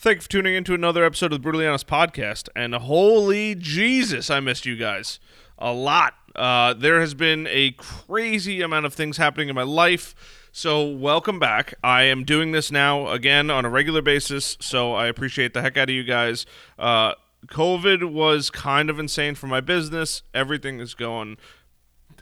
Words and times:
Thank 0.00 0.18
you 0.18 0.20
for 0.22 0.28
tuning 0.28 0.54
in 0.54 0.62
to 0.62 0.74
another 0.74 1.04
episode 1.04 1.32
of 1.32 1.40
the 1.40 1.42
Brutally 1.42 1.66
Honest 1.66 1.88
Podcast. 1.88 2.48
And 2.54 2.72
holy 2.72 3.56
Jesus, 3.56 4.30
I 4.30 4.38
missed 4.38 4.64
you 4.64 4.76
guys 4.76 5.18
a 5.58 5.72
lot. 5.72 6.14
Uh, 6.36 6.72
there 6.72 7.00
has 7.00 7.14
been 7.14 7.48
a 7.50 7.72
crazy 7.72 8.62
amount 8.62 8.86
of 8.86 8.94
things 8.94 9.16
happening 9.16 9.48
in 9.48 9.56
my 9.56 9.64
life. 9.64 10.14
So, 10.52 10.86
welcome 10.86 11.40
back. 11.40 11.74
I 11.82 12.04
am 12.04 12.22
doing 12.22 12.52
this 12.52 12.70
now 12.70 13.08
again 13.08 13.50
on 13.50 13.64
a 13.64 13.68
regular 13.68 14.00
basis. 14.00 14.56
So, 14.60 14.94
I 14.94 15.08
appreciate 15.08 15.52
the 15.52 15.62
heck 15.62 15.76
out 15.76 15.88
of 15.88 15.94
you 15.96 16.04
guys. 16.04 16.46
Uh, 16.78 17.14
COVID 17.48 18.12
was 18.12 18.50
kind 18.50 18.90
of 18.90 19.00
insane 19.00 19.34
for 19.34 19.48
my 19.48 19.60
business. 19.60 20.22
Everything 20.32 20.78
is 20.78 20.94
going 20.94 21.38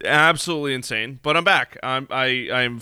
absolutely 0.03 0.73
insane. 0.73 1.21
But 1.23 1.37
I'm 1.37 1.45
back. 1.45 1.77
I'm 1.83 2.09
I 2.11 2.49
I'm 2.51 2.81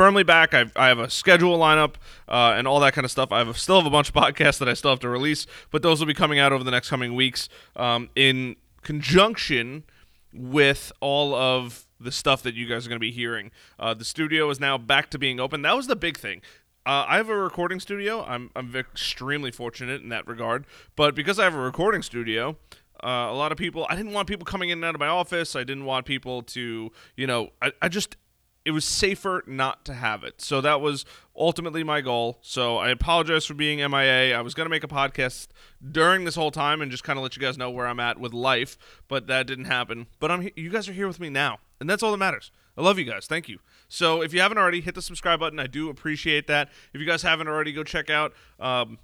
firmly 0.00 0.22
back. 0.22 0.54
I've, 0.54 0.72
I 0.76 0.88
have 0.88 0.98
a 0.98 1.10
schedule 1.10 1.58
lineup 1.58 1.96
uh, 2.26 2.54
and 2.56 2.66
all 2.66 2.80
that 2.80 2.94
kind 2.94 3.04
of 3.04 3.10
stuff. 3.10 3.32
I 3.32 3.44
have 3.44 3.58
still 3.58 3.76
have 3.76 3.84
a 3.84 3.90
bunch 3.90 4.08
of 4.08 4.14
podcasts 4.22 4.56
that 4.56 4.66
I 4.66 4.72
still 4.72 4.90
have 4.90 5.00
to 5.00 5.10
release, 5.10 5.46
but 5.70 5.82
those 5.82 6.00
will 6.00 6.06
be 6.06 6.14
coming 6.14 6.38
out 6.38 6.54
over 6.54 6.64
the 6.64 6.70
next 6.70 6.88
coming 6.88 7.14
weeks 7.14 7.50
um, 7.76 8.08
in 8.16 8.56
conjunction 8.80 9.84
with 10.32 10.90
all 11.00 11.34
of 11.34 11.86
the 12.00 12.10
stuff 12.10 12.42
that 12.44 12.54
you 12.54 12.66
guys 12.66 12.86
are 12.86 12.88
going 12.88 12.96
to 12.96 12.98
be 12.98 13.12
hearing. 13.12 13.50
Uh, 13.78 13.92
the 13.92 14.06
studio 14.06 14.48
is 14.48 14.58
now 14.58 14.78
back 14.78 15.10
to 15.10 15.18
being 15.18 15.38
open. 15.38 15.60
That 15.60 15.76
was 15.76 15.86
the 15.86 15.96
big 15.96 16.16
thing. 16.16 16.40
Uh, 16.86 17.04
I 17.06 17.18
have 17.18 17.28
a 17.28 17.36
recording 17.36 17.78
studio. 17.78 18.24
I'm 18.24 18.50
I'm 18.56 18.74
extremely 18.74 19.50
fortunate 19.50 20.00
in 20.00 20.08
that 20.08 20.26
regard. 20.26 20.64
But 20.96 21.14
because 21.14 21.38
I 21.38 21.44
have 21.44 21.54
a 21.54 21.60
recording 21.60 22.00
studio, 22.00 22.56
uh, 23.04 23.28
a 23.30 23.34
lot 23.34 23.52
of 23.52 23.58
people. 23.58 23.86
I 23.88 23.96
didn't 23.96 24.12
want 24.12 24.28
people 24.28 24.44
coming 24.44 24.70
in 24.70 24.78
and 24.78 24.84
out 24.84 24.94
of 24.94 25.00
my 25.00 25.08
office. 25.08 25.56
I 25.56 25.64
didn't 25.64 25.84
want 25.84 26.06
people 26.06 26.42
to, 26.42 26.90
you 27.16 27.26
know, 27.26 27.50
I, 27.60 27.72
I 27.82 27.88
just 27.88 28.16
it 28.64 28.72
was 28.72 28.84
safer 28.84 29.42
not 29.46 29.84
to 29.86 29.94
have 29.94 30.22
it. 30.22 30.40
So 30.40 30.60
that 30.60 30.80
was 30.80 31.04
ultimately 31.34 31.82
my 31.82 32.00
goal. 32.00 32.38
So 32.42 32.76
I 32.76 32.90
apologize 32.90 33.46
for 33.46 33.54
being 33.54 33.78
MIA. 33.78 34.36
I 34.36 34.40
was 34.42 34.54
going 34.54 34.66
to 34.66 34.70
make 34.70 34.84
a 34.84 34.88
podcast 34.88 35.48
during 35.90 36.24
this 36.24 36.34
whole 36.34 36.50
time 36.50 36.82
and 36.82 36.90
just 36.90 37.02
kind 37.02 37.18
of 37.18 37.22
let 37.22 37.36
you 37.36 37.42
guys 37.42 37.56
know 37.56 37.70
where 37.70 37.86
I'm 37.86 38.00
at 38.00 38.20
with 38.20 38.34
life, 38.34 38.76
but 39.08 39.26
that 39.28 39.46
didn't 39.46 39.64
happen. 39.64 40.06
But 40.18 40.30
I'm 40.30 40.50
you 40.56 40.70
guys 40.70 40.88
are 40.88 40.92
here 40.92 41.08
with 41.08 41.20
me 41.20 41.30
now, 41.30 41.58
and 41.80 41.88
that's 41.88 42.02
all 42.02 42.10
that 42.10 42.18
matters. 42.18 42.50
I 42.76 42.82
love 42.82 42.98
you 42.98 43.04
guys. 43.04 43.26
Thank 43.26 43.48
you. 43.48 43.58
So 43.88 44.22
if 44.22 44.32
you 44.32 44.40
haven't 44.40 44.58
already, 44.58 44.80
hit 44.80 44.94
the 44.94 45.02
subscribe 45.02 45.40
button. 45.40 45.58
I 45.58 45.66
do 45.66 45.88
appreciate 45.90 46.46
that. 46.46 46.70
If 46.94 47.00
you 47.00 47.06
guys 47.06 47.22
haven't 47.22 47.48
already, 47.48 47.72
go 47.72 47.82
check 47.82 48.08
out 48.08 48.32
um, 48.58 48.98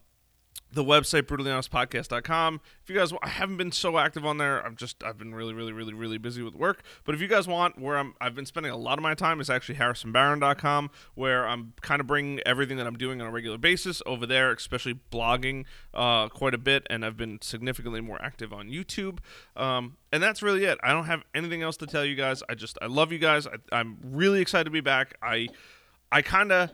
the 0.76 0.84
website 0.84 1.22
brutallyhonestpodcast.com 1.22 2.60
if 2.82 2.90
you 2.90 2.94
guys 2.94 3.10
i 3.22 3.28
haven't 3.28 3.56
been 3.56 3.72
so 3.72 3.96
active 3.96 4.26
on 4.26 4.36
there. 4.36 4.64
I'm 4.64 4.76
just 4.76 5.02
i've 5.02 5.16
been 5.16 5.34
really 5.34 5.54
really 5.54 5.72
really 5.72 5.94
really 5.94 6.18
busy 6.18 6.42
with 6.42 6.54
work. 6.54 6.82
But 7.04 7.14
if 7.14 7.20
you 7.22 7.28
guys 7.28 7.48
want 7.48 7.80
where 7.80 7.96
i'm 7.96 8.14
i've 8.20 8.34
been 8.34 8.44
spending 8.44 8.70
a 8.70 8.76
lot 8.76 8.98
of 8.98 9.02
my 9.02 9.14
time 9.14 9.40
is 9.40 9.48
actually 9.48 9.76
harrisonbarron.com 9.76 10.90
where 11.14 11.48
i'm 11.48 11.72
kind 11.80 12.00
of 12.00 12.06
bringing 12.06 12.40
everything 12.44 12.76
that 12.76 12.86
i'm 12.86 12.98
doing 12.98 13.22
on 13.22 13.26
a 13.26 13.30
regular 13.30 13.56
basis 13.56 14.02
over 14.04 14.26
there 14.26 14.52
especially 14.52 15.00
blogging 15.10 15.64
uh, 15.94 16.28
quite 16.28 16.52
a 16.52 16.58
bit 16.58 16.86
and 16.90 17.06
i've 17.06 17.16
been 17.16 17.40
significantly 17.40 18.02
more 18.02 18.20
active 18.22 18.52
on 18.52 18.68
youtube. 18.68 19.18
Um, 19.56 19.96
and 20.12 20.22
that's 20.22 20.42
really 20.42 20.64
it. 20.64 20.78
I 20.82 20.92
don't 20.92 21.06
have 21.06 21.22
anything 21.34 21.62
else 21.62 21.78
to 21.78 21.86
tell 21.86 22.04
you 22.04 22.14
guys. 22.14 22.42
I 22.50 22.54
just 22.54 22.76
i 22.82 22.86
love 22.86 23.12
you 23.12 23.18
guys. 23.18 23.46
I, 23.46 23.56
i'm 23.72 23.96
really 24.02 24.42
excited 24.42 24.64
to 24.64 24.70
be 24.70 24.82
back. 24.82 25.14
I 25.22 25.48
i 26.12 26.20
kind 26.20 26.52
of 26.52 26.70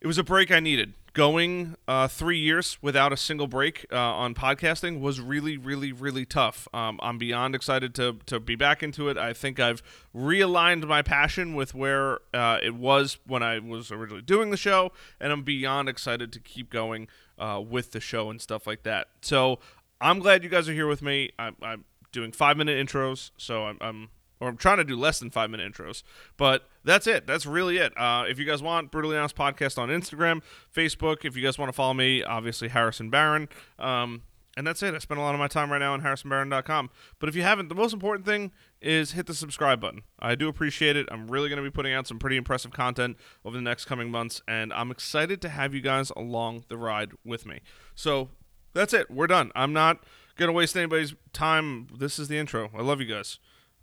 it 0.00 0.06
was 0.06 0.18
a 0.18 0.24
break 0.24 0.50
i 0.50 0.60
needed 0.60 0.94
going 1.12 1.76
uh, 1.88 2.08
three 2.08 2.38
years 2.38 2.78
without 2.80 3.12
a 3.12 3.16
single 3.16 3.46
break 3.46 3.86
uh, 3.92 3.96
on 3.96 4.34
podcasting 4.34 5.00
was 5.00 5.20
really, 5.20 5.56
really, 5.56 5.92
really 5.92 6.24
tough. 6.24 6.68
Um, 6.72 7.00
I'm 7.02 7.18
beyond 7.18 7.54
excited 7.54 7.94
to, 7.96 8.18
to 8.26 8.38
be 8.38 8.54
back 8.54 8.82
into 8.82 9.08
it. 9.08 9.16
I 9.16 9.32
think 9.32 9.58
I've 9.58 9.82
realigned 10.14 10.86
my 10.86 11.02
passion 11.02 11.54
with 11.54 11.74
where 11.74 12.20
uh, 12.32 12.58
it 12.62 12.74
was 12.74 13.18
when 13.26 13.42
I 13.42 13.58
was 13.58 13.90
originally 13.90 14.22
doing 14.22 14.50
the 14.50 14.56
show, 14.56 14.92
and 15.20 15.32
I'm 15.32 15.42
beyond 15.42 15.88
excited 15.88 16.32
to 16.32 16.40
keep 16.40 16.70
going 16.70 17.08
uh, 17.38 17.62
with 17.66 17.92
the 17.92 18.00
show 18.00 18.30
and 18.30 18.40
stuff 18.40 18.66
like 18.66 18.82
that. 18.84 19.08
So 19.22 19.58
I'm 20.00 20.20
glad 20.20 20.44
you 20.44 20.50
guys 20.50 20.68
are 20.68 20.74
here 20.74 20.86
with 20.86 21.02
me. 21.02 21.30
I'm, 21.38 21.56
I'm 21.62 21.84
doing 22.12 22.32
five 22.32 22.56
minute 22.56 22.84
intros, 22.84 23.30
so 23.36 23.64
I'm, 23.64 23.78
I'm 23.80 24.08
or 24.40 24.48
I'm 24.48 24.56
trying 24.56 24.78
to 24.78 24.84
do 24.84 24.96
less 24.96 25.18
than 25.20 25.30
five 25.30 25.50
minute 25.50 25.72
intros. 25.72 26.02
But 26.36 26.68
that's 26.84 27.06
it. 27.06 27.26
That's 27.26 27.46
really 27.46 27.76
it. 27.76 27.96
Uh, 27.96 28.24
if 28.28 28.38
you 28.38 28.44
guys 28.44 28.62
want 28.62 28.90
Brutally 28.90 29.16
Honest 29.16 29.36
Podcast 29.36 29.78
on 29.78 29.88
Instagram, 29.88 30.42
Facebook, 30.74 31.24
if 31.24 31.36
you 31.36 31.42
guys 31.42 31.58
want 31.58 31.68
to 31.68 31.72
follow 31.74 31.94
me, 31.94 32.22
obviously 32.22 32.68
Harrison 32.68 33.10
Barron. 33.10 33.48
Um, 33.78 34.22
and 34.56 34.66
that's 34.66 34.82
it. 34.82 34.94
I 34.94 34.98
spend 34.98 35.20
a 35.20 35.22
lot 35.22 35.34
of 35.34 35.38
my 35.38 35.48
time 35.48 35.70
right 35.70 35.78
now 35.78 35.92
on 35.92 36.02
harrisonbarron.com. 36.02 36.90
But 37.18 37.28
if 37.28 37.36
you 37.36 37.42
haven't, 37.42 37.68
the 37.68 37.74
most 37.74 37.92
important 37.92 38.26
thing 38.26 38.52
is 38.82 39.12
hit 39.12 39.26
the 39.26 39.34
subscribe 39.34 39.80
button. 39.80 40.02
I 40.18 40.34
do 40.34 40.48
appreciate 40.48 40.96
it. 40.96 41.06
I'm 41.10 41.30
really 41.30 41.48
going 41.48 41.62
to 41.62 41.62
be 41.62 41.72
putting 41.72 41.92
out 41.92 42.06
some 42.06 42.18
pretty 42.18 42.36
impressive 42.36 42.72
content 42.72 43.16
over 43.44 43.56
the 43.56 43.62
next 43.62 43.84
coming 43.84 44.10
months, 44.10 44.42
and 44.48 44.72
I'm 44.72 44.90
excited 44.90 45.40
to 45.42 45.48
have 45.48 45.74
you 45.74 45.80
guys 45.80 46.10
along 46.16 46.64
the 46.68 46.76
ride 46.76 47.12
with 47.24 47.46
me. 47.46 47.60
So 47.94 48.30
that's 48.74 48.92
it. 48.92 49.10
We're 49.10 49.28
done. 49.28 49.52
I'm 49.54 49.72
not 49.72 50.04
going 50.36 50.48
to 50.48 50.52
waste 50.52 50.76
anybody's 50.76 51.14
time. 51.32 51.86
This 51.96 52.18
is 52.18 52.28
the 52.28 52.38
intro. 52.38 52.70
I 52.76 52.82
love 52.82 53.00
you 53.00 53.06
guys. 53.06 53.38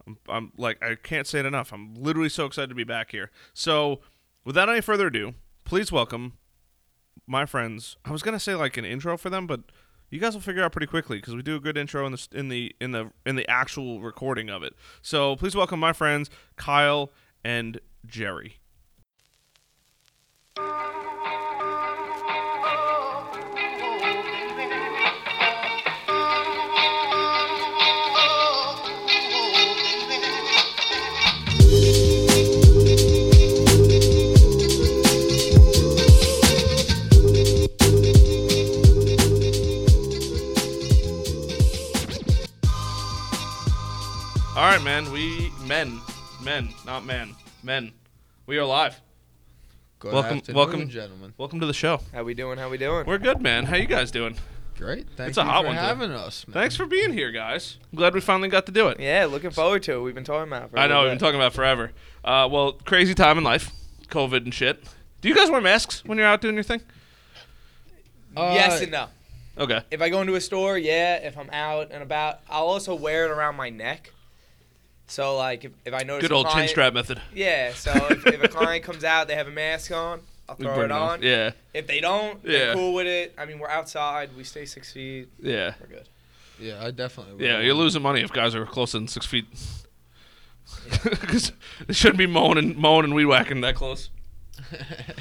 I'm, 0.07 0.17
I'm 0.29 0.51
like 0.57 0.81
I 0.81 0.95
can't 0.95 1.27
say 1.27 1.39
it 1.39 1.45
enough. 1.45 1.73
I'm 1.73 1.93
literally 1.95 2.29
so 2.29 2.45
excited 2.45 2.69
to 2.69 2.75
be 2.75 2.83
back 2.83 3.11
here. 3.11 3.29
So, 3.53 3.99
without 4.45 4.69
any 4.69 4.81
further 4.81 5.07
ado, 5.07 5.33
please 5.65 5.91
welcome 5.91 6.33
my 7.27 7.45
friends. 7.45 7.97
I 8.05 8.11
was 8.11 8.23
gonna 8.23 8.39
say 8.39 8.55
like 8.55 8.77
an 8.77 8.85
intro 8.85 9.17
for 9.17 9.29
them, 9.29 9.45
but 9.45 9.61
you 10.09 10.19
guys 10.19 10.33
will 10.33 10.41
figure 10.41 10.63
out 10.63 10.71
pretty 10.71 10.87
quickly 10.87 11.17
because 11.17 11.35
we 11.35 11.41
do 11.41 11.55
a 11.55 11.59
good 11.59 11.77
intro 11.77 12.05
in 12.05 12.13
the 12.13 12.27
in 12.31 12.49
the 12.49 12.75
in 12.79 12.91
the 12.91 13.11
in 13.25 13.35
the 13.35 13.49
actual 13.49 14.01
recording 14.01 14.49
of 14.49 14.63
it. 14.63 14.73
So 15.01 15.35
please 15.35 15.55
welcome 15.55 15.79
my 15.79 15.93
friends 15.93 16.29
Kyle 16.55 17.11
and 17.43 17.79
Jerry. 18.05 18.57
Right, 44.77 44.83
man. 44.83 45.11
We 45.11 45.51
men, 45.65 45.99
men, 46.43 46.69
not 46.85 47.05
men, 47.05 47.35
men. 47.63 47.93
We 48.45 48.57
are 48.57 48.65
live. 48.65 48.99
Good 49.99 50.13
Welcome- 50.13 50.37
afternoon, 50.37 50.55
welcome. 50.57 50.89
gentlemen. 50.89 51.33
Welcome 51.37 51.59
to 51.61 51.65
the 51.65 51.73
show. 51.73 52.01
How 52.13 52.23
we 52.23 52.33
doing? 52.35 52.59
How 52.59 52.69
we 52.69 52.77
doing? 52.77 53.05
We're 53.07 53.17
good, 53.17 53.41
man. 53.41 53.65
How 53.65 53.75
you 53.77 53.87
guys 53.87 54.11
doing? 54.11 54.37
Great. 54.77 55.07
Thank 55.15 55.29
It's 55.29 55.37
a 55.39 55.43
hot 55.43 55.61
for 55.61 55.67
one 55.67 55.75
today. 55.75 55.87
having 55.87 56.11
us. 56.11 56.47
Man. 56.47 56.53
Thanks 56.53 56.75
for 56.75 56.85
being 56.85 57.11
here, 57.11 57.31
guys. 57.31 57.77
I'm 57.91 57.97
glad 57.97 58.13
we 58.13 58.21
finally 58.21 58.49
got 58.49 58.67
to 58.67 58.71
do 58.71 58.89
it. 58.89 58.99
yeah, 58.99 59.25
looking 59.25 59.49
forward 59.49 59.81
to 59.83 59.93
it. 59.93 60.01
We've 60.01 60.13
been 60.13 60.23
talking 60.23 60.47
about. 60.47 60.65
it 60.65 60.69
For 60.71 60.77
a 60.77 60.81
I 60.81 60.87
know 60.87 61.01
we've 61.01 61.11
been 61.11 61.17
talking 61.17 61.39
about 61.39 61.53
forever. 61.53 61.91
Uh, 62.23 62.47
well, 62.51 62.73
crazy 62.73 63.15
time 63.15 63.39
in 63.39 63.43
life, 63.43 63.71
COVID 64.09 64.43
and 64.43 64.53
shit. 64.53 64.83
Do 65.21 65.29
you 65.29 65.33
guys 65.35 65.49
wear 65.49 65.61
masks 65.61 66.05
when 66.05 66.19
you're 66.19 66.27
out 66.27 66.41
doing 66.41 66.53
your 66.53 66.63
thing? 66.63 66.81
Uh, 68.35 68.51
yes 68.53 68.79
and 68.83 68.91
no. 68.91 69.07
Okay. 69.57 69.81
If 69.89 69.99
I 70.03 70.09
go 70.09 70.21
into 70.21 70.35
a 70.35 70.41
store, 70.41 70.77
yeah. 70.77 71.15
If 71.15 71.35
I'm 71.39 71.49
out 71.49 71.87
and 71.89 72.03
about, 72.03 72.41
I'll 72.47 72.67
also 72.67 72.93
wear 72.93 73.25
it 73.25 73.31
around 73.31 73.55
my 73.55 73.71
neck. 73.71 74.11
So 75.07 75.35
like, 75.37 75.63
if, 75.65 75.71
if 75.85 75.93
I 75.93 76.03
notice 76.03 76.27
Good 76.27 76.31
a 76.33 76.35
old 76.35 76.45
chin 76.47 76.51
client- 76.53 76.69
strap 76.69 76.93
method. 76.93 77.21
Yeah. 77.33 77.73
So 77.73 77.91
if, 78.09 78.25
if 78.27 78.43
a 78.43 78.47
client 78.59 78.83
comes 78.83 79.03
out, 79.03 79.27
they 79.27 79.35
have 79.35 79.47
a 79.47 79.51
mask 79.51 79.91
on. 79.91 80.21
I'll 80.49 80.55
We 80.57 80.65
throw 80.65 80.75
bring 80.75 80.85
it 80.85 80.91
on. 80.91 81.21
Yeah. 81.23 81.51
If 81.73 81.87
they 81.87 81.99
don't, 81.99 82.39
Yeah. 82.43 82.51
they're 82.51 82.73
cool 82.75 82.93
with 82.93 83.07
it. 83.07 83.33
I 83.37 83.45
mean, 83.45 83.59
we're 83.59 83.69
outside. 83.69 84.29
We 84.37 84.43
stay 84.43 84.65
six 84.65 84.91
feet. 84.93 85.27
Yeah. 85.41 85.73
We're 85.81 85.87
good. 85.87 86.09
Yeah, 86.59 86.83
I 86.83 86.91
definitely. 86.91 87.33
would 87.33 87.41
Yeah, 87.41 87.59
you're 87.59 87.73
losing 87.75 88.01
money 88.01 88.21
if 88.21 88.31
guys 88.33 88.55
are 88.55 88.65
closer 88.65 88.97
than 88.97 89.07
six 89.07 89.25
feet. 89.25 89.45
Because 91.03 91.51
they 91.87 91.93
shouldn't 91.93 92.17
be 92.17 92.27
mowing 92.27 92.57
and 92.57 92.75
mowing 92.77 93.05
and 93.05 93.13
weed 93.15 93.25
whacking 93.25 93.61
that 93.61 93.75
close. 93.75 94.09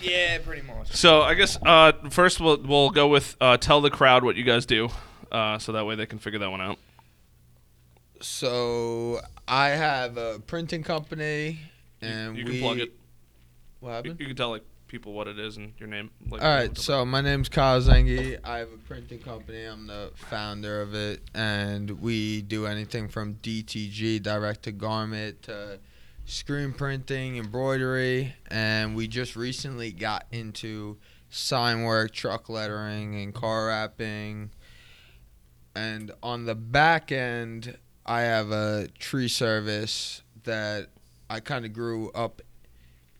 Yeah, 0.02 0.38
pretty 0.38 0.62
much. 0.62 0.94
So 0.94 1.22
I 1.22 1.34
guess 1.34 1.58
uh, 1.64 1.92
first 2.10 2.40
we'll 2.40 2.56
we'll 2.62 2.90
go 2.90 3.06
with 3.06 3.36
uh, 3.40 3.56
tell 3.58 3.80
the 3.80 3.90
crowd 3.90 4.24
what 4.24 4.34
you 4.36 4.44
guys 4.44 4.64
do, 4.66 4.88
uh, 5.30 5.58
so 5.58 5.72
that 5.72 5.84
way 5.86 5.94
they 5.94 6.06
can 6.06 6.18
figure 6.18 6.38
that 6.40 6.50
one 6.50 6.60
out. 6.60 6.78
So 8.20 9.20
I 9.46 9.68
have 9.70 10.16
a 10.16 10.38
printing 10.46 10.82
company, 10.82 11.60
and 12.00 12.36
you 12.36 12.44
we. 12.44 12.50
can 12.52 12.60
plug 12.60 12.78
it. 12.80 12.92
What 13.80 13.88
You, 13.90 13.94
happened? 13.94 14.20
you 14.20 14.26
can 14.26 14.36
tell 14.36 14.50
like 14.50 14.64
people 14.88 15.12
what 15.12 15.26
it 15.28 15.38
is 15.38 15.56
and 15.56 15.72
your 15.78 15.88
name. 15.88 16.10
Like, 16.30 16.42
All 16.42 16.48
right, 16.48 16.76
so 16.78 17.04
my 17.04 17.20
name's 17.20 17.48
Kyle 17.48 17.80
Zengi. 17.80 18.38
I 18.44 18.58
have 18.58 18.72
a 18.72 18.78
printing 18.78 19.18
company. 19.18 19.64
I'm 19.64 19.86
the 19.86 20.12
founder 20.14 20.80
of 20.80 20.94
it, 20.94 21.20
and 21.34 22.00
we 22.00 22.42
do 22.42 22.66
anything 22.66 23.08
from 23.08 23.34
DTG, 23.36 24.22
direct 24.22 24.62
to 24.64 24.72
garment, 24.72 25.42
to 25.44 25.78
screen 26.24 26.72
printing, 26.72 27.36
embroidery, 27.36 28.34
and 28.50 28.94
we 28.96 29.06
just 29.08 29.36
recently 29.36 29.92
got 29.92 30.26
into 30.32 30.96
sign 31.30 31.82
work, 31.82 32.12
truck 32.12 32.48
lettering, 32.48 33.14
and 33.16 33.34
car 33.34 33.66
wrapping. 33.66 34.50
And 35.74 36.10
on 36.22 36.46
the 36.46 36.54
back 36.54 37.12
end, 37.12 37.76
I 38.06 38.20
have 38.22 38.52
a 38.52 38.86
tree 38.98 39.28
service 39.28 40.22
that 40.44 40.86
I 41.28 41.40
kind 41.40 41.64
of 41.64 41.72
grew 41.72 42.10
up 42.12 42.40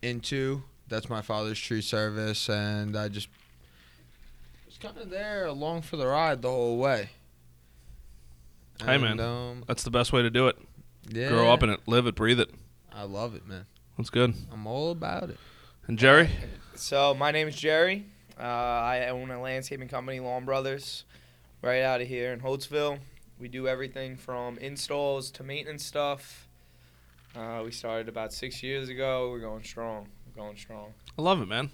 into. 0.01 0.63
That's 0.89 1.11
my 1.11 1.21
father's 1.23 1.59
tree 1.59 1.83
service, 1.83 2.49
and 2.49 2.97
I 2.97 3.09
just 3.09 3.29
it's 4.69 4.79
kind 4.79 4.97
of 4.99 5.11
there 5.11 5.47
along 5.47 5.83
for 5.83 5.97
the 5.97 6.07
ride 6.07 6.43
the 6.43 6.51
whole 6.51 6.79
way. 6.79 7.11
Hey, 8.85 8.99
man. 8.99 9.19
Um, 9.19 9.65
That's 9.67 9.83
the 9.83 9.91
best 9.91 10.13
way 10.13 10.23
to 10.23 10.31
do 10.31 10.49
it. 10.49 10.57
yeah, 11.09 11.31
Grow 11.31 11.51
up 11.51 11.63
in 11.63 11.71
it, 11.71 11.81
live 11.87 12.07
it, 12.07 12.15
breathe 12.15 12.39
it. 12.41 12.51
I 12.93 13.05
love 13.05 13.35
it, 13.35 13.47
man. 13.47 13.65
That's 13.97 14.11
good. 14.11 14.35
I'm 14.53 14.67
all 14.67 14.91
about 14.91 15.31
it. 15.31 15.39
And 15.87 15.99
Jerry, 15.99 16.29
So 16.75 17.15
my 17.15 17.31
name 17.31 17.49
is 17.49 17.57
Jerry. 17.57 18.05
Uh, 18.39 18.43
I 18.43 19.09
own 19.09 19.31
a 19.31 19.41
landscaping 19.41 19.89
company, 19.89 20.21
Lawn 20.21 20.45
Brothers, 20.45 21.05
right 21.63 21.81
out 21.81 22.03
of 22.03 22.07
here 22.09 22.33
in 22.35 22.41
Holtsville. 22.41 22.99
We 23.39 23.49
do 23.49 23.69
everything 23.69 24.17
from 24.17 24.57
installs 24.59 25.31
to 25.33 25.43
maintenance 25.43 25.85
stuff. 25.85 26.49
Uh, 27.35 27.63
we 27.65 27.71
started 27.71 28.09
about 28.09 28.33
six 28.33 28.63
years 28.63 28.89
ago. 28.89 29.31
We're 29.31 29.41
going 29.41 29.63
strong. 29.63 30.09
We're 30.27 30.43
going 30.43 30.57
strong. 30.57 30.95
I 31.19 31.23
love 31.23 31.41
it, 31.43 31.47
man. 31.49 31.71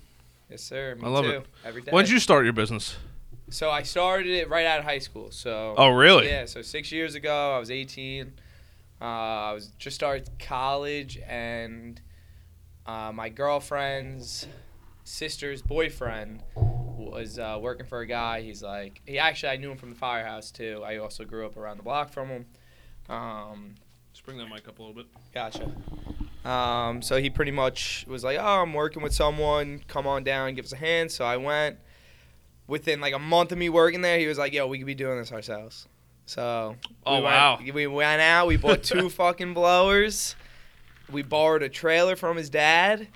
Yes, 0.51 0.63
sir. 0.63 0.97
Me 0.97 1.07
I 1.07 1.09
love 1.09 1.25
too. 1.25 1.31
it. 1.31 1.47
Every 1.65 1.83
day. 1.83 1.93
When 1.93 2.05
did 2.05 2.13
you 2.13 2.19
start 2.19 2.45
your 2.45 2.53
business? 2.53 2.97
So 3.51 3.71
I 3.71 3.83
started 3.83 4.33
it 4.33 4.49
right 4.49 4.67
out 4.67 4.81
of 4.81 4.85
high 4.85 4.99
school. 4.99 5.31
So 5.31 5.75
Oh, 5.79 5.91
really? 5.91 6.27
yeah. 6.27 6.47
So 6.47 6.63
six 6.63 6.91
years 6.91 7.15
ago, 7.15 7.55
I 7.55 7.59
was 7.59 7.71
18. 7.71 8.33
Uh, 9.01 9.05
I 9.05 9.53
was 9.53 9.69
just 9.79 9.95
started 9.95 10.29
college, 10.39 11.19
and 11.29 12.01
uh, 12.87 13.13
my 13.15 13.29
girlfriend's 13.29 14.47
sister's 15.05 15.61
boyfriend 15.63 16.43
was 17.11 17.39
uh, 17.39 17.59
working 17.61 17.87
for 17.87 18.01
a 18.01 18.07
guy. 18.07 18.43
He's 18.43 18.63
like, 18.63 19.01
he 19.07 19.19
actually 19.19 19.51
I 19.51 19.57
knew 19.57 19.71
him 19.71 19.77
from 19.79 19.91
the 19.91 19.97
firehouse 19.97 20.51
too. 20.51 20.83
I 20.85 20.99
also 20.99 21.25
grew 21.25 21.45
up 21.47 21.57
around 21.57 21.79
the 21.79 21.83
block 21.83 22.13
from 22.13 22.29
him. 22.29 22.47
Um, 23.09 23.75
Just 24.13 24.25
bring 24.25 24.39
that 24.39 24.49
mic 24.49 24.69
up 24.69 24.79
a 24.79 24.83
little 24.83 24.95
bit. 24.95 25.07
Gotcha. 25.35 25.71
Um, 26.49 27.03
so 27.03 27.21
he 27.21 27.31
pretty 27.31 27.53
much 27.53 28.05
was 28.09 28.25
like, 28.25 28.39
"Oh, 28.41 28.63
I'm 28.63 28.73
working 28.75 29.03
with 29.03 29.15
someone. 29.15 29.83
Come 29.89 30.07
on 30.07 30.25
down, 30.25 30.55
give 30.55 30.65
us 30.65 30.73
a 30.73 30.77
hand." 30.77 31.11
So 31.11 31.25
I 31.25 31.37
went. 31.37 31.79
Within 32.69 33.01
like 33.01 33.13
a 33.13 33.19
month 33.19 33.53
of 33.53 33.59
me 33.59 33.69
working 33.69 34.01
there, 34.03 34.19
he 34.19 34.27
was 34.27 34.39
like, 34.39 34.53
"Yo, 34.53 34.67
we 34.67 34.79
could 34.79 34.87
be 34.87 34.95
doing 34.95 35.19
this 35.19 35.33
ourselves." 35.33 35.87
So 36.27 36.77
Oh, 37.05 37.17
we 37.19 37.23
wow. 37.25 37.59
Went, 37.61 37.75
we 37.75 37.87
went 37.89 38.23
out. 38.23 38.47
We 38.47 38.57
bought 38.57 38.83
two 38.83 39.09
fucking 39.11 39.53
blowers. 39.55 40.35
We 41.11 41.23
borrowed 41.23 41.63
a 41.63 41.69
trailer 41.69 42.17
from 42.17 42.37
his 42.37 42.49
dad, 42.49 43.09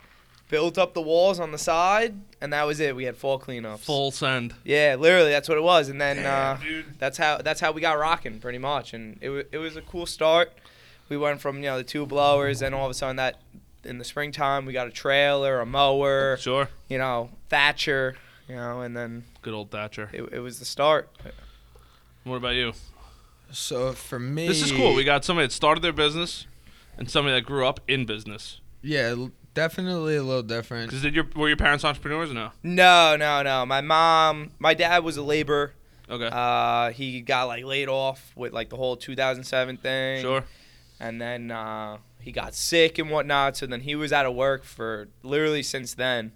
built 0.49 0.79
up 0.79 0.95
the 0.95 1.01
walls 1.03 1.41
on 1.41 1.51
the 1.53 1.59
side, 1.59 2.15
and 2.41 2.53
that 2.53 2.65
was 2.65 2.79
it. 2.81 2.95
We 2.95 3.05
had 3.05 3.17
fall 3.17 3.39
cleanups. 3.41 3.81
Full 3.81 4.11
send. 4.13 4.55
Yeah, 4.65 4.97
literally, 4.99 5.31
that's 5.31 5.49
what 5.49 5.59
it 5.59 5.65
was. 5.65 5.89
And 5.89 6.01
then 6.01 6.25
uh, 6.25 6.59
that's 6.99 7.19
how 7.19 7.39
that's 7.39 7.61
how 7.61 7.73
we 7.73 7.81
got 7.81 7.99
rocking 7.99 8.39
pretty 8.41 8.59
much 8.59 8.95
and 8.95 9.19
it, 9.21 9.31
wa 9.31 9.43
it 9.53 9.59
was 9.59 9.77
a 9.77 9.83
cool 9.83 10.07
start 10.07 10.53
we 11.09 11.17
went 11.17 11.41
from 11.41 11.57
you 11.59 11.63
know 11.63 11.77
the 11.77 11.85
two 11.85 12.05
blowers 12.07 12.63
and 12.63 12.75
all 12.75 12.85
of 12.85 12.91
a 12.91 12.95
sudden 12.95 13.17
that 13.17 13.41
in 13.85 13.99
the 13.99 14.05
springtime 14.05 14.67
we 14.67 14.73
got 14.73 14.87
a 14.89 14.91
trailer 14.91 15.61
a 15.61 15.67
mower 15.67 16.37
Sure. 16.39 16.69
you 16.89 16.99
know 16.99 17.31
thatcher 17.49 18.17
you 18.49 18.57
know 18.57 18.81
and 18.81 18.97
then 18.97 19.25
Good 19.43 19.55
old 19.55 19.71
Thatcher. 19.71 20.11
it, 20.13 20.23
it 20.33 20.41
was 20.41 20.59
the 20.59 20.65
start 20.65 21.09
What 22.25 22.37
about 22.37 22.55
you? 22.55 22.73
So 23.53 23.93
for 23.93 24.19
me, 24.19 24.49
This 24.49 24.63
is 24.63 24.73
cool. 24.73 24.95
We 24.95 25.05
got 25.05 25.25
somebody 25.25 25.47
that 25.47 25.53
started 25.53 25.81
their 25.83 25.93
business 25.93 26.47
and 26.99 27.09
somebody 27.09 27.37
that 27.37 27.43
grew 27.47 27.65
up 27.67 27.79
in 27.87 28.05
business. 28.07 28.61
yeah, 28.83 29.15
l- 29.17 29.31
definitely 29.57 30.15
a 30.15 30.23
little 30.23 30.43
different. 30.45 30.91
Because 30.91 31.03
did 31.03 31.15
your 31.17 31.27
were 31.35 31.49
your 31.49 31.57
parents 31.57 31.85
entrepreneurs 31.85 32.31
or 32.31 32.35
no? 32.35 32.51
no 32.63 33.17
no 33.17 33.43
no 33.43 33.67
my 33.67 33.81
mom 33.81 34.53
my 34.61 34.75
dad 34.75 35.03
was 35.03 35.17
a 35.17 35.23
laborer 35.23 35.73
Okay. 36.09 36.29
uh, 36.31 36.93
he 36.93 37.21
got 37.21 37.49
like 37.49 37.65
laid 37.65 37.89
off 37.89 38.31
with 38.37 38.53
like 38.53 38.69
the 38.69 38.77
whole 38.77 38.97
2007 38.97 39.79
thing 39.79 40.23
sure. 40.23 40.45
and 41.01 41.21
then 41.21 41.51
uh, 41.51 41.97
he 42.21 42.31
got 42.31 42.55
sick 42.55 42.99
and 43.01 43.11
whatnot 43.11 43.57
so 43.57 43.67
then 43.67 43.81
he 43.81 43.97
was 43.97 44.13
out 44.13 44.25
of 44.27 44.35
work 44.37 44.63
for 44.63 45.09
literally 45.25 45.65
since 45.65 45.95
then 45.95 46.31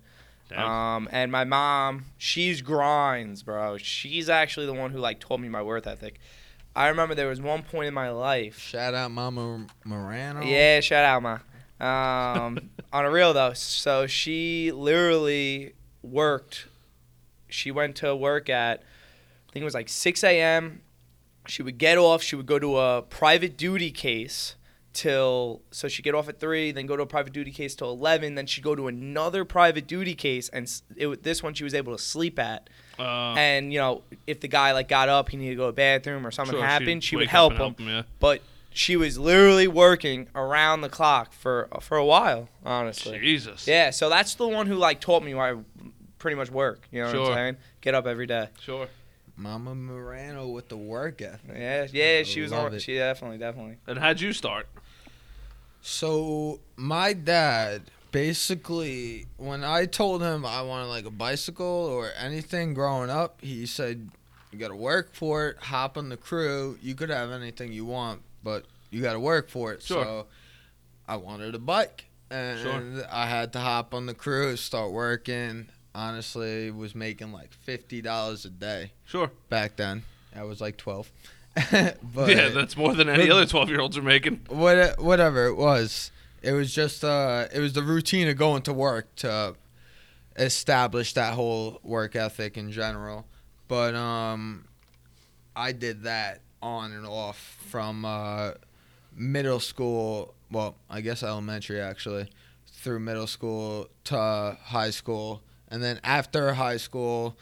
Damn. 0.48 0.68
Um, 0.68 1.08
and 1.12 1.30
my 1.30 1.44
mom, 1.44 2.06
she's 2.18 2.60
grinds, 2.60 3.44
bro. 3.44 3.78
She's 3.78 4.28
actually 4.28 4.66
the 4.66 4.74
one 4.74 4.90
who 4.90 4.98
like 4.98 5.20
told 5.20 5.40
me 5.40 5.48
my 5.48 5.62
worth 5.62 5.86
ethic. 5.86 6.18
I 6.74 6.88
remember 6.88 7.14
there 7.14 7.28
was 7.28 7.40
one 7.40 7.62
point 7.62 7.86
in 7.86 7.94
my 7.94 8.10
life. 8.10 8.58
Shout 8.58 8.92
out 8.92 9.12
Mama 9.12 9.66
Morano. 9.84 10.42
Yeah, 10.42 10.80
shout 10.80 11.04
out, 11.04 11.22
ma. 11.22 11.38
Um, 11.80 12.70
on 12.92 13.04
a 13.04 13.10
real 13.10 13.32
though, 13.32 13.52
so 13.54 14.06
she 14.06 14.72
literally 14.72 15.74
worked. 16.02 16.66
She 17.48 17.70
went 17.70 17.96
to 17.96 18.14
work 18.14 18.48
at, 18.48 18.80
I 18.80 19.52
think 19.52 19.62
it 19.62 19.64
was 19.64 19.74
like 19.74 19.88
6 19.88 20.24
a.m. 20.24 20.82
She 21.46 21.62
would 21.62 21.78
get 21.78 21.98
off. 21.98 22.22
She 22.22 22.36
would 22.36 22.46
go 22.46 22.58
to 22.58 22.78
a 22.78 23.02
private 23.02 23.56
duty 23.56 23.90
case 23.90 24.56
till 24.92 25.62
so 25.70 25.88
she'd 25.88 26.02
get 26.02 26.14
off 26.14 26.28
at 26.28 26.38
three, 26.38 26.72
then 26.72 26.86
go 26.86 26.96
to 26.96 27.02
a 27.02 27.06
private 27.06 27.32
duty 27.32 27.50
case 27.50 27.74
till 27.74 27.90
11. 27.90 28.34
Then 28.34 28.46
she'd 28.46 28.64
go 28.64 28.74
to 28.74 28.88
another 28.88 29.44
private 29.44 29.86
duty 29.86 30.14
case, 30.14 30.48
and 30.50 30.70
it, 30.96 31.22
this 31.22 31.42
one 31.42 31.54
she 31.54 31.64
was 31.64 31.74
able 31.74 31.96
to 31.96 32.02
sleep 32.02 32.38
at. 32.38 32.68
Uh, 32.98 33.34
And 33.34 33.72
you 33.72 33.78
know, 33.78 34.02
if 34.26 34.40
the 34.40 34.48
guy 34.48 34.72
like 34.72 34.88
got 34.88 35.08
up, 35.08 35.30
he 35.30 35.36
needed 35.36 35.52
to 35.52 35.56
go 35.56 35.66
to 35.66 35.72
the 35.72 35.76
bathroom 35.76 36.26
or 36.26 36.30
something 36.30 36.56
sure, 36.56 36.64
happened, 36.64 37.02
she 37.02 37.16
would 37.16 37.22
wake 37.22 37.34
up 37.34 37.52
help 37.52 37.78
him 37.78 37.88
yeah. 37.88 38.02
but 38.18 38.42
she 38.72 38.96
was 38.96 39.18
literally 39.18 39.68
working 39.68 40.28
around 40.34 40.80
the 40.80 40.88
clock 40.88 41.32
for 41.32 41.68
for 41.80 41.96
a 41.96 42.04
while, 42.04 42.48
honestly. 42.64 43.18
Jesus. 43.18 43.66
Yeah, 43.66 43.90
so 43.90 44.08
that's 44.08 44.34
the 44.34 44.48
one 44.48 44.66
who 44.66 44.76
like 44.76 45.00
taught 45.00 45.22
me 45.22 45.34
why 45.34 45.52
I 45.52 45.56
pretty 46.18 46.36
much 46.36 46.50
work. 46.50 46.86
You 46.90 47.02
know 47.02 47.06
what 47.20 47.30
I'm 47.30 47.34
saying? 47.34 47.56
Get 47.80 47.94
up 47.94 48.06
every 48.06 48.26
day. 48.26 48.48
Sure. 48.60 48.88
Mama 49.36 49.74
Morano 49.74 50.48
with 50.48 50.68
the 50.68 50.76
work 50.76 51.22
ethic. 51.22 51.40
Yeah, 51.56 51.86
yeah, 51.92 52.22
she 52.24 52.42
was 52.42 52.52
on. 52.52 52.74
it. 52.74 52.80
She 52.80 52.94
definitely, 52.96 53.38
definitely. 53.38 53.78
And 53.86 53.98
how'd 53.98 54.20
you 54.20 54.32
start? 54.34 54.68
So 55.82 56.60
my 56.76 57.14
dad 57.14 57.82
basically, 58.12 59.26
when 59.36 59.64
I 59.64 59.86
told 59.86 60.22
him 60.22 60.44
I 60.44 60.62
wanted 60.62 60.86
like 60.86 61.06
a 61.06 61.10
bicycle 61.10 61.64
or 61.66 62.10
anything 62.18 62.74
growing 62.74 63.08
up, 63.10 63.40
he 63.40 63.66
said, 63.66 64.10
"You 64.52 64.58
got 64.58 64.68
to 64.68 64.76
work 64.76 65.14
for 65.14 65.48
it. 65.48 65.56
Hop 65.58 65.96
on 65.96 66.08
the 66.08 66.16
crew. 66.16 66.78
You 66.82 66.94
could 66.94 67.10
have 67.10 67.30
anything 67.30 67.72
you 67.72 67.84
want, 67.84 68.20
but 68.42 68.64
you 68.90 69.02
got 69.02 69.12
to 69.14 69.20
work 69.20 69.48
for 69.48 69.72
it." 69.72 69.82
Sure. 69.82 70.04
So 70.04 70.26
I 71.08 71.16
wanted 71.16 71.54
a 71.54 71.58
bike, 71.58 72.06
and 72.30 73.04
I 73.10 73.26
had 73.26 73.52
to 73.54 73.58
hop 73.60 73.94
on 73.94 74.06
the 74.06 74.14
crew, 74.14 74.56
start 74.56 74.92
working. 74.92 75.68
Honestly, 75.94 76.70
was 76.70 76.94
making 76.94 77.32
like 77.32 77.52
fifty 77.52 78.00
dollars 78.00 78.44
a 78.44 78.50
day 78.50 78.92
Sure. 79.04 79.30
back 79.48 79.76
then. 79.76 80.04
I 80.36 80.44
was 80.44 80.60
like 80.60 80.76
twelve. 80.76 81.10
but 81.72 81.96
yeah, 82.28 82.48
that's 82.50 82.76
more 82.76 82.94
than 82.94 83.08
any 83.08 83.26
but- 83.26 83.32
other 83.32 83.46
twelve-year-olds 83.46 83.98
are 83.98 84.02
making. 84.02 84.40
what 84.48 85.00
whatever 85.00 85.46
it 85.46 85.56
was 85.56 86.12
it 86.42 86.52
was 86.52 86.72
just 86.72 87.02
uh 87.04 87.46
it 87.52 87.58
was 87.58 87.72
the 87.72 87.82
routine 87.82 88.28
of 88.28 88.36
going 88.36 88.62
to 88.62 88.72
work 88.72 89.12
to 89.16 89.54
establish 90.36 91.12
that 91.14 91.34
whole 91.34 91.80
work 91.82 92.14
ethic 92.16 92.56
in 92.56 92.70
general 92.70 93.26
but 93.68 93.94
um 93.94 94.64
i 95.56 95.72
did 95.72 96.04
that 96.04 96.40
on 96.62 96.92
and 96.92 97.06
off 97.06 97.58
from 97.68 98.04
uh 98.04 98.52
middle 99.16 99.60
school 99.60 100.34
well 100.50 100.76
i 100.88 101.00
guess 101.00 101.22
elementary 101.22 101.80
actually 101.80 102.28
through 102.72 102.98
middle 102.98 103.26
school 103.26 103.88
to 104.04 104.56
high 104.62 104.88
school. 104.88 105.42
And 105.68 105.82
then 105.82 106.00
after 106.02 106.54
high 106.54 106.78
school 106.78 107.36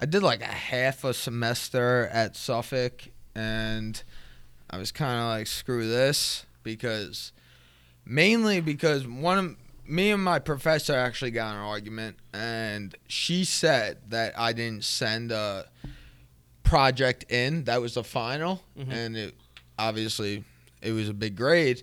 i 0.00 0.06
did 0.06 0.22
like 0.22 0.42
a 0.42 0.46
half 0.46 1.04
a 1.04 1.14
semester 1.14 2.08
at 2.12 2.36
suffolk 2.36 3.04
and 3.34 4.02
I 4.70 4.78
was 4.78 4.90
kind 4.90 5.20
of 5.20 5.26
like, 5.26 5.46
screw 5.46 5.88
this, 5.88 6.46
because 6.62 7.32
mainly 8.04 8.60
because 8.60 9.06
one 9.06 9.38
of 9.38 9.56
me 9.86 10.10
and 10.10 10.22
my 10.22 10.38
professor 10.40 10.94
actually 10.94 11.30
got 11.30 11.54
an 11.54 11.60
argument, 11.60 12.16
and 12.32 12.94
she 13.06 13.44
said 13.44 13.98
that 14.08 14.36
I 14.36 14.52
didn't 14.52 14.84
send 14.84 15.30
a 15.30 15.66
project 16.64 17.30
in 17.30 17.64
that 17.64 17.80
was 17.80 17.94
the 17.94 18.02
final, 18.04 18.62
Mhm. 18.76 18.90
and 18.92 19.16
it 19.16 19.34
obviously 19.78 20.42
it 20.82 20.92
was 20.92 21.08
a 21.08 21.14
big 21.14 21.36
grade. 21.36 21.82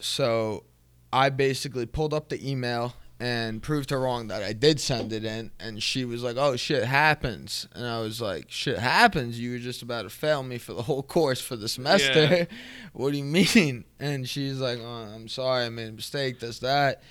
So 0.00 0.64
I 1.12 1.30
basically 1.30 1.86
pulled 1.86 2.12
up 2.12 2.28
the 2.28 2.48
email 2.50 2.94
and 3.20 3.62
proved 3.62 3.90
her 3.90 4.00
wrong 4.00 4.26
that 4.28 4.42
I 4.42 4.52
did 4.52 4.80
send 4.80 5.12
it 5.12 5.24
in. 5.24 5.50
And 5.60 5.82
she 5.82 6.04
was 6.04 6.22
like, 6.22 6.36
oh, 6.36 6.56
shit 6.56 6.84
happens. 6.84 7.66
And 7.72 7.86
I 7.86 8.00
was 8.00 8.20
like, 8.20 8.46
shit 8.50 8.78
happens? 8.78 9.38
You 9.38 9.52
were 9.52 9.58
just 9.58 9.82
about 9.82 10.02
to 10.02 10.10
fail 10.10 10.42
me 10.42 10.58
for 10.58 10.74
the 10.74 10.82
whole 10.82 11.02
course 11.02 11.40
for 11.40 11.56
the 11.56 11.68
semester. 11.68 12.22
Yeah. 12.24 12.44
what 12.92 13.12
do 13.12 13.18
you 13.18 13.24
mean? 13.24 13.84
And 14.00 14.28
she's 14.28 14.58
like, 14.58 14.80
oh, 14.82 15.08
I'm 15.14 15.28
sorry, 15.28 15.64
I 15.64 15.68
made 15.68 15.88
a 15.88 15.92
mistake, 15.92 16.40
That's 16.40 16.58
that. 16.58 17.02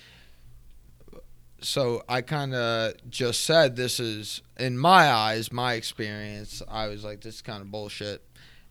So 1.64 2.02
I 2.10 2.20
kind 2.20 2.54
of 2.54 2.92
just 3.08 3.40
said, 3.40 3.74
this 3.74 3.98
is, 3.98 4.42
in 4.58 4.76
my 4.76 5.10
eyes, 5.10 5.50
my 5.50 5.74
experience. 5.74 6.62
I 6.68 6.88
was 6.88 7.04
like, 7.04 7.22
this 7.22 7.36
is 7.36 7.42
kind 7.42 7.62
of 7.62 7.70
bullshit. 7.70 8.22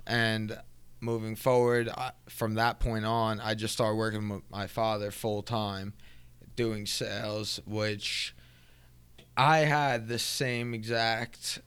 And 0.06 0.60
moving 1.02 1.36
forward, 1.36 1.90
I, 1.90 2.12
from 2.30 2.54
that 2.54 2.80
point 2.80 3.04
on, 3.04 3.40
I 3.40 3.56
just 3.56 3.74
started 3.74 3.96
working 3.96 4.30
with 4.30 4.44
my 4.52 4.68
father 4.68 5.10
full 5.10 5.42
time, 5.42 5.94
doing 6.56 6.86
sales, 6.86 7.60
which 7.66 8.36
I 9.36 9.60
had 9.60 10.08
the 10.08 10.20
same 10.20 10.76
exact 10.76 11.62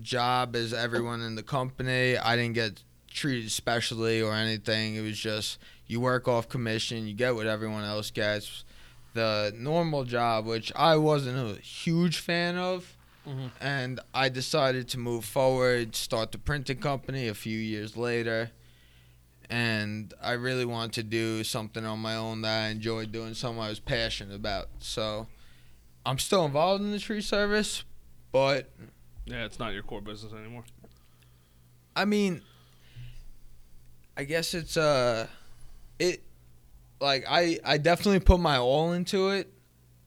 job 0.00 0.56
as 0.56 0.72
everyone 0.72 1.20
in 1.20 1.34
the 1.34 1.42
company. 1.42 2.16
I 2.16 2.34
didn't 2.34 2.54
get 2.54 2.82
treated 3.10 3.52
specially 3.52 4.22
or 4.22 4.32
anything. 4.32 4.94
It 4.94 5.02
was 5.02 5.18
just 5.18 5.58
you 5.86 6.00
work 6.00 6.26
off 6.28 6.48
commission, 6.48 7.06
you 7.06 7.12
get 7.12 7.34
what 7.34 7.46
everyone 7.46 7.84
else 7.84 8.10
gets. 8.10 8.64
The 9.14 9.52
normal 9.56 10.04
job, 10.04 10.44
which 10.46 10.72
I 10.76 10.96
wasn't 10.96 11.38
a 11.38 11.60
huge 11.60 12.18
fan 12.18 12.56
of, 12.56 12.96
and 13.60 14.00
I 14.12 14.28
decided 14.28 14.88
to 14.88 14.98
move 14.98 15.24
forward, 15.24 15.96
start 15.96 16.30
the 16.32 16.38
printing 16.38 16.78
company 16.78 17.26
a 17.28 17.34
few 17.34 17.56
years 17.58 17.96
later. 17.96 18.50
And 19.48 20.12
I 20.22 20.32
really 20.32 20.64
wanted 20.64 20.92
to 20.94 21.02
do 21.04 21.42
something 21.44 21.84
on 21.86 22.00
my 22.00 22.16
own 22.16 22.42
that 22.42 22.64
I 22.64 22.68
enjoyed 22.68 23.12
doing, 23.12 23.34
something 23.34 23.62
I 23.62 23.68
was 23.68 23.80
passionate 23.80 24.34
about. 24.34 24.68
So 24.80 25.26
I'm 26.04 26.18
still 26.18 26.44
involved 26.44 26.82
in 26.82 26.90
the 26.90 26.98
tree 26.98 27.20
service, 27.22 27.84
but 28.32 28.70
Yeah, 29.26 29.44
it's 29.44 29.58
not 29.58 29.72
your 29.72 29.82
core 29.84 30.00
business 30.02 30.32
anymore. 30.32 30.64
I 31.96 32.04
mean, 32.04 32.42
I 34.16 34.24
guess 34.24 34.54
it's 34.54 34.76
uh, 34.76 35.28
it, 35.98 36.22
like 37.00 37.24
I 37.28 37.58
I 37.64 37.78
definitely 37.78 38.20
put 38.20 38.40
my 38.40 38.58
all 38.58 38.92
into 38.92 39.30
it. 39.30 39.52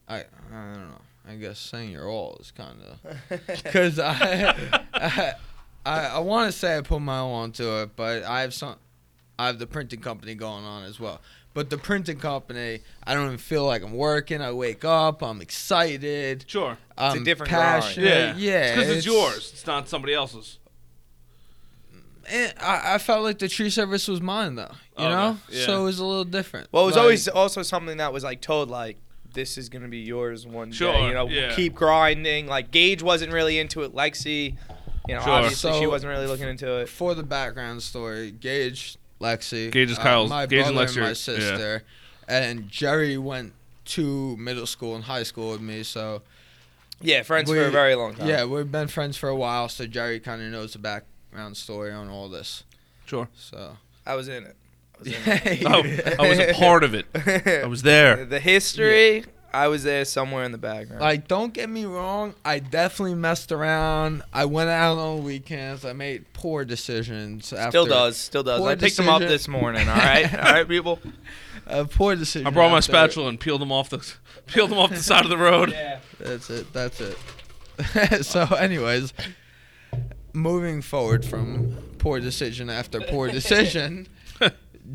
I 0.07 0.17
I 0.17 0.23
don't 0.51 0.89
know. 0.89 1.01
I 1.29 1.35
guess 1.35 1.59
saying 1.59 1.91
your 1.91 2.07
all 2.09 2.37
is 2.39 2.51
kind 2.51 2.77
of 2.81 3.39
because 3.47 3.99
I 3.99 4.55
I 4.93 5.33
I, 5.85 6.05
I 6.07 6.19
want 6.19 6.51
to 6.51 6.57
say 6.57 6.77
I 6.77 6.81
put 6.81 6.99
my 6.99 7.17
all 7.19 7.43
into 7.45 7.81
it, 7.81 7.95
but 7.95 8.23
I 8.23 8.41
have 8.41 8.53
some. 8.53 8.75
I 9.39 9.47
have 9.47 9.59
the 9.59 9.67
printing 9.67 10.01
company 10.01 10.35
going 10.35 10.65
on 10.65 10.83
as 10.83 10.99
well. 10.99 11.21
But 11.53 11.69
the 11.69 11.77
printing 11.77 12.19
company, 12.19 12.81
I 13.03 13.13
don't 13.13 13.25
even 13.25 13.37
feel 13.37 13.65
like 13.65 13.83
I'm 13.83 13.93
working. 13.93 14.41
I 14.41 14.51
wake 14.51 14.83
up, 14.83 15.23
I'm 15.23 15.41
excited. 15.41 16.45
Sure. 16.47 16.77
I'm 16.97 17.23
different 17.23 17.51
grind. 17.51 17.83
passionate. 17.83 18.05
Yeah. 18.05 18.35
yeah. 18.37 18.75
because 18.75 18.89
it's, 18.97 19.05
yours. 19.05 19.51
It's 19.53 19.65
not 19.65 19.87
somebody 19.87 20.13
else's. 20.13 20.59
And 22.29 22.53
I, 22.59 22.95
I 22.95 22.97
felt 22.97 23.23
like 23.23 23.39
the 23.39 23.47
tree 23.47 23.69
service 23.69 24.07
was 24.07 24.19
mine 24.21 24.55
though, 24.55 24.71
you 24.97 25.05
Okay, 25.05 25.09
know. 25.09 25.37
yeah. 25.49 25.65
So 25.65 25.81
it 25.81 25.83
was 25.85 25.99
a 25.99 26.05
little 26.05 26.25
different. 26.25 26.67
Well, 26.71 26.83
it 26.83 26.87
was 26.87 26.95
Like, 26.95 27.01
always 27.03 27.27
also 27.27 27.61
something 27.63 27.97
that 27.97 28.11
was 28.11 28.23
like 28.23 28.41
told 28.41 28.69
like 28.69 28.97
this 29.33 29.57
is 29.57 29.69
gonna 29.69 29.87
be 29.87 29.99
yours 29.99 30.45
one 30.47 30.71
Sure, 30.71 30.91
day. 30.93 31.07
You 31.07 31.13
know, 31.13 31.29
yeah. 31.29 31.53
keep 31.55 31.73
grinding. 31.75 32.47
Like 32.47 32.71
Gage 32.71 33.01
wasn't 33.03 33.31
really 33.31 33.59
into 33.59 33.83
it. 33.83 33.93
Lexi, 33.95 34.55
you 35.07 35.15
know, 35.15 35.21
Sure. 35.21 35.29
obviously 35.31 35.79
she 35.79 35.87
wasn't 35.87 36.11
really 36.11 36.27
looking 36.27 36.47
into 36.47 36.79
it. 36.79 36.89
for 36.89 37.13
the 37.15 37.23
background 37.23 37.81
story. 37.83 38.31
Gage, 38.31 38.97
Lexi, 39.21 39.71
Gage 39.71 39.91
is 39.91 39.97
uh, 39.99 40.01
Kyle's- 40.03 40.29
my 40.29 40.45
Gage 40.47 40.65
and 40.67 40.75
Lexi 40.75 40.97
are- 40.97 41.01
my 41.01 41.07
yeah. 41.09 41.13
sister, 41.13 41.83
and 42.27 42.67
Jerry 42.69 43.17
went 43.17 43.53
to 43.85 44.35
middle 44.37 44.65
school 44.67 44.95
and 44.95 45.05
high 45.05 45.23
school 45.23 45.51
with 45.51 45.61
me. 45.61 45.83
So 45.83 46.23
Yeah, 47.01 47.21
friends 47.23 47.49
for 47.49 47.55
We- 47.55 47.63
a 47.63 47.69
very 47.69 47.95
long 47.95 48.15
time. 48.15 48.27
yeah, 48.27 48.43
we've 48.43 48.69
been 48.71 48.87
friends 48.89 49.15
for 49.17 49.29
a 49.29 49.35
while. 49.35 49.69
So 49.69 49.85
Jerry 49.85 50.19
kind 50.19 50.41
of 50.41 50.51
knows 50.51 50.73
the 50.73 50.79
background 51.31 51.57
story 51.57 51.91
on 51.91 52.09
all 52.09 52.29
this. 52.29 52.63
Sure. 53.05 53.27
So 53.35 53.77
I 54.05 54.15
was 54.15 54.27
in 54.27 54.43
it. 54.43 54.55
I 54.95 54.99
was 54.99 55.07
in 55.07 55.13
it. 55.25 55.63
Oh, 56.19 56.23
I 56.23 56.29
was 56.29 56.39
a 56.39 56.53
part 56.53 56.83
of 56.83 56.93
it. 56.93 57.05
I 57.63 57.67
was 57.67 57.81
there. 57.83 58.25
the 58.25 58.39
history. 58.39 59.23
I 59.53 59.69
was 59.69 59.83
there 59.83 60.03
somewhere 60.05 60.43
in 60.43 60.51
the 60.51 60.57
background. 60.57 61.01
Like, 61.01 61.27
don't 61.27 61.53
get 61.53 61.69
me 61.69 61.85
wrong. 61.85 62.35
I 62.43 62.59
definitely 62.59 63.15
messed 63.15 63.51
around. 63.51 64.21
I 64.33 64.45
went 64.45 64.69
out 64.69 64.97
on 64.97 65.23
weekends. 65.23 65.85
I 65.85 65.93
made 65.93 66.25
poor 66.33 66.65
decisions. 66.65 67.53
After, 67.53 67.71
still 67.71 67.85
does, 67.85 68.17
still 68.17 68.43
does. 68.43 68.59
poor 68.59 68.71
I 68.71 68.75
picked 68.75 68.97
them 68.97 69.07
up 69.07 69.21
this 69.21 69.47
morning. 69.47 69.87
All 69.87 69.95
right, 69.95 70.31
all 70.33 70.51
right, 70.53 70.67
people. 70.67 70.99
A 71.69 71.85
poor 71.85 72.15
decision. 72.15 72.47
I 72.47 72.49
brought 72.51 72.69
my 72.71 72.77
after- 72.77 72.91
spatula 72.91 73.27
and 73.29 73.39
peeled 73.39 73.59
them 73.61 73.71
off 73.73 73.89
the 73.89 73.99
peeled 74.47 74.69
them 74.69 74.77
off 74.77 74.89
the 74.89 74.97
side 74.97 75.23
of 75.25 75.29
the 75.29 75.37
road. 75.37 75.71
Yeah. 75.71 75.99
That's 76.19 76.49
it. 76.49 76.71
That's 76.71 77.01
it. 77.01 78.25
so, 78.25 78.43
anyways, 78.55 79.13
moving 80.37 80.81
forward 80.81 81.25
from 81.25 81.75
poor 81.97 82.19
decision 82.19 82.69
after 82.69 82.99
poor 83.01 83.27
decision, 83.39 84.07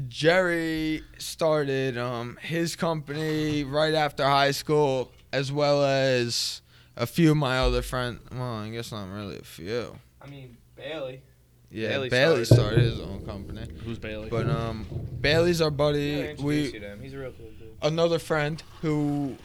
Jerry 0.08 1.02
started 1.18 1.99
um, 1.99 2.38
his 2.40 2.76
company 2.76 3.64
right 3.64 3.94
after 3.94 4.25
high 4.25 4.52
school, 4.52 5.12
as 5.32 5.52
well 5.52 5.84
as 5.84 6.62
a 6.96 7.06
few 7.06 7.32
of 7.32 7.37
my 7.37 7.58
other 7.58 7.82
friends. 7.82 8.20
Well, 8.32 8.42
I 8.42 8.70
guess 8.70 8.92
not 8.92 9.08
really 9.11 9.38
a 9.38 9.42
few. 9.44 9.99
I 10.20 10.26
mean 10.28 10.56
Bailey. 10.76 11.22
Yeah, 11.70 11.88
Bailey 11.88 12.08
Bailey, 12.11 12.44
started 12.44 12.75
started 12.75 12.80
his 12.80 13.00
own 13.00 13.25
company. 13.25 13.62
Who's 13.84 13.99
Bailey? 13.99 14.28
But 14.28 14.46
um, 14.49 14.87
Bailey's 15.20 15.62
our 15.62 15.70
buddy. 15.70 16.20
introduce 16.20 16.42
we 16.44 16.61
you 16.64 16.80
to 16.80 16.87
him. 16.88 17.00
He's 17.00 17.14
a 17.14 17.18
real 17.18 17.32
cool 17.32 17.50
dude. 17.58 17.76
another 17.82 18.18
friend 18.18 18.62
who 18.82 19.37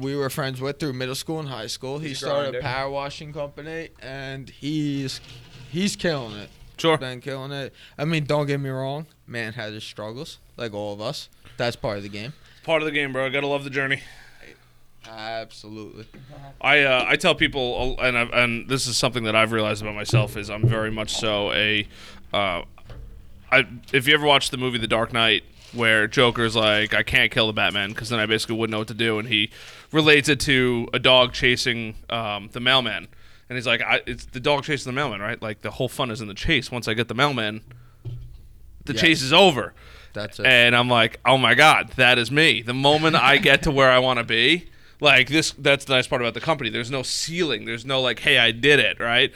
we 0.00 0.16
were 0.16 0.30
friends 0.30 0.60
with 0.60 0.78
through 0.80 0.94
middle 0.94 1.14
school 1.14 1.38
and 1.40 1.48
high 1.48 1.66
school. 1.66 1.98
He 1.98 2.08
He's 2.08 2.18
started 2.18 2.56
a 2.56 2.60
power 2.60 2.90
washing 2.90 3.32
company, 3.32 3.90
and 4.00 4.48
he's 4.50 5.20
he's 5.70 5.96
killing 5.96 6.36
it. 6.36 6.48
sure. 6.78 6.98
Been 6.98 7.20
killing 7.20 7.52
it. 7.52 7.72
I 7.98 8.04
mean, 8.04 8.24
don't 8.24 8.46
get 8.46 8.58
me 8.60 8.70
wrong, 8.70 9.06
man 9.26 9.52
has 9.54 9.72
his 9.74 9.84
struggles, 9.84 10.38
like 10.56 10.72
all 10.74 10.92
of 10.92 11.00
us. 11.00 11.28
That's 11.56 11.76
part 11.76 11.98
of 11.98 12.02
the 12.02 12.08
game. 12.08 12.32
Part 12.64 12.82
of 12.82 12.86
the 12.86 12.92
game, 12.92 13.12
bro. 13.12 13.30
Gotta 13.30 13.46
love 13.46 13.64
the 13.64 13.70
journey. 13.70 14.00
Absolutely. 15.06 16.06
I 16.60 16.80
uh, 16.82 17.04
I 17.08 17.16
tell 17.16 17.34
people, 17.34 17.96
uh, 17.98 18.02
and 18.02 18.18
I've, 18.18 18.30
and 18.30 18.68
this 18.68 18.86
is 18.86 18.96
something 18.96 19.24
that 19.24 19.34
I've 19.34 19.52
realized 19.52 19.82
about 19.82 19.94
myself 19.94 20.36
is 20.36 20.50
I'm 20.50 20.66
very 20.66 20.90
much 20.90 21.14
so 21.14 21.52
a. 21.52 21.86
Uh, 22.32 22.62
I 23.50 23.66
if 23.92 24.06
you 24.06 24.14
ever 24.14 24.26
watched 24.26 24.50
the 24.50 24.56
movie 24.58 24.78
The 24.78 24.86
Dark 24.86 25.12
Knight, 25.12 25.42
where 25.72 26.06
Joker's 26.06 26.56
like, 26.56 26.94
I 26.94 27.02
can't 27.02 27.30
kill 27.30 27.46
the 27.46 27.52
Batman 27.52 27.90
because 27.90 28.08
then 28.08 28.18
I 28.18 28.26
basically 28.26 28.56
wouldn't 28.56 28.72
know 28.72 28.78
what 28.78 28.88
to 28.88 28.94
do, 28.94 29.18
and 29.18 29.28
he 29.28 29.50
relates 29.92 30.28
it 30.28 30.40
to 30.40 30.88
a 30.92 30.98
dog 30.98 31.32
chasing 31.32 31.94
um, 32.08 32.48
the 32.52 32.60
mailman, 32.60 33.08
and 33.48 33.56
he's 33.56 33.66
like, 33.66 33.80
I, 33.82 34.00
it's 34.06 34.26
the 34.26 34.40
dog 34.40 34.64
chasing 34.64 34.90
the 34.92 34.94
mailman, 34.94 35.20
right? 35.20 35.40
Like 35.40 35.62
the 35.62 35.70
whole 35.72 35.88
fun 35.88 36.10
is 36.10 36.20
in 36.20 36.28
the 36.28 36.34
chase. 36.34 36.70
Once 36.70 36.88
I 36.88 36.94
get 36.94 37.08
the 37.08 37.14
mailman, 37.14 37.62
the 38.84 38.92
Yes. 38.94 39.00
chase 39.02 39.22
is 39.22 39.32
over. 39.32 39.74
That's 40.12 40.40
it. 40.40 40.46
And 40.46 40.74
I'm 40.74 40.88
like, 40.88 41.20
oh 41.24 41.38
my 41.38 41.54
god, 41.54 41.90
that 41.96 42.18
is 42.18 42.30
me. 42.30 42.62
The 42.62 42.74
moment 42.74 43.14
I 43.16 43.36
get 43.36 43.62
to 43.64 43.70
where 43.70 43.90
I 43.90 43.98
want 44.00 44.18
to 44.18 44.24
be, 44.24 44.68
like 45.00 45.28
this, 45.28 45.52
that's 45.52 45.84
the 45.84 45.94
nice 45.94 46.06
part 46.08 46.20
about 46.20 46.34
the 46.34 46.40
company. 46.40 46.68
There's 46.70 46.90
no 46.90 47.02
ceiling. 47.02 47.64
There's 47.64 47.84
no 47.84 48.00
like, 48.00 48.20
hey, 48.20 48.38
I 48.38 48.50
did 48.50 48.80
it, 48.80 48.98
right? 48.98 49.32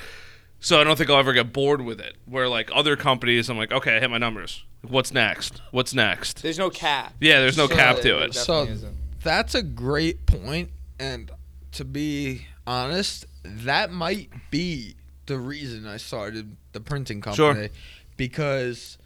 So 0.61 0.81
I 0.81 0.85
don't 0.85 0.97
think 0.97 1.11
I'll 1.11 1.19
ever 1.19 1.33
get 1.33 1.53
bored 1.53 1.83
with 1.83 2.01
it. 2.01 2.17
Where 2.27 2.49
like 2.49 2.71
other 2.75 2.97
companies, 2.97 3.49
I'm 3.49 3.57
like, 3.57 3.71
okay, 3.71 3.97
I 3.97 4.01
hit 4.01 4.11
my 4.11 4.19
numbers. 4.19 4.65
What's 4.89 5.13
next? 5.13 5.61
What's 5.71 5.95
next? 5.95 6.43
There's 6.43 6.59
no 6.59 6.71
cap. 6.71 7.15
Yeah, 7.21 7.41
there's 7.41 7.57
no 7.57 7.67
So- 7.69 7.75
cap 7.75 7.97
to 7.97 8.03
There 8.03 8.15
it. 8.25 8.33
definitely 8.33 8.67
So- 8.67 8.73
isn't. 8.73 8.97
That's 9.23 9.55
a 9.55 9.63
great 9.63 10.27
point, 10.27 10.71
and 10.99 11.31
to 11.73 11.85
be 11.85 12.47
honest, 12.67 13.25
that 13.43 13.91
might 13.91 14.31
be 14.51 14.97
the 15.27 15.39
reason 15.39 15.87
I 15.87 15.97
started 15.97 16.57
the 16.73 16.81
printing 16.81 17.23
Sure. 17.23 17.55
company 17.55 17.71
because 18.19 18.99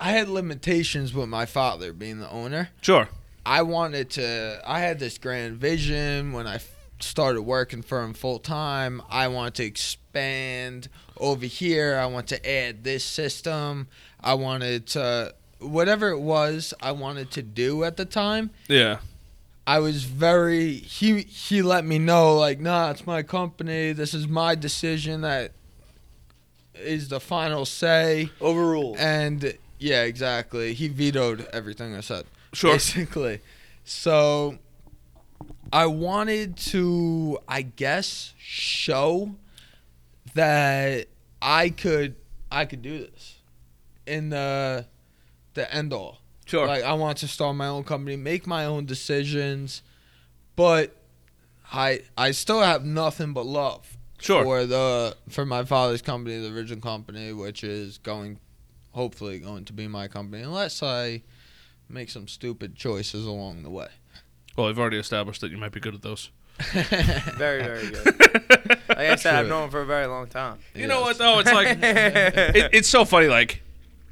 I 0.00 0.10
had 0.12 0.28
limitations 0.28 1.12
with 1.14 1.28
my 1.28 1.46
father 1.46 1.92
being 1.92 2.18
the 2.20 2.28
owner. 2.30 2.70
Sure. 2.80 3.08
I 3.46 3.62
wanted 3.62 4.10
to. 4.10 4.60
I 4.66 4.80
had 4.80 4.98
this 4.98 5.18
grand 5.18 5.58
vision 5.58 6.32
when 6.32 6.46
I 6.46 6.56
f- 6.56 6.68
started 7.00 7.42
working 7.42 7.82
for 7.82 8.02
him 8.02 8.14
full 8.14 8.38
time. 8.40 9.00
I 9.08 9.28
wanted 9.28 9.54
to 9.54 9.64
expand 10.18 10.88
over 11.18 11.46
here. 11.46 11.96
I 11.98 12.06
want 12.06 12.26
to 12.28 12.50
add 12.50 12.84
this 12.84 13.04
system. 13.04 13.88
I 14.20 14.34
wanted 14.34 14.86
to 14.88 15.34
whatever 15.60 16.10
it 16.10 16.20
was 16.20 16.72
I 16.80 16.92
wanted 16.92 17.30
to 17.32 17.42
do 17.42 17.84
at 17.84 17.96
the 17.96 18.04
time. 18.04 18.50
Yeah. 18.68 18.98
I 19.66 19.80
was 19.80 20.04
very 20.04 20.74
he 20.74 21.22
he 21.22 21.62
let 21.62 21.84
me 21.84 21.98
know 21.98 22.36
like 22.36 22.58
nah 22.58 22.90
it's 22.90 23.06
my 23.06 23.22
company 23.22 23.92
this 23.92 24.14
is 24.14 24.26
my 24.26 24.54
decision 24.54 25.20
that 25.22 25.52
is 26.74 27.08
the 27.08 27.20
final 27.20 27.66
say 27.66 28.30
Overruled. 28.40 28.96
and 28.98 29.58
yeah 29.78 30.04
exactly 30.04 30.72
he 30.72 30.88
vetoed 30.88 31.46
everything 31.52 31.94
I 31.94 32.00
said 32.00 32.24
Sure. 32.54 32.72
basically 32.72 33.40
so 33.84 34.56
I 35.70 35.84
wanted 35.86 36.56
to 36.72 37.38
I 37.46 37.60
guess 37.62 38.32
show 38.38 39.34
that 40.38 41.08
I 41.42 41.70
could 41.70 42.14
I 42.50 42.64
could 42.64 42.80
do 42.80 42.98
this 42.98 43.38
in 44.06 44.30
the 44.30 44.86
the 45.54 45.74
end 45.74 45.92
all 45.92 46.18
Sure. 46.46 46.66
like 46.66 46.84
I 46.84 46.94
want 46.94 47.18
to 47.18 47.28
start 47.28 47.56
my 47.56 47.66
own 47.66 47.84
company, 47.84 48.16
make 48.16 48.46
my 48.46 48.64
own 48.64 48.86
decisions, 48.86 49.82
but 50.56 50.96
I 51.72 52.02
I 52.16 52.30
still 52.30 52.62
have 52.62 52.84
nothing 52.84 53.32
but 53.34 53.44
love 53.46 53.98
sure. 54.18 54.44
for 54.44 54.64
the 54.64 55.16
for 55.28 55.44
my 55.44 55.64
father's 55.64 56.02
company, 56.02 56.38
the 56.40 56.54
original 56.54 56.80
company, 56.80 57.32
which 57.32 57.64
is 57.64 57.98
going 57.98 58.38
hopefully 58.92 59.40
going 59.40 59.64
to 59.66 59.72
be 59.72 59.88
my 59.88 60.06
company 60.08 60.42
unless 60.42 60.82
I 60.82 61.22
make 61.88 62.10
some 62.10 62.28
stupid 62.28 62.76
choices 62.76 63.26
along 63.26 63.62
the 63.64 63.70
way. 63.70 63.88
well, 64.56 64.68
we've 64.68 64.78
already 64.78 64.98
established 64.98 65.40
that 65.40 65.50
you 65.50 65.58
might 65.58 65.72
be 65.72 65.80
good 65.80 65.94
at 65.94 66.02
those. 66.02 66.30
very, 67.36 67.62
very 67.62 67.88
good. 67.90 68.14
Like 68.88 69.10
I 69.10 69.14
said, 69.16 69.34
I've 69.36 69.48
known 69.48 69.64
him 69.64 69.70
for 69.70 69.82
a 69.82 69.86
very 69.86 70.06
long 70.06 70.26
time. 70.26 70.58
You 70.74 70.88
know 70.88 71.02
what 71.02 71.18
though? 71.18 71.38
It's 71.38 71.52
like 71.52 71.78
it, 71.82 72.70
it's 72.72 72.88
so 72.88 73.04
funny. 73.04 73.28
Like, 73.28 73.62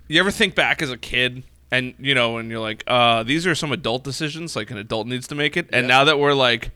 you 0.07 0.21
ever 0.21 0.31
think 0.31 0.55
back 0.55 0.81
as 0.81 0.91
a 0.93 0.97
kid, 0.97 1.43
and 1.73 1.95
you 1.99 2.15
know, 2.15 2.37
and 2.39 2.49
you're 2.51 2.61
like, 2.61 2.85
uh, 2.87 3.25
these 3.25 3.47
are 3.49 3.55
some 3.57 3.73
adult 3.73 4.05
decisions. 4.05 4.55
Like 4.55 4.71
an 4.71 4.77
adult 4.79 5.09
needs 5.09 5.27
to 5.29 5.35
make 5.35 5.57
it. 5.57 5.69
And 5.73 5.85
Yeah. 5.85 5.89
now 5.89 6.05
that 6.05 6.19
we're 6.21 6.35
like 6.35 6.71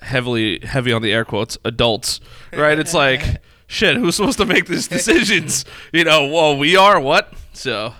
heavily 0.00 0.60
heavy 0.60 0.92
on 0.92 1.02
the 1.02 1.12
air 1.12 1.24
quotes 1.26 1.58
adults, 1.64 2.20
right? 2.54 2.78
It's 2.78 2.94
like 2.94 3.42
shit. 3.66 3.96
Who's 3.96 4.16
supposed 4.16 4.38
to 4.38 4.46
make 4.46 4.66
these 4.66 4.88
decisions? 4.88 5.64
You 5.92 6.04
know, 6.04 6.26
well, 6.28 6.56
we 6.56 6.76
are 6.76 6.98
what? 6.98 7.34
So 7.52 7.92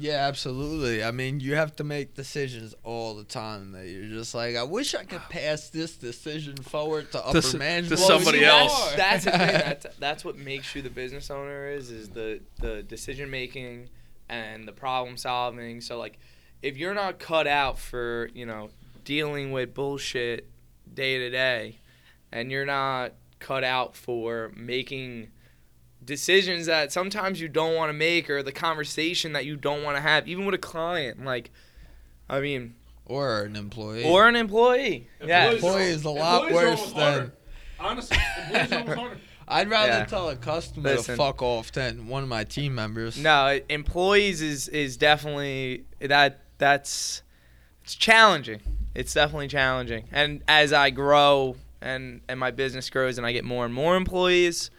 Yeah, 0.00 0.28
absolutely. 0.28 1.02
I 1.02 1.10
mean, 1.10 1.40
you 1.40 1.56
have 1.56 1.74
to 1.76 1.84
make 1.84 2.14
decisions 2.14 2.72
all 2.84 3.16
the 3.16 3.24
time 3.24 3.72
that 3.72 3.88
you're 3.88 4.06
just 4.06 4.32
like, 4.32 4.54
I 4.54 4.62
wish 4.62 4.94
I 4.94 5.02
could 5.02 5.22
pass 5.28 5.70
this 5.70 5.96
decision 5.96 6.56
forward 6.56 7.10
to 7.12 7.26
upper 7.26 7.40
to 7.40 7.58
management. 7.58 8.00
somebody 8.00 8.38
see, 8.38 8.44
else. 8.44 8.94
That's, 8.94 9.24
that's. 9.24 9.58
That's, 9.68 9.96
that's 9.98 10.24
what 10.24 10.36
makes 10.38 10.74
you 10.76 10.82
the 10.82 10.90
business 10.90 11.30
owner 11.30 11.68
is 11.68 11.90
is 11.90 12.10
the 12.10 12.40
the 12.60 12.82
decision 12.82 13.28
making 13.30 13.88
and 14.28 14.68
the 14.68 14.72
problem 14.72 15.16
solving. 15.16 15.80
So 15.80 15.98
like, 15.98 16.18
if 16.62 16.76
you're 16.76 16.94
not 16.94 17.18
cut 17.18 17.46
out 17.46 17.78
for 17.78 18.30
you 18.34 18.46
know 18.46 18.70
dealing 19.04 19.50
with 19.50 19.74
bullshit 19.74 20.48
day 20.92 21.18
to 21.18 21.30
day, 21.30 21.78
and 22.30 22.50
you're 22.50 22.66
not 22.66 23.14
cut 23.40 23.64
out 23.64 23.96
for 23.96 24.52
making 24.56 25.30
decisions 26.08 26.66
that 26.66 26.90
sometimes 26.90 27.40
you 27.40 27.46
don't 27.48 27.76
want 27.76 27.90
to 27.90 27.92
make 27.92 28.28
or 28.30 28.42
the 28.42 28.50
conversation 28.50 29.34
that 29.34 29.44
you 29.44 29.56
don't 29.56 29.82
want 29.84 29.96
to 29.96 30.00
have 30.00 30.26
even 30.26 30.44
with 30.46 30.54
a 30.54 30.58
client 30.58 31.22
like 31.24 31.50
i 32.30 32.40
mean 32.40 32.74
or 33.04 33.42
an 33.42 33.54
employee. 33.54 34.04
or 34.04 34.26
an 34.26 34.34
employee 34.34 35.06
yeah 35.24 35.50
Employee 35.52 35.84
is 35.84 36.04
a 36.04 36.10
lot 36.10 36.50
worse 36.50 36.92
than- 36.92 37.00
harder. 37.02 37.32
Honestly, 37.80 38.16
employees 38.50 38.72
are 38.72 38.78
almost 38.78 38.98
harder. 38.98 39.16
I'd 39.50 39.70
rather 39.70 39.92
Yeah. 39.92 40.04
tell 40.06 40.28
a 40.30 40.36
customer 40.36 40.90
Listen. 40.96 41.14
to 41.16 41.22
fuck 41.22 41.40
off 41.42 41.70
than 41.72 42.06
one 42.08 42.22
of 42.24 42.28
my 42.28 42.44
team 42.44 42.74
members. 42.74 43.16
No, 43.16 43.60
employees 43.68 44.42
is 44.42 44.68
is 44.68 44.96
definitely 44.96 45.84
that 46.00 46.40
that's 46.58 47.22
it's 47.84 47.94
challenging. 47.94 48.60
It's 48.94 49.14
definitely 49.14 49.48
challenging. 49.48 50.08
And 50.12 50.42
as 50.48 50.72
I 50.72 50.90
grow 50.90 51.56
and 51.80 52.20
and 52.28 52.38
my 52.40 52.50
business 52.50 52.90
grows 52.90 53.16
and 53.16 53.26
I 53.26 53.32
get 53.32 53.44
more 53.44 53.64
and 53.64 53.72
more 53.72 53.96
employees, 53.96 54.70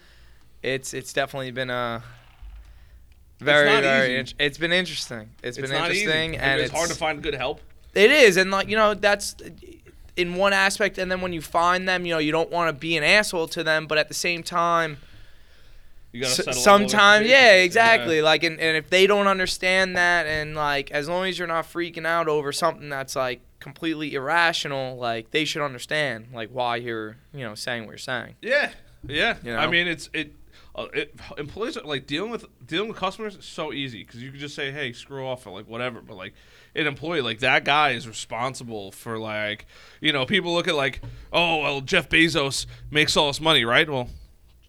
it's 0.64 0.94
it's 0.94 1.14
definitely 1.14 1.52
been 1.52 1.70
a 1.70 2.04
very 3.40 3.70
not 3.72 3.84
very 3.84 4.18
int- 4.18 4.34
it's 4.40 4.58
been 4.58 4.74
interesting. 4.74 5.30
it's 5.42 5.58
been 5.58 5.70
not 5.72 5.90
interesting 5.92 6.34
It's 6.34 6.44
and 6.44 6.62
it's 6.62 6.72
hard 6.74 6.90
to 6.90 6.96
find 6.96 7.22
good 7.24 7.36
help. 7.36 7.62
it 7.94 8.12
is, 8.12 8.38
and 8.38 8.52
like 8.52 8.68
you 8.68 8.76
know, 8.76 8.94
that's 8.94 9.36
in 10.18 10.36
one 10.36 10.52
aspect. 10.54 10.98
And 10.98 11.10
then 11.10 11.22
when 11.22 11.32
you 11.32 11.42
find 11.42 11.88
them, 11.88 12.06
you 12.06 12.14
know, 12.14 12.20
you 12.20 12.32
don't 12.34 12.52
want 12.52 12.68
to 12.68 12.74
be 12.78 12.98
an 12.98 13.04
asshole 13.04 13.48
to 13.50 13.64
them, 13.64 13.88
but 13.88 13.98
at 13.98 14.10
the 14.10 14.14
same 14.14 14.44
time, 14.44 14.98
You 16.12 16.22
gotta 16.22 16.34
settle 16.34 16.54
all 16.56 16.60
sometimes, 16.62 17.28
yeah, 17.28 17.54
exactly. 17.54 18.22
Like, 18.22 18.44
and, 18.44 18.60
and 18.60 18.76
if 18.76 18.90
they 18.90 19.08
don't 19.08 19.28
understand 19.28 19.96
that, 19.96 20.26
and 20.26 20.56
like, 20.56 20.92
as 20.92 21.08
long 21.08 21.26
as 21.28 21.40
you're 21.40 21.48
not 21.48 21.66
freaking 21.66 22.06
out 22.06 22.28
over 22.28 22.52
something 22.52 22.90
that's 22.90 23.16
like 23.16 23.40
completely 23.62 24.14
irrational, 24.14 24.98
like 24.98 25.32
they 25.32 25.46
should 25.46 25.64
understand 25.64 26.28
like 26.34 26.50
why 26.50 26.76
you're, 26.76 27.16
you 27.34 27.46
know, 27.46 27.56
saying 27.56 27.84
what 27.86 27.92
you're 27.92 27.98
saying. 27.98 28.36
Yeah, 28.42 28.72
yeah. 29.08 29.38
You 29.42 29.56
I 29.56 29.68
mean, 29.68 29.88
it's 29.88 30.10
it. 30.14 30.34
Uh, 30.80 30.88
it 30.94 31.14
employees 31.38 31.76
are, 31.76 31.84
like 31.84 32.08
dealing 32.08 32.32
with 32.32 32.46
dealing 32.66 32.88
with 32.88 32.98
customers 32.98 33.36
is 33.36 33.44
so 33.44 33.74
easy 33.74 34.02
because 34.02 34.24
you 34.24 34.32
can 34.32 34.40
just 34.40 34.56
say, 34.56 34.72
"Hey, 34.72 34.94
screw 34.94 35.28
off" 35.28 35.46
or 35.46 35.50
like 35.50 35.68
whatever. 35.68 36.00
But 36.00 36.16
like 36.16 36.34
an 36.74 36.88
employee, 36.88 37.20
like 37.20 37.40
that 37.40 37.66
guy 37.66 37.90
is 37.92 38.08
responsible 38.08 38.94
for 38.94 39.20
like 39.20 39.66
you 40.00 40.14
know 40.14 40.26
people 40.26 40.54
look 40.54 40.70
at 40.70 40.76
like, 40.76 41.02
oh 41.34 41.58
well, 41.58 41.82
Jeff 41.82 42.08
Bezos 42.08 42.66
makes 42.90 43.18
all 43.18 43.28
this 43.28 43.42
money, 43.42 43.66
right? 43.66 43.90
Well, 43.90 44.08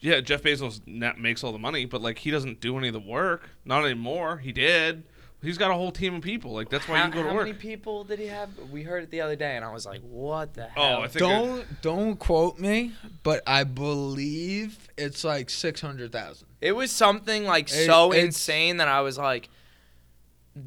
yeah, 0.01 0.21
Jeff 0.21 0.43
Bezos 0.43 0.81
makes 1.17 1.45
all 1.45 1.53
the 1.53 1.59
money, 1.59 1.85
but 1.85 2.03
like 2.03 2.19
he 2.19 2.33
doesn't 2.33 2.61
do 2.61 2.77
any 2.77 2.89
of 2.89 2.95
the 2.95 2.99
work. 3.01 3.49
Not 3.65 3.85
anymore. 3.85 4.39
He 4.39 4.51
did. 4.51 5.05
He's 5.43 5.57
got 5.57 5.71
a 5.71 5.75
whole 5.75 5.91
team 5.91 6.15
of 6.17 6.23
people. 6.23 6.53
Like 6.53 6.69
that's 6.69 6.87
why 6.87 6.99
how, 6.99 7.07
you 7.07 7.13
go 7.13 7.23
to 7.23 7.29
how 7.31 7.35
work. 7.35 7.47
How 7.47 7.53
many 7.53 7.59
people 7.59 8.05
did 8.05 8.19
he 8.19 8.27
have? 8.27 8.51
We 8.71 8.83
heard 8.83 9.03
it 9.05 9.11
the 9.11 9.23
other 9.23 9.37
day, 9.37 9.57
and 9.57 9.65
I 9.65 9.73
was 9.73 9.87
like, 9.87 10.03
what 10.03 10.53
the 10.55 10.67
Oh, 10.77 10.83
hell? 10.83 11.03
I 11.03 11.09
think 11.09 11.19
Don't 11.21 11.83
don't 11.83 12.17
quote 12.19 12.59
me, 12.59 12.93
but 13.23 13.43
I 13.47 13.65
believe 13.65 14.89
it's 14.99 15.25
like 15.25 15.49
six 15.51 15.81
hundred 15.81 16.13
thousand. 16.13 16.49
It 16.61 16.73
was 16.73 16.91
something 16.93 17.45
like 17.45 17.69
It- 17.71 17.87
so 17.87 18.13
insane 18.13 18.77
that 18.79 18.89
I 18.89 19.01
was 19.01 19.17
like, 19.17 19.49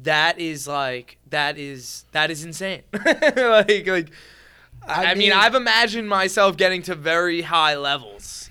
that 0.02 0.40
is 0.40 0.66
like 0.66 1.18
that 1.30 1.58
is 1.58 2.04
that 2.12 2.30
is 2.30 2.44
insane. 2.44 2.82
like 2.92 3.86
like 3.86 4.10
I, 4.86 5.04
I 5.04 5.04
I 5.04 5.14
mean, 5.14 5.18
mean- 5.30 5.32
I've 5.32 5.54
imagined 5.54 6.08
myself 6.08 6.56
getting 6.56 6.82
to 6.82 6.94
very 6.94 7.42
high 7.42 7.76
levels. 7.76 8.50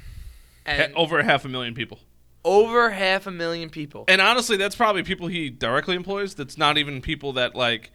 Ha- 0.66 0.72
And 0.72 0.96
over 0.96 1.22
half 1.22 1.44
a 1.44 1.50
million 1.50 1.74
people. 1.74 2.00
Over 2.46 2.90
half 2.90 3.28
a 3.28 3.32
million 3.32 3.70
people. 3.70 4.06
And 4.08 4.22
honestly, 4.22 4.58
that's 4.58 4.76
probably 4.76 5.04
people 5.04 5.28
he 5.28 5.50
directly 5.50 5.96
employs. 5.96 6.36
That's 6.36 6.58
not 6.58 6.78
even 6.78 7.02
people 7.02 7.34
that 7.34 7.56
like 7.56 7.92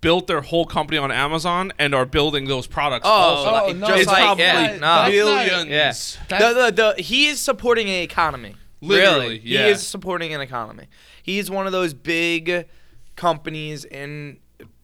built 0.00 0.26
their 0.26 0.40
whole 0.40 0.64
company 0.66 0.98
on 0.98 1.10
Amazon 1.10 1.72
and 1.78 1.94
are 1.94 2.06
building 2.06 2.46
those 2.46 2.66
products. 2.66 3.06
Oh, 3.06 3.10
also. 3.10 3.52
like, 3.52 3.62
oh, 3.62 3.72
no, 3.78 3.86
just 3.88 3.98
it's 4.00 4.06
like 4.08 4.22
probably 4.22 4.44
yeah, 4.44 4.76
not- 4.76 4.80
no. 4.80 4.86
that's 4.86 5.10
billions. 5.10 6.18
Yeah. 6.30 6.38
The, 6.38 6.54
the, 6.54 6.94
the, 6.96 7.02
he 7.02 7.26
is 7.26 7.40
supporting 7.40 7.88
an 7.88 8.02
economy. 8.02 8.54
Literally, 8.80 9.20
really. 9.20 9.40
yeah. 9.44 9.66
He 9.66 9.70
is 9.72 9.86
supporting 9.86 10.32
an 10.32 10.40
economy. 10.40 10.86
He's 11.22 11.50
one 11.50 11.66
of 11.66 11.72
those 11.72 11.92
big 11.92 12.66
companies 13.14 13.84
in 13.84 14.38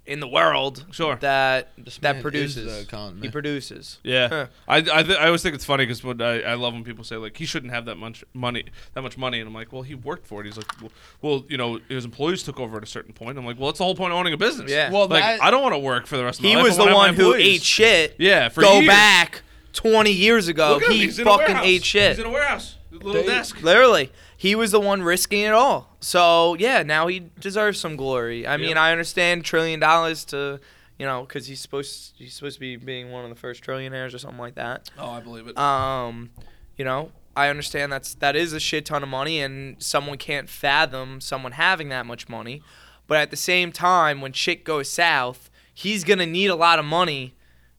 in 0.06 0.20
the 0.20 0.28
world 0.28 0.84
Sure. 0.92 1.16
that 1.16 1.70
This 1.76 2.00
man 2.00 2.12
that 2.14 2.16
is 2.18 2.22
produces. 2.22 2.64
the 2.72 2.80
economy. 2.80 3.22
He 3.22 3.28
produces. 3.30 3.98
Yeah, 4.04 4.28
Huh. 4.28 4.46
I 4.68 4.76
I, 4.78 4.80
th- 5.02 5.18
I 5.18 5.26
always 5.26 5.42
think 5.42 5.54
it's 5.54 5.64
funny 5.64 5.84
because 5.84 6.04
when 6.04 6.20
I, 6.22 6.42
I 6.42 6.54
love 6.54 6.72
when 6.74 6.84
people 6.84 7.04
say 7.04 7.16
like 7.16 7.36
he 7.36 7.46
shouldn't 7.46 7.72
have 7.72 7.84
that 7.86 7.96
much 7.96 8.24
money, 8.34 8.64
that 8.94 9.02
much 9.02 9.18
money, 9.18 9.40
and 9.40 9.48
I'm 9.48 9.54
like, 9.54 9.72
well, 9.72 9.82
he 9.82 9.94
worked 9.94 10.26
for 10.26 10.40
it. 10.40 10.46
He's 10.46 10.56
like, 10.56 10.66
well, 10.80 10.92
well 11.22 11.44
you 11.48 11.56
know, 11.56 11.80
his 11.88 12.04
employees 12.04 12.42
took 12.42 12.58
over 12.60 12.76
at 12.76 12.82
a 12.82 12.86
certain 12.86 13.12
point. 13.12 13.36
I'm 13.38 13.44
like, 13.46 13.58
well, 13.58 13.66
that's 13.68 13.78
the 13.78 13.84
whole 13.84 13.94
point 13.96 14.12
of 14.12 14.18
owning 14.18 14.32
a 14.32 14.36
business. 14.36 14.70
Yeah. 14.70 14.90
Well, 14.92 15.08
like 15.08 15.22
that- 15.22 15.42
I 15.42 15.50
don't 15.50 15.62
want 15.62 15.74
to 15.74 15.78
work 15.80 16.06
for 16.06 16.16
the 16.16 16.24
rest 16.24 16.38
of 16.38 16.44
my 16.44 16.50
He 16.50 16.56
life. 16.56 16.64
was 16.64 16.74
I 16.74 16.76
the 16.76 16.82
wanna 16.82 16.90
have 16.90 16.96
one 16.96 17.10
my 17.16 17.22
who 17.22 17.30
employees. 17.32 17.56
ate 17.56 17.62
shit. 17.62 18.14
Yeah, 18.18 18.48
for 18.48 18.60
Go 18.60 18.74
years. 18.80 18.86
back 18.88 19.42
20 19.72 20.10
years 20.12 20.48
ago. 20.48 20.74
Look 20.74 20.82
at 20.84 20.88
him, 20.90 20.94
He 20.94 21.04
he's 21.04 21.18
in 21.18 21.26
a 21.26 21.30
fucking 21.30 21.46
warehouse. 21.46 21.66
ate 21.66 21.84
shit. 21.84 22.10
He's 22.10 22.18
in 22.20 22.26
a 22.26 22.30
warehouse, 22.30 22.76
a 22.92 22.94
little 22.94 23.12
They- 23.22 23.26
desk. 23.28 23.60
Literally, 23.62 24.10
he 24.36 24.54
was 24.54 24.70
the 24.70 24.80
one 24.80 25.02
risking 25.02 25.42
it 25.42 25.52
all. 25.52 25.96
So 26.00 26.54
yeah, 26.58 26.82
now 26.82 27.06
he 27.06 27.30
deserves 27.40 27.80
some 27.80 27.96
glory. 27.96 28.46
I 28.46 28.56
mean, 28.56 28.76
I 28.76 28.92
understand 28.92 29.44
trillion 29.44 29.80
dollars 29.80 30.24
to, 30.26 30.60
you 30.98 31.06
know, 31.06 31.22
because 31.22 31.46
he's 31.46 31.60
supposed 31.60 32.14
he's 32.16 32.34
supposed 32.34 32.56
to 32.56 32.60
be 32.60 32.76
being 32.76 33.10
one 33.10 33.24
of 33.24 33.30
the 33.30 33.36
first 33.36 33.62
trillionaires 33.64 34.14
or 34.14 34.18
something 34.18 34.38
like 34.38 34.56
that. 34.56 34.90
Oh, 34.98 35.10
I 35.10 35.20
believe 35.20 35.46
it. 35.46 35.56
Um, 35.58 36.30
you 36.76 36.84
know, 36.84 37.12
I 37.34 37.48
understand 37.48 37.90
that's 37.92 38.14
that 38.16 38.36
is 38.36 38.52
a 38.52 38.60
shit 38.60 38.86
ton 38.86 39.02
of 39.02 39.08
money, 39.08 39.40
and 39.40 39.82
someone 39.82 40.18
can't 40.18 40.48
fathom 40.48 41.20
someone 41.20 41.52
having 41.52 41.88
that 41.88 42.06
much 42.06 42.28
money. 42.28 42.62
But 43.06 43.18
at 43.18 43.30
the 43.30 43.36
same 43.36 43.72
time, 43.72 44.20
when 44.20 44.32
shit 44.32 44.64
goes 44.64 44.90
south, 44.90 45.50
he's 45.72 46.04
gonna 46.04 46.26
need 46.26 46.48
a 46.48 46.56
lot 46.56 46.78
of 46.78 46.84
money 46.84 47.34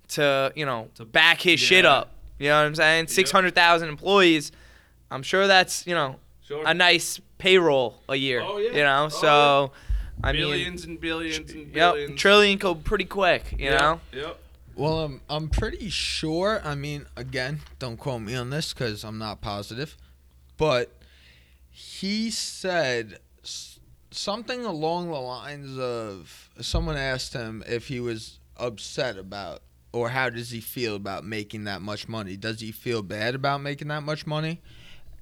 to, 0.09 0.53
you 0.55 0.65
know, 0.65 0.89
to 0.95 1.05
back 1.05 1.41
his 1.41 1.59
shit 1.59 1.85
up. 1.85 2.13
You 2.39 2.49
know 2.49 2.59
what 2.59 2.67
I'm 2.67 2.75
saying? 2.75 3.07
Six 3.07 3.31
hundred 3.31 3.55
thousand 3.55 3.89
employees. 3.89 4.51
I'm 5.11 5.23
sure 5.23 5.47
that's 5.47 5.85
you 5.87 5.95
know 5.95 6.17
sure. 6.47 6.63
a 6.65 6.73
nice 6.73 7.19
payroll 7.37 8.01
a 8.09 8.15
year. 8.15 8.41
Oh, 8.43 8.57
yeah. 8.57 8.71
You 8.71 8.83
know, 8.83 9.05
Oh, 9.05 9.09
so 9.09 9.71
I 10.23 10.31
mean, 10.31 10.41
billions 10.41 10.85
and 10.85 10.99
billions 10.99 11.51
and 11.51 11.67
yep, 11.75 11.93
billions. 11.93 12.19
trillion 12.21 12.57
go 12.57 12.75
pretty 12.75 13.05
quick. 13.05 13.53
You 13.57 13.65
Yep, 13.65 13.79
know. 13.79 13.99
Yep. 14.13 14.39
Well, 14.75 14.99
I'm 14.99 15.21
I'm 15.29 15.49
pretty 15.49 15.89
sure. 15.89 16.61
I 16.63 16.75
mean, 16.75 17.05
again, 17.15 17.61
don't 17.79 17.97
quote 17.97 18.21
me 18.21 18.35
on 18.35 18.49
this 18.51 18.73
because 18.73 19.03
I'm 19.03 19.17
not 19.17 19.41
positive, 19.41 19.97
but 20.57 20.91
he 21.69 22.29
said 22.31 23.19
something 24.11 24.65
along 24.65 25.07
the 25.09 25.19
lines 25.19 25.77
of 25.77 26.49
someone 26.61 26.97
asked 26.97 27.33
him 27.33 27.63
if 27.67 27.87
he 27.87 27.99
was 27.99 28.39
upset 28.55 29.17
about 29.17 29.61
or 29.93 30.09
how 30.09 30.29
does 30.29 30.49
he 30.51 30.59
feel 30.59 30.95
about 30.95 31.23
making 31.23 31.63
that 31.65 31.81
much 31.81 32.07
money? 32.07 32.35
Does 32.35 32.59
he 32.61 32.71
feel 32.71 33.01
bad 33.01 33.35
about 33.35 33.61
making 33.61 33.87
that 33.89 34.03
much 34.03 34.25
money? 34.27 34.59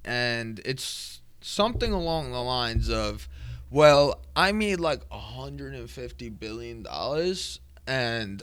And 0.04 0.60
it's 0.66 1.15
something 1.50 1.92
along 1.92 2.32
the 2.32 2.42
lines 2.42 2.90
of, 2.90 3.30
well, 3.70 4.20
I 4.36 4.52
made 4.52 4.80
like 4.80 5.02
150 5.12 6.30
billion 6.30 6.82
dollars 6.84 7.60
and 7.88 8.42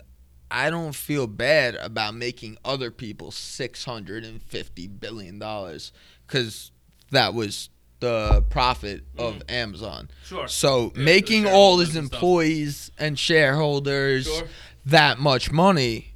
I 0.51 0.71
don't 0.71 0.95
feel 0.95 1.27
bad 1.27 1.75
about 1.77 2.15
making 2.15 2.59
other 2.65 2.91
people 2.91 3.31
650 3.33 4.87
billion 4.87 5.39
dollars 5.39 5.93
cuz 6.29 6.71
that 7.11 7.35
was 7.35 7.71
the 8.01 8.45
profit 8.51 9.03
of 9.19 9.43
Amazon. 9.49 10.09
Sure. 10.25 10.47
So 10.49 10.93
Yeah, 10.95 11.03
making 11.03 11.47
all 11.47 11.79
his 11.79 11.89
shareholders 11.89 11.97
and 11.97 12.13
employees 12.13 12.91
and 12.99 13.19
shareholders 13.19 14.27
Sure. 14.27 14.49
that 14.87 15.19
much 15.19 15.51
money, 15.51 16.15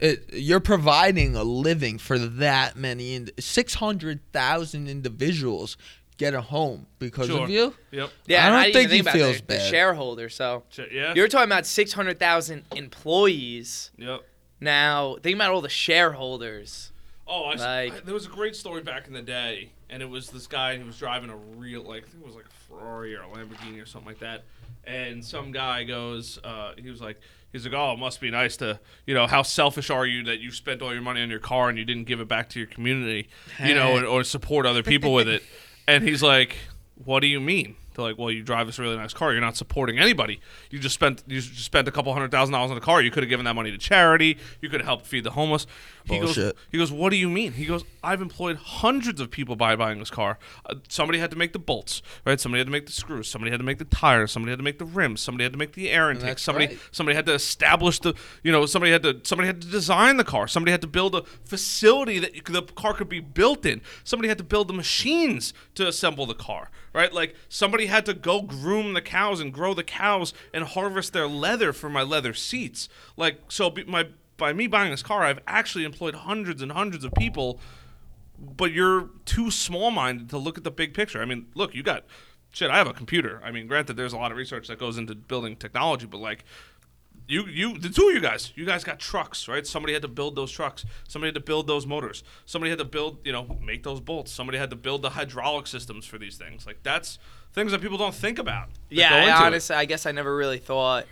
it, 0.00 0.28
you're 0.32 0.60
providing 0.60 1.34
a 1.36 1.42
living 1.44 1.98
for 1.98 2.18
that 2.18 2.76
many. 2.76 3.14
Ind- 3.14 3.32
600,000 3.38 4.88
individuals 4.88 5.76
get 6.18 6.34
a 6.34 6.40
home 6.42 6.86
because 6.98 7.28
Sure. 7.28 7.44
of 7.44 7.50
you. 7.50 7.74
Yep. 7.92 8.10
Yeah, 8.26 8.42
I 8.42 8.46
and 8.46 8.52
don't 8.54 8.62
didn't 8.64 8.74
think 8.74 8.84
even 8.86 8.94
he 8.96 9.00
about 9.00 9.12
feels 9.14 9.36
the, 9.38 9.42
bad. 9.44 9.60
The 9.60 9.64
shareholder, 9.70 10.28
so 10.28 10.64
Ch- 10.70 10.80
Yeah. 10.92 11.14
you're 11.14 11.28
talking 11.28 11.48
about 11.48 11.64
six 11.64 11.92
hundred 11.94 12.18
thousand 12.18 12.64
employees. 13.12 13.90
Yep. 13.96 14.22
Now 14.60 15.16
think 15.22 15.36
about 15.36 15.52
all 15.52 15.60
the 15.60 15.68
shareholders. 15.68 16.92
Oh, 17.26 17.44
I, 17.44 17.54
s- 17.54 17.60
Like- 17.60 17.92
I- 17.92 18.00
there 18.04 18.14
was 18.14 18.26
a 18.26 18.30
great 18.30 18.56
story 18.56 18.82
back 18.82 19.06
in 19.06 19.12
the 19.12 19.22
day, 19.22 19.70
and 19.90 20.02
it 20.02 20.08
was 20.10 20.30
this 20.30 20.46
guy 20.46 20.76
who 20.76 20.86
was 20.86 20.98
driving 20.98 21.30
a 21.30 21.36
real, 21.36 21.82
like 21.82 22.04
I 22.04 22.08
think 22.08 22.22
it 22.22 22.26
was 22.26 22.34
like 22.34 22.46
a 22.46 22.68
Ferrari 22.68 23.14
or 23.14 23.22
a 23.22 23.26
Lamborghini 23.28 23.82
or 23.82 23.86
something 23.86 24.08
like 24.08 24.20
that. 24.20 24.44
And 24.84 25.22
some 25.24 25.52
guy 25.52 25.84
goes, 25.84 26.38
uh, 26.42 26.72
he 26.78 26.88
was 26.90 27.00
like, 27.02 27.20
he's 27.52 27.64
like, 27.66 27.74
oh, 27.74 27.92
it 27.92 27.98
must 27.98 28.20
be 28.20 28.30
nice 28.30 28.56
to, 28.58 28.80
you 29.06 29.12
know, 29.14 29.26
how 29.26 29.42
selfish 29.42 29.90
are 29.90 30.06
you 30.06 30.24
that 30.24 30.40
you 30.40 30.50
spent 30.50 30.80
all 30.80 30.92
your 30.94 31.02
money 31.02 31.20
on 31.22 31.28
your 31.28 31.38
car 31.40 31.68
and 31.68 31.76
you 31.78 31.84
didn't 31.84 32.04
give 32.04 32.20
it 32.20 32.28
back 32.28 32.48
to 32.50 32.58
your 32.58 32.68
community, 32.68 33.28
you 33.62 33.74
know, 33.74 33.96
and, 33.98 34.06
or 34.06 34.24
support 34.24 34.64
other 34.64 34.82
people 34.82 35.12
with 35.12 35.28
it. 35.28 35.42
And 35.88 36.04
he's 36.04 36.22
like, 36.22 36.54
what 37.02 37.20
do 37.20 37.26
you 37.26 37.40
mean? 37.40 37.74
They're 37.94 38.04
like, 38.04 38.18
well, 38.18 38.30
you 38.30 38.42
drive 38.42 38.66
this 38.66 38.78
really 38.78 38.96
nice 38.96 39.14
car. 39.14 39.32
You're 39.32 39.40
not 39.40 39.56
supporting 39.56 39.98
anybody. 39.98 40.38
You 40.70 40.78
just 40.78 40.94
spent 40.94 41.24
you 41.26 41.40
just 41.40 41.64
spent 41.64 41.88
a 41.88 41.90
couple 41.90 42.12
hundred 42.12 42.30
thousand 42.30 42.52
dollars 42.52 42.70
on 42.70 42.76
a 42.76 42.80
car. 42.80 43.00
You 43.00 43.10
could 43.10 43.22
have 43.22 43.30
given 43.30 43.46
that 43.46 43.54
money 43.54 43.70
to 43.70 43.78
charity. 43.78 44.36
You 44.60 44.68
could 44.68 44.80
have 44.80 44.86
helped 44.86 45.06
feed 45.06 45.24
the 45.24 45.30
homeless. 45.30 45.66
He 46.08 46.20
goes, 46.20 46.34
he 46.72 46.78
goes, 46.78 46.92
what 46.92 47.10
do 47.10 47.16
you 47.16 47.28
mean? 47.28 47.52
He 47.52 47.64
goes, 47.64 47.84
I've 48.02 48.22
employed 48.22 48.56
hundreds 48.56 49.20
of 49.20 49.30
people 49.30 49.56
by 49.56 49.76
buying 49.76 49.98
this 49.98 50.10
car. 50.10 50.38
Uh, 50.66 50.76
somebody 50.88 51.18
had 51.18 51.30
to 51.30 51.36
make 51.36 51.52
the 51.52 51.58
bolts, 51.58 52.02
right? 52.24 52.40
Somebody 52.40 52.60
had 52.60 52.66
to 52.66 52.72
make 52.72 52.86
the 52.86 52.92
screws. 52.92 53.28
Somebody 53.28 53.50
had 53.50 53.58
to 53.58 53.64
make 53.64 53.78
the 53.78 53.84
tires. 53.84 54.32
Somebody 54.32 54.50
had 54.52 54.58
to 54.58 54.64
make 54.64 54.78
the 54.78 54.84
rims. 54.84 55.20
Somebody 55.20 55.44
had 55.44 55.52
to 55.52 55.58
make 55.58 55.72
the 55.72 55.90
air 55.90 56.10
intake. 56.10 56.26
that's 56.26 56.42
Somebody 56.42 56.66
right. 56.68 56.78
somebody 56.90 57.14
had 57.16 57.26
to 57.26 57.34
establish 57.34 57.98
the 58.00 58.14
you 58.42 58.52
know 58.52 58.66
somebody 58.66 58.92
had 58.92 59.02
to 59.02 59.20
somebody 59.24 59.46
had 59.46 59.60
to 59.60 59.68
design 59.68 60.16
the 60.16 60.24
car 60.24 60.48
somebody 60.48 60.70
had 60.70 60.80
to 60.80 60.86
build 60.86 61.14
a 61.14 61.22
facility 61.44 62.18
that 62.18 62.32
the 62.44 62.62
car 62.74 62.94
could 62.94 63.08
be 63.08 63.20
built 63.20 63.66
in 63.66 63.80
somebody 64.04 64.28
had 64.28 64.38
to 64.38 64.44
build 64.44 64.68
the 64.68 64.74
machines 64.74 65.52
to 65.74 65.86
assemble 65.86 66.26
the 66.26 66.34
car 66.34 66.70
right 66.92 67.12
like 67.12 67.34
somebody 67.48 67.86
had 67.86 68.06
to 68.06 68.14
go 68.14 68.42
groom 68.42 68.94
the 68.94 69.02
cows 69.02 69.40
and 69.40 69.52
grow 69.52 69.74
the 69.74 69.84
cows 69.84 70.32
and 70.54 70.64
harvest 70.64 71.12
their 71.12 71.26
leather 71.26 71.72
for 71.72 71.88
my 71.88 72.02
leather 72.02 72.32
seats 72.34 72.88
like 73.16 73.40
so 73.48 73.70
be, 73.70 73.84
my 73.84 74.06
by 74.38 74.52
me 74.54 74.66
buying 74.66 74.90
this 74.90 75.02
car 75.02 75.22
i've 75.22 75.40
actually 75.46 75.84
employed 75.84 76.14
hundreds 76.14 76.62
and 76.62 76.72
hundreds 76.72 77.04
of 77.04 77.12
people 77.14 77.60
but 78.38 78.72
you're 78.72 79.10
too 79.24 79.50
small 79.50 79.90
minded 79.90 80.30
to 80.30 80.38
look 80.38 80.56
at 80.56 80.64
the 80.64 80.70
big 80.70 80.94
picture. 80.94 81.20
I 81.20 81.24
mean, 81.24 81.46
look, 81.54 81.74
you 81.74 81.82
got 81.82 82.04
shit. 82.52 82.70
I 82.70 82.78
have 82.78 82.86
a 82.86 82.92
computer. 82.92 83.40
I 83.44 83.50
mean, 83.50 83.66
granted, 83.66 83.96
there's 83.96 84.12
a 84.12 84.16
lot 84.16 84.30
of 84.30 84.38
research 84.38 84.68
that 84.68 84.78
goes 84.78 84.98
into 84.98 85.14
building 85.14 85.56
technology, 85.56 86.06
but 86.06 86.18
like. 86.18 86.44
You, 87.30 87.44
you, 87.44 87.78
the 87.78 87.90
two 87.90 88.08
of 88.08 88.14
you 88.14 88.22
guys, 88.22 88.54
you 88.54 88.64
guys 88.64 88.84
got 88.84 88.98
trucks, 88.98 89.48
right? 89.48 89.66
Somebody 89.66 89.92
had 89.92 90.00
to 90.00 90.08
build 90.08 90.34
those 90.34 90.50
trucks. 90.50 90.86
Somebody 91.08 91.28
had 91.28 91.34
to 91.34 91.42
build 91.42 91.66
those 91.66 91.86
motors. 91.86 92.24
Somebody 92.46 92.70
had 92.70 92.78
to 92.78 92.86
build, 92.86 93.18
you 93.22 93.32
know, 93.32 93.58
make 93.62 93.82
those 93.82 94.00
bolts. 94.00 94.32
Somebody 94.32 94.56
had 94.56 94.70
to 94.70 94.76
build 94.76 95.02
the 95.02 95.10
hydraulic 95.10 95.66
systems 95.66 96.06
for 96.06 96.16
these 96.16 96.38
things. 96.38 96.66
Like 96.66 96.82
that's 96.82 97.18
things 97.52 97.72
that 97.72 97.82
people 97.82 97.98
don't 97.98 98.14
think 98.14 98.38
about. 98.38 98.70
Yeah, 98.88 99.14
I 99.14 99.18
into 99.18 99.30
it. 99.30 99.34
honestly, 99.34 99.76
I 99.76 99.84
guess 99.84 100.06
I 100.06 100.12
never 100.12 100.34
really 100.34 100.56
thought 100.56 101.04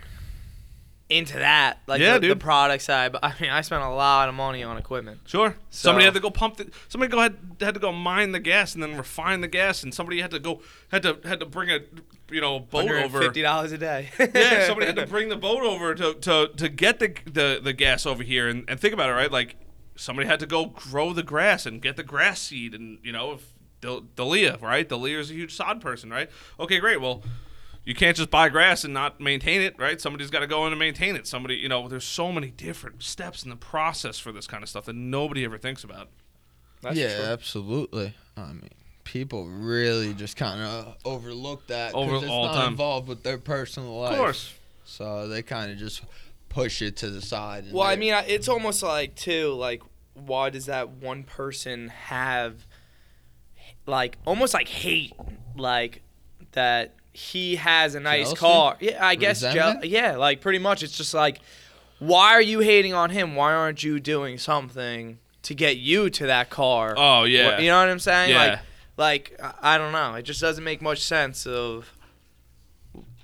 into 1.09 1.37
that. 1.37 1.79
Like 1.87 2.01
Yeah, 2.01 2.17
the, 2.17 2.29
the 2.29 2.35
product 2.35 2.83
side. 2.83 3.11
But 3.11 3.23
I 3.23 3.33
mean, 3.39 3.49
I 3.49 3.61
spent 3.61 3.83
a 3.83 3.89
lot 3.89 4.29
of 4.29 4.35
money 4.35 4.63
on 4.63 4.77
equipment. 4.77 5.21
Sure. 5.25 5.55
somebody 5.69 6.05
had 6.05 6.13
to 6.13 6.19
go 6.19 6.29
pump 6.29 6.57
the. 6.57 6.69
Somebody 6.89 7.11
go 7.11 7.19
had 7.19 7.37
had 7.59 7.73
to 7.73 7.79
go 7.79 7.91
mine 7.91 8.31
the 8.31 8.39
gas 8.39 8.73
and 8.73 8.83
then 8.83 8.97
refine 8.97 9.41
the 9.41 9.47
gas, 9.47 9.83
and 9.83 9.93
somebody 9.93 10.21
had 10.21 10.31
to 10.31 10.39
go 10.39 10.61
had 10.91 11.03
to 11.03 11.19
had 11.23 11.39
to 11.39 11.45
bring 11.45 11.69
a 11.69 11.79
you 12.29 12.41
know 12.41 12.59
boat 12.59 12.91
over. 12.91 13.21
Fifty 13.21 13.41
dollars 13.41 13.71
a 13.71 13.77
day. 13.77 14.09
yeah, 14.19 14.65
somebody 14.65 14.87
had 14.87 14.95
to 14.97 15.07
bring 15.07 15.29
the 15.29 15.37
boat 15.37 15.63
over 15.63 15.95
to, 15.95 16.13
to, 16.15 16.49
to 16.57 16.69
get 16.69 16.99
the, 16.99 17.15
the 17.25 17.59
the 17.63 17.73
gas 17.73 18.05
over 18.05 18.23
here, 18.23 18.47
and, 18.47 18.65
and 18.67 18.79
think 18.79 18.93
about 18.93 19.09
it, 19.09 19.13
right? 19.13 19.31
Like 19.31 19.55
somebody 19.95 20.27
had 20.27 20.39
to 20.41 20.45
go 20.45 20.67
grow 20.67 21.13
the 21.13 21.23
grass 21.23 21.65
and 21.65 21.81
get 21.81 21.95
the 21.95 22.03
grass 22.03 22.41
seed, 22.41 22.73
and 22.73 22.99
you 23.03 23.11
know, 23.11 23.33
if 23.33 23.53
Del- 23.81 24.01
Dalia, 24.15 24.61
right? 24.61 24.87
Dalia 24.87 25.19
is 25.19 25.29
a 25.29 25.33
huge 25.33 25.55
sod 25.55 25.81
person, 25.81 26.09
right? 26.09 26.29
Okay, 26.59 26.79
great. 26.79 26.99
Well, 26.99 27.23
you 27.87 27.95
can't 27.95 28.17
just 28.17 28.29
buy 28.29 28.49
grass 28.49 28.83
and 28.83 28.93
not 28.93 29.21
maintain 29.21 29.61
it, 29.61 29.73
right? 29.79 30.01
Somebody's 30.01 30.29
got 30.29 30.39
to 30.39 30.47
go 30.47 30.65
in 30.67 30.73
and 30.73 30.79
maintain 30.79 31.15
it. 31.15 31.25
Somebody, 31.25 31.55
you 31.55 31.69
know, 31.69 31.87
there's 31.87 32.03
so 32.03 32.33
many 32.33 32.51
different 32.51 33.01
steps 33.01 33.43
in 33.43 33.49
the 33.49 33.55
process 33.55 34.19
for 34.19 34.33
this 34.33 34.45
kind 34.45 34.61
of 34.61 34.67
stuff 34.67 34.83
that 34.85 34.95
nobody 34.95 35.45
ever 35.45 35.57
thinks 35.57 35.85
about. 35.85 36.09
That's 36.81 36.97
yeah, 36.97 37.15
true. 37.15 37.25
absolutely. 37.27 38.13
I 38.35 38.47
mean, 38.47 38.69
people 39.05 39.47
really 39.47 40.13
just 40.13 40.35
kind 40.35 40.61
of 40.61 40.95
overlook 41.05 41.65
that 41.67 41.93
'cause 41.93 42.03
Over- 42.03 42.15
it's 42.17 42.25
all 42.25 42.47
not 42.47 42.55
time. 42.55 42.67
involved 42.73 43.07
with 43.07 43.23
their 43.23 43.37
personal 43.37 43.97
life. 44.01 44.11
Of 44.11 44.17
course. 44.19 44.53
So 44.83 45.27
they 45.29 45.41
kind 45.41 45.71
of 45.71 45.77
just 45.77 46.01
push 46.49 46.81
it 46.81 46.97
to 46.97 47.09
the 47.09 47.21
side. 47.21 47.71
Well, 47.71 47.87
I 47.87 47.95
mean, 47.95 48.13
it's 48.27 48.49
almost 48.49 48.83
like 48.83 49.15
too 49.15 49.53
like 49.53 49.81
why 50.13 50.49
does 50.49 50.65
that 50.65 50.89
one 50.89 51.23
person 51.23 51.87
have 51.87 52.65
like 53.85 54.17
almost 54.25 54.53
like 54.53 54.67
hate 54.67 55.13
like 55.55 56.01
that 56.51 56.93
he 57.17 57.55
has 57.55 57.95
a 57.95 57.99
nice 57.99 58.25
Jealousy? 58.25 58.39
car. 58.39 58.77
Yeah, 58.79 59.03
I 59.03 59.15
guess 59.15 59.43
Resentment? 59.43 59.85
yeah, 59.85 60.17
like 60.17 60.39
pretty 60.39 60.59
much 60.59 60.83
it's 60.83 60.95
just 60.95 61.15
like 61.15 61.39
why 61.97 62.33
are 62.33 62.41
you 62.41 62.59
hating 62.59 62.93
on 62.93 63.09
him? 63.09 63.35
Why 63.35 63.53
aren't 63.53 63.83
you 63.83 63.99
doing 63.99 64.37
something 64.37 65.17
to 65.41 65.55
get 65.55 65.77
you 65.77 66.11
to 66.11 66.27
that 66.27 66.51
car? 66.51 66.93
Oh 66.95 67.23
yeah, 67.23 67.57
you 67.57 67.69
know 67.69 67.79
what 67.79 67.89
I'm 67.89 67.97
saying? 67.97 68.29
Yeah. 68.29 68.59
Like 68.97 69.31
like 69.31 69.41
I- 69.63 69.79
don't 69.79 69.91
know. 69.91 70.13
It 70.13 70.23
just 70.23 70.39
doesn't 70.39 70.63
make 70.63 70.79
much 70.79 71.01
sense 71.01 71.47
of 71.47 71.91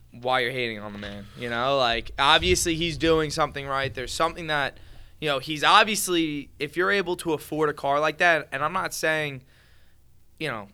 why 0.09 0.39
you're 0.39 0.51
hating 0.51 0.79
on 0.79 0.91
the 0.91 0.99
man. 0.99 1.27
You 1.37 1.51
know, 1.51 1.77
like 1.77 2.11
obviously 2.17 2.73
he's 2.73 2.97
doing 2.97 3.29
something 3.29 3.67
right. 3.67 3.93
There's 3.93 4.13
something 4.13 4.47
that 4.47 4.79
you 5.21 5.29
know 5.29 5.37
he's 5.37 5.63
obviously 5.63 6.49
if 6.57 6.75
you're 6.75 6.91
able 6.91 7.15
to 7.17 7.33
afford 7.33 7.69
a 7.69 7.73
car 7.73 7.99
like 7.99 8.17
that, 8.17 8.47
and 8.51 8.63
I'm 8.63 8.73
not 8.73 8.91
saying, 8.91 9.43
you 10.39 10.47
know, 10.47 10.69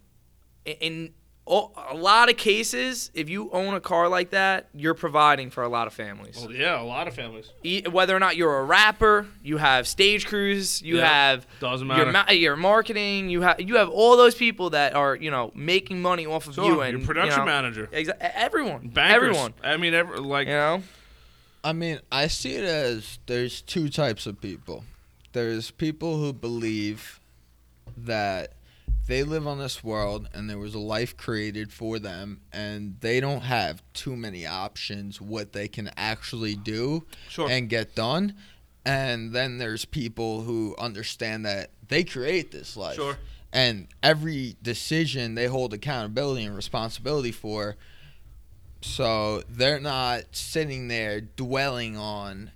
in, 0.65 1.13
a 1.49 1.95
lot 1.95 2.29
of 2.29 2.38
cases, 2.38 3.09
if 3.15 3.27
you 3.27 3.49
own 3.51 3.73
a 3.73 3.79
car 3.79 4.07
like 4.07 4.29
that, 4.29 4.67
you're 4.73 4.93
providing 4.93 5.49
for 5.49 5.63
a 5.63 5.67
lot 5.67 5.88
of 5.88 5.93
families. 5.93 6.38
Well, 6.39 6.51
yeah, 6.51 6.79
a 6.79 6.83
lot 6.83 7.07
of 7.07 7.15
families. 7.15 7.49
E- 7.63 7.81
Whether 7.89 8.15
or 8.15 8.19
not 8.19 8.38
you're 8.38 8.59
a 8.59 8.63
rapper, 8.63 9.25
you 9.43 9.57
have 9.57 9.88
stage 9.88 10.27
crews, 10.27 10.81
you 10.83 10.97
Yeah. 10.97 11.07
have 11.07 11.47
Doesn't 11.59 11.88
your, 11.88 12.05
matter. 12.05 12.12
ma- 12.12 12.31
your 12.31 12.55
marketing, 12.55 13.29
you 13.29 13.41
have 13.41 13.59
you 13.59 13.77
have 13.77 13.89
all 13.89 14.15
those 14.15 14.35
people 14.35 14.69
that 14.71 14.93
are 14.95 15.15
you 15.15 15.31
know 15.31 15.51
making 15.55 16.01
money 16.01 16.25
off 16.27 16.47
of 16.47 16.53
Sure, 16.53 16.65
you 16.65 16.81
and 16.81 16.97
your 16.99 17.07
production 17.07 17.39
you 17.39 17.45
know, 17.45 17.51
manager, 17.51 17.89
Exa- 17.91 18.17
everyone, 18.19 18.89
bankers. 18.89 19.15
everyone. 19.15 19.53
I 19.63 19.77
mean, 19.77 19.93
every, 19.95 20.19
like 20.19 20.47
You 20.47 20.53
know, 20.53 20.83
I 21.63 21.73
mean, 21.73 21.99
I 22.12 22.27
see 22.27 22.53
it 22.53 22.63
as 22.63 23.17
there's 23.25 23.62
two 23.62 23.89
types 23.89 24.27
of 24.27 24.39
people. 24.39 24.83
There's 25.33 25.71
people 25.71 26.17
who 26.19 26.31
believe 26.31 27.19
that 27.97 28.53
they 29.09 29.23
live 29.23 29.47
on 29.47 29.57
this 29.57 29.83
world 29.83 30.29
and 30.35 30.47
there 30.47 30.59
was 30.59 30.75
a 30.75 30.79
life 30.79 31.17
created 31.17 31.73
for 31.73 31.97
them 31.97 32.41
and 32.53 32.95
they 33.01 33.19
don't 33.19 33.41
have 33.41 33.81
too 33.91 34.15
many 34.15 34.45
options 34.45 35.19
what 35.19 35.51
they 35.51 35.67
can 35.67 35.89
actually 35.97 36.55
do 36.55 37.03
sure. 37.27 37.49
and 37.49 37.69
get 37.69 37.95
done. 37.95 38.35
And 38.85 39.33
then 39.33 39.57
there's 39.57 39.83
people 39.83 40.41
who 40.41 40.75
understand 40.77 41.43
that 41.47 41.71
they 41.87 42.03
create 42.03 42.51
this 42.51 42.77
life. 42.77 42.97
Sure. 42.97 43.17
And 43.51 43.87
every 44.03 44.55
decision 44.61 45.33
they 45.33 45.47
hold 45.47 45.73
accountability 45.73 46.43
and 46.43 46.55
responsibility 46.55 47.31
for. 47.31 47.77
So 48.81 49.41
they're 49.49 49.79
not 49.79 50.35
sitting 50.35 50.87
there 50.87 51.19
dwelling 51.19 51.97
on 51.97 52.51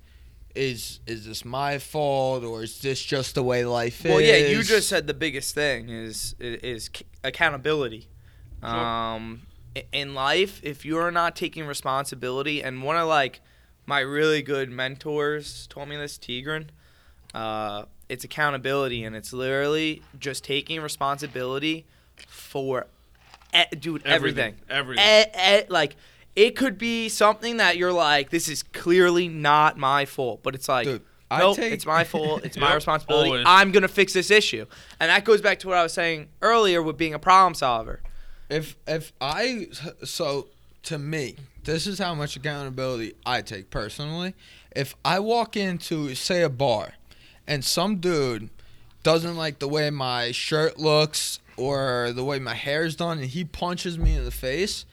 is 0.56 1.00
is 1.08 1.26
this 1.26 1.44
my 1.44 1.80
fault 1.80 2.44
or 2.44 2.64
is 2.64 2.80
this 2.80 3.02
just 3.02 3.36
the 3.36 3.44
way 3.44 3.66
life 3.66 4.04
well, 4.04 4.20
is? 4.20 4.30
Well, 4.30 4.40
yeah, 4.40 4.48
you 4.48 4.64
just 4.64 4.88
said 4.88 5.08
the 5.08 5.14
biggest 5.14 5.56
thing 5.56 5.90
is 5.90 6.36
is 6.40 6.90
c- 6.96 7.06
accountability. 7.24 8.08
Sure. 8.62 8.72
Um, 8.72 9.42
in 9.92 10.14
life, 10.14 10.62
if 10.64 10.86
you're 10.86 11.12
not 11.12 11.36
taking 11.36 11.66
responsibility, 11.66 12.62
and 12.64 12.84
one 12.84 12.98
of 12.98 13.08
like 13.08 13.42
my 13.86 14.00
really 14.00 14.42
good 14.42 14.70
mentors 14.70 15.68
told 15.68 15.90
me 15.90 15.98
this, 15.98 16.18
Tigran. 16.18 16.68
Uh, 17.34 17.86
it's 18.10 18.24
accountability, 18.24 19.04
and 19.04 19.16
it's 19.16 19.34
literally 19.34 20.04
just 20.20 20.44
taking 20.44 20.80
responsibility 20.82 21.86
for, 22.28 22.86
e- 23.56 23.76
dude, 23.76 24.06
everything. 24.06 24.56
Everything. 24.70 25.04
E- 25.04 25.58
e- 25.58 25.64
like 25.70 25.96
it 26.36 26.56
could 26.56 26.78
be 26.78 27.10
something 27.10 27.58
that 27.58 27.78
you're 27.78 27.94
like, 27.94 28.30
this 28.30 28.48
is 28.50 28.64
clearly 28.64 29.28
not 29.28 29.78
my 29.78 30.06
fault, 30.06 30.42
but 30.44 30.56
it's 30.56 30.68
like, 30.68 30.86
Dude, 30.86 31.02
I 31.30 31.40
nope, 31.40 31.58
take- 31.58 31.74
it's 31.74 31.86
my 31.86 32.04
fault. 32.04 32.44
It's 32.44 32.58
my 32.58 32.68
Yep, 32.70 32.76
responsibility. 32.76 33.30
always. 33.30 33.44
I'm 33.48 33.72
gonna 33.72 33.88
fix 33.88 34.14
this 34.14 34.30
issue, 34.32 34.66
and 35.00 35.10
that 35.10 35.26
goes 35.26 35.42
back 35.42 35.60
to 35.60 35.68
what 35.68 35.78
I 35.78 35.84
was 35.84 35.94
saying 35.94 36.30
earlier 36.42 36.82
with 36.82 36.98
being 36.98 37.14
a 37.14 37.20
problem 37.20 37.54
solver. 37.54 38.02
If 38.50 38.76
if 38.88 39.14
I 39.22 39.68
so 40.04 40.48
to 40.84 40.98
me, 41.00 41.36
this 41.64 41.88
is 41.88 41.98
how 42.00 42.14
much 42.14 42.36
accountability 42.36 43.14
I 43.26 43.42
take 43.42 43.70
personally. 43.70 44.34
If 44.76 44.96
I 45.06 45.20
walk 45.20 45.56
into 45.56 46.14
say 46.16 46.42
a 46.44 46.50
bar 46.50 46.94
and 47.48 47.64
some 47.64 47.98
dude 47.98 48.50
doesn't 49.02 49.36
like 49.38 49.60
the 49.60 49.68
way 49.68 49.90
my 49.90 50.32
shirt 50.32 50.78
looks 50.80 51.40
or 51.58 52.12
the 52.14 52.24
way 52.24 52.40
my 52.40 52.54
hair's 52.56 52.96
done 52.96 53.20
and 53.20 53.28
he 53.28 53.44
punches 53.46 53.98
me 53.98 54.16
in 54.16 54.26
the 54.26 54.32
face, 54.32 54.86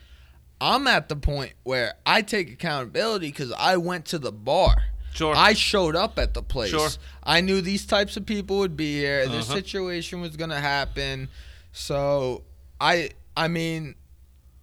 I'm 0.61 0.87
at 0.87 1.09
the 1.09 1.17
point 1.17 1.55
where 1.63 1.95
I 2.05 2.23
take 2.23 2.53
accountability 2.53 3.33
cuz 3.33 3.53
I 3.53 3.77
went 3.77 4.05
to 4.07 4.19
the 4.19 4.33
bar. 4.33 4.77
Sure. 5.13 5.35
I 5.35 5.55
showed 5.55 5.97
up 5.97 6.19
at 6.19 6.35
the 6.35 6.43
place. 6.43 6.71
Sure. 6.71 6.89
I 7.23 7.41
knew 7.41 7.61
these 7.61 7.85
types 7.87 8.17
of 8.17 8.27
people 8.27 8.59
would 8.59 8.77
be 8.77 8.95
here. 8.99 9.27
This 9.27 9.47
Uh-huh. 9.49 9.55
situation 9.55 10.21
was 10.21 10.37
gonna 10.37 10.61
happen. 10.61 11.29
So 11.73 12.45
I 12.81 13.11
I 13.37 13.49
mean 13.49 13.95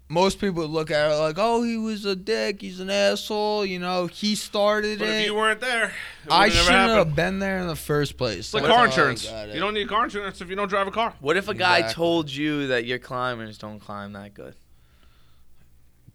most 0.10 0.40
people 0.40 0.66
look 0.68 0.90
at 0.90 1.12
it 1.12 1.16
like, 1.16 1.36
oh, 1.38 1.64
he 1.64 1.76
was 1.76 2.06
a 2.06 2.16
dick. 2.16 2.62
He's 2.62 2.80
an 2.80 2.90
asshole. 2.90 3.66
You 3.66 3.80
know, 3.80 4.08
he 4.08 4.36
started 4.36 5.00
but 5.00 5.10
it. 5.10 5.20
if 5.22 5.26
you 5.26 5.36
weren't 5.36 5.60
there, 5.60 5.88
it 5.88 5.94
I 6.32 6.48
shouldn't 6.48 6.92
have 6.92 7.14
been 7.14 7.40
there 7.40 7.60
in 7.60 7.68
the 7.68 7.76
first 7.76 8.18
place. 8.18 8.40
It's 8.40 8.54
like 8.54 8.64
car 8.66 8.86
insurance. 8.86 9.26
You 9.26 9.60
don't 9.60 9.74
need 9.74 9.90
car 9.90 10.06
insurance 10.06 10.40
if 10.40 10.50
you 10.50 10.56
don't 10.56 10.70
drive 10.70 10.88
a 10.88 10.92
car. 10.92 11.14
What 11.20 11.36
if 11.36 11.50
a 11.50 11.54
guy 11.54 11.92
told 11.92 12.30
you 12.32 12.68
that 12.68 12.86
your 12.86 13.00
climbers 13.00 13.58
don't 13.58 13.80
climb 13.80 14.14
that 14.14 14.34
good? 14.34 14.56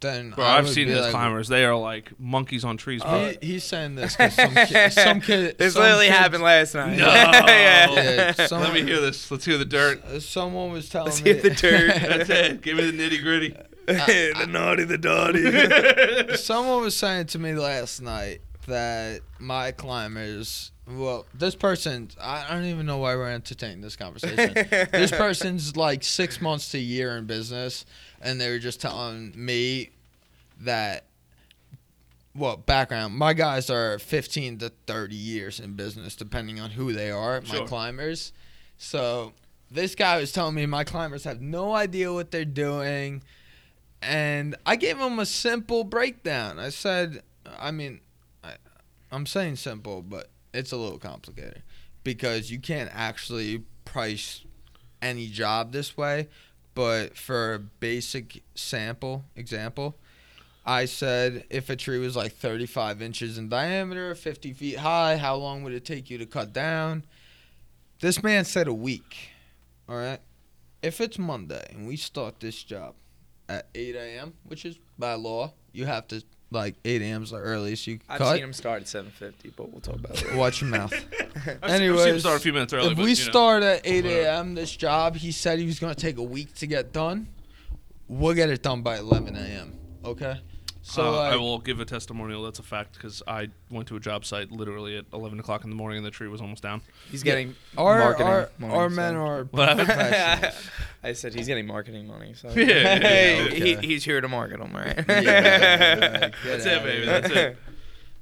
Then 0.03 0.31
Bro, 0.33 0.45
I 0.45 0.59
I've 0.59 0.65
would 0.67 0.75
seen 0.75 0.89
be 0.89 0.93
these 0.95 1.03
like, 1.03 1.11
climbers. 1.13 1.49
They 1.49 1.65
are 1.65 1.75
like 1.77 2.13
monkeys 2.21 2.65
on 2.65 2.77
trees. 2.77 3.03
bro. 3.03 3.33
He, 3.41 3.47
he's 3.53 3.65
saying 3.65 3.95
this 3.95 4.15
because 4.17 4.35
some 4.35 4.55
kid, 4.55 4.93
some 4.93 5.21
kid, 5.23 5.57
This 5.59 5.73
some 5.73 5.83
literally 5.83 6.07
kids- 6.09 6.19
happened 6.19 6.43
last 6.43 6.75
night. 6.75 6.99
No. 6.99 7.07
yeah. 7.07 7.91
Yeah, 7.93 8.33
some- 8.47 8.61
Let 8.61 8.75
me 8.75 8.83
hear 8.83 9.01
this. 9.01 9.31
Let's 9.31 9.45
hear 9.47 9.57
the 9.57 9.65
dirt. 9.65 10.05
Uh, 10.05 10.21
Someone 10.21 10.73
was 10.73 10.89
telling 10.91 11.07
Let's 11.07 11.23
me. 11.23 11.33
hear 11.33 11.41
the 11.43 11.51
dirt. 11.51 11.87
That's 12.03 12.29
it. 12.31 12.61
Give 12.63 12.77
me 12.77 12.91
the 12.91 12.99
nitty 12.99 13.23
gritty. 13.23 13.57
the 13.87 14.47
naughty, 14.49 14.85
the 14.85 14.99
naughty. 14.99 16.37
Someone 16.37 16.83
was 16.83 16.97
saying 16.97 17.27
to 17.27 17.39
me 17.39 17.55
last 17.55 18.01
night 18.03 18.41
that 18.67 19.21
my 19.41 19.73
climbers, 19.73 20.71
well, 20.89 21.27
this 21.35 21.55
person, 21.57 22.09
I 22.21 22.47
I 22.49 22.55
don't 22.55 22.65
even 22.67 22.87
know 22.87 22.99
why 22.99 23.17
we're 23.17 23.31
entertaining 23.31 23.81
this 23.81 23.97
conversation. 23.97 24.55
this 24.55 25.11
person's 25.11 25.77
like 25.77 26.05
six 26.05 26.41
months 26.41 26.71
to 26.73 26.79
a 26.79 26.81
year 26.81 27.17
in 27.17 27.27
business, 27.27 27.85
and 28.23 28.41
they 28.41 28.51
were 28.51 28.59
just 28.59 28.81
telling 28.81 29.33
me 29.35 29.91
that, 30.61 31.05
well, 32.35 32.57
background, 32.57 33.15
my 33.15 33.35
guys 33.35 33.69
are 33.69 33.99
15 33.99 34.59
to 34.59 34.73
30 34.87 35.15
years 35.15 35.61
in 35.61 35.75
business, 35.75 36.17
depending 36.17 36.61
on 36.61 36.71
who 36.71 36.93
they 36.93 37.11
are, 37.11 37.43
my 37.43 37.67
climbers. 37.67 38.33
So 38.79 39.33
this 39.71 39.95
guy 39.95 40.19
was 40.19 40.33
telling 40.33 40.55
me 40.55 40.65
my 40.67 40.85
climbers 40.85 41.25
have 41.25 41.41
no 41.41 41.75
idea 41.75 42.13
what 42.13 42.31
they're 42.31 42.45
doing. 42.45 43.23
And 44.01 44.57
I 44.65 44.77
gave 44.77 44.99
him 44.99 45.19
a 45.19 45.27
simple 45.27 45.85
breakdown. 45.85 46.59
I 46.59 46.71
said, 46.71 47.23
I 47.59 47.71
mean, 47.71 48.01
I, 48.43 48.55
I'm 49.11 49.27
saying 49.27 49.57
simple, 49.57 50.03
but 50.03 50.31
it's 50.55 50.73
a 50.73 50.77
little 50.77 50.99
complicated 50.99 51.63
because 52.05 52.51
you 52.51 52.59
can't 52.59 52.91
actually 52.93 53.63
price 53.85 54.45
any 55.01 55.27
job 55.29 55.73
this 55.73 55.97
way. 55.97 56.29
But 56.75 57.17
for 57.17 57.55
a 57.55 57.59
basic 57.59 58.43
sample 58.55 59.25
example, 59.37 59.97
I 60.65 60.85
said 60.85 61.45
if 61.51 61.69
a 61.69 61.77
tree 61.77 61.99
was 61.99 62.17
like 62.17 62.33
35 62.33 63.03
inches 63.03 63.37
in 63.37 63.49
diameter, 63.49 64.15
50 64.15 64.53
feet 64.53 64.79
high, 64.79 65.17
how 65.17 65.37
long 65.37 65.63
would 65.65 65.73
it 65.73 65.85
take 65.85 66.09
you 66.09 66.19
to 66.19 66.27
cut 66.27 66.53
down? 66.53 67.05
This 68.01 68.23
man 68.23 68.45
said 68.45 68.69
a 68.69 68.75
week. 68.75 69.31
All 69.89 69.97
right. 69.97 70.21
If 70.83 71.01
it's 71.01 71.19
Monday 71.19 71.65
and 71.71 71.87
we 71.87 71.97
start 71.97 72.41
this 72.41 72.63
job 72.63 72.95
at 73.49 73.69
8 73.75 73.95
a.m., 73.95 74.35
which 74.45 74.65
is 74.65 74.79
by 74.99 75.15
law, 75.15 75.53
you 75.73 75.87
have 75.87 76.09
to 76.09 76.23
like 76.53 76.75
8 76.85 77.03
a.m. 77.03 77.23
is 77.23 77.31
the 77.31 77.37
earliest 77.39 77.87
you 77.87 77.99
I've 78.09 78.19
cut. 78.19 78.35
seen 78.35 78.45
him 78.45 78.53
start 78.53 78.83
at 78.83 78.87
7:50, 78.89 79.53
but 79.57 79.71
we'll 79.71 79.81
talk 79.81 79.97
about 79.97 80.13
it. 80.21 80.25
later. 80.27 80.37
Watch 80.37 80.61
your 80.61 80.71
mouth. 80.71 80.93
I've 80.93 81.01
seen- 81.01 81.19
I've 81.21 81.43
seen 81.43 81.53
him 81.53 81.59
Anyways, 81.63 82.21
start 82.21 82.37
a 82.37 82.41
few 82.41 82.53
minutes 82.53 82.73
early. 82.73 82.91
if 82.91 82.97
but, 82.97 83.05
we 83.05 83.11
you 83.11 83.17
know. 83.25 83.31
start 83.31 83.63
at 83.63 83.81
8 83.87 84.05
whatever. 84.05 84.21
a.m. 84.29 84.55
this 84.55 84.75
job, 84.77 85.17
he 85.17 85.33
said 85.33 85.59
he 85.59 85.67
was 85.67 85.79
going 85.79 85.95
to 85.95 86.01
take 86.01 86.19
a 86.19 86.23
week 86.23 86.55
to 86.57 86.67
get 86.67 86.93
done. 86.93 87.29
We'll 88.09 88.35
get 88.35 88.51
it 88.51 88.63
done 88.63 88.83
by 88.83 88.99
11 88.99 89.35
a.m. 89.37 89.79
Okay. 90.05 90.41
So 90.93 91.09
uh, 91.09 91.17
like, 91.17 91.33
I 91.33 91.37
will 91.37 91.59
give 91.59 91.81
a 91.81 91.85
testimonial. 91.85 92.43
That's 92.43 92.59
a 92.59 92.63
fact 92.63 92.93
because 92.95 93.23
I 93.27 93.49
went 93.71 93.89
to 93.89 93.97
a 93.97 94.01
job 94.01 94.25
site 94.25 94.51
literally 94.53 94.97
at 94.99 95.07
11 95.13 95.41
o'clock 95.41 95.65
in 95.65 95.71
the 95.71 95.77
morning 95.77 95.97
and 95.99 96.07
the 96.07 96.11
tree 96.11 96.29
was 96.29 96.41
almost 96.41 96.63
down. 96.63 96.83
He's 97.11 97.23
getting 97.23 97.55
our 97.79 97.99
marketing 97.99 98.27
our, 98.27 98.49
money, 98.59 98.75
our 98.75 98.91
so- 98.91 98.97
men 98.97 99.15
are 99.17 99.45
What. 99.45 99.81
I 101.05 101.13
said 101.15 101.35
he's 101.35 101.47
getting 101.47 101.67
marketing 101.67 102.07
money, 102.07 102.35
so 102.35 102.49
Yeah, 102.55 102.65
yeah, 102.67 102.99
Hey, 102.99 103.49
yeah, 103.75 103.81
he, 103.81 103.87
he's 103.87 104.05
here 104.05 104.21
to 104.21 104.29
market 104.29 104.61
them, 104.61 104.73
right? 104.75 105.05
Yeah, 105.09 106.23
right, 106.25 106.35
That's 106.45 106.67
it, 106.67 106.83
baby. 106.83 107.07
That's 107.07 107.31
it. 107.31 107.57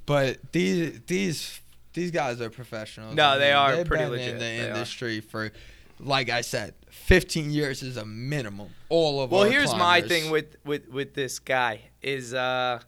But 0.05 0.51
these 0.51 0.99
these 1.07 1.59
these 1.93 2.11
guys 2.11 2.39
are 2.41 2.49
professionals. 2.49 3.15
No, 3.15 3.37
they 3.37 3.51
are 3.51 3.75
they've 3.75 3.85
pretty 3.85 4.03
been 4.05 4.11
legit. 4.13 4.27
in 4.29 4.33
the 4.35 4.39
They 4.39 4.61
are. 4.61 4.67
industry 4.69 5.19
for, 5.19 5.51
like 5.99 6.29
I 6.29 6.39
said, 6.41 6.73
15 6.91 7.51
years 7.51 7.81
is 7.81 7.97
a 7.97 8.05
minimum. 8.05 8.69
All 8.89 9.21
of 9.21 9.31
well, 9.31 9.43
here's 9.43 9.73
my 9.73 10.01
thing 10.01 10.29
with, 10.29 10.57
with 10.65 10.89
with 10.89 11.13
this 11.13 11.39
guy 11.39 11.81
is 12.01 12.33
uh 12.33 12.81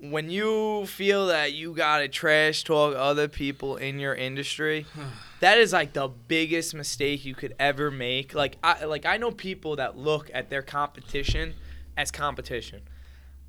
when 0.00 0.28
you 0.28 0.86
feel 0.86 1.28
that 1.28 1.52
you 1.52 1.72
gotta 1.72 2.08
trash 2.08 2.64
talk 2.64 2.94
other 2.96 3.28
people 3.28 3.76
in 3.76 3.98
your 3.98 4.14
industry, 4.14 4.86
that 5.40 5.56
is 5.56 5.72
like 5.72 5.92
the 5.92 6.08
biggest 6.08 6.74
mistake 6.74 7.24
you 7.24 7.34
could 7.34 7.54
ever 7.60 7.92
make. 7.92 8.34
Like 8.34 8.58
I 8.62 8.84
like 8.84 9.06
I 9.06 9.16
know 9.16 9.30
people 9.30 9.76
that 9.76 9.96
look 9.96 10.28
at 10.34 10.50
their 10.50 10.62
competition 10.62 11.54
as 11.96 12.10
competition. 12.10 12.82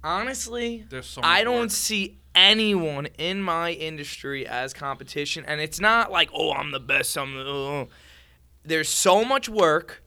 Honestly, 0.04 0.86
There's 0.90 1.08
so 1.08 1.22
I 1.24 1.44
don't 1.44 1.62
work. 1.62 1.72
see 1.72 2.20
anyone 2.34 3.08
in 3.18 3.42
my 3.42 3.72
industry 3.72 4.48
as 4.48 4.74
competition, 4.74 5.46
and 5.48 5.60
it's 5.60 5.80
not 5.80 6.12
like 6.12 6.30
oh 6.32 6.52
I'm 6.54 6.72
the 6.72 6.80
best. 6.80 7.18
I'm 7.18 7.36
the, 7.36 7.50
uh, 7.50 7.86
there's 8.64 8.90
so 8.90 9.24
much 9.26 9.50
work, 9.50 10.04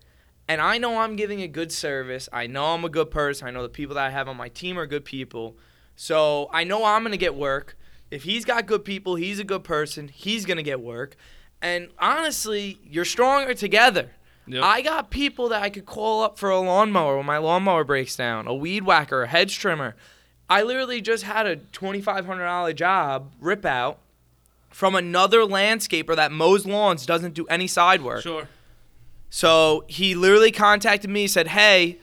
and 0.48 0.60
I 0.60 0.78
know 0.78 0.98
I'm 0.98 1.16
giving 1.16 1.42
a 1.42 1.48
good 1.48 1.72
service. 1.72 2.28
I 2.32 2.46
know 2.46 2.74
I'm 2.74 2.84
a 2.84 2.88
good 2.88 3.10
person. 3.10 3.48
I 3.48 3.50
know 3.50 3.62
the 3.62 3.68
people 3.68 3.94
that 3.96 4.06
I 4.06 4.10
have 4.10 4.28
on 4.28 4.36
my 4.36 4.48
team 4.48 4.78
are 4.78 4.86
good 4.86 5.04
people, 5.04 5.56
so 5.96 6.48
I 6.52 6.64
know 6.64 6.84
I'm 6.84 7.02
gonna 7.02 7.16
get 7.16 7.34
work. 7.34 7.76
If 8.10 8.24
he's 8.24 8.44
got 8.44 8.66
good 8.66 8.84
people, 8.84 9.16
he's 9.16 9.38
a 9.38 9.44
good 9.44 9.64
person. 9.64 10.08
He's 10.08 10.44
gonna 10.44 10.62
get 10.62 10.80
work, 10.80 11.16
and 11.60 11.88
honestly, 11.98 12.78
you're 12.84 13.04
stronger 13.04 13.54
together. 13.54 14.10
Yep. 14.46 14.62
I 14.62 14.82
got 14.82 15.10
people 15.10 15.48
that 15.48 15.62
I 15.62 15.70
could 15.70 15.86
call 15.86 16.22
up 16.22 16.38
for 16.38 16.50
a 16.50 16.60
lawnmower 16.60 17.16
when 17.16 17.26
my 17.26 17.38
lawnmower 17.38 17.82
breaks 17.82 18.14
down, 18.14 18.46
a 18.46 18.54
weed 18.54 18.84
whacker, 18.84 19.22
a 19.22 19.26
hedge 19.26 19.58
trimmer. 19.58 19.96
I 20.50 20.62
literally 20.62 21.00
just 21.00 21.24
had 21.24 21.46
a 21.46 21.56
$2,500 21.56 22.74
job 22.74 23.32
rip 23.40 23.64
out 23.64 24.00
from 24.74 24.96
another 24.96 25.42
landscaper 25.42 26.16
that 26.16 26.32
mows 26.32 26.66
lawns, 26.66 27.06
doesn't 27.06 27.32
do 27.32 27.46
any 27.46 27.68
side 27.68 28.02
work. 28.02 28.22
Sure. 28.22 28.48
So 29.30 29.84
he 29.86 30.14
literally 30.16 30.50
contacted 30.50 31.08
me, 31.10 31.28
said, 31.28 31.46
"Hey, 31.48 31.98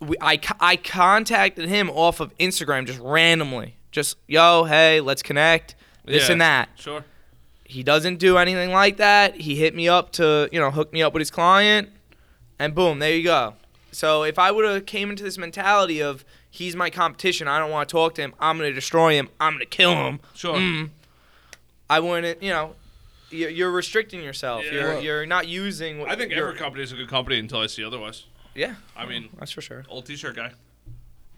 we, 0.00 0.16
I 0.20 0.40
I 0.60 0.76
contacted 0.76 1.68
him 1.68 1.90
off 1.90 2.20
of 2.20 2.36
Instagram 2.38 2.86
just 2.86 3.00
randomly, 3.00 3.76
just 3.92 4.16
yo, 4.26 4.64
hey, 4.64 5.00
let's 5.00 5.22
connect, 5.22 5.74
this 6.06 6.26
Yeah. 6.26 6.32
and 6.32 6.40
that." 6.40 6.68
Sure. 6.76 7.04
He 7.66 7.82
doesn't 7.82 8.16
do 8.18 8.36
anything 8.38 8.72
like 8.72 8.96
that. 8.96 9.36
He 9.42 9.56
hit 9.56 9.74
me 9.74 9.86
up 9.88 10.12
to, 10.12 10.48
you 10.52 10.60
know, 10.60 10.70
hook 10.70 10.92
me 10.92 11.02
up 11.02 11.12
with 11.12 11.20
his 11.20 11.30
client, 11.30 11.90
and 12.58 12.74
boom, 12.74 12.98
there 12.98 13.14
you 13.14 13.24
go. 13.24 13.54
So 13.90 14.22
if 14.22 14.38
I 14.38 14.50
would 14.50 14.64
have 14.64 14.86
came 14.86 15.10
into 15.10 15.22
this 15.22 15.36
mentality 15.38 16.00
of 16.02 16.24
he's 16.50 16.74
my 16.76 16.88
competition, 16.90 17.46
I 17.48 17.58
don't 17.58 17.70
want 17.70 17.88
to 17.88 17.92
talk 17.92 18.14
to 18.16 18.22
him, 18.22 18.34
I'm 18.40 18.56
gonna 18.58 18.72
destroy 18.72 19.14
him, 19.14 19.28
I'm 19.40 19.52
gonna 19.54 19.66
kill 19.66 19.94
him. 19.94 20.20
Sure. 20.34 20.56
mm, 20.56 20.90
I 21.88 22.00
wouldn't, 22.00 22.42
you 22.42 22.50
know, 22.50 22.74
you're, 23.30 23.50
you're 23.50 23.70
restricting 23.70 24.22
yourself. 24.22 24.64
Yeah. 24.64 24.72
You're 24.72 24.88
Well- 24.94 25.02
you're 25.02 25.26
not 25.26 25.48
using. 25.48 25.98
What 25.98 26.10
I 26.10 26.16
think 26.16 26.32
every 26.32 26.54
company 26.56 26.82
is 26.84 26.92
a 26.92 26.96
good 26.96 27.08
company 27.08 27.38
until 27.38 27.58
I 27.60 27.66
see 27.66 27.84
otherwise. 27.84 28.24
Yeah, 28.54 28.76
I 28.96 29.04
mean, 29.06 29.30
that's 29.38 29.50
for 29.50 29.60
sure. 29.60 29.84
old 29.88 30.06
T-shirt 30.06 30.36
guy. 30.36 30.52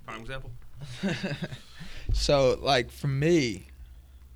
Prime 0.07 0.21
example. 0.21 0.51
so 2.13 2.59
like 2.61 2.91
for 2.91 3.09
me, 3.09 3.67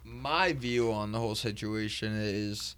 my 0.05 0.53
view 0.53 0.93
on 0.93 1.13
the 1.13 1.19
whole 1.19 1.35
situation 1.35 2.15
is 2.17 2.77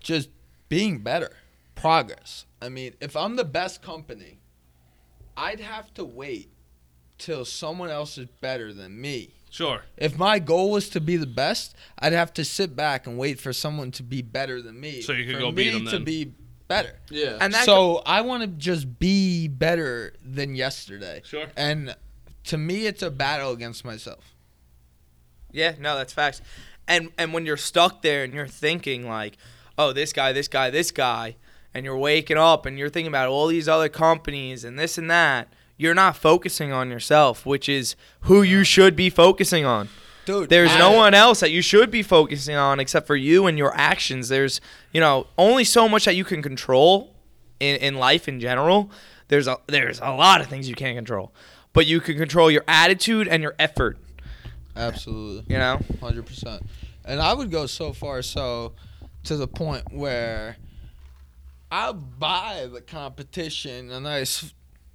just 0.00 0.28
being 0.68 0.98
better, 1.00 1.32
progress. 1.74 2.46
I 2.62 2.68
mean, 2.68 2.94
if 3.00 3.16
I'm 3.16 3.36
the 3.36 3.44
best 3.44 3.82
company, 3.82 4.38
I'd 5.36 5.60
have 5.60 5.92
to 5.94 6.04
wait 6.04 6.48
till 7.18 7.44
someone 7.44 7.90
else 7.90 8.16
is 8.18 8.26
better 8.40 8.72
than 8.72 9.00
me. 9.00 9.30
Sure. 9.54 9.82
If 9.96 10.18
my 10.18 10.40
goal 10.40 10.72
was 10.72 10.88
to 10.88 11.00
be 11.00 11.16
the 11.16 11.28
best, 11.28 11.76
I'd 12.00 12.12
have 12.12 12.32
to 12.34 12.44
sit 12.44 12.74
back 12.74 13.06
and 13.06 13.16
wait 13.16 13.38
for 13.38 13.52
someone 13.52 13.92
to 13.92 14.02
be 14.02 14.20
better 14.20 14.60
than 14.60 14.80
me. 14.80 15.00
So 15.00 15.12
you 15.12 15.26
could 15.26 15.36
for 15.36 15.42
go 15.42 15.52
me 15.52 15.62
beat 15.64 15.74
'em 15.74 15.84
to 15.84 15.90
then. 15.92 16.04
be 16.04 16.32
better. 16.66 16.96
Yeah. 17.08 17.38
And 17.40 17.54
that 17.54 17.64
so 17.64 18.02
I 18.04 18.22
want 18.22 18.42
to 18.42 18.48
just 18.48 18.98
be 18.98 19.46
better 19.46 20.14
than 20.24 20.56
yesterday. 20.56 21.22
Sure. 21.24 21.46
And 21.56 21.94
to 22.46 22.58
me, 22.58 22.86
it's 22.86 23.00
a 23.00 23.12
battle 23.12 23.52
against 23.52 23.84
myself. 23.84 24.34
Yeah, 25.52 25.74
no, 25.78 25.96
that's 25.96 26.12
facts. 26.12 26.42
And 26.88 27.12
and 27.16 27.32
when 27.32 27.46
you're 27.46 27.56
stuck 27.56 28.02
there 28.02 28.24
and 28.24 28.34
you're 28.34 28.48
thinking 28.48 29.08
like, 29.08 29.36
oh, 29.78 29.92
this 29.92 30.12
guy, 30.12 30.32
this 30.32 30.48
guy, 30.48 30.70
this 30.70 30.90
guy, 30.90 31.36
and 31.72 31.84
you're 31.84 31.96
waking 31.96 32.38
up 32.38 32.66
and 32.66 32.76
you're 32.76 32.88
thinking 32.90 33.06
about 33.06 33.28
all 33.28 33.46
these 33.46 33.68
other 33.68 33.88
companies 33.88 34.64
and 34.64 34.76
this 34.76 34.98
and 34.98 35.08
that, 35.12 35.46
you're 35.76 35.94
not 35.94 36.16
focusing 36.16 36.72
on 36.72 36.90
yourself, 36.90 37.44
which 37.44 37.68
is 37.68 37.96
who 38.22 38.42
you 38.42 38.64
should 38.64 38.94
be 38.96 39.10
focusing 39.10 39.64
on. 39.64 39.88
Dude, 40.24 40.48
There's 40.48 40.70
I- 40.70 40.78
no 40.78 40.92
one 40.92 41.12
else 41.14 41.40
that 41.40 41.50
you 41.50 41.60
should 41.60 41.90
be 41.90 42.02
focusing 42.02 42.56
on 42.56 42.80
except 42.80 43.06
for 43.06 43.16
you 43.16 43.46
and 43.46 43.58
your 43.58 43.74
actions. 43.76 44.28
There's, 44.28 44.60
you 44.92 45.00
know, 45.00 45.26
only 45.36 45.64
so 45.64 45.88
much 45.88 46.06
that 46.06 46.14
you 46.16 46.24
can 46.24 46.40
control 46.42 47.14
in, 47.60 47.76
in 47.76 47.94
life 47.96 48.26
in 48.28 48.40
general. 48.40 48.90
There's 49.28 49.46
a 49.46 49.58
there's 49.66 50.00
a 50.00 50.10
lot 50.12 50.40
of 50.40 50.46
things 50.46 50.68
you 50.68 50.74
can't 50.74 50.96
control. 50.96 51.32
But 51.72 51.86
you 51.86 52.00
can 52.00 52.16
control 52.16 52.50
your 52.50 52.64
attitude 52.68 53.26
and 53.26 53.42
your 53.42 53.54
effort, 53.58 53.98
Absolutely. 54.76 55.52
you 55.52 55.58
know? 55.58 55.80
Hundred 56.00 56.24
percent. 56.26 56.62
And 57.04 57.20
I 57.20 57.34
would 57.34 57.50
go 57.50 57.66
so 57.66 57.92
far 57.92 58.22
so 58.22 58.74
to 59.24 59.36
the 59.36 59.48
point 59.48 59.92
where 59.92 60.56
I'll 61.70 61.92
buy 61.94 62.68
the 62.72 62.80
competition 62.80 63.90
a 63.90 63.98
nice 64.00 64.54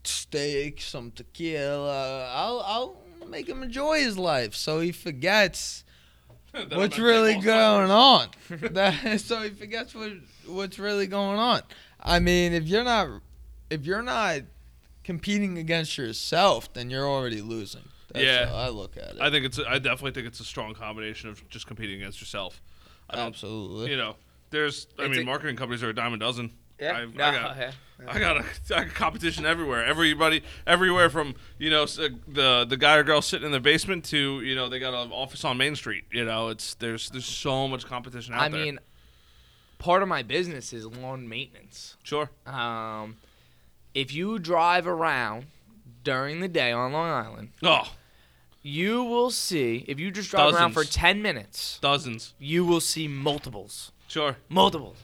steak, 0.10 0.82
some 0.82 1.12
tequila. 1.12 2.30
I'll 2.34 2.60
I'll 2.66 3.28
make 3.28 3.48
him 3.48 3.62
enjoy 3.64 4.00
his 4.00 4.18
life 4.18 4.56
so 4.56 4.80
he 4.80 4.92
forgets 4.92 5.84
what's 6.72 6.98
really 6.98 7.34
gonna 7.34 7.44
take 7.44 7.46
going 7.46 7.90
Alzheimer's. 7.90 8.64
on. 8.64 8.74
that, 8.74 9.22
so 9.22 9.42
he 9.42 9.50
forgets 9.50 9.94
what 9.94 10.12
what's 10.48 10.80
really 10.80 11.08
going 11.08 11.38
on. 11.40 11.62
I 12.02 12.20
mean, 12.20 12.54
if 12.54 12.68
you're 12.68 12.84
not 12.84 13.22
if 13.70 13.86
you're 13.86 14.02
not 14.02 14.42
competing 15.04 15.58
against 15.58 15.98
yourself, 15.98 16.72
then 16.74 16.90
you're 16.90 17.08
already 17.08 17.42
losing. 17.42 17.84
That's 18.14 18.26
Yeah. 18.26 18.48
how 18.48 18.56
I 18.56 18.70
look 18.70 18.98
at 18.98 19.16
it. 19.16 19.18
I 19.22 19.30
think 19.30 19.46
it's. 19.46 19.60
I 19.60 19.78
definitely 19.78 20.12
think 20.12 20.26
it's 20.28 20.40
a 20.40 20.44
strong 20.46 20.74
combination 20.74 21.30
of 21.30 21.48
just 21.50 21.68
competing 21.68 22.02
against 22.02 22.20
yourself. 22.20 22.60
I 23.10 23.18
don't. 23.18 23.28
Absolutely. 23.28 23.92
You 23.92 23.98
know, 23.98 24.16
there's. 24.50 24.88
I 24.98 25.04
It's 25.04 25.12
mean, 25.12 25.22
a- 25.22 25.26
marketing 25.26 25.56
companies 25.56 25.84
are 25.84 25.90
a 25.90 25.94
dime 25.94 26.14
a 26.14 26.18
dozen. 26.18 26.52
Yeah. 26.80 26.98
I've- 26.98 27.14
no, 27.18 27.24
I 27.26 27.32
got- 27.32 27.58
yeah. 27.58 27.72
I 28.08 28.18
got 28.20 28.38
a, 28.38 28.46
I 28.78 28.84
got 28.86 28.94
competition 28.94 29.46
everywhere. 29.46 29.84
Everybody, 29.86 30.42
everywhere 30.66 31.10
from 31.10 31.36
you 31.58 31.70
know 31.70 31.84
uh, 31.84 32.08
the 32.28 32.66
the 32.68 32.78
guy 32.78 32.96
or 32.96 33.04
girl 33.04 33.22
sitting 33.22 33.46
in 33.46 33.52
the 33.52 33.60
basement 33.60 34.06
to 34.06 34.40
you 34.42 34.56
know 34.56 34.70
they 34.70 34.80
got 34.80 34.94
an 34.94 35.12
office 35.12 35.44
on 35.44 35.58
Main 35.58 35.76
Street. 35.76 36.06
You 36.12 36.24
know, 36.24 36.48
it's 36.48 36.76
there's 36.76 37.10
there's 37.10 37.26
so 37.26 37.68
much 37.68 37.86
competition 37.86 38.34
out 38.36 38.42
I 38.42 38.48
there. 38.50 38.62
I 38.62 38.64
mean, 38.64 38.80
part 39.80 40.02
of 40.02 40.08
my 40.08 40.24
business 40.24 40.72
is 40.72 40.86
lawn 40.86 41.28
maintenance. 41.28 41.98
sure. 42.04 42.30
Um, 42.46 43.18
if 43.94 44.14
you 44.14 44.40
drive 44.40 44.88
around 44.88 45.48
during 46.06 46.40
the 46.40 46.48
day 46.48 46.72
on 46.72 46.94
Long 46.94 47.10
Island, 47.10 47.50
Oh, 47.62 47.92
you 48.62 49.04
will 49.04 49.30
see. 49.30 49.84
If 49.90 50.00
you 50.00 50.10
just 50.12 50.32
drive 50.32 50.54
around 50.54 50.72
for 50.72 50.86
ten 50.86 51.22
minutes, 51.22 51.80
dozens. 51.82 52.34
you 52.40 52.64
will 52.64 52.80
see 52.82 53.10
multiples, 53.10 53.92
Sure. 54.08 54.38
multiples. 54.48 54.96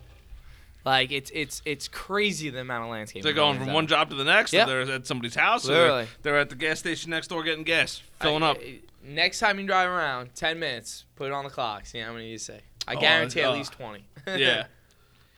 Like 0.85 1.11
it's 1.11 1.31
it's 1.33 1.61
it's 1.65 1.87
crazy 1.87 2.49
the 2.51 2.59
amount 2.61 2.83
of 2.85 2.91
landscaping. 2.91 3.23
They're 3.23 3.33
going 3.33 3.57
from 3.57 3.73
one 3.73 3.87
job 3.87 4.09
to 4.11 4.15
the 4.15 4.23
next. 4.23 4.53
Yep. 4.53 4.67
Or 4.67 4.85
they're 4.85 4.95
at 4.97 5.07
somebody's 5.07 5.33
house. 5.35 5.65
or 5.65 5.73
they're- 5.73 5.81
Literally. 5.81 6.07
They're, 6.21 6.37
at 6.39 6.49
the 6.49 6.55
gas 6.55 6.79
station 6.79 7.09
next 7.09 7.27
door 7.29 7.41
getting 7.43 7.63
gas, 7.63 8.01
filling 8.21 8.43
I- 8.43 8.51
up. 8.51 8.57
Next 9.03 9.39
time 9.39 9.59
you 9.59 9.65
drive 9.67 9.89
around, 9.89 10.33
ten 10.35 10.59
minutes, 10.59 11.05
put 11.15 11.27
it 11.27 11.33
on 11.33 11.43
the 11.43 11.49
clock. 11.49 11.85
See 11.87 11.99
how 11.99 12.13
many 12.13 12.29
you 12.29 12.37
say. 12.37 12.61
I 12.87 12.95
Oh, 12.95 12.99
guarantee 12.99 13.41
uh, 13.41 13.51
at 13.51 13.57
least 13.57 13.73
twenty. 13.73 14.05
yeah. 14.27 14.65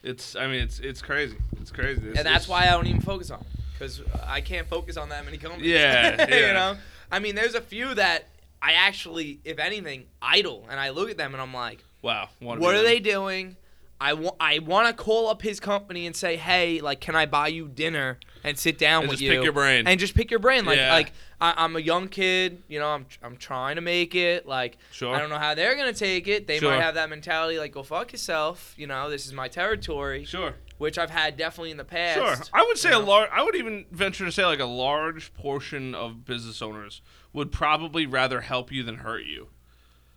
It's. 0.04 0.36
I 0.36 0.46
mean, 0.48 0.62
it's 0.62 0.80
it's 0.80 1.02
crazy. 1.02 1.36
It's 1.60 1.72
crazy. 1.72 2.02
It's- 2.02 2.18
and 2.18 2.26
that's 2.26 2.48
why 2.48 2.64
I 2.64 2.68
don't 2.72 2.86
even 2.88 3.02
focus 3.02 3.32
on 3.32 3.44
because 3.74 4.02
I 4.26 4.42
can't 4.42 4.68
focus 4.68 4.96
on 4.96 5.10
that 5.10 5.26
many 5.26 5.38
companies. 5.38 5.66
Yeah, 5.68 6.16
yeah. 6.30 6.48
you 6.48 6.54
know. 6.54 6.78
I 7.12 7.20
mean, 7.20 7.36
there's 7.36 7.56
a 7.56 7.62
few 7.62 7.94
that 7.96 8.26
I 8.62 8.74
actually, 8.74 9.40
if 9.44 9.60
anything, 9.60 10.06
idle, 10.22 10.66
and 10.70 10.80
I 10.80 10.90
look 10.92 11.10
at 11.10 11.18
them 11.18 11.34
and 11.34 11.42
I'm 11.42 11.54
like, 11.54 11.84
Wow. 12.04 12.30
wanna 12.42 12.62
what 12.62 12.76
are 12.76 12.84
they 12.84 13.00
doing? 13.00 13.58
I 14.00 14.14
want 14.14 14.36
I 14.40 14.60
want 14.60 14.88
to 14.96 15.04
call 15.04 15.28
up 15.28 15.42
his 15.42 15.60
company 15.60 16.06
and 16.06 16.16
say, 16.16 16.36
hey, 16.36 16.82
like, 16.82 17.02
can 17.02 17.16
I 17.16 17.26
buy 17.26 17.48
you 17.48 17.68
dinner 17.68 18.20
and 18.44 18.58
sit 18.58 18.78
down 18.78 19.04
And 19.04 19.10
with 19.10 19.20
just 19.20 19.24
you 19.24 19.32
pick 19.38 19.44
your 19.44 19.54
brain. 19.54 19.88
and 19.88 20.00
just 20.00 20.14
pick 20.14 20.30
your 20.30 20.40
brain? 20.40 20.66
Like, 20.66 20.78
Yeah. 20.78 20.94
like 20.94 21.12
I, 21.42 21.54
I'm 21.58 21.76
a 21.76 21.80
young 21.80 22.08
kid, 22.08 22.62
you 22.68 22.78
know, 22.80 22.88
I'm 22.90 23.08
I'm 23.24 23.38
trying 23.38 23.76
to 23.76 23.82
make 23.82 24.14
it. 24.14 24.46
Like, 24.48 24.78
Sure. 24.92 25.16
I 25.16 25.20
don't 25.20 25.30
know 25.30 25.40
how 25.40 25.56
they're 25.56 25.76
gonna 25.76 25.94
take 25.94 26.28
it. 26.28 26.46
They 26.46 26.60
Sure. 26.60 26.72
might 26.72 26.82
have 26.84 26.94
that 26.96 27.10
mentality, 27.10 27.58
like, 27.58 27.72
go 27.72 27.82
fuck 27.82 28.12
yourself. 28.12 28.74
You 28.78 28.86
know, 28.86 29.10
this 29.10 29.26
is 29.26 29.34
my 29.34 29.48
territory, 29.48 30.26
Sure. 30.26 30.54
which 30.78 31.00
I've 31.00 31.10
had 31.10 31.36
definitely 31.36 31.72
in 31.72 31.78
the 31.78 31.84
past. 31.84 32.18
Sure. 32.20 32.48
I 32.54 32.64
would 32.64 32.78
say 32.78 32.90
you 32.92 32.98
a 32.98 33.00
know? 33.00 33.06
large. 33.06 33.30
I 33.32 33.42
would 33.42 33.56
even 33.56 33.86
venture 33.92 34.26
to 34.26 34.32
say 34.32 34.46
like 34.46 34.60
a 34.60 34.66
large 34.66 35.34
portion 35.34 35.96
of 35.96 36.24
business 36.24 36.62
owners 36.62 37.02
would 37.34 37.52
probably 37.52 38.06
rather 38.06 38.42
help 38.42 38.72
you 38.72 38.84
than 38.84 38.98
hurt 38.98 39.26
you. 39.26 39.50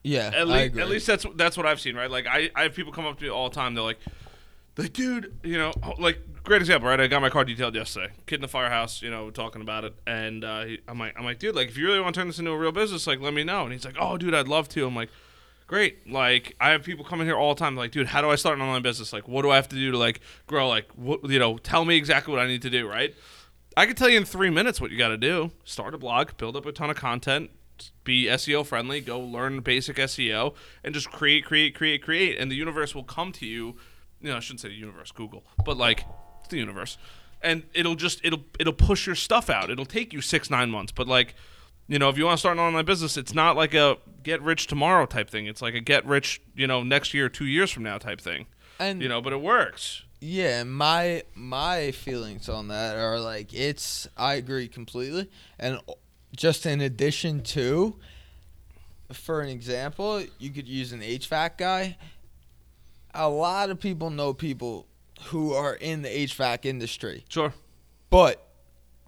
Yeah, 0.03 0.29
At 0.29 0.35
I 0.35 0.43
least, 0.45 0.67
agree. 0.67 0.83
at 0.83 0.89
least 0.89 1.07
that's 1.07 1.27
that's 1.37 1.57
what 1.57 1.67
I've 1.67 1.81
seen, 1.81 1.95
right? 1.95 2.11
Like 2.11 2.27
I, 2.27 2.51
I 2.55 2.63
have 2.63 2.75
people 2.75 2.93
come 2.93 3.07
up 3.07 3.19
to 3.19 3.25
me 3.25 3.31
all 3.31 3.49
the 3.51 3.55
time. 3.55 3.75
They're 3.75 3.85
like, 3.85 3.99
like, 4.79 4.93
dude, 4.95 5.39
you 5.43 5.59
know, 5.59 5.73
like 5.99 6.21
great 6.43 6.63
example, 6.63 6.89
right? 6.89 6.99
I 6.99 7.07
got 7.07 7.21
my 7.21 7.29
car 7.29 7.45
detailed 7.45 7.75
yesterday. 7.75 8.13
Kid 8.27 8.37
in 8.37 8.41
the 8.41 8.49
firehouse, 8.49 9.03
you 9.03 9.11
know, 9.11 9.31
talking 9.31 9.61
about 9.61 9.85
it, 9.85 9.95
and 10.07 10.43
uh, 10.43 10.65
he, 10.65 10.79
I'm 10.89 10.99
like, 10.99 11.15
I'm 11.19 11.25
like, 11.25 11.39
dude, 11.39 11.55
like 11.55 11.69
if 11.69 11.77
you 11.77 11.87
really 11.87 12.01
want 12.01 12.15
to 12.15 12.21
turn 12.21 12.29
this 12.29 12.39
into 12.39 12.51
a 12.51 12.57
real 12.59 12.73
business, 12.73 13.07
like 13.07 13.21
let 13.21 13.35
me 13.35 13.45
know. 13.45 13.65
And 13.65 13.73
he's 13.73 13.85
like, 13.85 13.97
oh, 14.01 14.17
dude, 14.17 14.35
I'd 14.35 14.49
love 14.49 14.69
to. 14.71 14.87
I'm 14.87 14.97
like. 14.97 15.11
Great. 15.67 16.11
Like 16.11 16.57
I 16.61 16.71
have 16.71 16.83
people 16.83 17.05
coming 17.05 17.29
here 17.29 17.37
all 17.37 17.55
the 17.55 17.59
time. 17.61 17.77
Like, 17.77 17.93
dude, 17.93 18.09
how 18.09 18.21
do 18.21 18.29
I 18.29 18.35
start 18.35 18.57
an 18.57 18.63
online 18.63 18.83
business? 18.83 19.13
Like, 19.13 19.29
what 19.29 19.43
do 19.43 19.51
I 19.51 19.55
have 19.55 19.69
to 19.69 19.77
do 19.77 19.93
to 19.93 19.99
like 19.99 20.21
grow? 20.49 20.69
Like, 20.69 20.89
what 20.97 21.21
you 21.31 21.39
know? 21.39 21.59
Tell 21.59 21.85
me 21.85 21.97
exactly 21.97 22.35
what 22.35 22.43
I 22.43 22.49
need 22.49 22.63
to 22.63 22.71
do. 22.71 22.89
Right? 22.89 23.15
I 23.77 23.87
can 23.87 23.95
tell 23.95 24.09
you 24.09 24.17
in 24.17 24.25
three 24.25 24.51
minutes 24.51 24.81
what 24.81 24.91
you 24.91 24.99
got 24.99 25.11
to 25.11 25.17
do. 25.17 25.53
Start 25.63 25.95
a 25.95 25.99
blog, 25.99 26.31
build 26.39 26.57
up 26.57 26.67
a 26.67 26.73
ton 26.73 26.91
of 26.91 26.97
content, 26.97 27.51
be 28.05 28.27
SEO 28.27 28.65
friendly, 28.65 29.01
go 29.01 29.19
learn 29.21 29.61
basic 29.61 29.97
SEO, 29.97 30.55
and 30.85 30.95
just 30.95 31.11
create, 31.11 31.45
create, 31.45 31.75
create, 31.75 32.03
create, 32.03 32.39
and 32.39 32.51
the 32.51 32.57
universe 32.57 32.95
will 32.95 33.05
come 33.05 33.33
to 33.33 33.47
you. 33.47 33.77
You 34.21 34.31
know, 34.31 34.37
I 34.37 34.41
shouldn't 34.41 34.61
say 34.61 34.69
the 34.69 34.75
universe, 34.75 35.13
Google, 35.13 35.45
but 35.65 35.77
like 35.77 36.05
it's 36.41 36.49
the 36.49 36.59
universe, 36.59 36.99
and 37.43 37.65
it'll 37.75 37.95
just 37.95 38.21
it'll 38.25 38.45
it'll 38.59 38.73
push 38.73 39.07
your 39.07 39.17
stuff 39.17 39.49
out. 39.51 39.71
It'll 39.71 39.87
take 39.87 40.13
you 40.13 40.21
six 40.21 40.51
nine 40.51 40.71
months, 40.71 40.93
but 40.93 41.07
like. 41.09 41.35
You 41.89 41.99
know, 41.99 42.09
if 42.09 42.17
you 42.17 42.25
want 42.25 42.37
to 42.37 42.39
start 42.39 42.57
an 42.57 42.63
online 42.63 42.85
business, 42.85 43.17
it's 43.17 43.35
not 43.35 43.57
like 43.57 43.75
a 43.75 43.99
get 44.23 44.41
rich 44.43 44.69
tomorrow 44.69 45.07
type 45.07 45.29
thing. 45.29 45.47
It's 45.47 45.61
like 45.61 45.75
a 45.75 45.81
get 45.81 46.07
rich, 46.07 46.41
you 46.55 46.69
know, 46.69 46.85
next 46.85 47.15
year, 47.15 47.29
two 47.29 47.47
years 47.47 47.73
from 47.73 47.83
now 47.83 47.99
type 47.99 48.21
thing. 48.21 48.47
and 48.79 49.03
You 49.03 49.09
know, 49.09 49.21
but 49.21 49.33
it 49.33 49.41
works. 49.41 50.05
Yeah, 50.21 50.65
my 50.65 51.23
my 51.35 51.93
feelings 51.93 52.49
on 52.49 52.69
that 52.69 52.97
are 52.97 53.19
like 53.19 53.55
it's 53.55 54.07
I 54.17 54.35
agree 54.35 54.69
completely. 54.69 55.31
And 55.59 55.81
just 56.37 56.67
in 56.67 56.81
addition 56.81 57.43
to 57.43 57.97
for 59.13 59.41
an 59.41 59.49
example, 59.49 60.23
you 60.39 60.51
could 60.51 60.69
use 60.69 60.93
an 60.93 61.01
HVAC 61.01 61.57
guy. 61.57 61.97
A 63.15 63.29
lot 63.29 63.71
of 63.71 63.81
people 63.81 64.11
know 64.11 64.33
people 64.33 64.87
who 65.27 65.53
are 65.53 65.75
in 65.75 66.03
the 66.03 66.09
HVAC 66.09 66.65
industry. 66.65 67.25
Sure. 67.29 67.53
But 68.09 68.47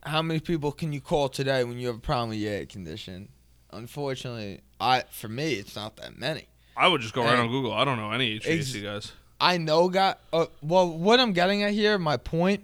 how 0.04 0.22
many 0.22 0.40
people 0.40 0.72
can 0.72 0.92
you 0.92 1.00
call 1.00 1.28
today 1.28 1.64
when 1.64 1.78
you 1.78 1.87
have 1.87 1.96
a 1.96 2.00
problem 2.00 2.30
with 2.30 2.38
your 2.38 2.52
air 2.52 2.66
condition? 2.66 3.28
Unfortunately, 3.72 4.61
I 4.80 5.04
for 5.11 5.28
me 5.28 5.54
it's 5.54 5.76
not 5.76 5.96
that 5.96 6.18
many. 6.18 6.46
I 6.76 6.88
would 6.88 7.00
just 7.00 7.14
go 7.14 7.22
right 7.22 7.38
on 7.38 7.48
Google. 7.48 7.72
I 7.72 7.85
don't 7.85 7.98
know 7.98 8.11
any 8.11 8.38
HVAC 8.40 8.58
Ex- 8.58 8.76
guys. 8.76 9.12
I 9.40 9.58
know, 9.58 9.88
guy. 9.88 10.14
Uh, 10.32 10.46
well, 10.62 10.88
what 10.88 11.18
I'm 11.18 11.32
getting 11.32 11.64
at 11.64 11.72
here, 11.72 11.98
my 11.98 12.16
point, 12.16 12.62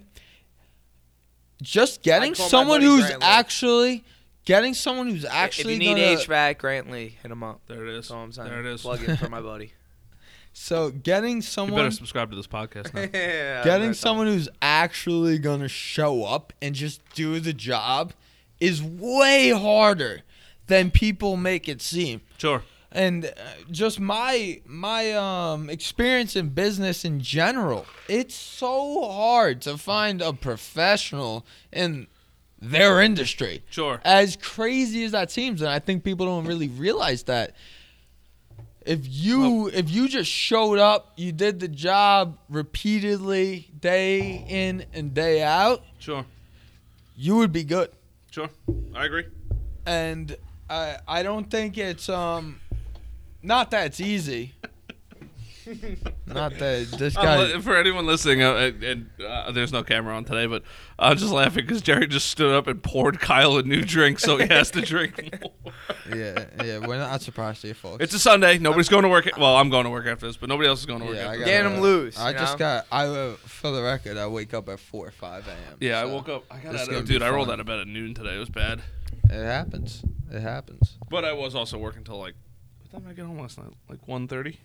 just 1.60 2.02
getting 2.02 2.34
someone 2.34 2.82
who's 2.82 3.00
Grant 3.00 3.62
Lee. 3.62 4.04
Actually 4.48 4.54
getting 4.54 4.74
someone 4.74 5.08
who's 5.08 5.24
actually 5.24 5.74
if 5.74 5.82
you 5.82 5.94
need 5.94 6.00
gonna, 6.02 6.16
HVAC, 6.54 6.58
Grant 6.58 6.90
Lee, 6.90 7.16
hit 7.22 7.30
him 7.30 7.42
up. 7.42 7.60
There 7.66 7.84
it 7.86 7.90
is. 7.90 7.96
That's 7.96 8.10
all 8.10 8.22
I'm 8.24 8.32
saying. 8.32 8.48
There 8.48 8.60
it 8.60 8.66
is. 8.66 8.82
Plug 8.82 9.02
in 9.02 9.16
for 9.16 9.28
my 9.28 9.40
buddy. 9.40 9.72
so 10.52 10.90
getting 10.90 11.36
You 11.36 11.42
someone 11.42 11.78
better 11.80 11.90
subscribe 11.90 12.30
to 12.30 12.36
this 12.36 12.46
podcast 12.46 12.92
now. 12.94 13.02
Yeah, 13.12 13.62
getting 13.64 13.88
that's 13.88 14.04
all. 14.04 14.10
someone 14.10 14.26
who's 14.26 14.48
actually 14.62 15.38
gonna 15.38 15.68
show 15.68 16.24
up 16.24 16.52
and 16.60 16.74
just 16.74 17.00
do 17.14 17.38
the 17.40 17.52
job 17.52 18.12
is 18.60 18.82
way 18.82 19.50
harder 19.50 20.22
than 20.66 20.90
people 20.90 21.36
make 21.36 21.68
it 21.68 21.80
seem. 21.80 22.20
Sure. 22.38 22.62
and 22.90 23.26
uh, 23.26 23.30
just 23.70 24.00
my 24.00 24.60
my 24.66 25.12
um 25.12 25.68
experience 25.70 26.34
in 26.36 26.48
business 26.48 27.04
in 27.04 27.20
general 27.20 27.84
it's 28.08 28.34
so 28.34 29.10
hard 29.10 29.60
to 29.60 29.76
find 29.76 30.22
a 30.22 30.32
professional 30.32 31.44
in 31.72 32.06
their 32.60 33.00
industry 33.00 33.62
Sure. 33.70 34.00
as 34.04 34.36
crazy 34.36 35.04
as 35.04 35.12
that 35.12 35.30
seems 35.30 35.62
and 35.62 35.70
i 35.70 35.78
think 35.78 36.02
people 36.04 36.26
don't 36.26 36.44
really 36.46 36.68
realize 36.68 37.22
that 37.24 37.54
if 38.84 39.00
you 39.04 39.68
if 39.68 39.90
you 39.90 40.08
just 40.08 40.30
showed 40.30 40.78
up 40.78 41.12
you 41.16 41.30
did 41.30 41.60
the 41.60 41.68
job 41.68 42.36
repeatedly 42.48 43.68
day 43.80 44.44
in 44.48 44.84
and 44.92 45.14
day 45.14 45.42
out 45.42 45.82
Sure. 45.98 46.24
you 47.16 47.36
would 47.36 47.52
be 47.52 47.64
good 47.64 47.90
Sure. 48.30 48.48
I 48.94 49.06
agree. 49.06 49.26
and 49.86 50.36
I 50.68 50.98
I 51.06 51.22
don't 51.22 51.50
think 51.50 51.78
it's 51.78 52.08
um 52.08 52.60
not 53.42 53.70
that 53.70 53.86
it's 53.86 54.00
easy. 54.00 54.54
not 56.26 56.56
that 56.58 56.88
this 56.98 57.14
guy. 57.14 57.38
li- 57.54 57.60
for 57.60 57.76
anyone 57.76 58.06
listening, 58.06 58.42
uh, 58.42 58.54
and, 58.54 58.82
and 58.82 59.10
uh, 59.26 59.50
there's 59.52 59.72
no 59.72 59.82
camera 59.82 60.14
on 60.14 60.24
today, 60.24 60.46
but 60.46 60.62
I'm 60.98 61.16
just 61.16 61.32
laughing 61.32 61.64
because 61.66 61.82
Jerry 61.82 62.06
just 62.06 62.28
stood 62.28 62.54
up 62.54 62.66
and 62.66 62.82
poured 62.82 63.20
Kyle 63.20 63.56
a 63.56 63.62
new 63.62 63.82
drink, 63.82 64.18
so 64.18 64.36
he 64.36 64.46
has 64.48 64.70
to 64.72 64.80
drink 64.80 65.40
more. 65.42 65.72
yeah, 66.16 66.44
yeah, 66.64 66.78
we're 66.78 66.98
not 66.98 67.22
surprised 67.22 67.62
here, 67.62 67.74
folks. 67.74 68.02
It's 68.02 68.14
a 68.14 68.18
Sunday. 68.18 68.58
Nobody's 68.58 68.88
going 68.88 69.02
to 69.02 69.08
work. 69.08 69.28
Well, 69.36 69.56
I'm 69.56 69.70
going 69.70 69.84
to 69.84 69.90
work 69.90 70.06
after 70.06 70.26
this, 70.26 70.36
but 70.36 70.48
nobody 70.48 70.68
else 70.68 70.80
is 70.80 70.86
going 70.86 71.00
to 71.00 71.06
work 71.06 71.16
yeah, 71.16 71.22
I 71.30 71.34
after 71.36 71.38
got 71.62 71.70
this. 71.70 71.80
Loose, 71.82 72.18
I 72.18 72.30
you 72.30 72.38
just 72.38 72.54
know? 72.54 72.58
got. 72.58 72.86
I 72.90 73.04
uh, 73.06 73.32
for 73.44 73.70
the 73.70 73.82
record, 73.82 74.16
I 74.16 74.26
wake 74.26 74.54
up 74.54 74.68
at 74.68 74.80
four 74.80 75.06
or 75.06 75.10
five 75.12 75.46
a.m. 75.48 75.76
Yeah, 75.80 76.00
I 76.00 76.04
woke 76.04 76.28
up. 76.28 76.44
I 76.50 76.58
got 76.58 76.72
this 76.72 76.82
out 76.82 76.94
of, 76.94 77.04
dude. 77.06 77.22
I 77.22 77.30
rolled 77.30 77.50
out 77.50 77.60
of 77.60 77.66
bed 77.66 77.80
at 77.80 77.86
noon 77.88 78.14
today. 78.14 78.36
It 78.36 78.38
was 78.38 78.48
bad, 78.50 78.80
It 79.24 79.44
happens. 79.44 80.02
It 80.30 80.40
happens. 80.40 80.96
but 81.10 81.24
I 81.24 81.32
was 81.32 81.54
also 81.54 81.78
working 81.78 82.04
till 82.04 82.18
like. 82.18 82.34
What 82.90 83.00
time 83.02 83.02
did 83.02 83.10
I 83.10 83.14
get 83.16 83.26
home 83.26 83.38
last 83.38 83.58
night? 83.58 83.72
Like 83.90 84.06
1.30? 84.06 84.56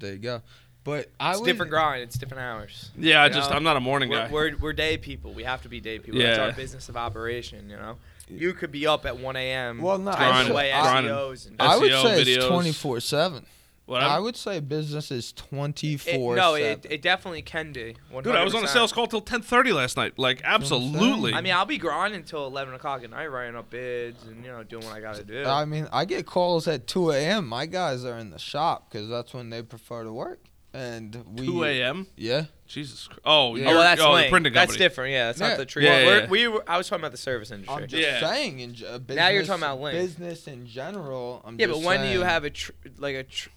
There 0.00 0.12
you 0.12 0.18
go. 0.18 0.42
But 0.82 1.10
I 1.20 1.32
It's 1.32 1.40
would, 1.40 1.46
different 1.46 1.70
grind. 1.70 2.02
It's 2.02 2.16
different 2.16 2.42
hours. 2.42 2.90
Yeah, 2.98 3.22
I 3.22 3.26
You 3.26 3.34
just 3.34 3.50
know? 3.50 3.56
I'm 3.56 3.62
not 3.62 3.76
a 3.76 3.80
morning 3.80 4.08
We're, 4.08 4.16
guy. 4.26 4.30
we're, 4.32 4.56
we're 4.56 4.72
day 4.72 4.96
people. 4.96 5.32
We 5.34 5.44
have 5.44 5.60
to 5.62 5.68
be 5.68 5.78
day 5.80 5.98
people. 5.98 6.20
That's 6.20 6.38
Yeah. 6.38 6.44
our 6.46 6.52
business 6.52 6.88
of 6.88 6.96
operation. 6.96 7.68
You 7.68 7.76
know, 7.76 7.96
you 8.28 8.54
could 8.54 8.72
be 8.72 8.86
up 8.86 9.04
at 9.04 9.18
1 9.18 9.36
a.m. 9.36 9.82
Well, 9.82 9.98
not 9.98 10.16
Grinding. 10.16 10.54
SEOs 10.54 11.46
and 11.48 11.56
I 11.60 11.76
would 11.76 11.90
SEO 11.92 12.02
say 12.02 12.22
it's 12.22 12.46
twenty 12.46 12.72
four 12.72 12.98
seven. 13.00 13.44
What? 13.90 14.02
I 14.02 14.14
I'm- 14.14 14.22
would 14.22 14.36
say 14.36 14.60
business 14.60 15.10
is 15.10 15.32
twenty 15.32 15.94
It- 15.94 16.00
four. 16.00 16.36
no, 16.36 16.54
it, 16.54 16.86
it 16.88 17.02
definitely 17.02 17.42
can 17.42 17.72
be. 17.72 17.96
100%. 18.12 18.22
Dude, 18.22 18.36
I 18.36 18.44
was 18.44 18.54
on 18.54 18.62
a 18.64 18.68
sales 18.68 18.92
call 18.92 19.08
till 19.08 19.20
10:30 19.20 19.72
last 19.74 19.96
night. 19.96 20.16
Like, 20.16 20.40
absolutely. 20.44 21.34
I 21.34 21.40
mean, 21.40 21.52
I'll 21.52 21.64
be 21.66 21.76
grinding 21.78 22.20
until 22.20 22.46
11 22.46 22.72
o'clock 22.74 23.02
at 23.02 23.10
night, 23.10 23.26
writing 23.26 23.56
up 23.56 23.68
bids 23.70 24.22
and 24.24 24.44
you 24.44 24.50
know 24.52 24.62
doing 24.62 24.84
what 24.86 24.94
I 24.94 25.00
gotta 25.00 25.24
do. 25.24 25.44
I 25.44 25.64
mean, 25.64 25.88
I 25.92 26.04
get 26.04 26.24
calls 26.24 26.68
at 26.68 26.86
2 26.86 27.10
a.m. 27.10 27.48
My 27.48 27.66
guys 27.66 28.04
are 28.04 28.16
in 28.16 28.30
the 28.30 28.38
shop 28.38 28.90
because 28.90 29.08
that's 29.08 29.34
when 29.34 29.50
they 29.50 29.62
prefer 29.62 30.04
to 30.04 30.12
work. 30.12 30.38
And 30.72 31.24
we 31.36 31.46
2 31.46 31.64
a.m. 31.64 32.06
Yeah, 32.16 32.44
Jesus. 32.68 33.08
Christ. 33.08 33.20
Oh, 33.24 33.56
Yeah. 33.56 33.64
oh, 33.64 33.68
you're- 33.70 33.74
well, 33.74 33.82
that's 33.82 34.00
oh, 34.00 34.04
the 34.04 34.10
lame. 34.12 34.30
printing 34.30 34.52
That's 34.52 34.76
different. 34.76 35.10
Yeah, 35.10 35.26
that's 35.26 35.40
Yeah. 35.40 35.48
not 35.48 35.56
the 35.58 35.66
true. 35.66 35.82
Yeah, 35.82 35.98
yeah, 36.00 36.18
yeah. 36.18 36.28
We 36.28 36.46
were, 36.46 36.62
I 36.70 36.78
was 36.78 36.88
talking 36.88 37.00
about 37.00 37.10
the 37.10 37.18
service 37.18 37.50
industry. 37.50 37.74
I'm 37.82 37.88
just 37.88 38.00
Yeah. 38.00 38.20
saying. 38.20 38.60
In, 38.60 38.70
uh, 38.88 38.98
business, 38.98 39.16
Now 39.16 39.28
you're 39.30 39.42
talking 39.42 39.64
about 39.64 39.80
link. 39.80 39.98
business 39.98 40.46
in 40.46 40.68
general. 40.68 41.42
I'm 41.44 41.58
yeah, 41.58 41.66
just 41.66 41.80
but 41.80 41.86
when 41.88 42.02
do 42.02 42.06
you 42.06 42.18
saying- 42.18 42.24
have 42.24 42.44
a 42.44 42.50
tr- 42.50 42.70
like 42.98 43.16
a 43.16 43.24
tr- 43.24 43.48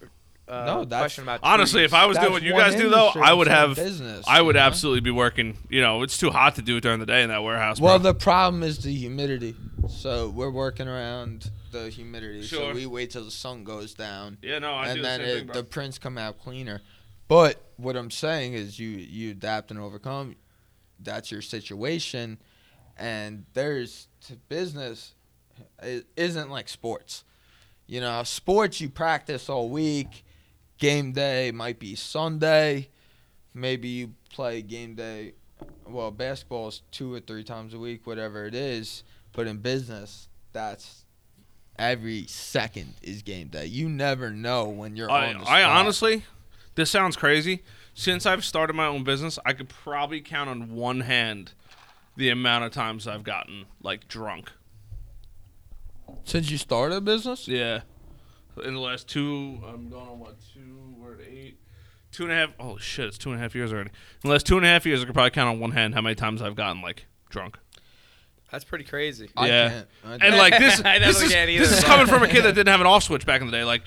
uh, 0.48 0.64
No, 0.64 0.84
that's- 0.84 1.00
question 1.00 1.24
about 1.24 1.40
Honestly, 1.42 1.80
trees. 1.80 1.90
if 1.90 1.94
I 1.94 2.06
was 2.06 2.18
doing 2.18 2.32
what 2.32 2.42
you 2.42 2.52
guys 2.52 2.74
do, 2.74 2.88
though, 2.90 3.10
I 3.14 3.32
would 3.32 3.46
have, 3.48 3.76
business, 3.76 4.24
I 4.28 4.42
would 4.42 4.54
you 4.56 4.60
know? 4.60 4.66
absolutely 4.66 5.00
be 5.00 5.10
working. 5.10 5.56
You 5.68 5.80
know, 5.80 6.02
it's 6.02 6.18
too 6.18 6.30
hot 6.30 6.56
to 6.56 6.62
do 6.62 6.76
it 6.76 6.80
during 6.82 7.00
the 7.00 7.06
day 7.06 7.22
in 7.22 7.28
that 7.30 7.42
warehouse. 7.42 7.80
Well, 7.80 7.98
bro. 7.98 8.12
the 8.12 8.18
problem 8.18 8.62
is 8.62 8.78
the 8.78 8.94
humidity. 8.94 9.54
So 9.88 10.28
we're 10.30 10.50
working 10.50 10.88
around 10.88 11.50
the 11.72 11.88
humidity. 11.90 12.42
Sure. 12.42 12.72
So 12.72 12.74
we 12.74 12.86
wait 12.86 13.10
till 13.10 13.24
the 13.24 13.30
sun 13.30 13.64
goes 13.64 13.94
down, 13.94 14.38
yeah, 14.42 14.58
no, 14.58 14.72
I 14.74 14.84
do 14.84 14.90
and 14.90 14.98
the 14.98 15.02
then 15.02 15.20
same 15.20 15.28
it, 15.28 15.34
thing, 15.38 15.46
bro. 15.46 15.54
the 15.56 15.64
prints 15.64 15.98
come 15.98 16.16
out 16.18 16.38
cleaner. 16.40 16.80
But 17.28 17.62
what 17.76 17.96
I'm 17.96 18.10
saying 18.10 18.52
is, 18.54 18.78
you 18.78 18.88
you 18.88 19.30
adapt 19.32 19.70
and 19.70 19.80
overcome. 19.80 20.36
That's 21.00 21.30
your 21.32 21.42
situation, 21.42 22.38
and 22.98 23.44
there's 23.54 24.08
to 24.26 24.36
business. 24.48 25.14
It 25.82 26.06
isn't 26.16 26.50
like 26.50 26.68
sports. 26.68 27.24
You 27.86 28.00
know, 28.00 28.22
sports 28.24 28.80
you 28.80 28.88
practice 28.88 29.48
all 29.48 29.68
week. 29.68 30.24
Game 30.84 31.12
day 31.12 31.50
might 31.50 31.78
be 31.78 31.94
Sunday. 31.94 32.90
Maybe 33.54 33.88
you 33.88 34.12
play 34.28 34.60
game 34.60 34.94
day. 34.94 35.32
Well, 35.88 36.10
basketball 36.10 36.68
is 36.68 36.82
two 36.90 37.14
or 37.14 37.20
three 37.20 37.42
times 37.42 37.72
a 37.72 37.78
week, 37.78 38.06
whatever 38.06 38.44
it 38.44 38.54
is. 38.54 39.02
But 39.32 39.46
in 39.46 39.56
business, 39.58 40.28
that's 40.52 41.06
every 41.78 42.26
second 42.26 42.96
is 43.00 43.22
game 43.22 43.48
day. 43.48 43.64
You 43.64 43.88
never 43.88 44.30
know 44.30 44.68
when 44.68 44.94
you're 44.94 45.10
I, 45.10 45.32
on 45.32 45.44
I 45.46 45.62
honestly, 45.62 46.24
this 46.74 46.90
sounds 46.90 47.16
crazy. 47.16 47.62
Since 47.94 48.26
I've 48.26 48.44
started 48.44 48.74
my 48.74 48.86
own 48.86 49.04
business, 49.04 49.38
I 49.46 49.54
could 49.54 49.70
probably 49.70 50.20
count 50.20 50.50
on 50.50 50.74
one 50.74 51.00
hand 51.00 51.52
the 52.14 52.28
amount 52.28 52.64
of 52.64 52.72
times 52.72 53.08
I've 53.08 53.24
gotten 53.24 53.64
like 53.82 54.06
drunk. 54.06 54.52
since 56.24 56.50
you 56.50 56.58
started 56.58 56.96
a 56.96 57.00
business. 57.00 57.48
Yeah, 57.48 57.80
in 58.64 58.74
the 58.74 58.80
last 58.80 59.08
two, 59.08 59.60
I'm 59.66 59.88
going 59.88 60.08
on 60.08 60.18
what 60.20 60.36
two? 60.52 60.94
We're 60.98 61.14
at 61.14 61.20
eight, 61.28 61.58
two 62.12 62.24
and 62.24 62.32
a 62.32 62.36
half. 62.36 62.50
Oh 62.60 62.76
shit, 62.78 63.06
it's 63.06 63.18
two 63.18 63.30
and 63.30 63.38
a 63.38 63.42
half 63.42 63.54
years 63.54 63.72
already. 63.72 63.90
In 63.90 64.28
the 64.28 64.32
last 64.32 64.46
two 64.46 64.56
and 64.56 64.64
a 64.64 64.68
half 64.68 64.86
years, 64.86 65.02
I 65.02 65.04
could 65.06 65.14
probably 65.14 65.30
count 65.30 65.48
on 65.50 65.60
one 65.60 65.72
hand 65.72 65.94
how 65.94 66.00
many 66.00 66.14
times 66.14 66.40
I've 66.42 66.54
gotten 66.56 66.82
like 66.82 67.06
drunk. 67.30 67.58
That's 68.50 68.64
pretty 68.64 68.84
crazy. 68.84 69.30
I 69.36 69.48
Yeah. 69.48 69.68
can't. 69.68 69.86
I 70.04 70.12
And 70.12 70.20
can't. 70.22 70.36
like 70.36 70.58
this, 70.58 70.80
I 70.84 70.98
this 71.00 71.20
is, 71.22 71.30
this 71.32 71.72
is 71.78 71.82
coming 71.84 72.06
from 72.06 72.22
a 72.22 72.28
kid 72.28 72.42
that 72.42 72.52
didn't 72.54 72.68
have 72.68 72.80
an 72.80 72.86
off 72.86 73.02
switch 73.02 73.26
back 73.26 73.40
in 73.40 73.48
the 73.48 73.52
day. 73.52 73.64
Like, 73.64 73.82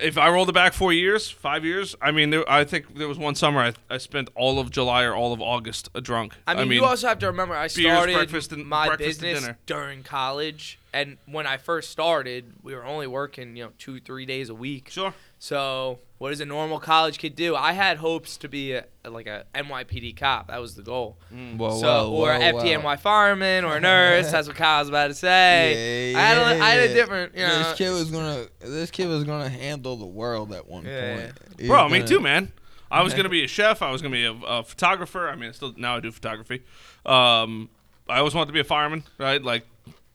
if 0.00 0.18
I 0.18 0.28
rolled 0.28 0.48
it 0.48 0.52
back 0.52 0.72
four 0.72 0.92
years, 0.92 1.30
five 1.30 1.64
years, 1.64 1.94
I 2.00 2.10
mean, 2.10 2.30
there, 2.30 2.50
I 2.50 2.64
think 2.64 2.96
there 2.96 3.08
was 3.08 3.18
one 3.18 3.34
summer 3.34 3.60
I, 3.60 3.72
I 3.88 3.98
spent 3.98 4.28
all 4.34 4.58
of 4.58 4.70
July 4.70 5.04
or 5.04 5.14
all 5.14 5.32
of 5.32 5.40
August 5.40 5.88
drunk. 6.02 6.34
I 6.46 6.54
mean, 6.64 6.72
you 6.72 6.84
also 6.84 7.08
have 7.08 7.18
to 7.20 7.26
remember 7.26 7.54
I 7.54 7.68
beers, 7.68 7.72
started 7.74 8.14
breakfast, 8.14 8.52
and- 8.52 8.66
my 8.66 8.96
business 8.96 9.48
during 9.66 10.02
college, 10.02 10.78
and 10.92 11.18
when 11.26 11.46
I 11.46 11.56
first 11.56 11.90
started, 11.90 12.44
we 12.62 12.74
were 12.74 12.84
only 12.84 13.06
working 13.06 13.56
you 13.56 13.64
know 13.64 13.70
two 13.78 14.00
three 14.00 14.26
days 14.26 14.48
a 14.48 14.54
week. 14.54 14.90
sure. 14.90 15.14
So 15.38 15.98
what 16.24 16.30
does 16.30 16.40
a 16.40 16.46
normal 16.46 16.80
college 16.80 17.18
kid 17.18 17.36
do? 17.36 17.54
I 17.54 17.72
had 17.74 17.98
hopes 17.98 18.38
to 18.38 18.48
be 18.48 18.72
a, 18.72 18.86
like 19.04 19.26
a 19.26 19.44
NYPD 19.54 20.16
cop. 20.16 20.48
That 20.48 20.58
was 20.58 20.74
the 20.74 20.80
goal. 20.80 21.18
Whoa, 21.30 21.78
so 21.78 22.10
whoa, 22.10 22.16
or 22.16 22.28
whoa, 22.38 22.62
FDNY 22.62 22.82
whoa. 22.82 22.96
fireman 22.96 23.62
or 23.62 23.76
a 23.76 23.80
nurse. 23.80 24.32
that's 24.32 24.48
what 24.48 24.56
Kyle 24.56 24.80
was 24.80 24.88
about 24.88 25.08
to 25.08 25.14
say. 25.14 26.12
Yeah, 26.12 26.18
I 26.18 26.22
had 26.22 26.38
a, 26.38 26.62
I 26.62 26.68
had 26.70 26.90
a 26.90 26.94
different. 26.94 27.34
You 27.34 27.42
know, 27.46 27.58
This 27.58 27.76
kid 27.76 27.90
was 27.90 28.10
gonna. 28.10 28.46
This 28.60 28.90
kid 28.90 29.06
was 29.06 29.24
gonna 29.24 29.50
handle 29.50 29.96
the 29.96 30.06
world 30.06 30.54
at 30.54 30.66
one 30.66 30.86
Yeah. 30.86 31.14
point. 31.16 31.32
He 31.60 31.66
Bro, 31.66 31.82
was 31.84 31.92
me 31.92 31.98
gonna- 31.98 32.08
too, 32.08 32.20
man. 32.20 32.52
I 32.90 33.02
was 33.02 33.12
gonna 33.18 33.28
be 33.28 33.44
a 33.44 33.48
chef. 33.48 33.82
I 33.82 33.90
was 33.90 34.00
gonna 34.00 34.14
be 34.14 34.24
a, 34.24 34.32
a 34.32 34.64
photographer. 34.64 35.28
I 35.28 35.36
mean, 35.36 35.52
still 35.52 35.74
now 35.76 35.96
I 35.96 36.00
do 36.00 36.10
photography. 36.10 36.62
Um, 37.04 37.68
I 38.08 38.20
always 38.20 38.34
wanted 38.34 38.46
to 38.46 38.52
be 38.54 38.60
a 38.60 38.64
fireman, 38.64 39.04
right? 39.18 39.42
Like, 39.44 39.66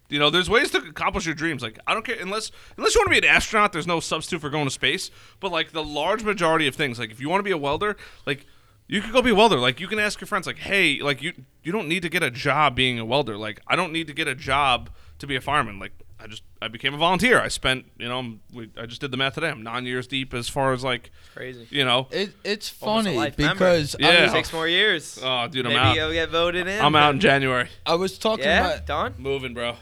you 0.10 0.20
know, 0.20 0.30
there's 0.30 0.50
ways 0.50 0.72
to 0.72 0.78
accomplish 0.80 1.26
your 1.26 1.36
dreams. 1.36 1.62
Like, 1.62 1.80
I 1.88 1.94
don't 1.94 2.06
care 2.06 2.18
unless 2.20 2.52
unless 2.78 2.96
you 2.96 3.02
want 3.02 3.14
to 3.14 3.22
be 3.22 3.28
an 3.28 3.34
astronaut. 3.34 3.72
There's 3.72 3.88
no 3.88 4.00
substitute 4.00 4.42
for 4.42 4.50
going 4.50 4.66
to 4.66 4.72
space. 4.72 5.12
But 5.40 5.52
like 5.52 5.72
the 5.72 5.84
large 5.84 6.24
majority 6.24 6.68
of 6.68 6.76
things, 6.76 7.00
like 7.00 7.12
if 7.12 7.20
you 7.22 7.30
want 7.30 7.40
to 7.40 7.44
be 7.44 7.52
a 7.52 7.58
welder, 7.58 7.96
like 8.26 8.46
you 8.88 9.02
could 9.02 9.14
go 9.14 9.22
be 9.22 9.30
a 9.30 9.36
welder. 9.36 9.58
Like 9.60 9.80
you 9.80 9.88
can 9.88 10.00
ask 10.00 10.20
your 10.20 10.28
friends, 10.28 10.48
like, 10.48 10.58
hey, 10.58 11.00
like 11.02 11.22
you 11.22 11.34
you 11.64 11.72
don't 11.72 11.88
need 11.88 12.02
to 12.02 12.10
get 12.10 12.24
a 12.24 12.32
job 12.32 12.76
being 12.76 12.98
a 13.00 13.06
welder. 13.06 13.38
Like 13.38 13.62
I 13.68 13.76
don't 13.76 13.94
need 13.94 14.08
to 14.08 14.14
get 14.14 14.28
a 14.28 14.36
job 14.36 14.90
to 15.20 15.28
be 15.28 15.36
a 15.36 15.42
fireman. 15.42 15.78
Like 15.80 15.92
I 16.22 16.28
just 16.28 16.42
I 16.62 16.68
became 16.70 16.94
a 16.94 16.98
volunteer. 16.98 17.40
I 17.40 17.48
spent 17.50 17.86
you 18.00 18.08
know 18.10 18.40
we, 18.52 18.70
I 18.78 18.88
just 18.88 19.02
did 19.02 19.12
the 19.12 19.18
math 19.18 19.36
today. 19.36 19.50
I'm 19.50 19.62
nine 19.64 19.86
years 19.86 20.08
deep 20.08 20.34
as 20.34 20.50
far 20.50 20.74
as 20.74 20.84
like 20.84 21.12
crazy. 21.36 21.68
you 21.70 21.86
know. 21.86 22.08
It, 22.10 22.34
it's 22.44 22.68
funny 22.68 23.16
life 23.16 23.38
member. 23.38 23.54
because 23.54 23.96
I, 23.96 24.00
Yeah. 24.00 24.24
was, 24.24 24.32
Six 24.32 24.52
more 24.52 24.68
years. 24.68 25.20
Oh, 25.22 25.48
dude, 25.48 25.66
I'm 25.68 25.74
Maybe 25.74 25.80
out. 25.82 25.96
you'll 25.96 26.12
get 26.14 26.30
voted 26.30 26.68
in. 26.68 26.82
I'm 26.84 26.96
out 26.96 27.14
in 27.14 27.20
January. 27.20 27.70
I 27.86 27.94
was 27.96 28.18
talking 28.18 28.46
Yeah, 28.46 28.72
about. 28.74 28.86
done. 28.88 29.14
Moving, 29.20 29.54
bro. 29.54 29.76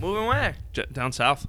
Moving 0.00 0.26
where? 0.26 0.56
J- 0.72 0.86
down 0.92 1.12
south. 1.12 1.46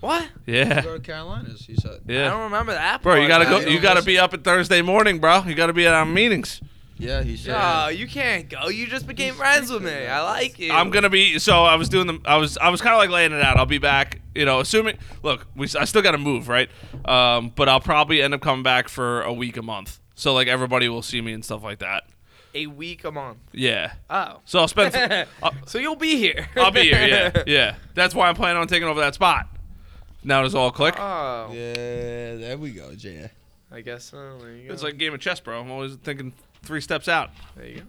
What? 0.00 0.28
Yeah. 0.46 0.80
Go 0.80 0.94
to 0.94 1.00
Carolinas, 1.00 1.66
he 1.66 1.74
said. 1.74 2.00
Yeah. 2.06 2.26
I 2.26 2.30
don't 2.30 2.44
remember 2.44 2.72
that. 2.72 3.02
Bro, 3.02 3.16
you 3.16 3.28
gotta 3.28 3.44
go. 3.44 3.58
it. 3.58 3.68
You 3.70 3.80
gotta 3.80 4.02
be 4.02 4.18
up 4.18 4.32
at 4.32 4.42
Thursday 4.44 4.80
morning, 4.80 5.18
bro. 5.18 5.42
You 5.44 5.54
gotta 5.54 5.74
be 5.74 5.86
at 5.86 5.92
our 5.92 6.06
meetings. 6.06 6.60
Yeah, 6.98 7.22
he 7.22 7.36
said. 7.36 7.52
No, 7.52 7.88
you 7.88 8.06
can't 8.06 8.48
go. 8.48 8.68
You 8.68 8.86
just 8.86 9.06
became 9.06 9.34
friends 9.34 9.70
with 9.70 9.82
me. 9.82 10.06
I 10.06 10.22
like 10.22 10.58
you. 10.58 10.72
I'm 10.72 10.90
gonna 10.90 11.08
be. 11.10 11.38
So 11.38 11.64
I 11.64 11.76
was 11.76 11.88
doing 11.88 12.06
the. 12.06 12.18
I 12.24 12.36
was. 12.36 12.56
I 12.58 12.68
was 12.70 12.80
kind 12.80 12.94
of 12.94 12.98
like 12.98 13.10
laying 13.10 13.32
it 13.32 13.42
out. 13.42 13.56
I'll 13.58 13.66
be 13.66 13.78
back. 13.78 14.20
You 14.34 14.44
know, 14.44 14.60
assuming. 14.60 14.98
Look, 15.22 15.46
we. 15.54 15.66
I 15.78 15.84
still 15.84 16.02
gotta 16.02 16.18
move, 16.18 16.48
right? 16.48 16.68
Um, 17.04 17.52
but 17.54 17.68
I'll 17.68 17.80
probably 17.80 18.20
end 18.22 18.34
up 18.34 18.40
coming 18.42 18.62
back 18.62 18.88
for 18.88 19.22
a 19.22 19.32
week, 19.32 19.56
a 19.56 19.62
month. 19.62 19.98
So 20.14 20.34
like 20.34 20.48
everybody 20.48 20.88
will 20.88 21.02
see 21.02 21.20
me 21.22 21.32
and 21.32 21.42
stuff 21.44 21.62
like 21.62 21.78
that. 21.78 22.04
A 22.54 22.66
week 22.66 23.04
a 23.04 23.10
month. 23.12 23.38
Yeah. 23.52 23.92
Oh. 24.08 24.40
So 24.44 24.58
I'll 24.60 24.68
spend. 24.68 24.94
I'll, 25.42 25.54
so 25.66 25.78
you'll 25.78 25.96
be 25.96 26.16
here. 26.16 26.48
I'll 26.56 26.70
be 26.70 26.82
here. 26.82 27.06
Yeah. 27.06 27.42
Yeah. 27.46 27.74
That's 27.94 28.14
why 28.14 28.28
I'm 28.28 28.34
planning 28.34 28.60
on 28.60 28.68
taking 28.68 28.88
over 28.88 29.00
that 29.00 29.14
spot. 29.14 29.48
Now 30.22 30.42
does 30.42 30.54
all 30.54 30.70
click. 30.70 30.94
Oh. 30.98 31.50
Yeah, 31.52 32.36
there 32.36 32.58
we 32.58 32.72
go, 32.72 32.94
Jay. 32.94 33.30
I 33.72 33.80
guess 33.80 34.04
so. 34.04 34.38
There 34.38 34.52
you 34.54 34.68
go. 34.68 34.74
It's 34.74 34.82
like 34.82 34.94
a 34.94 34.96
game 34.96 35.14
of 35.14 35.20
chess, 35.20 35.40
bro. 35.40 35.60
I'm 35.60 35.70
always 35.70 35.94
thinking 35.96 36.32
three 36.62 36.80
steps 36.80 37.08
out. 37.08 37.30
there 37.56 37.66
you 37.66 37.76
go. 37.80 37.86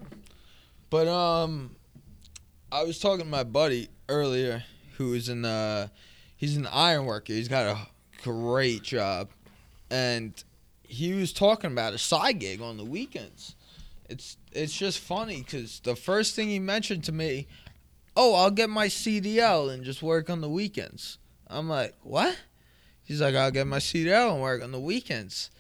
But 0.90 1.08
um, 1.08 1.76
I 2.72 2.84
was 2.84 3.00
talking 3.00 3.26
to 3.26 3.30
my 3.32 3.44
buddy 3.44 3.90
earlier, 4.08 4.64
who 4.98 5.14
is 5.14 5.28
in 5.30 5.44
uh, 5.46 5.88
he's 6.38 6.56
an 6.56 6.68
iron 6.68 7.06
worker. 7.06 7.34
He's 7.34 7.48
got 7.48 7.66
a 7.66 7.88
great 8.24 8.84
job, 8.84 9.30
and 9.90 10.42
he 10.84 11.14
was 11.14 11.34
talking 11.34 11.72
about 11.72 11.94
a 11.94 11.98
side 11.98 12.40
gig 12.40 12.62
on 12.62 12.78
the 12.78 12.86
weekends. 12.86 13.56
It's 14.10 14.38
it's 14.52 14.78
just 14.78 15.00
funny 15.00 15.42
because 15.42 15.80
the 15.82 15.96
first 15.96 16.36
thing 16.36 16.50
he 16.50 16.60
mentioned 16.60 17.04
to 17.06 17.12
me, 17.12 17.48
oh, 18.16 18.36
I'll 18.36 18.52
get 18.52 18.70
my 18.70 18.88
CDL 18.88 19.72
and 19.74 19.84
just 19.84 20.02
work 20.02 20.30
on 20.30 20.42
the 20.42 20.50
weekends. 20.50 21.18
I'm 21.48 21.70
like, 21.70 21.96
what? 22.02 22.38
He's 23.04 23.22
like, 23.22 23.36
I'll 23.36 23.52
get 23.52 23.68
my 23.68 23.80
CDL 23.80 24.34
and 24.34 24.42
work 24.42 24.64
on 24.64 24.72
the 24.72 24.80
weekends. 24.80 25.52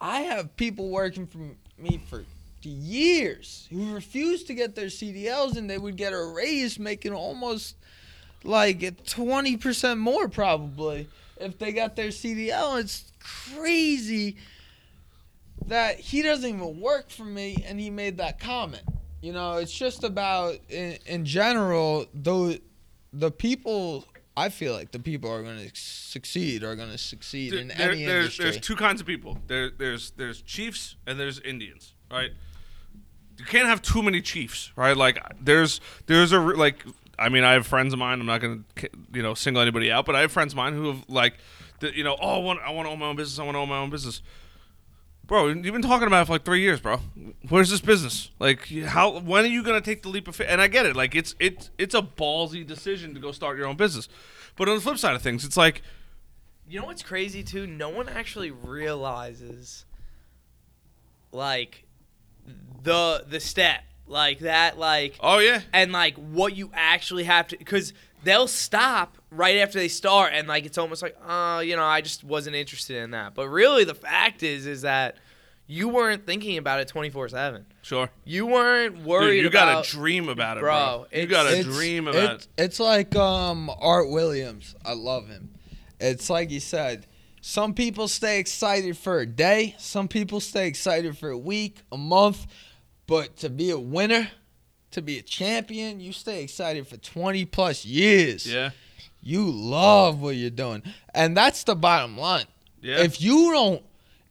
I 0.00 0.20
have 0.20 0.56
people 0.56 0.90
working 0.90 1.26
for 1.26 1.38
me 1.80 2.00
for 2.08 2.24
years 2.62 3.66
who 3.70 3.94
refused 3.94 4.46
to 4.48 4.54
get 4.54 4.74
their 4.74 4.86
CDLs 4.86 5.56
and 5.56 5.70
they 5.70 5.78
would 5.78 5.96
get 5.96 6.12
a 6.12 6.22
raise 6.22 6.78
making 6.78 7.12
almost 7.12 7.76
like 8.44 8.80
20% 8.80 9.98
more 9.98 10.28
probably 10.28 11.08
if 11.40 11.58
they 11.58 11.72
got 11.72 11.96
their 11.96 12.08
CDL. 12.08 12.80
It's 12.80 13.12
crazy 13.20 14.36
that 15.66 15.98
he 16.00 16.22
doesn't 16.22 16.48
even 16.48 16.80
work 16.80 17.10
for 17.10 17.24
me 17.24 17.62
and 17.66 17.78
he 17.80 17.90
made 17.90 18.18
that 18.18 18.38
comment. 18.40 18.82
You 19.20 19.32
know, 19.32 19.54
it's 19.56 19.72
just 19.72 20.04
about 20.04 20.56
in, 20.68 20.98
in 21.06 21.24
general 21.24 22.06
the 22.14 22.60
the 23.12 23.30
people 23.30 24.04
I 24.36 24.48
feel 24.50 24.72
like 24.72 24.92
the 24.92 25.00
people 25.00 25.30
are 25.32 25.42
going 25.42 25.58
to 25.58 25.70
succeed 25.74 26.62
are 26.62 26.76
going 26.76 26.90
to 26.92 26.98
succeed 26.98 27.52
in 27.54 27.68
There- 27.68 27.90
any 27.90 28.04
there's, 28.04 28.24
industry. 28.24 28.44
there's 28.44 28.60
two 28.60 28.76
kinds 28.76 29.00
of 29.00 29.06
people. 29.08 29.38
There, 29.48 29.70
there's 29.70 30.12
there's 30.12 30.42
chiefs 30.42 30.94
and 31.06 31.18
there's 31.18 31.40
Indians, 31.40 31.94
right? 32.10 32.30
You 33.36 33.44
can't 33.44 33.66
have 33.66 33.82
too 33.82 34.02
many 34.02 34.20
chiefs, 34.20 34.70
right? 34.76 34.96
Like 34.96 35.18
there's 35.40 35.80
there's 36.06 36.32
a 36.32 36.38
like 36.40 36.84
I 37.18 37.28
mean 37.28 37.42
I 37.44 37.52
have 37.54 37.66
friends 37.66 37.92
of 37.92 37.98
mine. 37.98 38.20
I'm 38.20 38.26
not 38.26 38.40
gonna 38.40 38.60
you 39.12 39.22
know 39.22 39.34
single 39.34 39.60
anybody 39.60 39.90
out, 39.90 40.06
but 40.06 40.14
I 40.14 40.20
have 40.20 40.30
friends 40.32 40.52
of 40.52 40.56
mine 40.56 40.74
who 40.74 40.86
have 40.88 41.04
like 41.08 41.34
the, 41.80 41.96
you 41.96 42.04
know 42.04 42.16
oh 42.20 42.36
I 42.36 42.38
want 42.38 42.60
I 42.64 42.70
want 42.70 42.86
to 42.86 42.92
own 42.92 42.98
my 43.00 43.06
own 43.06 43.16
business. 43.16 43.38
I 43.40 43.44
want 43.44 43.56
to 43.56 43.58
own 43.60 43.68
my 43.68 43.78
own 43.78 43.90
business. 43.90 44.22
Bro, 45.28 45.48
you've 45.48 45.62
been 45.74 45.82
talking 45.82 46.06
about 46.06 46.22
it 46.22 46.24
for 46.24 46.32
like 46.32 46.44
three 46.44 46.62
years, 46.62 46.80
bro. 46.80 47.00
Where's 47.50 47.68
this 47.68 47.82
business? 47.82 48.30
Like, 48.38 48.66
how? 48.66 49.20
When 49.20 49.44
are 49.44 49.48
you 49.48 49.62
gonna 49.62 49.82
take 49.82 50.02
the 50.02 50.08
leap 50.08 50.26
of 50.26 50.34
faith? 50.34 50.46
And 50.48 50.58
I 50.58 50.68
get 50.68 50.86
it. 50.86 50.96
Like, 50.96 51.14
it's 51.14 51.34
it's 51.38 51.70
it's 51.76 51.94
a 51.94 52.00
ballsy 52.00 52.66
decision 52.66 53.12
to 53.12 53.20
go 53.20 53.30
start 53.30 53.58
your 53.58 53.66
own 53.66 53.76
business. 53.76 54.08
But 54.56 54.70
on 54.70 54.76
the 54.76 54.80
flip 54.80 54.96
side 54.96 55.14
of 55.14 55.20
things, 55.20 55.44
it's 55.44 55.56
like 55.56 55.82
You 56.66 56.80
know 56.80 56.86
what's 56.86 57.02
crazy 57.02 57.42
too? 57.42 57.66
No 57.66 57.90
one 57.90 58.08
actually 58.08 58.50
realizes 58.50 59.84
like 61.30 61.84
the 62.82 63.22
the 63.28 63.38
step 63.38 63.82
like 64.06 64.38
that 64.38 64.78
like 64.78 65.14
Oh 65.20 65.40
yeah, 65.40 65.60
and 65.74 65.92
like 65.92 66.14
what 66.16 66.56
you 66.56 66.70
actually 66.72 67.24
have 67.24 67.48
to 67.48 67.58
because 67.58 67.92
they'll 68.24 68.48
stop 68.48 69.17
right 69.30 69.58
after 69.58 69.78
they 69.78 69.88
start 69.88 70.32
and 70.34 70.48
like 70.48 70.64
it's 70.64 70.78
almost 70.78 71.02
like 71.02 71.16
oh 71.26 71.58
you 71.60 71.76
know 71.76 71.84
i 71.84 72.00
just 72.00 72.24
wasn't 72.24 72.54
interested 72.54 72.96
in 72.96 73.10
that 73.10 73.34
but 73.34 73.48
really 73.48 73.84
the 73.84 73.94
fact 73.94 74.42
is 74.42 74.66
is 74.66 74.82
that 74.82 75.16
you 75.66 75.88
weren't 75.88 76.24
thinking 76.24 76.56
about 76.56 76.80
it 76.80 76.88
24-7 76.88 77.64
sure. 77.82 78.08
you 78.24 78.46
weren't 78.46 79.04
worried 79.04 79.42
Dude, 79.42 79.42
you 79.42 79.48
about 79.48 79.84
gotta 79.84 79.90
dream 79.90 80.28
about 80.30 80.56
it, 80.56 80.60
Bro, 80.60 81.06
bro. 81.10 81.20
You 81.20 81.26
gotta 81.26 81.62
dream 81.62 82.08
about 82.08 82.34
it's, 82.36 82.48
It's 82.56 82.80
like 82.80 83.14
um 83.16 83.70
Art 83.78 84.08
Williams. 84.08 84.74
I 84.84 84.94
love 84.94 85.28
him. 85.28 85.50
It's 86.00 86.30
like 86.30 86.48
he 86.48 86.58
said, 86.60 87.06
Some 87.42 87.74
people 87.74 88.08
stay 88.08 88.38
excited 88.38 88.96
for 88.96 89.20
a 89.20 89.26
day. 89.26 89.74
Some 89.78 90.08
people 90.08 90.40
stay 90.40 90.66
excited 90.68 91.18
for 91.18 91.28
a 91.28 91.38
week, 91.38 91.82
a 91.92 91.98
month. 91.98 92.46
But 93.06 93.36
to 93.38 93.50
be 93.50 93.70
a 93.70 93.78
winner, 93.78 94.30
to 94.92 95.02
be 95.02 95.18
a 95.18 95.22
champion, 95.22 96.00
you 96.00 96.12
stay 96.12 96.42
excited 96.42 96.86
for 96.86 96.96
20 96.96 97.44
plus 97.46 97.84
years. 97.84 98.46
Yeah. 98.46 98.70
You 99.28 99.50
love 99.50 100.22
what 100.22 100.36
you're 100.36 100.48
doing. 100.48 100.82
And 101.14 101.36
that's 101.36 101.62
the 101.64 101.76
bottom 101.76 102.16
line. 102.16 102.46
Yeah. 102.80 103.00
If 103.00 103.20
you 103.20 103.52
don't, 103.52 103.82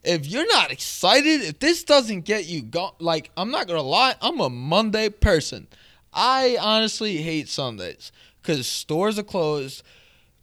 if 0.02 0.26
you're 0.26 0.48
not 0.48 0.72
excited, 0.72 1.42
if 1.42 1.60
this 1.60 1.84
doesn't 1.84 2.22
get 2.22 2.46
you 2.46 2.62
go, 2.62 2.96
like 2.98 3.30
I'm 3.36 3.52
not 3.52 3.68
gonna 3.68 3.80
lie, 3.80 4.16
I'm 4.20 4.40
a 4.40 4.50
Monday 4.50 5.08
person. 5.08 5.68
I 6.12 6.58
honestly 6.60 7.18
hate 7.18 7.48
Sundays 7.48 8.10
because 8.42 8.66
stores 8.66 9.20
are 9.20 9.22
closed, 9.22 9.84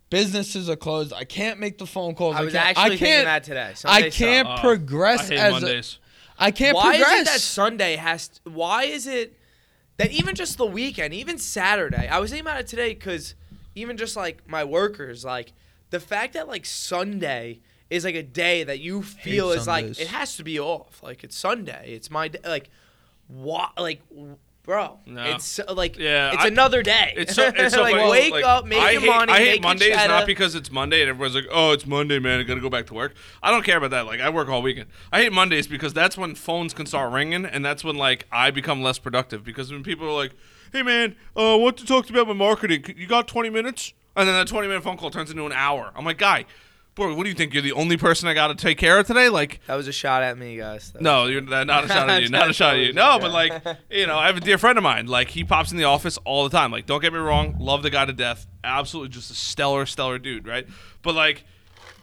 businesses 0.10 0.70
are 0.70 0.78
closed. 0.78 1.12
I 1.12 1.26
can't 1.26 1.60
make 1.60 1.78
the 1.78 1.86
phone 1.86 2.16
calls. 2.16 2.38
I 2.38 2.44
was 2.44 2.54
can't, 2.54 2.78
actually 2.78 2.96
I 2.96 2.98
can't, 2.98 3.26
that 3.26 3.44
today. 3.44 3.74
I 3.84 4.10
can't 4.10 4.48
oh, 4.48 4.52
suck. 4.52 4.62
progress 4.62 5.20
I 5.20 5.34
hate 5.34 5.40
as 5.40 5.52
Mondays. 5.52 6.00
a, 6.40 6.44
I 6.44 6.52
can't 6.52 6.76
why 6.78 6.98
progress. 6.98 7.14
is 7.14 7.22
it 7.22 7.26
that 7.26 7.42
Sunday 7.42 7.96
has? 7.98 8.28
To, 8.30 8.52
why 8.52 8.84
is 8.84 9.06
it 9.06 9.38
that 9.98 10.12
even 10.12 10.34
just 10.34 10.58
the 10.58 10.66
weekend, 10.66 11.14
even 11.14 11.38
Saturday? 11.38 12.08
I 12.08 12.20
was 12.20 12.32
thinking 12.32 12.48
about 12.48 12.62
it 12.62 12.68
today 12.68 12.94
because 12.94 13.36
even 13.76 13.98
just 13.98 14.16
like 14.16 14.48
my 14.48 14.64
workers, 14.64 15.24
like 15.26 15.54
the 15.92 16.00
fact 16.00 16.34
that 16.34 16.48
like 16.48 16.66
Sunday 16.66 17.60
is 17.90 18.04
like 18.06 18.16
a 18.16 18.24
day 18.24 18.64
that 18.64 18.80
you 18.80 19.02
feel 19.04 19.52
is 19.52 19.68
like 19.68 20.00
it 20.00 20.08
has 20.08 20.38
to 20.38 20.44
be 20.44 20.60
off. 20.60 21.04
Like 21.04 21.24
it's 21.24 21.38
Sunday. 21.38 21.94
It's 21.94 22.10
my 22.10 22.28
day. 22.30 22.40
Like 22.46 22.70
what? 23.28 23.72
Like. 23.78 24.02
Bro, 24.64 24.98
No. 25.06 25.24
it's 25.26 25.60
like 25.72 25.96
Yeah, 25.96 26.34
it's 26.34 26.44
I- 26.44 26.48
another 26.48 26.82
day. 26.82 27.14
It's 27.16 27.36
so, 27.36 27.52
it's 27.56 27.76
so 27.76 27.84
like 27.84 27.94
funny. 27.94 28.10
wake 28.10 28.32
Like, 28.32 28.44
up, 28.46 28.66
make 28.66 28.80
I 28.80 28.92
your 28.94 29.02
hate, 29.02 29.08
money. 29.08 29.32
I 29.32 29.38
hate 29.38 29.52
make 29.52 29.62
Mondays 29.62 29.96
not 29.96 30.26
because 30.26 30.56
it's 30.56 30.72
Monday 30.72 31.02
and 31.02 31.10
everyone's 31.12 31.36
like, 31.36 31.46
"Oh, 31.52 31.72
it's 31.74 31.86
Monday, 31.86 32.18
man. 32.18 32.40
I 32.40 32.44
gotta 32.44 32.62
go 32.62 32.70
back 32.72 32.88
to 32.88 32.96
work." 32.96 33.14
I 33.44 33.52
don't 33.52 33.64
care 33.64 33.78
about 33.78 33.92
that. 33.92 34.08
Like, 34.08 34.22
I 34.22 34.32
work 34.32 34.50
all 34.50 34.64
weekend. 34.64 34.90
I 35.14 35.22
hate 35.22 35.32
Mondays 35.32 35.68
because 35.68 35.94
that's 35.94 36.18
when 36.18 36.34
phones 36.34 36.74
can 36.74 36.88
start 36.88 37.14
ringing, 37.14 37.46
and 37.46 37.64
that's 37.64 37.84
when 37.84 37.96
like 37.96 38.26
I 38.32 38.50
become 38.50 38.82
less 38.82 38.98
productive. 38.98 39.44
Because 39.44 39.72
when 39.72 39.84
people 39.84 40.08
are 40.08 40.14
like, 40.16 40.32
"Hey, 40.72 40.84
man, 40.84 41.16
uh, 41.36 41.54
I 41.54 41.56
want 41.58 41.78
to 41.78 41.86
talk 41.86 42.08
to 42.08 42.14
you 42.14 42.20
about 42.20 42.36
my 42.36 42.38
marketing. 42.38 42.86
You 42.98 43.08
got 43.08 43.28
20 43.28 43.50
minutes?" 43.50 43.94
And 44.16 44.28
then 44.28 44.36
that 44.36 44.48
20 44.48 44.68
minute 44.68 44.84
phone 44.84 44.98
call 44.98 45.10
turns 45.12 45.30
into 45.30 45.46
an 45.46 45.52
hour. 45.52 45.92
I'm 45.96 46.06
like, 46.06 46.18
"Guy, 46.18 46.46
boy, 46.96 47.14
what 47.14 47.24
do 47.24 47.30
you 47.30 47.36
think? 47.36 47.54
You're 47.54 47.62
the 47.62 47.74
only 47.74 47.98
person 47.98 48.30
I 48.30 48.34
got 48.34 48.48
to 48.48 48.56
take 48.56 48.78
care 48.78 48.98
of 49.00 49.06
today?" 49.08 49.28
Like, 49.30 49.60
That 49.68 49.76
was 49.76 49.88
a 49.88 49.92
shot 49.92 50.24
at 50.24 50.38
me, 50.38 50.56
guys. 50.58 50.92
That 50.92 51.02
no, 51.02 51.26
you're 51.26 51.42
not 51.42 51.68
not 51.68 51.84
a 51.84 51.88
shot 51.88 52.10
at 52.10 52.24
you. 52.24 52.30
Not 52.36 52.50
a 52.50 52.54
shot 52.54 52.76
at 52.76 52.80
you. 52.82 52.94
No, 52.94 53.20
but 53.20 53.32
like, 53.32 53.54
you 53.92 54.08
know, 54.08 54.18
I 54.18 54.28
have 54.28 54.38
a 54.38 54.42
dear 54.42 54.58
friend 54.58 54.78
of 54.78 54.84
mine. 54.84 55.08
Like, 55.08 55.30
he 55.30 55.44
pops 55.44 55.72
in 55.72 55.78
the 55.78 55.84
office 55.84 56.18
all 56.26 56.44
the 56.48 56.50
time. 56.58 56.72
Like, 56.72 56.86
don't 56.86 57.02
get 57.02 57.12
me 57.12 57.20
wrong, 57.20 57.58
love 57.60 57.84
the 57.84 57.90
guy 57.90 58.06
to 58.06 58.14
death. 58.14 58.48
Absolutely, 58.64 59.10
just 59.10 59.30
a 59.32 59.36
stellar, 59.36 59.86
stellar 59.86 60.18
dude, 60.18 60.48
right? 60.48 60.66
But 61.02 61.16
like, 61.16 61.44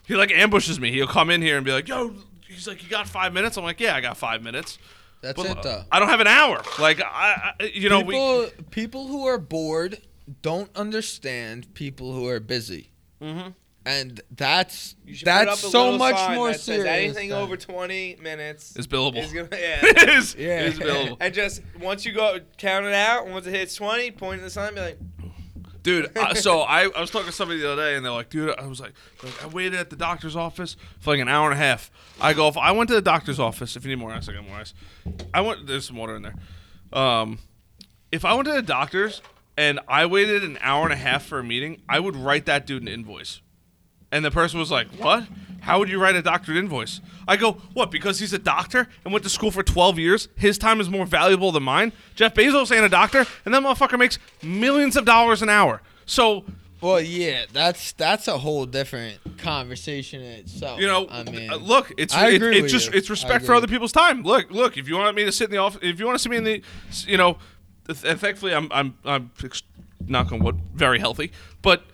he 0.06 0.14
like 0.16 0.30
ambushes 0.30 0.78
me. 0.78 0.92
He'll 0.92 1.06
come 1.06 1.30
in 1.30 1.40
here 1.40 1.56
and 1.56 1.64
be 1.64 1.72
like, 1.72 1.88
"Yo," 1.88 2.14
he's 2.46 2.68
like, 2.68 2.82
"You 2.82 2.90
got 2.90 3.08
five 3.08 3.32
minutes?" 3.32 3.56
I'm 3.56 3.64
like, 3.64 3.80
"Yeah, 3.80 3.96
I 3.96 4.00
got 4.02 4.16
five 4.18 4.42
minutes." 4.42 4.78
That's 5.22 5.36
But 5.40 5.46
it 5.50 5.62
though. 5.62 5.84
I 5.90 5.98
don't 5.98 6.08
have 6.08 6.20
an 6.20 6.26
hour. 6.26 6.60
Like, 6.78 7.00
I, 7.00 7.54
I 7.60 7.64
you 7.72 7.88
know, 7.88 8.00
we. 8.00 8.14
people, 8.14 8.46
people 8.70 9.06
who 9.06 9.26
are 9.26 9.38
bored 9.38 9.98
don't 10.42 10.70
understand 10.76 11.72
people 11.74 12.12
who 12.12 12.26
are 12.28 12.40
busy, 12.40 12.90
Mhm. 13.22 13.54
and 13.86 14.20
that's 14.30 14.94
You 15.04 15.14
should 15.14 15.26
put 15.26 15.30
that's 15.46 15.60
so 15.60 15.96
much 15.96 16.34
more 16.36 16.52
serious. 16.54 16.86
anything 16.86 17.28
than- 17.30 17.38
over 17.38 17.56
20 17.56 18.16
minutes 18.20 18.74
Is 18.76 18.86
billable. 18.86 19.18
is 19.22 19.32
gonna, 19.32 19.48
yeah. 19.52 19.80
it 19.82 20.08
is. 20.08 20.34
Yeah. 20.36 20.60
It 20.62 20.66
is 20.74 20.78
billable. 20.80 21.16
and 21.20 21.32
just 21.34 21.62
once 21.80 22.04
you 22.04 22.12
go 22.12 22.38
count 22.58 22.86
it 22.86 22.94
out, 22.94 23.26
once 23.28 23.46
it 23.46 23.50
hits 23.54 23.74
20, 23.74 24.10
point 24.12 24.40
at 24.40 24.44
the 24.44 24.50
sign, 24.50 24.74
be 24.74 24.80
like, 24.80 24.98
Dude, 25.82 26.16
uh, 26.16 26.34
so 26.34 26.60
I, 26.60 26.82
I 26.84 27.00
was 27.00 27.10
talking 27.10 27.26
to 27.26 27.32
somebody 27.32 27.60
the 27.60 27.72
other 27.72 27.82
day, 27.82 27.96
and 27.96 28.04
they're 28.04 28.12
like, 28.12 28.30
dude, 28.30 28.54
I 28.56 28.66
was 28.66 28.80
like, 28.80 28.92
like, 29.22 29.44
I 29.44 29.48
waited 29.48 29.74
at 29.74 29.90
the 29.90 29.96
doctor's 29.96 30.36
office 30.36 30.76
for 31.00 31.10
like 31.10 31.20
an 31.20 31.28
hour 31.28 31.50
and 31.50 31.60
a 31.60 31.62
half. 31.62 31.90
I 32.20 32.34
go, 32.34 32.46
if 32.46 32.56
I 32.56 32.70
went 32.70 32.88
to 32.88 32.94
the 32.94 33.02
doctor's 33.02 33.40
office, 33.40 33.74
if 33.74 33.84
you 33.84 33.90
need 33.90 33.98
more 33.98 34.12
ice, 34.12 34.28
I 34.28 34.34
got 34.34 34.46
more 34.46 34.58
ice. 34.58 34.74
I 35.34 35.40
went, 35.40 35.66
there's 35.66 35.86
some 35.86 35.96
water 35.96 36.14
in 36.14 36.22
there. 36.22 36.34
Um, 36.92 37.38
if 38.12 38.24
I 38.24 38.34
went 38.34 38.46
to 38.46 38.54
the 38.54 38.62
doctor's 38.62 39.22
and 39.56 39.80
I 39.88 40.06
waited 40.06 40.44
an 40.44 40.58
hour 40.60 40.84
and 40.84 40.92
a 40.92 40.96
half 40.96 41.24
for 41.24 41.40
a 41.40 41.44
meeting, 41.44 41.82
I 41.88 41.98
would 41.98 42.14
write 42.14 42.46
that 42.46 42.66
dude 42.66 42.82
an 42.82 42.88
invoice. 42.88 43.40
And 44.12 44.24
the 44.24 44.30
person 44.30 44.60
was 44.60 44.70
like, 44.70 44.88
what? 44.98 45.26
How 45.62 45.78
would 45.78 45.88
you 45.88 46.00
write 46.00 46.16
a 46.16 46.22
doctor 46.22 46.52
invoice? 46.56 47.00
I 47.28 47.36
go, 47.36 47.52
what? 47.72 47.92
Because 47.92 48.18
he's 48.18 48.32
a 48.32 48.38
doctor 48.38 48.88
and 49.04 49.12
went 49.12 49.22
to 49.22 49.30
school 49.30 49.52
for 49.52 49.62
12 49.62 49.96
years? 49.96 50.28
His 50.34 50.58
time 50.58 50.80
is 50.80 50.90
more 50.90 51.06
valuable 51.06 51.52
than 51.52 51.62
mine? 51.62 51.92
Jeff 52.16 52.34
Bezos 52.34 52.74
ain't 52.74 52.84
a 52.84 52.88
doctor, 52.88 53.24
and 53.44 53.54
that 53.54 53.62
motherfucker 53.62 53.96
makes 53.96 54.18
millions 54.42 54.96
of 54.96 55.04
dollars 55.04 55.40
an 55.40 55.48
hour. 55.48 55.80
So, 56.04 56.44
Well, 56.80 57.00
yeah, 57.00 57.44
that's 57.52 57.92
that's 57.92 58.26
a 58.26 58.38
whole 58.38 58.66
different 58.66 59.38
conversation 59.38 60.20
in 60.20 60.32
itself. 60.40 60.80
you 60.80 60.86
know, 60.88 61.06
I 61.08 61.22
mean, 61.22 61.52
uh, 61.52 61.56
look, 61.58 61.92
it's 61.96 62.12
I 62.12 62.30
it, 62.30 62.42
it's 62.42 62.72
just 62.72 62.90
you. 62.92 62.98
it's 62.98 63.08
respect 63.08 63.44
for 63.46 63.54
other 63.54 63.68
people's 63.68 63.92
time. 63.92 64.24
Look, 64.24 64.50
look, 64.50 64.76
if 64.76 64.88
you 64.88 64.96
want 64.96 65.14
me 65.14 65.24
to 65.24 65.30
sit 65.30 65.44
in 65.44 65.50
the 65.52 65.58
office, 65.58 65.78
if 65.80 66.00
you 66.00 66.06
want 66.06 66.16
to 66.18 66.22
see 66.22 66.28
me 66.28 66.38
in 66.38 66.44
the, 66.44 66.62
you 67.06 67.16
know, 67.16 67.38
and 67.88 67.96
thankfully 68.20 68.52
I'm 68.52 68.66
I'm 68.72 68.98
I'm 69.04 69.30
knock 70.08 70.32
on 70.32 70.40
wood, 70.40 70.60
very 70.74 70.98
healthy, 70.98 71.30
but 71.62 71.84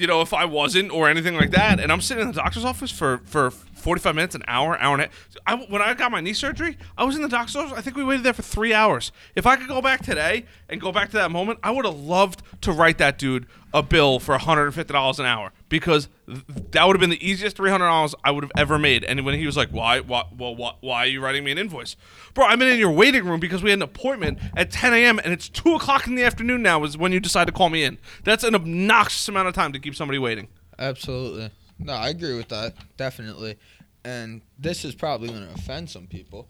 you 0.00 0.06
know, 0.06 0.22
if 0.22 0.32
I 0.32 0.46
wasn't 0.46 0.90
or 0.90 1.10
anything 1.10 1.36
like 1.36 1.50
that, 1.50 1.78
and 1.78 1.92
I'm 1.92 2.00
sitting 2.00 2.22
in 2.22 2.28
the 2.28 2.34
doctor's 2.34 2.64
office 2.64 2.90
for 2.90 3.18
for 3.26 3.50
45 3.80 4.14
minutes, 4.14 4.34
an 4.34 4.42
hour, 4.46 4.78
hour 4.78 4.94
and 4.94 5.02
a 5.02 5.06
half. 5.06 5.36
I, 5.46 5.54
when 5.56 5.82
I 5.82 5.94
got 5.94 6.12
my 6.12 6.20
knee 6.20 6.32
surgery, 6.32 6.76
I 6.96 7.04
was 7.04 7.16
in 7.16 7.22
the 7.22 7.28
doctor's 7.28 7.56
office. 7.56 7.76
I 7.76 7.80
think 7.80 7.96
we 7.96 8.04
waited 8.04 8.24
there 8.24 8.32
for 8.32 8.42
three 8.42 8.72
hours. 8.72 9.12
If 9.34 9.46
I 9.46 9.56
could 9.56 9.68
go 9.68 9.82
back 9.82 10.02
today 10.04 10.44
and 10.68 10.80
go 10.80 10.92
back 10.92 11.10
to 11.10 11.16
that 11.16 11.30
moment, 11.30 11.58
I 11.62 11.70
would 11.70 11.84
have 11.84 11.96
loved 11.98 12.42
to 12.62 12.72
write 12.72 12.98
that 12.98 13.18
dude 13.18 13.46
a 13.72 13.82
bill 13.82 14.18
for 14.18 14.32
150 14.32 14.92
dollars 14.92 15.20
an 15.20 15.26
hour 15.26 15.52
because 15.68 16.08
th- 16.26 16.40
that 16.72 16.86
would 16.86 16.96
have 16.96 17.00
been 17.00 17.10
the 17.10 17.24
easiest 17.24 17.56
300 17.56 17.86
dollars 17.86 18.14
I 18.24 18.32
would 18.32 18.42
have 18.42 18.50
ever 18.56 18.78
made. 18.78 19.04
And 19.04 19.24
when 19.24 19.38
he 19.38 19.46
was 19.46 19.56
like, 19.56 19.68
"Why? 19.70 20.00
Why? 20.00 20.24
Well, 20.36 20.56
why, 20.56 20.72
why 20.80 20.98
are 21.04 21.06
you 21.06 21.20
writing 21.20 21.44
me 21.44 21.52
an 21.52 21.58
invoice, 21.58 21.94
bro? 22.34 22.46
I'm 22.46 22.60
in 22.62 22.78
your 22.78 22.90
waiting 22.90 23.24
room 23.24 23.38
because 23.38 23.62
we 23.62 23.70
had 23.70 23.78
an 23.78 23.82
appointment 23.82 24.38
at 24.56 24.72
10 24.72 24.92
a.m. 24.92 25.20
and 25.22 25.32
it's 25.32 25.48
two 25.48 25.74
o'clock 25.76 26.06
in 26.08 26.16
the 26.16 26.24
afternoon 26.24 26.62
now. 26.62 26.82
Is 26.82 26.98
when 26.98 27.12
you 27.12 27.20
decide 27.20 27.46
to 27.46 27.52
call 27.52 27.68
me 27.68 27.84
in. 27.84 27.98
That's 28.24 28.42
an 28.42 28.56
obnoxious 28.56 29.28
amount 29.28 29.46
of 29.48 29.54
time 29.54 29.72
to 29.72 29.78
keep 29.78 29.94
somebody 29.94 30.18
waiting. 30.18 30.48
absolutely. 30.78 31.50
No, 31.82 31.92
I 31.94 32.08
agree 32.10 32.36
with 32.36 32.48
that 32.48 32.74
definitely. 32.96 33.56
And 34.04 34.42
this 34.58 34.84
is 34.84 34.94
probably 34.94 35.28
going 35.28 35.46
to 35.46 35.52
offend 35.54 35.90
some 35.90 36.06
people, 36.06 36.48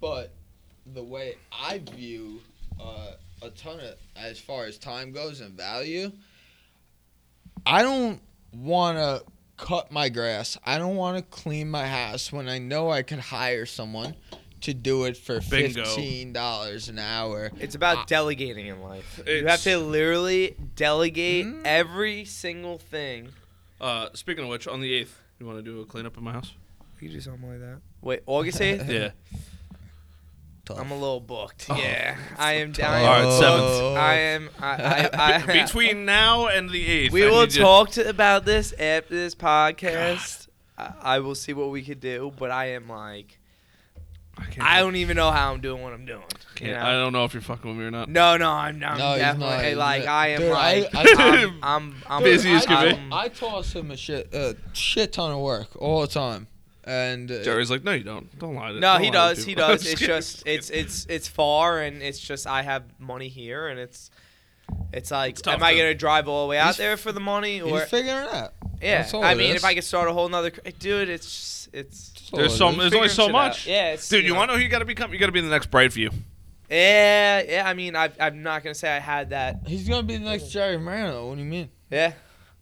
but 0.00 0.34
the 0.92 1.02
way 1.02 1.34
I 1.52 1.78
view 1.78 2.40
uh, 2.80 3.12
a 3.42 3.50
ton 3.50 3.78
of 3.80 3.94
as 4.16 4.40
far 4.40 4.64
as 4.64 4.76
time 4.78 5.12
goes 5.12 5.40
and 5.40 5.56
value, 5.56 6.10
I 7.66 7.82
don't 7.82 8.20
want 8.52 8.98
to 8.98 9.22
cut 9.56 9.92
my 9.92 10.08
grass. 10.08 10.58
I 10.64 10.78
don't 10.78 10.96
want 10.96 11.16
to 11.18 11.22
clean 11.22 11.70
my 11.70 11.86
house 11.86 12.32
when 12.32 12.48
I 12.48 12.58
know 12.58 12.90
I 12.90 13.02
could 13.02 13.18
hire 13.18 13.66
someone 13.66 14.16
to 14.62 14.74
do 14.74 15.04
it 15.04 15.16
for 15.16 15.40
Bingo. 15.40 15.84
fifteen 15.84 16.32
dollars 16.32 16.88
an 16.88 16.98
hour. 16.98 17.50
It's 17.60 17.74
about 17.74 18.06
delegating 18.08 18.66
in 18.66 18.82
life. 18.82 19.20
you 19.26 19.46
have 19.46 19.62
to 19.62 19.78
literally 19.78 20.56
delegate 20.76 21.46
Mm. 21.46 21.62
every 21.64 22.24
single 22.24 22.78
thing. 22.78 23.28
Uh, 23.80 24.08
speaking 24.14 24.44
of 24.44 24.50
which, 24.50 24.68
on 24.68 24.80
the 24.80 24.92
eighth, 24.92 25.20
you 25.38 25.46
want 25.46 25.58
to 25.58 25.62
do 25.62 25.80
a 25.80 25.86
cleanup 25.86 26.16
in 26.16 26.24
my 26.24 26.32
house? 26.32 26.52
You 27.00 27.08
do 27.08 27.20
something 27.20 27.48
like 27.48 27.60
that. 27.60 27.78
Wait, 28.02 28.22
August 28.26 28.60
8th? 28.60 28.88
Yeah. 28.90 29.10
I'm 30.78 30.92
a 30.92 30.94
little 30.94 31.18
booked. 31.18 31.66
Oh. 31.68 31.76
Yeah, 31.76 32.16
I 32.38 32.52
am 32.54 32.70
down. 32.70 33.04
All 33.04 33.24
right, 33.24 33.40
seventh. 33.40 33.98
I 33.98 34.14
am. 34.14 34.50
I, 34.60 35.08
I, 35.12 35.36
I, 35.36 35.46
Between 35.64 36.04
now 36.04 36.46
and 36.46 36.70
the 36.70 36.86
eighth, 36.86 37.12
we 37.12 37.24
I 37.24 37.30
will 37.30 37.48
talk 37.48 37.90
to, 37.92 38.08
about 38.08 38.44
this 38.44 38.72
after 38.74 39.12
this 39.12 39.34
podcast. 39.34 40.46
I, 40.78 40.92
I 41.00 41.18
will 41.18 41.34
see 41.34 41.54
what 41.54 41.70
we 41.70 41.82
could 41.82 41.98
do, 41.98 42.32
but 42.38 42.52
I 42.52 42.66
am 42.66 42.88
like, 42.88 43.39
I, 44.40 44.44
can't 44.50 44.66
I 44.66 44.80
don't 44.80 44.96
even 44.96 45.16
know 45.16 45.30
how 45.30 45.52
I'm 45.52 45.60
doing 45.60 45.82
what 45.82 45.92
I'm 45.92 46.04
doing. 46.06 46.22
you 46.22 46.66
can't- 46.66 46.72
know? 46.72 46.86
I 46.86 46.92
don't 46.92 47.12
know 47.12 47.24
if 47.24 47.34
you're 47.34 47.42
fucking 47.42 47.68
with 47.70 47.78
me 47.78 47.84
or 47.84 47.90
not. 47.90 48.08
No, 48.08 48.36
no, 48.36 48.50
I'm, 48.50 48.82
I'm 48.84 48.98
No, 48.98 49.10
he's 49.12 49.18
definitely 49.20 49.46
not, 49.56 49.64
he's 49.64 49.76
like 49.76 50.04
not. 50.04 50.10
I 50.12 50.26
am 50.28 50.40
Dude, 50.40 50.50
I- 50.52 50.52
like 50.80 50.94
I- 50.94 51.00
I, 51.00 51.36
am 51.42 51.58
I'm, 51.62 51.94
I'm 52.08 52.22
Busy 52.22 52.50
as 52.52 52.66
I, 52.66 52.68
can 52.68 52.84
be. 52.94 53.00
I'm- 53.00 53.12
I 53.12 53.28
toss 53.28 53.72
him 53.74 53.90
a 53.90 53.96
shit, 53.96 54.32
a 54.34 54.56
shit 54.72 55.12
ton 55.12 55.30
of 55.32 55.38
work 55.40 55.68
all 55.76 56.00
the 56.00 56.06
time, 56.06 56.46
and 56.84 57.30
uh, 57.30 57.42
Jerry's 57.42 57.70
like, 57.70 57.84
no, 57.84 57.92
you 57.92 58.04
don't. 58.04 58.36
Don't 58.38 58.54
lie 58.54 58.72
to 58.72 58.80
No, 58.80 58.94
don't 58.94 59.02
he 59.02 59.10
lie 59.10 59.30
to 59.30 59.34
does. 59.36 59.44
He 59.44 59.54
people." 59.54 59.68
does. 59.68 59.86
It's 59.86 60.00
just 60.00 60.42
it's 60.46 60.70
it's 60.70 61.06
it's 61.08 61.28
far, 61.28 61.80
and 61.80 62.02
it's 62.02 62.18
just 62.18 62.46
I 62.46 62.62
have 62.62 62.84
money 62.98 63.28
here, 63.28 63.68
and 63.68 63.78
it's 63.78 64.10
it's 64.92 65.10
like, 65.10 65.32
It's 65.32 65.42
tough 65.42 65.54
am 65.54 65.62
I 65.62 65.72
to- 65.72 65.78
gonna 65.78 65.94
drive 65.94 66.28
all 66.28 66.46
the 66.46 66.50
way 66.50 66.58
out 66.58 66.66
He's- 66.66 66.76
there 66.78 66.96
for 66.96 67.12
the 67.12 67.20
money, 67.20 67.60
or 67.60 67.80
he's 67.80 67.88
figuring 67.90 68.16
it 68.24 68.32
out. 68.32 68.54
Yeah? 68.80 69.02
That's 69.02 69.14
all 69.14 69.22
I 69.24 69.32
it 69.32 69.38
mean, 69.38 69.50
is. 69.50 69.56
if 69.56 69.64
I 69.64 69.74
could 69.74 69.84
start 69.84 70.08
a 70.08 70.12
whole 70.12 70.28
nother, 70.28 70.50
cr- 70.50 70.60
dude, 70.78 71.08
it's 71.08 71.26
just, 71.26 71.74
it's 71.74 72.08
That's 72.10 72.32
all 72.32 72.38
There's 72.38 72.52
it 72.54 72.56
so 72.56 72.68
is. 72.70 72.76
there's 72.76 72.78
only 72.78 72.90
figuring 72.90 73.08
so 73.10 73.22
shit 73.24 73.32
much. 73.32 73.60
out. 73.62 73.66
Yeah, 73.66 73.92
it's 73.92 74.08
Dude, 74.08 74.24
you 74.24 74.30
know. 74.32 74.38
want 74.38 74.48
to 74.50 74.54
know 74.54 74.58
who 74.58 74.64
you 74.64 74.70
got 74.70 74.78
to 74.80 74.84
become? 74.84 75.12
You 75.12 75.18
got 75.18 75.26
to 75.26 75.32
be 75.32 75.40
the 75.40 75.48
next 75.48 75.70
Brightview. 75.70 76.12
Yeah, 76.68 77.42
yeah. 77.48 77.62
I 77.68 77.74
mean, 77.74 77.96
I 77.96 78.10
I'm 78.20 78.42
not 78.42 78.62
gonna 78.62 78.74
say 78.74 78.88
I 78.94 79.00
had 79.00 79.30
that. 79.30 79.60
He's 79.66 79.88
gonna 79.88 80.04
be 80.04 80.16
the 80.16 80.24
next 80.24 80.48
Jerry 80.50 80.78
Marino. 80.78 81.28
What 81.28 81.34
do 81.36 81.40
you 81.42 81.48
mean? 81.48 81.68
Yeah, 81.90 82.12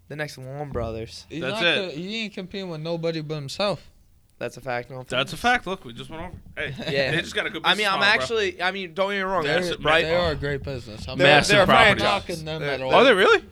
the 0.08 0.16
next 0.16 0.38
Long 0.38 0.70
Brothers. 0.70 1.26
He's 1.28 1.42
That's 1.42 1.60
not 1.60 1.64
it. 1.66 1.90
co- 1.90 1.96
he 1.96 2.24
ain't 2.24 2.32
competing 2.34 2.70
with 2.70 2.80
nobody 2.80 3.20
but 3.20 3.34
himself. 3.34 3.90
That's 4.38 4.56
a 4.56 4.60
fact. 4.60 4.88
No, 4.90 5.02
That's 5.06 5.32
a 5.32 5.36
fact. 5.36 5.66
Look, 5.66 5.84
we 5.84 5.92
just 5.92 6.08
went 6.10 6.22
over. 6.22 6.32
Hey, 6.56 6.74
Yeah. 6.96 7.10
they 7.10 7.20
just 7.20 7.34
got 7.34 7.46
a 7.46 7.50
good. 7.50 7.62
I 7.64 7.70
mean, 7.70 7.78
business 7.78 7.92
I'm 7.92 7.98
model, 7.98 8.14
bro. 8.14 8.22
actually. 8.22 8.62
I 8.62 8.70
mean, 8.70 8.94
don't 8.94 9.10
get 9.10 9.16
me 9.16 9.20
wrong. 9.22 9.42
They're, 9.44 9.60
Massive- 9.60 9.84
right? 9.84 10.04
They 10.04 10.14
are 10.14 10.30
a 10.30 10.36
great 10.36 10.62
business. 10.62 11.06
I'm 11.08 11.18
They're- 11.18 11.26
Massive 11.26 11.54
they're 11.56 11.62
a 11.64 11.66
property. 11.66 12.00
Franchise. 12.00 12.28
knocking 12.28 12.44
them 12.46 12.62
at 12.62 12.80
all. 12.80 12.94
Are 12.94 13.04
they 13.04 13.12
really? 13.12 13.44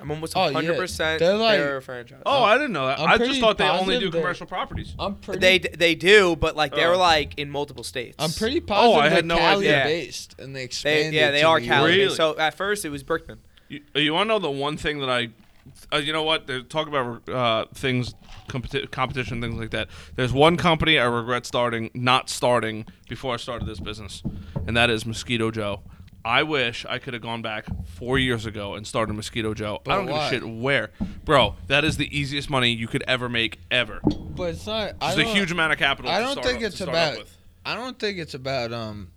I'm 0.00 0.10
almost 0.10 0.34
Oh, 0.36 0.46
yeah. 0.46 0.52
100 0.52 0.76
percent 0.76 1.18
They're 1.20 1.36
like- 1.36 1.58
they're 1.58 1.76
a 1.78 1.82
franchise. 1.82 2.22
Oh, 2.26 2.42
I 2.42 2.54
didn't 2.56 2.72
know 2.72 2.86
that. 2.86 2.98
I'm 3.00 3.08
I 3.08 3.16
just 3.18 3.28
pretty 3.28 3.40
thought 3.40 3.58
they 3.58 3.68
only 3.68 3.98
do 3.98 4.10
they're- 4.10 4.20
commercial 4.20 4.46
properties. 4.46 4.94
I'm 4.98 5.14
pretty. 5.16 5.40
they 5.40 5.58
they 5.58 5.94
do, 5.94 6.36
but 6.36 6.56
like 6.56 6.74
they're 6.74 6.94
Oh. 6.94 6.98
like 6.98 7.38
in 7.38 7.50
multiple 7.50 7.84
states. 7.84 8.16
I'm 8.18 8.30
pretty 8.30 8.60
positive 8.60 8.96
Oh, 8.96 8.98
I 9.00 9.04
had 9.08 9.12
they're 9.16 9.22
no 9.24 9.38
Cali 9.38 9.68
idea. 9.68 9.84
based, 9.84 10.34
and 10.38 10.54
they 10.54 10.60
They, 10.60 10.64
expanded. 10.64 11.14
yeah, 11.14 11.30
they 11.30 11.40
to 11.40 11.46
are 11.46 11.60
New 11.60 11.66
Cali. 11.66 11.96
Really? 11.96 12.14
So 12.14 12.36
at 12.38 12.54
first 12.54 12.84
it 12.84 12.90
was 12.90 13.02
Brickman. 13.04 13.38
You, 13.68 13.80
you 13.94 14.12
want 14.14 14.28
to 14.28 14.34
know 14.34 14.38
the 14.38 14.50
one 14.50 14.76
thing 14.76 15.00
that 15.00 15.08
I, 15.10 15.28
uh, 15.92 15.96
you 15.98 16.12
know 16.12 16.22
what? 16.22 16.46
They're 16.46 16.60
talking 16.62 16.94
about 16.94 17.28
uh, 17.28 17.64
things, 17.74 18.14
competi- 18.48 18.90
competition, 18.90 19.40
things 19.40 19.54
like 19.58 19.70
that. 19.70 19.88
There's 20.16 20.32
one 20.34 20.56
company 20.58 20.98
I 20.98 21.06
regret 21.06 21.46
starting, 21.46 21.90
not 21.94 22.28
starting 22.28 22.84
before 23.08 23.32
I 23.34 23.36
started 23.38 23.66
this 23.66 23.80
business, 23.80 24.22
and 24.66 24.76
that 24.76 24.90
is 24.90 25.06
Mosquito 25.06 25.50
Joe. 25.50 25.80
I 26.24 26.42
wish 26.42 26.86
I 26.88 26.98
could 26.98 27.12
have 27.14 27.22
gone 27.22 27.42
back 27.42 27.66
four 27.86 28.18
years 28.18 28.46
ago 28.46 28.74
and 28.74 28.86
started 28.86 29.12
Mosquito 29.14 29.52
Joe. 29.54 29.82
I 29.86 29.96
don't 29.96 30.06
why? 30.06 30.30
give 30.30 30.42
a 30.42 30.46
shit 30.46 30.56
where, 30.56 30.90
bro. 31.24 31.56
That 31.66 31.84
is 31.84 31.96
the 31.98 32.16
easiest 32.18 32.48
money 32.48 32.70
you 32.70 32.86
could 32.88 33.04
ever 33.06 33.28
make 33.28 33.58
ever. 33.70 34.00
But 34.04 34.54
it's 34.54 34.66
not. 34.66 34.94
It's 35.02 35.18
a 35.18 35.24
huge 35.24 35.52
amount 35.52 35.72
of 35.72 35.78
capital. 35.78 36.10
I 36.10 36.20
don't 36.20 36.32
start 36.32 36.46
think 36.46 36.58
up- 36.58 36.64
it's 36.64 36.80
up 36.80 36.88
about- 36.88 37.18
I 37.66 37.74
don't 37.74 37.98
think 37.98 38.18
it's 38.18 38.34
about 38.34 38.72
um. 38.72 39.10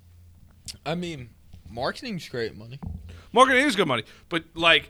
I 0.85 0.95
mean, 0.95 1.29
marketing's 1.69 2.27
great 2.29 2.55
money. 2.57 2.79
marketing 3.31 3.65
is 3.65 3.75
good 3.75 3.87
money, 3.87 4.03
but 4.29 4.43
like. 4.53 4.89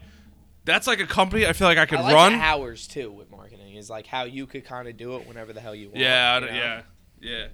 That's 0.65 0.85
like 0.85 0.99
a 0.99 1.07
company 1.07 1.45
I 1.47 1.53
feel 1.53 1.65
like 1.69 1.77
I 1.77 1.85
could 1.85 1.99
I 1.99 2.01
like 2.01 2.13
run. 2.13 2.33
the 2.33 2.39
hours 2.39 2.87
too 2.89 3.09
with 3.09 3.31
marketing 3.31 3.75
is 3.75 3.89
like 3.89 4.05
how 4.05 4.25
you 4.25 4.45
could 4.45 4.65
kind 4.65 4.89
of 4.89 4.97
do 4.97 5.15
it 5.15 5.25
whenever 5.25 5.53
the 5.53 5.61
hell 5.61 5.73
you 5.73 5.87
want. 5.87 5.99
yeah, 6.01 6.29
I 6.31 6.35
you 6.39 6.45
don't- 6.45 6.55
know? 6.55 6.59
yeah, 6.59 6.81
yeah. 7.21 7.47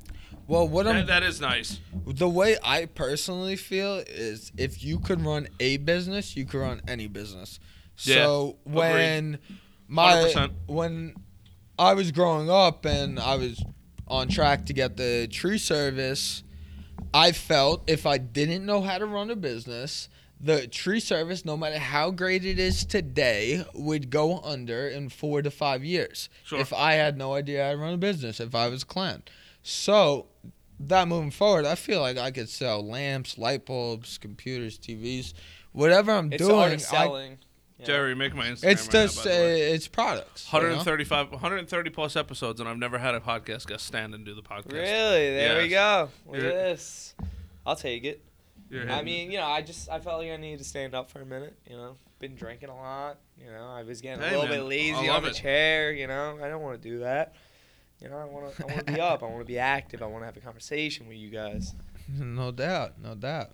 Well, 0.48 0.68
what 0.68 0.88
I'm 0.88 0.96
That, 0.98 1.08
that 1.08 1.24
is 1.24 1.40
nice. 1.40 1.80
the 2.06 2.28
way 2.28 2.58
I 2.64 2.86
personally 2.86 3.56
feel 3.56 4.04
is 4.08 4.52
if 4.58 4.84
you 4.84 5.00
could 5.00 5.22
run 5.26 5.48
a 5.60 5.78
business, 5.78 6.36
you 6.36 6.46
could 6.46 6.60
run 6.60 6.82
any 6.88 7.08
business. 7.08 7.60
Yeah, 8.00 8.16
So 8.16 8.58
agreed. 8.66 8.76
when 8.76 9.40
my 9.88 10.14
100%. 10.36 10.52
when 10.68 11.16
I 11.80 11.94
was 11.94 12.12
growing 12.12 12.50
up 12.50 12.86
and 12.86 13.20
I 13.20 13.36
was 13.36 13.64
on 14.08 14.28
track 14.28 14.66
to 14.66 14.74
get 14.74 14.98
the 14.98 15.28
tree 15.32 15.58
service, 15.58 16.44
I 17.14 17.32
felt 17.32 17.84
if 17.90 18.06
I 18.06 18.18
didn't 18.18 18.66
know 18.66 18.82
how 18.82 18.98
to 18.98 19.06
run 19.06 19.30
a 19.30 19.36
business, 19.36 20.10
the 20.42 20.68
tree 20.68 21.00
service, 21.00 21.46
no 21.46 21.56
matter 21.56 21.80
how 21.80 22.12
great 22.12 22.44
it 22.44 22.60
is 22.60 22.84
today, 22.86 23.64
would 23.74 24.10
go 24.10 24.40
under 24.40 24.88
in 24.90 25.08
four 25.10 25.42
to 25.42 25.50
five 25.50 25.86
years. 25.86 26.28
Sure. 26.44 26.60
If 26.60 26.74
I 26.74 26.94
had 26.94 27.18
no 27.18 27.34
idea 27.34 27.64
how 27.64 27.72
to 27.72 27.78
run 27.78 27.94
a 27.94 27.98
business, 27.98 28.40
if 28.42 28.54
I 28.54 28.68
was 28.68 28.84
a 28.84 28.86
clown. 28.86 29.24
So 29.64 30.28
that 30.80 31.08
moving 31.08 31.32
forward, 31.32 31.66
I 31.66 31.76
feel 31.76 32.02
like 32.02 32.18
I 32.18 32.32
could 32.32 32.50
sell 32.50 32.86
lamps, 32.86 33.38
light 33.38 33.66
bulbs, 33.66 34.18
computers, 34.18 34.78
TVs, 34.78 35.34
whatever 35.72 36.12
I'm 36.12 36.32
It's 36.32 36.46
the 36.46 36.54
art 36.54 36.70
doing. 36.70 36.74
of 36.76 36.80
I, 36.82 36.84
selling. 36.84 37.32
you 37.32 37.38
know? 37.80 37.86
Jerry, 37.86 38.16
make 38.16 38.36
my 38.36 38.48
Instagram. 38.48 38.72
it's 38.72 38.86
right 38.88 38.94
now, 38.94 39.02
just 39.06 39.16
by 39.16 39.22
uh, 39.32 39.34
the 39.36 39.40
way. 39.42 39.62
it's 39.72 39.88
products. 39.88 40.50
you 40.54 40.60
know? 40.60 40.66
135, 40.68 41.32
130 41.32 41.90
plus 41.90 42.16
episodes, 42.16 42.60
and 42.60 42.68
I've 42.70 42.78
never 42.78 42.98
had 42.98 43.16
a 43.16 43.20
podcast 43.22 43.68
guest 43.68 43.86
stand 43.86 44.14
and 44.14 44.26
do 44.26 44.36
the 44.36 44.42
podcast. 44.44 44.72
Really? 44.74 44.84
There 45.32 45.62
we 45.62 45.70
go. 45.70 46.10
Look 46.28 46.36
You're- 46.38 46.50
at 46.50 46.54
this. 46.56 47.16
I'll 47.66 47.76
take 47.78 48.04
it. 48.04 48.22
I 48.90 49.04
mean, 49.04 49.32
you 49.32 49.38
know, 49.38 49.46
I 49.46 49.62
just 49.62 49.88
I 49.88 50.00
felt 50.00 50.20
like 50.20 50.32
I 50.32 50.36
needed 50.38 50.58
to 50.58 50.64
stand 50.66 50.96
up 50.96 51.12
for 51.12 51.22
a 51.22 51.26
minute. 51.26 51.56
You 51.70 51.76
know, 51.78 51.96
been 52.18 52.34
drinking 52.34 52.70
a 52.70 52.76
lot. 52.76 53.20
You 53.38 53.46
know, 53.52 53.68
I 53.70 53.84
was 53.84 54.02
getting 54.02 54.20
Hey, 54.20 54.30
a 54.30 54.40
little 54.40 54.48
man, 54.50 54.62
bit 54.62 54.64
lazy 54.68 55.10
on 55.10 55.22
the 55.22 55.30
it. 55.30 55.36
chair. 55.36 55.92
You 55.92 56.08
know, 56.08 56.40
I 56.44 56.50
don't 56.50 56.62
want 56.64 56.82
to 56.82 56.90
do 56.90 57.00
that. 57.00 57.36
You 58.04 58.10
know, 58.10 58.18
I 58.18 58.26
want 58.26 58.54
to 58.56 58.64
I 58.64 58.66
want 58.66 58.88
to 58.88 58.94
be 58.94 59.00
up. 59.00 59.24
I 59.24 59.26
want 59.28 59.40
to 59.40 59.46
be 59.46 59.58
active. 59.58 60.04
I 60.04 60.08
want 60.08 60.24
to 60.24 60.26
have 60.26 60.36
a 60.36 60.42
conversation 60.42 61.08
with 61.08 61.18
you 61.18 61.30
guys. 61.30 61.74
No 62.20 62.52
doubt, 62.52 62.96
no 63.02 63.16
doubt. 63.16 63.52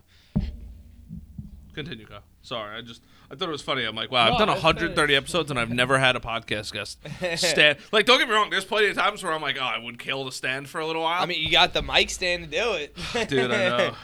continue, 1.71 2.07
Kyle. 2.07 2.23
Sorry, 2.41 2.75
I 2.75 2.81
just 2.81 3.03
I 3.29 3.35
thought 3.35 3.47
it 3.47 3.51
was 3.51 3.61
funny. 3.61 3.83
I'm 3.83 3.95
like, 3.95 4.09
wow, 4.09 4.31
I've 4.31 4.39
done 4.39 4.47
130 4.47 5.15
episodes, 5.15 5.51
and 5.51 5.59
I've 5.59 5.69
never 5.69 5.99
had 5.99 6.15
a 6.15 6.19
podcast 6.19 6.73
guest 6.73 6.97
stand. 7.37 7.77
Like, 7.91 8.07
don't 8.07 8.17
get 8.17 8.27
me 8.27 8.33
wrong. 8.33 8.49
There's 8.49 8.65
plenty 8.65 8.87
of 8.87 8.95
times 8.95 9.23
where 9.23 9.33
I'm 9.33 9.41
like, 9.43 9.57
oh, 9.59 9.63
I 9.63 9.77
would 9.77 9.99
kill 9.99 10.25
to 10.25 10.31
stand 10.31 10.67
for 10.67 10.81
a 10.81 10.87
little 10.87 11.03
while. 11.03 11.21
I 11.21 11.27
mean, 11.27 11.43
you 11.43 11.51
got 11.51 11.73
the 11.73 11.83
mic 11.83 12.09
stand 12.09 12.45
to 12.45 12.49
do 12.49 12.73
it, 12.73 12.97
dude, 13.29 13.51
I 13.51 13.69
know. 13.69 13.95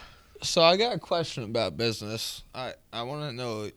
So 0.43 0.61
I 0.61 0.77
got 0.77 0.95
a 0.95 0.99
question 0.99 1.43
about 1.43 1.75
business. 1.75 2.43
I 2.53 2.75
I 2.93 3.01
want 3.01 3.27
to 3.27 3.35
know 3.35 3.71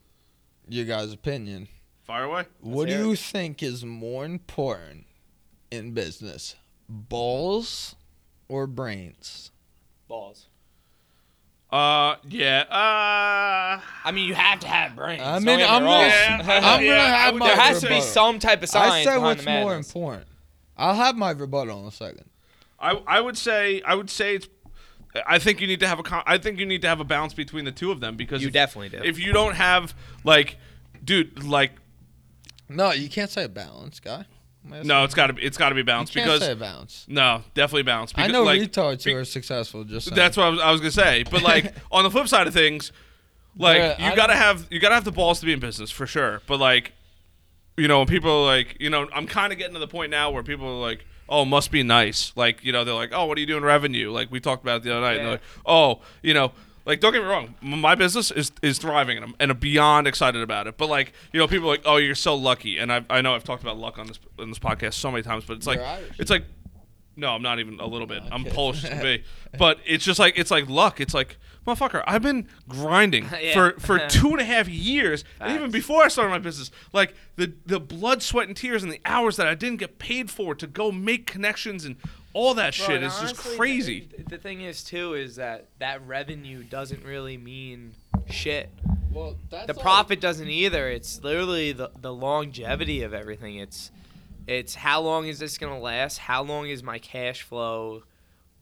your 0.67 0.85
guys' 0.85 1.13
opinion. 1.13 1.67
Fire 2.03 2.25
away. 2.25 2.45
What 2.61 2.87
do 2.87 2.93
you 2.93 3.13
it. 3.13 3.19
think 3.19 3.63
is 3.63 3.83
more 3.83 4.23
important 4.23 5.07
in 5.71 5.91
business, 5.93 6.55
balls 6.87 7.95
or 8.47 8.67
brains? 8.67 9.51
Balls. 10.07 10.47
Uh, 11.71 12.15
yeah. 12.27 12.61
Uh, 12.69 13.79
I 14.03 14.11
mean, 14.11 14.27
you 14.27 14.33
have 14.33 14.59
to 14.61 14.67
have 14.67 14.95
brains. 14.95 15.21
I 15.21 15.37
mean, 15.39 15.59
I'm 15.61 15.83
wrong. 15.83 16.01
gonna- 16.01 16.07
Yeah, 16.07 16.37
I'm 16.63 16.83
yeah, 16.83 16.95
gonna 16.95 17.15
have 17.15 17.33
would 17.33 17.39
my 17.39 17.47
there 17.47 17.55
definitely- 17.57 17.73
has 17.73 17.81
to 17.83 17.89
be 17.89 18.01
some 18.01 18.39
type 18.39 18.63
of 18.63 18.69
science 18.69 19.07
I 19.07 19.11
say 19.13 19.17
what's 19.19 19.43
the 19.45 19.51
more 19.51 19.75
important. 19.75 20.25
I'll 20.77 20.95
have 20.95 21.15
my 21.15 21.29
rebuttal 21.31 21.81
in 21.81 21.87
a 21.87 21.91
second. 21.91 22.29
I 22.79 22.91
I 23.05 23.19
would 23.21 23.37
say 23.37 23.81
I 23.83 23.93
would 23.93 24.09
say 24.09 24.35
it's. 24.35 24.47
I 25.27 25.37
think 25.39 25.59
you 25.59 25.67
need 25.67 25.79
to 25.81 25.87
have 25.87 25.99
a. 25.99 26.03
con- 26.03 26.23
I 26.25 26.37
think 26.37 26.59
you 26.59 26.65
need 26.65 26.81
to 26.83 26.87
have 26.87 26.99
a 27.01 27.03
balance 27.03 27.33
between 27.33 27.65
the 27.65 27.71
two 27.71 27.91
of 27.91 27.99
them 27.99 28.15
because 28.15 28.41
You 28.41 28.47
if, 28.47 28.53
definitely 28.53 28.89
do. 28.89 29.03
if 29.03 29.19
you 29.19 29.33
don't 29.33 29.55
have 29.55 29.93
like, 30.23 30.57
dude, 31.03 31.43
like 31.43 31.73
No, 32.69 32.91
you 32.93 33.09
can't 33.09 33.29
say 33.29 33.43
a 33.43 33.49
balance, 33.49 33.99
guy. 33.99 34.25
No, 34.63 35.03
it's 35.03 35.13
got 35.15 35.27
to 35.27 35.33
be 35.33 35.41
it's 35.43 35.57
got 35.57 35.69
to 35.69 35.75
be 35.75 35.79
you 35.81 35.85
balanced 35.85 36.13
can't 36.13 36.25
because 36.25 36.41
say 36.41 36.53
balance. 36.53 37.05
no, 37.07 37.43
definitely 37.53 37.83
balanced. 37.83 38.17
I 38.17 38.23
Because, 38.27 38.33
know 38.33 38.43
like, 38.43 38.61
retards 38.61 39.03
who 39.03 39.15
are 39.17 39.25
successful. 39.25 39.83
Just 39.83 40.07
saying. 40.07 40.15
That's 40.15 40.37
what 40.37 40.45
I 40.45 40.49
was, 40.49 40.59
I 40.59 40.71
was 40.71 40.81
gonna 40.81 40.91
say. 40.91 41.23
But 41.29 41.41
like 41.43 41.73
on 41.91 42.03
the 42.03 42.11
flip 42.11 42.27
side 42.27 42.47
of 42.47 42.53
things, 42.53 42.91
like 43.57 43.77
Yeah, 43.77 43.97
you 44.07 44.11
I 44.11 44.15
gotta 44.15 44.33
don't- 44.33 44.41
have 44.41 44.67
you 44.69 44.79
gotta 44.79 44.95
have 44.95 45.05
the 45.05 45.11
balls 45.11 45.39
to 45.39 45.45
be 45.45 45.53
in 45.53 45.59
business 45.59 45.91
for 45.91 46.05
sure. 46.05 46.41
But 46.47 46.59
like, 46.59 46.91
you 47.77 47.87
know, 47.87 47.99
when 47.99 48.07
people 48.07 48.31
are 48.31 48.45
like, 48.45 48.75
you 48.79 48.89
know, 48.89 49.07
I'm 49.13 49.27
kind 49.27 49.51
of 49.53 49.57
getting 49.59 49.73
to 49.73 49.79
the 49.79 49.87
point 49.87 50.11
now 50.11 50.29
where 50.31 50.43
people 50.43 50.67
are 50.67 50.81
like, 50.81 51.05
oh, 51.29 51.45
must 51.45 51.71
be 51.71 51.81
nice. 51.83 52.33
Like, 52.35 52.63
you 52.63 52.71
know, 52.73 52.83
they're 52.83 52.93
like, 52.93 53.11
oh, 53.13 53.25
what 53.25 53.37
are 53.37 53.41
you 53.41 53.47
doing 53.47 53.63
revenue? 53.63 54.11
Like 54.11 54.29
we 54.31 54.39
talked 54.39 54.63
about 54.63 54.77
it 54.77 54.83
the 54.83 54.91
other 54.91 55.01
night. 55.01 55.17
And 55.17 55.25
they're 55.25 55.31
like, 55.33 55.41
oh, 55.65 56.01
you 56.21 56.33
know. 56.33 56.51
Like, 56.89 57.01
don't 57.01 57.13
get 57.13 57.21
me 57.21 57.27
wrong, 57.27 57.53
my 57.61 57.93
business 57.93 58.31
is, 58.31 58.51
is 58.63 58.79
thriving, 58.79 59.17
and 59.17 59.25
I'm, 59.27 59.35
and 59.39 59.51
I'm 59.51 59.57
beyond 59.59 60.07
excited 60.07 60.41
about 60.41 60.65
it. 60.65 60.75
But 60.75 60.89
like, 60.89 61.13
you 61.31 61.39
know, 61.39 61.47
people 61.47 61.67
are 61.67 61.73
like, 61.73 61.83
oh, 61.85 61.97
you're 61.97 62.15
so 62.15 62.33
lucky, 62.33 62.79
and 62.79 62.91
I, 62.91 63.05
I 63.11 63.21
know 63.21 63.35
I've 63.35 63.43
talked 63.43 63.61
about 63.61 63.77
luck 63.77 63.99
on 63.99 64.07
this 64.07 64.19
on 64.39 64.49
this 64.49 64.57
podcast 64.57 64.95
so 64.95 65.11
many 65.11 65.21
times, 65.21 65.45
but 65.45 65.57
it's 65.57 65.67
like, 65.67 65.77
You're 65.77 65.85
Irish. 65.85 66.15
it's 66.19 66.31
like, 66.31 66.45
no, 67.15 67.29
I'm 67.29 67.43
not 67.43 67.59
even 67.59 67.79
a 67.79 67.85
little 67.85 68.07
bit. 68.07 68.23
I'm 68.31 68.41
Okay. 68.41 68.49
Polish 68.55 68.81
to 68.81 68.95
be, 69.03 69.23
but 69.59 69.77
it's 69.85 70.03
just 70.03 70.17
like 70.19 70.33
it's 70.39 70.49
like 70.49 70.67
luck. 70.67 70.99
It's 70.99 71.13
like 71.13 71.37
motherfucker. 71.67 72.03
I've 72.07 72.23
been 72.23 72.47
grinding 72.67 73.27
Yeah. 73.39 73.53
for 73.53 73.79
for 73.79 73.99
two 74.09 74.29
and 74.31 74.39
a 74.39 74.45
half 74.45 74.67
years, 74.67 75.23
and 75.39 75.51
even 75.51 75.61
Facts. 75.63 75.73
before 75.73 76.03
I 76.03 76.07
started 76.07 76.31
my 76.31 76.39
business, 76.39 76.71
like 76.91 77.13
the 77.35 77.53
the 77.67 77.79
blood, 77.79 78.23
sweat, 78.23 78.47
and 78.47 78.57
tears, 78.57 78.81
and 78.81 78.91
the 78.91 79.01
hours 79.05 79.35
that 79.35 79.45
I 79.45 79.53
didn't 79.53 79.77
get 79.77 79.99
paid 79.99 80.31
for 80.31 80.55
to 80.55 80.65
go 80.65 80.91
make 80.91 81.27
connections 81.27 81.85
and 81.85 81.97
all 82.33 82.53
that 82.55 82.75
Bro, 82.77 82.85
shit 82.85 82.95
and 82.97 83.05
is 83.05 83.19
just 83.19 83.35
crazy. 83.37 84.07
The, 84.17 84.23
the 84.23 84.37
thing 84.37 84.61
is 84.61 84.83
too 84.83 85.13
is 85.13 85.35
that 85.37 85.67
that 85.79 86.05
revenue 86.05 86.63
doesn't 86.63 87.03
really 87.03 87.37
mean 87.37 87.93
shit. 88.29 88.69
well, 89.11 89.35
that's 89.49 89.67
The 89.67 89.73
profit 89.73 90.21
doesn't 90.21 90.47
either. 90.47 90.89
It's 90.89 91.23
literally 91.23 91.71
the 91.71 91.91
the 91.99 92.13
longevity 92.13 93.01
of 93.03 93.13
everything. 93.13 93.55
It's 93.55 93.91
it's 94.47 94.75
how 94.75 95.01
long 95.01 95.27
is 95.27 95.39
this 95.39 95.57
gonna 95.57 95.79
last? 95.79 96.17
How 96.17 96.43
long 96.43 96.67
is 96.67 96.81
my 96.83 96.99
cash 96.99 97.41
flow 97.41 98.03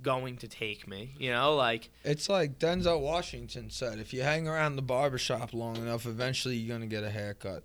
going 0.01 0.37
to 0.37 0.47
take 0.47 0.87
me? 0.87 1.15
You 1.17 1.31
know, 1.31 1.55
like 1.55 1.89
It's 2.03 2.29
like 2.29 2.59
Denzel 2.59 3.01
Washington 3.01 3.69
said: 3.69 3.99
if 3.99 4.13
you 4.13 4.21
hang 4.21 4.47
around 4.47 4.75
the 4.75 4.81
barbershop 4.81 5.53
long 5.53 5.77
enough, 5.77 6.05
eventually 6.05 6.55
you're 6.55 6.75
gonna 6.75 6.87
get 6.87 7.03
a 7.03 7.09
haircut. 7.09 7.63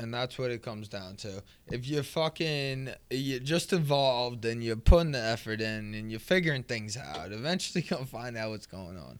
And 0.00 0.14
that's 0.14 0.38
what 0.38 0.52
it 0.52 0.62
comes 0.62 0.86
down 0.88 1.16
to. 1.16 1.42
If 1.72 1.88
you're 1.88 2.04
fucking, 2.04 2.90
you're 3.10 3.40
just 3.40 3.72
involved 3.72 4.44
and 4.44 4.62
you're 4.62 4.76
putting 4.76 5.10
the 5.10 5.18
effort 5.20 5.60
in 5.60 5.92
and 5.92 6.08
you're 6.08 6.20
figuring 6.20 6.62
things 6.62 6.96
out, 6.96 7.32
eventually 7.32 7.84
you'll 7.90 8.04
find 8.06 8.36
out 8.36 8.50
what's 8.50 8.66
going 8.66 8.96
on. 8.96 9.18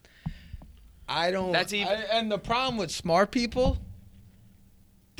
I 1.09 1.31
don't. 1.31 1.51
That's 1.51 1.73
even- 1.73 1.89
I- 1.89 2.05
and 2.13 2.31
the 2.31 2.37
problem 2.37 2.77
with 2.77 2.91
smart 2.91 3.31
people, 3.31 3.77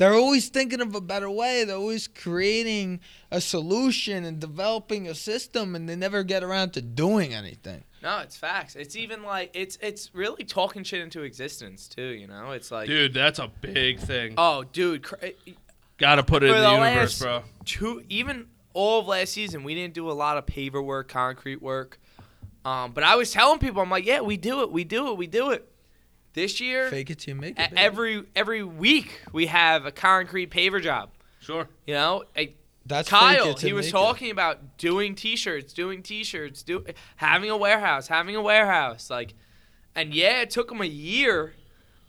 they're 0.00 0.14
always 0.14 0.48
thinking 0.48 0.80
of 0.80 0.94
a 0.94 1.00
better 1.02 1.28
way. 1.30 1.64
They're 1.64 1.76
always 1.76 2.08
creating 2.08 3.00
a 3.30 3.38
solution 3.38 4.24
and 4.24 4.40
developing 4.40 5.06
a 5.06 5.14
system, 5.14 5.74
and 5.74 5.86
they 5.86 5.94
never 5.94 6.22
get 6.24 6.42
around 6.42 6.72
to 6.72 6.80
doing 6.80 7.34
anything. 7.34 7.84
no, 8.02 8.20
it's 8.20 8.34
facts. 8.34 8.76
It's 8.76 8.96
even 8.96 9.22
like 9.22 9.50
it's 9.52 9.76
it's 9.82 10.10
really 10.14 10.44
talking 10.44 10.84
shit 10.84 11.02
into 11.02 11.22
existence 11.22 11.86
too. 11.86 12.02
You 12.02 12.26
know, 12.28 12.52
it's 12.52 12.70
like 12.70 12.88
Dude, 12.88 13.12
that's 13.12 13.38
a 13.38 13.48
big 13.60 13.98
thing. 14.00 14.34
oh, 14.38 14.64
dude, 14.64 15.02
cra- 15.02 15.32
Gotta 15.98 16.22
put 16.22 16.42
it 16.42 16.48
for 16.48 16.56
in 16.56 16.62
the, 16.62 16.66
the 16.70 16.74
universe, 16.76 17.20
last- 17.20 17.20
bro. 17.20 17.42
two 17.66 18.02
even 18.08 18.46
all 18.72 19.00
of 19.00 19.06
last 19.06 19.32
season 19.34 19.64
we 19.64 19.74
didn't 19.74 19.92
do 19.92 20.10
a 20.10 20.12
lot 20.14 20.38
of 20.38 20.46
paver 20.46 20.82
work 20.82 21.08
concrete 21.08 21.60
work 21.60 21.98
um, 22.64 22.92
but 22.92 23.02
i 23.02 23.16
was 23.16 23.32
telling 23.32 23.58
people 23.58 23.82
i'm 23.82 23.90
like 23.90 24.06
yeah 24.06 24.20
we 24.20 24.36
do 24.36 24.62
it 24.62 24.70
we 24.70 24.84
do 24.84 25.08
it 25.08 25.16
we 25.18 25.26
do 25.26 25.50
it 25.50 25.68
this 26.34 26.60
year 26.60 26.88
Fake 26.90 27.10
it 27.10 27.18
till 27.18 27.34
you 27.34 27.40
make 27.40 27.58
it. 27.58 27.62
a- 27.66 27.68
baby. 27.70 27.80
every 27.80 28.24
every 28.36 28.62
week 28.62 29.20
we 29.32 29.46
have 29.46 29.86
a 29.86 29.92
concrete 29.92 30.50
paver 30.50 30.80
job 30.82 31.10
Sure. 31.40 31.68
you 31.86 31.94
know 31.94 32.24
A- 32.36 32.54
That's 32.86 33.08
kyle 33.08 33.56
he 33.56 33.72
was 33.72 33.86
make 33.86 33.88
it. 33.88 33.96
talking 33.96 34.30
about 34.30 34.78
doing 34.78 35.14
t-shirts 35.14 35.72
doing 35.72 36.02
t-shirts 36.02 36.62
do 36.62 36.84
having 37.16 37.50
a 37.50 37.56
warehouse 37.56 38.08
having 38.08 38.36
a 38.36 38.42
warehouse 38.42 39.10
like 39.10 39.34
and 39.94 40.14
yeah 40.14 40.42
it 40.42 40.50
took 40.50 40.70
him 40.70 40.80
a 40.80 40.84
year 40.86 41.54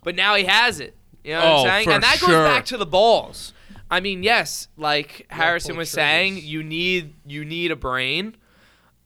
but 0.03 0.15
now 0.15 0.35
he 0.35 0.45
has 0.45 0.79
it 0.79 0.95
You 1.23 1.33
know 1.33 1.39
what 1.39 1.45
Oh, 1.45 1.57
I'm 1.57 1.65
saying? 1.67 1.85
for 1.85 1.91
And 1.91 2.03
that 2.03 2.19
goes 2.19 2.29
back 2.29 2.65
to 2.65 2.77
the 2.77 2.85
balls. 2.87 3.53
I 3.91 3.99
mean, 3.99 4.23
yes, 4.23 4.67
like 4.77 5.27
Harrison 5.29 5.73
pull 5.73 5.79
was 5.79 5.89
saying, 5.91 6.37
you 6.37 6.63
need 6.63 7.13
you 7.27 7.45
need 7.45 7.69
a 7.71 7.75
brain. 7.75 8.35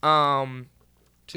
Um, 0.03 0.67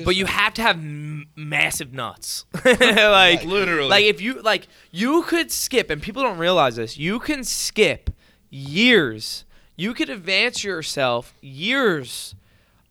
But 0.04 0.16
you 0.16 0.26
have 0.26 0.54
to 0.54 0.62
have 0.62 0.76
m- 0.76 1.26
massive 1.36 1.92
nuts. 1.92 2.44
like 2.64 3.44
Literally. 3.44 3.88
like 3.88 4.04
if 4.04 4.20
you 4.20 4.40
like 4.42 4.68
you 4.90 5.22
could 5.22 5.50
skip 5.50 5.90
and 5.90 6.02
people 6.02 6.22
don't 6.22 6.38
realize 6.38 6.76
this. 6.76 6.96
You 6.98 7.18
can 7.18 7.44
skip 7.44 8.10
years. 8.50 9.44
You 9.76 9.94
could 9.94 10.10
advance 10.10 10.64
yourself 10.64 11.34
years 11.40 12.34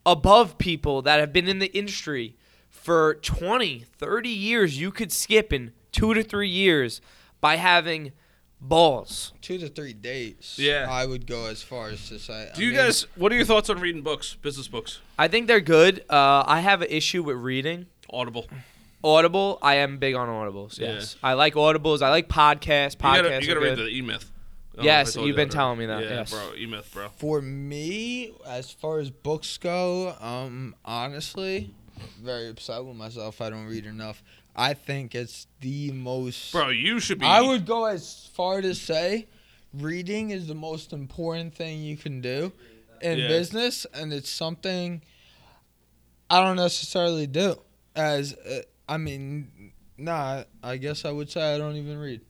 above 0.05 0.57
people 0.57 1.01
that 1.01 1.19
have 1.19 1.33
been 1.33 1.47
in 1.47 1.59
the 1.59 1.75
industry 1.77 2.35
for 2.69 3.15
20, 3.15 3.79
30 3.97 4.29
years. 4.29 4.79
You 4.79 4.91
could 4.91 5.11
skip 5.11 5.51
in 5.51 5.73
2 5.91 6.13
to 6.13 6.23
3 6.23 6.47
years 6.47 7.01
by 7.41 7.57
having 7.57 8.13
balls. 8.59 9.33
two 9.41 9.57
to 9.57 9.67
three 9.69 9.93
days. 9.93 10.55
Yeah. 10.57 10.87
I 10.89 11.05
would 11.05 11.27
go 11.27 11.45
as 11.45 11.61
far 11.61 11.89
as 11.89 12.07
to 12.09 12.19
say. 12.19 12.51
Do 12.55 12.63
you 12.63 12.73
guys? 12.73 13.05
What 13.15 13.31
are 13.31 13.35
your 13.35 13.45
thoughts 13.45 13.69
on 13.69 13.79
reading 13.79 14.01
books, 14.01 14.35
business 14.35 14.67
books, 14.67 14.99
I 15.17 15.27
think 15.27 15.47
they're 15.47 15.59
good. 15.59 16.03
Uh, 16.09 16.43
I 16.45 16.61
have 16.61 16.81
an 16.81 16.89
issue 16.89 17.23
with 17.23 17.37
reading. 17.37 17.87
Audible? 18.11 18.47
Audible, 19.03 19.59
I 19.61 19.75
am 19.75 19.99
big 19.99 20.15
on 20.15 20.27
audibles. 20.27 20.79
Yeah. 20.79 20.93
Yes, 20.93 21.15
I 21.21 21.33
like 21.33 21.53
audibles. 21.53 22.01
I 22.01 22.09
like 22.09 22.27
podcasts. 22.27 22.93
You 22.95 22.99
Podcasts 22.99 23.23
gotta, 23.23 23.41
you 23.41 23.47
gotta 23.47 23.59
read 23.59 23.77
the 23.77 23.87
E 23.87 24.01
Myth. 24.01 24.31
Yes, 24.79 25.15
you've 25.15 25.35
been 25.35 25.49
telling 25.49 25.79
me 25.79 25.87
that, 25.87 26.03
Yeah, 26.03 26.09
yes. 26.09 26.31
bro, 26.31 26.53
E 26.55 26.65
Myth, 26.67 26.89
bro. 26.93 27.09
For 27.17 27.41
me, 27.41 28.31
as 28.45 28.71
far 28.71 28.99
as 28.99 29.09
books 29.09 29.57
go, 29.57 30.15
um, 30.19 30.75
honestly, 30.85 31.73
very 32.21 32.47
upset 32.49 32.85
with 32.85 32.95
myself. 32.95 33.41
I 33.41 33.49
don't 33.49 33.65
read 33.65 33.85
enough. 33.85 34.23
I 34.57 34.73
think 34.73 35.13
it's 35.13 35.47
the 35.61 35.91
most. 35.91 36.51
Bro, 36.51 36.69
you 36.69 36.99
should 36.99 37.19
be. 37.19 37.25
I 37.25 37.41
would 37.41 37.65
go 37.65 37.85
as 37.85 38.29
far 38.33 38.61
to 38.61 38.73
say, 38.73 39.27
reading 39.73 40.31
is 40.31 40.47
the 40.47 40.55
most 40.55 40.93
important 40.93 41.53
thing 41.53 41.79
you 41.83 41.95
can 41.95 42.21
do 42.21 42.51
in 43.01 43.19
Yeah. 43.19 43.27
business, 43.27 43.85
and 43.93 44.11
it's 44.11 44.29
something 44.29 45.03
I 46.29 46.41
don't 46.41 46.55
necessarily 46.55 47.27
do. 47.27 47.61
As 47.95 48.33
uh, 48.33 48.61
I 48.89 48.97
mean, 48.97 49.73
nah, 49.97 50.43
I 50.63 50.77
guess 50.77 51.05
I 51.05 51.11
would 51.11 51.29
say 51.29 51.53
I 51.55 51.57
don't 51.57 51.75
even 51.75 51.97
read, 51.99 52.21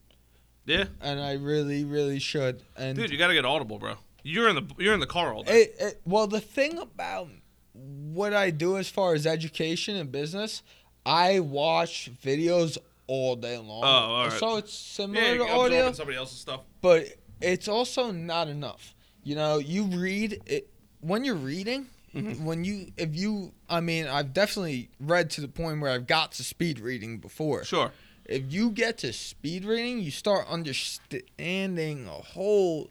Yeah, 0.66 0.86
and 1.02 1.20
I 1.20 1.34
really, 1.34 1.86
really 1.86 2.20
should. 2.20 2.62
And 2.76 2.98
dude, 2.98 3.12
you 3.12 3.18
gotta 3.18 3.34
get 3.34 3.46
Audible, 3.46 3.80
bro. 3.80 3.96
You're 4.24 4.50
in 4.50 4.56
the 4.56 4.66
you're 4.78 4.94
in 4.94 5.00
the 5.00 5.08
car 5.08 5.34
all 5.34 5.44
day. 5.44 5.64
It, 5.64 5.76
it, 5.80 6.02
well, 6.06 6.28
the 6.28 6.42
thing 6.42 6.78
about 6.78 7.30
what 7.74 8.34
I 8.34 8.50
do 8.50 8.78
as 8.78 8.90
far 8.90 9.14
as 9.14 9.26
education 9.26 9.96
and 9.96 10.12
business, 10.12 10.64
I 11.08 11.40
watch 11.40 12.12
videos 12.22 12.78
all 13.08 13.38
day 13.38 13.58
long. 13.58 13.84
Oh, 13.84 13.88
all 13.88 14.28
right. 14.28 14.40
So 14.40 14.58
it's 14.58 14.74
similar 14.74 15.22
yeah, 15.22 15.38
to 15.38 15.48
audio, 15.50 15.92
somebody 15.94 16.18
else's 16.18 16.40
stuff. 16.40 16.62
but 16.82 17.08
it's 17.40 17.70
also 17.70 18.12
not 18.12 18.50
enough. 18.50 18.94
You 19.24 19.36
know, 19.36 19.58
you 19.58 19.86
read 19.86 20.42
it 20.46 20.70
when 21.00 21.24
you're 21.24 21.36
reading. 21.36 21.88
Mm-hmm. 22.14 22.44
When 22.44 22.64
you, 22.64 22.88
if 22.98 23.16
you, 23.16 23.54
I 23.70 23.80
mean, 23.80 24.08
I've 24.08 24.34
definitely 24.34 24.90
read 25.00 25.30
to 25.32 25.42
the 25.42 25.48
point 25.48 25.80
where 25.82 25.92
I've 25.92 26.08
got 26.08 26.32
to 26.34 26.44
speed 26.44 26.80
reading 26.80 27.20
before. 27.20 27.64
Sure. 27.64 27.92
If 28.26 28.52
you 28.52 28.72
get 28.72 28.98
to 29.00 29.14
speed 29.14 29.66
reading, 29.66 30.00
you 30.00 30.12
start 30.12 30.48
understanding 30.50 32.08
a 32.08 32.12
whole 32.12 32.90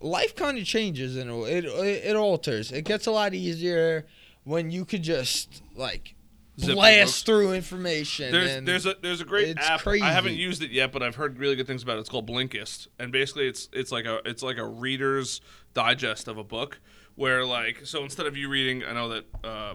life 0.00 0.36
kind 0.36 0.56
of 0.58 0.64
changes 0.64 1.16
and 1.16 1.30
it, 1.30 1.64
it 1.64 2.04
it 2.04 2.16
alters. 2.16 2.72
It 2.72 2.82
gets 2.84 3.06
a 3.06 3.10
lot 3.10 3.34
easier 3.34 4.06
when 4.44 4.70
you 4.70 4.84
could 4.84 5.02
just 5.02 5.62
like 5.74 6.13
blast 6.56 7.26
through 7.26 7.52
information. 7.52 8.32
There's 8.32 8.62
there's 8.64 8.86
a 8.86 8.96
there's 9.02 9.20
a 9.20 9.24
great 9.24 9.48
it's 9.48 9.66
app. 9.66 9.80
crazy. 9.80 10.04
I 10.04 10.12
haven't 10.12 10.34
used 10.34 10.62
it 10.62 10.70
yet, 10.70 10.92
but 10.92 11.02
I've 11.02 11.16
heard 11.16 11.38
really 11.38 11.56
good 11.56 11.66
things 11.66 11.82
about 11.82 11.96
it. 11.96 12.00
It's 12.00 12.08
called 12.08 12.28
Blinkist, 12.28 12.88
and 12.98 13.12
basically 13.12 13.48
it's 13.48 13.68
it's 13.72 13.92
like 13.92 14.04
a 14.04 14.20
it's 14.24 14.42
like 14.42 14.58
a 14.58 14.66
reader's 14.66 15.40
digest 15.72 16.28
of 16.28 16.38
a 16.38 16.44
book. 16.44 16.80
Where 17.16 17.44
like 17.44 17.82
so 17.84 18.02
instead 18.02 18.26
of 18.26 18.36
you 18.36 18.48
reading, 18.48 18.84
I 18.84 18.92
know 18.92 19.08
that 19.10 19.24
uh, 19.44 19.74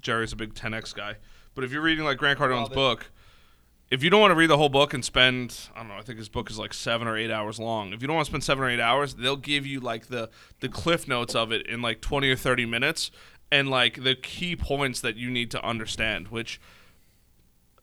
Jerry's 0.00 0.32
a 0.32 0.36
big 0.36 0.54
10x 0.54 0.94
guy, 0.94 1.16
but 1.54 1.64
if 1.64 1.72
you're 1.72 1.82
reading 1.82 2.04
like 2.04 2.18
Grant 2.18 2.38
Cardone's 2.38 2.70
book, 2.70 3.10
if 3.92 4.02
you 4.02 4.08
don't 4.08 4.22
want 4.22 4.30
to 4.30 4.36
read 4.36 4.48
the 4.48 4.56
whole 4.56 4.70
book 4.70 4.94
and 4.94 5.04
spend 5.04 5.68
I 5.74 5.80
don't 5.80 5.88
know, 5.88 5.96
I 5.96 6.02
think 6.02 6.18
his 6.18 6.30
book 6.30 6.50
is 6.50 6.58
like 6.58 6.72
seven 6.72 7.06
or 7.06 7.16
eight 7.16 7.30
hours 7.30 7.60
long. 7.60 7.92
If 7.92 8.00
you 8.00 8.08
don't 8.08 8.16
want 8.16 8.26
to 8.26 8.30
spend 8.30 8.42
seven 8.42 8.64
or 8.64 8.70
eight 8.70 8.80
hours, 8.80 9.14
they'll 9.14 9.36
give 9.36 9.66
you 9.66 9.80
like 9.80 10.06
the 10.06 10.30
the 10.60 10.68
cliff 10.68 11.06
notes 11.06 11.34
of 11.34 11.52
it 11.52 11.66
in 11.66 11.82
like 11.82 12.00
twenty 12.00 12.30
or 12.30 12.36
thirty 12.36 12.64
minutes 12.64 13.10
and 13.52 13.68
like 13.70 14.02
the 14.02 14.14
key 14.16 14.56
points 14.56 15.00
that 15.02 15.16
you 15.16 15.30
need 15.30 15.50
to 15.52 15.64
understand, 15.64 16.28
which 16.28 16.60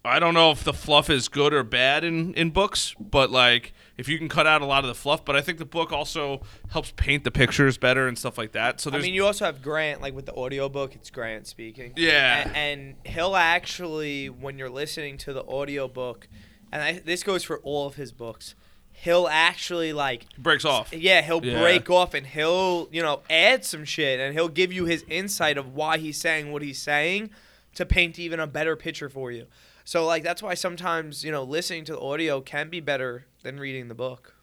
I 0.04 0.18
don't 0.20 0.34
know 0.34 0.52
if 0.52 0.64
the 0.64 0.74
fluff 0.74 1.10
is 1.10 1.28
good 1.28 1.54
or 1.54 1.64
bad 1.64 2.04
in, 2.06 2.34
in 2.34 2.52
books, 2.52 2.96
but 3.00 3.30
like 3.30 3.74
if 3.98 4.08
you 4.08 4.18
can 4.18 4.30
cut 4.30 4.48
out 4.48 4.62
a 4.62 4.66
lot 4.66 4.84
of 4.84 4.88
the 4.88 4.96
fluff, 4.96 5.26
but 5.26 5.36
I 5.36 5.42
think 5.42 5.58
the 5.60 5.66
book 5.66 5.92
also 5.92 6.42
helps 6.72 6.92
paint 6.96 7.26
the 7.26 7.32
pictures 7.32 7.78
better 7.78 8.08
and 8.08 8.18
stuff 8.18 8.38
like 8.38 8.54
that. 8.54 8.80
So 8.80 8.92
I 8.92 9.00
mean, 9.00 9.14
you 9.14 9.26
also 9.26 9.44
have 9.46 9.62
Grant, 9.62 10.02
like 10.02 10.16
with 10.16 10.26
the 10.26 10.34
audiobook, 10.34 10.96
it's 10.96 11.10
Grant 11.10 11.48
speaking. 11.48 11.94
Yeah. 11.98 12.50
A- 12.50 12.58
And, 12.58 12.96
he'll 13.06 13.36
actually, 13.36 14.30
when 14.30 14.58
you're 14.58 14.70
listening 14.70 15.18
to 15.20 15.34
the 15.34 15.44
audiobook, 15.44 16.30
and 16.72 16.82
I, 16.82 17.00
this 17.00 17.22
goes 17.24 17.44
for 17.44 17.60
all 17.60 17.86
of 17.86 17.96
his 17.96 18.14
books, 18.14 18.56
he'll 19.02 19.28
actually, 19.30 19.94
like, 19.94 20.26
breaks 20.38 20.66
off. 20.66 20.94
yeah, 20.94 21.22
he'll 21.22 21.44
Yeah. 21.46 21.60
break 21.62 21.90
off 21.90 22.14
and 22.14 22.28
he'll, 22.28 22.90
you 22.92 23.02
know, 23.02 23.22
add 23.30 23.64
some 23.66 23.86
shit 23.86 24.20
and 24.20 24.34
he'll 24.34 24.50
give 24.50 24.74
you 24.74 24.86
his 24.86 25.04
insight 25.10 25.58
of 25.58 25.74
why 25.74 25.98
he's 25.98 26.18
saying 26.18 26.52
what 26.52 26.62
he's 26.62 26.80
saying 26.82 27.30
to 27.76 27.86
paint 27.86 28.20
even 28.20 28.40
a 28.40 28.48
better 28.48 28.76
picture 28.76 29.10
for 29.10 29.32
you. 29.32 29.46
So, 29.86 30.06
like, 30.06 30.24
that's 30.24 30.44
why 30.44 30.54
sometimes, 30.54 31.24
you 31.24 31.32
know, 31.32 31.44
listening 31.44 31.86
to 31.86 31.94
the 31.94 32.00
audio 32.00 32.42
can 32.42 32.70
be 32.70 32.80
better 32.80 33.26
than 33.44 33.60
reading 33.60 33.88
the 33.88 33.96
book. 33.96 34.36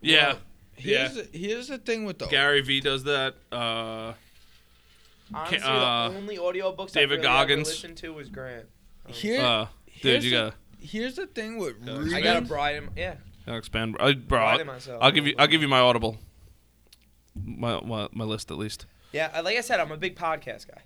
Yeah. 0.00 0.36
here's 0.76 1.14
yeah. 1.16 1.22
the, 1.30 1.38
here's 1.38 1.68
the 1.68 1.78
thing 1.78 2.04
with 2.06 2.18
the 2.18 2.26
Gary 2.26 2.62
Vee 2.62 2.80
does 2.80 3.04
that. 3.04 3.34
Uh, 3.52 4.14
Honestly, 5.32 5.58
uh, 5.62 6.08
the 6.08 6.16
only 6.16 6.38
audiobooks 6.38 6.92
David 6.92 7.20
I 7.20 7.22
really 7.22 7.22
Goggins. 7.22 7.68
listened 7.68 7.96
to 7.98 8.12
was 8.12 8.28
Grant. 8.28 8.66
Here. 9.08 9.40
uh, 9.42 9.66
dude, 9.86 9.94
here's 10.12 10.24
you 10.24 10.30
the- 10.30 10.36
gotta, 10.36 10.54
Here's 10.82 11.14
the 11.16 11.26
thing 11.26 11.58
with 11.58 11.76
reading. 11.86 12.14
I 12.14 12.20
gotta 12.22 12.40
bribe 12.40 12.74
him. 12.76 12.90
Yeah, 12.96 13.16
gotta 13.50 13.58
expand. 13.58 13.96
Uh, 14.00 14.12
bro, 14.12 14.40
I'll, 14.40 14.64
myself. 14.64 15.02
I'll 15.02 15.10
give 15.10 15.26
you. 15.26 15.34
I'll 15.38 15.46
give 15.46 15.62
you 15.62 15.68
my 15.68 15.80
Audible. 15.80 16.18
My, 17.44 17.80
my 17.80 18.08
my 18.12 18.24
list 18.24 18.50
at 18.50 18.58
least. 18.58 18.86
Yeah, 19.12 19.40
like 19.40 19.56
I 19.56 19.60
said, 19.60 19.80
I'm 19.80 19.92
a 19.92 19.96
big 19.96 20.16
podcast 20.16 20.68
guy. 20.68 20.82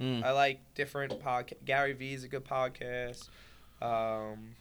Mm. 0.00 0.24
I 0.24 0.32
like 0.32 0.60
different 0.74 1.20
podcast. 1.22 1.64
Gary 1.64 1.92
Vee 1.92 2.14
is 2.14 2.24
a 2.24 2.28
good 2.28 2.44
podcast. 2.44 3.28
Um, 3.80 4.56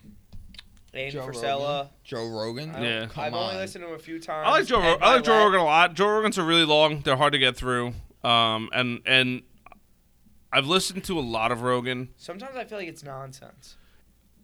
Andy 0.93 1.11
Joe 1.11 1.27
Frisella. 1.27 1.89
Joe 2.03 2.27
Rogan. 2.27 2.73
I 2.75 2.83
Yeah. 2.83 3.05
Come 3.07 3.23
I've 3.23 3.33
only 3.33 3.55
on. 3.55 3.61
listened 3.61 3.83
to 3.83 3.89
him 3.89 3.95
a 3.95 3.99
few 3.99 4.19
times. 4.19 4.47
I 4.47 4.51
like 4.51 4.65
Joe. 4.65 4.79
Ro- 4.79 4.93
Ed 4.95 4.99
I 5.01 5.15
like 5.15 5.23
Joe 5.23 5.37
Rogan 5.45 5.59
a 5.59 5.65
lot. 5.65 5.93
Joe 5.93 6.07
Rogan's 6.07 6.37
are 6.37 6.45
really 6.45 6.65
long. 6.65 7.01
They're 7.01 7.17
hard 7.17 7.33
to 7.33 7.39
get 7.39 7.55
through. 7.57 7.93
Um, 8.23 8.69
and 8.73 9.01
and 9.05 9.43
I've 10.51 10.67
listened 10.67 11.03
to 11.05 11.19
a 11.19 11.21
lot 11.21 11.51
of 11.51 11.61
Rogan, 11.63 12.09
Sometimes 12.17 12.55
I 12.55 12.63
feel 12.63 12.77
like 12.77 12.87
it's 12.87 13.03
nonsense. 13.03 13.75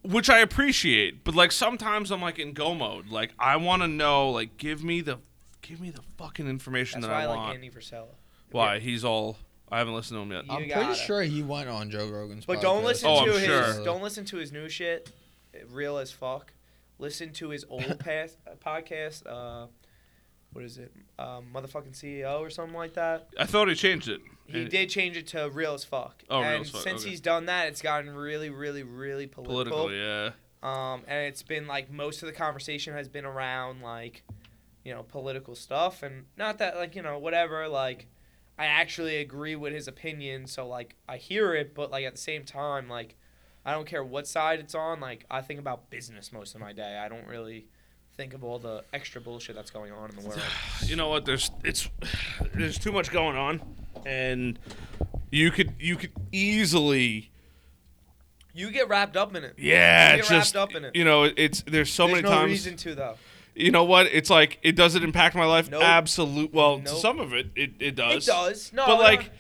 Which 0.04 0.30
I 0.30 0.40
appreciate. 0.40 1.24
But 1.24 1.36
like 1.36 1.52
sometimes 1.52 2.12
I'm 2.12 2.22
like 2.22 2.40
in 2.40 2.54
go 2.54 2.74
mode. 2.74 3.10
Like 3.10 3.32
I 3.40 3.58
want 3.58 3.82
to 3.82 3.88
know. 3.88 4.30
Like 4.32 4.58
give 4.58 4.84
me 4.84 5.02
the 5.02 5.20
give 5.62 5.80
me 5.82 5.90
the 5.92 6.02
fucking 6.18 6.48
information 6.48 7.02
That's 7.02 7.10
that 7.10 7.14
why 7.16 7.22
I 7.22 7.24
I 7.24 7.28
like 7.28 7.38
want. 7.38 7.56
Andy 7.56 7.70
Frisella. 7.70 8.08
Why 8.52 8.80
he's 8.80 9.04
all. 9.06 9.38
I 9.74 9.78
haven't 9.78 9.94
listened 9.94 10.18
to 10.18 10.22
him 10.24 10.32
yet. 10.34 10.46
You 10.48 10.52
I'm 10.54 10.68
gotta. 10.68 10.86
pretty 10.86 11.00
sure 11.00 11.22
he 11.22 11.42
went 11.44 11.70
on 11.70 11.90
Joe 11.90 12.10
Rogan's. 12.10 12.46
But 12.46 12.60
don't 12.62 12.82
podcast. 12.82 12.86
listen 12.86 13.10
Oh, 13.10 13.26
to 13.26 13.32
I'm 13.32 13.38
his 13.40 13.46
sure. 13.76 13.84
don't 13.86 14.02
listen 14.04 14.26
to 14.26 14.38
his 14.38 14.52
new 14.52 14.68
shit. 14.68 15.10
Real 15.70 15.98
as 15.98 16.12
fuck. 16.12 16.52
Listen 17.00 17.32
to 17.34 17.50
his 17.50 17.64
old 17.70 17.98
past 18.00 18.38
uh, 18.46 18.52
podcast. 18.56 19.24
Uh, 19.26 19.68
what 20.54 20.66
is 20.66 20.78
it? 20.78 20.92
Um, 21.18 21.46
motherfucking 21.54 21.94
CEO 21.94 22.40
or 22.42 22.50
something 22.50 22.76
like 22.76 22.94
that. 22.96 23.30
I 23.40 23.46
thought 23.46 23.70
he 23.70 23.76
changed 23.76 24.10
it. 24.10 24.20
He 24.52 24.66
did 24.66 24.90
change 24.90 25.18
it 25.18 25.28
to 25.28 25.50
real 25.50 25.74
as 25.74 25.84
fuck. 25.84 26.24
Oh, 26.30 26.42
Real 26.42 26.50
and 26.50 26.62
as 26.62 26.72
Fuck, 26.72 26.82
since 26.82 27.02
okay. 27.02 27.10
he's 27.12 27.22
done 27.22 27.46
that, 27.46 27.68
it's 27.68 27.82
gotten 27.82 28.14
really, 28.14 28.50
really, 28.50 28.84
really 28.84 29.28
political. 29.28 29.88
Political, 29.88 29.94
yeah. 29.94 30.32
Um, 30.64 31.02
and 31.08 31.26
it's 31.26 31.44
been 31.44 31.68
like 31.68 31.92
most 31.92 32.22
of 32.22 32.28
the 32.28 32.34
conversation 32.34 32.94
has 32.94 33.08
been 33.08 33.26
around 33.26 33.82
like, 33.82 34.24
you 34.84 34.94
know, 34.94 35.04
political 35.04 35.56
stuff, 35.56 36.04
and 36.04 36.26
not 36.38 36.60
that 36.60 36.76
like 36.76 36.96
you 36.96 37.02
know 37.02 37.18
whatever. 37.18 37.68
Like, 37.68 38.08
I 38.60 38.66
actually 38.66 39.18
agree 39.18 39.56
with 39.56 39.74
his 39.74 39.88
opinion, 39.88 40.48
so 40.48 40.68
like 40.68 40.96
I 41.08 41.18
hear 41.18 41.56
it, 41.56 41.74
but 41.74 41.92
like 41.92 42.06
at 42.06 42.14
the 42.14 42.22
same 42.22 42.44
time, 42.44 42.88
like, 42.88 43.16
I 43.66 43.72
don't 43.72 43.88
care 43.88 44.04
what 44.04 44.28
side 44.28 44.60
it's 44.60 44.76
on. 44.76 45.00
Like, 45.00 45.26
I 45.32 45.42
think 45.42 45.60
about 45.60 45.90
business 45.90 46.32
most 46.32 46.54
of 46.54 46.62
my 46.62 46.74
day. 46.74 47.00
I 47.04 47.10
don't 47.10 47.28
really 47.28 47.68
think 48.16 48.34
of 48.34 48.44
all 48.44 48.60
the 48.60 48.84
extra 48.94 49.20
bullshit 49.22 49.56
that's 49.56 49.72
going 49.72 49.92
on 49.92 50.10
in 50.12 50.16
the 50.16 50.28
world. 50.28 50.42
you 50.86 50.96
know 50.96 51.10
what 51.10 51.26
there's 51.26 51.50
it's 51.64 51.90
there's 52.54 52.78
too 52.78 52.92
much 52.92 53.12
going 53.12 53.36
on 53.36 53.62
and 54.06 54.58
you 55.32 55.52
could 55.52 55.74
you 55.80 55.96
could 55.96 56.12
easily 56.32 57.32
You 58.54 58.70
get 58.72 58.88
wrapped 58.90 59.16
up 59.18 59.36
in 59.36 59.44
it. 59.44 59.56
yeah 59.58 60.14
You 60.14 60.20
it's 60.20 60.30
get 60.30 60.36
wrapped 60.36 60.46
just 60.46 60.56
up 60.56 60.76
in 60.76 60.86
it. 60.86 60.96
you 60.96 61.04
know 61.06 61.24
it's 61.24 61.62
there's 61.64 61.92
so 61.92 62.08
There's 62.08 62.18
many 62.24 62.24
no 62.24 62.30
times 62.42 62.50
reason 62.52 62.76
to 62.78 62.96
though. 62.96 63.16
you 63.56 63.72
know 63.72 63.84
what 63.84 64.08
it's 64.08 64.30
like 64.30 64.60
it 64.64 64.76
doesn't 64.76 65.04
impact 65.04 65.36
my 65.36 65.46
life 65.46 65.70
Nope. 65.70 65.84
absolute 65.84 66.54
well 66.54 66.78
to 66.80 66.84
Nope. 66.84 66.98
some 67.02 67.20
of 67.20 67.34
it 67.34 67.48
it, 67.56 67.72
it 67.80 67.96
does 67.96 68.28
It 68.28 68.32
does. 68.32 68.74
No, 68.74 68.86
but 68.88 68.96
no, 68.98 69.02
like 69.04 69.32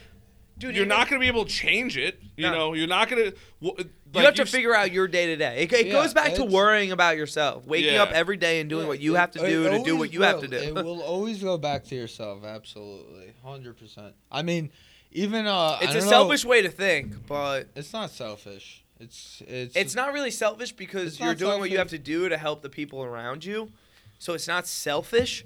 dude, 0.57 0.75
you're 0.75 0.85
even- 0.85 0.89
not 0.89 1.09
going 1.09 1.19
to 1.19 1.23
be 1.23 1.27
able 1.27 1.45
to 1.45 1.51
change 1.51 1.97
it 1.97 2.21
you 2.37 2.43
No. 2.43 2.53
know 2.53 2.73
you're 2.73 2.87
not 2.87 3.09
going 3.09 3.31
to 3.61 3.87
you 4.13 4.21
have 4.21 4.35
to 4.35 4.45
figure 4.45 4.75
out 4.75 4.91
your 4.91 5.07
day 5.07 5.27
to 5.27 5.35
day. 5.35 5.63
It 5.63 5.71
it 5.73 5.87
Yeah, 5.87 5.93
goes 5.93 6.13
back 6.13 6.27
to 6.35 6.41
it's- 6.43 6.49
worrying 6.51 6.91
about 6.91 7.17
yourself, 7.17 7.65
waking 7.65 7.93
Yeah. 7.93 8.03
up 8.03 8.11
every 8.11 8.37
day 8.37 8.59
and 8.59 8.69
doing 8.69 8.87
what 8.87 8.99
you 8.99 9.15
have 9.15 9.31
to 9.31 9.43
it 9.45 9.49
do 9.49 9.63
to 9.63 9.69
do 9.69 9.75
always 9.93 9.99
what 9.99 10.13
you 10.13 10.21
have 10.23 10.41
to 10.41 10.47
will. 10.47 10.53
It 10.53 10.75
do. 10.75 10.83
will 10.83 11.01
always 11.13 11.41
go 11.41 11.57
back 11.57 11.83
to 11.85 11.95
yourself. 11.95 12.43
Absolutely, 12.43 13.33
hundred 13.43 13.77
percent. 13.77 14.13
I 14.31 14.41
mean, 14.41 14.71
even 15.11 15.47
uh, 15.47 15.53
I 15.53 15.79
It's 15.81 15.91
a 15.91 15.93
don't 15.95 16.03
know- 16.05 16.09
selfish 16.09 16.45
way 16.45 16.61
to 16.61 16.69
think, 16.69 17.27
but 17.27 17.67
It's 17.75 17.93
not 17.93 18.09
selfish. 18.11 18.83
It's 18.99 19.41
it's 19.47 19.75
it's 19.75 19.95
not 19.95 20.13
really 20.13 20.29
selfish 20.31 20.71
because 20.73 21.13
It's 21.13 21.19
you're 21.19 21.29
not 21.29 21.37
doing 21.39 21.59
what 21.59 21.71
you 21.71 21.77
have 21.79 21.89
selfish. 21.89 22.05
to 22.05 22.11
do 22.11 22.29
to 22.29 22.37
help 22.37 22.61
the 22.61 22.69
people 22.69 23.03
around 23.03 23.43
you. 23.45 23.71
So 24.19 24.33
it's 24.33 24.47
not 24.47 24.67
selfish, 24.67 25.43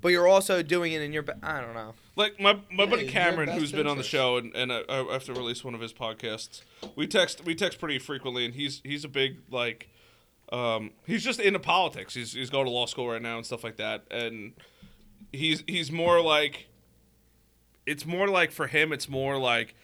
but 0.00 0.08
you're 0.08 0.28
also 0.28 0.62
doing 0.62 0.92
it 0.92 1.02
in 1.02 1.12
your. 1.12 1.22
Ba- 1.24 1.36
I 1.42 1.60
don't 1.60 1.74
know. 1.74 1.94
Like 2.16 2.40
my 2.40 2.54
my 2.72 2.84
Yeah, 2.84 2.86
buddy 2.86 3.08
Cameron, 3.08 3.50
who's 3.50 3.72
been 3.72 3.86
on 3.86 3.98
the 3.98 4.02
show, 4.02 4.38
and, 4.38 4.54
and 4.54 4.72
I, 4.72 4.82
I 4.88 5.12
have 5.12 5.24
to 5.24 5.34
release 5.34 5.62
one 5.62 5.74
of 5.74 5.80
his 5.80 5.92
podcasts. 5.92 6.62
We 6.96 7.06
text 7.06 7.44
we 7.44 7.54
text 7.54 7.78
pretty 7.78 7.98
frequently, 7.98 8.46
and 8.46 8.54
he's 8.54 8.80
he's 8.84 9.04
a 9.04 9.08
big 9.08 9.36
like, 9.50 9.90
um, 10.50 10.92
he's 11.06 11.22
just 11.22 11.38
into 11.40 11.58
politics. 11.58 12.14
He's 12.14 12.32
he's 12.32 12.48
going 12.48 12.64
to 12.64 12.70
law 12.70 12.86
school 12.86 13.08
right 13.08 13.20
now 13.20 13.36
and 13.36 13.44
stuff 13.44 13.62
like 13.62 13.76
that, 13.76 14.04
and 14.10 14.54
he's 15.30 15.62
he's 15.66 15.92
more 15.92 16.22
like, 16.22 16.68
it's 17.84 18.06
more 18.06 18.28
like 18.28 18.50
for 18.50 18.66
him, 18.66 18.94
it's 18.94 19.10
more 19.10 19.36
like 19.36 19.74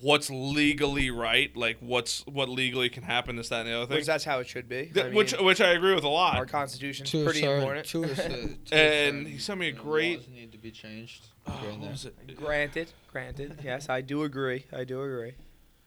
what's 0.00 0.30
legally 0.30 1.10
right, 1.10 1.56
like 1.56 1.78
what's 1.80 2.24
what 2.26 2.48
legally 2.50 2.88
can 2.90 3.02
happen, 3.02 3.36
this 3.36 3.48
that 3.48 3.60
and 3.60 3.68
the 3.70 3.76
other 3.76 3.86
thing. 3.86 3.96
Which 3.96 4.06
that's 4.06 4.24
how 4.24 4.40
it 4.40 4.46
should 4.46 4.68
be. 4.68 4.90
Th- 4.92 5.06
I 5.06 5.08
which 5.08 5.34
mean, 5.34 5.44
which 5.44 5.60
I 5.62 5.70
agree 5.70 5.94
with 5.94 6.04
a 6.04 6.08
lot. 6.08 6.36
our 6.36 6.46
constitution's 6.46 7.10
to 7.10 7.24
pretty 7.24 7.40
certain, 7.40 7.58
important. 7.62 7.86
To 7.86 8.04
a, 8.04 8.06
to 8.14 8.22
And 8.22 8.58
certain, 8.66 9.24
he 9.26 9.38
sent 9.38 9.58
me 9.60 9.66
a 9.66 9.70
you 9.70 9.76
know, 9.76 9.82
great- 9.82 10.18
laws 10.18 10.28
need 10.28 10.52
to 10.52 10.58
be 10.58 10.70
changed. 10.70 11.28
Oh, 11.48 11.76
what 11.78 11.90
was 11.90 12.04
it? 12.04 12.36
Granted, 12.36 12.92
granted. 13.10 13.58
Yes, 13.64 13.88
I 13.88 14.00
do 14.00 14.22
agree. 14.22 14.66
I 14.72 14.84
do 14.84 15.02
agree. 15.02 15.32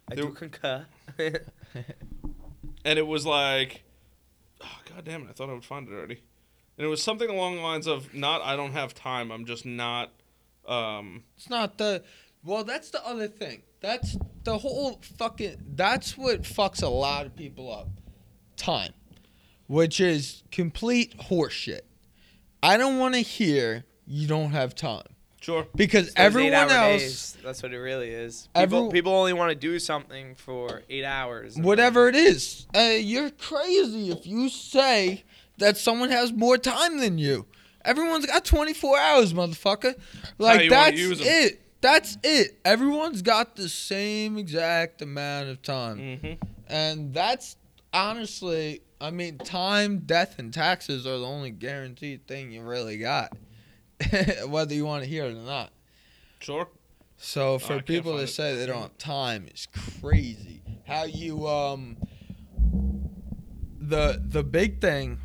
I 0.10 0.16
There- 0.16 0.26
do 0.26 0.32
concur. 0.32 0.86
and 1.18 3.00
it 3.00 3.06
was 3.08 3.26
like, 3.26 3.84
oh, 4.64 4.80
god 4.94 5.06
damn 5.06 5.24
it! 5.24 5.30
I 5.30 5.34
thought 5.34 5.50
I 5.50 5.54
would 5.54 5.66
find 5.66 5.88
it 5.88 5.92
already. 5.94 6.22
And 6.78 6.86
it 6.86 6.90
was 6.90 7.04
something 7.04 7.30
along 7.30 7.58
the 7.58 7.62
lines 7.62 7.88
of 7.88 8.14
not 8.14 8.42
I 8.42 8.56
don't 8.56 8.72
have 8.74 8.94
time. 8.94 9.32
I'm 9.32 9.46
just 9.46 9.66
not. 9.66 10.12
Um, 10.68 11.24
It's 11.38 11.50
not 11.50 11.78
the. 11.78 12.04
Well, 12.44 12.64
that's 12.64 12.90
the 12.90 13.06
other 13.06 13.28
thing. 13.28 13.62
That's 13.82 14.18
the 14.44 14.58
whole 14.58 15.00
fucking. 15.18 15.58
That's 15.76 16.18
what 16.18 16.42
fucks 16.42 16.82
a 16.82 16.88
lot 16.90 17.26
of 17.26 17.36
people 17.36 17.72
up. 17.72 17.88
Time, 18.58 18.94
which 19.68 20.00
is 20.00 20.44
complete 20.52 21.18
horseshit. 21.18 21.82
I 22.64 22.78
don't 22.78 22.98
want 23.00 23.14
to 23.16 23.22
hear 23.22 23.86
you 24.06 24.28
don't 24.28 24.52
have 24.52 24.76
time 24.76 25.06
sure. 25.42 25.68
because 25.76 26.06
those 26.08 26.14
everyone 26.16 26.54
else, 26.54 27.02
days. 27.02 27.38
That's 27.44 27.62
what 27.62 27.74
it 27.74 27.78
really 27.80 28.10
is. 28.10 28.48
Every- 28.56 28.78
People, 28.78 28.92
people 28.92 29.12
only 29.14 29.34
want 29.34 29.50
to 29.50 29.56
do 29.56 29.78
something 29.80 30.36
for 30.36 30.84
eight 30.90 31.04
hours. 31.04 31.58
whatever 31.58 32.08
it 32.08 32.16
is, 32.16 32.66
uh, 32.76 32.80
you're 33.00 33.30
crazy 33.32 34.10
if 34.12 34.26
you 34.26 34.48
say 34.50 35.24
that 35.58 35.76
someone 35.78 36.10
has 36.12 36.32
more 36.32 36.58
time 36.58 37.00
than 37.00 37.18
you. 37.18 37.46
Everyone's 37.84 38.26
got 38.26 38.46
24 38.46 38.98
hours, 38.98 39.34
motherfucker. 39.34 39.96
Like 40.38 40.70
that's 40.70 40.98
it. 41.00 41.58
That's 41.82 42.18
it. 42.24 42.60
Everyone's 42.64 43.22
got 43.24 43.56
the 43.56 43.68
same 43.68 44.38
exact 44.38 45.02
amount 45.02 45.50
of 45.50 45.62
time. 45.64 46.20
hmm 46.22 46.34
And 46.68 47.12
that's 47.14 47.56
honestly, 47.92 48.82
I 49.00 49.10
mean, 49.12 49.38
time, 49.40 50.00
death, 50.06 50.38
and 50.38 50.54
taxes 50.54 51.08
are 51.08 51.18
the 51.18 51.26
only 51.26 51.50
guaranteed 51.52 52.28
thing 52.28 52.52
you 52.52 52.62
really 52.62 52.98
got, 52.98 53.36
whether 54.48 54.74
you 54.74 54.86
want 54.86 55.04
to 55.04 55.10
hear 55.10 55.26
it 55.26 55.36
or 55.36 55.42
not. 55.42 55.72
Sure. 56.40 56.68
So 57.18 57.60
for 57.60 57.76
can't 57.76 57.86
people 57.86 58.18
that 58.18 58.24
it. 58.24 58.28
say 58.28 58.56
they 58.56 58.66
don't 58.66 58.82
have 58.82 58.98
time 58.98 59.48
is 59.54 59.68
crazy. 60.02 60.62
How 60.88 61.04
you 61.04 61.48
um 61.48 61.98
the 63.80 64.22
the 64.26 64.44
big 64.44 64.82
thing 64.82 65.20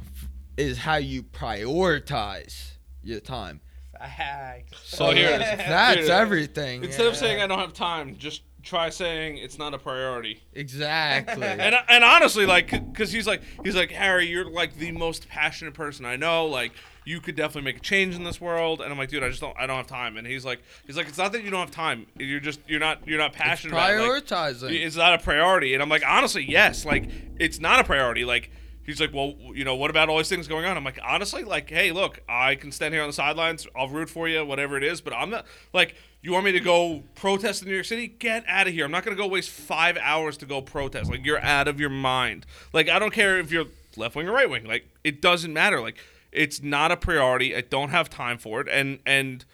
is 0.57 0.79
how 0.79 0.97
you 0.97 1.23
prioritize 1.23 2.73
your 3.03 3.21
time. 3.21 3.61
Facts. 3.99 4.79
So 4.85 5.11
here 5.11 5.31
it 5.31 5.41
is. 5.41 5.41
That's 5.41 6.07
Here 6.07 6.13
everything. 6.13 6.85
Instead 6.85 7.07
of 7.07 7.17
saying 7.17 7.41
I 7.41 7.47
don't 7.47 7.59
have 7.59 7.73
time, 7.73 8.17
just 8.17 8.43
try 8.63 8.91
saying 8.91 9.39
it's 9.39 9.59
not 9.59 9.73
a 9.73 9.79
priority. 9.79 10.43
exactly. 10.53 11.47
And 11.47 11.75
and 11.89 12.05
honestly, 12.05 12.47
like, 12.47 12.71
because 12.71 13.13
he's 13.13 13.27
like 13.27 13.43
he's 13.65 13.77
like 13.77 13.91
Harry, 13.91 14.27
you're 14.27 14.51
like 14.51 14.77
the 14.77 14.93
most 14.93 15.29
passionate 15.29 15.75
person 15.75 16.05
I 16.05 16.17
know. 16.17 16.47
Like, 16.47 16.73
you 17.07 17.21
could 17.21 17.37
definitely 17.37 17.63
make 17.63 17.77
a 17.79 17.81
change 17.81 18.17
in 18.17 18.25
this 18.25 18.41
world. 18.41 18.81
And 18.81 18.93
I'm 18.93 18.99
like, 18.99 19.09
dude, 19.09 19.23
I 19.23 19.29
just 19.29 19.41
don't 19.41 19.57
I 19.57 19.67
don't 19.67 19.77
have 19.77 19.87
time. 19.87 20.17
And 20.17 20.27
he's 20.27 20.45
like 20.45 20.61
he's 20.87 20.97
like 20.97 21.09
it's 21.09 21.17
not 21.17 21.33
that 21.33 21.45
you 21.45 21.51
don't 21.51 21.61
have 21.61 21.71
time. 21.71 22.07
You're 22.19 22.41
just 22.41 22.61
you're 22.67 22.81
not 22.81 23.07
you're 23.07 23.19
not 23.19 23.33
passionate 23.33 23.73
about 23.73 23.93
it. 23.93 24.01
Like, 24.01 24.25
prioritizing. 24.25 24.85
it's 24.85 24.97
not 24.97 25.15
a 25.15 25.23
priority. 25.23 25.73
And 25.73 25.83
I'm 25.83 25.89
like, 25.89 26.03
honestly, 26.07 26.45
yes. 26.47 26.85
Like, 26.85 27.09
it's 27.39 27.61
not 27.61 27.79
a 27.79 27.85
priority. 27.85 28.25
Like, 28.25 28.51
he's 28.83 29.01
like, 29.01 29.15
well, 29.15 29.35
you 29.55 29.65
know, 29.65 29.77
what 29.77 29.89
about 29.89 30.09
all 30.09 30.17
these 30.17 30.29
things 30.29 30.49
going 30.49 30.65
on? 30.65 30.77
I'm 30.77 30.83
like, 30.83 30.99
honestly, 31.05 31.45
like, 31.45 31.71
hey, 31.71 31.93
look, 31.93 32.19
I 32.29 32.57
can 32.57 32.73
stand 32.73 32.93
here 32.93 33.03
on 33.05 33.09
the 33.09 33.13
sidelines. 33.13 33.69
I'll 33.77 33.89
root 33.89 34.11
for 34.11 34.27
you, 34.27 34.45
whatever 34.45 34.77
it 34.77 34.83
is. 34.83 35.01
But 35.01 35.13
I'm 35.13 35.31
not, 35.31 35.47
like, 35.73 35.95
you 36.23 36.33
want 36.33 36.45
me 36.45 36.53
to 36.53 36.61
go 36.61 37.05
protest 37.15 37.63
in 37.63 37.69
New 37.69 37.75
York 37.75 37.87
City? 37.87 38.09
Get 38.09 38.45
out 38.49 38.67
of 38.67 38.73
here. 38.73 38.85
I'm 38.85 38.91
not 38.91 39.05
going 39.05 39.17
to 39.17 39.23
go 39.23 39.29
waste 39.29 39.51
five 39.51 39.97
hours 40.01 40.37
to 40.39 40.47
go 40.47 40.61
protest. 40.61 41.09
Like, 41.09 41.25
you're 41.25 41.41
out 41.41 41.69
of 41.69 41.79
your 41.79 41.91
mind. 41.91 42.47
Like, 42.73 42.89
I 42.89 42.99
don't 42.99 43.13
care 43.13 43.39
if 43.39 43.53
you're 43.53 43.67
left 43.97 44.17
wing 44.17 44.29
or 44.29 44.33
right 44.33 44.51
wing. 44.51 44.65
Like, 44.65 44.89
it 45.05 45.23
doesn't 45.23 45.53
matter. 45.53 45.81
Like, 45.81 45.99
it's 46.37 46.63
not 46.63 46.93
a 46.93 46.97
priority. 46.97 47.57
I 47.57 47.63
don't 47.63 47.91
have 47.91 48.11
time 48.11 48.39
for 48.39 48.61
it. 48.61 48.69
And, 48.69 49.01
and, 49.07 49.45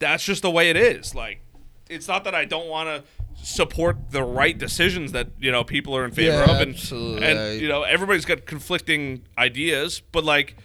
that's 0.00 0.24
just 0.24 0.40
the 0.40 0.50
way 0.50 0.70
it 0.70 0.76
is. 0.76 1.14
Like, 1.14 1.42
it's 1.90 2.08
not 2.08 2.24
that 2.24 2.34
I 2.34 2.46
don't 2.46 2.68
want 2.68 2.88
to 2.88 3.44
support 3.44 4.10
the 4.10 4.22
right 4.22 4.56
decisions 4.56 5.12
that 5.12 5.28
you 5.38 5.52
know 5.52 5.62
people 5.62 5.94
are 5.94 6.04
in 6.04 6.10
favor 6.10 6.38
Yeah, 6.38 6.50
of, 6.50 6.60
and 6.62 6.74
absolutely. 6.74 7.26
and 7.26 7.60
you 7.60 7.68
know 7.68 7.82
everybody's 7.82 8.24
got 8.24 8.46
conflicting 8.46 9.22
ideas, 9.38 10.00
but 10.10 10.24
like. 10.24 10.56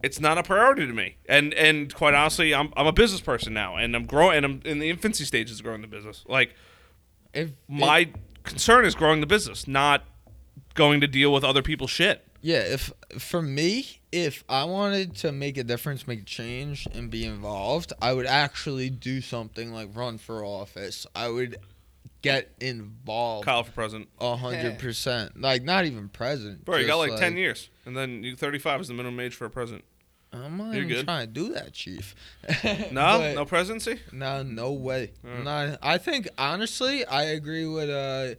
It's 0.00 0.20
not 0.20 0.38
a 0.38 0.44
priority 0.44 0.86
to 0.86 0.92
me, 0.92 1.16
and 1.28 1.52
and 1.54 1.92
quite 1.92 2.14
honestly, 2.14 2.54
I'm, 2.54 2.72
I'm 2.76 2.86
a 2.86 2.92
business 2.92 3.20
person 3.20 3.52
now, 3.52 3.74
and 3.74 3.96
I'm 3.96 4.06
growing, 4.06 4.36
and 4.36 4.46
I'm 4.46 4.62
in 4.64 4.78
the 4.78 4.90
infancy 4.90 5.24
stages 5.24 5.58
of 5.58 5.64
growing 5.64 5.80
the 5.80 5.88
business. 5.88 6.24
Like 6.28 6.54
if 7.34 7.50
my 7.66 8.08
concern 8.44 8.84
is 8.84 8.94
growing 8.94 9.20
the 9.20 9.26
business, 9.26 9.66
not 9.66 10.04
going 10.74 11.00
to 11.00 11.08
deal 11.08 11.32
with 11.32 11.42
other 11.42 11.62
people's 11.62 11.90
shit. 11.90 12.24
Yeah, 12.40 12.60
if 12.60 12.92
for 13.18 13.42
me, 13.42 13.97
if 14.12 14.44
I 14.48 14.64
wanted 14.64 15.16
to 15.16 15.32
make 15.32 15.58
a 15.58 15.64
difference, 15.64 16.06
make 16.06 16.22
a 16.22 16.24
change, 16.24 16.86
and 16.92 17.10
be 17.10 17.24
involved, 17.24 17.92
I 18.00 18.12
would 18.12 18.26
actually 18.26 18.90
do 18.90 19.20
something 19.20 19.72
like 19.72 19.94
run 19.94 20.18
for 20.18 20.44
office. 20.44 21.06
I 21.14 21.28
would 21.28 21.58
get 22.22 22.52
involved 22.60 23.44
Kyle 23.44 23.62
for 23.62 23.72
president, 23.72 24.08
a 24.20 24.36
hundred 24.36 24.78
percent. 24.78 25.40
Like 25.40 25.62
not 25.62 25.84
even 25.84 26.08
president. 26.08 26.64
bro, 26.64 26.76
you 26.78 26.86
got 26.86 27.00
just 27.00 27.10
like, 27.12 27.20
ten 27.20 27.36
years, 27.36 27.70
and 27.84 27.96
then 27.96 28.22
you 28.24 28.36
35 28.36 28.80
is 28.82 28.88
the 28.88 28.94
minimum 28.94 29.20
age 29.20 29.34
for 29.34 29.44
a 29.44 29.50
president. 29.50 29.84
I'm 30.32 30.58
not 30.58 30.74
You're 30.74 30.84
even 30.84 30.88
good. 30.88 31.04
trying 31.06 31.26
to 31.26 31.32
do 31.32 31.54
that, 31.54 31.72
chief. 31.72 32.14
No, 32.92 33.32
no 33.34 33.44
presidency. 33.46 34.00
no, 34.12 34.42
no 34.42 34.72
way. 34.72 35.12
Mm. 35.24 35.44
Not. 35.44 35.78
I 35.82 35.96
think 35.98 36.28
honestly, 36.36 37.04
I 37.06 37.24
agree 37.24 37.66
with 37.66 37.88
uh, 37.88 38.34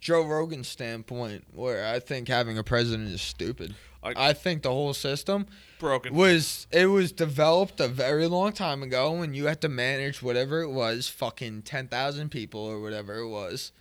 Joe 0.00 0.24
Rogan's 0.26 0.68
standpoint, 0.68 1.44
where 1.52 1.86
I 1.92 1.98
think 1.98 2.28
having 2.28 2.56
a 2.56 2.62
president 2.62 3.08
is 3.08 3.20
stupid. 3.22 3.74
I- 4.04 4.28
I 4.30 4.32
think 4.32 4.62
the 4.62 4.70
whole 4.70 4.92
system 4.94 5.46
Broken. 5.78 6.14
was 6.14 6.66
it 6.70 6.86
was 6.86 7.10
developed 7.12 7.80
a 7.80 7.88
very 7.88 8.26
long 8.26 8.52
time 8.52 8.82
ago 8.82 9.12
when 9.12 9.34
you 9.34 9.46
had 9.46 9.60
to 9.62 9.68
manage 9.68 10.22
whatever 10.22 10.60
it 10.60 10.70
was, 10.70 11.08
fucking 11.08 11.62
ten 11.62 11.88
thousand 11.88 12.30
people 12.30 12.60
or 12.60 12.80
whatever 12.80 13.16
it 13.18 13.28
was. 13.28 13.72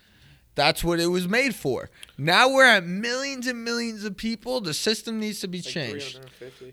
That's 0.56 0.84
what 0.84 1.00
it 1.00 1.08
was 1.08 1.28
made 1.28 1.56
for. 1.56 1.90
Now 2.16 2.48
we're 2.48 2.66
at 2.68 2.86
millions 2.86 3.48
and 3.48 3.64
millions 3.66 4.04
of 4.04 4.16
people. 4.18 4.62
The 4.62 4.74
system 4.76 5.20
needs 5.20 5.40
to 5.40 5.48
be 5.48 5.58
Like 5.60 5.66
changed. 5.68 6.20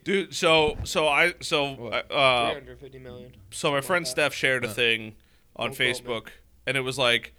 Dude, 0.04 0.34
so 0.34 0.76
so 0.84 1.08
I 1.08 1.32
so 1.40 1.72
What? 1.72 2.12
uh, 2.12 2.50
350 2.52 2.98
million. 2.98 3.32
so 3.50 3.70
my 3.72 3.80
friend 3.80 4.04
that. 4.04 4.10
Steph 4.10 4.34
shared 4.34 4.64
a 4.66 4.68
Uh. 4.68 4.72
thing 4.74 5.14
on 5.56 5.70
Don't. 5.70 5.78
Facebook, 5.78 6.28
and 6.66 6.76
it 6.76 6.82
was 6.82 6.98
like, 6.98 7.32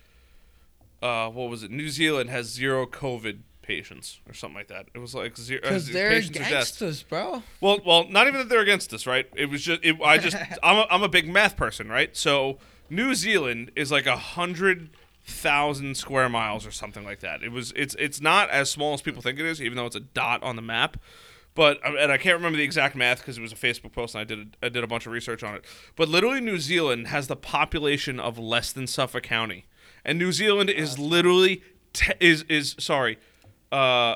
uh, 1.01 1.29
what 1.29 1.49
was 1.49 1.63
it? 1.63 1.71
New 1.71 1.89
Zealand 1.89 2.29
has 2.31 2.47
zero 2.47 2.85
COVID 2.85 3.39
patients 3.75 4.19
or 4.27 4.33
something 4.33 4.55
like 4.57 4.67
that. 4.67 4.87
It 4.93 4.99
was 4.99 5.15
like 5.15 5.37
zero 5.37 5.61
Because 5.61 5.89
uh, 5.89 5.93
they're 5.93 6.09
patients 6.09 6.37
or 6.37 6.39
deaths. 6.39 6.51
against 6.51 6.81
us, 6.81 7.03
bro. 7.03 7.43
Well, 7.61 7.79
well, 7.85 8.07
not 8.09 8.27
even 8.27 8.39
that 8.39 8.49
they're 8.49 8.61
against 8.61 8.93
us, 8.93 9.07
right? 9.07 9.27
It 9.35 9.49
was 9.49 9.61
just 9.63 9.83
it, 9.83 9.95
I 10.03 10.17
just 10.17 10.35
I'm 10.63 10.77
a, 10.77 10.87
I'm 10.89 11.03
a 11.03 11.09
big 11.09 11.27
math 11.29 11.55
person, 11.55 11.87
right? 11.89 12.15
So 12.15 12.57
New 12.89 13.15
Zealand 13.15 13.71
is 13.75 13.91
like 13.91 14.05
a 14.05 14.17
hundred 14.17 14.89
thousand 15.23 15.95
square 15.95 16.27
miles 16.29 16.65
or 16.65 16.71
something 16.71 17.03
like 17.05 17.19
that. 17.21 17.43
It 17.43 17.51
was 17.51 17.71
it's 17.75 17.95
it's 17.97 18.19
not 18.19 18.49
as 18.49 18.69
small 18.69 18.93
as 18.93 19.01
people 19.01 19.21
think 19.21 19.39
it 19.39 19.45
is, 19.45 19.61
even 19.61 19.77
though 19.77 19.85
it's 19.85 19.95
a 19.95 19.99
dot 20.01 20.43
on 20.43 20.55
the 20.55 20.61
map. 20.61 20.97
But 21.53 21.79
and 21.85 22.11
I 22.11 22.17
can't 22.17 22.35
remember 22.37 22.57
the 22.57 22.63
exact 22.63 22.95
math 22.95 23.19
because 23.19 23.37
it 23.37 23.41
was 23.41 23.51
a 23.51 23.55
Facebook 23.55 23.91
post 23.91 24.15
and 24.15 24.21
I 24.21 24.23
did 24.23 24.39
a, 24.39 24.65
I 24.65 24.69
did 24.69 24.83
a 24.83 24.87
bunch 24.87 25.05
of 25.05 25.11
research 25.11 25.43
on 25.43 25.55
it. 25.55 25.65
But 25.95 26.07
literally, 26.09 26.39
New 26.41 26.59
Zealand 26.59 27.07
has 27.07 27.27
the 27.27 27.35
population 27.35 28.19
of 28.19 28.37
less 28.39 28.71
than 28.71 28.87
Suffolk 28.87 29.23
County, 29.23 29.65
and 30.05 30.17
New 30.17 30.31
Zealand 30.31 30.69
is 30.69 30.97
literally 30.97 31.61
te- 31.93 32.13
is 32.21 32.43
is 32.43 32.75
sorry. 32.79 33.17
Uh, 33.71 34.15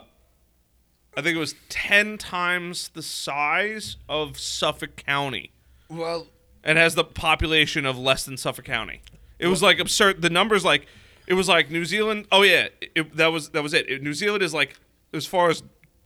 I 1.18 1.22
think 1.22 1.36
it 1.36 1.40
was 1.40 1.56
10 1.70 2.18
times 2.18 2.90
the 2.90 3.02
size 3.02 3.96
of 4.10 4.38
Suffolk 4.38 4.98
County 4.98 5.52
Well, 5.90 6.28
and 6.64 6.78
has 6.78 6.96
the 6.96 7.06
population 7.06 7.86
of 7.86 7.98
less 7.98 8.26
than 8.26 8.36
Suffolk 8.38 8.66
County. 8.66 9.02
It 9.40 9.48
was 9.48 9.62
like 9.62 9.80
absurd. 9.80 10.22
The 10.22 10.30
numbers, 10.30 10.66
like, 10.66 10.88
It 11.28 11.34
was 11.36 11.48
like 11.48 11.72
New 11.72 11.86
Zealand. 11.86 12.28
Oh 12.32 12.42
yeah, 12.44 12.68
it, 12.82 13.16
that 13.16 13.32
was 13.32 13.50
that 13.50 13.64
was 13.64 13.74
it. 13.74 13.90
It- 13.90 14.04
New 14.04 14.14
Zealand 14.14 14.44
is 14.44 14.54
like 14.54 14.78
as 15.14 15.26
far 15.26 15.50
as 15.50 15.64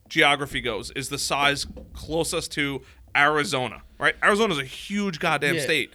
geography 0.07 0.61
goes, 0.61 0.91
is 0.91 1.09
the 1.09 1.17
size 1.17 1.65
closest 1.93 2.51
to 2.53 2.81
Arizona. 3.15 3.81
Right? 3.99 4.15
Arizona 4.23 4.53
is 4.53 4.59
a 4.59 4.63
huge 4.63 5.19
goddamn 5.19 5.55
Yeah. 5.55 5.61
state, 5.63 5.93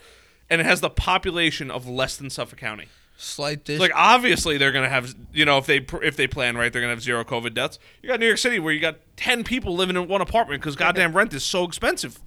and 0.51 0.61
it 0.61 0.65
has 0.67 0.81
the 0.81 0.91
population 0.91 1.71
of 1.71 1.89
less 1.89 2.17
than 2.17 2.31
Suffolk 2.31 2.59
County. 2.59 2.87
Slight 3.17 3.65
dis- 3.65 3.81
Like 3.81 3.93
obviously 3.95 4.59
they're 4.59 4.73
gonna 4.73 4.89
have 4.89 5.15
you 5.33 5.45
know 5.45 5.59
if 5.59 5.67
they 5.67 5.87
if 6.03 6.17
they 6.17 6.27
plan 6.27 6.57
right 6.57 6.73
they're 6.73 6.83
gonna 6.83 6.93
have 6.95 7.03
zero 7.03 7.23
COVID 7.25 7.55
deaths. 7.55 7.79
You 8.03 8.09
got 8.09 8.19
New 8.21 8.27
York 8.27 8.39
City 8.39 8.59
where 8.59 8.73
you 8.73 8.81
got 8.81 8.97
ten 9.17 9.45
people 9.45 9.75
living 9.77 9.97
in 9.97 10.09
one 10.09 10.21
apartment 10.21 10.61
because 10.61 10.75
goddamn 10.77 11.17
rent 11.17 11.33
is 11.33 11.45
so 11.45 11.65
expensive. 11.65 12.19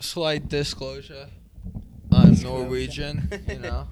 slight 0.00 0.48
disclosure. 0.48 1.28
I'm 2.12 2.34
Norwegian, 2.42 3.28
you 3.48 3.58
know. 3.58 3.88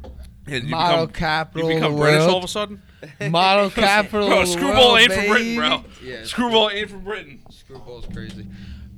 Yeah, 0.47 0.57
you 0.59 0.69
Model 0.71 1.07
become, 1.07 1.19
capital 1.21 1.71
you 1.71 1.77
of 1.77 1.83
the 1.83 1.89
become 1.89 2.01
British 2.01 2.23
all 2.23 2.39
of 2.39 2.45
a 2.45 2.49
sudden. 2.49 2.83
Model 3.31 3.71
capital 3.71 4.29
Bro, 4.29 4.41
of 4.43 4.47
the 4.47 4.53
screwball 4.53 4.93
world, 4.95 4.99
ain't 5.01 5.13
from 5.13 5.27
Britain, 5.27 5.57
bro. 5.57 5.85
Yeah, 6.05 6.25
Screwball 6.25 6.71
ain't 6.71 6.91
from 6.91 7.01
Britain. 7.05 7.41
Screwball's 7.51 8.07
crazy. 8.13 8.47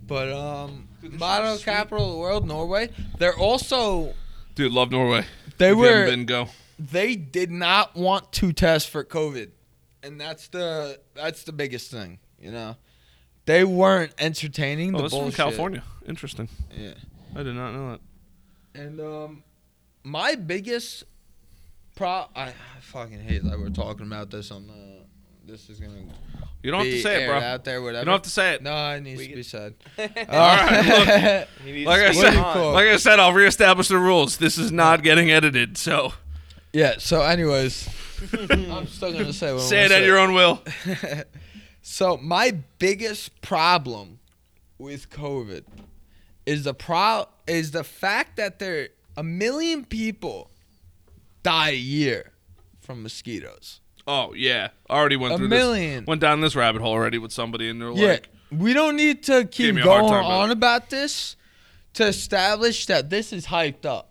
But 0.07 0.31
um, 0.33 0.89
Dude, 1.01 1.19
model 1.19 1.57
capital 1.59 2.05
of 2.07 2.13
the 2.13 2.19
world, 2.19 2.47
Norway. 2.47 2.91
They're 3.19 3.37
also 3.37 4.13
Dude, 4.55 4.73
love 4.73 4.91
Norway. 4.91 5.25
they 5.59 5.71
If 5.73 5.77
were 5.79 6.07
been, 6.07 6.27
go. 6.27 6.49
They 6.79 7.17
did 7.17 7.51
not 7.51 7.95
want 7.97 8.33
to 8.33 8.53
test 8.53 8.89
for 8.91 9.05
COVID, 9.05 9.51
and 10.03 10.21
that's 10.21 10.49
the 10.49 11.01
that's 11.15 11.45
the 11.45 11.53
biggest 11.53 11.91
thing. 11.91 12.19
You 12.41 12.51
know, 12.53 12.77
they 13.47 13.65
weren't 13.65 14.13
entertaining 14.19 14.95
Oh, 14.95 14.99
the 14.99 15.03
this 15.05 15.13
is 15.15 15.19
from. 15.21 15.33
California. 15.33 15.83
Interesting. 16.07 16.49
Yeah. 16.77 16.95
I 17.37 17.43
did 17.43 17.55
not 17.55 17.73
know 17.73 17.91
that. 17.93 18.01
And 18.81 19.01
um, 19.01 19.43
my 20.03 20.35
biggest 20.35 21.05
pro 21.97 22.09
I, 22.35 22.49
I 22.49 22.53
fucking 22.81 23.21
hate 23.21 23.43
that 23.45 23.59
we're 23.59 23.71
talking 23.71 24.07
about 24.07 24.31
this 24.31 24.51
on 24.51 24.67
the. 24.67 25.05
This 25.47 25.69
is 25.69 25.79
gonna. 25.79 25.93
You 26.63 26.71
don't 26.71 26.81
have 26.85 26.91
to 26.91 27.03
say 27.03 27.25
it, 27.25 27.27
bro. 27.29 27.37
Out 27.39 27.65
there, 27.65 27.83
whatever. 27.83 27.99
You 28.01 28.05
don't 28.07 28.15
have 28.15 28.23
to 28.23 28.31
say 28.31 28.55
it. 28.55 28.63
No, 28.63 28.75
it 28.93 29.01
needs 29.03 29.19
We 29.19 29.25
to 29.27 29.31
can- 29.33 29.39
be 29.39 29.43
said. 29.43 29.75
All 29.99 30.07
right, 30.39 31.47
He 31.65 31.73
needs 31.73 31.87
Like 31.87 32.01
I 32.01 32.13
said, 32.13 32.37
on. 32.37 32.73
like 32.73 32.87
I 32.87 32.97
said, 32.97 33.21
I'll 33.21 33.35
reestablish 33.35 33.89
the 33.89 33.99
rules. 33.99 34.39
This 34.39 34.57
is 34.57 34.73
not 34.73 35.03
getting 35.03 35.31
edited, 35.31 35.77
so 35.77 36.15
yeah. 36.75 36.95
So, 36.99 37.23
anyways, 37.23 37.89
I'm 38.51 38.87
still 38.87 39.13
gonna 39.13 39.33
say 39.33 39.53
what 39.55 39.63
say 39.63 39.83
wanna 39.85 39.95
it 39.95 40.01
at 40.03 40.05
your 40.07 40.19
own 40.19 40.35
will. 40.35 40.63
so 41.83 42.17
my 42.19 42.53
biggest 42.79 43.41
problem 43.41 44.19
with 44.79 45.09
COVID 45.11 45.65
is 46.47 46.65
the 46.65 46.75
pro 46.75 47.27
is 47.47 47.71
the 47.71 47.85
fact 47.85 48.37
that 48.37 48.59
there 48.59 48.89
a 49.17 49.23
million 49.23 49.85
people 49.85 50.51
die 51.43 51.71
a 51.71 51.75
year 51.77 52.33
from 52.81 53.03
mosquitoes. 53.03 53.81
Oh 54.07 54.35
yeah, 54.35 54.69
already 54.91 55.17
went 55.17 55.35
A 55.35 55.39
through 55.39 55.49
million. 55.49 56.01
this. 56.01 56.07
Went 56.09 56.21
down 56.21 56.41
this 56.43 56.55
rabbit 56.57 56.83
hole 56.83 56.93
already 56.93 57.19
with 57.19 57.33
somebody, 57.33 57.69
and 57.71 57.81
they're 57.81 57.91
Yeah, 57.93 58.09
like, 58.09 58.29
we 58.51 58.75
don't 58.75 58.97
need 58.97 59.23
to 59.25 59.45
keep 59.47 59.75
me 59.75 59.81
a 59.81 59.85
hard 59.85 60.01
going 60.03 60.13
time 60.13 60.25
about 60.27 60.41
on 60.43 60.51
it. 60.51 60.53
about 60.53 60.91
this 60.91 61.37
to 61.95 62.07
establish 62.07 62.87
that 62.87 63.09
this 63.09 63.33
is 63.33 63.47
hyped 63.47 63.87
up. 63.87 64.11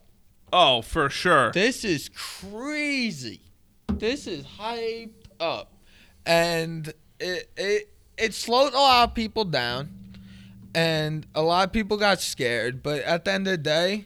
"Oh, 0.54 0.82
for 0.82 1.10
sure." 1.10 1.52
This 1.52 1.84
is 1.84 2.10
crazy. 2.10 3.42
This 3.88 4.28
is 4.28 4.46
hyped 4.46 5.26
up, 5.40 5.74
and 6.26 6.94
it 7.20 7.50
it 7.58 7.90
it 8.18 8.34
slowed 8.34 8.74
a 8.74 8.78
lot 8.78 9.10
of 9.10 9.16
people 9.16 9.46
down, 9.46 9.90
and 10.74 11.26
a 11.36 11.42
lot 11.42 11.68
of 11.68 11.74
people 11.74 11.98
got 11.98 12.22
scared. 12.22 12.84
But 12.84 13.02
at 13.02 13.26
the 13.26 13.32
end 13.34 13.48
of 13.48 13.52
the 13.52 13.58
day, 13.58 14.06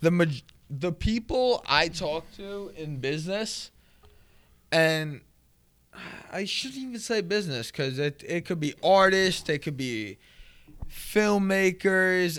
the 0.00 0.10
maj- 0.10 0.44
the 0.70 0.92
people 0.92 1.62
I 1.66 1.88
talk 1.88 2.24
to 2.36 2.72
in 2.76 2.98
business, 2.98 3.70
and 4.70 5.20
I 6.30 6.44
shouldn't 6.44 6.80
even 6.80 6.98
say 7.00 7.20
business 7.20 7.70
because 7.70 7.98
it 7.98 8.22
it 8.26 8.44
could 8.46 8.60
be 8.60 8.74
artists, 8.82 9.48
it 9.48 9.58
could 9.58 9.76
be 9.76 10.18
filmmakers, 10.88 12.38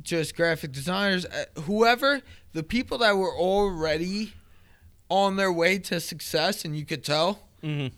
just 0.00 0.36
graphic 0.36 0.72
designers, 0.72 1.26
eh, 1.26 1.44
whoever. 1.62 2.22
The 2.52 2.62
people 2.62 2.98
that 2.98 3.16
were 3.16 3.34
already 3.34 4.32
on 5.08 5.36
their 5.36 5.52
way 5.52 5.78
to 5.78 6.00
success, 6.00 6.64
and 6.64 6.76
you 6.76 6.84
could 6.84 7.04
tell 7.04 7.40
hmm 7.62 7.88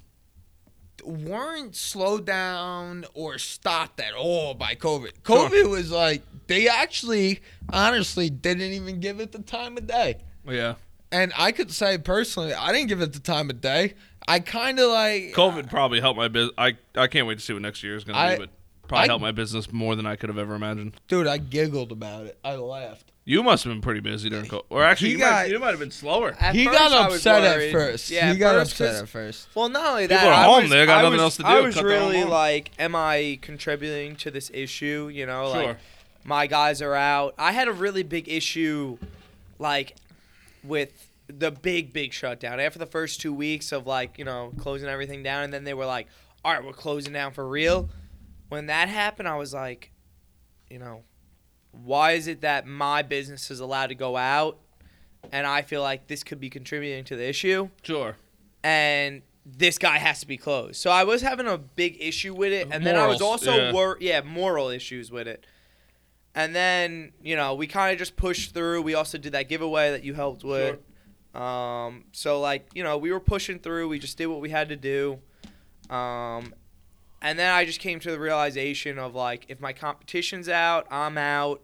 weren't 1.05 1.75
slowed 1.77 2.25
down 2.25 3.05
or 3.15 3.39
stopped 3.39 4.01
at 4.01 4.15
all 4.15 4.55
by 4.55 4.75
COVID. 4.75 5.11
Sure. 5.27 5.49
COVID 5.51 5.71
was 5.71 5.91
like 5.91 6.23
they 6.47 6.69
actually, 6.69 7.41
honestly, 7.73 8.31
didn't 8.31 8.73
even 8.73 9.01
give 9.01 9.21
it 9.21 9.33
the 9.33 9.41
time 9.41 9.77
of 9.77 9.87
day. 9.87 10.19
Yeah, 10.47 10.75
And 11.11 11.33
I 11.37 11.53
could 11.53 11.73
say 11.73 11.99
personally, 11.99 12.53
I 12.53 12.73
didn't 12.73 12.89
give 12.89 13.01
it 13.01 13.13
the 13.13 13.21
time 13.21 13.51
of 13.51 13.61
day. 13.61 13.95
I 14.29 14.41
kind 14.41 14.79
of 14.79 14.91
like 14.91 15.33
COVID 15.33 15.69
probably 15.71 16.01
helped 16.01 16.17
my 16.17 16.29
business. 16.29 16.55
I 16.57 16.77
I 16.97 17.07
can't 17.07 17.27
wait 17.27 17.39
to 17.39 17.45
see 17.45 17.53
what 17.53 17.63
next 17.63 17.83
year 17.83 17.97
is 17.97 18.05
going 18.05 18.17
to 18.17 18.37
be, 18.37 18.47
but 18.47 18.51
probably 18.89 19.05
I- 19.05 19.07
helped 19.07 19.23
my 19.23 19.33
business 19.33 19.73
more 19.73 19.95
than 19.97 20.07
I 20.07 20.17
could 20.17 20.29
have 20.29 20.39
ever 20.39 20.55
imagined. 20.55 20.95
dude. 21.09 21.27
I 21.27 21.39
giggled 21.39 21.93
about 21.93 22.27
it. 22.27 22.39
I 22.45 22.57
laughed. 22.57 23.11
You 23.27 23.43
must 23.43 23.65
have 23.65 23.73
been 23.73 23.81
pretty 23.81 24.01
busy 24.01 24.29
during 24.29 24.45
COVID, 24.45 24.65
or 24.69 24.85
actually, 24.85 25.13
you, 25.13 25.19
got- 25.19 25.33
might, 25.45 25.51
you 25.51 25.59
might 25.59 25.71
have 25.71 25.79
been 25.79 25.91
slower. 25.91 26.37
At 26.39 26.55
he 26.55 26.67
first 26.67 26.79
got 26.79 27.11
upset 27.13 27.43
at 27.43 27.73
first. 27.73 28.11
Yeah, 28.11 28.31
he 28.31 28.39
got 28.39 28.57
upset 28.57 28.97
at 29.03 29.09
first. 29.09 29.49
Well, 29.55 29.71
not 29.71 29.87
only 29.93 30.03
People 30.03 30.17
that, 30.19 30.27
are 30.27 30.33
I 30.33 30.45
home, 30.45 30.63
was, 30.65 30.71
they 30.71 30.85
got 30.85 30.99
I 30.99 31.03
nothing 31.03 31.13
was, 31.13 31.23
else 31.23 31.37
to 31.39 31.47
I 31.47 31.61
was 31.61 31.75
cut 31.75 31.85
their 31.87 32.01
own 32.03 32.13
really 32.13 32.25
like, 32.25 32.71
am 32.79 32.95
I 32.95 33.39
contributing 33.41 34.17
to 34.17 34.31
this 34.31 34.51
issue? 34.53 35.11
You 35.11 35.25
know, 35.25 35.51
Sure. 35.55 35.63
like 35.69 35.77
my 36.25 36.47
guys 36.47 36.83
are 36.83 36.95
out. 36.95 37.35
I 37.39 37.53
had 37.53 37.67
a 37.67 37.73
really 37.73 38.03
big 38.03 38.29
issue, 38.29 38.99
like 39.59 39.95
with 40.63 41.09
the 41.29 41.51
big 41.51 41.95
big 41.95 42.13
shutdown 42.13 42.61
after 42.61 42.79
the 42.79 42.85
first 42.87 43.23
two 43.23 43.33
weeks 43.33 43.73
of 43.73 43.87
like 43.87 44.19
you 44.19 44.25
know 44.27 44.53
closing 44.59 44.89
everything 44.91 45.23
down, 45.23 45.45
and 45.45 45.53
then 45.55 45.65
they 45.65 45.73
were 45.75 45.87
like, 45.87 46.09
all 46.45 46.53
right, 46.53 46.63
we're 46.63 46.73
closing 46.75 47.15
down 47.15 47.33
for 47.33 47.49
real. 47.49 47.89
When 48.49 48.67
that 48.67 48.89
happened, 48.89 49.29
I 49.29 49.37
was 49.37 49.53
like, 49.55 49.91
you 50.71 50.79
know, 50.79 51.03
why 51.73 52.13
is 52.13 52.27
it 52.29 52.43
that 52.43 52.67
my 52.67 53.03
business 53.03 53.51
is 53.51 53.61
allowed 53.61 53.89
to 53.89 53.95
go 53.95 54.17
out, 54.17 54.59
and 55.33 55.47
I 55.47 55.63
feel 55.63 55.83
like 55.83 56.07
this 56.07 56.23
could 56.23 56.41
be 56.41 56.51
contributing 56.51 57.05
to 57.05 57.17
the 57.17 57.29
issue? 57.29 57.69
Sure. 57.83 58.17
and 58.63 59.23
this 59.47 59.77
guy 59.77 59.99
has 59.99 60.21
to 60.21 60.27
be 60.27 60.39
closed. 60.39 60.77
So 60.77 60.91
I 60.91 61.05
was 61.05 61.21
having 61.21 61.47
a 61.47 61.59
big 61.59 61.99
issue 62.01 62.35
with 62.35 62.53
it, 62.53 62.69
and 62.71 62.85
then 62.85 62.97
I 62.97 63.07
was 63.07 63.21
also 63.21 63.55
yeah. 63.55 63.73
wor- 63.73 63.99
yeah 64.01 64.23
moral 64.23 64.71
issues 64.71 65.11
with 65.11 65.29
it. 65.29 65.45
And 66.35 66.55
then 66.55 67.13
you 67.23 67.37
know 67.37 67.55
we 67.55 67.67
kind 67.67 67.93
of 67.93 67.99
just 67.99 68.17
pushed 68.17 68.55
through. 68.55 68.83
We 68.83 68.95
also 68.95 69.19
did 69.19 69.33
that 69.33 69.49
giveaway 69.49 69.91
that 69.91 70.03
you 70.03 70.15
helped 70.15 70.45
with. 70.45 70.79
Um, 71.35 72.05
so 72.13 72.41
like 72.41 72.69
you 72.75 72.83
know 72.83 72.97
we 72.97 73.13
were 73.13 73.21
pushing 73.21 73.59
through. 73.59 73.89
We 73.89 73.99
just 73.99 74.17
did 74.17 74.27
what 74.27 74.41
we 74.41 74.49
had 74.51 74.71
to 74.71 74.77
do. 74.77 75.19
Um, 75.91 76.55
and 77.25 77.39
then 77.39 77.51
I 77.51 77.65
just 77.65 77.81
came 77.81 77.99
to 78.01 78.11
the 78.11 78.19
realization 78.21 78.99
of 78.99 79.15
like 79.15 79.47
if 79.49 79.59
my 79.61 79.73
competition's 79.73 80.49
out, 80.49 80.87
I'm 80.91 81.17
out. 81.19 81.63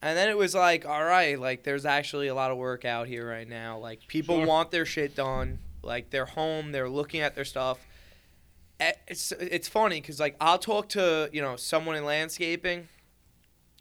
And 0.00 0.16
then 0.16 0.28
it 0.28 0.36
was 0.38 0.54
like, 0.54 0.86
all 0.86 1.04
right, 1.04 1.38
like 1.38 1.64
there's 1.64 1.84
actually 1.84 2.28
a 2.28 2.34
lot 2.34 2.52
of 2.52 2.56
work 2.56 2.84
out 2.84 3.08
here 3.08 3.28
right 3.28 3.48
now. 3.48 3.78
Like 3.78 4.06
people 4.06 4.36
Sure. 4.36 4.46
want 4.46 4.70
their 4.70 4.86
shit 4.86 5.16
done. 5.16 5.58
Like 5.82 6.10
they're 6.10 6.26
home, 6.26 6.70
they're 6.70 6.88
looking 6.88 7.20
at 7.20 7.34
their 7.34 7.44
stuff. 7.44 7.84
It's 8.78 9.32
it's 9.32 9.66
funny 9.66 10.00
because 10.00 10.20
like 10.20 10.36
I'll 10.40 10.58
talk 10.58 10.88
to 10.90 11.28
you 11.32 11.42
know 11.42 11.56
someone 11.56 11.96
in 11.96 12.04
landscaping. 12.04 12.88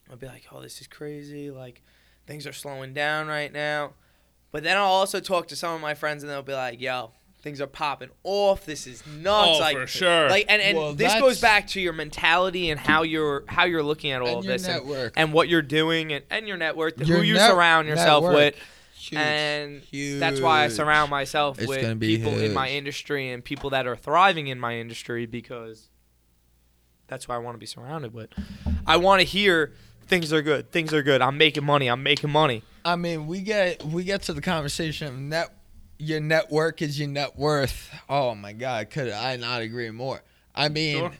I'll 0.09 0.17
be 0.17 0.25
like, 0.25 0.45
oh, 0.51 0.61
this 0.61 0.81
is 0.81 0.87
crazy. 0.87 1.51
Like 1.51 1.83
things 2.25 2.47
are 2.47 2.53
slowing 2.53 2.93
down 2.95 3.27
right 3.27 3.53
now. 3.53 3.93
But 4.51 4.63
then 4.63 4.77
I'll 4.77 4.85
also 4.85 5.19
talk 5.19 5.47
to 5.49 5.55
some 5.55 5.75
of 5.75 5.81
my 5.81 5.93
friends 5.93 6.23
and 6.23 6.31
they'll 6.31 6.41
be 6.41 6.53
like, 6.53 6.81
yo, 6.81 7.11
things 7.41 7.61
are 7.61 7.67
popping 7.67 8.09
off. 8.23 8.65
This 8.65 8.87
is 8.87 9.05
nuts. 9.07 9.57
Oh, 9.57 9.59
like, 9.59 9.77
for 9.77 9.87
sure. 9.87 10.29
Like 10.29 10.45
and, 10.49 10.61
and 10.61 10.77
Well, 10.77 10.93
this 10.93 11.07
that's- 11.13 11.21
goes 11.21 11.39
back 11.41 11.67
to 11.69 11.81
your 11.81 11.93
mentality 11.93 12.69
and 12.69 12.79
how 12.79 13.03
you're 13.03 13.43
how 13.47 13.65
you're 13.65 13.83
looking 13.83 14.11
at 14.11 14.21
all 14.21 14.27
And 14.27 14.37
of 14.39 14.45
your 14.45 14.53
this 14.53 14.67
and, 14.67 14.85
network. 14.85 15.13
and 15.15 15.33
what 15.33 15.47
you're 15.47 15.61
doing 15.61 16.13
and, 16.13 16.25
and 16.29 16.47
your 16.47 16.57
network, 16.57 16.97
Your 16.97 17.17
who 17.17 17.23
you 17.23 17.35
net- 17.35 17.49
surround 17.49 17.87
yourself 17.87 18.23
network. 18.23 18.35
with. 18.55 18.55
Huge. 18.99 19.19
And 19.21 19.81
that's 20.19 20.41
why 20.41 20.63
I 20.63 20.67
surround 20.69 21.11
myself 21.11 21.59
It's 21.59 21.67
with 21.67 21.99
be 21.99 22.17
people 22.17 22.33
in 22.39 22.53
my 22.53 22.67
industry 22.69 23.29
and 23.29 23.43
people 23.43 23.69
that 23.69 23.85
are 23.87 23.95
thriving 23.95 24.47
in 24.47 24.59
my 24.59 24.75
industry 24.77 25.25
because 25.27 25.87
that's 27.07 27.27
why 27.27 27.35
I 27.35 27.37
want 27.37 27.55
to 27.55 27.59
be 27.59 27.65
surrounded 27.67 28.13
with. 28.13 28.29
I 28.85 28.97
want 28.97 29.21
to 29.21 29.25
hear 29.27 29.73
things 30.07 30.33
are 30.33 30.41
good, 30.41 30.71
things 30.71 30.93
are 30.93 31.03
good. 31.03 31.21
I'm 31.21 31.37
making 31.37 31.63
money, 31.63 31.87
I'm 31.87 32.01
making 32.03 32.31
money. 32.31 32.63
I 32.83 32.95
mean, 32.95 33.27
we 33.27 33.41
get 33.41 33.83
we 33.85 34.03
get 34.03 34.23
to 34.23 34.33
the 34.33 34.41
conversation 34.41 35.07
of 35.07 35.17
net. 35.17 35.53
Your 35.99 36.19
network 36.19 36.81
is 36.81 36.99
your 36.99 37.07
net 37.09 37.37
worth. 37.37 37.89
Oh 38.07 38.35
my 38.35 38.53
God, 38.53 38.89
could 38.89 39.11
I 39.11 39.35
not 39.37 39.61
agree 39.61 39.89
more? 39.91 40.21
I 40.53 40.69
mean, 40.69 40.97
Sure. 40.97 41.11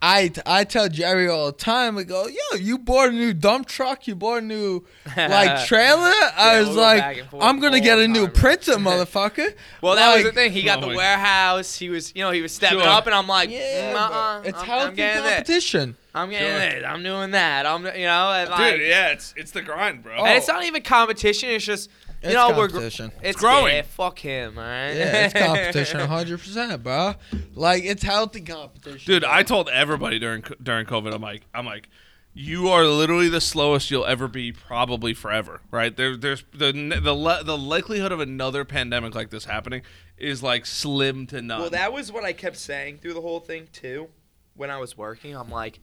I 0.00 0.30
I 0.46 0.62
tell 0.62 0.88
Jerry 0.88 1.28
all 1.28 1.46
the 1.46 1.52
time. 1.52 1.96
We 1.96 2.04
go, 2.04 2.28
yo, 2.28 2.56
you 2.58 2.78
bought 2.78 3.08
a 3.08 3.12
new 3.12 3.34
dump 3.34 3.66
truck. 3.66 4.06
You 4.06 4.14
bought 4.14 4.42
a 4.42 4.46
new 4.46 4.84
like 5.16 5.64
trailer. 5.66 6.12
I 6.36 6.60
was 6.60 6.68
we'll 6.68 6.76
like, 6.76 7.00
back 7.30 7.40
I'm 7.40 7.58
gonna 7.58 7.80
get 7.80 7.98
a 7.98 8.06
new 8.06 8.26
time, 8.26 8.32
bro. 8.32 8.40
printer, 8.40 8.72
motherfucker. 8.76 9.54
Well, 9.82 9.96
that 9.96 10.14
was 10.14 10.22
the 10.24 10.32
thing. 10.32 10.52
He 10.52 10.62
got 10.62 10.84
Oh 10.84 10.90
the 10.90 10.94
warehouse. 10.96 11.74
He 11.74 11.88
was, 11.88 12.14
you 12.14 12.22
know, 12.22 12.30
he 12.30 12.42
was 12.42 12.52
stepping 12.52 12.78
Sure. 12.78 12.88
up, 12.88 13.06
and 13.06 13.14
I'm 13.14 13.26
like, 13.26 13.50
Yeah, 13.50 13.90
mm, 13.90 13.92
bro. 13.92 14.00
uh-uh, 14.02 14.42
it's 14.44 14.58
I'm, 14.60 14.66
healthy 14.66 14.86
I'm 14.86 14.94
getting 14.94 15.22
this. 15.24 15.32
competition. 15.34 15.96
I'm 16.14 16.30
getting 16.30 16.46
Sure. 16.48 16.58
this. 16.80 16.84
I'm 16.86 17.02
doing 17.02 17.30
that. 17.32 17.66
I'm, 17.66 17.84
you 17.86 18.06
know, 18.06 18.30
and 18.32 18.50
like, 18.50 18.74
Dude, 18.74 18.86
yeah, 18.86 19.08
it's 19.08 19.34
it's 19.36 19.50
the 19.50 19.62
grind, 19.62 20.04
bro. 20.04 20.14
Oh. 20.18 20.24
and 20.26 20.36
it's 20.38 20.46
not 20.48 20.62
even 20.64 20.82
competition. 20.82 21.48
It's 21.48 21.64
just 21.64 21.90
It's 22.22 22.34
know, 22.34 22.48
we're 22.50 22.66
gr- 22.66 22.72
competition. 22.74 23.12
It's 23.22 23.38
growing. 23.38 23.76
Yeah, 23.76 23.82
fuck 23.82 24.18
him, 24.18 24.58
all 24.58 24.64
right? 24.64 24.92
yeah, 24.92 25.26
it's 25.26 25.34
competition 25.46 26.00
100%, 26.00 26.82
bro. 26.82 27.14
Like, 27.54 27.84
it's 27.84 28.02
healthy 28.02 28.40
competition. 28.40 29.12
Dude, 29.12 29.22
bro. 29.22 29.30
I 29.32 29.42
told 29.42 29.68
everybody 29.68 30.18
during 30.18 30.42
during 30.62 30.86
COVID, 30.86 31.14
I'm 31.14 31.22
like, 31.22 31.42
I'm 31.54 31.66
like, 31.66 31.88
you 32.34 32.68
are 32.68 32.84
literally 32.84 33.28
the 33.28 33.40
slowest 33.40 33.90
you'll 33.90 34.04
ever 34.06 34.28
be, 34.28 34.52
probably 34.52 35.14
forever. 35.14 35.60
Right? 35.70 35.96
There, 35.96 36.16
there's 36.16 36.44
the 36.52 36.72
the 37.02 37.14
le- 37.14 37.44
the 37.44 37.58
likelihood 37.58 38.12
of 38.12 38.20
another 38.20 38.64
pandemic 38.64 39.14
like 39.14 39.30
this 39.30 39.44
happening 39.44 39.82
is 40.16 40.42
like 40.42 40.66
slim 40.66 41.26
to 41.28 41.40
none. 41.42 41.60
Well, 41.60 41.70
that 41.70 41.92
was 41.92 42.10
what 42.12 42.24
I 42.24 42.32
kept 42.32 42.56
saying 42.56 42.98
through 42.98 43.14
the 43.14 43.20
whole 43.20 43.40
thing 43.40 43.68
too. 43.72 44.08
When 44.54 44.70
I 44.70 44.78
was 44.78 44.96
working, 44.96 45.36
I'm 45.36 45.50
like, 45.50 45.78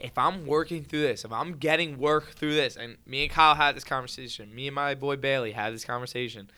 if 0.00 0.16
I'm 0.18 0.46
working 0.46 0.84
through 0.84 1.02
this, 1.02 1.24
if 1.24 1.32
I'm 1.32 1.52
getting 1.56 1.98
work 1.98 2.32
through 2.32 2.54
this, 2.54 2.76
and 2.76 2.96
me 3.06 3.22
and 3.24 3.30
Kyle 3.30 3.54
had 3.54 3.76
this 3.76 3.84
conversation, 3.84 4.54
me 4.54 4.66
and 4.68 4.74
my 4.74 4.94
boy 4.94 5.16
Bailey 5.16 5.52
had 5.52 5.72
this 5.74 5.84
conversation. 5.84 6.50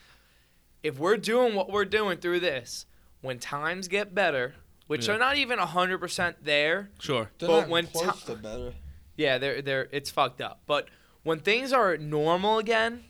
If 0.82 0.99
we're 0.99 1.16
doing 1.16 1.55
what 1.55 1.70
we're 1.70 1.84
doing 1.84 2.18
through 2.18 2.40
this, 2.40 2.86
when 3.20 3.38
times 3.38 3.88
get 3.88 4.14
better, 4.14 4.55
which 4.88 5.07
Yeah. 5.09 5.14
are 5.14 5.18
not 5.18 5.36
even 5.36 5.59
hundred 5.59 5.99
percent 5.99 6.45
there, 6.45 6.90
sure. 7.01 7.30
They're 7.38 7.49
but 7.49 7.61
not 7.61 7.68
when 7.68 7.86
close 7.86 8.20
ti- 8.24 8.32
to 8.32 8.34
better. 8.36 8.74
yeah, 9.16 9.38
they're 9.38 9.62
they're 9.62 9.88
it's 9.93 10.11
fucked 10.11 10.40
up. 10.40 10.62
But 10.66 10.88
when 11.22 11.38
things 11.38 11.72
are 11.72 11.97
normal 11.97 12.59
again, 12.59 13.05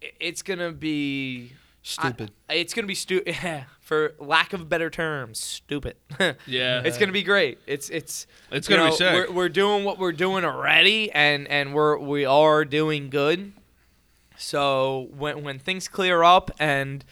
it's 0.00 0.42
gonna 0.42 0.72
be 0.72 1.52
Stupid. 1.90 2.30
I- 2.50 2.54
it's 2.54 2.74
gonna 2.74 2.86
be 2.86 2.94
stupid, 2.94 3.34
for 3.80 4.14
lack 4.18 4.52
of 4.52 4.68
better 4.68 4.90
terms, 4.90 5.38
stupid. 5.40 5.96
Yeah. 6.46 6.82
it's 6.84 6.98
gonna 6.98 7.12
be 7.12 7.22
great. 7.22 7.58
It's 7.66 7.88
it's 7.88 8.26
It's 8.50 8.68
gonna 8.68 8.84
know, 8.84 8.90
be 8.90 8.96
sick. 8.96 9.14
We're, 9.28 9.32
we're 9.34 9.48
doing 9.48 9.84
what 9.84 9.98
we're 9.98 10.12
doing 10.12 10.44
already, 10.44 11.10
and 11.12 11.48
and 11.48 11.72
we're 11.74 11.96
we 11.98 12.24
are 12.24 12.64
doing 12.64 13.08
good. 13.10 13.52
So 14.36 15.08
when 15.16 15.42
when 15.42 15.58
things 15.58 15.88
clear 15.88 16.22
up 16.22 16.50
and 16.58 17.04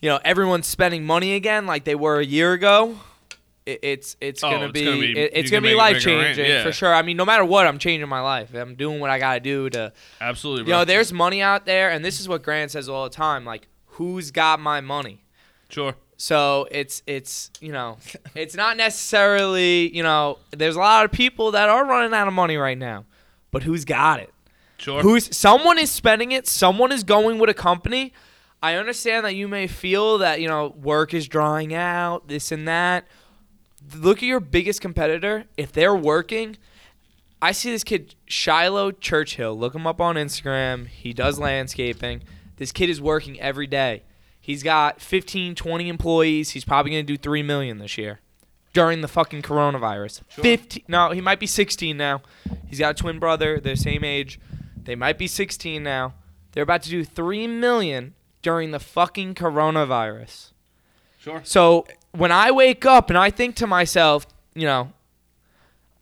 you 0.00 0.08
know 0.08 0.20
everyone's 0.24 0.66
spending 0.66 1.04
money 1.06 1.34
again 1.34 1.66
like 1.66 1.84
they 1.84 1.94
were 1.94 2.18
a 2.20 2.24
year 2.24 2.52
ago, 2.52 2.96
it, 3.66 3.78
it's 3.82 4.16
it's 4.20 4.42
Oh, 4.44 4.50
gonna 4.50 4.64
it's 4.66 4.72
be, 4.72 4.84
gonna 4.84 4.98
be- 5.00 5.18
it- 5.18 5.30
it's 5.34 5.50
gonna 5.50 5.62
be 5.66 5.74
life 5.74 5.94
make 5.96 6.06
it 6.06 6.10
rain, 6.10 6.24
changing 6.26 6.46
yeah. 6.46 6.62
for 6.64 6.72
sure. 6.72 6.92
I 6.94 7.02
mean, 7.02 7.16
no 7.16 7.24
matter 7.24 7.44
what, 7.44 7.66
I'm 7.66 7.78
changing 7.78 8.08
my 8.08 8.20
life. 8.20 8.52
I'm 8.54 8.74
doing 8.74 9.00
what 9.00 9.10
I 9.10 9.18
gotta 9.18 9.40
do 9.40 9.70
to 9.70 9.92
Absolutely. 10.20 10.62
you 10.62 10.66
Bro. 10.66 10.78
know. 10.78 10.84
There's 10.84 11.12
money 11.12 11.40
out 11.40 11.64
there, 11.66 11.90
and 11.90 12.04
this 12.04 12.20
is 12.20 12.28
what 12.28 12.42
Grant 12.42 12.70
says 12.72 12.88
all 12.88 13.04
the 13.04 13.10
time. 13.10 13.44
Like, 13.46 13.66
who's 13.98 14.30
got 14.30 14.60
my 14.60 14.80
money? 14.80 15.24
sure. 15.68 15.94
So 16.20 16.66
it's 16.72 17.02
it's 17.06 17.50
you 17.60 17.70
know 17.70 17.98
it's 18.34 18.56
not 18.56 18.76
necessarily 18.76 19.94
you 19.94 20.02
know 20.02 20.38
there's 20.50 20.74
a 20.74 20.80
lot 20.80 21.04
of 21.04 21.12
people 21.12 21.52
that 21.52 21.68
are 21.68 21.84
running 21.84 22.12
out 22.12 22.26
of 22.26 22.34
money 22.34 22.56
right 22.56 22.78
now, 22.78 23.04
but 23.52 23.62
who's 23.62 23.84
got 23.84 24.20
it? 24.20 24.32
Sure. 24.78 25.02
Who's 25.02 25.36
someone 25.36 25.78
is 25.78 25.90
spending 25.90 26.32
it, 26.32 26.46
someone 26.48 26.90
is 26.90 27.04
going 27.04 27.38
with 27.38 27.50
a 27.50 27.54
company. 27.54 28.12
I 28.60 28.74
understand 28.74 29.24
that 29.26 29.36
you 29.36 29.46
may 29.46 29.68
feel 29.68 30.18
that 30.18 30.40
you 30.40 30.48
know 30.48 30.74
work 30.82 31.14
is 31.14 31.28
drying 31.28 31.72
out, 31.74 32.26
this 32.26 32.50
and 32.50 32.66
that. 32.66 33.06
Look 33.94 34.18
at 34.18 34.24
your 34.24 34.40
biggest 34.40 34.80
competitor. 34.80 35.44
If 35.56 35.70
they're 35.72 35.94
working, 35.94 36.56
I 37.40 37.52
see 37.52 37.70
this 37.70 37.84
kid 37.84 38.16
Shiloh 38.26 38.90
Churchill. 38.90 39.56
Look 39.56 39.74
him 39.74 39.86
up 39.86 40.00
on 40.00 40.16
Instagram. 40.16 40.88
He 40.88 41.12
does 41.12 41.38
landscaping. 41.38 42.22
This 42.58 42.72
kid 42.72 42.90
is 42.90 43.00
working 43.00 43.40
every 43.40 43.66
day. 43.66 44.02
He's 44.40 44.62
got 44.62 45.00
15, 45.00 45.54
20 45.54 45.88
employees. 45.88 46.50
He's 46.50 46.64
probably 46.64 46.92
going 46.92 47.06
to 47.06 47.12
do 47.12 47.16
3 47.16 47.42
million 47.42 47.78
this 47.78 47.98
year 47.98 48.20
during 48.72 49.00
the 49.00 49.08
fucking 49.08 49.42
coronavirus. 49.42 50.22
Sure. 50.28 50.44
15 50.44 50.84
No, 50.88 51.10
he 51.10 51.20
might 51.20 51.40
be 51.40 51.46
16 51.46 51.96
now. 51.96 52.22
He's 52.66 52.78
got 52.78 52.92
a 52.92 52.94
twin 52.94 53.18
brother, 53.18 53.60
they're 53.60 53.76
same 53.76 54.04
age. 54.04 54.40
They 54.84 54.94
might 54.94 55.18
be 55.18 55.26
16 55.26 55.82
now. 55.82 56.14
They're 56.52 56.62
about 56.62 56.82
to 56.82 56.90
do 56.90 57.04
3 57.04 57.46
million 57.46 58.14
during 58.42 58.70
the 58.70 58.80
fucking 58.80 59.34
coronavirus. 59.34 60.52
Sure. 61.18 61.40
So, 61.44 61.86
when 62.12 62.32
I 62.32 62.50
wake 62.50 62.86
up 62.86 63.10
and 63.10 63.18
I 63.18 63.30
think 63.30 63.56
to 63.56 63.66
myself, 63.66 64.26
you 64.54 64.66
know, 64.66 64.92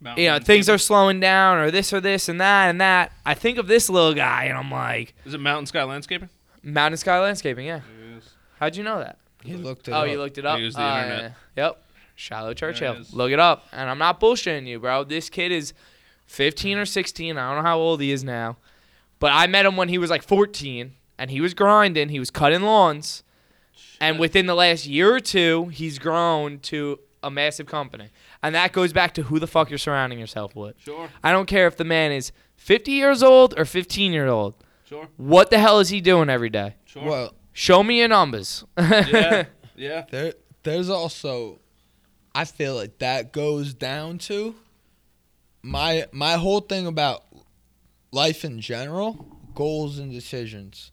Mountain 0.01 0.23
you 0.23 0.31
know, 0.31 0.39
things 0.39 0.69
are 0.69 0.79
slowing 0.79 1.21
down 1.21 1.59
or 1.59 1.71
this 1.71 1.93
or 1.93 2.01
this 2.01 2.29
and 2.29 2.41
that 2.41 2.69
and 2.69 2.81
that, 2.81 3.13
I 3.25 3.35
think 3.35 3.59
of 3.59 3.67
this 3.67 3.89
little 3.89 4.15
guy 4.15 4.45
and 4.45 4.57
I'm 4.57 4.71
like, 4.71 5.15
Is 5.25 5.35
it 5.35 5.41
Mountain 5.41 5.67
Sky 5.67 5.83
Landscaping? 5.83 6.29
Mountain 6.73 6.97
Sky 6.99 7.19
Landscaping, 7.21 7.67
yeah. 7.67 7.81
Yes. 8.15 8.31
How'd 8.59 8.77
you 8.77 8.83
know 8.85 8.99
that? 8.99 9.19
He 9.43 9.55
looked 9.55 9.87
it 9.89 9.93
oh, 9.93 9.99
up. 9.99 10.09
you 10.09 10.19
looked 10.19 10.39
it 10.39 10.45
I 10.45 10.55
up. 10.55 10.59
use 10.61 10.75
the 10.75 10.83
Uh, 10.83 11.03
internet. 11.03 11.33
Yep. 11.57 11.83
Shiloh 12.17 12.55
Churchill. 12.55 12.95
it 12.95 13.01
is. 13.03 13.15
Look 13.15 13.31
it 13.31 13.39
up. 13.39 13.67
And 13.73 13.89
I'm 13.89 13.99
not 13.99 14.19
bullshitting 14.21 14.67
you, 14.67 14.79
bro. 14.81 15.05
This 15.05 15.29
kid 15.31 15.53
is 15.53 15.75
15 16.27 16.79
or 16.79 16.85
16. 16.87 17.37
I 17.37 17.49
don't 17.55 17.63
know 17.63 17.69
how 17.69 17.79
old 17.79 18.01
he 18.01 18.11
is 18.11 18.25
now. 18.25 18.57
But 19.19 19.33
I 19.33 19.47
met 19.47 19.65
him 19.67 19.77
when 19.77 19.89
he 19.89 19.99
was 19.99 20.11
like 20.11 20.23
14 20.23 20.93
and 21.19 21.31
he 21.31 21.41
was 21.41 21.55
grinding. 21.55 22.09
He 22.09 22.19
was 22.19 22.31
cutting 22.31 22.63
lawns. 22.63 23.23
And 24.01 24.19
within 24.19 24.47
the 24.47 24.55
last 24.55 24.87
year 24.87 25.15
or 25.15 25.21
two, 25.21 25.67
he's 25.67 25.99
grown 25.99 26.59
to 26.61 26.99
a 27.23 27.31
massive 27.31 27.67
company. 27.67 28.11
And 28.43 28.55
that 28.55 28.73
goes 28.73 28.93
back 28.93 29.15
to 29.15 29.23
who 29.25 29.39
the 29.39 29.47
fuck 29.47 29.71
you're 29.71 29.79
surrounding 29.79 30.19
yourself 30.19 30.55
with. 30.57 30.75
Sure. 30.81 31.09
I 31.23 31.33
don't 31.33 31.47
care 31.47 31.67
if 31.67 31.77
the 31.77 31.85
man 31.85 32.13
is 32.13 32.33
50 32.57 32.91
years 32.93 33.23
old 33.23 33.55
or 33.59 33.65
15 33.65 34.13
year 34.13 34.27
old. 34.27 34.55
Sure. 34.89 35.09
What 35.17 35.51
the 35.51 35.59
hell 35.59 35.81
is 35.81 35.89
he 35.89 36.01
doing 36.01 36.29
every 36.31 36.51
day? 36.51 36.77
Sure. 36.85 37.05
Well, 37.05 37.35
Show 37.53 37.83
me 37.83 37.99
your 38.01 38.09
numbers. 38.09 38.65
yeah. 38.79 39.45
Yeah. 39.79 40.07
there, 40.11 40.33
there's 40.63 40.89
also, 40.89 41.59
I 42.35 42.45
feel 42.47 42.75
like 42.75 42.99
that 42.99 43.33
goes 43.33 43.75
down 43.75 44.17
to 44.21 44.55
my 45.63 46.07
my 46.13 46.35
whole 46.35 46.61
thing 46.61 46.87
about 46.87 47.25
life 48.13 48.43
in 48.45 48.61
general, 48.61 49.27
goals 49.55 49.99
and 49.99 50.11
decisions, 50.13 50.93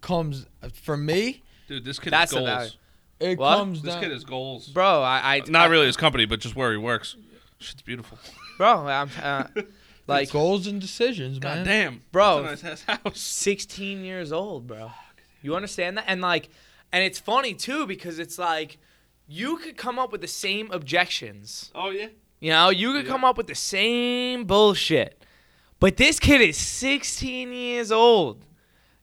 comes 0.00 0.46
for 0.74 0.96
me. 0.96 1.42
Dude, 1.68 1.84
this 1.84 1.98
kid 2.00 2.12
That's 2.12 2.32
has 2.32 2.42
about 2.42 2.58
goals. 2.60 2.76
It 3.20 3.38
What? 3.38 3.56
comes 3.58 3.82
This 3.82 3.94
down. 3.94 4.02
kid 4.02 4.12
has 4.12 4.24
goals. 4.24 4.68
Bro, 4.68 5.02
I, 5.02 5.36
I 5.36 5.42
Not 5.48 5.70
really 5.70 5.86
his 5.86 5.96
company, 5.96 6.24
but 6.26 6.40
just 6.40 6.56
where 6.56 6.70
he 6.72 6.76
works. 6.78 7.16
Shit's 7.58 7.82
beautiful. 7.82 8.18
bro. 8.58 8.86
I'm 8.88 9.10
uh, 9.22 9.44
like 10.06 10.30
goals 10.30 10.66
and 10.66 10.80
decisions, 10.80 11.38
God 11.38 11.58
man. 11.58 11.66
damn. 11.66 12.02
Bro. 12.12 12.42
That's 12.44 12.62
a 12.62 12.66
nice 12.66 12.84
ass 12.88 13.00
house. 13.04 13.20
16 13.20 14.04
years 14.04 14.32
old, 14.32 14.66
bro. 14.66 14.92
You 15.42 15.54
understand 15.56 15.96
that? 15.98 16.04
And 16.08 16.20
like, 16.20 16.48
and 16.92 17.02
it's 17.04 17.18
funny 17.18 17.54
too 17.54 17.86
because 17.86 18.18
it's 18.18 18.38
like 18.38 18.78
you 19.28 19.56
could 19.58 19.76
come 19.76 19.98
up 19.98 20.12
with 20.12 20.20
the 20.20 20.28
same 20.28 20.70
objections. 20.70 21.70
Oh 21.74 21.90
yeah. 21.90 22.08
You 22.40 22.50
know, 22.50 22.70
you 22.70 22.92
could 22.92 23.06
Yeah. 23.06 23.12
come 23.12 23.24
up 23.24 23.36
with 23.36 23.46
the 23.46 23.54
same 23.54 24.44
bullshit, 24.44 25.22
but 25.80 25.96
this 25.96 26.20
kid 26.20 26.40
is 26.40 26.56
16 26.56 27.52
years 27.52 27.90
old. 27.90 28.44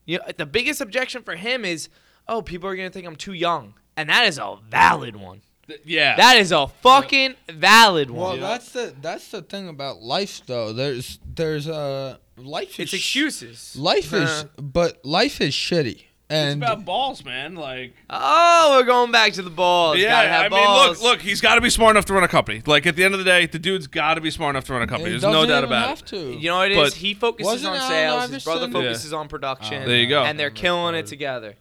You 0.06 0.20
know, 0.20 0.26
the 0.38 0.46
biggest 0.46 0.82
objection 0.82 1.24
for 1.24 1.36
him 1.36 1.64
is, 1.66 1.90
oh, 2.28 2.42
people 2.42 2.70
are 2.70 2.76
gonna 2.76 2.90
think 2.90 3.08
I'm 3.08 3.16
too 3.16 3.34
young, 3.34 3.74
and 3.98 4.10
that 4.10 4.28
is 4.28 4.38
a 4.38 4.58
valid 4.70 5.16
one. 5.16 5.42
Th- 5.68 5.80
yeah. 5.86 6.16
That 6.18 6.38
is 6.38 6.52
a 6.52 6.68
fucking 6.68 7.36
valid 7.50 8.12
Well, 8.12 8.30
one. 8.32 8.40
Yeah. 8.42 8.48
that's 8.50 8.70
the 8.72 8.94
that's 9.02 9.30
the 9.30 9.42
thing 9.42 9.70
about 9.70 10.02
life, 10.02 10.42
though. 10.46 10.74
There's 10.74 11.20
there's 11.36 11.68
uh 11.68 12.18
life 12.38 12.80
it's 12.80 12.94
is 12.94 13.00
excuses. 13.00 13.76
Life 13.76 14.12
is, 14.14 14.46
but 14.58 15.06
life 15.06 15.40
is 15.40 15.54
shitty, 15.54 15.96
it's 16.02 16.06
and 16.30 16.62
about 16.62 16.84
balls, 16.84 17.24
man. 17.24 17.56
Like 17.56 17.94
Oh, 18.10 18.78
we're 18.78 18.86
going 18.86 19.12
back 19.14 19.34
to 19.34 19.42
the 19.42 19.50
balls. 19.50 19.98
Yeah, 20.00 20.10
Gotta 20.10 20.28
have 20.30 20.40
I 20.52 20.56
mean, 20.56 20.66
balls. 20.66 21.02
look, 21.02 21.12
look, 21.14 21.22
he's 21.22 21.40
got 21.40 21.56
to 21.56 21.62
be 21.62 21.70
smart 21.70 21.92
enough 21.92 22.06
to 22.06 22.14
run 22.14 22.24
a 22.24 22.28
company. 22.28 22.62
Like 22.66 22.86
at 22.86 22.96
the 22.98 23.04
end 23.06 23.14
of 23.14 23.20
the 23.20 23.24
day, 23.26 23.46
the 23.46 23.60
dude's 23.60 23.88
got 23.88 24.16
to 24.16 24.22
be 24.22 24.32
smart 24.32 24.56
enough 24.56 24.66
to 24.66 24.74
run 24.74 24.82
a 24.82 24.88
company. 24.88 25.12
he 25.14 25.20
There's 25.20 25.24
no 25.24 25.32
doesn't 25.46 25.50
doubt 25.50 25.58
even 25.60 25.70
about 25.70 25.88
have 25.90 26.00
it. 26.00 26.08
to. 26.08 26.34
You 26.38 26.50
know 26.50 26.58
what 26.58 26.72
it 26.72 26.76
But- 26.76 26.88
is? 26.88 26.96
He 26.96 27.14
focuses 27.14 27.46
Wasn't 27.64 27.70
on 27.72 27.78
Allen 27.78 27.88
sales. 27.90 28.32
His 28.32 28.44
brother 28.44 28.66
Iverson- 28.66 28.82
focuses 28.82 29.14
on 29.14 29.28
production. 29.30 29.84
Oh, 29.84 29.88
There 29.88 29.98
you 29.98 30.10
go. 30.10 30.24
And 30.24 30.38
they're 30.38 30.50
killing 30.50 30.96
it 30.96 31.06
together. 31.06 31.56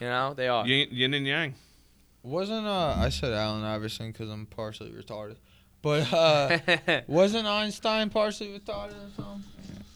You 0.00 0.06
know, 0.06 0.32
they 0.34 0.48
are. 0.48 0.66
Yin, 0.66 0.88
yin 0.90 1.12
and 1.14 1.26
yang. 1.26 1.54
Wasn't 2.26 2.66
uh 2.66 2.94
I 2.98 3.08
said 3.10 3.32
Allen 3.32 3.62
Iverson 3.62 4.10
because 4.10 4.28
I'm 4.30 4.46
partially 4.46 4.90
retarded, 4.90 5.36
but 5.80 6.12
uh 6.12 6.58
wasn't 7.06 7.46
Einstein 7.46 8.10
partially 8.10 8.48
retarded 8.58 8.94
or 8.94 9.10
something? 9.16 9.44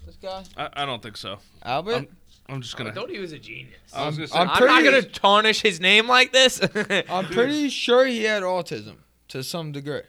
This 0.07 0.16
guy 0.16 0.44
I, 0.57 0.82
I 0.82 0.86
don't 0.86 1.02
think 1.02 1.16
so. 1.16 1.39
Albert. 1.62 1.94
I'm- 1.94 2.16
I'm 2.48 2.61
just 2.62 2.77
gonna. 2.77 2.90
I 2.90 2.93
thought 2.93 3.11
he 3.11 3.20
was 3.20 3.31
a 3.31 3.39
genius. 3.39 3.77
I 3.94 4.07
was 4.07 4.19
I'm- 4.19 4.27
gonna 4.27 4.27
say. 4.27 4.35
I'm 4.39 4.40
I'm 4.40 4.47
not 4.48 4.59
pretty- 4.82 4.85
gonna 4.85 5.02
tarnish 5.02 5.62
his 5.62 5.78
name 5.81 6.09
like 6.09 6.32
this. 6.32 6.61
I'm 7.09 7.27
pretty 7.27 7.69
sure 7.69 8.05
he 8.07 8.24
had 8.24 8.43
autism 8.43 8.97
to 9.28 9.44
some 9.44 9.70
degree, 9.70 10.02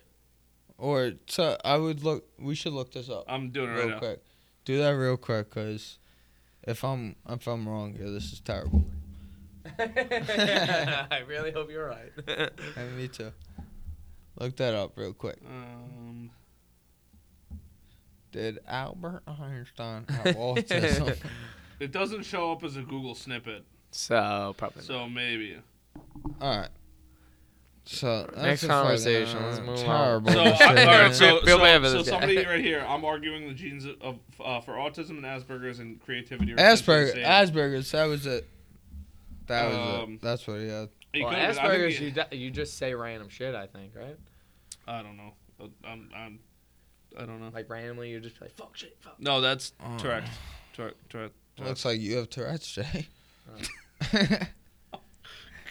or 0.79 1.11
to, 1.11 1.59
I 1.63 1.77
would 1.77 2.03
look. 2.03 2.25
We 2.39 2.55
should 2.55 2.73
look 2.73 2.93
this 2.93 3.09
up 3.09 3.25
I'm 3.27 3.51
doing 3.51 3.69
it 3.69 3.73
real 3.73 3.81
right 3.81 3.89
now. 3.91 3.99
quick. 3.99 4.23
Do 4.65 4.79
that 4.79 4.89
real 4.89 5.17
quick, 5.17 5.51
cause 5.51 5.99
if 6.63 6.83
I'm 6.83 7.15
if 7.29 7.45
I'm 7.47 7.67
wrong 7.69 7.93
here, 7.93 8.09
this 8.09 8.33
is 8.33 8.39
terrible. 8.39 8.85
I 9.79 11.21
really 11.27 11.51
hope 11.51 11.69
you're 11.69 11.87
right. 11.87 12.11
And 12.75 12.97
me 12.97 13.07
too. 13.07 13.31
Look 14.39 14.55
that 14.57 14.73
up 14.73 14.93
real 14.97 15.13
quick. 15.13 15.37
Um, 15.47 16.31
Did 18.31 18.59
Albert 18.67 19.23
Einstein 19.27 20.05
have 20.09 20.35
autism? 20.35 21.17
it 21.79 21.91
doesn't 21.91 22.23
show 22.23 22.51
up 22.51 22.63
as 22.63 22.77
a 22.77 22.81
Google 22.81 23.13
snippet, 23.15 23.63
so 23.91 24.55
probably. 24.57 24.81
so 24.83 25.07
maybe. 25.09 25.57
All 26.39 26.57
right. 26.57 26.69
So 27.83 28.29
that's 28.35 28.37
Next 28.37 28.63
a 28.63 28.67
fucking, 28.67 28.83
conversation, 28.83 29.37
uh, 29.39 29.47
let's 29.47 29.59
move 29.59 29.69
on. 29.69 29.77
terrible 29.77 30.31
So, 30.31 30.39
I, 30.39 30.43
all 30.45 30.53
decision. 30.53 30.87
right, 30.87 31.15
so, 31.15 31.39
Feel 31.41 31.57
bad 31.57 31.81
for 31.81 31.87
so 31.89 31.97
this 31.97 32.05
guy. 32.05 32.11
somebody 32.11 32.45
right 32.45 32.63
here, 32.63 32.85
I'm 32.87 33.03
arguing 33.03 33.47
the 33.47 33.53
genes 33.55 33.85
of 33.99 34.19
uh, 34.39 34.61
for 34.61 34.73
autism 34.73 35.09
and 35.11 35.23
Asperger's 35.25 35.79
and 35.79 35.99
creativity. 35.99 36.53
are 36.53 36.55
essentially 36.57 36.95
Asperger, 36.95 37.13
same. 37.13 37.23
Asperger's. 37.25 37.91
That 37.91 38.05
was 38.05 38.25
it. 38.27 38.47
That 39.47 39.69
was 39.69 40.03
Um, 40.03 40.13
it. 40.13 40.21
That's 40.21 40.47
what 40.47 40.59
he 40.59 40.67
had. 40.69 40.89
He 41.13 41.21
Well, 41.23 41.31
could've 41.33 41.55
been- 41.55 41.65
Asperger's, 41.65 41.97
he- 41.97 42.05
you, 42.05 42.11
d- 42.11 42.35
you 42.37 42.51
just 42.51 42.77
say 42.77 42.93
random 42.93 43.27
shit. 43.29 43.53
I 43.55 43.67
think, 43.67 43.93
right? 43.95 44.17
I 44.87 45.01
don't 45.01 45.17
know. 45.17 45.33
Uh, 45.59 45.67
I'm, 45.83 46.09
I'm, 46.15 46.39
I 47.17 47.25
don't 47.25 47.41
know. 47.41 47.49
Like 47.53 47.69
randomly, 47.69 48.09
you're 48.11 48.19
just 48.21 48.39
like 48.41 48.51
fuck 48.55 48.75
shit, 48.77 48.95
fuck. 49.01 49.19
No, 49.19 49.41
that's 49.41 49.73
Oh. 49.83 49.97
Tourette. 49.97 50.27
Tourette. 50.73 50.95
Tourette. 51.09 51.31
Looks 51.59 51.83
like 51.85 51.99
you 51.99 52.15
have 52.17 52.29
Tourette's, 52.29 52.71
Jay. 52.71 53.07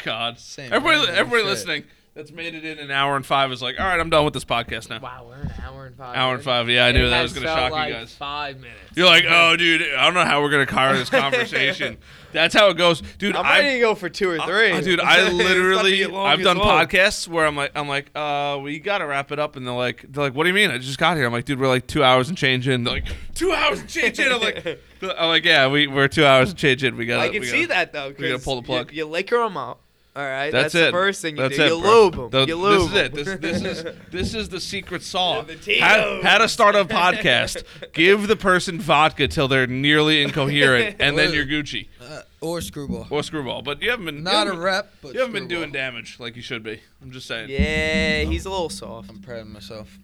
God. 0.04 0.38
Same 0.38 0.72
Everybody, 0.72 1.08
everybody 1.10 1.42
shit. 1.42 1.50
listening 1.50 1.84
that's 2.14 2.32
made 2.32 2.54
it 2.54 2.64
in 2.64 2.78
an 2.78 2.90
hour 2.90 3.14
and 3.16 3.24
five 3.24 3.52
is 3.52 3.62
like, 3.62 3.78
all 3.78 3.86
right, 3.86 4.00
I'm 4.00 4.10
done 4.10 4.24
with 4.24 4.34
this 4.34 4.44
podcast 4.44 4.90
now. 4.90 4.98
Wow, 5.00 5.26
we're 5.28 5.36
an 5.42 5.52
hour 5.64 5.86
and 5.86 5.96
five. 5.96 6.16
Hour 6.16 6.34
and 6.34 6.42
five. 6.42 6.68
Yeah, 6.68 6.86
I 6.86 6.92
knew 6.92 7.08
that 7.08 7.22
was 7.22 7.32
gonna 7.32 7.46
shock 7.46 7.70
like 7.72 7.88
you 7.88 7.94
guys. 7.94 8.14
Five 8.14 8.58
minutes. 8.60 8.78
You're 8.96 9.06
like, 9.06 9.24
oh, 9.28 9.56
dude, 9.56 9.82
I 9.94 10.04
don't 10.04 10.14
know 10.14 10.24
how 10.24 10.42
we're 10.42 10.50
gonna 10.50 10.66
carry 10.66 10.98
this 10.98 11.10
conversation. 11.40 11.98
That's 12.32 12.54
how 12.54 12.68
it 12.68 12.76
goes, 12.76 13.00
dude. 13.18 13.34
I'm 13.34 13.44
I- 13.46 13.58
ready 13.60 13.74
to 13.74 13.80
go 13.80 13.94
for 13.94 14.08
two 14.08 14.30
or 14.30 14.38
three. 14.38 14.70
Uh, 14.72 14.80
dude, 14.80 15.00
I 15.00 15.20
It's 15.20 15.28
about 15.34 15.38
to 15.38 15.44
literally 15.48 16.04
I've 16.04 16.42
done 16.42 16.58
well. 16.58 16.68
podcasts 16.68 17.26
where 17.28 17.46
I'm 17.46 17.56
like 17.56 17.72
I'm 17.74 17.88
like, 17.88 18.10
uh, 18.14 18.58
we 18.62 18.78
gotta 18.80 19.06
wrap 19.06 19.30
it 19.32 19.38
up, 19.38 19.56
and 19.56 19.66
they're 19.66 19.74
like, 19.74 20.04
they're 20.08 20.24
like, 20.24 20.34
what 20.34 20.44
do 20.44 20.48
you 20.48 20.54
mean? 20.54 20.70
I 20.70 20.78
just 20.78 20.98
got 20.98 21.16
here. 21.16 21.26
I'm 21.26 21.32
like, 21.32 21.44
dude, 21.44 21.58
we're 21.60 21.68
like 21.68 21.86
two 21.86 22.02
hours 22.04 22.28
and 22.28 22.36
change 22.38 22.66
in. 22.68 22.84
They're 22.84 22.94
like, 22.94 23.06
two 23.34 23.52
hours 23.52 23.80
and 23.80 23.88
change 23.88 24.18
in. 24.18 24.32
I'm 24.32 24.40
like, 24.40 24.66
I'm 25.02 25.28
like, 25.28 25.44
yeah, 25.44 25.68
we 25.68 25.86
we're 25.86 26.08
two 26.08 26.24
hours 26.26 26.50
and 26.50 26.58
change 26.58 26.82
in. 26.84 26.96
We 26.96 27.06
got. 27.06 27.16
To. 27.16 27.22
I 27.22 27.28
can 27.30 27.44
see 27.44 27.64
that 27.66 27.92
though. 27.92 28.08
we 28.08 28.14
gotta 28.14 28.32
'cause 28.34 28.44
pull 28.44 28.56
the 28.56 28.62
plug. 28.62 28.90
You, 28.92 28.98
you 28.98 29.06
liquor 29.06 29.38
them 29.38 29.56
up. 29.56 29.80
All 30.16 30.24
right. 30.24 30.50
That's, 30.50 30.72
That's, 30.72 30.74
it. 30.74 30.86
the 30.86 30.90
first 30.90 31.22
thing 31.22 31.36
you 31.36 31.42
That's 31.42 31.56
do. 31.56 31.62
it, 31.62 31.68
you 31.68 31.80
bro. 31.80 32.02
lube 32.04 32.14
them. 32.14 32.30
The- 32.30 32.46
you 32.48 32.56
lube 32.56 32.90
This 32.90 33.28
is 33.28 33.28
it. 33.28 33.28
'em. 33.28 33.40
This, 33.40 33.60
this 33.62 33.62
is 33.62 33.94
this 34.10 34.34
is 34.34 34.48
the 34.48 34.60
secret 34.60 35.02
saw. 35.02 35.42
The 35.42 35.78
How, 35.78 36.20
how 36.22 36.38
to 36.38 36.48
start 36.48 36.74
a 36.74 36.84
podcast? 36.84 37.62
Give 37.92 38.26
the 38.26 38.34
person 38.36 38.80
vodka 38.80 39.28
till 39.28 39.46
they're 39.46 39.68
nearly 39.68 40.22
incoherent, 40.22 40.96
and 41.00 41.16
then 41.16 41.32
you're 41.32 41.46
Gucci 41.46 41.86
Uh, 42.00 42.22
or 42.40 42.60
screwball. 42.60 43.06
or 43.08 43.22
screwball. 43.22 43.62
But 43.62 43.82
you 43.82 43.90
haven't 43.90 44.06
been 44.06 44.24
Not 44.24 44.46
a 44.48 44.50
haven't, 44.50 44.58
rep, 44.58 44.92
but 45.00 45.14
you 45.14 45.20
haven't 45.20 45.34
been 45.34 45.46
doing 45.48 45.70
damage 45.70 46.18
like 46.18 46.34
you 46.34 46.42
should 46.42 46.64
be. 46.64 46.80
I'm 47.00 47.12
just 47.12 47.26
saying. 47.28 47.48
yeah, 47.50 48.22
he's 48.24 48.46
a 48.46 48.50
little 48.50 48.68
soft. 48.70 49.10
I'm 49.10 49.20
proud 49.20 49.40
of 49.42 49.46
myself. 49.46 49.96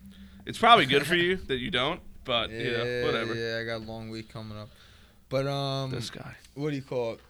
It's 0.47 0.59
probably 0.59 0.87
good 0.87 1.05
for 1.05 1.17
you 1.17 1.35
that 1.49 1.57
you 1.59 1.73
don't, 1.73 2.01
but 2.25 2.51
Yeah, 2.51 2.59
you 2.59 2.71
know, 2.73 3.07
whatever. 3.07 3.35
Yeah, 3.35 3.59
I 3.61 3.65
got 3.65 3.79
a 3.85 3.85
long 3.85 4.09
week 4.11 4.33
coming 4.33 4.57
up. 4.57 4.69
But 5.29 5.49
um, 5.49 5.91
This 5.91 6.11
guy. 6.11 6.37
what 6.55 6.71
do 6.71 6.77
you 6.77 6.83
call 6.83 7.15
it? 7.15 7.21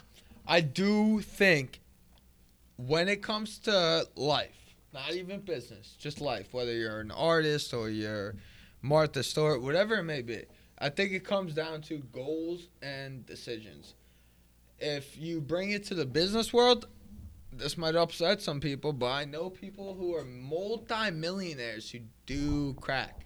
I 0.47 0.61
do 0.61 1.23
think 1.23 1.81
when 2.77 3.09
it 3.09 3.23
comes 3.23 3.59
to 3.61 4.07
life, 4.17 4.75
not 4.93 5.13
even 5.13 5.41
business, 5.41 5.97
just 5.99 6.21
life, 6.21 6.53
whether 6.53 6.73
you're 6.73 7.01
an 7.01 7.11
artist 7.11 7.75
or 7.75 7.91
you're 7.91 8.35
Martha 8.83 9.23
Stewart, 9.23 9.63
whatever 9.63 9.97
it 9.97 10.05
may 10.05 10.23
be, 10.23 10.45
I 10.79 10.91
think 10.91 11.13
it 11.13 11.25
comes 11.25 11.55
down 11.55 11.83
to 11.83 11.99
goals 12.13 12.69
and 12.83 13.25
decisions. 13.27 13.95
If 14.79 15.17
you 15.17 15.41
bring 15.41 15.71
it 15.71 15.85
to 15.85 15.95
the 15.95 16.05
business 16.05 16.53
world, 16.53 16.87
this 17.51 17.79
might 17.79 17.97
upset 17.97 18.43
some 18.43 18.61
people, 18.61 18.93
but 18.93 19.07
I 19.07 19.25
know 19.25 19.49
people 19.49 19.95
who 19.95 20.15
are 20.15 20.25
multi-millionaires 20.25 21.91
who 21.91 22.01
do 22.27 22.75
crack. 22.75 23.25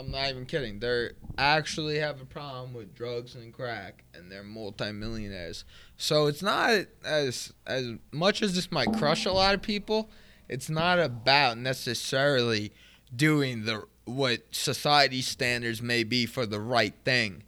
I'm 0.00 0.10
not 0.10 0.30
even 0.30 0.46
kidding. 0.46 0.78
They 0.78 1.10
actually 1.36 1.98
have 1.98 2.22
a 2.22 2.24
problem 2.24 2.72
with 2.72 2.94
drugs 2.94 3.34
and 3.34 3.52
crack, 3.52 4.04
and 4.14 4.32
they're 4.32 4.42
multi-millionaires. 4.42 5.66
So 5.98 6.26
it's 6.26 6.42
not 6.42 6.86
as 7.04 7.52
as 7.66 7.92
much 8.10 8.40
as 8.40 8.54
this 8.54 8.72
might 8.72 8.90
crush 8.94 9.26
a 9.26 9.32
lot 9.32 9.54
of 9.54 9.60
people. 9.60 10.08
It's 10.48 10.70
not 10.70 10.98
about 10.98 11.58
necessarily 11.58 12.72
doing 13.14 13.66
the 13.66 13.84
what 14.06 14.40
society 14.52 15.20
standards 15.20 15.82
may 15.82 16.02
be 16.02 16.24
for 16.24 16.46
the 16.46 16.60
right 16.60 16.94
thing. 17.04 17.42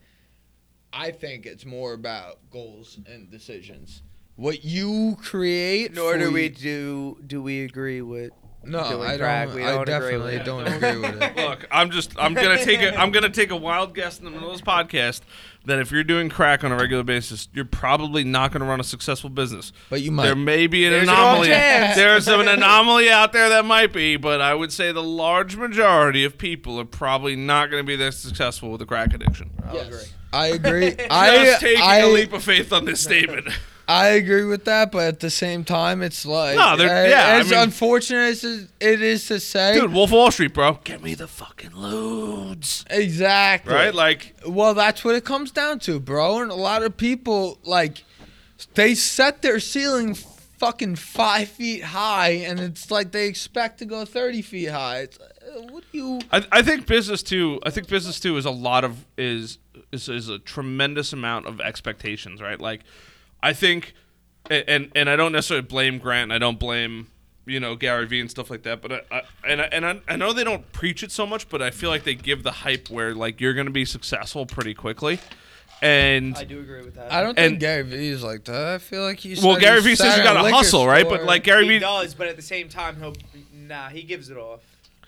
I 0.92 1.10
think 1.10 1.46
it's 1.46 1.64
more 1.64 1.94
about 1.94 2.38
goals 2.50 2.98
and 3.06 3.30
decisions. 3.30 4.02
What 4.36 4.62
you 4.62 5.16
create. 5.22 5.94
Nor 5.94 6.18
do 6.18 6.30
we 6.30 6.50
do 6.50 7.16
do 7.26 7.42
we 7.42 7.64
agree 7.64 8.02
with 8.02 8.32
No, 8.64 8.88
doing 8.88 9.02
I 9.10 9.16
crack. 9.18 9.48
don't. 9.48 9.56
We 9.56 9.64
I 9.64 9.70
don't 9.72 9.82
agree 9.82 9.92
definitely 9.92 10.32
with 10.32 10.34
it. 10.42 10.44
don't 10.44 10.66
agree 10.66 10.98
with 11.00 11.22
it. 11.22 11.36
Look, 11.48 11.66
I'm 11.70 11.90
just 11.90 12.14
I'm 12.18 12.34
gonna 12.34 12.64
take 12.64 12.80
a 12.80 12.96
I'm 12.98 13.10
gonna 13.10 13.28
take 13.28 13.50
a 13.50 13.56
wild 13.56 13.94
guess 13.94 14.18
in 14.18 14.24
the 14.24 14.30
middle 14.30 14.50
of 14.50 14.54
this 14.54 14.60
podcast 14.60 15.20
that 15.64 15.78
if 15.78 15.90
you're 15.92 16.04
doing 16.04 16.28
crack 16.28 16.62
on 16.64 16.72
a 16.72 16.76
regular 16.76 17.02
basis, 17.04 17.48
you're 17.52 17.64
probably 17.64 18.24
not 18.24 18.52
gonna 18.52 18.64
run 18.64 18.80
a 18.80 18.84
successful 18.84 19.30
business. 19.30 19.72
But 19.90 20.02
you 20.02 20.10
might. 20.12 20.24
There 20.26 20.36
may 20.36 20.66
be 20.66 20.84
an 20.86 20.92
There's 20.92 21.08
anomaly. 21.08 21.50
off. 21.52 21.94
There's 21.96 22.28
an 22.28 22.48
anomaly 22.48 23.10
out 23.10 23.32
there 23.32 23.48
that 23.48 23.64
might 23.64 23.92
be, 23.92 24.16
but 24.16 24.40
I 24.40 24.54
would 24.54 24.72
say 24.72 24.92
the 24.92 25.02
large 25.02 25.56
majority 25.56 26.24
of 26.24 26.38
people 26.38 26.78
are 26.80 26.84
probably 26.84 27.36
not 27.36 27.70
going 27.70 27.82
to 27.82 27.86
be 27.86 27.96
that 27.96 28.14
successful 28.14 28.70
with 28.70 28.82
a 28.82 28.86
crack 28.86 29.12
addiction. 29.14 29.50
I'll 29.66 29.74
Yes. 29.74 29.86
agree. 29.86 30.04
I 30.32 30.46
agree. 30.48 30.86
I 31.10 31.44
Just 31.44 31.60
taking 31.60 31.82
I, 31.82 31.98
a 31.98 32.08
leap 32.08 32.32
of 32.32 32.42
faith 32.42 32.72
on 32.72 32.84
this 32.84 33.00
statement. 33.00 33.48
I 33.92 34.08
agree 34.08 34.44
with 34.44 34.64
that, 34.64 34.90
but 34.92 35.04
at 35.04 35.20
the 35.20 35.30
same 35.30 35.64
time, 35.64 36.02
it's 36.02 36.24
like 36.24 36.56
No, 36.56 36.76
they're- 36.76 37.08
yeah, 37.08 37.26
I 37.26 37.38
As 37.40 37.50
mean- 37.50 37.58
unfortunate 37.60 38.18
as 38.30 38.44
it 38.44 39.02
is 39.02 39.26
to 39.28 39.38
say, 39.40 39.74
Dude, 39.78 39.92
Wolf 39.92 40.08
of 40.10 40.14
Wall 40.14 40.30
Street, 40.30 40.54
bro. 40.54 40.78
Get 40.84 41.02
me 41.02 41.14
the 41.14 41.28
fucking 41.28 41.70
ludes. 41.70 42.84
exactly 42.90 43.74
Right? 43.74 43.94
Like, 43.94 44.34
Well, 44.46 44.74
that's 44.74 45.04
what 45.04 45.14
it 45.14 45.24
comes 45.24 45.50
down 45.50 45.78
to, 45.80 46.00
bro. 46.00 46.40
And 46.42 46.50
a 46.50 46.54
lot 46.54 46.82
of 46.82 46.96
people 46.96 47.58
like 47.64 48.04
they 48.74 48.94
set 48.94 49.42
their 49.42 49.58
ceiling 49.60 50.14
fucking 50.14 50.94
five 50.96 51.48
feet 51.48 51.82
high, 51.82 52.30
and 52.30 52.60
it's 52.60 52.90
like 52.90 53.10
they 53.12 53.26
expect 53.26 53.78
to 53.80 53.84
go 53.84 54.04
thirty 54.04 54.40
feet 54.42 54.66
high. 54.70 54.98
It's, 55.00 55.18
uh, 55.18 55.60
what 55.70 55.82
do 55.90 55.98
you? 55.98 56.20
I, 56.30 56.44
I 56.52 56.62
think 56.62 56.86
business 56.86 57.22
too. 57.22 57.58
I 57.64 57.70
think 57.70 57.88
business 57.88 58.20
too 58.20 58.36
is 58.36 58.44
a 58.44 58.50
lot 58.52 58.84
of 58.84 59.04
is 59.18 59.58
is, 59.90 60.08
is 60.08 60.28
a 60.28 60.38
tremendous 60.38 61.12
amount 61.12 61.46
of 61.46 61.60
expectations, 61.60 62.40
right? 62.40 62.60
Like, 62.60 62.82
I 63.42 63.52
think, 63.52 63.94
and 64.50 64.90
and 64.94 65.10
I 65.10 65.16
don't 65.16 65.32
necessarily 65.32 65.66
blame 65.66 65.98
Grant. 65.98 66.24
And 66.24 66.32
I 66.32 66.38
don't 66.38 66.58
blame 66.58 67.08
you 67.44 67.58
know 67.58 67.74
Gary 67.74 68.06
Vee 68.06 68.20
and 68.20 68.30
stuff 68.30 68.50
like 68.50 68.62
that. 68.62 68.80
But 68.82 68.92
I, 68.92 69.16
I 69.18 69.22
and 69.48 69.60
I, 69.62 69.64
and 69.72 69.86
I, 69.86 70.00
I 70.08 70.16
know 70.16 70.32
they 70.32 70.44
don't 70.44 70.70
preach 70.72 71.02
it 71.02 71.10
so 71.12 71.26
much, 71.26 71.48
but 71.48 71.60
I 71.62 71.70
feel 71.70 71.90
like 71.90 72.04
they 72.04 72.14
give 72.14 72.42
the 72.42 72.52
hype 72.52 72.88
where 72.90 73.14
like 73.14 73.40
you're 73.40 73.54
going 73.54 73.66
to 73.66 73.72
be 73.72 73.84
successful 73.84 74.46
pretty 74.46 74.74
quickly. 74.74 75.18
And 75.80 76.36
I 76.36 76.44
do 76.44 76.60
agree 76.60 76.82
with 76.82 76.94
that. 76.94 77.10
I 77.12 77.22
don't 77.22 77.36
And- 77.36 77.52
think 77.52 77.60
Gary 77.60 77.82
Vee 77.82 78.08
is 78.08 78.22
like 78.22 78.44
that. 78.44 78.74
I 78.74 78.78
feel 78.78 79.02
like 79.02 79.18
he's 79.18 79.42
well, 79.42 79.58
Gary 79.58 79.80
Vee 79.82 79.96
says 79.96 80.16
you 80.16 80.22
got 80.22 80.40
to 80.40 80.48
hustle, 80.54 80.86
right? 80.86 81.08
But 81.08 81.24
like 81.24 81.42
Gary 81.42 81.64
he 81.64 81.70
Vee, 81.70 81.78
does, 81.80 82.14
but 82.14 82.28
at 82.28 82.36
the 82.36 82.42
same 82.42 82.68
time, 82.68 82.96
he'll 83.00 83.14
nah. 83.52 83.88
He 83.88 84.02
gives 84.04 84.30
it 84.30 84.36
off. 84.36 84.60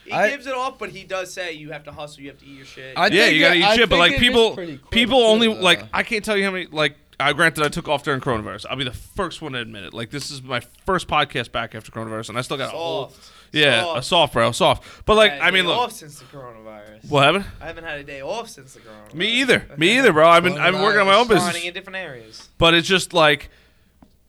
He 0.05 0.11
I- 0.13 0.31
gives 0.31 0.49
it 0.49 0.53
off, 0.55 0.79
but 0.81 0.91
he 0.91 1.05
does 1.05 1.33
say 1.33 1.53
you 1.53 1.71
have 1.71 1.85
to 1.85 1.93
hustle. 1.93 2.23
You 2.25 2.31
have 2.31 2.39
to 2.41 2.45
eat 2.45 2.57
your 2.57 2.67
shit. 2.67 2.99
I 2.99 3.07
yeah, 3.07 3.23
think 3.23 3.35
you 3.37 3.41
gotta 3.43 3.55
it- 3.55 3.59
eat 3.59 3.65
I 3.65 3.77
shit. 3.77 3.89
But 3.89 3.99
like 4.01 4.19
people, 4.19 4.59
people 4.91 5.19
only 5.23 5.47
like 5.47 5.85
I 5.93 6.03
can't 6.03 6.25
tell 6.25 6.37
you 6.37 6.45
how 6.45 6.51
many 6.51 6.67
like. 6.67 6.97
I 7.29 7.33
granted 7.33 7.65
I 7.65 7.69
took 7.69 7.89
off 7.89 8.03
during 8.03 8.21
coronavirus. 8.21 8.67
I'll 8.69 8.77
be 8.77 8.85
the 8.85 8.93
first 8.93 9.41
one 9.43 9.53
to 9.53 9.59
admit 9.59 9.85
it. 9.85 9.95
Like 9.95 10.11
this 10.11 10.31
is 10.31 10.43
my 10.43 10.61
first 10.85 11.09
podcast 11.09 11.53
back 11.53 11.75
after 11.75 11.91
coronavirus, 11.91 12.31
and 12.31 12.39
I 12.39 12.43
still 12.43 12.57
got 12.57 12.73
a 12.73 12.77
whole 12.77 13.09
soft. 13.11 13.31
yeah, 13.53 13.81
Soft. 13.83 13.99
a 13.99 14.03
soft 14.03 14.33
bro, 14.35 14.53
soft. 14.53 15.05
But 15.07 15.17
like 15.17 15.33
I, 15.33 15.37
a 15.37 15.41
I 15.41 15.51
mean, 15.51 15.67
look, 15.67 15.79
off 15.79 15.93
since 15.93 16.19
the 16.19 16.25
coronavirus. 16.27 17.09
what 17.09 17.25
happened? 17.25 17.45
I 17.61 17.67
haven't 17.67 17.85
had 17.85 17.99
a 18.01 18.05
day 18.05 18.21
off 18.21 18.49
since 18.49 18.75
the 18.75 18.81
coronavirus. 18.81 19.15
Me 19.15 19.27
either. 19.41 19.67
Me 19.77 19.99
either, 19.99 20.13
bro. 20.13 20.29
I've 20.29 20.43
been 20.43 20.59
I've 20.59 20.73
been 20.75 20.83
working 20.83 21.01
on 21.01 21.07
my 21.07 21.15
own 21.15 21.27
business, 21.29 21.45
Grinding 21.45 21.65
in 21.67 21.75
different 21.75 21.97
areas. 21.97 22.49
but 22.59 22.75
it's 22.75 22.87
just 22.87 23.13
like, 23.15 23.49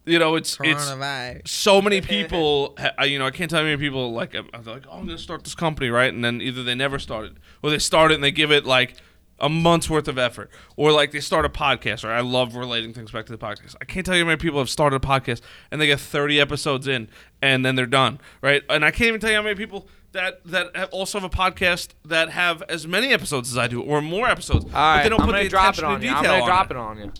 you 0.06 0.20
know, 0.20 0.36
it's 0.36 0.58
it's 0.64 1.52
so 1.52 1.82
many 1.82 2.00
people, 2.02 2.78
I- 2.98 3.06
you 3.06 3.20
know, 3.20 3.26
I 3.26 3.32
can't 3.32 3.50
tell 3.50 3.60
you 3.62 3.66
how 3.66 3.72
many 3.72 3.82
people 3.86 4.14
like, 4.14 4.36
I'm 4.36 4.48
I'm 4.54 4.64
like, 4.64 4.84
oh, 4.90 4.98
I'm 5.00 5.06
gonna 5.06 5.18
start 5.18 5.44
this 5.44 5.56
company, 5.56 5.90
right? 5.90 6.14
And 6.14 6.24
then 6.24 6.42
either 6.42 6.64
they 6.64 6.76
never 6.76 7.00
started, 7.00 7.40
or 7.62 7.70
they 7.72 7.80
start 7.80 8.12
it 8.12 8.16
and 8.16 8.24
they 8.24 8.32
give 8.32 8.52
it 8.52 8.66
like 8.66 8.96
a 9.40 9.50
month's 9.50 9.90
worth 9.90 10.08
of 10.08 10.18
effort, 10.18 10.50
or 10.76 10.92
like 10.92 11.12
they 11.12 11.20
start 11.20 11.46
a 11.46 11.50
podcast. 11.50 12.04
Right? 12.04 12.18
I 12.18 12.22
love 12.22 12.56
relating 12.56 12.94
things 12.94 13.12
back 13.12 13.26
to 13.26 13.32
the 13.32 13.38
podcast. 13.38 13.76
I 13.82 13.86
can't 13.86 14.06
tell 14.06 14.16
you 14.16 14.24
how 14.24 14.28
many 14.28 14.38
people 14.38 14.60
have 14.60 14.70
started 14.70 14.96
a 14.96 15.06
podcast 15.06 15.42
and 15.72 15.82
they 15.82 15.88
get 15.88 16.00
30 16.00 16.40
episodes 16.40 16.88
in 16.88 17.10
and 17.42 17.66
then 17.66 17.76
they're 17.76 17.86
done, 17.86 18.20
right? 18.42 18.64
And 18.70 18.86
I 18.86 18.92
can't 18.92 19.10
even 19.10 19.20
tell 19.20 19.30
you 19.30 19.36
how 19.38 19.42
many 19.44 19.56
people 19.56 19.88
that 20.14 20.44
that 20.46 20.90
also 20.92 21.20
have 21.20 21.32
a 21.32 21.36
podcast 21.36 21.90
that 22.06 22.30
have 22.30 22.62
as 22.64 22.88
many 22.88 23.14
episodes 23.14 23.52
as 23.52 23.58
I 23.58 23.68
do, 23.68 23.82
or 23.82 24.02
more 24.02 24.28
episodes. 24.28 24.66
All 24.66 24.72
but 24.72 25.04
they 25.04 25.10
don't 25.10 25.22
I'm 25.22 25.28
put 25.28 25.42
the 25.44 25.50
drop 25.50 25.76
it 25.76 25.80
attention 25.80 25.86
on 25.86 26.00
to 26.00 26.06
you. 26.06 26.12
I'm 26.14 26.24
detail 26.24 26.32
gonna 26.40 26.44
on 26.44 26.50
drop 26.50 26.72
it. 26.72 26.74
it 26.76 26.78
on 26.78 26.98
you. 27.00 27.12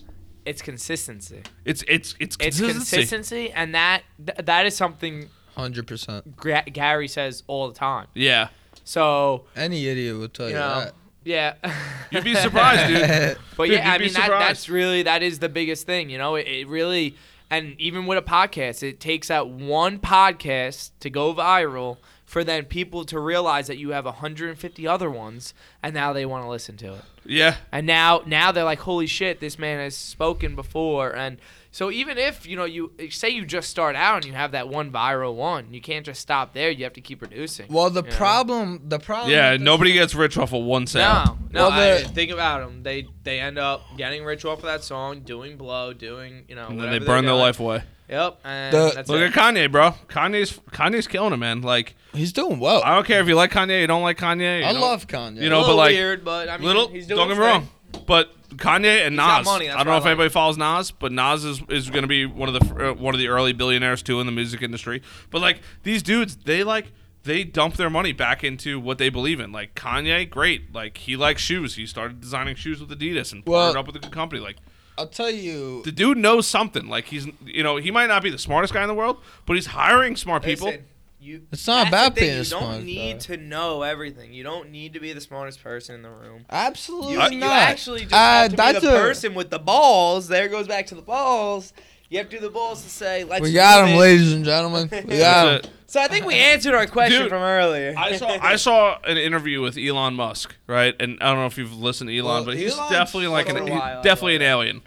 It's 0.46 0.62
consistency. 0.62 1.42
It's 1.64 1.82
it's 1.88 2.14
it's 2.20 2.36
consistency. 2.36 2.46
It's 2.46 2.58
consistency. 2.60 2.96
consistency, 2.96 3.50
and 3.52 3.74
that 3.74 4.02
th- 4.24 4.38
that 4.46 4.64
is 4.66 4.76
something 4.76 5.28
Hundred 5.56 5.86
percent. 5.86 6.36
Gra- 6.36 6.64
Gary 6.70 7.08
says 7.08 7.42
all 7.46 7.68
the 7.68 7.74
time. 7.74 8.08
Yeah, 8.14 8.48
So 8.84 9.46
Any 9.56 9.86
idiot 9.86 10.18
would 10.18 10.34
tell 10.34 10.48
you 10.48 10.54
you, 10.54 10.58
know, 10.60 10.80
that. 10.80 10.94
Yeah. 11.26 11.54
you'd 12.10 12.24
be 12.24 12.34
surprised, 12.34 12.88
dude. 12.88 13.38
But 13.56 13.68
Dude, 13.68 13.78
yeah, 13.78 13.92
I 13.92 13.98
mean 13.98 14.12
that, 14.12 14.28
that's 14.28 14.68
really 14.68 15.02
that 15.04 15.22
is 15.22 15.38
the 15.38 15.48
biggest 15.48 15.86
thing. 15.86 16.10
You 16.10 16.18
know, 16.18 16.34
it, 16.34 16.46
it 16.46 16.68
really 16.68 17.16
and 17.50 17.74
even 17.80 18.06
with 18.06 18.18
a 18.18 18.22
podcast, 18.22 18.82
it 18.82 19.00
takes 19.00 19.28
that 19.28 19.48
one 19.48 19.98
podcast 19.98 20.90
to 21.00 21.10
go 21.10 21.32
viral 21.34 21.98
for 22.24 22.42
then 22.42 22.64
people 22.64 23.04
to 23.04 23.20
realize 23.20 23.68
that 23.68 23.78
you 23.78 23.90
have 23.90 24.04
150 24.04 24.86
other 24.86 25.08
ones, 25.08 25.54
and 25.82 25.94
now 25.94 26.12
they 26.12 26.26
want 26.26 26.44
to 26.44 26.50
listen 26.50 26.76
to 26.78 26.94
it. 26.94 27.02
Yeah. 27.24 27.56
And 27.70 27.86
now 27.86 28.22
now 28.26 28.52
they're 28.52 28.64
like, 28.64 28.80
holy 28.80 29.06
shit, 29.06 29.40
this 29.40 29.58
man 29.58 29.78
has 29.78 29.96
spoken 29.96 30.54
before, 30.54 31.14
and 31.14 31.38
So 31.76 31.90
even 31.90 32.16
if 32.16 32.46
you 32.46 32.56
know 32.56 32.64
you 32.64 32.90
say 33.10 33.28
you 33.28 33.44
just 33.44 33.68
start 33.68 33.96
out 33.96 34.16
and 34.16 34.24
you 34.24 34.32
have 34.32 34.52
that 34.52 34.66
one 34.66 34.90
viral 34.90 35.34
one, 35.34 35.74
you 35.74 35.82
can't 35.82 36.06
just 36.06 36.22
stop 36.22 36.54
there. 36.54 36.70
You 36.70 36.84
have 36.84 36.94
to 36.94 37.02
keep 37.02 37.18
producing. 37.18 37.66
Well, 37.68 37.90
the 37.90 38.02
you 38.02 38.08
know? 38.08 38.16
problem, 38.16 38.80
the 38.88 38.98
problem. 38.98 39.30
Yeah, 39.30 39.58
nobody 39.58 39.92
gets 39.92 40.14
rich 40.14 40.38
off 40.38 40.54
of 40.54 40.64
one 40.64 40.86
sale. 40.86 41.02
No, 41.02 41.38
no. 41.50 41.68
Well, 41.68 41.98
I, 41.98 42.02
think 42.04 42.30
about 42.30 42.60
them. 42.66 42.82
They 42.82 43.08
they 43.24 43.40
end 43.40 43.58
up 43.58 43.82
getting 43.98 44.24
rich 44.24 44.46
off 44.46 44.60
of 44.60 44.64
that 44.64 44.84
song, 44.84 45.20
doing 45.20 45.58
blow, 45.58 45.92
doing 45.92 46.46
you 46.48 46.54
know. 46.54 46.68
And 46.68 46.80
then 46.80 46.92
they 46.92 46.98
burn 46.98 47.26
their 47.26 47.34
life 47.34 47.60
away. 47.60 47.82
Yep, 48.08 48.38
and 48.44 48.72
The- 48.74 48.92
that's 48.94 49.08
Look 49.10 49.20
it. 49.20 49.36
at 49.36 49.54
Kanye, 49.54 49.70
bro. 49.70 49.90
Kanye's 50.08 50.58
Kanye's 50.72 51.06
killing 51.06 51.34
it, 51.34 51.38
man. 51.38 51.60
Like 51.60 51.94
He's 52.14 52.32
doing 52.32 52.58
well. 52.58 52.80
I 52.84 52.94
don't 52.94 53.06
care 53.06 53.20
if 53.20 53.28
you 53.28 53.34
like 53.34 53.50
Kanye, 53.52 53.82
you 53.82 53.86
don't 53.86 54.02
like 54.02 54.16
Kanye. 54.16 54.60
you 54.60 54.64
I 54.64 54.72
know- 54.72 54.80
love 54.80 55.06
Kanye. 55.08 55.42
you 55.42 55.50
know, 55.50 55.58
a 55.58 55.60
but 55.62 55.66
little 55.66 55.76
like 55.76 55.90
weird, 55.92 56.24
but 56.24 56.48
I 56.48 56.56
mean, 56.56 56.68
little. 56.68 56.88
he's 56.88 57.06
doing 57.06 57.18
don't 57.18 57.28
get 57.28 57.36
me 57.36 57.44
wrong, 57.44 57.60
thing. 57.62 57.70
But 58.06 58.30
Kanye 58.50 59.04
and 59.06 59.14
He's 59.14 59.18
got 59.18 59.38
Nas. 59.38 59.44
money, 59.46 59.68
I 59.68 59.76
don't 59.78 59.86
know 59.86 59.92
what 59.92 59.96
if 59.98 60.02
I 60.04 60.08
like. 60.08 60.12
anybody 60.12 60.28
follows 60.30 60.56
Nas, 60.56 60.90
but 60.92 61.12
Nas 61.12 61.44
is, 61.44 61.62
is 61.68 61.90
going 61.90 62.02
to 62.02 62.08
be 62.08 62.26
one 62.26 62.48
of 62.48 62.54
the 62.54 62.90
uh, 62.90 62.94
one 62.94 63.14
of 63.14 63.18
the 63.18 63.28
early 63.28 63.52
billionaires 63.52 64.02
too 64.02 64.20
in 64.20 64.26
the 64.26 64.32
music 64.32 64.62
industry. 64.62 65.02
But 65.30 65.42
like 65.42 65.60
these 65.82 66.02
dudes, 66.02 66.36
they 66.36 66.62
like 66.64 66.92
they 67.24 67.42
dump 67.42 67.74
their 67.74 67.90
money 67.90 68.12
back 68.12 68.44
into 68.44 68.78
what 68.78 68.98
they 68.98 69.08
believe 69.08 69.40
in. 69.40 69.50
Like 69.52 69.74
Kanye, 69.74 70.30
great. 70.30 70.72
Like 70.72 70.98
he 70.98 71.16
likes 71.16 71.42
shoes. 71.42 71.74
He 71.74 71.86
started 71.86 72.20
designing 72.20 72.54
shoes 72.54 72.80
with 72.80 72.90
Adidas 72.90 73.32
and 73.32 73.42
Well- 73.44 73.62
partnered 73.72 73.80
up 73.80 73.86
with 73.86 73.96
a 73.96 73.98
good 73.98 74.12
company. 74.12 74.40
Like 74.40 74.56
I'll 74.98 75.08
tell 75.08 75.30
you. 75.30 75.82
the 75.84 75.92
dude 75.92 76.16
knows 76.18 76.46
something. 76.46 76.88
Like 76.88 77.06
he's 77.06 77.26
you 77.44 77.62
know 77.62 77.76
he 77.76 77.90
might 77.90 78.06
not 78.06 78.22
be 78.22 78.30
the 78.30 78.38
smartest 78.38 78.72
guy 78.72 78.82
in 78.82 78.88
the 78.88 78.94
world, 78.94 79.18
but 79.44 79.54
he's 79.54 79.66
hiring 79.66 80.16
smart 80.16 80.42
people. 80.44 80.68
Listen, 80.68 80.84
you, 81.26 81.42
It's 81.52 81.66
not 81.66 81.88
about 81.88 82.14
the 82.14 82.20
thing, 82.20 82.26
being 82.28 82.34
You 82.36 82.42
a 82.42 82.44
smart 82.44 82.62
don't 82.76 82.84
need 82.84 83.12
guy. 83.14 83.18
to 83.18 83.36
know 83.36 83.82
everything. 83.82 84.32
You 84.32 84.42
don't 84.44 84.70
need 84.70 84.92
to 84.94 85.00
be 85.00 85.12
the 85.12 85.20
smartest 85.20 85.62
person 85.62 85.94
in 85.96 86.02
the 86.02 86.10
room. 86.10 86.44
Absolutely 86.48 87.12
You, 87.12 87.18
not. 87.18 87.32
you 87.32 87.42
actually 87.44 88.00
just 88.02 88.14
Uh, 88.14 88.16
have 88.16 88.44
to 88.46 88.50
be 88.52 88.56
that's 88.56 88.80
the 88.80 88.96
a- 88.96 89.00
person 89.00 89.34
with 89.34 89.50
the 89.50 89.58
balls. 89.58 90.28
There 90.28 90.48
goes 90.48 90.66
back 90.68 90.86
to 90.88 90.94
the 90.94 91.02
balls. 91.02 91.72
You 92.08 92.18
have 92.18 92.28
to 92.28 92.36
do 92.36 92.40
the 92.40 92.50
balls 92.50 92.82
to 92.84 92.88
say, 92.88 93.24
"Let's." 93.24 93.42
We 93.42 93.48
do 93.50 93.54
got 93.56 93.82
him, 93.84 93.90
this. 93.90 93.98
ladies 94.00 94.32
and 94.32 94.44
gentlemen. 94.44 94.88
We 95.08 95.18
got 95.18 95.48
him. 95.48 95.54
It. 95.56 95.70
So 95.88 96.00
I 96.00 96.06
think 96.08 96.24
we 96.24 96.34
answered 96.34 96.74
our 96.74 96.86
question 96.86 97.22
Dude, 97.22 97.28
from 97.30 97.42
earlier. 97.42 97.94
I 97.96 98.16
saw 98.16 98.28
I 98.40 98.54
saw 98.66 98.98
an 99.02 99.16
interview 99.18 99.60
with 99.60 99.76
Elon 99.76 100.14
Musk, 100.14 100.54
right? 100.68 100.94
And 101.00 101.18
I 101.20 101.26
don't 101.26 101.38
know 101.38 101.46
if 101.46 101.58
you've 101.58 101.76
listened 101.76 102.08
to 102.10 102.16
Elon, 102.16 102.26
Well, 102.26 102.44
but 102.44 102.56
he's 102.56 102.74
Elon's 102.76 102.90
definitely 102.92 103.26
like 103.28 103.48
an 103.48 103.56
for 103.56 103.62
a 103.62 103.64
he's 103.64 103.70
while, 103.72 103.98
I 103.98 104.02
definitely 104.02 104.36
an 104.36 104.42
love 104.42 104.48
alien, 104.50 104.82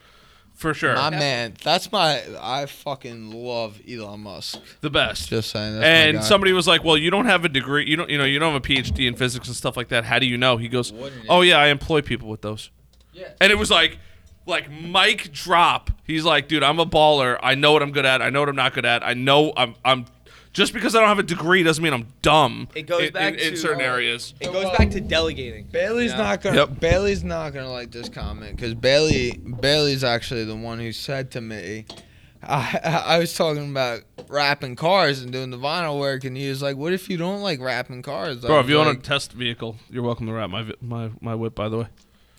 for 0.60 0.74
sure. 0.74 0.94
My 0.94 1.10
man, 1.10 1.54
that's 1.64 1.90
my. 1.90 2.22
I 2.40 2.66
fucking 2.66 3.32
love 3.32 3.80
Elon 3.90 4.20
Musk. 4.20 4.60
the 4.82 4.90
best. 4.90 5.30
Just 5.30 5.52
saying. 5.52 5.76
That's 5.76 5.82
my 5.82 5.88
and 5.88 6.18
guy. 6.18 6.24
somebody 6.24 6.52
was 6.52 6.68
like, 6.68 6.84
"Well, 6.84 6.98
you 6.98 7.10
don't 7.10 7.28
have 7.28 7.46
a 7.46 7.50
degree. 7.50 7.86
You 7.88 7.96
don't. 7.96 8.10
You 8.10 8.18
know, 8.18 8.26
you 8.26 8.40
don't 8.40 8.52
have 8.52 8.62
a 8.62 8.68
PhD 8.68 9.08
in 9.08 9.16
physics 9.16 9.48
and 9.48 9.56
stuff 9.56 9.78
like 9.78 9.88
that. 9.88 10.04
How 10.04 10.20
do 10.20 10.26
you 10.26 10.38
know?" 10.38 10.58
He 10.58 10.68
goes, 10.68 10.92
"Oh 11.30 11.42
yeah, 11.42 11.58
I 11.58 11.68
employ 11.68 12.02
people 12.02 12.28
with 12.28 12.42
those." 12.42 12.72
Yeah. 13.14 13.30
And 13.40 13.54
it 13.54 13.56
was 13.56 13.72
like, 13.72 14.00
like 14.46 14.70
mic 14.70 15.32
drop. 15.32 15.92
He's 16.04 16.26
like, 16.26 16.50
"Dude, 16.50 16.62
I'm 16.64 16.80
a 16.80 16.86
baller. 16.86 17.40
I 17.42 17.56
know 17.56 17.72
what 17.72 17.82
I'm 17.82 17.92
good 17.92 18.06
at. 18.06 18.22
I 18.22 18.30
know 18.30 18.42
what 18.42 18.50
I'm 18.50 18.56
not 18.58 18.74
good 18.74 18.86
at. 18.86 19.02
I 19.02 19.14
know 19.14 19.54
I'm. 19.56 19.76
I'm. 19.86 20.06
Just 20.52 20.74
because 20.74 20.96
I 20.96 21.00
don't 21.00 21.10
have 21.10 21.20
a 21.20 21.24
degree 21.24 21.62
doesn't 21.62 21.84
mean 21.84 21.94
I'm 21.94 22.08
dumb. 22.22 22.68
It 22.74 22.84
goes 22.84 23.04
in, 23.04 23.14
back 23.14 23.36
in, 23.36 23.40
in 23.40 23.52
to- 23.52 23.58
certain 23.58 23.82
uh, 23.82 23.90
ares. 23.90 24.34
it 24.40 24.52
goes 24.52 24.76
back 24.78 24.90
to 24.92 25.02
delegating. 25.02 25.66
Bailey's 25.66 26.12
you 26.12 26.18
know? 26.18 26.24
not 26.24 26.42
gonna. 26.42 26.58
Yep. 26.58 26.80
Bailey's 26.80 27.24
not 27.24 27.54
gonna 27.54 27.72
like 27.72 27.92
this 27.92 28.10
comment 28.10 28.56
because 28.56 28.74
Bailey. 28.74 29.38
Bailey's 29.38 30.04
actually 30.04 30.46
the 30.46 30.56
one 30.56 30.80
who 30.80 30.92
said 30.92 31.32
to 31.32 31.42
me. 31.42 31.86
I, 32.44 33.04
I 33.06 33.20
was 33.20 33.36
talking 33.36 33.70
about 33.70 34.02
wrapping 34.30 34.78
cars 34.78 35.22
and 35.22 35.32
doing 35.32 35.50
the 35.50 35.58
vinyl 35.58 36.00
work, 36.00 36.24
and 36.24 36.38
he 36.38 36.48
was 36.48 36.62
like, 36.62 36.78
"What 36.78 36.94
if 36.94 37.10
you 37.10 37.18
don't 37.18 37.42
like 37.42 37.60
wrapping 37.60 38.02
cars?" 38.02 38.46
I 38.46 38.48
Bro, 38.48 38.62
if 38.62 38.70
you 38.70 38.78
like, 38.78 38.88
want 38.88 39.00
a 39.00 39.02
test 39.02 39.34
vehicle, 39.34 39.76
you're 39.90 40.04
welcome 40.04 40.26
to 40.28 40.32
wrap 40.34 40.50
my 40.50 40.72
my 40.80 41.12
my 41.20 41.36
whip. 41.36 41.54
By 41.54 41.68
the 41.68 41.80
way, 41.80 41.88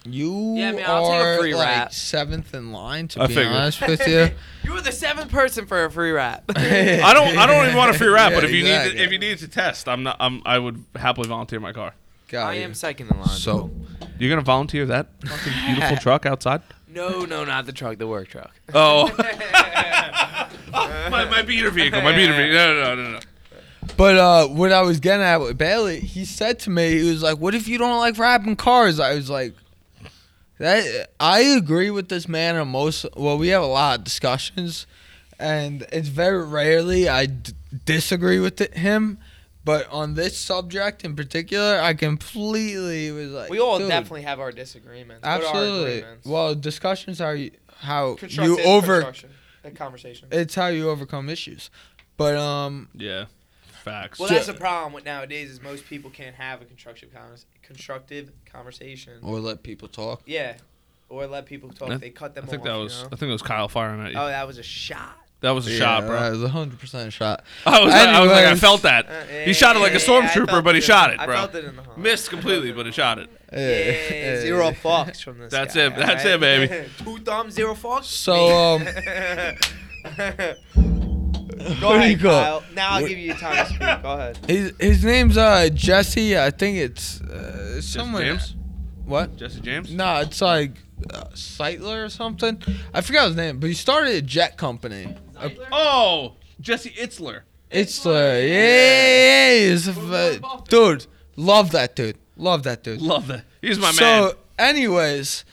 you 0.04 0.54
Yeah, 0.56 0.72
man, 0.72 0.84
I'll 0.86 1.06
take 1.10 1.20
a 1.20 1.24
are 1.24 1.38
free 1.38 1.54
like 1.54 1.66
wrap. 1.68 1.92
seventh 1.92 2.54
in 2.54 2.72
line. 2.72 3.08
To 3.08 3.22
I 3.22 3.26
be 3.26 3.34
figured. 3.34 3.54
honest 3.54 3.80
with 3.86 4.06
you, 4.08 4.30
You 4.64 4.72
were 4.72 4.80
the 4.80 4.92
seventh 4.92 5.30
person 5.30 5.66
for 5.66 5.84
a 5.84 5.90
free 5.90 6.10
wrap. 6.12 6.44
I 6.56 7.12
don't 7.12 7.36
I 7.36 7.46
don't 7.46 7.64
even 7.66 7.76
want 7.76 7.94
a 7.94 7.98
free 7.98 8.08
wrap, 8.08 8.30
Yeah, 8.30 8.36
but 8.36 8.44
if 8.44 8.50
you 8.52 8.62
need 8.64 8.92
to, 8.92 9.02
if 9.02 9.12
you 9.12 9.18
need 9.18 9.38
to 9.38 9.48
test, 9.48 9.88
I'm 9.88 10.02
not 10.02 10.16
I'm 10.20 10.42
I 10.46 10.58
would 10.58 10.84
happily 10.96 11.28
volunteer 11.28 11.60
my 11.60 11.72
car. 11.72 11.94
Got 12.28 12.50
I 12.50 12.54
you. 12.54 12.62
am 12.62 12.74
second 12.74 13.10
in 13.10 13.18
line. 13.18 13.28
So 13.28 13.70
You're 14.18 14.30
gonna 14.30 14.42
volunteer 14.42 14.86
that 14.86 15.08
fucking 15.26 15.52
beautiful 15.66 15.96
truck 16.02 16.26
outside? 16.26 16.62
no, 16.88 17.24
no, 17.24 17.44
not 17.44 17.66
the 17.66 17.72
truck, 17.72 17.98
the 17.98 18.06
work 18.06 18.28
truck. 18.28 18.50
Oh, 18.74 19.12
my 20.72 21.24
my 21.30 21.42
beater 21.42 21.70
vehicle, 21.70 22.00
my 22.02 22.14
beater 22.14 22.32
vehicle. 22.34 22.54
No, 22.54 22.74
no, 22.74 22.94
no, 22.94 23.02
no, 23.04 23.10
no. 23.12 23.20
But 23.96 24.16
uh, 24.16 24.46
what 24.48 24.72
I 24.72 24.82
was 24.82 25.00
getting 25.00 25.22
at 25.24 25.38
with 25.40 25.58
Bailey, 25.58 26.00
he 26.00 26.24
said 26.24 26.58
to 26.60 26.70
me, 26.70 26.98
he 27.00 27.10
was 27.10 27.22
like, 27.22 27.38
"What 27.38 27.54
if 27.54 27.66
you 27.68 27.78
don't 27.78 27.98
like 27.98 28.18
wrapping 28.18 28.56
cars?" 28.56 29.00
I 29.00 29.14
was 29.14 29.28
like, 29.30 29.54
"That 30.60 31.10
I 31.18 31.40
agree 31.40 31.90
with 31.90 32.08
this 32.10 32.28
man 32.28 32.56
on 32.56 32.68
most. 32.68 33.06
Well, 33.16 33.38
we 33.38 33.48
have 33.48 33.62
a 33.62 33.66
lot 33.66 33.98
of 33.98 34.04
discussions, 34.04 34.86
and 35.38 35.86
it's 35.90 36.08
very 36.08 36.44
rarely 36.44 37.08
I 37.08 37.26
d- 37.26 37.54
disagree 37.86 38.38
with 38.38 38.60
it, 38.60 38.76
him. 38.76 39.18
But 39.64 39.88
on 39.90 40.14
this 40.14 40.38
subject 40.38 41.04
in 41.04 41.16
particular, 41.16 41.80
I 41.80 41.94
completely 41.94 43.10
was 43.10 43.30
like, 43.30 43.50
We 43.50 43.58
all 43.58 43.78
"Dude, 43.78 43.88
definitely 43.88 44.22
have 44.22 44.38
our 44.40 44.52
disagreements. 44.52 45.22
What 45.22 45.28
are 45.30 45.32
our 45.46 45.48
absolutely. 45.48 45.98
agreements? 45.98 46.26
Well, 46.26 46.54
discussions 46.54 47.20
are 47.20 47.36
how 47.78 48.16
you 48.28 48.60
over. 48.60 49.02
construction, 49.02 49.30
conversation. 49.74 50.28
It's 50.30 50.54
how 50.54 50.68
you 50.68 50.88
overcome 50.90 51.28
issues. 51.28 51.70
But 52.16 52.36
um, 52.36 52.88
Yeah, 52.94 53.26
facts. 53.80 54.18
Well, 54.18 54.28
that's 54.28 54.46
the 54.46 54.54
problem 54.54 54.92
with 54.92 55.04
nowadays 55.04 55.50
is 55.50 55.60
most 55.62 55.86
people 55.86 56.10
can't 56.10 56.34
have 56.36 56.62
a 56.62 56.64
constructive 56.64 57.12
convers- 57.12 57.46
constructive 57.62 58.30
conversation. 58.50 59.14
or 59.22 59.40
let 59.40 59.62
people 59.62 59.88
talk. 59.88 60.22
Yeah, 60.26 60.54
or 61.08 61.26
let 61.26 61.46
people 61.46 61.70
talk. 61.70 61.90
I- 61.90 61.96
they 61.96 62.10
cut 62.10 62.34
them 62.34 62.44
I 62.44 62.46
think 62.48 62.62
off. 62.62 62.66
that 62.66 62.74
you 62.76 62.82
was 62.84 63.02
know? 63.02 63.06
I 63.12 63.16
think 63.16 63.28
it 63.30 63.32
was 63.32 63.42
Kyle 63.42 63.68
firing 63.68 64.00
at 64.06 64.12
you. 64.12 64.18
Oh, 64.18 64.26
that 64.26 64.46
was 64.46 64.58
a 64.58 64.62
shot. 64.62 65.16
that 65.40 65.50
was 65.52 65.66
a 65.66 65.70
Yeah, 65.72 65.78
shot, 65.78 66.06
bro. 66.06 66.20
That 66.20 66.30
was 66.32 66.42
a 66.42 66.48
hundred 66.48 66.78
percent 66.78 67.12
shot. 67.12 67.44
I 67.66 67.82
was 67.84 67.94
I 67.94 68.20
was 68.20 68.30
like 68.30 68.44
I 68.44 68.54
felt 68.56 68.82
that. 68.82 69.06
Uh, 69.08 69.24
He 69.44 69.52
shot 69.54 69.74
it 69.76 69.78
like 69.80 69.92
a 69.92 69.98
yeah, 69.98 70.00
I 70.18 70.22
stormtrooper, 70.26 70.46
felt 70.50 70.64
but 70.64 70.74
he 70.74 70.80
in- 70.80 70.86
shot 70.86 71.12
it, 71.12 71.18
I 71.20 71.26
bro. 71.26 71.34
felt 71.36 71.54
it 71.54 71.64
in 71.64 71.76
the 71.76 71.82
heart. 71.82 71.98
Missed 71.98 72.28
completely, 72.30 72.72
but 72.72 72.86
he 72.86 72.92
shot 72.92 73.18
it. 73.18 73.28
Yeah, 73.52 74.40
zero 74.40 74.70
fucks 74.70 75.22
from 75.24 75.38
this. 75.38 75.50
That's 75.50 75.74
guy, 75.74 75.86
it, 75.86 75.96
that's 75.96 76.24
alright? 76.24 76.42
it, 76.42 76.70
baby. 76.70 76.88
Two 77.04 77.18
thumbs, 77.18 77.54
zero 77.54 77.74
fucks. 77.74 78.04
So, 78.04 78.76
um, 78.78 78.86
Go 81.80 81.88
What 81.88 81.94
you 81.94 82.00
ahead, 82.00 82.20
got? 82.20 82.44
Kyle. 82.44 82.62
Now 82.74 82.90
I'll 82.92 83.06
give 83.06 83.18
you 83.18 83.34
time 83.34 83.56
to 83.56 83.66
speak. 83.66 84.02
Go 84.02 84.12
ahead. 84.12 84.38
His 84.48 84.72
his 84.78 85.04
name's 85.04 85.36
uh 85.36 85.68
Jesse. 85.72 86.38
I 86.38 86.50
think 86.50 86.78
it's 86.78 87.20
uh, 87.20 87.72
Jesse 87.76 87.82
someone. 87.98 88.22
James. 88.22 88.56
What? 89.04 89.36
Jesse 89.36 89.60
James. 89.60 89.92
No, 89.92 90.20
it's 90.20 90.40
like 90.40 90.72
uh, 91.12 91.24
Seitler 91.34 92.04
or 92.06 92.08
something. 92.08 92.62
I 92.94 93.00
forgot 93.00 93.26
his 93.28 93.36
name, 93.36 93.58
but 93.60 93.66
he 93.68 93.74
started 93.74 94.14
a 94.14 94.22
jet 94.22 94.56
company. 94.56 95.14
Uh, 95.36 95.48
Oh, 95.72 96.34
Jesse 96.60 96.90
Itzler. 96.90 97.42
it's 97.70 98.04
uh, 98.06 98.10
yeah, 98.10 98.36
yeah, 98.42 99.52
yeah, 99.52 99.70
he's 99.70 99.88
a 99.88 100.40
f- 100.42 100.64
dude. 100.68 101.06
Love 101.36 101.70
that 101.72 101.96
dude. 101.96 102.16
Love 102.36 102.62
that 102.64 102.82
dude. 102.84 103.00
Love 103.02 103.26
that. 103.28 103.44
He's 103.62 103.78
my 103.78 103.90
so, 103.92 104.02
man. 104.04 104.30
So, 104.30 104.36
anyways, 104.58 105.44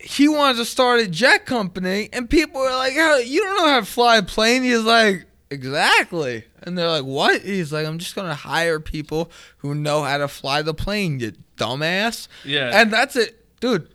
he 0.00 0.28
wanted 0.28 0.58
to 0.58 0.64
start 0.64 1.00
a 1.00 1.08
jet 1.08 1.44
company, 1.46 2.08
and 2.12 2.28
people 2.30 2.60
were 2.60 2.70
like, 2.70 2.94
"How 2.94 3.16
you 3.16 3.42
don't 3.42 3.56
know 3.58 3.68
how 3.68 3.80
to 3.80 3.86
fly 3.86 4.16
a 4.18 4.22
plane?" 4.22 4.62
He's 4.62 4.80
like, 4.84 5.26
"Exactly." 5.50 6.44
And 6.62 6.76
they're 6.76 6.88
like, 6.88 7.04
"What?" 7.04 7.42
He's 7.42 7.72
like, 7.72 7.86
"I'm 7.86 7.98
just 7.98 8.14
gonna 8.14 8.34
hire 8.34 8.80
people 8.80 9.30
who 9.58 9.74
know 9.74 10.02
how 10.02 10.18
to 10.18 10.28
fly 10.28 10.62
the 10.62 10.74
plane, 10.74 11.20
you 11.20 11.32
dumbass." 11.56 12.28
Yeah. 12.44 12.70
And 12.72 12.92
that's 12.92 13.16
it, 13.16 13.44
dude. 13.60 13.88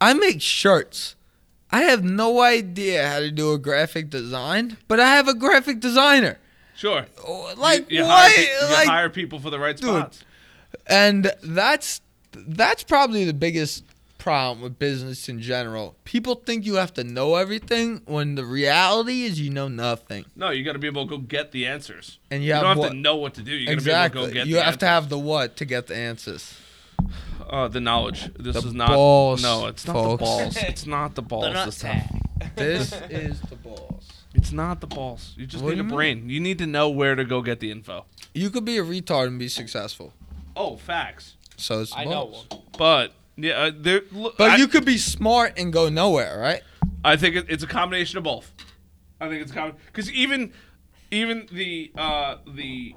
I 0.00 0.14
make 0.14 0.40
shirts. 0.42 1.14
I 1.70 1.82
have 1.84 2.04
no 2.04 2.40
idea 2.42 3.08
how 3.08 3.20
to 3.20 3.30
do 3.30 3.52
a 3.52 3.58
graphic 3.58 4.10
design, 4.10 4.76
but 4.88 5.00
I 5.00 5.06
have 5.14 5.26
a 5.28 5.34
graphic 5.34 5.80
designer. 5.80 6.38
Sure. 6.76 7.06
Oh, 7.26 7.52
Like 7.56 7.90
you, 7.90 7.98
you 7.98 8.04
what? 8.04 8.30
Hire, 8.30 8.36
pe- 8.36 8.66
you 8.66 8.72
like 8.74 8.88
hire 8.88 9.10
people 9.10 9.38
for 9.40 9.50
the 9.50 9.58
right 9.58 9.76
Dude. 9.76 9.88
spots. 9.88 10.24
and 10.86 11.30
that's 11.42 12.00
that's 12.34 12.82
probably 12.82 13.24
the 13.24 13.34
biggest 13.34 13.84
problem 14.22 14.60
with 14.62 14.78
business 14.78 15.28
in 15.28 15.40
general. 15.40 15.96
People 16.04 16.36
think 16.36 16.64
you 16.64 16.76
have 16.76 16.94
to 16.94 17.02
know 17.04 17.34
everything 17.34 18.02
when 18.06 18.36
the 18.36 18.44
reality 18.44 19.22
is 19.24 19.40
you 19.40 19.50
know 19.50 19.68
nothing. 19.68 20.24
No, 20.36 20.50
you 20.50 20.64
got 20.64 20.74
to 20.74 20.78
be 20.78 20.86
able 20.86 21.04
to 21.06 21.10
go 21.10 21.18
get 21.18 21.50
the 21.52 21.66
answers. 21.66 22.18
And 22.30 22.42
you, 22.42 22.48
You, 22.48 22.54
have 22.54 22.62
don't 22.62 22.68
have 22.70 22.78
what? 22.78 22.88
to 22.90 22.94
know 22.94 23.16
what 23.16 23.34
to 23.34 23.42
do. 23.42 23.52
You 23.52 23.66
got 23.66 23.70
to 23.70 23.74
exactly. 23.74 24.18
be 24.18 24.22
able 24.22 24.28
to 24.28 24.34
go 24.34 24.40
get 24.40 24.46
you 24.48 24.54
the 24.56 24.62
have 24.62 24.78
to 24.78 24.86
have 24.86 25.08
the 25.08 25.18
what 25.18 25.56
to 25.56 25.64
get 25.64 25.88
the 25.88 25.96
answers. 25.96 26.54
uh, 27.50 27.66
the 27.68 27.80
knowledge. 27.80 28.32
This 28.38 28.54
The 28.60 28.68
is 28.68 28.72
not. 28.74 28.88
balls, 28.90 29.42
no, 29.42 29.66
it's 29.66 29.86
not 29.86 29.92
folks. 29.94 30.10
the 30.20 30.24
balls. 30.24 30.56
It's 30.68 30.86
not 30.86 31.14
the 31.16 31.22
balls. 31.22 31.52
nut 31.52 31.66
this 31.66 31.78
time. 31.80 32.20
This 32.54 32.92
is 33.10 33.40
the 33.40 33.56
balls. 33.56 34.08
It's 34.34 34.52
not 34.52 34.80
the 34.80 34.86
balls. 34.86 35.34
You 35.36 35.46
just 35.46 35.62
What 35.64 35.70
need 35.70 35.76
do 35.76 35.80
a 35.80 35.84
you 35.84 35.88
mean? 35.88 35.96
brain. 35.96 36.28
You 36.30 36.40
need 36.40 36.58
to 36.58 36.66
know 36.66 36.88
where 36.88 37.14
to 37.16 37.24
go 37.24 37.42
get 37.42 37.58
the 37.60 37.70
info. 37.70 38.06
You 38.34 38.50
could 38.50 38.64
be 38.64 38.78
a 38.78 38.82
retard 38.84 39.26
and 39.26 39.38
be 39.38 39.48
successful. 39.48 40.12
Oh, 40.56 40.76
facts. 40.76 41.36
So 41.56 41.80
it's 41.80 41.90
the 41.90 41.98
I 41.98 42.04
know 42.04 42.10
balls. 42.26 42.46
one. 42.48 42.60
But 42.78 43.12
yeah, 43.42 43.70
uh. 43.84 44.00
Look, 44.12 44.38
But 44.38 44.52
I, 44.52 44.56
you 44.56 44.68
could 44.68 44.84
be 44.84 44.98
smart 44.98 45.58
and 45.58 45.72
go 45.72 45.88
nowhere, 45.88 46.38
right? 46.38 46.62
I 47.04 47.16
think 47.16 47.36
it, 47.36 47.46
it's 47.48 47.62
a 47.62 47.66
combination 47.66 48.18
of 48.18 48.24
both. 48.24 48.52
I 49.20 49.28
think 49.28 49.42
it's 49.42 49.50
a 49.50 49.54
combination 49.54 49.86
because 49.86 50.10
even 50.12 50.52
even 51.10 51.48
the 51.50 51.92
uh, 51.96 52.36
the 52.46 52.94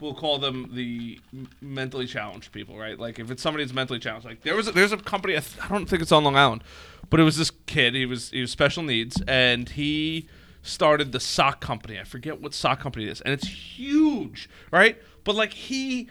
we'll 0.00 0.14
call 0.14 0.38
them 0.38 0.70
the 0.74 1.20
mentally 1.60 2.06
challenged 2.06 2.50
people, 2.50 2.76
right? 2.76 2.98
Like 2.98 3.18
if 3.20 3.30
it's 3.30 3.40
somebody 3.40 3.64
that's 3.64 3.74
mentally 3.74 4.00
challenged, 4.00 4.26
like 4.26 4.42
there 4.42 4.56
was 4.56 4.66
a, 4.66 4.72
there's 4.72 4.92
a 4.92 4.96
company 4.96 5.36
I, 5.36 5.40
th- 5.40 5.64
I 5.64 5.68
don't 5.68 5.88
think 5.88 6.02
it's 6.02 6.12
on 6.12 6.24
Long 6.24 6.36
Island, 6.36 6.64
but 7.08 7.20
it 7.20 7.22
was 7.22 7.36
this 7.36 7.52
kid. 7.66 7.94
He 7.94 8.04
was 8.04 8.30
he 8.30 8.40
was 8.40 8.50
special 8.50 8.82
needs, 8.82 9.22
and 9.28 9.68
he 9.68 10.28
started 10.62 11.12
the 11.12 11.20
sock 11.20 11.60
company. 11.60 11.98
I 11.98 12.04
forget 12.04 12.40
what 12.40 12.52
sock 12.52 12.80
company 12.80 13.06
it 13.06 13.10
is, 13.10 13.20
and 13.20 13.32
it's 13.32 13.46
huge, 13.46 14.50
right? 14.72 15.00
But 15.24 15.36
like 15.36 15.52
he 15.52 16.08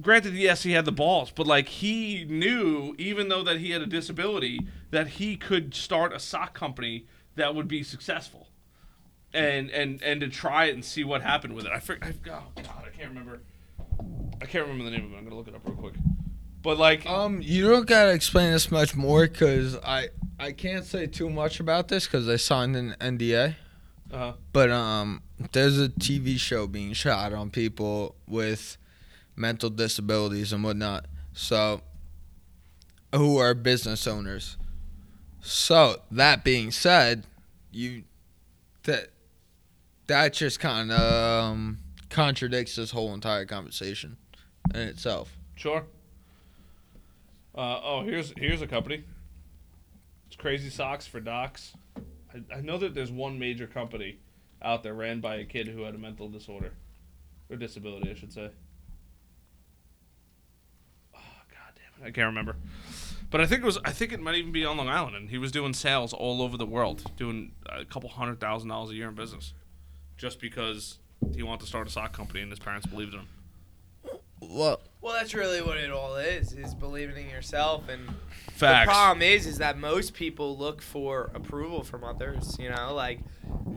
granted 0.00 0.34
yes 0.34 0.64
he 0.64 0.72
had 0.72 0.84
the 0.84 0.92
balls 0.92 1.30
but 1.30 1.46
like 1.46 1.68
he 1.68 2.24
knew 2.24 2.94
even 2.98 3.28
though 3.28 3.42
that 3.42 3.58
he 3.58 3.70
had 3.70 3.80
a 3.80 3.86
disability 3.86 4.58
that 4.90 5.06
he 5.06 5.36
could 5.36 5.74
start 5.74 6.12
a 6.12 6.18
sock 6.18 6.54
company 6.54 7.06
that 7.36 7.54
would 7.54 7.68
be 7.68 7.82
successful. 7.82 8.48
And 9.32 9.68
and 9.70 10.00
and 10.02 10.20
to 10.20 10.28
try 10.28 10.66
it 10.66 10.74
and 10.74 10.84
see 10.84 11.02
what 11.02 11.22
happened 11.22 11.54
with 11.54 11.66
it. 11.66 11.72
I 11.72 11.80
forget 11.80 12.14
oh 12.16 12.62
god 12.62 12.84
i 12.86 12.96
can't 12.96 13.08
remember. 13.08 13.40
I 14.40 14.46
can't 14.46 14.66
remember 14.66 14.84
the 14.84 14.96
name 14.96 15.06
of 15.06 15.12
it. 15.12 15.16
I'm 15.16 15.24
gonna 15.24 15.34
look 15.34 15.48
it 15.48 15.54
up 15.54 15.62
real 15.66 15.74
quick. 15.74 15.94
But 16.62 16.78
like 16.78 17.04
Um, 17.06 17.42
you 17.42 17.68
don't 17.68 17.86
gotta 17.86 18.12
explain 18.12 18.52
this 18.52 18.70
much 18.70 18.94
more 18.94 19.22
because 19.26 19.76
I 19.84 20.10
I 20.38 20.52
can't 20.52 20.84
say 20.84 21.08
too 21.08 21.28
much 21.30 21.58
about 21.58 21.88
this 21.88 22.06
because 22.06 22.28
I 22.28 22.36
signed 22.36 22.76
an 22.76 22.94
NDA. 23.00 23.56
Uh-huh. 24.12 24.34
But 24.52 24.70
um, 24.70 25.22
there's 25.50 25.80
a 25.80 25.88
TV 25.88 26.38
show 26.38 26.68
being 26.68 26.92
shot 26.92 27.32
on 27.32 27.50
people 27.50 28.14
with 28.28 28.76
mental 29.36 29.70
disabilities 29.70 30.52
and 30.52 30.62
whatnot. 30.62 31.06
So, 31.32 31.80
who 33.14 33.38
are 33.38 33.54
business 33.54 34.06
owners. 34.06 34.56
So 35.40 36.00
that 36.10 36.42
being 36.42 36.70
said, 36.70 37.26
you 37.70 38.04
that 38.84 39.08
that 40.06 40.32
just 40.32 40.60
kind 40.60 40.90
of 40.90 41.44
um, 41.44 41.78
contradicts 42.10 42.76
this 42.76 42.90
whole 42.90 43.12
entire 43.14 43.44
conversation 43.44 44.16
in 44.74 44.80
itself. 44.80 45.36
sure 45.56 45.84
uh, 47.54 47.80
oh 47.82 48.02
here's 48.04 48.32
here's 48.36 48.62
a 48.62 48.66
company 48.66 49.04
it's 50.26 50.36
crazy 50.36 50.70
socks 50.70 51.06
for 51.06 51.20
docs 51.20 51.74
I, 52.34 52.56
I 52.56 52.60
know 52.60 52.78
that 52.78 52.94
there's 52.94 53.12
one 53.12 53.38
major 53.38 53.66
company 53.66 54.18
out 54.62 54.82
there 54.82 54.94
ran 54.94 55.20
by 55.20 55.36
a 55.36 55.44
kid 55.44 55.68
who 55.68 55.82
had 55.82 55.94
a 55.94 55.98
mental 55.98 56.28
disorder 56.28 56.72
or 57.50 57.56
disability 57.56 58.10
i 58.10 58.14
should 58.14 58.32
say 58.32 58.50
oh 61.14 61.18
god 61.50 61.72
damn 61.76 61.84
it 61.86 61.92
i 62.04 62.10
can't 62.10 62.26
remember 62.26 62.56
but 63.30 63.40
i 63.40 63.46
think 63.46 63.62
it 63.62 63.66
was 63.66 63.78
i 63.84 63.90
think 63.90 64.12
it 64.12 64.20
might 64.20 64.34
even 64.36 64.52
be 64.52 64.64
on 64.64 64.76
long 64.76 64.88
island 64.88 65.16
and 65.16 65.30
he 65.30 65.38
was 65.38 65.50
doing 65.50 65.72
sales 65.72 66.12
all 66.12 66.42
over 66.42 66.56
the 66.56 66.66
world 66.66 67.10
doing 67.16 67.52
a 67.66 67.84
couple 67.84 68.08
hundred 68.08 68.38
thousand 68.38 68.68
dollars 68.68 68.90
a 68.90 68.94
year 68.94 69.08
in 69.08 69.14
business 69.14 69.52
just 70.16 70.40
because 70.40 70.98
he 71.34 71.42
wanted 71.42 71.60
to 71.60 71.66
start 71.66 71.86
a 71.88 71.90
sock 71.90 72.12
company 72.12 72.40
and 72.40 72.50
his 72.50 72.58
parents 72.58 72.86
believed 72.86 73.14
in 73.14 73.20
him 73.20 73.28
Well, 74.40 74.80
Well, 75.00 75.14
that's 75.14 75.34
really 75.34 75.60
what 75.62 75.76
it 75.78 75.90
all 75.90 76.16
is: 76.16 76.52
is 76.52 76.74
believing 76.74 77.16
in 77.24 77.30
yourself. 77.30 77.88
And 77.88 78.08
facts 78.52 78.86
the 78.86 78.92
problem 78.92 79.22
is, 79.22 79.46
is 79.46 79.58
that 79.58 79.78
most 79.78 80.14
people 80.14 80.56
look 80.56 80.82
for 80.82 81.30
approval 81.34 81.82
from 81.82 82.04
others. 82.04 82.56
You 82.58 82.70
know, 82.70 82.94
like 82.94 83.20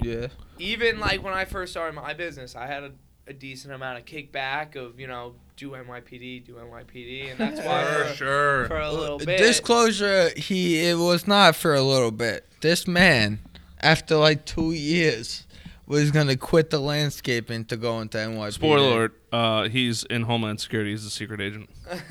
yeah. 0.02 0.28
even 0.60 1.00
like 1.00 1.24
when 1.24 1.34
I 1.34 1.46
first 1.46 1.72
started 1.74 1.96
my 1.96 2.14
business, 2.14 2.56
I 2.56 2.68
had 2.68 2.84
a, 2.84 2.92
a 3.28 3.34
decent 3.34 3.74
amount 3.74 4.00
of 4.00 4.06
kickback 4.06 4.76
of 4.76 5.00
you 5.00 5.08
know 5.08 5.36
do 5.58 5.72
NYPD, 5.72 6.46
do 6.46 6.54
NYPD, 6.54 7.32
and 7.32 7.40
that's 7.40 7.60
why 7.66 7.84
for 7.84 8.06
for, 8.06 8.16
sure 8.16 8.68
for 8.68 8.80
a 8.80 8.92
little 8.92 9.18
bit. 9.18 9.40
Disclosure: 9.40 10.30
He 10.38 10.88
it 10.88 10.98
was 10.98 11.28
not 11.28 11.56
for 11.56 11.74
a 11.74 11.82
little 11.82 12.12
bit. 12.12 12.46
This 12.62 12.88
man, 12.88 13.40
after 13.82 14.16
like 14.16 14.46
two 14.46 14.72
years, 14.72 15.47
was 15.88 16.12
gonna 16.12 16.36
quit 16.38 16.70
the 16.70 16.80
landscaping 16.80 17.66
to 17.66 17.78
go 17.78 18.00
into 18.02 18.18
NYPD. 18.18 18.54
Spoiler 18.54 18.78
alert: 18.90 19.22
uh, 19.32 19.70
He's 19.70 20.04
in 20.04 20.24
Homeland 20.24 20.60
Security. 20.60 20.92
He's 20.92 21.06
a 21.06 21.10
secret 21.10 21.40
agent. 21.42 21.70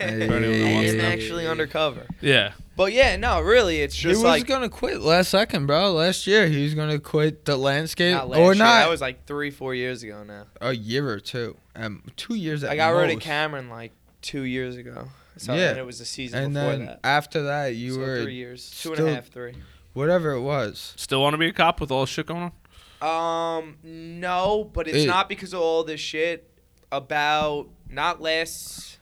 anyone 0.00 0.42
who 0.42 0.52
I 0.64 0.72
wants 0.74 0.90
am 0.90 0.96
to 0.96 1.02
know. 1.02 1.08
actually 1.08 1.46
undercover. 1.46 2.06
Yeah, 2.20 2.52
But 2.76 2.92
yeah, 2.92 3.16
no, 3.16 3.40
really, 3.40 3.80
it's 3.80 3.94
He 3.96 4.02
just 4.02 4.18
was 4.18 4.24
like 4.24 4.46
gonna 4.46 4.68
quit 4.68 5.00
last 5.00 5.30
second, 5.30 5.66
bro. 5.66 5.92
Last 5.92 6.26
year 6.26 6.46
he 6.46 6.62
was 6.64 6.74
gonna 6.74 6.98
quit 6.98 7.44
the 7.44 7.56
landscape, 7.56 8.14
not 8.14 8.28
last 8.28 8.38
or 8.38 8.54
year. 8.54 8.64
not 8.64 8.78
That 8.80 8.90
was 8.90 9.00
like 9.00 9.26
three, 9.26 9.50
four 9.50 9.74
years 9.74 10.02
ago 10.02 10.22
now. 10.24 10.46
a 10.60 10.72
year 10.72 11.08
or 11.08 11.20
two. 11.20 11.56
Um, 11.74 12.02
two 12.16 12.34
years. 12.34 12.64
At 12.64 12.70
I 12.70 12.76
got 12.76 12.90
rid 12.90 13.10
of 13.10 13.16
most. 13.16 13.24
Cameron 13.24 13.68
like 13.68 13.92
two 14.22 14.42
years 14.42 14.76
ago. 14.76 15.08
So 15.36 15.54
Yeah. 15.54 15.70
and 15.70 15.78
it 15.78 15.86
was 15.86 15.98
the 16.00 16.04
season 16.04 16.42
and 16.42 16.54
before 16.54 16.70
then 16.70 16.86
that. 16.86 17.00
after 17.04 17.42
that 17.44 17.74
you 17.76 17.94
so 17.94 18.00
were 18.00 18.22
three 18.22 18.34
years, 18.34 18.68
two 18.80 18.88
and 18.90 18.96
still- 18.96 19.08
a 19.08 19.14
half, 19.14 19.28
three. 19.28 19.54
whatever 19.92 20.32
it 20.32 20.40
was. 20.40 20.94
still 20.96 21.20
want 21.22 21.34
to 21.34 21.38
be 21.38 21.46
a 21.48 21.52
cop 21.52 21.80
with 21.80 21.90
all 21.92 22.00
this 22.00 22.10
shit 22.10 22.26
going 22.26 22.42
on. 22.42 22.52
Um, 23.00 23.76
no, 23.82 24.70
but 24.72 24.88
it's 24.88 25.04
It- 25.04 25.06
not 25.06 25.28
because 25.28 25.52
of 25.52 25.60
all 25.60 25.84
this 25.84 26.00
shit 26.00 26.50
about 26.90 27.68
not 27.88 28.20
last, 28.20 28.98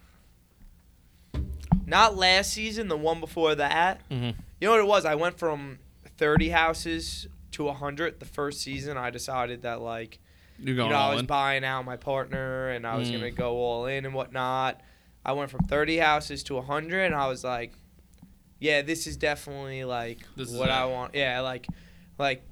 not 1.86 2.16
last 2.16 2.52
season, 2.52 2.89
the 2.89 2.97
one 2.97 3.20
before 3.20 3.55
that. 3.55 4.01
Mhm. 4.10 4.35
You 4.60 4.68
know 4.68 4.73
what 4.73 4.81
it 4.81 4.86
was? 4.86 5.05
I 5.05 5.14
went 5.14 5.39
from 5.39 5.78
thirty 6.18 6.48
houses 6.51 7.27
to 7.52 7.70
hundred. 7.73 8.20
The 8.20 8.27
first 8.27 8.60
season, 8.60 8.97
I 8.97 9.10
decided 9.10 9.62
that 9.62 9.81
like 9.81 10.18
you 10.59 10.74
know 10.74 10.89
I 10.89 11.10
was 11.12 11.20
in. 11.20 11.27
buying 11.27 11.64
out 11.64 11.85
my 11.85 11.97
partner 11.97 12.70
and 12.70 12.86
I 12.86 12.97
was 12.97 13.09
Mm. 13.10 13.12
gonna 13.14 13.31
go 13.31 13.56
all 13.56 13.86
in 13.86 14.05
and 14.05 14.14
whatnot. 14.14 14.81
I 15.24 15.32
went 15.32 15.51
from 15.51 15.60
thirty 15.66 15.98
houses 15.98 16.43
to 16.44 16.60
hundred, 16.62 17.05
and 17.05 17.14
I 17.14 17.28
was 17.28 17.44
like, 17.44 17.73
yeah, 18.59 18.82
this 18.82 19.06
is 19.06 19.16
definitely 19.16 19.85
like 19.85 20.18
This 20.36 20.51
is 20.51 20.56
what. 20.59 20.70
I 20.70 20.85
want. 20.86 21.14
Yeah, 21.14 21.40
like, 21.40 21.66
like. 22.18 22.43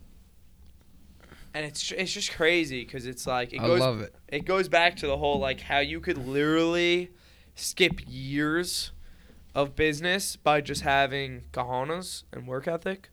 And 1.55 1.65
it's 1.65 1.93
it's 1.93 2.13
just 2.13 2.33
crazy 2.33 2.85
because 2.85 3.07
it's 3.07 3.27
like 3.27 3.53
it 3.53 3.61
I 3.61 3.67
goes 3.67 3.81
love 3.81 4.01
it. 4.01 4.15
it 4.29 4.45
goes 4.45 4.69
back 4.69 4.97
to 4.97 5.07
the 5.07 5.17
whole 5.17 5.39
like 5.39 5.61
how 5.61 5.79
you 5.79 6.01
could 6.01 6.19
literally 6.19 7.11
skip 7.55 8.01
years 8.07 8.91
of 9.55 9.77
business 9.77 10.35
by 10.35 10.61
just 10.61 10.83
having 10.83 11.45
cojones 11.53 12.25
and 12.33 12.49
work 12.49 12.67
ethic. 12.67 13.09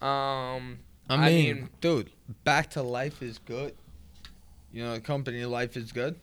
Um, 0.00 0.78
I 1.10 1.14
I 1.16 1.16
mean, 1.30 1.54
mean- 1.56 1.68
dude, 1.82 2.10
back 2.44 2.70
to 2.70 2.82
life 2.82 3.22
is 3.22 3.38
good. 3.38 3.74
You 4.72 4.82
know, 4.84 4.94
the 4.94 5.00
company 5.02 5.44
life 5.44 5.76
is 5.76 5.92
good. 5.92 6.18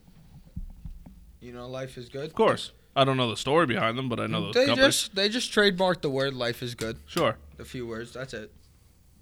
You 1.40 1.52
know, 1.54 1.68
life 1.70 1.96
is 1.98 2.10
good. 2.10 2.26
Of 2.26 2.34
course, 2.34 2.72
I 2.96 3.04
don't 3.04 3.18
know 3.18 3.30
the 3.30 3.38
story 3.38 3.66
behind 3.68 3.98
them, 4.00 4.10
but 4.10 4.20
I 4.20 4.26
know 4.28 4.48
the 4.48 4.60
they 4.60 4.66
company. 4.66 4.88
just 4.88 5.16
they 5.16 5.30
just 5.30 5.52
trademarked 5.52 6.02
the 6.02 6.10
word 6.10 6.34
"life 6.34 6.62
is 6.64 6.74
good." 6.76 6.98
Sure, 7.06 7.38
a 7.60 7.66
few 7.66 7.86
words. 7.88 8.14
That's 8.14 8.34
it. 8.34 8.52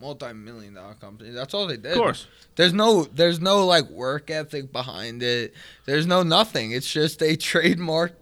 Multi-million 0.01 0.73
dollar 0.75 0.93
company. 0.95 1.31
That's 1.31 1.53
all 1.53 1.67
they 1.67 1.77
did. 1.77 1.93
of 1.93 1.97
course. 1.97 2.27
There's 2.55 2.73
no 2.73 3.03
there's 3.03 3.39
no 3.39 3.65
like 3.65 3.89
work 3.89 4.29
ethic 4.29 4.71
behind 4.71 5.21
it. 5.23 5.53
There's 5.85 6.05
no 6.07 6.23
nothing. 6.23 6.71
It's 6.71 6.91
just 6.91 7.19
they 7.19 7.35
trademarked 7.37 8.13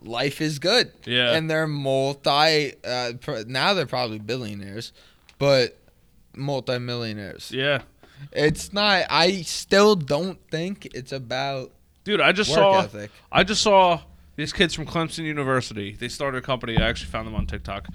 life 0.00 0.40
is 0.40 0.58
good. 0.58 0.92
Yeah. 1.04 1.32
And 1.32 1.48
they're 1.50 1.66
multi 1.66 2.74
uh, 2.84 3.12
pr- 3.20 3.44
now 3.46 3.74
they're 3.74 3.86
probably 3.86 4.18
billionaires, 4.18 4.92
but 5.38 5.76
multi-millionaires. 6.34 7.50
Yeah, 7.52 7.82
It's 8.32 8.72
not 8.72 9.04
I 9.10 9.42
still 9.42 9.94
don't 9.96 10.38
think 10.50 10.86
it's 10.94 11.12
about 11.12 11.72
dude, 12.04 12.20
I 12.20 12.32
just 12.32 12.50
work 12.50 12.56
saw. 12.58 12.80
ethic. 12.80 13.10
I 13.30 13.44
just 13.44 13.62
saw 13.62 14.00
these 14.36 14.52
kids 14.52 14.74
from 14.74 14.86
Clemson 14.86 15.24
University. 15.24 15.92
They 15.92 16.08
started 16.08 16.38
a 16.38 16.42
company. 16.42 16.76
I 16.78 16.88
actually 16.88 17.10
found 17.10 17.26
them 17.26 17.34
on 17.34 17.46
TikTok. 17.46 17.88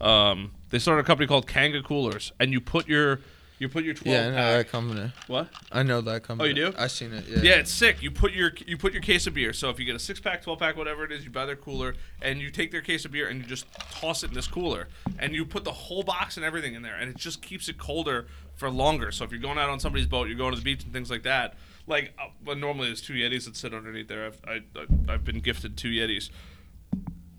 Um, 0.00 0.52
they 0.70 0.78
started 0.78 1.00
a 1.02 1.04
company 1.04 1.26
called 1.26 1.46
Kanga 1.46 1.82
Coolers, 1.82 2.32
and 2.40 2.52
you 2.52 2.60
put 2.60 2.88
your 2.88 3.20
you 3.58 3.68
put 3.68 3.84
your 3.84 3.92
twelve 3.92 4.14
Yeah, 4.16 4.26
I 4.26 4.30
know 4.30 4.36
pack. 4.36 4.56
that 4.66 4.72
company. 4.72 5.12
What? 5.26 5.48
I 5.70 5.82
know 5.82 6.00
that 6.00 6.22
company. 6.22 6.46
Oh, 6.46 6.54
you 6.54 6.70
do? 6.70 6.74
I 6.78 6.86
seen 6.86 7.12
it. 7.12 7.26
Yeah. 7.28 7.38
Yeah, 7.42 7.54
it's 7.56 7.70
sick. 7.70 8.02
You 8.02 8.10
put 8.10 8.32
your 8.32 8.52
you 8.66 8.78
put 8.78 8.94
your 8.94 9.02
case 9.02 9.26
of 9.26 9.34
beer. 9.34 9.52
So 9.52 9.68
if 9.68 9.78
you 9.78 9.84
get 9.84 9.94
a 9.94 9.98
six 9.98 10.18
pack, 10.18 10.42
twelve 10.42 10.58
pack, 10.60 10.76
whatever 10.78 11.04
it 11.04 11.12
is, 11.12 11.24
you 11.24 11.30
buy 11.30 11.44
their 11.44 11.56
cooler 11.56 11.94
and 12.22 12.40
you 12.40 12.50
take 12.50 12.70
their 12.70 12.80
case 12.80 13.04
of 13.04 13.12
beer 13.12 13.28
and 13.28 13.38
you 13.42 13.46
just 13.46 13.66
toss 13.92 14.22
it 14.22 14.28
in 14.28 14.34
this 14.34 14.46
cooler 14.46 14.88
and 15.18 15.34
you 15.34 15.44
put 15.44 15.64
the 15.64 15.72
whole 15.72 16.02
box 16.02 16.38
and 16.38 16.46
everything 16.46 16.74
in 16.74 16.80
there 16.80 16.96
and 16.96 17.10
it 17.10 17.16
just 17.18 17.42
keeps 17.42 17.68
it 17.68 17.76
colder 17.76 18.26
for 18.54 18.70
longer. 18.70 19.12
So 19.12 19.24
if 19.24 19.30
you're 19.30 19.40
going 19.40 19.58
out 19.58 19.68
on 19.68 19.78
somebody's 19.78 20.06
boat, 20.06 20.28
you're 20.28 20.38
going 20.38 20.52
to 20.52 20.58
the 20.58 20.64
beach 20.64 20.82
and 20.84 20.92
things 20.92 21.10
like 21.10 21.24
that. 21.24 21.54
Like, 21.86 22.14
uh, 22.18 22.28
but 22.42 22.56
normally 22.56 22.86
there's 22.86 23.02
two 23.02 23.14
Yetis 23.14 23.44
that 23.44 23.56
sit 23.56 23.74
underneath 23.74 24.08
there. 24.08 24.24
I've 24.26 24.40
I, 24.46 24.60
I, 24.74 25.14
I've 25.14 25.24
been 25.24 25.40
gifted 25.40 25.76
two 25.76 25.88
Yetis. 25.90 26.30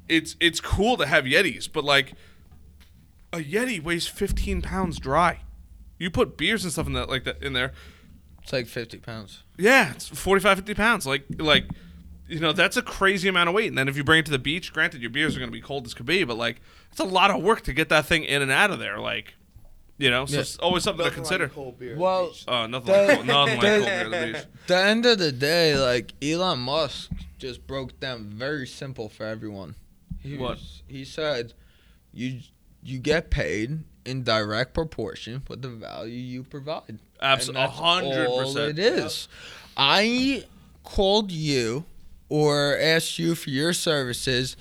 It's 0.07 0.35
it's 0.39 0.59
cool 0.59 0.97
to 0.97 1.07
have 1.07 1.23
Yetis, 1.25 1.67
but 1.71 1.83
like 1.83 2.13
a 3.33 3.37
Yeti 3.37 3.81
weighs 3.81 4.07
15 4.07 4.61
pounds 4.61 4.99
dry. 4.99 5.39
You 5.99 6.09
put 6.09 6.37
beers 6.37 6.63
and 6.63 6.73
stuff 6.73 6.87
in 6.87 6.93
that 6.93 7.09
like 7.09 7.23
that 7.25 7.41
in 7.43 7.53
there. 7.53 7.73
It's 8.41 8.51
like 8.51 8.67
50 8.67 8.97
pounds. 8.97 9.43
Yeah, 9.57 9.91
it's 9.91 10.07
45, 10.07 10.57
50 10.59 10.73
pounds. 10.73 11.05
Like, 11.05 11.25
like, 11.37 11.65
you 12.27 12.39
know, 12.39 12.53
that's 12.53 12.75
a 12.75 12.81
crazy 12.81 13.29
amount 13.29 13.49
of 13.49 13.55
weight. 13.55 13.67
And 13.67 13.77
then 13.77 13.87
if 13.87 13.95
you 13.95 14.03
bring 14.03 14.19
it 14.19 14.25
to 14.25 14.31
the 14.31 14.39
beach, 14.39 14.73
granted, 14.73 15.01
your 15.01 15.11
beers 15.11 15.35
are 15.35 15.39
going 15.39 15.51
to 15.51 15.53
be 15.55 15.61
cold 15.61 15.85
as 15.85 15.93
could 15.93 16.07
be, 16.07 16.23
but 16.23 16.37
like, 16.37 16.59
it's 16.91 16.99
a 16.99 17.03
lot 17.05 17.29
of 17.29 17.43
work 17.43 17.61
to 17.63 17.73
get 17.73 17.89
that 17.89 18.07
thing 18.07 18.23
in 18.23 18.41
and 18.41 18.49
out 18.51 18.71
of 18.71 18.79
there. 18.79 18.97
Like, 18.97 19.35
you 19.99 20.09
know, 20.09 20.25
so 20.25 20.33
Yeah. 20.35 20.41
it's 20.41 20.57
always 20.57 20.83
something 20.83 21.05
to 21.05 21.11
consider. 21.11 21.51
Well, 21.95 22.33
Uh, 22.47 22.65
nothing 22.65 22.87
The- 22.91 22.97
like 23.07 23.15
cold, 23.17 23.27
nothing 23.27 23.57
like 23.59 23.61
cold 23.61 23.85
beer 23.85 23.91
at 23.91 24.09
the 24.11 24.33
beach. 24.39 24.45
the 24.67 24.77
end 24.77 25.05
of 25.05 25.19
the 25.19 25.31
day, 25.31 25.77
like 25.77 26.13
Elon 26.23 26.59
Musk 26.59 27.11
just 27.37 27.67
broke 27.67 27.99
down 27.99 28.23
very 28.23 28.65
simple 28.65 29.07
for 29.07 29.25
everyone. 29.27 29.75
He 30.19 30.35
What? 30.37 30.51
was- 30.57 30.81
he 30.87 31.05
said, 31.05 31.53
"You 32.11 32.39
you 32.83 32.99
get 32.99 33.29
paid 33.29 33.79
in 34.05 34.23
direct 34.23 34.73
proportion 34.73 35.43
with 35.47 35.61
the 35.61 35.69
value 35.69 36.13
you 36.13 36.43
provide." 36.43 36.99
Abs- 37.21 37.47
And 37.49 37.57
a 37.57 37.67
hundred 37.67 38.27
percent. 38.27 38.77
It 38.77 38.79
is. 38.79 39.27
I 39.77 40.45
called 40.83 41.31
you 41.31 41.85
or 42.29 42.77
asked 42.77 43.19
you 43.19 43.35
for 43.35 43.49
your 43.49 43.73
services 43.73 44.55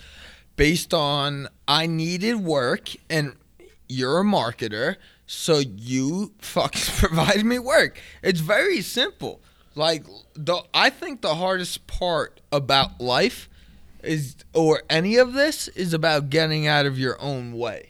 based 0.57 0.93
on 0.93 1.49
I 1.67 1.87
needed 1.87 2.37
work 2.37 2.91
and 3.09 3.35
you're 3.89 4.21
a 4.21 4.25
marketer, 4.25 4.97
so 5.27 5.59
you 5.59 6.33
fucking 6.39 6.95
provided 6.97 7.45
me 7.47 7.59
work. 7.59 7.99
It's 8.23 8.41
very 8.41 8.83
simple. 8.83 9.41
Like 9.75 10.05
the 10.35 10.63
I 10.75 10.91
think 10.91 11.23
the 11.23 11.37
hardest 11.37 11.87
part 11.87 12.41
about 12.53 13.01
life 13.01 13.49
is 14.03 14.37
or 14.55 14.83
any 14.91 15.17
of 15.17 15.33
this 15.33 15.69
is 15.69 15.95
about 15.95 16.29
getting 16.31 16.67
out 16.67 16.87
of 16.87 16.99
your 16.99 17.21
own 17.21 17.53
way. 17.53 17.90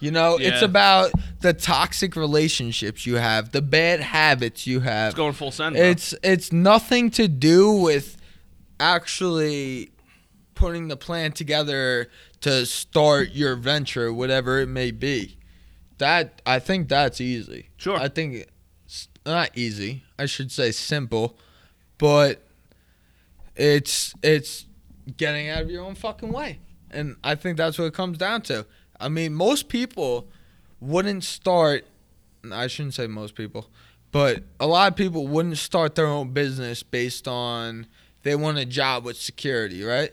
You 0.00 0.10
know, 0.10 0.38
it's 0.40 0.62
about 0.62 1.12
the 1.40 1.52
toxic 1.52 2.16
relationships 2.16 3.06
you 3.06 3.16
have, 3.16 3.52
the 3.52 3.62
bad 3.62 4.00
habits 4.00 4.66
you 4.66 4.80
have. 4.80 5.10
It's 5.10 5.16
going 5.16 5.34
full 5.34 5.50
send. 5.50 5.76
bro. 5.76 5.84
It's 5.84 6.14
it's 6.22 6.52
nothing 6.52 7.10
to 7.12 7.28
do 7.28 7.70
with 7.72 8.16
actually 8.78 9.90
putting 10.54 10.88
the 10.88 10.96
plan 10.96 11.32
together 11.32 12.08
to 12.40 12.66
start 12.66 13.32
your 13.32 13.56
venture, 13.56 14.12
whatever 14.12 14.60
it 14.60 14.68
may 14.68 14.90
be. 14.90 15.36
That 15.98 16.40
I 16.46 16.58
think 16.58 16.88
that's 16.88 17.20
easy. 17.20 17.68
Sure. 17.76 17.98
I 17.98 18.08
think 18.08 18.46
it's 18.86 19.08
not 19.26 19.50
easy. 19.54 20.04
I 20.18 20.26
should 20.26 20.50
say 20.50 20.72
simple, 20.72 21.38
but 21.98 22.42
it's 23.54 24.14
it's 24.22 24.64
getting 25.16 25.50
out 25.50 25.62
of 25.62 25.70
your 25.70 25.84
own 25.84 25.94
fucking 25.94 26.32
way. 26.32 26.60
And 26.90 27.16
I 27.22 27.34
think 27.34 27.56
that's 27.56 27.78
what 27.78 27.84
it 27.84 27.94
comes 27.94 28.18
down 28.18 28.42
to. 28.42 28.66
I 29.00 29.08
mean, 29.08 29.34
most 29.34 29.68
people 29.68 30.28
wouldn't 30.80 31.24
start 31.24 31.84
I 32.52 32.66
shouldn't 32.68 32.94
say 32.94 33.06
most 33.06 33.34
people, 33.34 33.68
but 34.12 34.42
a 34.58 34.66
lot 34.66 34.90
of 34.92 34.96
people 34.96 35.26
wouldn't 35.28 35.58
start 35.58 35.94
their 35.94 36.06
own 36.06 36.32
business 36.32 36.82
based 36.82 37.28
on 37.28 37.86
they 38.22 38.34
want 38.34 38.58
a 38.58 38.64
job 38.64 39.04
with 39.04 39.16
security, 39.16 39.82
right? 39.82 40.12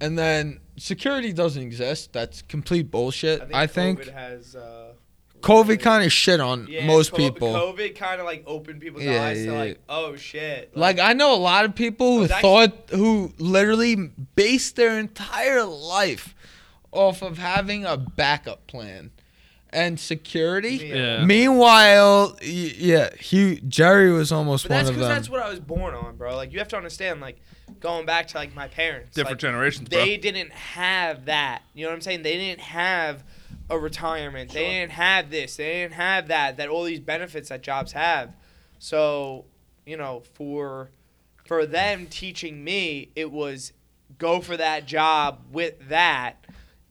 And 0.00 0.18
then 0.18 0.60
security 0.76 1.32
doesn't 1.32 1.62
exist. 1.62 2.12
That's 2.12 2.42
complete 2.42 2.90
bullshit. 2.90 3.42
I 3.52 3.66
think, 3.66 4.00
COVID 4.00 4.12
has. 4.12 4.56
Uh, 4.56 4.92
COVID 5.40 5.80
kind 5.80 6.04
of 6.04 6.10
shit 6.10 6.40
on 6.40 6.66
Yeah, 6.70 6.86
most 6.86 7.14
people. 7.14 7.48
COVID 7.48 7.94
kind 7.96 8.18
of 8.18 8.24
like 8.24 8.44
opened 8.46 8.80
people's 8.80 9.04
Yeah, 9.04 9.24
eyes 9.24 9.36
to 9.44 9.52
yeah, 9.52 9.58
like, 9.58 9.80
oh 9.90 10.16
shit. 10.16 10.74
Like 10.74 10.98
I 10.98 11.12
know 11.12 11.34
a 11.34 11.36
lot 11.36 11.66
of 11.66 11.74
people 11.74 12.18
who 12.18 12.26
thought 12.28 12.72
who 12.90 13.30
literally 13.38 13.94
based 14.36 14.76
their 14.76 14.98
entire 14.98 15.64
life 15.64 16.33
off 16.94 17.22
of 17.22 17.38
having 17.38 17.84
a 17.84 17.96
backup 17.96 18.66
plan 18.66 19.10
and 19.70 19.98
security. 19.98 20.76
Yeah. 20.76 21.24
Meanwhile, 21.24 22.38
yeah, 22.42 23.10
he 23.18 23.56
Jerry 23.68 24.12
was 24.12 24.30
almost 24.32 24.68
But 24.68 24.74
one 24.74 24.80
of 24.80 24.86
because 24.86 25.00
them. 25.00 25.08
that's 25.08 25.28
because 25.28 25.28
that's 25.28 25.30
what 25.30 25.42
I 25.42 25.50
was 25.50 25.60
born 25.60 25.94
on, 25.94 26.16
bro. 26.16 26.36
Like 26.36 26.52
you 26.52 26.58
have 26.60 26.68
to 26.68 26.76
understand, 26.76 27.20
like 27.20 27.40
going 27.80 28.06
back 28.06 28.28
to 28.28 28.36
like 28.36 28.54
my 28.54 28.68
parents, 28.68 29.14
different 29.14 29.34
like, 29.34 29.40
generations, 29.40 29.88
bro. 29.88 29.98
they 29.98 30.16
didn't 30.16 30.52
have 30.52 31.26
that. 31.26 31.62
You 31.74 31.84
know 31.84 31.90
what 31.90 31.96
I'm 31.96 32.00
saying? 32.02 32.22
They 32.22 32.36
didn't 32.36 32.60
have 32.60 33.24
a 33.68 33.78
retirement. 33.78 34.52
They 34.52 34.70
didn't 34.70 34.92
have 34.92 35.30
this. 35.30 35.56
They 35.56 35.82
didn't 35.82 35.94
have 35.94 36.28
that. 36.28 36.56
That 36.56 36.68
all 36.68 36.84
these 36.84 37.00
benefits 37.00 37.48
that 37.48 37.62
jobs 37.62 37.92
have. 37.92 38.34
So, 38.78 39.46
you 39.86 39.96
know, 39.96 40.22
for 40.34 40.90
for 41.46 41.66
them 41.66 42.06
teaching 42.06 42.62
me, 42.62 43.10
it 43.16 43.30
was 43.30 43.72
go 44.18 44.40
for 44.40 44.56
that 44.56 44.86
job 44.86 45.40
with 45.50 45.88
that, 45.88 46.43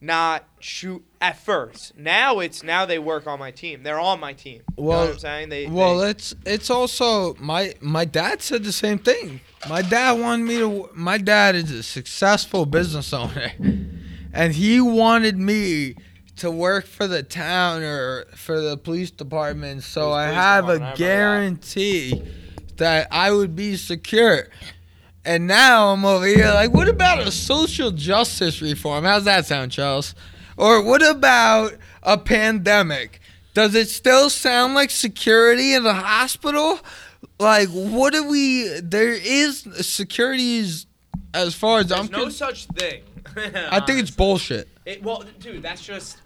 not 0.04 0.44
shoot 0.60 1.04
at 1.20 1.38
first. 1.38 1.96
Now 1.96 2.40
it's 2.40 2.62
now 2.62 2.84
they 2.86 2.98
work 2.98 3.26
on 3.26 3.38
my 3.38 3.50
team. 3.50 3.82
They're 3.82 3.98
on 4.00 4.20
my 4.20 4.32
team. 4.32 4.62
you 4.76 4.82
know 4.84 4.88
Well- 4.88 5.00
what 5.06 5.10
I'm 5.14 5.18
saying? 5.18 5.48
They 5.48 5.66
Well, 5.66 5.98
they, 5.98 6.10
it's 6.10 6.34
it's 6.44 6.70
also 6.70 7.34
my 7.40 7.74
my 7.80 8.04
dad 8.04 8.42
said 8.42 8.64
the 8.64 8.72
same 8.72 8.98
thing. 8.98 9.40
My 9.68 9.82
dad 9.82 10.12
wanted 10.20 10.44
me 10.44 10.58
to. 10.58 10.90
My 10.94 11.18
dad 11.18 11.54
is 11.54 11.70
a 11.70 11.82
successful 11.82 12.66
business 12.66 13.12
owner, 13.12 13.52
and 14.32 14.52
he 14.54 14.80
wanted 14.80 15.38
me 15.38 15.94
to 16.36 16.50
work 16.50 16.84
for 16.86 17.06
the 17.06 17.22
town 17.22 17.82
or 17.82 18.24
for 18.34 18.60
the 18.60 18.76
police 18.76 19.10
department, 19.10 19.82
so 19.84 20.12
I 20.12 20.26
have 20.26 20.68
a 20.68 20.72
I 20.72 20.74
a 20.74 20.78
that. 20.80 20.96
guarantee 20.96 22.22
that 22.76 23.06
I 23.10 23.30
would 23.30 23.54
be 23.54 23.76
secure. 23.76 24.48
And 25.24 25.46
now 25.46 25.88
I'm 25.92 26.04
over 26.04 26.26
here 26.26 26.52
like, 26.52 26.72
what 26.72 26.88
about 26.88 27.20
a 27.26 27.30
social 27.32 27.90
justice 27.90 28.60
reform? 28.60 29.04
How's 29.04 29.24
that 29.24 29.46
sound, 29.46 29.72
Charles? 29.72 30.14
Or 30.56 30.82
what 30.82 31.02
about 31.02 31.72
a 32.02 32.18
pandemic? 32.18 33.20
Does 33.54 33.74
it 33.74 33.88
still 33.88 34.28
sound 34.30 34.74
like 34.74 34.90
security 34.90 35.72
in 35.74 35.82
the 35.84 35.94
hospital? 35.94 36.80
Like, 37.38 37.68
what 37.70 38.12
do 38.12 38.28
we? 38.28 38.68
There 38.82 39.12
is 39.12 39.66
security 39.80 40.58
is, 40.58 40.86
as 41.32 41.54
far 41.54 41.80
as 41.80 41.86
there's 41.88 42.00
I'm 42.00 42.10
no 42.12 42.28
such 42.28 42.66
thing. 42.66 43.02
I 43.36 43.80
think 43.80 44.00
it's 44.00 44.10
bullshit. 44.10 44.68
It, 44.84 45.02
well, 45.02 45.24
dude, 45.40 45.62
that's 45.62 45.82
just 45.84 46.18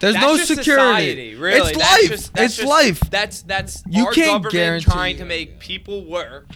There's 0.00 0.14
that's 0.14 0.24
no 0.26 0.36
security. 0.38 0.64
Society, 0.72 1.34
really. 1.34 1.70
It's 1.70 1.78
That's 1.78 2.02
life. 2.02 2.08
just- 2.10 2.32
it's 2.38 2.56
just- 2.56 2.68
life. 2.68 3.00
That's 3.10 3.42
that's 3.42 3.82
You 3.88 4.06
our 4.06 4.12
can't 4.12 4.26
government 4.28 4.52
guarantee- 4.52 4.90
trying 4.90 5.16
to 5.18 5.24
make 5.24 5.58
people 5.60 6.04
work 6.06 6.46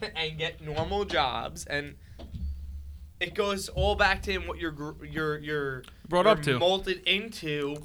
and 0.16 0.38
get 0.38 0.60
normal 0.60 1.04
jobs, 1.04 1.64
and 1.66 1.96
it 3.20 3.34
goes 3.34 3.68
all 3.68 3.94
back 3.94 4.22
to 4.22 4.38
what 4.38 4.58
you're 4.58 4.96
you're 5.04 5.38
you're 5.38 5.82
Brought 6.08 6.24
you're 6.24 6.32
up 6.32 6.42
to. 6.42 6.58
molded 6.58 7.02
into 7.06 7.76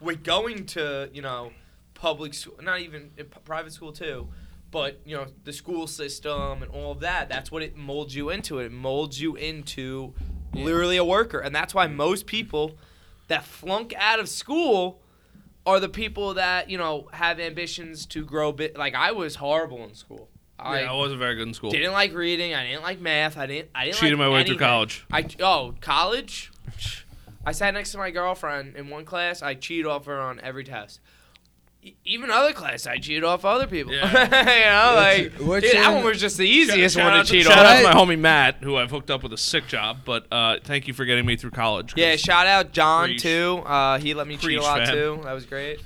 with 0.00 0.22
going 0.22 0.66
to 0.66 1.08
you 1.12 1.22
know 1.22 1.52
public 1.94 2.34
school, 2.34 2.54
not 2.62 2.80
even 2.80 3.10
uh, 3.18 3.24
private 3.44 3.72
school 3.72 3.92
too. 3.92 4.28
But 4.70 5.00
you 5.04 5.16
know 5.16 5.26
the 5.44 5.52
school 5.52 5.86
system 5.86 6.62
and 6.62 6.70
all 6.70 6.92
of 6.92 7.00
that. 7.00 7.28
That's 7.28 7.50
what 7.50 7.62
it 7.62 7.76
molds 7.76 8.14
you 8.14 8.28
into. 8.30 8.58
It 8.58 8.72
molds 8.72 9.20
you 9.20 9.36
into 9.36 10.14
literally 10.52 10.96
a 10.96 11.04
worker, 11.04 11.38
and 11.38 11.54
that's 11.54 11.74
why 11.74 11.86
most 11.86 12.26
people 12.26 12.76
that 13.28 13.44
flunk 13.44 13.94
out 13.96 14.18
of 14.20 14.28
school 14.28 15.00
are 15.64 15.80
the 15.80 15.88
people 15.88 16.34
that 16.34 16.68
you 16.68 16.76
know 16.76 17.08
have 17.12 17.38
ambitions 17.40 18.04
to 18.06 18.24
grow 18.24 18.52
bit. 18.52 18.76
Like 18.76 18.94
I 18.94 19.12
was 19.12 19.36
horrible 19.36 19.84
in 19.84 19.94
school. 19.94 20.28
I 20.58 20.80
yeah, 20.82 20.90
I 20.90 20.94
wasn't 20.94 21.18
very 21.18 21.34
good 21.34 21.48
in 21.48 21.54
school. 21.54 21.70
didn't 21.70 21.92
like 21.92 22.14
reading. 22.14 22.54
I 22.54 22.64
didn't 22.66 22.82
like 22.82 23.00
math. 23.00 23.36
I 23.36 23.46
didn't. 23.46 23.70
I 23.74 23.86
didn't 23.86 23.96
Cheated 23.96 24.18
like 24.18 24.28
my 24.28 24.32
way 24.34 24.44
through 24.44 24.58
college. 24.58 25.04
I 25.12 25.26
oh 25.40 25.74
college. 25.80 26.50
I 27.46 27.52
sat 27.52 27.74
next 27.74 27.92
to 27.92 27.98
my 27.98 28.10
girlfriend 28.10 28.76
in 28.76 28.88
one 28.88 29.04
class. 29.04 29.42
I 29.42 29.54
cheated 29.54 29.86
off 29.86 30.06
her 30.06 30.18
on 30.18 30.40
every 30.40 30.64
test. 30.64 31.00
E- 31.82 31.94
Even 32.06 32.30
other 32.30 32.54
class, 32.54 32.86
I 32.86 32.96
cheated 32.96 33.22
off 33.24 33.44
other 33.44 33.66
people. 33.66 33.92
Yeah. 33.92 34.06
you 34.08 34.64
know, 34.64 34.94
like 34.98 35.32
Which- 35.34 35.46
which 35.46 35.64
dude, 35.64 35.74
that 35.82 35.92
one 35.92 36.04
was 36.04 36.18
just 36.20 36.38
the 36.38 36.48
easiest 36.48 36.96
shout 36.96 37.04
one 37.04 37.12
to 37.14 37.18
out 37.18 37.26
cheat 37.26 37.44
shout 37.44 37.58
off. 37.58 37.66
out 37.66 37.76
to 37.78 37.82
my 37.82 37.92
homie 38.14 38.18
Matt, 38.18 38.62
who 38.62 38.76
I've 38.76 38.90
hooked 38.90 39.10
up 39.10 39.22
with 39.22 39.34
a 39.34 39.36
sick 39.36 39.66
job. 39.66 39.98
But 40.06 40.26
uh, 40.32 40.58
thank 40.64 40.88
you 40.88 40.94
for 40.94 41.04
getting 41.04 41.26
me 41.26 41.36
through 41.36 41.50
college. 41.50 41.92
Yeah, 41.96 42.16
shout 42.16 42.46
out 42.46 42.72
John 42.72 43.08
Preach. 43.10 43.22
too. 43.22 43.62
Uh, 43.66 43.98
he 43.98 44.14
let 44.14 44.26
me 44.26 44.38
cheat 44.38 44.56
a 44.58 44.62
lot 44.62 44.86
fam. 44.86 44.94
too. 44.94 45.20
That 45.24 45.32
was 45.34 45.44
great. 45.44 45.80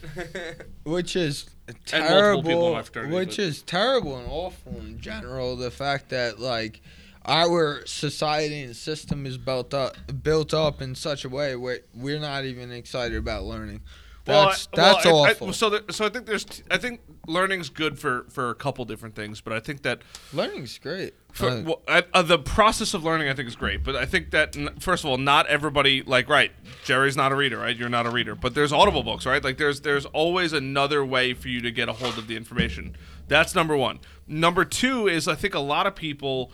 which 0.85 1.17
is 1.17 1.51
And 1.93 2.05
multiple 2.05 2.43
people 2.43 2.79
in 2.79 2.85
terrible 2.85 3.17
which 3.17 3.37
but- 3.37 3.39
is 3.41 3.63
terrible 3.63 4.17
and 4.17 4.27
awful 4.31 4.77
in 4.81 5.01
general 5.01 5.57
the 5.57 5.71
fact 5.71 6.09
that 6.11 6.39
like 6.41 6.81
our 7.27 7.85
society 7.87 8.63
and 8.63 8.75
system 8.75 9.27
is 9.27 9.37
built 9.37 9.75
up 9.75 9.95
built 10.23 10.55
up 10.55 10.81
in 10.81 10.95
such 10.95 11.25
a 11.25 11.29
way 11.29 11.55
where 11.57 11.81
we're 11.95 12.21
not 12.21 12.45
even 12.45 12.73
excited 12.73 13.17
about 13.19 13.45
learning 13.45 13.83
that's 14.29 14.69
Well, 14.73 14.85
I- 14.85 14.93
that's 14.93 15.05
well, 15.07 15.25
I- 15.25 15.29
I- 15.29 15.33
awful 15.33 15.53
so, 15.53 15.71
there, 15.71 15.81
so 15.91 16.05
I 16.05 16.09
think 16.09 16.27
there's, 16.27 16.45
t- 16.45 16.63
I 16.71 16.77
think 16.79 17.01
learning's 17.27 17.69
good 17.69 17.99
for 17.99 18.27
for 18.31 18.51
a 18.51 18.55
couple 18.55 18.85
different 18.85 19.15
things, 19.15 19.41
but 19.41 19.53
I 19.53 19.61
think 19.61 19.83
that 19.83 20.01
learning's 20.33 20.79
great 20.79 21.15
For, 21.33 21.49
Uh, 21.51 21.63
well, 21.63 21.83
I, 21.89 22.05
uh, 22.15 22.23
the 22.23 22.39
process 22.39 22.95
of 22.95 23.05
learning, 23.05 23.29
I 23.29 23.35
think, 23.35 23.49
is 23.49 23.57
great. 23.57 23.85
But 23.85 23.97
I 23.97 24.07
think 24.07 24.31
that 24.31 24.57
n- 24.57 24.71
first 24.81 25.05
of 25.05 25.11
all, 25.11 25.19
not 25.19 25.47
everybody 25.49 26.03
like 26.03 26.29
right. 26.29 26.53
Jerry's 26.85 27.17
not 27.17 27.33
a 27.33 27.35
reader, 27.37 27.59
right? 27.59 27.77
You're 27.77 27.89
not 27.89 28.07
a 28.07 28.11
reader, 28.11 28.35
but 28.35 28.55
there's 28.55 28.73
Audible 28.73 29.03
books, 29.03 29.27
right? 29.27 29.43
Like 29.45 29.59
there's 29.59 29.81
there's 29.83 30.07
always 30.07 30.53
another 30.53 31.05
way 31.05 31.35
for 31.35 31.49
you 31.49 31.61
to 31.61 31.71
get 31.71 31.89
a 31.89 31.93
hold 31.93 32.17
of 32.19 32.27
the 32.29 32.37
information. 32.37 32.97
That's 33.29 33.55
number 33.55 33.77
one. 33.77 33.99
Number 34.27 34.65
two 34.65 35.07
is 35.09 35.29
I 35.29 35.35
think 35.35 35.55
a 35.55 35.61
lot 35.61 35.87
of 35.87 35.95
people 35.95 36.51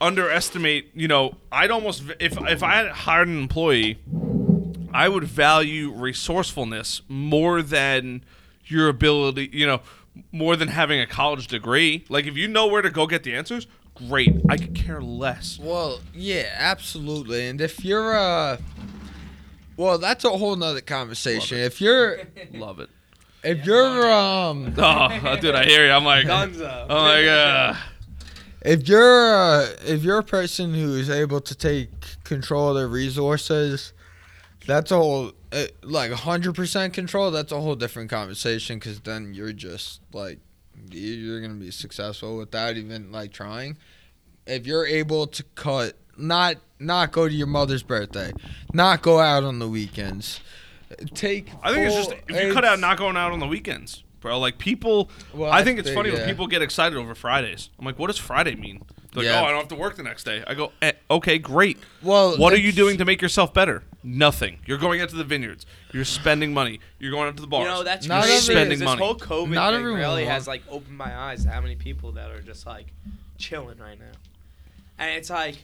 underestimate. 0.00 0.90
You 0.94 1.08
know, 1.08 1.36
I'd 1.52 1.70
almost 1.70 2.02
if 2.20 2.36
if 2.48 2.62
I 2.62 2.74
had 2.76 2.88
hired 2.88 3.28
an 3.28 3.38
employee, 3.38 3.98
I 4.94 5.08
would 5.08 5.24
value 5.24 5.90
resourcefulness 5.92 7.02
more 7.08 7.60
than 7.62 8.24
your 8.66 8.88
ability, 8.88 9.50
you 9.52 9.66
know, 9.66 9.80
more 10.32 10.54
than 10.56 10.68
having 10.68 11.00
a 11.00 11.06
college 11.06 11.48
degree. 11.48 12.04
Like 12.08 12.26
if 12.26 12.36
you 12.36 12.46
know 12.48 12.66
where 12.68 12.80
to 12.80 12.90
go 12.90 13.06
get 13.06 13.24
the 13.24 13.34
answers, 13.34 13.66
great. 13.96 14.32
I 14.48 14.56
could 14.56 14.74
care 14.74 15.02
less. 15.02 15.58
well 15.60 16.00
yeah 16.14 16.46
absolutely 16.58 17.46
and 17.48 17.60
if 17.60 17.84
you're 17.84 18.14
uh 18.16 18.56
well 19.76 19.98
that's 19.98 20.24
a 20.24 20.30
whole 20.30 20.56
nother 20.56 20.80
conversation 20.80 21.58
if 21.58 21.80
you're 21.80 22.18
Love 22.52 22.80
it. 22.80 22.90
if 23.42 23.64
you're 23.66 24.10
um 24.12 24.74
Oh, 24.78 25.36
dude, 25.40 25.54
I 25.54 25.64
hear 25.64 25.86
you. 25.86 25.92
I'm 25.92 26.04
like, 26.04 26.26
oh 26.26 26.28
Dunzo. 26.28 26.88
my 26.88 27.22
god. 27.24 27.76
if 28.62 28.88
you're 28.88 29.34
uh, 29.36 29.66
if 29.86 30.02
you're 30.02 30.18
a 30.18 30.24
person 30.24 30.74
who 30.74 30.94
is 30.96 31.10
able 31.10 31.40
to 31.40 31.54
take 31.54 31.90
control 32.24 32.70
of 32.70 32.76
their 32.76 32.88
resources, 32.88 33.92
that's 34.66 34.90
a 34.90 34.96
whole 34.96 35.32
uh, 35.52 35.66
like 35.82 36.10
100% 36.10 36.92
control. 36.92 37.30
That's 37.30 37.52
a 37.52 37.60
whole 37.60 37.76
different 37.76 38.10
conversation 38.10 38.78
because 38.78 39.00
then 39.00 39.34
you're 39.34 39.52
just 39.52 40.00
like 40.12 40.38
you- 40.90 41.00
you're 41.14 41.40
gonna 41.40 41.54
be 41.54 41.70
successful 41.70 42.36
without 42.36 42.76
even 42.76 43.12
like 43.12 43.32
trying. 43.32 43.76
if 44.46 44.66
you're 44.66 44.86
able 44.86 45.26
to 45.26 45.42
cut, 45.54 45.96
not 46.18 46.56
not 46.78 47.12
go 47.12 47.26
to 47.28 47.34
your 47.34 47.46
mother's 47.46 47.82
birthday, 47.82 48.30
not 48.74 49.00
go 49.02 49.18
out 49.20 49.42
on 49.44 49.58
the 49.58 49.68
weekends, 49.68 50.40
take. 51.14 51.48
I 51.62 51.72
think 51.72 51.86
it's 51.86 51.94
just 51.94 52.12
if 52.28 52.42
you 52.42 52.52
cut 52.52 52.64
out 52.64 52.78
not 52.80 52.98
going 52.98 53.16
out 53.16 53.32
on 53.32 53.38
the 53.40 53.46
weekends, 53.46 54.02
bro. 54.20 54.38
Like 54.38 54.58
people, 54.58 55.08
Well, 55.32 55.50
I 55.50 55.64
think 55.64 55.78
it's 55.78 55.90
funny 55.90 56.10
when 56.10 56.26
people 56.26 56.46
get 56.46 56.60
excited 56.62 56.98
over 56.98 57.14
Fridays. 57.14 57.70
I'm 57.78 57.84
like, 57.86 57.98
what 57.98 58.08
does 58.08 58.18
Friday 58.18 58.54
mean? 58.54 58.82
They're 59.14 59.22
like, 59.24 59.32
Yeah. 59.32 59.40
oh, 59.40 59.44
I 59.44 59.48
don't 59.50 59.60
have 59.60 59.68
to 59.68 59.74
work 59.76 59.96
the 59.96 60.02
next 60.02 60.24
day. 60.24 60.44
I 60.46 60.54
go, 60.54 60.72
eh, 60.82 60.92
okay, 61.10 61.38
great. 61.38 61.78
Well, 62.02 62.36
What 62.36 62.52
are 62.52 62.58
you 62.58 62.72
doing 62.72 62.98
to 62.98 63.04
make 63.04 63.22
yourself 63.22 63.54
better? 63.54 63.82
Nothing. 64.02 64.58
You're 64.66 64.76
going 64.78 65.00
out 65.00 65.08
to 65.10 65.16
the 65.16 65.24
vineyards. 65.24 65.64
You're 65.92 66.04
spending 66.04 66.52
money. 66.52 66.80
You're 66.98 67.12
going 67.12 67.28
out 67.28 67.36
to 67.36 67.40
the 67.40 67.46
bars. 67.46 67.62
You 67.66 67.70
know 67.72 67.82
that's 67.84 68.06
Not 68.06 68.24
crazy. 68.24 68.52
every- 68.52 68.64
because 68.64 68.80
this 68.80 68.88
Spending 68.88 69.06
whole. 69.06 69.14
COVID 69.16 69.54
Not 69.54 69.70
thing 69.70 69.80
everyone 69.80 70.00
really 70.00 70.22
will. 70.24 70.30
has 70.30 70.46
like 70.46 70.62
opened 70.68 70.98
my 70.98 71.16
eyes 71.16 71.44
to 71.44 71.50
how 71.50 71.60
many 71.62 71.76
people 71.76 72.12
that 72.12 72.30
are 72.30 72.42
just 72.42 72.66
like 72.66 72.86
chilling 73.38 73.78
right 73.78 73.98
now, 73.98 74.12
and 74.98 75.10
it's 75.16 75.30
like, 75.30 75.56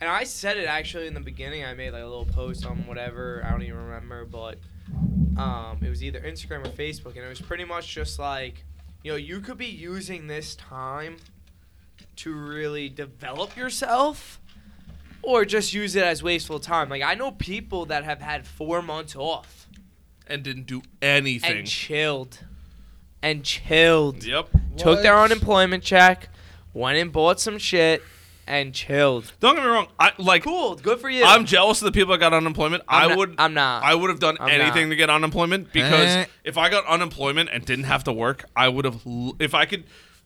and 0.00 0.10
I 0.10 0.24
said 0.24 0.56
it 0.58 0.66
actually 0.66 1.06
in 1.06 1.14
the 1.14 1.20
beginning. 1.20 1.64
I 1.64 1.72
made 1.74 1.92
like 1.92 2.02
a 2.02 2.06
little 2.06 2.26
post 2.26 2.66
on 2.66 2.86
whatever 2.86 3.42
I 3.46 3.50
don't 3.50 3.62
even 3.62 3.76
remember, 3.78 4.24
but 4.26 4.58
um, 5.38 5.78
it 5.82 5.88
was 5.88 6.02
either 6.04 6.20
Instagram 6.20 6.66
or 6.66 6.70
Facebook, 6.70 7.16
and 7.16 7.24
it 7.24 7.28
was 7.28 7.40
pretty 7.40 7.64
much 7.64 7.88
just 7.94 8.18
like, 8.18 8.64
you 9.02 9.12
know, 9.12 9.16
you 9.16 9.40
could 9.40 9.56
be 9.58 9.66
using 9.66 10.26
this 10.26 10.54
time 10.56 11.16
to 12.22 12.32
really 12.32 12.88
develop 12.88 13.56
yourself. 13.56 14.38
Or 15.22 15.44
just 15.44 15.74
use 15.74 15.96
it 15.96 16.02
as 16.02 16.22
wasteful 16.22 16.60
time. 16.60 16.88
Like 16.88 17.02
I 17.02 17.14
know 17.14 17.30
people 17.30 17.84
that 17.86 18.04
have 18.04 18.22
had 18.22 18.46
four 18.46 18.80
months 18.80 19.14
off 19.14 19.66
and 20.26 20.42
didn't 20.42 20.66
do 20.66 20.80
anything. 21.02 21.58
and 21.58 21.66
chilled 21.66 22.38
and 23.22 23.44
chilled. 23.44 24.24
yep. 24.24 24.48
Took 24.78 25.02
their 25.02 25.18
unemployment 25.18 25.82
check, 25.84 26.30
went 26.72 26.96
and 26.96 27.12
bought 27.12 27.38
some 27.38 27.58
shit, 27.58 28.02
and 28.46 28.72
chilled. 28.74 29.30
Don't 29.40 29.56
get 29.56 29.62
me 29.64 29.68
wrong. 29.70 29.88
I 29.98 30.12
like. 30.16 30.42
Cool, 30.42 30.76
good 30.76 31.00
for 31.00 31.10
you. 31.10 31.22
I'm 31.22 31.44
jealous 31.44 31.82
of 31.82 31.84
the 31.86 31.92
people 31.92 32.12
that 32.12 32.18
got 32.18 32.32
unemployment. 32.32 32.82
I'm 32.88 33.04
I 33.04 33.08
not- 33.08 33.18
would. 33.18 33.34
I'm 33.36 33.52
not. 33.52 33.82
I 33.84 33.94
would 33.94 34.08
have 34.08 34.20
done 34.20 34.38
I'm 34.40 34.48
anything 34.48 34.84
not. 34.84 34.90
to 34.94 34.96
get 34.96 35.10
unemployment 35.10 35.70
because 35.70 36.08
Eh. 36.08 36.24
if 36.44 36.56
I 36.56 36.70
got 36.70 36.86
unemployment 36.86 37.50
and 37.52 37.62
didn't 37.62 37.84
have 37.84 38.04
to 38.04 38.12
work, 38.12 38.46
I 38.56 38.68
would 38.68 38.86
have. 38.86 39.02
If 39.38 39.52
I 39.54 39.66
could 39.66 39.84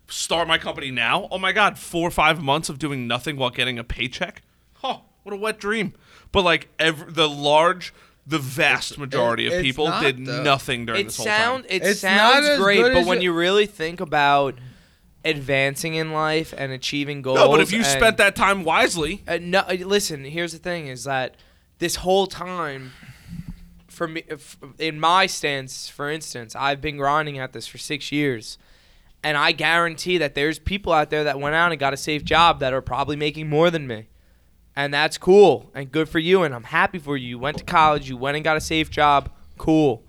start 0.09 0.47
my 0.49 0.59
company 0.59 0.91
now, 0.91 1.29
oh 1.31 1.39
my 1.39 1.53
god, 1.53 1.79
four 1.79 2.07
or 2.09 2.11
five 2.11 2.43
months 2.43 2.69
of 2.69 2.79
doing 2.79 3.07
nothing 3.07 3.37
while 3.37 3.51
getting 3.51 3.79
a 3.79 3.85
paycheck. 3.85 4.43
Oh, 4.83 5.03
what 5.23 5.33
a 5.33 5.37
wet 5.37 5.59
dream. 5.59 5.95
But 6.33 6.43
like 6.43 6.69
every 6.79 7.11
the 7.13 7.29
large, 7.29 7.95
the 8.27 8.39
vast 8.39 8.99
majority 8.99 9.47
of 9.47 9.63
people 9.63 9.87
not, 9.87 10.03
did 10.03 10.25
though. 10.27 10.43
nothing 10.43 10.87
during 10.87 11.03
it 11.03 11.05
this 11.05 11.17
whole 11.17 11.27
sound 11.27 11.65
time. 11.65 11.73
it 11.73 11.83
It's 11.83 12.03
not 12.03 12.43
sounds 12.45 12.59
great, 12.63 12.83
but 12.93 13.07
when 13.07 13.19
it- 13.19 13.25
you 13.25 13.33
really 13.33 13.67
think 13.67 14.01
about 14.01 14.59
advancing 15.25 15.95
in 15.95 16.13
life 16.13 16.53
and 16.57 16.71
achieving 16.73 17.23
goals, 17.23 17.39
No, 17.39 17.51
but 17.51 17.61
if 17.61 17.73
you 17.73 17.79
and- 17.79 17.87
spent 17.87 18.17
that 18.19 18.37
time 18.37 18.63
wisely, 18.65 19.23
Uh, 19.27 19.39
no, 19.41 19.61
uh, 19.61 19.73
listen. 19.81 20.25
Here's 20.25 20.53
the 20.53 20.59
thing: 20.59 20.87
is 20.87 21.05
that 21.05 21.37
this 21.79 21.97
whole 21.97 22.27
time, 22.27 22.93
for 23.89 24.07
me, 24.07 24.23
if- 24.29 24.57
in 24.79 25.01
my 25.01 25.27
stance, 25.27 25.89
for 25.89 26.11
instance, 26.11 26.55
I've 26.55 26.81
been 26.81 26.97
grinding 26.99 27.39
at 27.39 27.53
this 27.55 27.67
for 27.67 27.79
six 27.79 28.13
years, 28.13 28.59
and 29.25 29.37
I 29.37 29.53
guarantee 29.53 30.19
that 30.19 30.35
there's 30.35 30.59
people 30.59 30.93
out 30.93 31.11
there 31.11 31.25
that 31.25 31.41
went 31.41 31.55
out 31.57 31.73
and 31.73 31.81
got 31.81 31.93
a 31.93 31.97
safe 31.97 32.25
job 32.25 32.61
that 32.61 32.73
are 32.73 32.83
probably 32.83 33.17
making 33.17 33.49
more 33.49 33.71
than 33.71 33.87
me, 33.87 34.07
and 34.77 34.95
that's 34.95 35.19
cool 35.19 35.71
and 35.75 35.91
good 35.91 36.09
for 36.09 36.19
you, 36.21 36.43
and 36.43 36.55
I'm 36.55 36.65
happy 36.65 36.99
for 36.99 37.17
you. 37.17 37.31
You 37.31 37.39
went 37.39 37.59
to 37.59 37.65
college, 37.65 38.09
you 38.09 38.17
went 38.17 38.37
and 38.37 38.45
got 38.45 38.57
a 38.57 38.61
safe 38.61 38.91
job, 38.91 39.31
cool, 39.59 40.05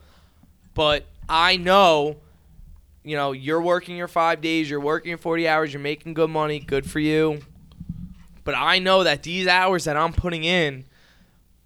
but 0.75 1.05
I 1.27 1.57
know. 1.57 2.17
You 3.03 3.15
know, 3.15 3.33
you're 3.33 3.61
working 3.61 3.95
your 3.97 4.07
five 4.07 4.41
days, 4.41 4.67
you're 4.67 4.79
working 4.79 5.09
your 5.09 5.19
40 5.19 5.47
hours, 5.47 5.71
you're 5.71 5.79
making 5.79 6.15
good 6.15 6.31
money, 6.31 6.59
good 6.59 6.89
for 6.89 6.99
you. 6.99 7.39
But 8.43 8.55
I 8.55 8.79
know 8.79 9.03
that 9.03 9.21
these 9.21 9.45
hours 9.45 9.83
that 9.83 9.95
I'm 9.95 10.11
putting 10.11 10.43
in 10.43 10.85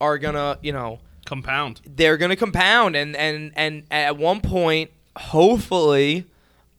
are 0.01 0.17
gonna, 0.17 0.59
you 0.61 0.73
know, 0.73 0.99
compound. 1.25 1.79
they're 1.85 2.17
gonna 2.17 2.35
compound, 2.35 2.95
and 2.97 3.15
and 3.15 3.53
and 3.55 3.83
at 3.89 4.17
one 4.17 4.41
point, 4.41 4.91
hopefully, 5.15 6.25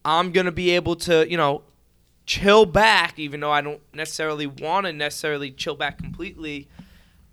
I'm 0.04 0.32
gonna 0.32 0.52
be 0.52 0.70
able 0.70 0.96
to, 0.96 1.28
you 1.30 1.36
know, 1.36 1.62
chill 2.26 2.64
back, 2.66 3.18
even 3.18 3.40
though 3.40 3.50
I 3.52 3.60
don't 3.60 3.80
necessarily 3.92 4.46
want 4.46 4.86
to 4.86 4.92
necessarily 4.92 5.50
chill 5.50 5.74
back 5.74 5.98
completely. 5.98 6.68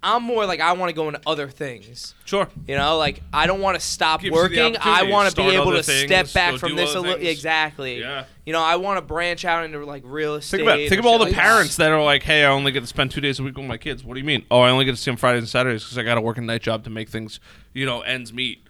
I'm 0.03 0.21
more 0.23 0.45
like 0.45 0.59
I 0.59 0.73
want 0.73 0.89
to 0.89 0.93
go 0.95 1.07
into 1.07 1.19
other 1.25 1.49
things. 1.49 2.13
Sure. 2.23 2.47
You 2.67 2.75
know, 2.75 2.97
like 2.97 3.21
I 3.33 3.47
don't 3.47 3.61
want 3.61 3.79
to 3.79 3.85
stop 3.85 4.21
Gives 4.21 4.25
you 4.25 4.31
the 4.31 4.35
working. 4.35 4.77
I 4.79 5.05
to 5.05 5.11
want 5.11 5.29
to 5.29 5.35
be 5.35 5.41
start 5.41 5.53
able 5.55 5.67
other 5.69 5.77
to 5.77 5.83
step 5.83 6.25
things, 6.25 6.33
back 6.33 6.51
go 6.51 6.57
from 6.59 6.75
this 6.75 6.89
a 6.93 6.99
other 6.99 7.07
little. 7.07 7.17
things. 7.23 7.29
Exactly. 7.29 7.99
Yeah. 7.99 8.25
You 8.45 8.53
know, 8.53 8.61
I 8.61 8.75
want 8.75 8.97
to 8.99 9.01
branch 9.01 9.43
out 9.43 9.65
into 9.65 9.83
like 9.85 10.03
real 10.05 10.35
estate. 10.35 10.57
Think 10.57 10.67
about 10.67 10.79
or 10.79 10.89
think 10.89 10.99
of 10.99 11.05
all 11.07 11.17
the 11.17 11.31
parents 11.31 11.77
that 11.77 11.91
are 11.91 12.01
like, 12.03 12.21
"Hey, 12.23 12.45
I 12.45 12.49
only 12.51 12.71
get 12.71 12.81
to 12.81 12.87
spend 12.87 13.09
two 13.11 13.21
days 13.21 13.39
a 13.39 13.43
week 13.43 13.57
with 13.57 13.65
my 13.65 13.77
kids." 13.77 14.03
What 14.03 14.13
do 14.13 14.19
you 14.19 14.25
mean? 14.25 14.45
Oh, 14.51 14.61
I 14.61 14.69
only 14.69 14.85
get 14.85 14.91
to 14.91 14.97
see 14.97 15.09
them 15.09 15.17
Fridays 15.17 15.41
and 15.41 15.49
Saturdays 15.49 15.83
because 15.83 15.97
I 15.97 16.03
got 16.03 16.15
to 16.15 16.21
work 16.21 16.37
a 16.37 16.41
night 16.41 16.61
job 16.61 16.83
to 16.83 16.89
make 16.91 17.09
things, 17.09 17.39
you 17.73 17.85
know, 17.85 18.01
ends 18.01 18.31
meet. 18.31 18.63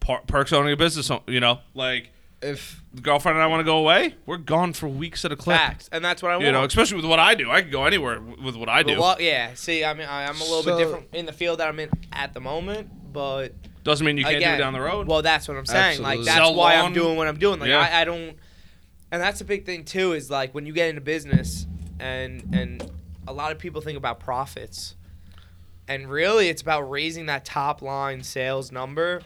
Per- 0.00 0.22
perks 0.26 0.52
owning 0.52 0.72
a 0.72 0.76
business, 0.76 1.10
you 1.28 1.38
know, 1.38 1.60
like 1.74 2.10
If 2.42 2.82
the 2.92 3.00
girlfriend 3.02 3.36
and 3.36 3.42
I 3.44 3.46
want 3.46 3.60
to 3.60 3.64
go 3.64 3.78
away, 3.78 4.14
we're 4.26 4.36
gone 4.36 4.72
for 4.72 4.88
weeks 4.88 5.24
at 5.24 5.30
a 5.32 5.36
clip. 5.36 5.56
Facts, 5.56 5.88
and 5.92 6.04
that's 6.04 6.22
what 6.22 6.32
I 6.32 6.36
want. 6.36 6.46
You 6.46 6.52
know, 6.52 6.64
especially 6.64 6.96
with 6.96 7.04
what 7.06 7.18
I 7.20 7.34
do, 7.34 7.50
I 7.50 7.62
could 7.62 7.70
go 7.70 7.84
anywhere 7.84 8.16
w- 8.16 8.42
with 8.42 8.56
what 8.56 8.68
I 8.68 8.82
do. 8.82 8.98
Well, 9.00 9.16
yeah. 9.20 9.54
See, 9.54 9.84
I 9.84 9.94
mean, 9.94 10.08
I, 10.08 10.26
I'm 10.26 10.36
a 10.36 10.44
little 10.44 10.62
So- 10.62 10.76
bit 10.76 10.84
different 10.84 11.06
in 11.14 11.26
the 11.26 11.32
field 11.32 11.60
that 11.60 11.68
I'm 11.68 11.78
in 11.78 11.88
at 12.12 12.34
the 12.34 12.40
moment, 12.40 12.90
but 13.12 13.54
Doesn't 13.84 14.04
mean 14.04 14.16
you 14.18 14.24
can't 14.24 14.36
again, 14.38 14.50
do 14.58 14.62
it 14.62 14.64
down 14.64 14.72
the 14.72 14.80
road. 14.80 15.06
Well, 15.06 15.22
that's 15.22 15.46
what 15.46 15.56
I'm 15.56 15.66
saying. 15.66 16.02
Like 16.02 16.20
that's 16.22 16.36
Sell 16.36 16.54
why 16.54 16.76
lawn. 16.76 16.86
I'm 16.86 16.92
doing 16.92 17.16
what 17.16 17.28
I'm 17.28 17.38
doing. 17.38 17.60
Like 17.60 17.68
Yeah. 17.68 17.80
I, 17.80 18.00
I 18.00 18.04
don't, 18.04 18.36
and 19.12 19.22
that's 19.22 19.40
a 19.40 19.44
big 19.44 19.64
thing 19.64 19.84
too. 19.84 20.12
Is 20.12 20.28
like 20.30 20.52
when 20.54 20.66
you 20.66 20.72
get 20.72 20.88
into 20.88 21.00
business, 21.00 21.66
and 22.00 22.42
and 22.52 22.90
a 23.28 23.32
lot 23.32 23.52
of 23.52 23.58
people 23.58 23.80
think 23.80 23.96
about 23.96 24.18
profits, 24.18 24.96
and 25.86 26.10
really 26.10 26.48
it's 26.48 26.62
about 26.62 26.90
raising 26.90 27.26
that 27.26 27.44
top 27.44 27.82
line 27.82 28.22
sales 28.24 28.72
number. 28.72 29.22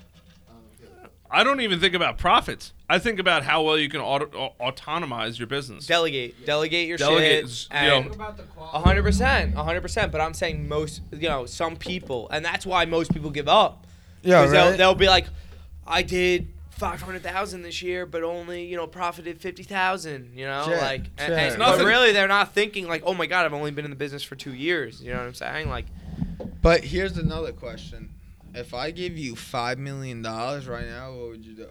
I 1.30 1.42
don't 1.44 1.60
even 1.60 1.80
think 1.80 1.94
about 1.94 2.18
profits. 2.18 2.72
I 2.88 2.98
think 2.98 3.18
about 3.18 3.42
how 3.42 3.62
well 3.62 3.76
you 3.78 3.88
can 3.88 4.00
auto- 4.00 4.30
au- 4.36 4.54
autonomize 4.70 5.38
your 5.38 5.48
business. 5.48 5.86
Delegate, 5.86 6.46
delegate 6.46 6.86
your 6.86 6.98
Delegate, 6.98 7.48
shit, 7.48 7.68
you 7.72 7.88
know, 7.88 7.96
and 8.02 8.20
A 8.72 8.78
hundred 8.80 9.02
percent, 9.02 9.54
a 9.56 9.62
hundred 9.64 9.80
percent. 9.82 10.12
But 10.12 10.20
I'm 10.20 10.34
saying 10.34 10.68
most, 10.68 11.02
you 11.12 11.28
know, 11.28 11.46
some 11.46 11.76
people, 11.76 12.28
and 12.30 12.44
that's 12.44 12.64
why 12.64 12.84
most 12.84 13.12
people 13.12 13.30
give 13.30 13.48
up. 13.48 13.86
yeah, 14.22 14.42
'Cause 14.42 14.50
they'll, 14.52 14.68
right? 14.70 14.76
they'll 14.78 14.94
be 14.94 15.08
like, 15.08 15.26
I 15.86 16.02
did 16.02 16.48
five 16.70 17.00
hundred 17.00 17.22
thousand 17.22 17.62
this 17.62 17.82
year, 17.82 18.04
but 18.06 18.22
only 18.22 18.64
you 18.66 18.76
know 18.76 18.86
profited 18.86 19.40
fifty 19.40 19.62
thousand. 19.62 20.32
You 20.38 20.44
know, 20.46 20.64
Sure, 20.66 20.76
like, 20.78 21.06
and, 21.18 21.26
sure. 21.28 21.36
and- 21.36 21.58
but 21.58 21.70
nothing. 21.70 21.86
really 21.86 22.12
they're 22.12 22.28
not 22.28 22.52
thinking 22.52 22.86
like, 22.86 23.02
oh 23.04 23.14
my 23.14 23.26
god, 23.26 23.46
I've 23.46 23.52
only 23.54 23.70
been 23.72 23.84
in 23.84 23.90
the 23.90 23.96
business 23.96 24.22
for 24.22 24.36
two 24.36 24.54
years. 24.54 25.02
You 25.02 25.10
know 25.12 25.18
what 25.18 25.26
I'm 25.26 25.34
saying? 25.34 25.68
Like, 25.70 25.86
But 26.62 26.84
here's 26.84 27.16
another 27.16 27.52
question: 27.52 28.10
If 28.56 28.72
I 28.72 28.90
give 28.90 29.18
you 29.18 29.36
five 29.36 29.78
million 29.78 30.22
dollars 30.22 30.66
right 30.66 30.86
now, 30.86 31.12
what 31.12 31.28
would 31.28 31.44
you 31.44 31.52
do? 31.52 31.68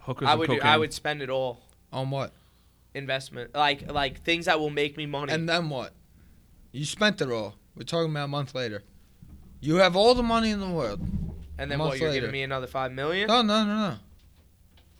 Hookers 0.00 0.28
I 0.28 0.34
would, 0.34 0.48
cocaine. 0.48 0.62
I 0.62 0.76
would 0.76 0.92
spend 0.92 1.22
it 1.22 1.30
all 1.30 1.62
On 1.92 2.10
what? 2.10 2.32
investment, 2.94 3.54
like, 3.54 3.90
like 3.90 4.22
things 4.22 4.44
that 4.44 4.60
will 4.60 4.70
make 4.70 4.96
me 4.96 5.06
money. 5.06 5.32
And 5.32 5.48
then 5.48 5.70
what? 5.70 5.92
You 6.72 6.84
spent 6.84 7.20
it 7.22 7.30
all. 7.30 7.54
We're 7.74 7.84
talking 7.84 8.10
about 8.10 8.24
a 8.24 8.28
month 8.28 8.54
later. 8.54 8.82
You 9.60 9.76
have 9.76 9.96
all 9.96 10.14
the 10.14 10.22
money 10.22 10.50
in 10.50 10.60
the 10.60 10.68
world. 10.68 11.00
And 11.58 11.70
then 11.70 11.78
what? 11.78 11.98
You're 11.98 12.10
later. 12.10 12.20
giving 12.20 12.32
me 12.32 12.42
another 12.42 12.66
five 12.66 12.92
million? 12.92 13.26
No, 13.26 13.40
no, 13.40 13.64
no, 13.64 13.90
no. 13.90 13.94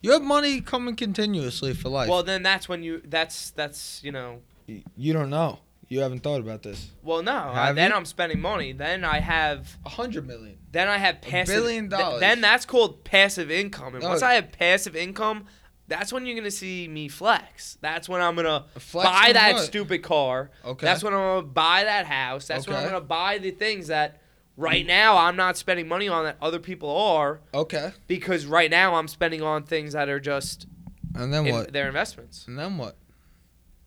You 0.01 0.12
have 0.12 0.23
money 0.23 0.62
coming 0.62 0.97
continuously 0.97 1.74
for 1.74 1.91
life. 1.91 2.09
Well, 2.09 2.23
then 2.23 2.43
that's 2.43 2.69
when 2.69 2.83
you. 2.83 3.03
That's 3.05 3.51
that's 3.51 4.03
you 4.03 4.12
know. 4.12 4.41
You 4.66 5.12
don't 5.12 5.31
know. 5.31 5.61
You 5.88 6.00
haven't 6.00 6.20
thought 6.20 6.40
about 6.40 6.62
this. 6.62 6.90
Well, 7.02 7.22
no. 7.22 7.32
Uh, 7.36 7.52
I, 7.52 7.72
then 7.72 7.90
you? 7.90 7.96
I'm 7.96 8.04
spending 8.04 8.40
money. 8.40 8.72
Then 8.72 9.04
I 9.04 9.20
have. 9.20 9.76
A 9.84 9.88
hundred 9.88 10.26
million. 10.26 10.58
Then 10.72 10.88
I 10.88 10.98
have 10.98 11.20
passive. 11.20 11.54
billion 11.54 11.88
th- 11.88 12.00
dollars. 12.00 12.20
then 12.20 12.40
that's 12.40 12.66
called 12.66 13.04
passive 13.04 13.50
income. 13.50 13.94
And 13.94 14.02
No. 14.02 14.08
once 14.10 14.22
I 14.22 14.34
have 14.34 14.50
passive 14.52 14.96
income, 14.96 15.44
that's 15.88 16.12
when 16.12 16.26
you're 16.26 16.34
gonna 16.36 16.50
see 16.50 16.88
me 16.88 17.06
flex. 17.08 17.78
That's 17.80 18.08
when 18.08 18.20
I'm 18.20 18.34
gonna 18.34 18.64
Flex 18.78 19.08
buy 19.08 19.32
that 19.32 19.54
what? 19.54 19.64
stupid 19.64 20.02
car. 20.02 20.50
Okay. 20.64 20.84
That's 20.84 21.04
when 21.04 21.14
I'm 21.14 21.20
gonna 21.20 21.42
buy 21.46 21.84
that 21.84 22.06
house. 22.06 22.48
That's 22.48 22.66
when 22.66 22.76
I'm 22.76 22.84
gonna 22.84 23.00
buy 23.00 23.38
the 23.38 23.52
things 23.52 23.86
that 23.86 24.20
right 24.56 24.84
now 24.84 25.16
I'm 25.16 25.36
not 25.36 25.56
spending 25.56 25.86
money 25.86 26.08
on 26.08 26.24
that 26.24 26.36
other 26.42 26.58
people 26.58 26.90
are 26.90 27.40
Okay. 27.54 27.92
because 28.08 28.44
right 28.46 28.70
now 28.70 28.96
I'm 28.96 29.06
spending 29.06 29.42
on 29.42 29.62
things 29.62 29.92
that 29.92 30.08
are 30.08 30.18
just 30.18 30.66
And 31.14 31.32
then 31.32 31.46
in- 31.46 31.54
what? 31.54 31.72
their 31.72 31.86
investments. 31.86 32.44
And 32.48 32.58
then 32.58 32.76
what? 32.76 32.96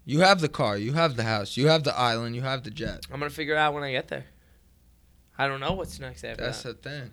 You 0.09 0.21
have 0.21 0.41
the 0.41 0.49
car. 0.49 0.75
You 0.75 0.93
have 0.93 1.15
the 1.15 1.23
house. 1.23 1.55
You 1.55 1.67
have 1.67 1.83
the 1.83 1.95
island. 1.95 2.35
You 2.35 2.41
have 2.41 2.63
the 2.63 2.71
jet. 2.71 3.05
I'm 3.13 3.19
gonna 3.19 3.29
figure 3.29 3.55
out 3.55 3.75
when 3.75 3.83
I 3.83 3.91
get 3.91 4.07
there. 4.07 4.25
I 5.37 5.47
don't 5.47 5.59
know 5.59 5.73
what's 5.73 5.99
next 5.99 6.23
after 6.23 6.37
that. 6.41 6.47
That's 6.47 6.63
that. 6.63 6.81
the 6.81 6.89
thing. 6.89 7.11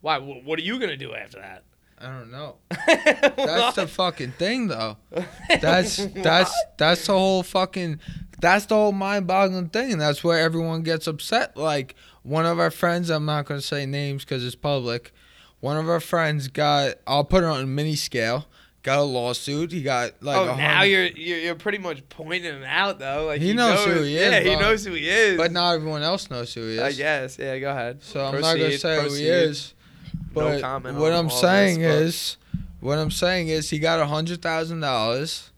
Why? 0.00 0.18
Wh- 0.18 0.44
What 0.44 0.58
are 0.58 0.62
you 0.62 0.80
gonna 0.80 0.96
do 0.96 1.14
after 1.14 1.38
that? 1.38 1.62
I 1.98 2.06
don't 2.08 2.32
know. 2.32 2.56
That's 2.86 3.76
the 3.76 3.86
fucking 3.86 4.32
thing, 4.32 4.66
though. 4.66 4.96
That's 5.60 6.04
that's 6.06 6.52
that's 6.76 7.06
the 7.06 7.12
whole 7.12 7.42
fucking 7.42 8.00
that's 8.40 8.66
the 8.66 8.74
whole 8.74 8.92
mind-boggling 8.92 9.68
thing, 9.70 9.92
and 9.92 10.00
that's 10.00 10.22
where 10.22 10.38
everyone 10.38 10.82
gets 10.82 11.06
upset. 11.06 11.56
Like 11.56 11.94
one 12.22 12.44
of 12.44 12.58
our 12.58 12.70
friends, 12.72 13.08
I'm 13.08 13.24
not 13.24 13.46
gonna 13.46 13.62
say 13.62 13.86
names 13.86 14.24
because 14.24 14.44
it's 14.44 14.54
public. 14.56 15.12
One 15.60 15.78
of 15.78 15.88
our 15.88 16.00
friends 16.00 16.48
got, 16.48 16.96
I'll 17.06 17.24
put 17.24 17.42
it 17.44 17.46
on 17.46 17.62
a 17.62 17.66
mini 17.66 17.94
scale, 17.96 18.46
got 18.86 19.00
a 19.00 19.02
lawsuit. 19.02 19.72
He 19.72 19.82
got 19.82 20.12
like. 20.22 20.36
oh, 20.36 20.54
now 20.56 20.82
you're, 20.84 21.06
you're 21.06 21.38
you're 21.38 21.54
pretty 21.56 21.78
much 21.78 22.08
pointing 22.08 22.44
him 22.44 22.62
out 22.64 23.00
though. 23.00 23.26
Like 23.26 23.40
He 23.42 23.52
knows 23.52 23.84
who 23.84 24.02
he 24.02 24.16
is, 24.16 24.32
Yeah, 24.32 24.40
he 24.40 24.56
knows 24.56 24.84
who 24.84 24.92
he 24.92 25.08
is. 25.08 25.36
But 25.36 25.50
not 25.50 25.74
everyone 25.74 26.02
else 26.02 26.30
knows 26.30 26.54
who 26.54 26.62
he 26.68 26.74
is. 26.74 26.80
I 26.80 26.92
guess. 26.92 27.36
Yeah, 27.38 27.58
go 27.58 27.70
ahead. 27.70 28.02
So 28.02 28.24
I'm 28.24 28.34
not 28.40 28.54
gonna 28.54 28.60
Proceed, 28.64 28.78
say 28.80 28.94
who 28.96 29.02
he 29.02 29.08
proceed. 29.08 29.26
is. 29.28 29.74
No 30.14 30.20
But 30.32 30.60
comment 30.60 30.98
what 30.98 31.12
I'm 31.12 31.30
saying 31.30 31.80
this, 31.80 32.14
is, 32.14 32.36
what 32.80 32.98
I'm 32.98 33.10
saying 33.10 33.48
is, 33.48 33.70
he 33.70 33.78
got 33.80 33.98
a 34.00 34.06
hundred 34.06 34.40
thousand 34.40 34.80
dollars. 34.80 35.50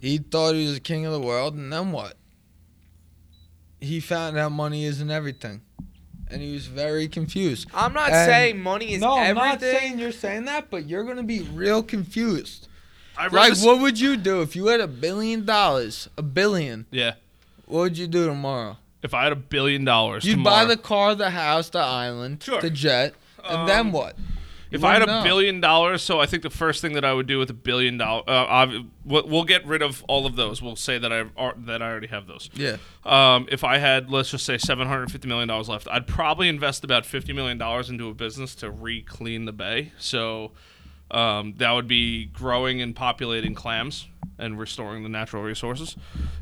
He 0.00 0.18
thought 0.18 0.54
he 0.54 0.64
was 0.64 0.74
the 0.74 0.80
king 0.80 1.06
of 1.06 1.12
the 1.12 1.20
world, 1.20 1.54
and 1.54 1.72
then 1.72 1.92
what? 1.92 2.14
He 3.80 4.00
found 4.00 4.36
out 4.36 4.50
money 4.50 4.84
isn't 4.84 5.10
everything, 5.10 5.60
and 6.30 6.40
he 6.42 6.52
was 6.52 6.66
very 6.66 7.08
confused. 7.08 7.68
I'm 7.74 7.92
not 7.92 8.10
And- 8.10 8.28
saying 8.28 8.62
money 8.62 8.92
is 8.94 9.02
everything. 9.02 9.08
no, 9.08 9.18
I'm 9.18 9.34
not 9.36 9.60
saying 9.60 9.98
you're 9.98 10.12
saying 10.12 10.44
that, 10.46 10.70
but 10.70 10.88
you're 10.88 11.04
gonna 11.04 11.22
be 11.22 11.40
real 11.42 11.82
confused. 11.82 12.68
I 13.16 13.26
Like, 13.28 13.50
this- 13.54 13.64
what 13.64 13.80
would 13.80 13.98
you 13.98 14.16
do 14.16 14.42
if 14.42 14.54
you 14.54 14.66
had 14.66 14.80
a 14.80 14.86
billion 14.86 15.44
dollars? 15.44 16.08
A 16.16 16.22
billion. 16.22 16.86
Yeah. 16.90 17.14
What 17.66 17.80
would 17.80 17.98
you 17.98 18.06
do 18.06 18.26
tomorrow? 18.26 18.76
If 19.02 19.14
I 19.14 19.24
had 19.24 19.32
a 19.32 19.36
billion 19.36 19.84
dollars 19.84 20.24
You'd 20.24 20.34
tomorrow, 20.34 20.56
buy 20.56 20.64
the 20.64 20.76
car, 20.76 21.14
the 21.14 21.30
house, 21.30 21.68
the 21.68 21.78
island, 21.80 22.42
Sure. 22.42 22.60
the 22.60 22.70
jet, 22.70 23.14
and 23.44 23.58
Um, 23.62 23.66
then 23.66 23.92
what? 23.92 24.16
If 24.70 24.84
I 24.84 24.94
had 24.94 25.08
a 25.08 25.22
billion 25.22 25.60
dollars, 25.60 26.02
so 26.02 26.20
I 26.20 26.26
think 26.26 26.42
the 26.42 26.50
first 26.50 26.82
thing 26.82 26.92
that 26.92 27.04
I 27.04 27.12
would 27.12 27.26
do 27.26 27.38
with 27.38 27.50
a 27.50 27.54
billion 27.54 27.98
dollars, 27.98 28.24
uh, 28.28 28.82
we'll, 29.04 29.26
we'll 29.26 29.44
get 29.44 29.66
rid 29.66 29.82
of 29.82 30.04
all 30.08 30.26
of 30.26 30.36
those. 30.36 30.60
We'll 30.60 30.76
say 30.76 30.98
that 30.98 31.12
I 31.12 31.24
that 31.66 31.82
I 31.82 31.90
already 31.90 32.08
have 32.08 32.26
those. 32.26 32.50
Yeah. 32.54 32.76
Um, 33.04 33.48
if 33.50 33.64
I 33.64 33.78
had, 33.78 34.10
let's 34.10 34.30
just 34.30 34.44
say, 34.44 34.58
seven 34.58 34.86
hundred 34.86 35.10
fifty 35.10 35.28
million 35.28 35.48
dollars 35.48 35.68
left, 35.68 35.88
I'd 35.90 36.06
probably 36.06 36.48
invest 36.48 36.84
about 36.84 37.06
fifty 37.06 37.32
million 37.32 37.58
dollars 37.58 37.88
into 37.88 38.08
a 38.08 38.14
business 38.14 38.54
to 38.56 38.70
re-clean 38.70 39.46
the 39.46 39.52
bay. 39.52 39.92
So 39.98 40.52
um, 41.10 41.54
that 41.58 41.72
would 41.72 41.88
be 41.88 42.26
growing 42.26 42.80
and 42.82 42.94
populating 42.94 43.54
clams 43.54 44.06
and 44.38 44.58
restoring 44.58 45.02
the 45.02 45.08
natural 45.08 45.42
resources. 45.42 45.96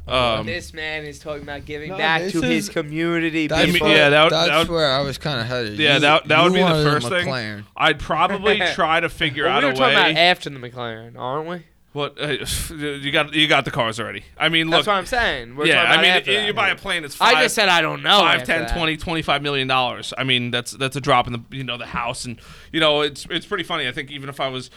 Um, 0.06 0.44
this 0.44 0.74
man 0.74 1.04
is 1.04 1.18
talking 1.18 1.42
about 1.42 1.64
giving 1.64 1.90
No, 1.90 1.96
back 1.96 2.20
this 2.22 2.32
to 2.32 2.42
his 2.42 2.68
is- 2.68 2.74
community. 2.74 3.46
That's, 3.46 3.72
people. 3.72 3.88
where, 3.88 3.96
yeah, 3.96 4.08
that 4.10 4.24
would- 4.24 4.32
that's 4.32 4.48
that 4.50 4.58
would- 4.58 4.68
where 4.68 4.90
I 4.92 5.00
was 5.00 5.16
kind 5.18 5.40
of 5.40 5.46
headed. 5.46 5.78
Yeah, 5.78 5.94
You- 5.94 6.00
that- 6.00 6.28
that 6.28 6.36
you 6.38 6.44
would 6.44 6.52
be 6.52 6.58
the 6.58 6.64
wanted 6.64 6.86
a 6.86 6.90
first 6.90 7.08
thing. 7.08 7.26
McLaren. 7.26 7.64
I'd 7.76 7.98
probably 7.98 8.58
try 8.74 9.00
to 9.00 9.08
figure 9.08 9.44
Well, 9.44 9.54
out 9.56 9.62
we 9.62 9.66
were 9.68 9.72
a 9.72 9.76
talking 9.76 9.94
about 9.96 10.14
way. 10.14 10.20
after 10.20 10.50
the 10.50 10.58
McLaren, 10.58 11.18
aren't 11.18 11.48
we? 11.48 11.62
What 11.96 12.20
uh, 12.20 12.26
you 12.74 13.10
got? 13.10 13.32
You 13.32 13.48
got 13.48 13.64
the 13.64 13.70
cars 13.70 13.98
already. 13.98 14.22
I 14.36 14.50
mean, 14.50 14.66
look. 14.66 14.80
That's 14.84 14.86
what 14.86 14.96
I'm 14.96 15.06
saying. 15.06 15.56
We're 15.56 15.64
yeah, 15.64 15.82
I 15.82 16.02
mean, 16.02 16.14
you, 16.26 16.40
that. 16.40 16.46
you 16.46 16.52
buy 16.52 16.68
a 16.68 16.76
plane. 16.76 17.06
It's 17.06 17.14
five, 17.14 17.34
I 17.34 17.42
just 17.44 17.54
said 17.54 17.70
I 17.70 17.80
don't 17.80 18.02
know. 18.02 18.18
five, 18.18 18.44
10, 18.44 18.68
20, 18.74 18.98
25 18.98 19.40
million 19.40 19.66
dollars. 19.66 20.12
I 20.18 20.24
mean, 20.24 20.50
that's 20.50 20.72
that's 20.72 20.96
a 20.96 21.00
drop 21.00 21.26
in 21.26 21.32
the 21.32 21.42
you 21.50 21.64
know 21.64 21.78
the 21.78 21.86
house, 21.86 22.26
and 22.26 22.38
you 22.70 22.80
know 22.80 23.00
it's 23.00 23.26
it's 23.30 23.46
pretty 23.46 23.64
funny. 23.64 23.88
I 23.88 23.92
think 23.92 24.10
even 24.10 24.28
if 24.28 24.40
I 24.40 24.48
was, 24.48 24.70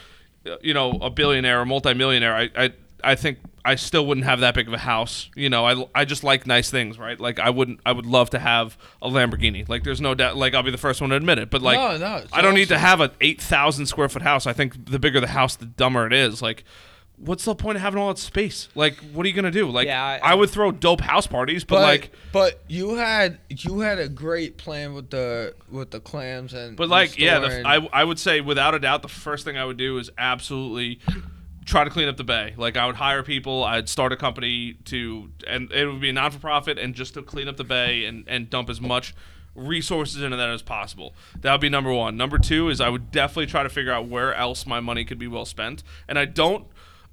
uh, 0.46 0.56
you 0.62 0.74
know, 0.74 0.92
a 0.92 1.10
billionaire 1.10 1.60
or 1.60 1.66
multimillionaire, 1.66 2.34
I 2.34 2.50
I 2.56 2.74
I 3.04 3.16
think 3.16 3.40
I 3.66 3.76
still 3.76 4.06
wouldn't 4.06 4.26
have 4.26 4.40
that 4.40 4.56
big 4.56 4.70
of 4.70 4.74
a 4.74 4.78
house. 4.78 5.30
You 5.36 5.50
know, 5.50 5.66
I 5.66 5.86
I 5.94 6.06
just 6.06 6.24
like 6.24 6.48
nice 6.48 6.72
things, 6.72 6.98
right? 6.98 7.20
Like 7.20 7.38
I 7.38 7.50
wouldn't 7.50 7.82
I 7.86 7.92
would 7.92 8.06
love 8.06 8.30
to 8.30 8.40
have 8.40 8.78
a 9.02 9.10
Lamborghini. 9.10 9.68
Like 9.68 9.84
there's 9.84 10.00
no 10.00 10.16
doubt. 10.16 10.38
Like 10.38 10.54
I'll 10.54 10.64
be 10.64 10.72
the 10.72 10.78
first 10.78 11.02
one 11.02 11.10
to 11.10 11.18
admit 11.18 11.38
it. 11.38 11.50
But 11.50 11.62
like 11.62 11.78
No, 11.78 11.98
no, 11.98 12.24
I 12.32 12.42
don't 12.42 12.54
need 12.54 12.70
to 12.70 12.78
have 12.80 13.02
a 13.02 13.12
eight 13.20 13.42
thousand 13.42 13.88
square 13.88 14.08
foot 14.08 14.22
house. 14.22 14.48
I 14.48 14.54
think 14.54 14.90
the 14.90 15.00
bigger 15.00 15.20
the 15.20 15.28
house, 15.28 15.58
the 15.58 15.66
dumber 15.66 16.08
it 16.08 16.14
is. 16.14 16.42
Like. 16.42 16.64
What's 17.22 17.44
the 17.44 17.54
point 17.54 17.76
of 17.76 17.82
having 17.82 18.00
all 18.00 18.08
that 18.08 18.18
space? 18.18 18.70
Like, 18.76 18.96
what 19.14 19.26
are 19.26 19.30
you 19.30 19.36
gonna 19.36 19.52
do? 19.52 19.70
Like, 19.70 19.88
Yeah, 19.88 20.04
I- 20.04 20.32
I, 20.32 20.36
would 20.36 20.50
throw 20.50 20.72
dope 20.72 21.02
house 21.02 21.28
parties, 21.28 21.64
but, 21.66 21.76
But 21.76 21.82
like, 21.82 22.12
but 22.32 22.64
you 22.68 22.96
had 22.96 23.40
you 23.50 23.82
had 23.82 24.00
a 24.00 24.08
great 24.08 24.58
plan 24.58 24.94
with 24.94 25.10
the 25.10 25.54
with 25.70 25.92
the 25.92 26.00
clams 26.00 26.54
and. 26.54 26.78
But 26.78 26.88
like, 26.90 27.18
yeah, 27.20 27.40
the, 27.40 27.68
I 27.68 27.88
I 27.92 28.04
would 28.04 28.20
say 28.20 28.40
without 28.42 28.74
a 28.74 28.80
doubt, 28.80 29.02
the 29.02 29.10
first 29.10 29.44
thing 29.46 29.58
I 29.58 29.66
would 29.66 29.78
do 29.78 29.98
is 29.98 30.10
absolutely 30.18 31.00
try 31.66 31.84
to 31.84 31.90
clean 31.90 32.08
up 32.08 32.18
the 32.18 32.24
bay. 32.24 32.54
Like 32.58 32.78
I 32.78 32.86
would 32.86 32.96
hire 32.96 33.22
people, 33.22 33.64
I'd 33.64 33.90
start 33.90 34.12
a 34.12 34.16
company 34.18 34.74
to, 34.86 35.30
and 35.46 35.72
it 35.72 35.86
would 35.86 36.02
be 36.02 36.10
a 36.10 36.14
non 36.14 36.32
for 36.32 36.40
profit, 36.40 36.78
and 36.80 36.96
just 36.96 37.14
to 37.16 37.22
clean 37.22 37.48
up 37.48 37.58
the 37.58 37.64
bay 37.64 38.06
and 38.06 38.24
and 38.28 38.50
dump 38.50 38.70
as 38.70 38.80
much 38.82 39.14
resources 39.56 40.22
into 40.22 40.38
that 40.38 40.50
as 40.50 40.62
possible. 40.62 41.14
That 41.42 41.52
would 41.52 41.62
be 41.62 41.70
number 41.70 41.92
one. 41.92 42.16
Number 42.18 42.38
two 42.38 42.70
is 42.70 42.80
I 42.80 42.90
would 42.90 43.12
definitely 43.12 43.48
try 43.48 43.64
to 43.64 43.70
figure 43.70 43.92
out 43.92 44.08
where 44.08 44.34
else 44.34 44.66
my 44.66 44.80
money 44.80 45.04
could 45.06 45.20
be 45.20 45.28
well 45.28 45.46
spent, 45.46 45.84
and 46.08 46.18
I 46.18 46.26
don't. 46.26 46.66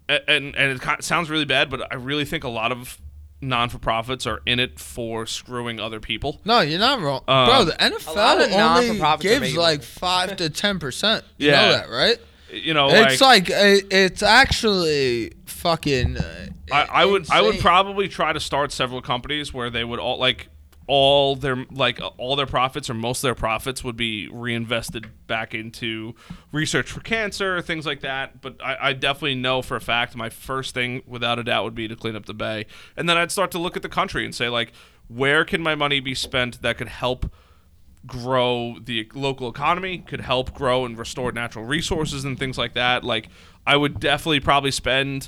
A- 0.09 0.31
And 0.31 0.55
and 0.57 0.81
it 0.81 1.05
sounds 1.05 1.31
really 1.31 1.45
bad, 1.45 1.71
but 1.71 1.91
I 1.93 1.97
really 1.97 2.25
think 2.25 2.45
a 2.45 2.49
lot 2.49 2.73
of 2.73 2.99
non 3.41 3.69
for 3.69 3.79
profits 3.79 4.27
are 4.27 4.41
in 4.47 4.59
it 4.61 4.79
for 4.81 5.27
screwing 5.27 5.79
other 5.79 6.01
people. 6.01 6.41
No, 6.45 6.61
you're 6.61 6.79
not 6.81 7.01
wrong, 7.01 7.23
Um, 7.29 7.47
bro. 7.47 7.65
The 7.65 7.73
NFL 7.73 8.53
only 8.53 9.19
gives 9.21 9.57
like 9.57 9.79
money. 9.81 9.85
five 9.87 10.37
to 10.37 10.51
ten 10.51 10.79
percent. 10.79 11.25
You 11.37 11.51
Yeah. 11.51 11.61
know 11.67 11.73
that, 11.73 11.91
right? 11.91 12.19
You 12.53 12.75
know, 12.75 12.89
it's 12.91 13.21
like, 13.21 13.51
it, 13.51 13.87
it's 13.91 14.23
actually 14.23 15.33
fucking. 15.47 16.17
Uh, 16.17 16.47
I, 16.73 16.83
I 16.83 17.05
would 17.05 17.29
I 17.31 17.43
would 17.43 17.59
probably 17.59 18.09
try 18.09 18.33
to 18.33 18.41
start 18.41 18.73
several 18.73 19.03
companies 19.03 19.53
where 19.53 19.69
they 19.71 19.85
would 19.85 19.99
all 19.99 20.19
like 20.19 20.49
all 20.87 21.35
their 21.35 21.65
like 21.71 22.01
all 22.17 22.37
their 22.37 22.47
profits 22.47 22.89
or 22.89 22.95
most 22.95 23.19
of 23.19 23.23
their 23.23 23.35
profits 23.35 23.83
would 23.83 23.97
be 23.97 24.29
reinvested 24.29 25.11
back 25.27 25.55
into 25.55 26.15
research 26.53 26.91
for 26.91 27.01
cancer 27.01 27.61
things 27.61 27.85
like 27.85 28.01
that 28.01 28.41
but 28.41 28.57
I, 28.63 28.77
I 28.81 28.93
definitely 28.93 29.35
know 29.35 29.63
for 29.63 29.77
a 29.77 29.81
fact 29.81 30.15
my 30.15 30.31
first 30.31 30.75
thing 30.75 31.03
without 31.07 31.39
a 31.39 31.45
doubt 31.45 31.65
would 31.65 31.75
be 31.75 31.89
to 31.89 31.97
clean 31.97 32.15
up 32.15 32.27
the 32.27 32.35
bay 32.35 32.67
and 32.97 33.09
then 33.09 33.17
i'd 33.17 33.33
start 33.33 33.51
to 33.53 33.59
look 33.59 33.77
at 33.77 33.83
the 33.83 33.89
country 33.89 34.25
and 34.25 34.35
say 34.35 34.49
like 34.49 34.73
where 35.09 35.45
can 35.45 35.61
my 35.61 35.75
money 35.75 35.99
be 35.99 36.15
spent 36.15 36.63
that 36.63 36.79
could 36.79 36.89
help 36.89 37.33
grow 38.07 38.77
the 38.83 39.09
local 39.15 39.49
economy, 39.49 39.99
could 39.99 40.21
help 40.21 40.55
grow 40.55 40.85
and 40.85 40.97
restore 40.97 41.33
natural 41.33 41.65
resources 41.65 42.25
and 42.25 42.39
things 42.39 42.57
like 42.57 42.75
that. 42.75 43.05
Like 43.05 43.29
I 43.67 43.77
would 43.77 44.01
definitely 44.01 44.41
probably 44.41 44.71
spend 44.71 45.27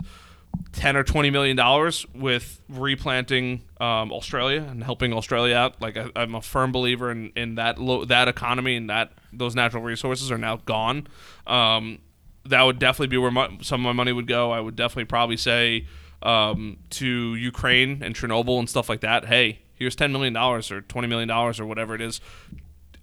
ten 0.73 0.97
or 0.97 1.03
twenty 1.03 1.31
million 1.31 1.57
dollars 1.57 2.07
with 2.15 2.61
replanting 2.69 3.63
um, 3.81 4.13
Australia 4.13 4.67
and 4.69 4.85
helping 4.85 5.13
Australia 5.13 5.55
out. 5.55 5.81
Like 5.81 5.97
I, 5.97 6.11
I'm 6.15 6.35
a 6.35 6.43
firm 6.43 6.73
believer 6.73 7.11
in, 7.11 7.33
in 7.35 7.55
that 7.57 7.79
lo- 7.79 8.05
that 8.05 8.29
economy 8.29 8.77
and 8.77 8.91
that 8.91 9.13
those 9.33 9.55
natural 9.55 9.83
resources 9.83 10.31
are 10.31 10.39
now 10.39 10.57
gone. 10.57 11.07
Um, 11.47 11.99
that 12.45 12.63
would 12.63 12.79
definitely 12.79 13.09
be 13.09 13.19
where 13.19 13.31
my, 13.31 13.59
some 13.61 13.81
of 13.81 13.85
my 13.85 13.93
money 13.93 14.13
would 14.13 14.27
go. 14.27 14.53
I 14.53 14.61
would 14.61 14.77
definitely 14.77 15.05
probably 15.05 15.37
say 15.37 15.87
um, 16.23 16.79
to 16.91 17.35
Ukraine 17.35 18.03
and 18.03 18.15
Chernobyl 18.15 18.59
and 18.59 18.69
stuff 18.69 18.89
like 18.89 19.01
that. 19.01 19.27
Hey, 19.27 19.61
here's 19.75 19.97
ten 19.97 20.13
million 20.13 20.33
dollars 20.33 20.71
or 20.71 20.81
twenty 20.81 21.09
million 21.09 21.29
dollars 21.29 21.61
or 21.61 21.67
whatever 21.67 21.95
it 21.95 22.01
is. 22.01 22.21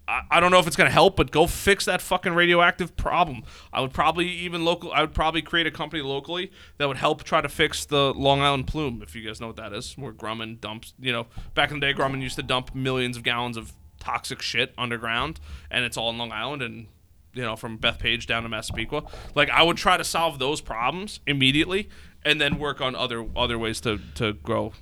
I, 0.08 0.40
don't 0.40 0.52
know 0.52 0.60
if 0.60 0.68
it's 0.68 0.76
gonna 0.76 0.92
help, 0.92 1.16
but 1.16 1.32
go 1.32 1.48
fix 1.48 1.86
that 1.86 2.02
fucking 2.02 2.34
radioactive 2.34 2.96
problem. 2.96 3.44
I 3.74 3.82
would 3.82 3.94
probably 3.94 4.28
even 4.28 4.64
local. 4.64 4.92
I 4.92 5.02
would 5.02 5.14
probably 5.14 5.42
create 5.42 5.66
a 5.66 5.72
company 5.72 6.04
locally 6.04 6.52
that 6.78 6.88
would 6.88 6.98
help 6.98 7.24
try 7.24 7.42
to 7.42 7.50
fix 7.50 7.86
the 7.86 8.14
Long 8.14 8.42
Island 8.42 8.68
plume. 8.68 9.02
If 9.02 9.16
you 9.16 9.26
guys 9.26 9.42
know 9.42 9.48
what 9.48 9.56
that 9.56 9.74
is, 9.74 9.98
where 9.98 10.14
Grumman 10.14 10.62
dumps. 10.62 10.94
You 11.00 11.12
know, 11.12 11.28
back 11.56 11.72
in 11.72 11.80
the 11.80 11.86
day, 11.86 11.94
Grumman 11.94 12.22
used 12.22 12.36
to 12.36 12.44
dump 12.44 12.76
millions 12.76 13.18
of 13.18 13.24
gallons 13.24 13.58
of 13.58 13.74
toxic 14.00 14.42
shit 14.42 14.74
underground, 14.78 15.40
and 15.72 15.84
it's 15.84 15.98
all 15.98 16.12
in 16.12 16.18
Long 16.18 16.32
Island 16.32 16.62
and 16.62 16.88
you 17.34 17.42
know, 17.42 17.56
from 17.56 17.78
Bethpage 17.78 18.26
down 18.26 18.44
to 18.44 18.50
Massapequa. 18.50 19.04
Like 19.36 19.50
I 19.50 19.62
would 19.64 19.78
try 19.78 19.98
to 19.98 20.04
solve 20.04 20.40
those 20.40 20.62
problems 20.62 21.20
immediately, 21.28 21.90
and 22.24 22.40
then 22.40 22.58
work 22.58 22.82
on 22.82 22.96
other 22.96 23.26
other 23.36 23.58
ways 23.58 23.82
to 23.82 24.00
to 24.16 24.34
grow 24.34 24.74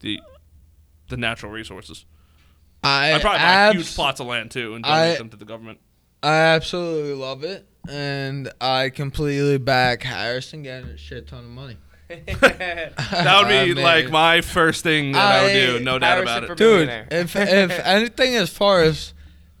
the 0.00 0.20
the 1.08 1.16
natural 1.16 1.52
resources. 1.52 2.04
I 2.82 3.14
I'd 3.14 3.20
probably 3.20 3.38
buy 3.40 3.72
huge 3.72 3.94
plots 3.94 4.20
of 4.20 4.26
land 4.26 4.50
too 4.50 4.74
and 4.74 4.84
donate 4.84 5.14
I- 5.14 5.18
them 5.18 5.28
to 5.30 5.36
the 5.36 5.44
government. 5.44 5.78
I 6.22 6.34
absolutely 6.34 7.14
love 7.14 7.44
it, 7.44 7.66
and 7.88 8.52
I 8.60 8.90
completely 8.90 9.56
back 9.56 10.02
Harrison 10.02 10.62
getting 10.62 10.90
a 10.90 10.98
shit 10.98 11.28
ton 11.28 11.44
of 11.44 11.50
money. 11.50 11.78
That 12.10 13.44
would 13.46 13.74
be 13.74 13.74
like 13.82 14.10
my 14.10 14.40
first 14.40 14.82
thing 14.82 15.12
that 15.12 15.34
I, 15.34 15.44
would 15.44 15.52
do, 15.52 15.80
no 15.84 15.98
doubt 15.98 16.16
Harrison 16.18 16.44
about 16.44 16.50
it. 16.50 16.58
Dude, 16.58 16.88
if 17.10 17.36
if 17.36 17.70
anything 17.86 18.34
as 18.34 18.50
far 18.50 18.82
as 18.82 19.14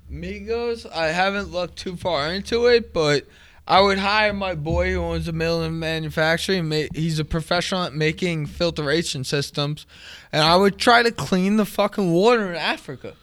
me 0.08 0.40
goes, 0.40 0.84
I 0.84 1.06
haven't 1.06 1.50
looked 1.52 1.76
too 1.76 1.96
far 1.96 2.32
into 2.32 2.66
it, 2.66 2.92
but 2.92 3.26
I 3.70 3.80
would 3.80 3.98
hire 3.98 4.32
my 4.32 4.56
boy 4.56 4.92
who 4.92 4.98
owns 5.00 5.28
a 5.28 5.32
mill 5.32 5.62
and 5.62 5.78
manufacturing. 5.78 6.70
He's 6.92 7.20
a 7.20 7.24
professional 7.24 7.84
at 7.84 7.94
making 7.94 8.46
filtration 8.46 9.22
systems, 9.22 9.86
and 10.32 10.42
I 10.42 10.56
would 10.56 10.76
try 10.76 11.04
to 11.04 11.12
clean 11.12 11.56
the 11.56 11.64
fucking 11.64 12.12
water 12.12 12.50
in 12.50 12.56
Africa. 12.56 13.14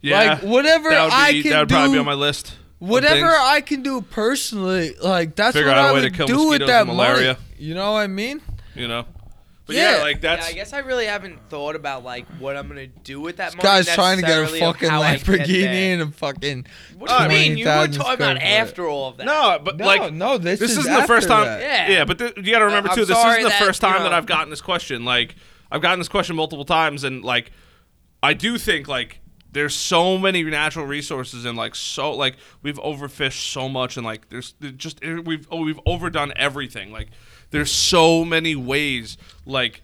Yeah, 0.00 0.18
like 0.34 0.42
whatever 0.44 0.90
that 0.90 1.04
would, 1.04 1.12
I 1.12 1.32
be, 1.32 1.42
can 1.42 1.50
that 1.50 1.58
would 1.58 1.68
do, 1.68 1.74
probably 1.74 1.92
be 1.94 1.98
on 1.98 2.06
my 2.06 2.14
list. 2.14 2.54
whatever. 2.78 3.26
I 3.26 3.60
can 3.60 3.82
do 3.82 4.00
personally, 4.00 4.94
like 5.02 5.34
that's 5.34 5.56
Figure 5.56 5.68
what 5.70 5.78
I 5.78 5.90
would 5.90 6.12
do 6.12 6.48
with 6.48 6.64
that 6.68 6.86
malaria. 6.86 7.32
money. 7.32 7.38
You 7.58 7.74
know 7.74 7.92
what 7.94 7.98
I 7.98 8.06
mean? 8.06 8.40
you 8.76 8.86
know. 8.86 9.04
But 9.68 9.76
yeah, 9.76 9.96
Yeah. 9.98 10.02
like 10.02 10.16
Yeah, 10.16 10.20
that's 10.36 10.48
I 10.48 10.52
guess 10.54 10.72
I 10.72 10.78
really 10.78 11.04
haven't 11.06 11.38
thought 11.50 11.76
about 11.76 12.02
like 12.02 12.26
what 12.40 12.56
I'm 12.56 12.66
gonna 12.66 12.86
do 12.88 13.20
with 13.20 13.36
that 13.36 13.52
This 13.52 13.56
money. 13.62 13.68
guy's 13.68 13.94
trying 13.94 14.16
to 14.16 14.22
get 14.22 14.30
a 14.38 14.40
necessarily 14.40 14.66
of 14.66 14.74
fucking 14.74 14.88
how 14.90 15.02
I 15.02 15.12
get 15.16 15.26
Lamborghini 15.26 15.46
there. 15.62 15.92
and 15.92 16.02
a 16.02 16.10
fucking. 16.12 16.66
What 16.96 17.10
do 17.10 17.22
you 17.22 17.28
mean? 17.28 17.58
You 17.58 17.66
were 17.66 17.72
20,000 17.86 17.92
talking 17.92 18.14
about 18.14 18.16
square 18.16 18.34
foot. 18.36 18.42
after 18.68 18.86
all 18.88 19.08
of 19.10 19.16
that. 19.18 19.26
no, 19.26 19.58
but 19.62 19.76
No, 19.76 19.86
like 19.86 20.12
no, 20.12 20.38
this, 20.38 20.58
this 20.58 20.72
is 20.72 20.78
isn't 20.78 20.92
the 20.92 21.06
first 21.06 21.28
after 21.30 21.44
time. 21.44 21.60
that. 21.60 21.60
Yeah. 21.60 21.88
Yeah, 21.98 22.04
but 22.06 22.18
th- 22.18 22.32
you 22.38 22.50
got 22.50 22.58
to 22.60 22.64
remember 22.64 22.88
I'm 22.88 22.96
too. 22.96 23.04
This 23.04 23.16
sorry 23.16 23.32
isn't 23.40 23.44
the 23.44 23.48
that, 23.50 23.62
first 23.62 23.82
you 23.82 23.88
time 23.88 24.02
that 24.02 24.12
I've 24.12 24.26
gotten 24.26 24.50
this 24.50 24.60
question. 24.62 25.04
Like 25.04 25.36
I've 25.70 25.82
gotten 25.82 26.00
this 26.00 26.08
question 26.08 26.34
multiple 26.34 26.64
times, 26.64 27.04
and 27.04 27.22
like 27.22 27.52
I 28.22 28.32
do 28.34 28.56
think 28.58 28.88
like 28.88 29.20
there's 29.52 29.74
so 29.74 30.18
many 30.18 30.42
natural 30.44 30.86
resources 30.86 31.44
and 31.44 31.56
like 31.58 31.74
so 31.74 32.12
like 32.12 32.36
we've 32.62 32.78
overfished 32.78 33.50
so 33.52 33.68
much 33.68 33.96
and 33.96 34.04
like 34.06 34.28
there's 34.30 34.54
there's 34.60 34.74
just 34.74 34.98
eh, 35.04 35.18
we've 35.24 35.46
oh, 35.50 35.62
we've 35.62 35.80
overdone 35.86 36.32
everything 36.36 36.90
like 36.92 37.08
there's 37.50 37.70
so 37.72 38.24
many 38.24 38.54
ways 38.56 39.16
like 39.46 39.82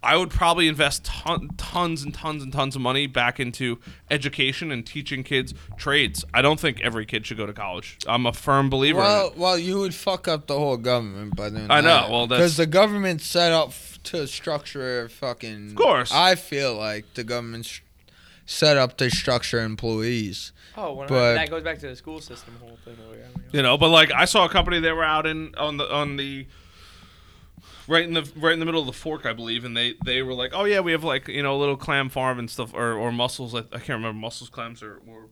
I 0.00 0.16
would 0.16 0.30
probably 0.30 0.68
invest 0.68 1.04
ton, 1.04 1.50
tons 1.56 2.04
and 2.04 2.14
tons 2.14 2.40
and 2.44 2.52
tons 2.52 2.76
of 2.76 2.82
money 2.82 3.08
back 3.08 3.40
into 3.40 3.80
education 4.10 4.70
and 4.70 4.86
teaching 4.86 5.24
kids 5.24 5.54
trades. 5.76 6.24
I 6.32 6.40
don't 6.40 6.60
think 6.60 6.80
every 6.80 7.04
kid 7.04 7.26
should 7.26 7.36
go 7.36 7.46
to 7.46 7.52
college. 7.52 7.98
I'm 8.06 8.24
a 8.24 8.32
firm 8.32 8.70
believer. 8.70 9.00
in 9.00 9.04
Well, 9.04 9.26
it. 9.28 9.36
well, 9.36 9.58
you 9.58 9.78
would 9.80 9.94
fuck 9.96 10.28
up 10.28 10.46
the 10.46 10.56
whole 10.56 10.76
government 10.76 11.34
by 11.34 11.50
doing 11.50 11.66
I 11.68 11.80
know, 11.80 11.88
that. 11.88 12.10
well, 12.10 12.26
that's- 12.28 12.38
because 12.44 12.56
the 12.58 12.66
government's 12.66 13.26
set 13.26 13.50
up 13.50 13.72
to 14.04 14.28
structure 14.28 15.08
fucking. 15.08 15.70
Of 15.70 15.74
course. 15.76 16.12
I 16.12 16.36
feel 16.36 16.76
like 16.76 17.14
the 17.14 17.24
government's 17.24 17.80
set 18.46 18.76
up 18.76 18.96
to 18.98 19.10
structure 19.10 19.60
employees. 19.60 20.52
Oh, 20.76 20.92
when 20.92 21.08
But- 21.08 21.34
that 21.34 21.50
goes 21.50 21.64
back 21.64 21.80
to 21.80 21.88
the 21.88 21.96
school 21.96 22.20
system 22.20 22.54
whole 22.60 22.78
thing. 22.84 22.96
Over 23.04 23.16
here. 23.16 23.26
you 23.50 23.62
know, 23.62 23.76
but 23.76 23.88
like 23.88 24.12
I 24.12 24.26
saw 24.26 24.44
a 24.44 24.48
company 24.48 24.78
they 24.78 24.92
were 24.92 25.04
out 25.04 25.26
in 25.26 25.56
on 25.56 25.76
the 25.76 25.92
on 25.92 26.16
the 26.16 26.46
right 27.88 28.04
in 28.04 28.14
the 28.14 28.30
right 28.36 28.52
in 28.52 28.60
the 28.60 28.66
middle 28.66 28.80
of 28.80 28.86
the 28.86 28.92
fork, 28.92 29.26
I 29.26 29.32
believe, 29.32 29.64
and 29.64 29.76
they 29.76 29.94
they 30.04 30.22
were 30.22 30.34
like, 30.34 30.52
oh 30.54 30.64
yeah, 30.64 30.80
we 30.80 30.92
have 30.92 31.02
like 31.02 31.26
you 31.26 31.42
know 31.42 31.56
a 31.56 31.58
little 31.58 31.76
clam 31.76 32.08
farm 32.08 32.38
and 32.38 32.48
stuff, 32.48 32.72
or 32.74 32.92
or 32.92 33.10
mussels. 33.10 33.54
I, 33.54 33.60
I 33.60 33.78
can't 33.78 33.88
remember 33.88 34.14
mussels, 34.14 34.50
clams, 34.50 34.82
or 34.82 35.00
or 35.06 35.28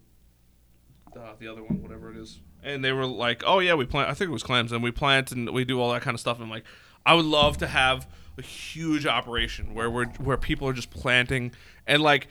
uh, 1.17 1.35
the 1.39 1.49
other 1.49 1.63
one, 1.63 1.83
whatever 1.83 2.11
it 2.11 2.17
is. 2.17 2.41
And 2.63 2.85
they 2.85 2.93
were 2.93 3.07
like, 3.07 3.43
oh 3.47 3.61
yeah, 3.61 3.75
we 3.75 3.85
plant. 3.85 4.11
I 4.11 4.15
think 4.15 4.31
it 4.31 4.33
was 4.33 4.43
clams, 4.43 4.73
and 4.73 4.83
we 4.83 4.91
plant 4.91 5.31
and 5.31 5.51
we 5.51 5.65
do 5.65 5.81
all 5.81 5.93
that 5.93 6.03
kind 6.03 6.15
of 6.15 6.21
stuff. 6.21 6.41
And 6.41 6.51
like, 6.51 6.65
I 7.05 7.15
would 7.15 7.27
love 7.27 7.59
to 7.59 7.67
have 7.67 8.09
a 8.39 8.43
huge 8.43 9.07
operation 9.07 9.75
where 9.75 9.91
we're 9.91 10.07
where 10.07 10.37
people 10.37 10.67
are 10.67 10.73
just 10.73 10.91
planting 10.91 11.53
and 11.87 12.03
like 12.03 12.29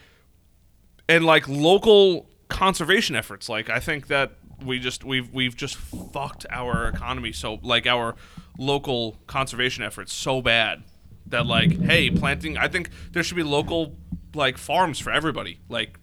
and 1.07 1.25
like 1.25 1.47
local 1.47 2.27
conservation 2.49 3.15
efforts. 3.15 3.47
Like 3.47 3.69
I 3.69 3.79
think 3.79 4.07
that 4.07 4.33
we 4.63 4.79
just 4.79 5.03
we've 5.03 5.31
we've 5.33 5.55
just 5.55 5.75
fucked 5.75 6.45
our 6.49 6.87
economy 6.87 7.31
so 7.31 7.59
like 7.61 7.85
our 7.85 8.15
local 8.57 9.17
conservation 9.27 9.83
efforts 9.83 10.13
so 10.13 10.41
bad 10.41 10.83
that 11.27 11.45
like 11.45 11.79
hey 11.81 12.09
planting 12.09 12.57
I 12.57 12.67
think 12.67 12.89
there 13.11 13.23
should 13.23 13.35
be 13.37 13.43
local 13.43 13.95
like 14.33 14.57
farms 14.57 14.99
for 14.99 15.11
everybody 15.11 15.59
like 15.69 15.97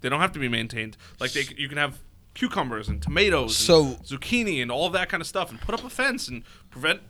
they 0.00 0.08
don't 0.08 0.20
have 0.20 0.32
to 0.32 0.38
be 0.38 0.48
maintained 0.48 0.96
like 1.20 1.32
they 1.32 1.44
you 1.56 1.68
can 1.68 1.78
have 1.78 1.98
cucumbers 2.34 2.88
and 2.88 3.00
tomatoes 3.02 3.56
So- 3.56 3.84
and 3.84 3.98
zucchini 4.04 4.60
and 4.62 4.70
all 4.70 4.88
that 4.90 5.08
kind 5.08 5.20
of 5.20 5.26
stuff 5.26 5.50
and 5.50 5.60
put 5.60 5.74
up 5.74 5.84
a 5.84 5.90
fence 5.90 6.28
and 6.28 6.42
prevent 6.70 7.00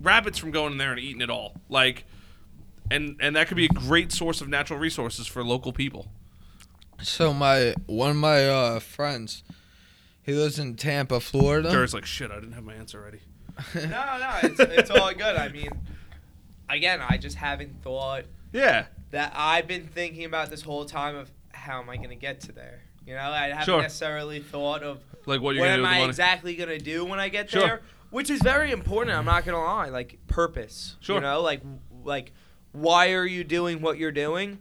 rabbits 0.00 0.38
from 0.38 0.50
going 0.50 0.72
in 0.72 0.78
there 0.78 0.90
and 0.92 1.00
eating 1.00 1.20
it 1.22 1.30
all 1.30 1.54
like 1.68 2.04
and 2.90 3.16
and 3.20 3.34
that 3.36 3.48
could 3.48 3.56
be 3.56 3.64
a 3.66 3.68
great 3.68 4.12
source 4.12 4.40
of 4.40 4.48
natural 4.48 4.78
resources 4.78 5.26
for 5.26 5.42
local 5.44 5.72
people 5.72 6.08
So 7.02 7.32
my 7.32 7.74
one 7.86 8.10
of 8.10 8.16
my 8.16 8.46
uh, 8.48 8.78
friends, 8.80 9.42
he 10.22 10.32
lives 10.32 10.58
in 10.58 10.76
Tampa, 10.76 11.20
Florida. 11.20 11.70
Jared's 11.70 11.92
like, 11.92 12.06
shit, 12.06 12.30
I 12.30 12.36
didn't 12.36 12.52
have 12.52 12.64
my 12.64 12.72
answer 12.74 13.00
ready. 13.00 13.20
no, 13.74 13.82
no, 13.82 14.30
it's, 14.42 14.60
it's 14.60 14.90
all 14.90 15.12
good. 15.12 15.36
I 15.36 15.48
mean, 15.48 15.68
again, 16.68 17.00
I 17.00 17.16
just 17.16 17.36
haven't 17.36 17.82
thought 17.82 18.24
Yeah. 18.52 18.86
that 19.10 19.32
I've 19.34 19.66
been 19.66 19.86
thinking 19.86 20.24
about 20.24 20.50
this 20.50 20.62
whole 20.62 20.84
time 20.84 21.16
of 21.16 21.30
how 21.52 21.80
am 21.80 21.88
I 21.90 21.96
going 21.96 22.08
to 22.10 22.14
get 22.16 22.40
to 22.42 22.52
there. 22.52 22.82
You 23.06 23.14
know, 23.14 23.20
I 23.20 23.48
haven't 23.48 23.64
Sure. 23.64 23.82
necessarily 23.82 24.40
thought 24.40 24.82
of 24.82 24.98
Like 25.26 25.40
what 25.40 25.54
you're 25.54 25.64
what 25.64 25.68
gonna 25.70 25.76
do 25.78 25.82
am 25.82 25.82
with 25.82 25.90
the 25.90 25.96
I 25.96 25.98
money. 26.00 26.08
exactly 26.08 26.56
going 26.56 26.68
to 26.70 26.78
do 26.78 27.04
when 27.04 27.18
I 27.20 27.28
get 27.28 27.50
Sure. 27.50 27.60
there, 27.60 27.82
which 28.10 28.30
is 28.30 28.40
very 28.42 28.70
important. 28.72 29.16
I'm 29.16 29.24
not 29.26 29.44
going 29.44 29.54
to 29.56 29.60
lie, 29.62 29.88
like 29.90 30.18
purpose. 30.26 30.96
Sure. 31.00 31.16
You 31.16 31.20
know, 31.22 31.40
like 31.42 31.60
like 32.04 32.32
why 32.72 33.12
are 33.12 33.24
you 33.26 33.44
doing 33.44 33.80
what 33.80 33.98
you're 33.98 34.10
doing? 34.12 34.58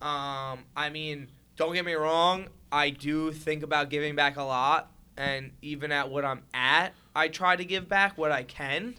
Um, 0.00 0.64
I 0.76 0.90
mean, 0.92 1.28
don't 1.56 1.74
get 1.74 1.84
me 1.84 1.94
wrong. 1.94 2.48
I 2.70 2.90
do 2.90 3.32
think 3.32 3.62
about 3.62 3.90
giving 3.90 4.14
back 4.14 4.36
a 4.36 4.42
lot, 4.42 4.92
and 5.16 5.50
even 5.62 5.90
at 5.90 6.08
what 6.08 6.24
I'm 6.24 6.42
at, 6.54 6.92
I 7.18 7.26
try 7.26 7.56
to 7.56 7.64
give 7.64 7.88
back 7.88 8.16
what 8.16 8.30
I 8.30 8.44
can. 8.44 8.94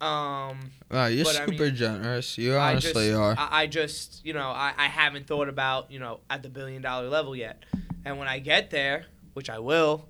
Um, 0.00 0.70
you're 0.90 1.24
But 1.24 1.36
I 1.36 1.46
super 1.46 1.64
mean, 1.64 1.76
generous. 1.76 2.38
You 2.38 2.54
I 2.56 2.70
honestly 2.70 3.08
just, 3.08 3.20
are. 3.20 3.34
I, 3.38 3.62
I 3.62 3.66
just, 3.66 4.24
you 4.24 4.32
know, 4.32 4.48
I, 4.48 4.72
I 4.76 4.86
haven't 4.86 5.26
thought 5.26 5.48
about, 5.48 5.90
you 5.90 5.98
know, 5.98 6.20
at 6.30 6.42
the 6.42 6.48
billion 6.48 6.80
dollar 6.80 7.08
level 7.08 7.36
yet. 7.36 7.62
And 8.06 8.18
when 8.18 8.26
I 8.26 8.38
get 8.38 8.70
there, 8.70 9.04
which 9.34 9.50
I 9.50 9.58
will, 9.58 10.08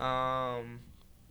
um, 0.00 0.80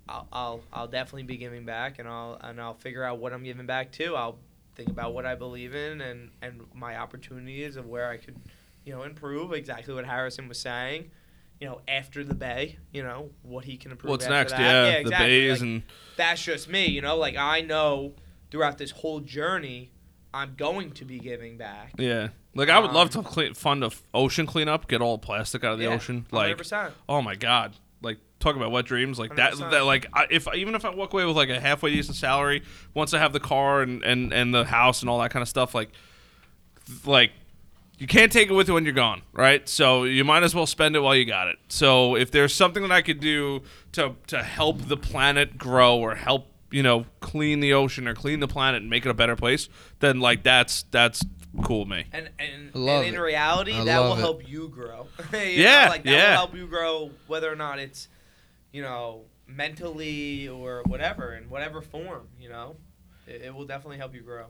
I'll, 0.08 0.28
I'll, 0.32 0.62
I'll 0.72 0.88
definitely 0.88 1.24
be 1.24 1.38
giving 1.38 1.66
back, 1.66 1.98
and 2.00 2.08
I'll, 2.08 2.38
and 2.42 2.62
I'll 2.62 2.74
figure 2.76 3.04
out 3.04 3.18
what 3.20 3.34
I'm 3.34 3.44
giving 3.44 3.66
back 3.66 3.92
to. 3.94 4.16
I'll 4.16 4.38
think 4.76 4.90
about 4.90 5.14
what 5.14 5.26
I 5.26 5.36
believe 5.36 5.74
in, 5.74 6.02
and, 6.02 6.30
and 6.42 6.62
my 6.74 6.98
opportunities 6.98 7.78
of 7.78 7.88
where 7.88 8.10
I 8.10 8.18
could, 8.18 8.36
you 8.86 8.94
know, 8.94 9.04
improve. 9.04 9.54
Exactly 9.54 9.94
what 9.94 10.06
Harrison 10.06 10.48
was 10.48 10.60
saying. 10.60 11.10
You 11.62 11.68
know, 11.68 11.82
after 11.88 12.24
the 12.24 12.34
Bay, 12.34 12.78
you 12.92 13.04
know 13.04 13.30
what 13.44 13.64
he 13.66 13.78
can 13.78 13.92
improve. 13.92 14.10
What's 14.10 14.28
next? 14.28 14.52
that. 14.54 14.60
Yeah, 14.60 14.92
the 14.94 15.00
exactly. 15.02 15.28
bays 15.28 15.52
Like, 15.52 15.62
and 15.62 15.84
that's 16.18 16.44
just 16.44 16.68
me, 16.68 16.88
you 16.88 17.02
know. 17.02 17.16
Like 17.18 17.38
I 17.38 17.62
know 17.62 18.14
throughout 18.50 18.78
this 18.80 18.90
whole 18.92 19.20
journey, 19.20 19.92
I'm 20.34 20.56
going 20.58 20.92
to 20.94 21.06
be 21.06 21.20
giving 21.20 21.58
back. 21.58 21.94
yeah. 22.00 22.30
Like 22.56 22.68
I 22.70 22.80
would 22.80 22.92
love 22.92 23.16
Um, 23.16 23.24
to 23.24 23.30
clean, 23.30 23.54
fund 23.54 23.84
a 23.84 23.88
f- 23.88 24.04
ocean 24.14 24.46
cleanup, 24.48 24.88
get 24.90 25.02
all 25.02 25.18
plastic 25.18 25.64
out 25.64 25.74
of 25.74 25.78
the 25.80 25.86
Yeah, 25.86 25.92
ocean. 25.94 26.26
Like, 26.32 26.58
100%. 26.58 26.92
oh 27.08 27.22
my 27.22 27.36
god, 27.36 27.78
like 28.02 28.18
talk 28.40 28.56
about 28.58 28.72
wet 28.72 28.86
dreams. 28.86 29.20
Like 29.20 29.36
that. 29.36 29.54
100%. 29.54 29.70
That 29.72 29.86
like 29.86 30.08
I, 30.14 30.26
if 30.32 30.48
even 30.56 30.74
if 30.76 30.84
I 30.84 30.90
walk 30.90 31.14
away 31.14 31.26
with 31.26 31.36
like 31.38 31.50
a 31.50 31.60
halfway 31.62 31.92
decent 31.92 32.18
salary, 32.18 32.64
once 32.96 33.14
I 33.14 33.20
have 33.20 33.32
the 33.34 33.40
car 33.40 33.84
and 33.84 34.04
and 34.04 34.34
and 34.34 34.52
the 34.54 34.66
house 34.66 35.02
and 35.02 35.10
all 35.10 35.20
that 35.20 35.30
kind 35.32 35.44
of 35.44 35.48
stuff, 35.48 35.76
like 35.76 35.92
like 37.06 37.32
you 38.02 38.08
can't 38.08 38.32
take 38.32 38.50
it 38.50 38.54
with 38.54 38.68
you 38.68 38.74
when 38.74 38.84
you're 38.84 38.96
gone, 38.96 39.22
right? 39.32 39.70
So 39.70 40.06
you 40.06 40.24
might 40.24 40.42
as 40.42 40.56
well 40.56 40.66
spend 40.66 40.96
it 40.96 41.02
while 41.02 41.16
you 41.16 41.24
got 41.24 41.48
it. 41.50 41.60
So 41.70 42.16
if 42.16 42.32
there's 42.32 42.52
something 42.52 42.82
that 42.82 42.92
I 42.92 43.04
could 43.04 43.20
do 43.20 43.62
to 43.92 44.16
to 44.28 44.42
help 44.42 44.88
the 44.88 44.98
planet 44.98 45.56
grow 45.56 46.00
or 46.00 46.16
help 46.16 46.48
you 46.72 46.82
know 46.82 47.06
clean 47.20 47.60
the 47.60 47.74
ocean 47.74 48.08
or 48.08 48.16
clean 48.16 48.40
the 48.40 48.48
planet 48.48 48.82
and 48.82 48.90
make 48.90 49.06
it 49.06 49.10
a 49.10 49.14
better 49.14 49.36
place, 49.36 49.70
then 50.00 50.20
like 50.20 50.42
that's 50.42 50.84
that's 50.90 51.22
cool 51.64 51.82
with 51.82 51.90
me. 51.90 52.06
And 52.12 52.30
and, 52.40 52.72
and 52.74 53.06
in 53.06 53.14
it. 53.14 53.20
reality, 53.20 53.74
I 53.74 53.84
that 53.84 54.00
will 54.00 54.14
it. 54.16 54.20
help 54.20 54.50
you 54.50 54.68
grow. 54.70 55.06
You 55.32 55.38
know, 55.38 55.44
Yeah, 55.44 55.88
like 55.90 56.04
that 56.04 56.10
yeah. 56.12 56.30
will 56.32 56.38
help 56.38 56.56
you 56.56 56.66
grow, 56.66 57.12
whether 57.28 57.52
or 57.54 57.56
not 57.56 57.78
it's, 57.78 58.08
you 58.72 58.82
know, 58.82 59.26
mentally 59.46 60.48
or 60.48 60.82
whatever, 60.88 61.36
in 61.36 61.50
whatever 61.52 61.82
form. 61.82 62.30
You 62.40 62.50
know, 62.50 62.78
it, 63.28 63.44
it 63.44 63.54
will 63.54 63.66
definitely 63.66 63.98
help 63.98 64.16
you 64.16 64.22
grow. 64.22 64.48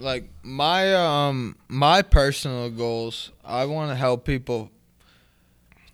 Like 0.00 0.28
my 0.42 0.94
um 0.94 1.56
my 1.68 2.02
personal 2.02 2.70
goals 2.70 3.30
i 3.44 3.64
want 3.66 3.90
to 3.90 3.94
help 3.96 4.24
people 4.24 4.70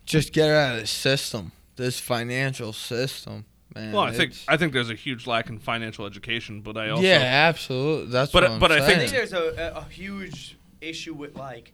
just 0.04 0.32
get 0.32 0.48
out 0.50 0.74
of 0.76 0.80
the 0.82 0.86
system 0.86 1.52
this 1.76 1.98
financial 2.00 2.72
system 2.72 3.44
man 3.74 3.92
Well, 3.92 4.04
I 4.04 4.12
think 4.12 4.32
I 4.48 4.56
think 4.56 4.72
there's 4.72 4.90
a 4.90 4.94
huge 4.94 5.26
lack 5.26 5.48
in 5.50 5.58
financial 5.58 6.06
education, 6.06 6.60
but 6.62 6.76
I 6.76 6.90
also 6.90 7.02
yeah 7.02 7.18
absolutely 7.48 8.10
that's 8.12 8.32
But- 8.32 8.44
what 8.44 8.52
I'm 8.52 8.58
but 8.60 8.72
I 8.72 8.76
I 8.76 8.80
think- 8.86 9.00
think 9.00 9.12
there's 9.12 9.32
a, 9.32 9.72
a, 9.76 9.80
a 9.80 9.84
huge 9.84 10.56
issue 10.80 11.14
with 11.14 11.36
like 11.36 11.72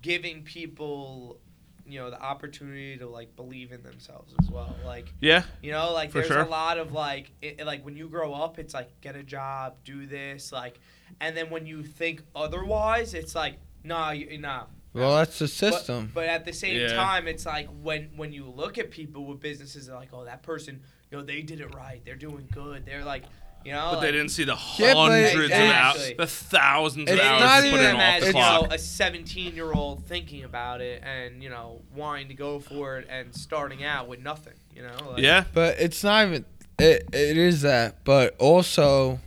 giving 0.00 0.42
people, 0.42 1.38
you 1.86 1.98
know, 2.00 2.10
the 2.10 2.20
opportunity 2.20 2.96
to 2.98 3.06
like 3.08 3.34
believe 3.36 3.72
in 3.72 3.82
themselves 3.82 4.32
as 4.40 4.50
well. 4.50 4.74
Like 4.84 5.12
yeah, 5.20 5.42
You 5.60 5.72
know, 5.72 5.92
like 5.92 6.12
there's 6.12 6.26
sure. 6.28 6.40
a 6.40 6.48
lot 6.48 6.78
of 6.78 6.92
like, 6.92 7.30
it, 7.42 7.64
like 7.66 7.84
when 7.84 7.96
you 7.96 8.08
grow 8.08 8.32
up, 8.32 8.58
it's 8.58 8.72
like 8.74 8.88
get 9.00 9.14
a 9.16 9.22
job, 9.22 9.74
do 9.84 10.06
this, 10.06 10.50
like, 10.52 10.80
and 11.20 11.36
then 11.36 11.50
when 11.50 11.66
you 11.66 11.82
think 11.84 12.22
otherwise, 12.34 13.14
it's 13.14 13.34
like 13.34 13.56
nah, 13.84 14.10
you, 14.10 14.38
nah. 14.38 14.64
well 14.94 15.16
that's 15.16 15.38
the 15.38 15.48
system 15.48 16.10
But, 16.14 16.26
at 16.26 16.44
the 16.44 16.52
same 16.52 16.80
Yeah. 16.80 16.94
time, 16.94 17.26
it's 17.26 17.46
like 17.46 17.68
when 17.82 18.10
when 18.16 18.32
you 18.32 18.46
look 18.46 18.78
at 18.78 18.90
people 18.90 19.24
with 19.26 19.40
businesses, 19.40 19.86
they're 19.86 19.96
like, 19.96 20.10
oh, 20.12 20.24
that 20.24 20.42
person, 20.42 20.80
you 21.10 21.18
know, 21.18 21.24
they 21.24 21.42
did 21.42 21.60
it 21.60 21.74
right, 21.74 22.00
they're 22.04 22.14
doing 22.16 22.48
good, 22.52 22.84
they're 22.86 23.04
like, 23.04 23.24
you 23.64 23.70
know, 23.72 23.90
but 23.92 24.00
they 24.00 24.10
didn't 24.10 24.30
see 24.30 24.42
the 24.44 24.56
Yeah, 24.78 24.94
but- 24.94 25.10
hundreds 25.10 25.52
of 25.52 25.60
hours, 25.60 26.12
the 26.18 26.26
thousands 26.26 27.08
of 27.10 27.16
It's 27.16 27.24
hours 27.24 27.40
not 27.40 27.60
put 27.62 27.66
even 27.68 27.78
in 27.80 27.86
them 27.86 27.96
off 27.96 28.02
as 28.02 28.20
the 28.22 28.26
you 28.26 28.32
know 28.32 28.66
a 28.70 28.78
17 28.78 29.54
year 29.54 29.72
old 29.72 30.04
thinking 30.06 30.42
about 30.44 30.80
it 30.80 31.02
and 31.04 31.42
you 31.42 31.48
know 31.48 31.80
wanting 31.94 32.28
to 32.28 32.34
go 32.34 32.58
for 32.58 32.98
it 32.98 33.06
and 33.08 33.34
starting 33.34 33.84
out 33.84 34.08
with 34.08 34.20
nothing. 34.20 34.54
You 34.74 34.82
know, 34.82 35.10
like, 35.12 35.22
yeah, 35.22 35.44
but 35.52 35.78
it's 35.78 36.02
not 36.02 36.26
even 36.26 36.44
it, 36.78 37.08
it 37.12 37.36
is 37.36 37.62
that 37.62 38.02
but 38.04 38.34
also 38.40 39.20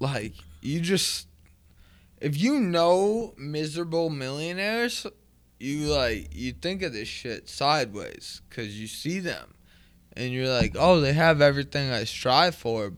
like 0.00 0.32
you 0.64 0.80
just 0.80 1.28
if 2.20 2.36
you 2.40 2.58
know 2.58 3.34
miserable 3.36 4.10
millionaires 4.10 5.06
you 5.60 5.80
like 5.86 6.28
you 6.34 6.52
think 6.52 6.82
of 6.82 6.92
this 6.92 7.06
shit 7.08 7.48
sideways 7.48 8.40
because 8.48 8.78
you 8.80 8.86
see 8.86 9.18
them 9.20 9.54
and 10.16 10.32
you're 10.32 10.48
like 10.48 10.74
oh 10.78 11.00
they 11.00 11.12
have 11.12 11.40
everything 11.40 11.90
i 11.90 12.02
strive 12.04 12.54
for 12.54 12.92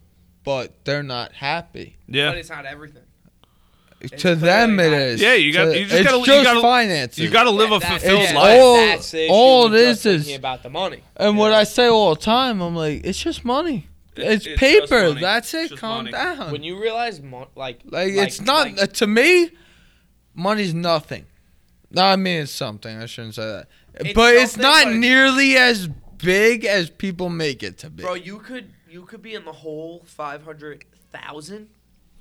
but 0.44 0.72
they're 0.84 1.02
not 1.02 1.32
happy 1.32 1.96
yeah. 2.08 2.30
but 2.30 2.38
it's 2.38 2.50
not 2.50 2.64
everything. 2.64 3.02
It's 3.98 4.22
to 4.22 4.34
them 4.36 4.78
it 4.78 4.90
not. 4.90 4.98
is 5.00 5.22
Yeah, 5.22 5.34
you 5.34 5.52
got- 5.54 5.64
To- 5.64 5.78
you 5.78 5.86
just 5.86 5.94
it's 6.00 6.10
gotta- 6.10 6.18
you 6.38 6.44
gotta- 6.44 6.60
finances 6.60 7.18
You 7.18 7.30
got 7.30 7.44
to 7.44 7.50
live 7.50 7.72
a 7.72 7.78
That- 7.78 8.00
fulfilled 8.02 8.22
it's 8.24 8.32
life. 8.34 8.60
all- 8.60 8.76
that's 8.76 9.14
all 9.30 9.70
with 9.70 9.80
it 9.80 9.84
just 9.86 10.06
is 10.06 10.28
is- 10.28 10.36
about 10.36 10.62
the 10.62 10.68
money. 10.70 11.00
and 11.16 11.36
what 11.38 11.52
i 11.52 11.64
say 11.64 11.88
all 11.88 12.14
the 12.14 12.20
time 12.20 12.60
i'm 12.60 12.76
like 12.76 13.00
it's 13.04 13.18
just 13.18 13.44
money 13.44 13.88
it's, 14.18 14.46
It's 14.46 14.58
paper 14.60 15.12
that's 15.12 15.52
it 15.54 15.58
It's 15.62 15.70
just 15.70 15.80
calm 15.80 16.04
money. 16.04 16.12
down 16.12 16.52
When 16.52 16.62
you 16.62 16.80
realize, 16.80 17.20
mo- 17.20 17.48
like, 17.54 17.80
Like, 17.84 18.12
it's 18.12 18.40
not 18.40 18.66
like- 18.66 18.82
uh, 18.82 18.86
to 18.86 19.06
me. 19.06 19.50
Money's 20.34 20.74
nothing. 20.74 21.24
No, 21.90 22.02
I 22.02 22.16
mean 22.16 22.42
it's 22.42 22.52
something. 22.52 22.96
I 22.98 23.06
shouldn't 23.06 23.34
say 23.36 23.42
that. 23.46 23.68
It's 23.94 24.12
but 24.12 24.34
it's 24.34 24.52
something, 24.52 24.62
not 24.62 24.84
but 24.84 24.88
it's- 24.90 25.00
nearly 25.00 25.56
as 25.56 25.88
big 26.18 26.64
as 26.64 26.90
people 26.90 27.28
make 27.30 27.62
it 27.62 27.78
to 27.78 27.90
be. 27.90 28.02
Bro, 28.02 28.14
you 28.14 28.38
could 28.38 28.72
you 28.90 29.02
could 29.04 29.22
be 29.22 29.34
in 29.34 29.44
the 29.44 29.52
hole 29.52 30.02
five 30.06 30.44
hundred 30.44 30.84
thousand 31.12 31.68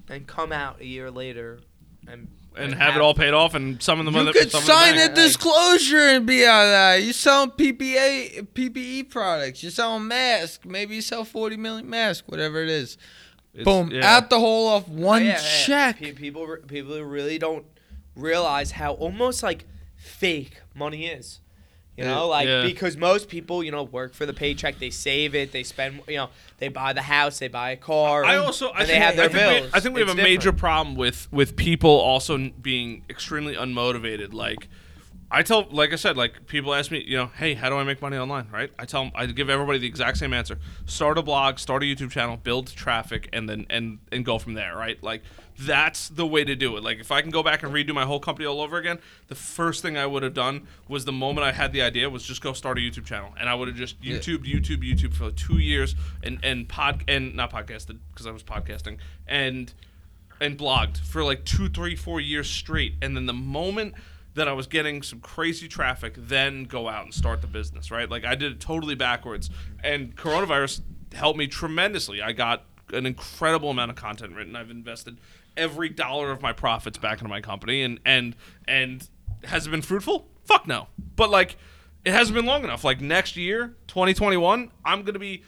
and 0.10 0.28
come 0.28 0.52
out 0.52 0.80
a 0.82 0.86
year 0.86 1.10
later 1.12 1.60
and 2.08 2.28
and 2.58 2.74
have 2.76 2.96
it 2.96 3.02
all 3.02 3.14
paid 3.14 3.34
off, 3.34 3.54
and 3.56 3.82
some 3.82 4.00
of 4.00 4.06
the 4.06 4.12
money. 4.12 4.26
you 4.28 4.34
money. 4.34 4.40
could 4.40 4.52
some 4.52 4.62
of 4.62 4.68
the 4.68 4.74
sign 4.74 4.98
a 4.98 5.14
disclosure 5.14 5.98
and 6.00 6.26
be 6.26 6.46
out 6.46 6.66
of 6.66 6.72
that. 6.72 7.04
You 7.04 7.14
selling 7.14 7.52
PPA, 7.52 8.48
PPE 8.54 9.10
products. 9.10 9.62
You're 9.64 9.72
selling 9.72 10.08
masks. 10.08 10.66
Maybe 10.66 10.96
you 10.96 11.02
sell 11.02 11.24
40 11.26 11.58
million 11.58 11.90
masks, 11.90 12.28
whatever 12.28 12.62
it 12.64 12.70
is. 12.70 12.98
It's- 13.54 13.64
Boom, 13.66 13.90
yeah. 13.92 14.18
out 14.18 14.30
the 14.30 14.40
hole 14.40 14.68
off 14.68 14.86
oh, 14.90 14.94
one 14.94 15.22
Oh, 15.22 15.26
Yeah, 15.26 15.42
yeah. 15.42 15.66
check. 15.66 16.00
Pe- 16.00 16.12
People 16.12 16.58
people 16.68 17.02
really 17.04 17.38
don't 17.38 17.66
realize 18.16 18.72
how 18.72 18.94
almost 18.94 19.44
like 19.44 19.66
fake 19.96 20.62
money 20.74 21.08
is. 21.08 21.40
You 21.98 22.04
know, 22.04 22.28
like 22.28 22.46
Yeah. 22.48 22.64
because 22.64 22.98
most 22.98 23.30
people, 23.30 23.64
you 23.64 23.72
know, 23.72 23.84
work 23.84 24.14
for 24.14 24.26
the 24.26 24.34
paycheck, 24.34 24.80
they 24.80 24.90
save 24.90 25.34
it, 25.34 25.54
they 25.54 25.64
spend, 25.64 26.02
you 26.10 26.18
know, 26.18 26.30
they 26.58 26.68
buy 26.68 26.92
the 26.92 27.02
house, 27.04 27.40
they 27.40 27.48
buy 27.48 27.72
a 27.72 27.78
car. 27.78 28.26
I 28.26 28.36
also 28.36 28.68
I 28.68 28.80
and 28.80 28.88
think, 28.88 28.88
they 28.90 28.96
have 29.00 29.16
their 29.16 29.26
I 29.26 29.30
think 29.30 29.54
we- 29.54 29.60
bills. 29.62 29.72
I 29.74 29.80
think 29.80 29.96
we 29.96 30.02
have 30.02 30.10
It's 30.10 30.20
a 30.20 30.24
major 30.24 30.52
problem 30.52 30.96
with 30.98 31.28
with 31.32 31.56
people 31.56 31.90
also 31.90 32.38
being 32.62 33.04
extremely 33.10 33.56
unmotivated. 33.56 34.34
Like 34.34 34.68
I 35.32 35.42
tell, 35.42 35.68
like 35.72 35.92
I 35.92 35.96
said, 35.96 36.18
like 36.18 36.46
people 36.46 36.74
ask 36.74 36.92
me, 36.92 37.04
you 37.06 37.18
know, 37.18 37.32
hey, 37.38 37.56
how 37.56 37.70
do 37.70 37.78
I 37.78 37.84
make 37.84 38.02
money 38.02 38.16
online? 38.16 38.48
Right? 38.52 38.72
I 38.78 38.86
tell 38.86 39.04
them, 39.04 39.12
I 39.16 39.26
give 39.26 39.50
everybody 39.50 39.80
the 39.80 39.88
exact 39.88 40.18
same 40.18 40.34
answer: 40.34 40.60
start 40.86 41.18
a 41.18 41.24
blog, 41.24 41.58
start 41.58 41.82
a 41.84 41.86
YouTube 41.86 42.12
channel, 42.12 42.38
build 42.38 42.68
traffic, 42.68 43.30
and 43.34 43.50
then 43.50 43.66
and 43.70 44.00
and 44.12 44.24
go 44.24 44.38
from 44.38 44.54
there. 44.54 44.76
Right? 44.76 45.02
Like 45.02 45.24
that's 45.58 46.10
the 46.10 46.28
way 46.28 46.44
to 46.44 46.56
do 46.56 46.78
it. 46.78 46.84
Like 46.84 47.00
if 47.00 47.12
I 47.12 47.22
can 47.22 47.32
go 47.32 47.42
back 47.42 47.64
and 47.64 47.74
redo 47.74 47.94
my 47.94 48.06
whole 48.06 48.20
company 48.20 48.46
all 48.46 48.62
over 48.62 48.78
again, 48.78 49.00
the 49.28 49.36
first 49.36 49.82
thing 49.82 49.98
I 49.98 50.06
would 50.06 50.22
have 50.22 50.34
done 50.34 50.68
was 50.88 51.06
the 51.06 51.12
moment 51.12 51.46
I 51.46 51.54
had 51.54 51.74
the 51.74 51.82
idea 51.82 52.10
was 52.10 52.24
just 52.24 52.42
go 52.42 52.54
start 52.54 52.78
a 52.78 52.82
YouTube 52.82 53.06
channel, 53.06 53.34
and 53.40 53.50
I 53.50 53.56
would 53.56 53.68
have 53.68 53.78
just 53.78 53.96
Yeah. 54.02 54.18
YouTube, 54.18 54.46
YouTube, 54.46 54.84
YouTube 54.84 55.14
for 55.16 55.32
two 55.32 55.58
years, 55.58 55.96
and 56.24 56.40
and 56.44 56.70
pod 56.70 57.04
and 57.08 57.36
not 57.36 57.52
podcasted 57.52 57.98
because 58.12 58.28
I 58.28 58.32
was 58.32 58.44
podcasting 58.44 58.98
and 59.28 59.74
and 60.40 60.58
blogged 60.58 61.00
for 61.00 61.24
like 61.24 61.46
two, 61.46 61.68
three, 61.70 61.96
four 61.96 62.22
years 62.22 62.50
straight. 62.50 62.96
And 63.02 63.16
then 63.16 63.26
the 63.26 63.34
moment 63.34 63.96
that 64.36 64.48
I 64.48 64.54
was 64.54 64.68
getting 64.68 65.02
some 65.02 65.20
crazy 65.20 65.68
traffic, 65.68 66.14
then 66.18 66.66
go 66.66 66.88
out 66.88 67.06
and 67.06 67.14
start 67.14 67.42
the 67.42 67.48
business, 67.48 67.90
right? 67.90 68.10
Like 68.10 68.26
I 68.26 68.36
did 68.36 68.52
it 68.52 68.60
totally 68.60 68.96
backwards. 68.96 69.50
And 69.84 70.16
coronavirus 70.16 70.82
helped 71.14 71.40
me 71.40 71.48
tremendously. 71.48 72.22
I 72.22 72.34
got 72.34 72.66
an 72.94 73.06
incredible 73.06 73.72
amount 73.72 73.92
of 73.92 73.98
content 73.98 74.36
written. 74.36 74.56
I've 74.56 74.70
invested 74.70 75.20
every 75.58 75.90
dollar 75.90 76.32
of 76.32 76.42
my 76.42 76.54
profits 76.54 76.98
back 76.98 77.20
into 77.20 77.30
my 77.30 77.42
company 77.42 77.82
and 77.82 78.00
and 78.06 78.36
and 78.68 79.08
has 79.46 79.68
it 79.68 79.70
been 79.70 79.82
fruitful? 79.82 80.28
Fuck 80.44 80.68
no. 80.68 80.88
But 81.16 81.30
like 81.30 81.58
it 82.04 82.12
hasn't 82.12 82.36
been 82.36 82.46
long 82.46 82.64
enough. 82.64 82.84
Like 82.84 83.02
next 83.02 83.36
year, 83.36 83.76
2021, 83.88 84.72
I'm 84.84 85.04
gonna 85.04 85.18
be 85.18 85.44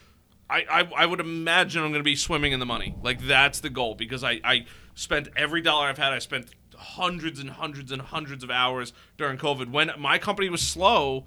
I, 0.50 0.64
I, 0.70 1.02
I 1.02 1.06
would 1.06 1.20
imagine 1.20 1.82
I'm 1.82 1.90
going 1.90 2.00
to 2.00 2.04
be 2.04 2.16
swimming 2.16 2.52
in 2.52 2.58
the 2.58 2.64
money. 2.64 2.94
Like 3.02 3.20
that's 3.20 3.60
the 3.60 3.68
goal 3.68 3.94
because 3.94 4.24
I, 4.24 4.40
I 4.42 4.64
spent 4.94 5.28
every 5.36 5.60
dollar 5.60 5.88
I've 5.88 5.98
had. 5.98 6.14
I 6.14 6.20
spent 6.20 6.54
hundreds 6.78 7.40
and 7.40 7.50
hundreds 7.50 7.90
and 7.92 8.00
hundreds 8.00 8.42
of 8.44 8.50
hours 8.50 8.92
during 9.16 9.36
COVID 9.36 9.70
when 9.70 9.90
my 9.98 10.16
company 10.18 10.48
was 10.48 10.62
slow 10.62 11.24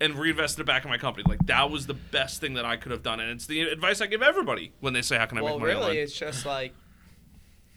and 0.00 0.14
reinvested 0.14 0.60
it 0.60 0.64
back 0.66 0.84
in 0.84 0.90
my 0.90 0.96
company. 0.98 1.24
Like 1.28 1.46
that 1.46 1.70
was 1.70 1.86
the 1.86 1.94
best 1.94 2.40
thing 2.40 2.54
that 2.54 2.64
I 2.64 2.76
could 2.76 2.92
have 2.92 3.02
done, 3.02 3.20
and 3.20 3.30
it's 3.30 3.46
the 3.46 3.62
advice 3.62 4.00
I 4.00 4.06
give 4.06 4.22
everybody 4.22 4.72
when 4.80 4.92
they 4.92 5.02
say, 5.02 5.18
"How 5.18 5.26
can 5.26 5.38
I 5.38 5.42
Well, 5.42 5.54
make 5.54 5.60
money 5.60 5.72
really, 5.74 5.82
online?" 5.84 5.96
it's 5.98 6.16
just 6.18 6.46
like, 6.46 6.72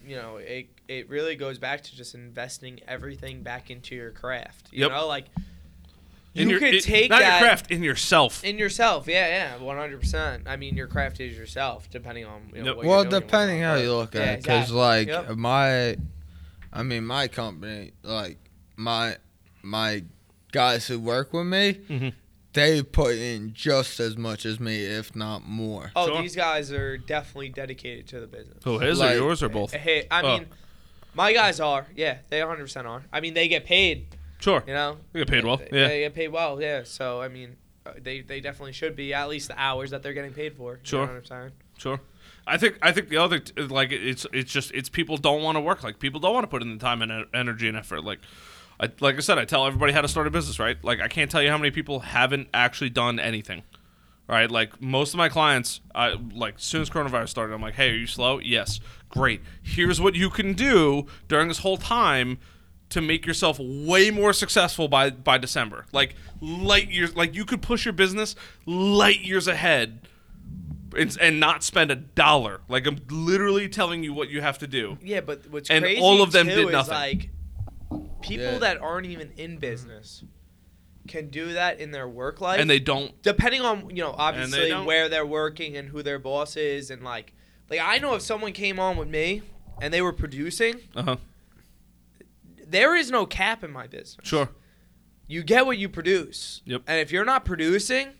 you 0.06 0.16
know, 0.16 0.36
it 0.38 0.66
it 0.88 1.08
really 1.08 1.36
goes 1.36 1.58
back 1.58 1.82
to 1.84 1.96
just 1.96 2.14
investing 2.14 2.80
everything 2.88 3.42
back 3.42 3.70
into 3.70 3.94
your 3.94 4.10
craft. 4.10 4.68
You 4.72 4.82
Yep. 4.82 4.90
know, 4.90 5.06
like 5.06 5.26
In 6.34 6.48
you 6.48 6.52
your- 6.52 6.60
could 6.60 6.74
it- 6.74 6.84
take 6.84 7.10
not 7.10 7.20
that 7.20 7.40
your 7.40 7.48
craft 7.48 7.70
in 7.70 7.82
yourself. 7.82 8.42
in 8.44 8.56
yourself. 8.58 9.06
Yeah, 9.08 9.26
yeah, 9.28 9.56
one 9.58 9.76
hundred 9.76 10.00
percent. 10.00 10.44
I 10.46 10.56
mean, 10.56 10.76
your 10.76 10.86
craft 10.86 11.20
is 11.20 11.36
yourself, 11.36 11.90
depending 11.90 12.24
on 12.24 12.52
you 12.54 12.60
know, 12.62 12.66
Yep. 12.68 12.76
what 12.76 12.86
Well, 12.86 13.02
you're 13.02 13.20
depending 13.20 13.60
how 13.62 13.74
you 13.74 13.92
look 13.92 14.14
yeah, 14.14 14.20
at 14.22 14.28
it, 14.28 14.42
because 14.42 14.70
exactly. 14.70 14.76
like 14.78 15.08
Yep. 15.08 15.36
my, 15.36 15.96
I 16.72 16.82
mean 16.82 17.04
my 17.06 17.28
company, 17.28 17.92
like 18.02 18.38
my 18.76 19.16
my 19.62 20.04
guys 20.52 20.86
who 20.88 20.98
work 20.98 21.32
with 21.32 21.46
me, 21.46 21.74
Mhm. 21.88 22.12
they 22.52 22.82
put 22.82 23.14
in 23.16 23.52
just 23.54 24.00
as 24.00 24.16
much 24.16 24.44
as 24.44 24.58
me, 24.60 24.84
if 24.84 25.14
not 25.14 25.46
more. 25.46 25.92
Oh, 25.96 26.08
Sure. 26.08 26.22
these 26.22 26.36
guys 26.36 26.72
are 26.72 26.98
definitely 26.98 27.48
dedicated 27.50 28.06
to 28.08 28.20
the 28.20 28.26
business. 28.26 28.62
Who 28.64 28.78
his 28.78 28.98
Like- 28.98 29.14
or 29.14 29.18
yours 29.18 29.42
or 29.42 29.48
both? 29.48 29.72
Hey, 29.72 30.06
I 30.10 30.20
Oh. 30.22 30.38
mean, 30.38 30.46
my 31.14 31.32
guys 31.32 31.60
are. 31.60 31.86
Yeah, 31.96 32.18
they 32.28 32.40
100 32.40 32.62
percent 32.64 32.86
are. 32.86 33.04
I 33.12 33.20
mean, 33.20 33.34
they 33.34 33.48
get 33.48 33.64
paid. 33.64 34.06
Sure, 34.40 34.64
You 34.66 34.74
know, 34.74 34.98
you 35.14 35.20
get 35.24 35.28
paid 35.28 35.44
well. 35.44 35.58
They, 35.58 35.68
Yeah, 35.72 35.88
they 35.88 36.00
get 36.00 36.14
paid 36.14 36.28
well. 36.28 36.60
Yeah, 36.60 36.82
so 36.82 37.22
I 37.22 37.28
mean, 37.28 37.56
uh, 37.86 37.92
they 37.98 38.20
they 38.22 38.40
definitely 38.40 38.72
should 38.72 38.96
be 38.96 39.14
at 39.14 39.28
least 39.28 39.48
the 39.48 39.58
hours 39.60 39.90
that 39.90 40.02
they're 40.02 40.12
getting 40.14 40.32
paid 40.34 40.56
for. 40.56 40.72
You 40.74 40.80
Sure. 40.82 41.06
know 41.06 41.12
what 41.12 41.18
I'm 41.18 41.24
saying? 41.24 41.52
Sure. 41.78 42.00
I 42.46 42.56
think 42.58 42.78
I 42.82 42.92
think 42.92 43.08
the 43.08 43.18
other 43.18 43.40
like 43.56 43.92
it's 43.92 44.26
it's 44.32 44.50
just 44.50 44.72
it's 44.72 44.88
people 44.88 45.16
don't 45.16 45.42
want 45.42 45.56
to 45.56 45.60
work. 45.60 45.82
Like 45.82 45.98
people 45.98 46.20
don't 46.20 46.34
want 46.34 46.44
to 46.44 46.48
put 46.48 46.62
in 46.62 46.72
the 46.72 46.78
time 46.78 47.02
and 47.02 47.26
energy 47.32 47.68
and 47.68 47.76
effort. 47.76 48.04
Like 48.04 48.20
I 48.80 48.90
like 49.00 49.16
I 49.16 49.20
said 49.20 49.38
I 49.38 49.44
tell 49.44 49.66
everybody 49.66 49.92
how 49.92 50.00
to 50.00 50.08
start 50.08 50.26
a 50.26 50.30
business 50.30 50.58
right? 50.58 50.82
Like 50.82 51.00
I 51.00 51.08
can't 51.08 51.30
tell 51.30 51.42
you 51.42 51.50
how 51.50 51.58
many 51.58 51.70
people 51.70 52.00
haven't 52.00 52.48
actually 52.52 52.90
done 52.90 53.20
anything 53.20 53.62
right? 54.28 54.50
Like 54.50 54.80
most 54.80 55.14
of 55.14 55.18
my 55.18 55.28
clients 55.28 55.80
I 55.94 56.16
like 56.34 56.56
as 56.56 56.62
soon 56.62 56.82
as 56.82 56.90
coronavirus 56.90 57.28
started 57.28 57.54
I'm 57.54 57.62
like 57.62 57.74
hey 57.74 57.90
are 57.90 57.96
you 57.96 58.06
slow? 58.06 58.38
Yes. 58.38 58.80
Great. 59.08 59.42
Here's 59.62 60.00
what 60.00 60.14
you 60.14 60.30
can 60.30 60.54
do 60.54 61.06
during 61.28 61.48
this 61.48 61.58
whole 61.58 61.76
time 61.76 62.38
to 62.88 63.00
make 63.00 63.24
yourself 63.24 63.58
way 63.58 64.10
more 64.10 64.32
successful 64.32 64.88
by 64.88 65.10
by 65.10 65.38
December. 65.38 65.86
Like 65.92 66.16
light 66.40 66.90
years 66.90 67.14
like 67.14 67.34
you 67.34 67.44
could 67.44 67.62
push 67.62 67.84
your 67.84 67.92
business 67.92 68.34
light 68.66 69.20
years 69.20 69.46
ahead 69.46 70.08
and, 70.96 71.16
and 71.20 71.40
not 71.40 71.62
spend 71.62 71.90
a 71.90 71.96
dollar. 71.96 72.60
Like 72.68 72.86
I'm 72.86 72.98
literally 73.10 73.68
telling 73.68 74.02
you 74.04 74.12
what 74.12 74.28
you 74.30 74.40
have 74.40 74.58
to 74.58 74.66
do. 74.66 74.98
Yeah, 75.02 75.20
but 75.20 75.48
what's 75.50 75.70
And 75.70 75.84
crazy 75.84 76.00
all 76.00 76.22
of 76.22 76.32
them 76.32 76.46
too 76.48 76.54
did 76.54 76.66
is 76.66 76.72
nothing. 76.72 76.94
like 76.94 77.30
people 78.20 78.44
Yeah. 78.46 78.58
that 78.58 78.78
aren't 78.80 79.06
even 79.06 79.32
in 79.36 79.58
business 79.58 80.24
can 81.08 81.28
do 81.30 81.54
that 81.54 81.80
in 81.80 81.90
their 81.90 82.08
work 82.08 82.40
life, 82.40 82.60
And 82.60 82.70
they 82.70 82.78
don't. 82.78 83.20
depending 83.22 83.60
on 83.62 83.90
you 83.90 84.02
know 84.02 84.14
obviously 84.16 84.68
don't. 84.68 84.86
where 84.86 85.08
they're 85.08 85.26
working 85.26 85.76
and 85.76 85.88
who 85.88 86.02
their 86.02 86.18
boss 86.20 86.56
is 86.56 86.90
and 86.90 87.02
like 87.02 87.32
like 87.70 87.80
I 87.82 87.98
know 87.98 88.14
if 88.14 88.22
someone 88.22 88.52
came 88.52 88.78
on 88.78 88.96
with 88.96 89.08
me 89.08 89.42
and 89.80 89.92
they 89.92 90.00
were 90.02 90.12
producing, 90.12 90.76
Uh 90.94 91.02
huh. 91.02 91.16
there 92.66 92.94
is 92.94 93.10
no 93.10 93.26
cap 93.26 93.64
in 93.64 93.70
my 93.72 93.86
business. 93.86 94.26
Sure. 94.26 94.48
You 95.26 95.42
get 95.42 95.66
what 95.66 95.78
you 95.78 95.88
produce. 95.88 96.60
Yep. 96.66 96.82
And 96.86 97.00
if 97.00 97.10
you're 97.10 97.24
not 97.24 97.44
producing, 97.44 98.10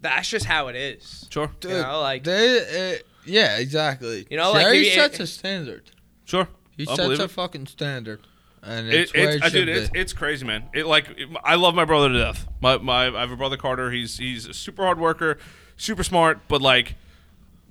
that's 0.00 0.28
just 0.28 0.46
how 0.46 0.68
it 0.68 0.76
is. 0.76 1.26
Sure. 1.30 1.50
You 1.62 1.70
know, 1.70 2.00
like 2.00 2.24
They, 2.24 2.94
uh, 2.94 2.98
yeah, 3.24 3.58
exactly. 3.58 4.26
You 4.30 4.36
know, 4.36 4.52
like, 4.52 4.62
Jerry 4.66 4.78
if 4.78 4.84
you- 4.86 4.90
sets 4.92 5.20
a 5.20 5.26
standard. 5.26 5.90
Sure. 6.24 6.48
He 6.76 6.86
I'll 6.88 6.96
sets 6.96 7.20
a 7.20 7.24
it. 7.24 7.30
fucking 7.30 7.66
standard, 7.66 8.26
and 8.62 8.88
it's 8.88 9.12
where 9.12 9.30
it's, 9.36 9.46
it 9.46 9.50
dude, 9.52 9.66
be. 9.66 9.72
it's, 9.72 9.90
it's 9.94 10.12
crazy, 10.14 10.46
man. 10.46 10.64
It 10.72 10.86
like 10.86 11.10
it- 11.16 11.28
I 11.44 11.56
love 11.56 11.74
my 11.74 11.84
brother 11.84 12.08
to 12.08 12.18
death. 12.18 12.48
My, 12.62 12.78
my 12.78 13.08
I 13.08 13.20
have 13.20 13.30
a 13.30 13.36
brother 13.36 13.58
Carter. 13.58 13.90
He's 13.90 14.16
he's 14.16 14.46
a 14.46 14.54
super 14.54 14.84
hard 14.84 14.98
worker, 14.98 15.36
super 15.76 16.02
smart, 16.02 16.38
but 16.48 16.62
like 16.62 16.94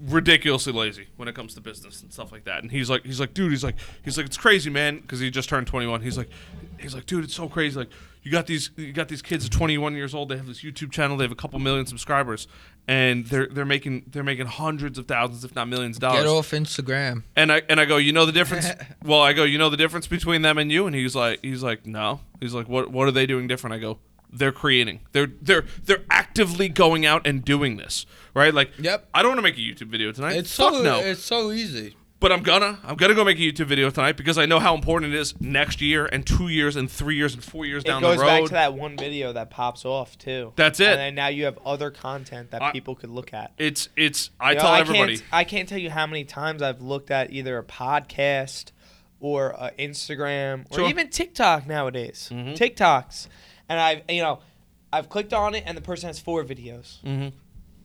ridiculously 0.08 0.72
lazy 0.72 1.08
when 1.18 1.28
it 1.28 1.36
comes 1.36 1.54
to 1.56 1.62
business 1.62 2.02
and 2.02 2.14
stuff 2.14 2.32
like 2.32 2.46
that. 2.46 2.62
And 2.62 2.72
he's 2.72 2.90
like 2.90 3.04
he's 3.06 3.20
like 3.20 3.34
dude, 3.34 3.52
he's 3.52 3.64
like 3.64 3.76
he's 4.04 4.18
like 4.18 4.26
it's 4.28 4.38
crazy, 4.38 4.70
man, 4.70 5.00
because 5.00 5.20
he 5.20 5.30
just 5.32 5.50
turned 5.50 5.68
21. 5.68 6.02
He's 6.02 6.18
like 6.18 6.30
he's 6.80 6.94
like 6.94 7.06
dude, 7.06 7.24
it's 7.24 7.34
so 7.36 7.50
crazy. 7.50 7.78
Like 7.80 7.90
you 8.22 8.32
got 8.32 8.48
these 8.48 8.72
you 8.76 8.91
got 8.91 9.08
these 9.08 9.22
kids 9.22 9.46
at 9.46 9.52
21 9.52 9.96
years 9.96 10.14
old. 10.14 10.30
They 10.30 10.38
have 10.38 10.48
this 10.48 10.62
YouTube 10.62 10.91
channel. 10.91 11.18
They 11.18 11.24
have 11.24 11.32
a 11.32 11.36
couple 11.36 11.58
million 11.60 11.86
subscribers, 11.86 12.48
and 12.88 13.26
they're 13.28 13.48
they're 13.48 13.66
making 13.66 14.06
they're 14.08 14.24
making 14.24 14.48
hundreds 14.48 14.98
of 14.98 15.08
thousands, 15.08 15.44
if 15.44 15.56
not 15.56 15.68
millions 15.68 15.98
of 15.98 16.02
dollars. 16.02 16.24
Get 16.24 16.30
off 16.30 16.52
Instagram. 16.52 17.24
And 17.36 17.52
I 17.52 17.62
and 17.70 17.80
I 17.80 17.86
go, 17.86 17.98
you 17.98 18.12
know 18.12 18.26
the 18.26 18.32
difference. 18.32 18.68
well, 19.04 19.22
I 19.22 19.34
go, 19.34 19.44
you 19.44 19.58
know 19.58 19.70
the 19.70 19.78
difference 19.78 20.08
between 20.08 20.41
them 20.41 20.58
and 20.58 20.72
you. 20.72 20.86
And 20.86 20.96
he's 20.96 21.16
like, 21.16 21.40
he's 21.41 21.64
like, 21.64 21.86
no. 21.86 22.22
He's 22.40 22.54
like, 22.54 22.68
what 22.68 22.91
what 22.91 23.08
are 23.08 23.12
they 23.12 23.26
doing 23.26 23.48
different? 23.48 23.76
I 23.76 23.80
go, 23.80 24.00
they're 24.32 24.52
creating. 24.52 25.02
They're 25.12 25.32
they're 25.41 25.66
they're 25.84 26.04
actively 26.10 26.70
going 26.70 27.06
out 27.06 27.26
and 27.26 27.44
doing 27.44 27.78
this, 27.78 28.06
right? 28.34 28.54
Like, 28.54 28.72
Yep. 28.80 29.08
I 29.14 29.22
don't 29.22 29.30
want 29.32 29.40
to 29.40 29.44
make 29.44 29.58
a 29.58 29.62
YouTube 29.62 29.90
video 29.90 30.12
tonight. 30.12 30.36
It's 30.36 30.56
Fuck 30.56 30.74
so 30.74 30.82
no. 30.82 31.00
it's 31.00 31.24
so 31.24 31.52
easy. 31.52 31.96
But 32.22 32.34
I'm 32.34 32.44
gonna 32.44 32.78
I'm 32.84 32.98
gonna 32.98 33.16
go 33.16 33.24
make 33.24 33.38
a 33.38 33.41
YouTube 33.41 33.68
video 33.68 33.90
tonight 33.90 34.18
because 34.18 34.38
I 34.38 34.46
know 34.46 34.60
how 34.60 34.76
important 34.76 35.14
it 35.14 35.18
is 35.18 35.40
next 35.40 35.80
year 35.80 36.06
and 36.06 36.26
two 36.28 36.50
years 36.50 36.76
and 36.76 36.91
three 36.91 37.16
years 37.16 37.34
and 37.34 37.41
four 37.41 37.66
years 37.66 37.82
down 37.86 38.02
the 38.02 38.10
road. 38.10 38.14
it 38.14 38.18
goes 38.18 38.26
back 38.28 38.44
to 38.46 38.54
that 38.56 38.74
one 38.74 38.98
video 38.98 39.32
that 39.32 39.50
pops 39.50 39.86
off 39.86 40.18
too. 40.18 40.52
That's 40.58 40.82
it. 40.82 40.90
And 40.90 41.00
then 41.00 41.16
now 41.16 41.28
you 41.30 41.46
have 41.46 41.58
other 41.66 41.91
content 41.91 42.52
that 42.52 42.62
I- 42.62 42.72
people 42.74 42.96
could 42.96 43.10
look 43.10 43.34
at. 43.34 43.54
It's 43.58 43.88
it's 43.96 44.32
I 44.38 44.50
You 44.52 44.56
know, 44.58 44.62
tell 44.64 44.72
I 44.72 44.80
everybody. 44.82 45.18
Can't, 45.18 45.30
I 45.32 45.44
can't 45.46 45.70
tell 45.70 45.78
you 45.78 45.90
how 45.90 46.06
many 46.08 46.26
times 46.26 46.62
I've 46.62 46.82
looked 46.82 47.10
at 47.10 47.32
either 47.32 47.58
a 47.58 47.64
podcast 47.64 48.72
or 49.22 49.58
uh, 49.58 49.70
Instagram 49.80 50.66
or 50.72 50.80
Sure. 50.80 50.90
even 50.90 51.08
TikTok 51.10 51.68
nowadays. 51.68 52.30
Mhm. 52.34 52.58
TikToks, 52.58 53.28
and 53.70 53.80
I've 53.80 54.02
you 54.10 54.22
know, 54.22 54.40
I've 54.91 55.08
clicked 55.08 55.32
on 55.34 55.56
it 55.56 55.64
and 55.66 55.78
the 55.78 55.82
person 55.82 56.08
has 56.08 56.20
four 56.20 56.44
videos. 56.44 57.02
Mhm. 57.06 57.32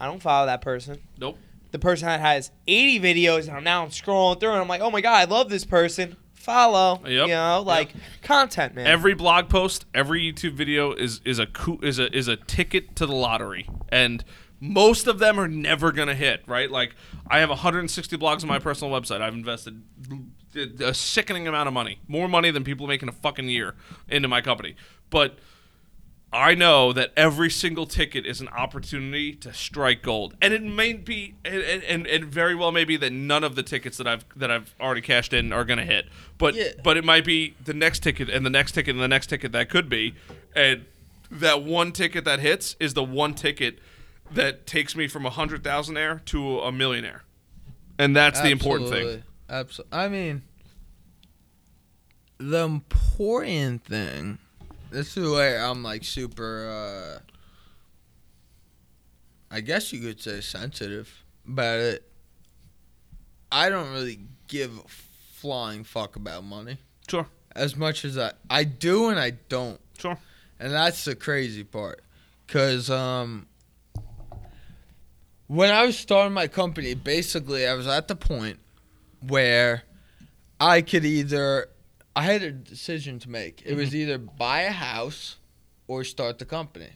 I 0.00 0.06
don't 0.06 0.20
follow 0.20 0.46
that 0.46 0.60
person. 0.60 1.00
Nope. 1.20 1.38
The 1.74 1.80
person 1.80 2.06
that 2.06 2.20
has 2.20 2.52
80 2.68 3.00
videos 3.00 3.48
and 3.48 3.56
I'm 3.56 3.64
now 3.64 3.82
I'm 3.82 3.90
scrolling 3.90 4.38
through 4.38 4.52
and 4.52 4.60
I'm 4.60 4.68
like, 4.68 4.80
oh 4.80 4.92
my 4.92 5.00
god, 5.00 5.16
I 5.16 5.24
love 5.24 5.50
this 5.50 5.64
person. 5.64 6.14
follow. 6.34 7.00
Yep. 7.04 7.26
You 7.26 7.34
know, 7.34 7.64
like 7.66 7.92
content, 8.22 8.76
man. 8.76 8.86
Every 8.86 9.14
blog 9.14 9.48
post, 9.48 9.84
every 9.92 10.20
YouTube 10.22 10.52
video 10.52 10.92
is 10.92 11.20
is 11.24 11.40
a 11.40 11.48
is 11.82 11.98
a 11.98 12.16
is 12.16 12.28
a 12.28 12.36
ticket 12.36 12.94
to 12.94 13.06
the 13.06 13.12
lottery, 13.12 13.68
and 13.88 14.22
most 14.60 15.08
of 15.08 15.18
them 15.18 15.40
are 15.40 15.48
never 15.48 15.90
gonna 15.90 16.14
hit. 16.14 16.44
Right? 16.46 16.70
Like 16.70 16.94
I 17.26 17.40
have 17.40 17.48
160 17.48 18.16
blogs 18.18 18.42
on 18.42 18.48
my 18.48 18.60
personal 18.60 18.94
website. 18.94 19.20
I've 19.20 19.34
invested 19.34 19.82
a 20.78 20.94
sickening 20.94 21.48
amount 21.48 21.66
of 21.66 21.74
money, 21.74 21.98
more 22.06 22.28
money 22.28 22.52
than 22.52 22.62
people 22.62 22.86
make 22.86 23.02
in 23.02 23.08
a 23.08 23.12
fucking 23.12 23.48
year 23.48 23.74
into 24.08 24.28
my 24.28 24.40
company, 24.40 24.76
but. 25.10 25.40
I 26.34 26.56
know 26.56 26.92
that 26.92 27.12
every 27.16 27.48
single 27.48 27.86
ticket 27.86 28.26
is 28.26 28.40
an 28.40 28.48
opportunity 28.48 29.34
to 29.36 29.52
strike 29.54 30.02
gold, 30.02 30.34
and 30.42 30.52
it 30.52 30.64
may 30.64 30.92
be, 30.92 31.36
and, 31.44 31.62
and, 31.62 32.06
and 32.08 32.24
very 32.24 32.56
well 32.56 32.72
may 32.72 32.84
be 32.84 32.96
that 32.96 33.12
none 33.12 33.44
of 33.44 33.54
the 33.54 33.62
tickets 33.62 33.96
that 33.98 34.08
I've 34.08 34.24
that 34.34 34.50
I've 34.50 34.74
already 34.80 35.00
cashed 35.00 35.32
in 35.32 35.52
are 35.52 35.64
going 35.64 35.78
to 35.78 35.84
hit. 35.84 36.06
But 36.36 36.54
Yeah. 36.56 36.72
but 36.82 36.96
it 36.96 37.04
might 37.04 37.24
be 37.24 37.54
the 37.64 37.72
next 37.72 38.00
ticket 38.02 38.28
and 38.28 38.44
the 38.44 38.50
next 38.50 38.72
ticket 38.72 38.96
and 38.96 39.02
the 39.02 39.06
next 39.08 39.28
ticket 39.28 39.52
that 39.52 39.70
could 39.70 39.88
be, 39.88 40.14
and 40.56 40.86
that 41.30 41.62
one 41.62 41.92
ticket 41.92 42.24
that 42.24 42.40
hits 42.40 42.74
is 42.80 42.94
the 42.94 43.04
one 43.04 43.34
ticket 43.34 43.78
that 44.32 44.66
takes 44.66 44.96
me 44.96 45.06
from 45.06 45.24
a 45.24 45.30
hundred 45.30 45.62
thousandaire 45.62 46.24
to 46.24 46.58
a 46.60 46.72
millionaire, 46.72 47.22
and 47.96 48.16
that's 48.16 48.40
the 48.40 48.50
important 48.50 48.90
thing. 48.90 49.22
Absolutely. 49.48 49.96
I 49.98 50.08
mean, 50.08 50.42
the 52.38 52.64
important 52.64 53.84
thing. 53.84 54.38
This 54.94 55.16
is 55.16 55.28
where 55.28 55.60
I'm 55.64 55.82
like 55.82 56.04
super. 56.04 57.20
uh 57.20 57.20
I 59.50 59.60
guess 59.60 59.92
you 59.92 60.00
could 60.00 60.20
say 60.20 60.40
sensitive 60.40 61.22
about 61.46 61.78
it. 61.80 62.08
I 63.52 63.68
don't 63.68 63.92
really 63.92 64.20
give 64.48 64.78
a 64.78 64.82
flying 64.88 65.84
fuck 65.84 66.16
about 66.16 66.42
money 66.44 66.78
Sure, 67.08 67.26
as 67.54 67.76
much 67.76 68.04
as 68.04 68.16
I 68.18 68.32
I 68.48 68.64
do 68.64 69.08
and 69.10 69.18
I 69.18 69.30
don't. 69.48 69.80
sure. 69.98 70.16
And 70.60 70.72
that's 70.72 71.04
the 71.04 71.14
crazy 71.16 71.64
part. 71.64 72.02
Cause 72.46 72.88
um 72.90 73.46
when 75.46 75.70
I 75.70 75.84
was 75.84 75.98
starting 75.98 76.32
my 76.32 76.46
company, 76.48 76.94
basically 76.94 77.66
I 77.66 77.74
was 77.74 77.86
at 77.86 78.08
the 78.08 78.16
point 78.16 78.58
where 79.20 79.82
I 80.58 80.80
could 80.82 81.04
either 81.04 81.68
I 82.16 82.22
had 82.22 82.42
a 82.42 82.52
decision 82.52 83.18
to 83.20 83.30
make. 83.30 83.62
It 83.64 83.74
was 83.74 83.88
mm-hmm. 83.88 83.96
either 83.98 84.18
buy 84.18 84.62
a 84.62 84.72
house 84.72 85.36
or 85.86 86.04
start 86.04 86.38
the 86.38 86.44
company. 86.44 86.90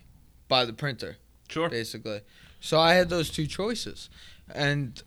Buy 0.47 0.65
the 0.65 0.73
printer, 0.73 1.17
Sure. 1.49 1.69
basically. 1.69 2.21
So 2.61 2.79
I 2.79 2.95
had 2.95 3.09
those 3.09 3.31
two 3.31 3.47
choices. 3.47 4.09
And 4.53 5.03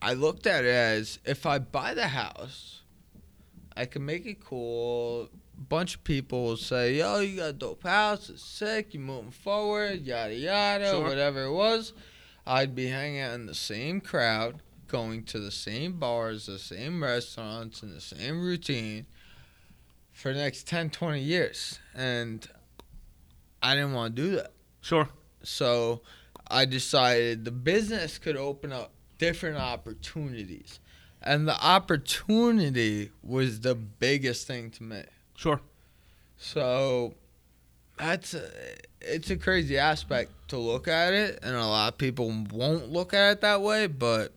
I 0.00 0.14
looked 0.14 0.46
at 0.46 0.64
it 0.64 0.68
as 0.68 1.18
if 1.24 1.46
I 1.46 1.58
buy 1.58 1.94
the 1.94 2.08
house, 2.08 2.82
I 3.76 3.86
can 3.86 4.04
make 4.04 4.26
it 4.26 4.44
cool. 4.44 5.28
Bunch 5.56 5.96
of 5.96 6.04
people 6.04 6.44
will 6.44 6.56
say, 6.56 6.96
"Yo, 6.96 7.20
you 7.20 7.36
got 7.36 7.50
a 7.50 7.52
dope 7.52 7.84
house. 7.84 8.28
It's 8.28 8.44
sick. 8.44 8.92
You 8.92 9.00
moving 9.00 9.30
forward. 9.30 10.02
Yada 10.02 10.34
yada. 10.34 10.90
Sure. 10.90 11.02
Whatever 11.04 11.44
it 11.44 11.52
was." 11.52 11.92
I'd 12.46 12.74
be 12.74 12.88
hanging 12.88 13.20
out 13.20 13.34
in 13.34 13.46
the 13.46 13.54
same 13.54 14.00
crowd, 14.00 14.60
going 14.94 15.24
to 15.24 15.40
the 15.40 15.50
same 15.50 15.94
bars, 15.98 16.46
the 16.46 16.56
same 16.56 17.02
restaurants, 17.02 17.82
and 17.82 17.92
the 17.92 18.00
same 18.00 18.40
routine 18.40 19.06
for 20.12 20.32
the 20.32 20.38
next 20.38 20.68
10, 20.68 20.90
20 20.90 21.20
years, 21.20 21.80
and 21.96 22.46
I 23.60 23.74
didn't 23.74 23.92
want 23.92 24.14
to 24.14 24.22
do 24.22 24.36
that. 24.36 24.52
Sure. 24.82 25.08
So 25.42 26.02
I 26.46 26.64
decided 26.64 27.44
the 27.44 27.50
business 27.50 28.18
could 28.18 28.36
open 28.36 28.72
up 28.72 28.92
different 29.18 29.56
opportunities. 29.56 30.78
And 31.20 31.48
the 31.48 31.60
opportunity 31.60 33.10
was 33.24 33.58
the 33.60 33.74
biggest 33.74 34.46
thing 34.46 34.70
to 34.72 34.84
me. 34.84 35.02
Sure. 35.34 35.60
So 36.36 37.14
that's 37.98 38.34
a, 38.34 38.48
it's 39.00 39.30
a 39.30 39.36
crazy 39.36 39.76
aspect 39.76 40.30
to 40.50 40.58
look 40.58 40.86
at 40.86 41.14
it, 41.14 41.40
and 41.42 41.56
a 41.56 41.66
lot 41.66 41.94
of 41.94 41.98
people 41.98 42.32
won't 42.52 42.92
look 42.92 43.12
at 43.12 43.32
it 43.32 43.40
that 43.40 43.60
way. 43.60 43.88
But 43.88 44.32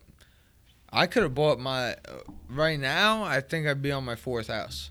I 0.92 1.06
could 1.06 1.22
have 1.22 1.34
bought 1.34 1.58
my 1.60 1.92
uh, 1.92 1.96
right 2.48 2.78
now. 2.80 3.22
I 3.22 3.40
think 3.40 3.66
I'd 3.66 3.82
be 3.82 3.92
on 3.92 4.04
my 4.04 4.16
fourth 4.16 4.48
house 4.48 4.90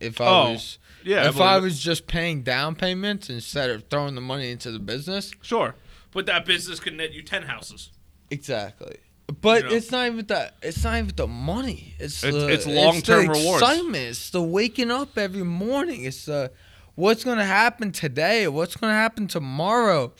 if 0.00 0.20
I 0.20 0.26
Oh, 0.26 0.52
was 0.52 0.78
Yeah. 1.04 1.26
if 1.28 1.34
believe 1.34 1.48
I 1.48 1.58
was 1.58 1.78
just 1.80 2.06
paying 2.06 2.42
down 2.42 2.74
payments 2.76 3.28
instead 3.30 3.70
of 3.70 3.84
throwing 3.90 4.14
the 4.14 4.20
money 4.20 4.50
into 4.50 4.70
the 4.70 4.78
business. 4.78 5.32
Sure. 5.42 5.74
But 6.12 6.26
that 6.26 6.44
business 6.44 6.78
could 6.80 6.94
net 6.94 7.12
you 7.12 7.22
10 7.22 7.42
houses. 7.44 7.90
Exactly. 8.30 8.96
But 9.40 9.64
You 9.64 9.70
know. 9.70 9.76
it's 9.76 9.90
not 9.90 10.06
even 10.06 10.26
the 10.26 10.52
it's 10.62 10.84
not 10.84 10.96
even 10.98 11.12
the 11.16 11.26
money. 11.26 11.94
It's 11.98 12.22
It's- 12.22 12.42
the, 12.42 12.48
it's 12.48 12.66
long-term 12.66 13.20
rewards. 13.22 13.38
It's 13.38 13.38
the 13.38 13.44
rewards. 13.46 13.62
Excitement. 13.62 13.96
It's 14.08 14.30
the 14.30 14.42
waking 14.42 14.90
up 14.90 15.16
every 15.16 15.42
morning. 15.44 16.04
It's 16.04 16.26
the 16.26 16.52
what's 16.96 17.24
gonna 17.24 17.44
happen 17.46 17.92
today. 17.92 18.46
What's 18.48 18.76
gonna 18.76 18.92
happen 18.92 19.26
tomorrow. 19.28 20.12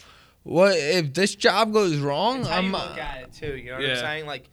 What 0.44 0.77
if 0.77 1.12
this 1.15 1.35
job 1.35 1.73
goes 1.73 1.97
wrong? 1.99 2.40
It's 2.40 2.49
how 2.49 2.61
you 2.61 2.66
I'm 2.66 2.73
look 2.73 2.99
at 2.99 3.23
it 3.23 3.32
too. 3.32 3.57
You 3.57 3.70
know 3.70 3.77
what 3.77 3.82
Yeah. 3.82 3.90
I'm 3.93 3.97
saying? 3.99 4.27
Like 4.27 4.49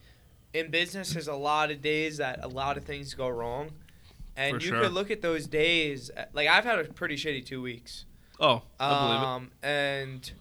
in 0.52 0.70
business, 0.70 1.12
there's 1.12 1.28
a 1.28 1.34
lot 1.34 1.70
of 1.70 1.80
days 1.82 2.16
that 2.18 2.40
a 2.42 2.48
lot 2.48 2.76
of 2.76 2.84
things 2.84 3.14
go 3.14 3.28
wrong, 3.28 3.70
and 4.36 4.56
For 4.56 4.62
you 4.62 4.68
sure. 4.70 4.82
could 4.82 4.92
look 4.92 5.10
at 5.10 5.22
those 5.22 5.46
days. 5.46 6.10
Like 6.32 6.48
I've 6.48 6.64
had 6.64 6.78
a 6.78 6.84
pretty 6.84 7.16
shitty 7.16 7.44
two 7.46 7.62
weeks. 7.62 8.04
Oh, 8.40 8.62
I 8.78 8.88
believe 8.88 9.22
it. 9.22 9.26
Um, 9.26 9.50
and 9.62 10.32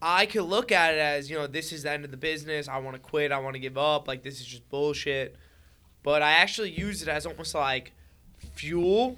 I 0.00 0.26
could 0.26 0.44
look 0.44 0.72
at 0.72 0.94
it 0.94 0.98
as, 0.98 1.30
you 1.30 1.36
know, 1.36 1.46
this 1.46 1.72
is 1.72 1.82
the 1.82 1.90
end 1.90 2.04
of 2.04 2.10
the 2.10 2.16
business. 2.16 2.68
I 2.68 2.78
want 2.78 2.94
to 2.96 3.00
quit. 3.00 3.32
I 3.32 3.38
want 3.38 3.54
to 3.54 3.60
give 3.60 3.76
up. 3.76 4.08
Like, 4.08 4.22
this 4.22 4.40
is 4.40 4.46
just 4.46 4.68
bullshit. 4.70 5.36
But 6.02 6.22
I 6.22 6.32
actually 6.32 6.70
use 6.70 7.02
it 7.02 7.08
as 7.08 7.26
almost 7.26 7.54
like 7.54 7.92
fuel. 8.54 9.16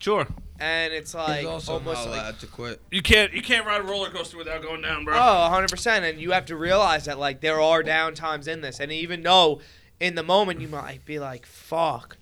Sure. 0.00 0.26
And 0.60 0.92
it's 0.92 1.12
He's 1.12 1.18
like 1.18 1.46
also 1.46 1.74
almost 1.74 2.04
not 2.04 2.10
like, 2.10 2.20
allowed 2.20 2.40
to 2.40 2.46
quit. 2.48 2.80
You 2.90 3.00
can't 3.02 3.32
you 3.32 3.42
can't 3.42 3.64
ride 3.64 3.80
a 3.80 3.84
roller 3.84 4.10
coaster 4.10 4.36
without 4.36 4.60
going 4.62 4.82
down, 4.82 5.04
bro. 5.04 5.14
oh, 5.16 5.50
100%. 5.52 6.08
And 6.08 6.20
you 6.20 6.32
have 6.32 6.46
to 6.46 6.56
realize 6.56 7.04
that, 7.04 7.18
like, 7.18 7.40
there 7.40 7.60
are 7.60 7.82
down 7.84 8.14
times 8.14 8.48
in 8.48 8.60
this. 8.60 8.80
And 8.80 8.90
even 8.90 9.22
though 9.22 9.60
in 10.00 10.14
the 10.14 10.22
moment 10.22 10.60
you 10.60 10.68
might 10.68 11.04
be 11.04 11.18
like, 11.18 11.46
fuck. 11.46 12.16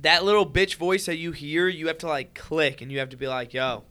That 0.00 0.24
little 0.24 0.48
bitch 0.48 0.74
voice 0.76 1.06
that 1.06 1.16
you 1.16 1.32
hear, 1.32 1.68
you 1.68 1.86
have 1.86 1.98
to, 1.98 2.06
like, 2.08 2.34
click. 2.34 2.80
And 2.82 2.90
you 2.90 2.98
have 2.98 3.10
to 3.10 3.16
be 3.16 3.28
like, 3.28 3.54
yo. 3.54 3.84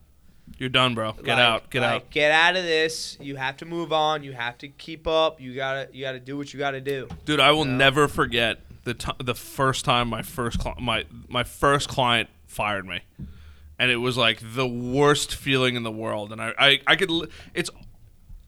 You're 0.58 0.70
done, 0.70 0.94
bro. 0.94 1.14
Get 1.14 1.28
Like- 1.28 1.40
out. 1.40 1.70
Get 1.70 1.82
like, 1.82 1.92
out. 1.92 2.10
Get 2.12 2.32
out 2.32 2.56
of 2.58 2.64
this. 2.64 3.18
You 3.22 3.38
have 3.38 3.58
to 3.58 3.66
move 3.66 3.94
on. 3.94 4.24
You 4.24 4.34
have 4.34 4.58
to 4.60 4.68
keep 4.68 5.08
up. 5.08 5.40
You 5.40 5.56
gotta 5.56 5.88
you 5.94 6.04
gotta 6.04 6.20
do 6.20 6.36
what 6.38 6.54
you 6.54 6.60
gotta 6.60 6.82
do. 6.82 7.08
Dude, 7.24 7.40
I 7.40 7.52
will 7.52 7.66
Yeah. 7.66 7.78
never 7.78 8.08
forget 8.10 8.60
the 8.84 8.94
t- 8.94 9.12
the 9.24 9.34
first 9.36 9.86
time 9.86 10.10
my 10.10 10.22
first 10.22 10.60
cli- 10.60 10.74
my 10.80 11.06
my 11.30 11.44
first 11.46 11.88
client 11.88 12.30
fired 12.46 12.86
me, 12.86 13.00
and 13.80 13.90
it 13.90 13.96
was 13.98 14.18
like 14.18 14.40
the 14.44 14.68
worst 14.68 15.34
feeling 15.34 15.76
in 15.76 15.84
the 15.84 15.92
world. 15.92 16.34
And 16.34 16.42
I 16.42 16.54
I, 16.60 16.80
I 16.88 16.96
could 16.98 17.10
it's 17.54 17.70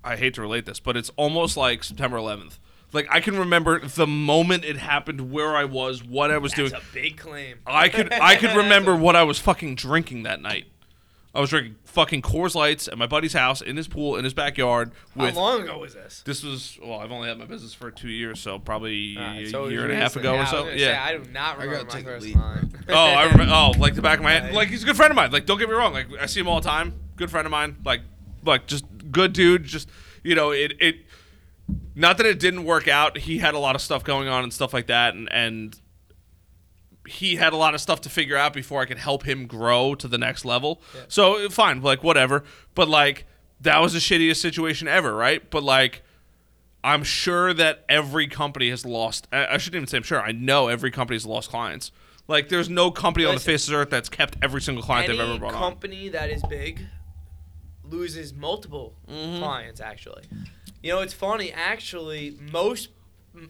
I 0.03 0.17
hate 0.17 0.34
to 0.34 0.41
relate 0.41 0.65
this, 0.65 0.81
but 0.81 0.97
it's 0.97 1.09
almost 1.15 1.55
like 1.55 1.81
September 1.84 2.17
11th. 2.17 2.59
Like 2.95 3.07
I 3.11 3.19
can 3.19 3.38
remember 3.38 3.80
the 3.85 4.07
moment 4.07 4.65
it 4.65 4.77
happened, 4.77 5.31
where 5.31 5.55
I 5.55 5.65
was, 5.65 6.03
what 6.03 6.31
I 6.31 6.38
was 6.39 6.53
That's 6.53 6.72
doing. 6.72 6.81
a 6.81 6.93
big 6.93 7.17
claim. 7.17 7.57
I 7.67 7.89
could 7.89 8.11
I 8.13 8.35
could 8.38 8.55
remember 8.55 8.95
what 8.95 9.15
I 9.15 9.23
was 9.23 9.38
fucking 9.38 9.76
drinking 9.76 10.23
that 10.23 10.41
night. 10.41 10.65
I 11.34 11.41
was 11.41 11.49
drinking 11.49 11.76
fucking 11.84 12.22
Coors 12.22 12.55
Lights 12.55 12.88
at 12.88 12.97
my 12.97 13.07
buddy's 13.07 13.34
house 13.34 13.61
in 13.61 13.76
his 13.76 13.89
pool 13.89 14.15
in 14.15 14.23
his 14.23 14.34
backyard 14.34 14.91
How 15.17 15.26
with 15.26 15.35
long 15.35 15.63
ago 15.63 15.77
was 15.80 15.93
this? 15.93 16.22
this 16.26 16.43
was 16.43 16.80
well, 16.81 16.99
I've 16.99 17.11
only 17.11 17.27
had 17.27 17.38
my 17.38 17.43
business 17.43 17.73
for 17.73 17.91
two 17.91 18.07
years, 18.07 18.39
so 18.39 18.57
probably 18.57 19.17
Alright, 19.17 19.45
a 19.45 19.49
so 19.49 19.59
it 19.59 19.63
was 19.63 19.72
year 19.73 19.84
and 19.84 19.91
a 19.91 19.95
half 19.97 20.15
recent. 20.15 20.23
ago 20.26 20.34
Yeah, 20.34 20.38
I 20.38 20.39
or 20.39 20.41
was 20.43 20.49
so. 20.49 20.63
gonna 20.63 20.80
say, 20.80 20.85
Yeah. 20.85 21.03
I 21.03 21.17
do 21.17 21.31
not 21.31 21.57
I 21.59 21.63
remember 21.63 21.76
gotta 21.76 21.85
my 21.88 21.91
take 21.91 22.01
a 22.03 22.07
first 22.07 22.26
leak. 22.26 22.35
line. 22.38 22.73
oh, 22.89 22.93
I 22.95 23.23
remember. 23.26 23.53
Oh, 23.53 23.72
like 23.77 23.95
the 23.95 24.01
back 24.01 24.19
of 24.19 24.23
my 24.23 24.31
head. 24.31 24.53
Like 24.53 24.69
he's 24.69 24.84
a 24.84 24.85
good 24.85 24.95
friend 24.95 25.11
of 25.11 25.17
mine. 25.17 25.31
Like 25.31 25.45
don't 25.45 25.57
get 25.57 25.67
me 25.67 25.76
wrong. 25.76 25.91
Like 25.91 26.07
I 26.22 26.26
see 26.27 26.39
him 26.39 26.47
all 26.47 26.61
the 26.61 26.69
time. 26.69 26.93
Good 27.17 27.30
friend 27.30 27.45
of 27.45 27.51
mine. 27.51 27.76
Like 27.84 28.01
like 28.45 28.65
just 28.65 28.85
good 29.11 29.34
dude. 29.34 29.65
Just 29.65 29.89
you 30.23 30.35
know 30.35 30.51
it 30.51 30.72
it. 30.80 30.95
Not 31.95 32.17
that 32.17 32.25
it 32.25 32.39
didn't 32.39 32.63
work 32.65 32.87
out. 32.87 33.17
He 33.17 33.37
had 33.39 33.53
a 33.53 33.59
lot 33.59 33.75
of 33.75 33.81
stuff 33.81 34.03
going 34.03 34.27
on 34.27 34.43
and 34.43 34.53
stuff 34.53 34.73
like 34.73 34.87
that, 34.87 35.13
and 35.15 35.31
and 35.31 35.79
he 37.07 37.35
had 37.35 37.53
a 37.53 37.55
lot 37.55 37.75
of 37.75 37.81
stuff 37.81 38.01
to 38.01 38.09
figure 38.09 38.35
out 38.35 38.51
before 38.53 38.81
I 38.81 38.85
could 38.85 38.97
help 38.97 39.23
him 39.23 39.45
grow 39.45 39.93
to 39.95 40.07
the 40.07 40.17
next 40.17 40.43
level. 40.43 40.81
So 41.07 41.49
fine, 41.49 41.81
like 41.81 42.03
whatever. 42.03 42.43
But 42.73 42.89
like 42.89 43.25
that 43.61 43.79
was 43.79 43.93
the 43.93 43.99
shittiest 43.99 44.37
situation 44.37 44.87
ever, 44.87 45.15
right? 45.15 45.47
But 45.49 45.63
like 45.63 46.01
I'm 46.83 47.03
sure 47.03 47.53
that 47.53 47.85
every 47.89 48.27
company 48.27 48.69
has 48.71 48.85
lost. 48.85 49.27
I 49.31 49.57
shouldn't 49.57 49.75
even 49.79 49.87
say 49.87 49.97
I'm 49.97 50.03
sure. 50.03 50.21
I 50.21 50.31
know 50.31 50.67
every 50.67 50.91
company 50.91 51.15
has 51.15 51.25
lost 51.25 51.49
clients. 51.49 51.91
Like 52.27 52.49
there's 52.49 52.69
no 52.69 52.89
company 52.91 53.25
on 53.25 53.35
the 53.35 53.39
face 53.41 53.67
of 53.67 53.71
the 53.73 53.77
earth 53.77 53.89
that's 53.91 54.09
kept 54.09 54.37
every 54.41 54.61
single 54.61 54.83
client 54.83 55.07
they've 55.07 55.19
ever 55.19 55.37
brought 55.39 55.53
on. 55.53 55.59
company 55.61 56.09
that 56.09 56.29
is 56.31 56.41
big 56.49 56.81
loses 57.83 58.33
multiple 58.33 58.95
Mm-hmm. 59.07 59.39
clients. 59.43 59.79
Actually, 59.79 60.23
you 60.85 60.91
know 60.91 61.01
it's 61.01 61.13
funny. 61.13 61.51
Actually, 61.51 62.37
most 62.51 62.89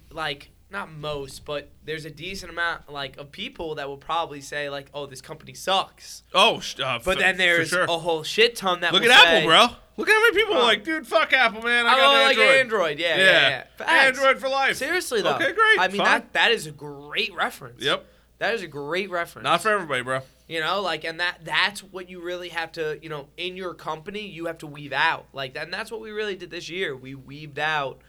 like 0.10 0.52
not 0.72 0.90
most, 0.92 1.44
but 1.44 1.70
there's 1.84 2.06
a 2.06 2.10
decent 2.10 2.50
amount 2.52 2.90
like 2.90 3.18
of 3.18 3.32
people 3.32 3.76
that 3.76 3.90
will 3.90 3.98
probably 3.98 4.40
say 4.40 4.70
like, 4.70 4.88
"Oh, 4.94 5.06
this 5.06 5.20
company 5.22 5.54
sucks." 5.54 6.24
Oh, 6.34 6.62
uh, 6.82 7.00
But 7.04 7.18
f- 7.18 7.20
then 7.20 7.38
there's 7.38 7.70
sure. 7.70 7.84
a 7.84 7.98
whole 7.98 8.24
shit 8.24 8.56
ton 8.56 8.80
that 8.82 8.94
look 8.94 9.04
at 9.04 9.10
say, 9.10 9.38
Apple, 9.38 9.50
bro. 9.50 9.68
Look 9.98 10.08
at 10.10 10.14
how 10.14 10.22
many 10.22 10.36
people 10.36 10.56
are 10.56 10.64
like, 10.64 10.84
dude, 10.84 11.08
fuck 11.08 11.32
Apple, 11.34 11.62
man. 11.62 11.86
I 11.86 11.90
I 11.94 11.96
got 11.98 12.10
oh, 12.10 12.24
like 12.24 12.38
Android. 12.38 12.58
Android, 12.58 13.00
yeah, 13.00 13.18
yeah, 13.18 13.24
yeah. 13.50 13.64
Facts. 13.78 13.92
Android 14.18 14.40
for 14.40 14.50
life. 14.50 14.78
Seriously 14.78 15.22
though, 15.22 15.36
Okay, 15.36 15.52
great, 15.52 15.80
I 15.80 15.88
mean 15.90 15.98
fine. 15.98 16.06
that 16.06 16.34
that 16.34 16.52
is 16.52 16.68
a 16.68 16.72
great 16.72 17.34
reference. 17.36 17.82
Yep. 17.82 18.06
That 18.40 18.54
is 18.54 18.62
a 18.62 18.68
great 18.68 19.10
reference. 19.10 19.44
Not 19.44 19.62
for 19.62 19.70
everybody, 19.72 20.04
bro. 20.04 20.22
You 20.48 20.60
know, 20.60 20.80
like, 20.82 21.04
and 21.04 21.20
that 21.20 21.40
that's 21.44 21.82
what 21.84 22.08
you 22.08 22.22
really 22.22 22.50
have 22.50 22.72
to, 22.74 23.00
you 23.02 23.10
know, 23.10 23.30
in 23.36 23.58
your 23.58 23.74
company, 23.74 24.28
you 24.28 24.46
have 24.46 24.60
to 24.60 24.68
weave 24.68 24.94
out. 24.94 25.26
Like, 25.34 25.58
and 25.58 25.74
that's 25.74 25.92
what 25.92 26.02
we 26.02 26.12
really 26.12 26.36
did 26.36 26.52
this 26.52 26.70
year. 26.70 26.96
We 26.96 27.16
weaved 27.16 27.58
out 27.58 28.00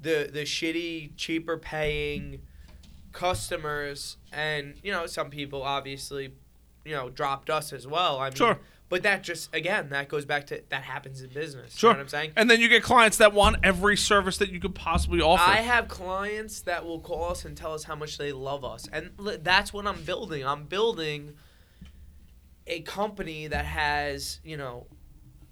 the 0.00 0.30
the 0.32 0.42
shitty, 0.42 1.16
cheaper 1.16 1.56
paying 1.58 2.42
customers, 3.12 4.16
and 4.32 4.74
you 4.82 4.92
know, 4.92 5.06
some 5.06 5.28
people 5.30 5.62
obviously, 5.62 6.32
you 6.84 6.92
know, 6.94 7.10
dropped 7.10 7.50
us 7.50 7.72
as 7.72 7.86
well. 7.86 8.20
I 8.20 8.26
mean, 8.28 8.36
Sure. 8.36 8.58
But 8.90 9.04
that 9.04 9.22
just 9.22 9.54
again, 9.54 9.88
that 9.90 10.08
goes 10.08 10.26
back 10.26 10.48
to 10.48 10.62
that 10.68 10.82
happens 10.82 11.22
in 11.22 11.30
business. 11.30 11.78
Sure. 11.78 11.90
You 11.90 11.94
know 11.94 11.98
what 12.00 12.02
I'm 12.02 12.08
saying? 12.08 12.32
And 12.36 12.50
then 12.50 12.60
you 12.60 12.68
get 12.68 12.82
clients 12.82 13.18
that 13.18 13.32
want 13.32 13.58
every 13.62 13.96
service 13.96 14.36
that 14.38 14.50
you 14.50 14.58
could 14.58 14.74
possibly 14.74 15.20
offer. 15.20 15.48
I 15.48 15.58
have 15.62 15.86
clients 15.86 16.62
that 16.62 16.84
will 16.84 16.98
call 16.98 17.30
us 17.30 17.44
and 17.44 17.56
tell 17.56 17.72
us 17.72 17.84
how 17.84 17.94
much 17.94 18.18
they 18.18 18.32
love 18.32 18.64
us, 18.64 18.88
and 18.92 19.12
that's 19.42 19.72
what 19.72 19.86
I'm 19.86 20.02
building. 20.02 20.44
I'm 20.44 20.64
building 20.64 21.34
a 22.66 22.80
company 22.80 23.46
that 23.46 23.64
has, 23.64 24.40
you 24.44 24.56
know, 24.56 24.86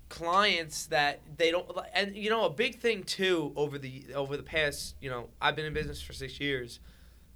clients 0.08 0.86
that 0.86 1.20
they 1.36 1.52
don't, 1.52 1.70
and 1.94 2.16
you 2.16 2.30
know, 2.30 2.44
a 2.44 2.50
big 2.50 2.80
thing 2.80 3.04
too 3.04 3.52
over 3.54 3.78
the 3.78 4.04
over 4.16 4.36
the 4.36 4.42
past, 4.42 4.96
you 5.00 5.10
know, 5.10 5.28
I've 5.40 5.54
been 5.54 5.64
in 5.64 5.72
business 5.72 6.02
for 6.02 6.12
six 6.12 6.40
years. 6.40 6.80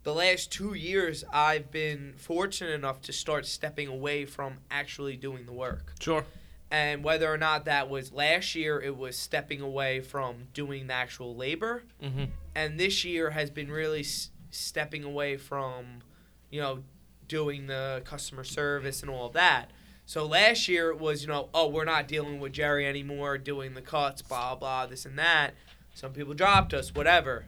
The 0.04 0.12
last 0.14 0.50
two 0.50 0.74
years, 0.74 1.24
I've 1.32 1.70
been 1.70 2.14
fortunate 2.16 2.72
enough 2.72 3.02
to 3.02 3.12
start 3.12 3.46
stepping 3.46 3.86
away 3.88 4.24
from 4.24 4.54
actually 4.70 5.16
doing 5.16 5.46
the 5.46 5.52
work. 5.52 5.92
Sure. 6.00 6.24
and 6.72 7.04
whether 7.04 7.32
or 7.32 7.36
not 7.38 7.66
that 7.66 7.88
was 7.90 8.12
last 8.12 8.54
year 8.54 8.80
it 8.80 8.96
was 8.96 9.14
stepping 9.16 9.60
away 9.60 10.00
from 10.00 10.48
doing 10.54 10.86
the 10.88 10.94
actual 10.94 11.36
labor. 11.36 11.84
Mm-hmm. 12.02 12.24
and 12.54 12.80
this 12.80 13.04
year 13.04 13.30
has 13.30 13.50
been 13.50 13.70
really 13.70 14.00
s- 14.00 14.30
stepping 14.50 15.04
away 15.04 15.36
from 15.36 16.00
you 16.50 16.60
know 16.60 16.82
doing 17.28 17.66
the 17.66 18.02
customer 18.04 18.42
service 18.44 19.02
and 19.02 19.10
all 19.10 19.26
of 19.26 19.34
that. 19.34 19.70
So 20.06 20.26
last 20.26 20.66
year 20.66 20.90
it 20.90 20.98
was 20.98 21.22
you 21.22 21.28
know 21.28 21.48
oh 21.54 21.68
we're 21.68 21.84
not 21.84 22.08
dealing 22.08 22.40
with 22.40 22.52
jerry 22.52 22.86
anymore 22.86 23.38
doing 23.38 23.74
the 23.74 23.82
cuts 23.82 24.20
blah 24.22 24.54
blah 24.56 24.86
this 24.86 25.04
and 25.06 25.18
that. 25.18 25.54
Some 25.94 26.12
people 26.12 26.34
dropped 26.34 26.72
us 26.74 26.94
whatever. 26.94 27.44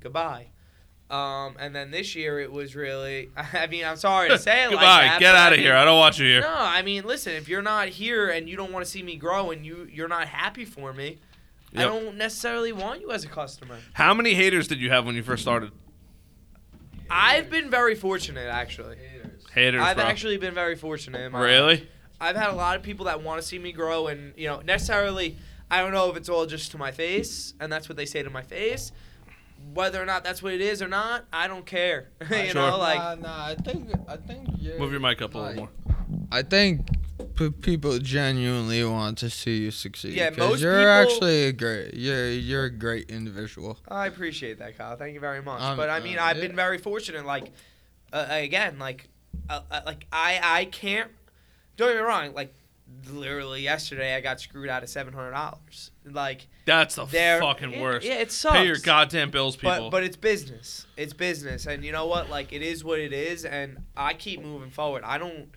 Goodbye 0.00 0.48
um, 1.12 1.56
and 1.60 1.76
then 1.76 1.90
this 1.90 2.16
year 2.16 2.40
it 2.40 2.50
was 2.50 2.74
really 2.74 3.30
i 3.36 3.66
mean 3.66 3.84
i'm 3.84 3.96
sorry 3.96 4.28
to 4.30 4.38
say 4.48 4.62
it 4.62 4.66
like 4.66 4.70
Goodbye. 4.72 5.02
that, 5.04 5.20
Get 5.20 5.34
out 5.34 5.52
of 5.52 5.58
mean- 5.58 5.66
here. 5.66 5.76
I 5.76 5.84
don't 5.84 5.98
want 5.98 6.18
you 6.18 6.24
here. 6.26 6.40
no, 6.40 6.54
I 6.56 6.82
mean, 6.82 7.04
listen, 7.04 7.34
if 7.34 7.48
you're 7.48 7.62
not 7.62 7.88
here 7.88 8.30
and 8.30 8.48
you 8.48 8.56
don't 8.56 8.72
want 8.72 8.84
to 8.84 8.90
see 8.90 9.02
me 9.02 9.16
grow 9.16 9.50
and 9.50 9.64
you 9.64 9.88
you're 9.92 10.08
not 10.08 10.26
happy 10.26 10.64
for 10.64 10.92
me, 10.92 11.18
I 11.76 11.82
don't 11.84 12.16
necessarily 12.16 12.72
want 12.72 13.00
you 13.00 13.12
as 13.12 13.24
a 13.24 13.28
customer. 13.28 13.78
How 13.92 14.12
many 14.14 14.34
haters 14.34 14.68
did 14.68 14.78
you 14.78 14.90
have 14.90 15.06
when 15.06 15.14
you 15.14 15.22
first 15.22 15.42
started? 15.42 15.70
I've 17.10 17.50
been 17.50 17.70
very 17.70 17.94
fortunate 17.94 18.48
actually. 18.48 18.96
Haters, 18.96 19.44
Haters. 19.54 19.82
I've 19.82 19.96
bro. 19.96 20.04
actually 20.06 20.36
been 20.38 20.54
very 20.54 20.76
fortunate. 20.76 21.20
In 21.20 21.32
my 21.32 21.40
life. 21.40 21.46
really? 21.46 21.88
I've 22.20 22.36
had 22.36 22.50
a 22.50 22.54
lot 22.54 22.76
of 22.76 22.82
people 22.82 23.06
that 23.06 23.22
want 23.22 23.40
to 23.40 23.46
see 23.46 23.58
me 23.58 23.72
grow 23.72 24.06
and, 24.06 24.32
you 24.36 24.46
know, 24.48 24.60
necessarily 24.60 25.36
I 25.70 25.80
don't 25.80 25.92
know 25.92 26.10
if 26.10 26.16
it's 26.16 26.28
all 26.28 26.46
just 26.46 26.70
to 26.72 26.78
my 26.78 26.90
face 26.90 27.54
and 27.60 27.70
that's 27.72 27.88
what 27.88 27.96
they 27.96 28.06
say 28.06 28.22
to 28.22 28.30
my 28.30 28.42
face. 28.42 28.92
Whether 29.74 30.02
or 30.02 30.06
not 30.06 30.22
that's 30.24 30.42
what 30.42 30.52
it 30.52 30.60
is 30.60 30.82
or 30.82 30.88
not, 30.88 31.24
I 31.32 31.48
don't 31.48 31.64
care. 31.64 32.08
you 32.30 32.48
Sure. 32.48 32.54
know, 32.70 32.78
like 32.78 32.98
nah, 32.98 33.14
nah, 33.14 33.46
I 33.46 33.54
think 33.54 33.88
I 34.08 34.16
think 34.16 34.48
you're, 34.58 34.78
Move 34.78 34.90
your 34.92 35.00
mic 35.00 35.22
up 35.22 35.34
a 35.34 35.38
little 35.38 35.54
more. 35.54 35.68
I 36.30 36.42
think 36.42 36.86
p- 37.36 37.50
people 37.50 37.98
genuinely 37.98 38.84
want 38.84 39.18
to 39.18 39.30
see 39.30 39.58
you 39.58 39.70
succeed. 39.70 40.14
Yeah, 40.14 40.28
'cause 40.30 40.38
most 40.38 40.60
you're 40.60 40.72
people- 40.74 40.90
actually 40.90 41.44
a 41.44 41.52
great. 41.52 41.94
You're 41.94 42.28
you're 42.30 42.64
a 42.64 42.70
great 42.70 43.10
individual. 43.10 43.78
I 43.88 44.06
appreciate 44.08 44.58
that, 44.58 44.76
Kyle. 44.76 44.96
Thank 44.96 45.14
you 45.14 45.20
very 45.20 45.42
much. 45.42 45.62
Um, 45.62 45.76
but 45.76 45.88
I 45.88 46.00
mean, 46.00 46.18
uh, 46.18 46.22
I've 46.24 46.36
yeah. 46.36 46.46
been 46.48 46.56
very 46.56 46.78
fortunate. 46.78 47.24
Like, 47.24 47.50
uh, 48.12 48.26
again, 48.28 48.78
like, 48.78 49.08
uh, 49.48 49.60
uh, 49.70 49.80
like 49.86 50.06
I 50.12 50.40
I 50.42 50.64
can't. 50.66 51.10
Don't 51.78 51.88
get 51.88 51.96
me 51.96 52.02
wrong. 52.02 52.34
Like, 52.34 52.54
literally 53.10 53.62
yesterday, 53.62 54.14
I 54.14 54.20
got 54.20 54.40
screwed 54.40 54.68
out 54.68 54.82
of 54.82 54.88
seven 54.88 55.12
hundred 55.12 55.32
dollars. 55.32 55.90
Like, 56.04 56.46
That's 56.64 56.94
the 56.96 57.06
fucking 57.06 57.80
worst. 57.80 58.06
Yeah, 58.06 58.14
it 58.14 58.32
sucks. 58.32 58.56
Pay 58.56 58.66
your 58.66 58.78
goddamn 58.78 59.30
bills, 59.30 59.56
people. 59.56 59.70
But 59.70 59.90
but 59.90 60.02
it's 60.04 60.16
business. 60.16 60.86
It's 60.96 61.12
business, 61.12 61.66
and 61.66 61.84
you 61.84 61.92
know 61.92 62.06
what? 62.06 62.30
Like, 62.30 62.52
it 62.52 62.62
is 62.62 62.84
what 62.84 62.98
it 62.98 63.12
is, 63.12 63.44
and 63.44 63.78
I 63.96 64.14
keep 64.14 64.42
moving 64.42 64.70
forward. 64.70 65.02
I 65.04 65.18
don't. 65.18 65.50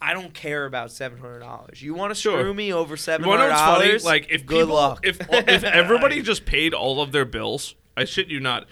I 0.00 0.14
don't 0.14 0.34
care 0.34 0.66
about 0.66 0.90
seven 0.90 1.18
hundred 1.18 1.40
dollars. 1.40 1.80
You 1.80 1.94
want 1.94 2.10
to 2.12 2.20
Sure. 2.20 2.40
screw 2.40 2.52
me 2.54 2.72
over 2.72 2.96
seven 2.96 3.24
you 3.24 3.30
wanna 3.30 3.48
know 3.48 3.54
hundred 3.54 3.84
dollars? 3.84 4.04
Like 4.04 4.26
if 4.30 4.44
good 4.44 4.62
people, 4.62 4.74
luck. 4.74 5.00
if 5.04 5.20
oh, 5.30 5.42
if 5.46 5.62
everybody 5.64 6.20
just 6.22 6.44
paid 6.44 6.74
all 6.74 7.00
of 7.00 7.12
their 7.12 7.24
bills, 7.24 7.76
I 7.96 8.04
shit 8.04 8.26
you 8.26 8.40
not. 8.40 8.66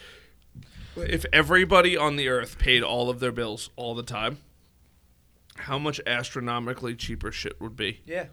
If 0.97 1.25
everybody 1.33 1.97
on 1.97 2.17
the 2.17 2.29
earth 2.29 2.59
paid 2.59 2.83
all 2.83 3.09
of 3.09 3.21
their 3.21 3.31
bills 3.31 3.71
all 3.77 3.95
the 3.95 4.03
time, 4.03 4.39
how 5.61 5.79
much 5.79 6.01
astronomically 6.07 6.95
cheaper 6.95 7.31
shit 7.33 7.61
would 7.61 7.77
be? 7.77 8.01
yeah, 8.07 8.27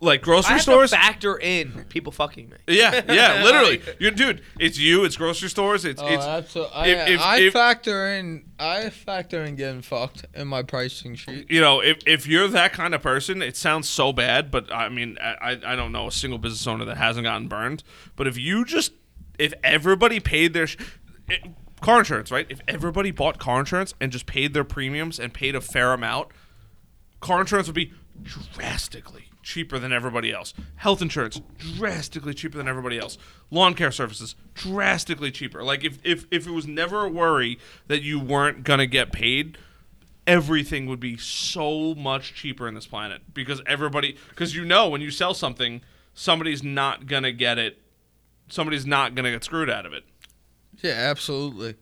Like 0.00 0.20
I 0.20 0.24
grocery 0.24 0.52
have 0.54 0.62
stores. 0.62 0.90
to 0.90 0.96
factor 0.96 1.36
in 1.38 1.84
people 1.88 2.12
fucking 2.12 2.48
me. 2.50 2.56
yeah, 2.68 3.00
yeah, 3.08 3.42
literally. 3.44 3.80
You 3.98 4.10
dude, 4.10 4.42
it's 4.58 4.78
you. 4.78 5.04
It's 5.04 5.16
grocery 5.16 5.48
stores. 5.48 5.84
It's 5.84 6.02
Oh, 6.02 6.06
it's 6.06 6.24
absolutely. 6.24 6.74
I, 6.74 6.86
if- 6.88 7.08
if- 7.08 7.20
I 7.20 7.36
if- 7.40 7.52
factor 7.52 8.06
in. 8.08 8.44
I 8.58 8.90
factor 8.90 9.42
in 9.44 9.56
getting 9.56 9.82
fucked 9.82 10.26
in 10.34 10.46
my 10.48 10.62
pricing 10.62 11.16
sheet. 11.16 11.50
you 11.50 11.60
know, 11.60 11.80
if, 11.80 11.98
if 12.06 12.26
you're 12.26 12.48
that 12.48 12.72
kind 12.72 12.94
of 12.94 13.02
person, 13.02 13.42
it 13.42 13.56
sounds 13.56 13.88
so 13.88 14.12
bad, 14.12 14.50
but 14.50 14.72
I 14.72 14.88
mean, 14.88 15.18
I, 15.20 15.58
I 15.66 15.74
don't 15.76 15.90
know 15.92 16.06
a 16.06 16.12
single 16.12 16.38
business 16.38 16.66
owner 16.66 16.84
that 16.84 16.96
hasn't 16.96 17.24
gotten 17.24 17.48
burned. 17.48 17.82
But 18.16 18.26
if 18.28 18.38
you 18.38 18.64
just, 18.64 18.92
if 19.38 19.52
everybody 19.64 20.20
paid 20.20 20.52
their 20.54 20.66
sh- 20.68 20.76
it, 21.28 21.42
car 21.84 21.98
insurance, 21.98 22.30
right? 22.30 22.46
If 22.48 22.62
everybody 22.66 23.10
bought 23.10 23.38
car 23.38 23.60
insurance 23.60 23.92
and 24.00 24.10
just 24.10 24.24
paid 24.24 24.54
their 24.54 24.64
premiums 24.64 25.20
and 25.20 25.34
paid 25.34 25.54
a 25.54 25.60
fair 25.60 25.92
amount, 25.92 26.28
car 27.20 27.42
insurance 27.42 27.68
would 27.68 27.74
be 27.74 27.92
drastically 28.22 29.26
cheaper 29.42 29.78
than 29.78 29.92
everybody 29.92 30.32
else. 30.32 30.54
Health 30.76 31.02
insurance 31.02 31.42
drastically 31.58 32.32
cheaper 32.32 32.56
than 32.56 32.68
everybody 32.68 32.98
else. 32.98 33.18
Lawn 33.50 33.74
care 33.74 33.92
services 33.92 34.34
drastically 34.54 35.30
cheaper. 35.30 35.62
Like 35.62 35.84
if 35.84 35.98
if 36.02 36.24
if 36.30 36.46
it 36.46 36.52
was 36.52 36.66
never 36.66 37.04
a 37.04 37.10
worry 37.10 37.58
that 37.88 38.00
you 38.00 38.18
weren't 38.18 38.64
gonna 38.64 38.86
get 38.86 39.12
paid, 39.12 39.58
everything 40.26 40.86
would 40.86 41.00
be 41.00 41.18
so 41.18 41.94
much 41.94 42.32
cheaper 42.32 42.66
in 42.66 42.74
this 42.74 42.86
planet 42.86 43.20
because 43.34 43.60
everybody 43.66 44.16
because 44.30 44.56
you 44.56 44.64
know 44.64 44.88
when 44.88 45.02
you 45.02 45.10
sell 45.10 45.34
something, 45.34 45.82
somebody's 46.14 46.62
not 46.62 47.06
gonna 47.06 47.32
get 47.32 47.58
it. 47.58 47.82
Somebody's 48.48 48.86
not 48.86 49.14
gonna 49.14 49.32
get 49.32 49.44
screwed 49.44 49.68
out 49.68 49.84
of 49.84 49.92
it. 49.92 50.04
Yeah, 50.84 50.92
absolutely. 51.10 51.76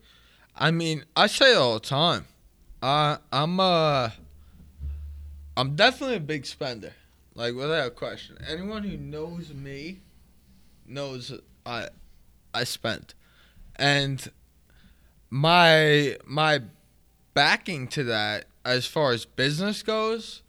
I 0.55 0.71
mean, 0.71 1.03
I 1.13 1.27
say 1.27 1.51
it 1.51 1.57
all 1.57 1.73
the 1.73 1.81
time. 1.81 2.25
Uh, 2.81 3.17
I'm 3.33 3.59
uh, 3.59 4.11
I'm 5.57 5.75
definitely 5.75 6.15
a 6.15 6.21
big 6.21 6.45
spender, 6.45 6.93
like 7.35 7.53
without 7.53 7.87
a 7.87 7.91
question. 7.91 8.37
Anyone 8.47 8.83
who 8.83 8.95
knows 8.95 9.53
me 9.53 9.99
knows 10.87 11.33
I 11.65 11.89
I 12.53 12.63
spent, 12.63 13.13
and 13.75 14.25
my 15.29 16.15
my 16.25 16.61
backing 17.33 17.89
to 17.89 18.05
that 18.05 18.45
as 18.63 18.85
far 18.85 19.11
as 19.11 19.25
business 19.25 19.83
goes, 19.83 20.43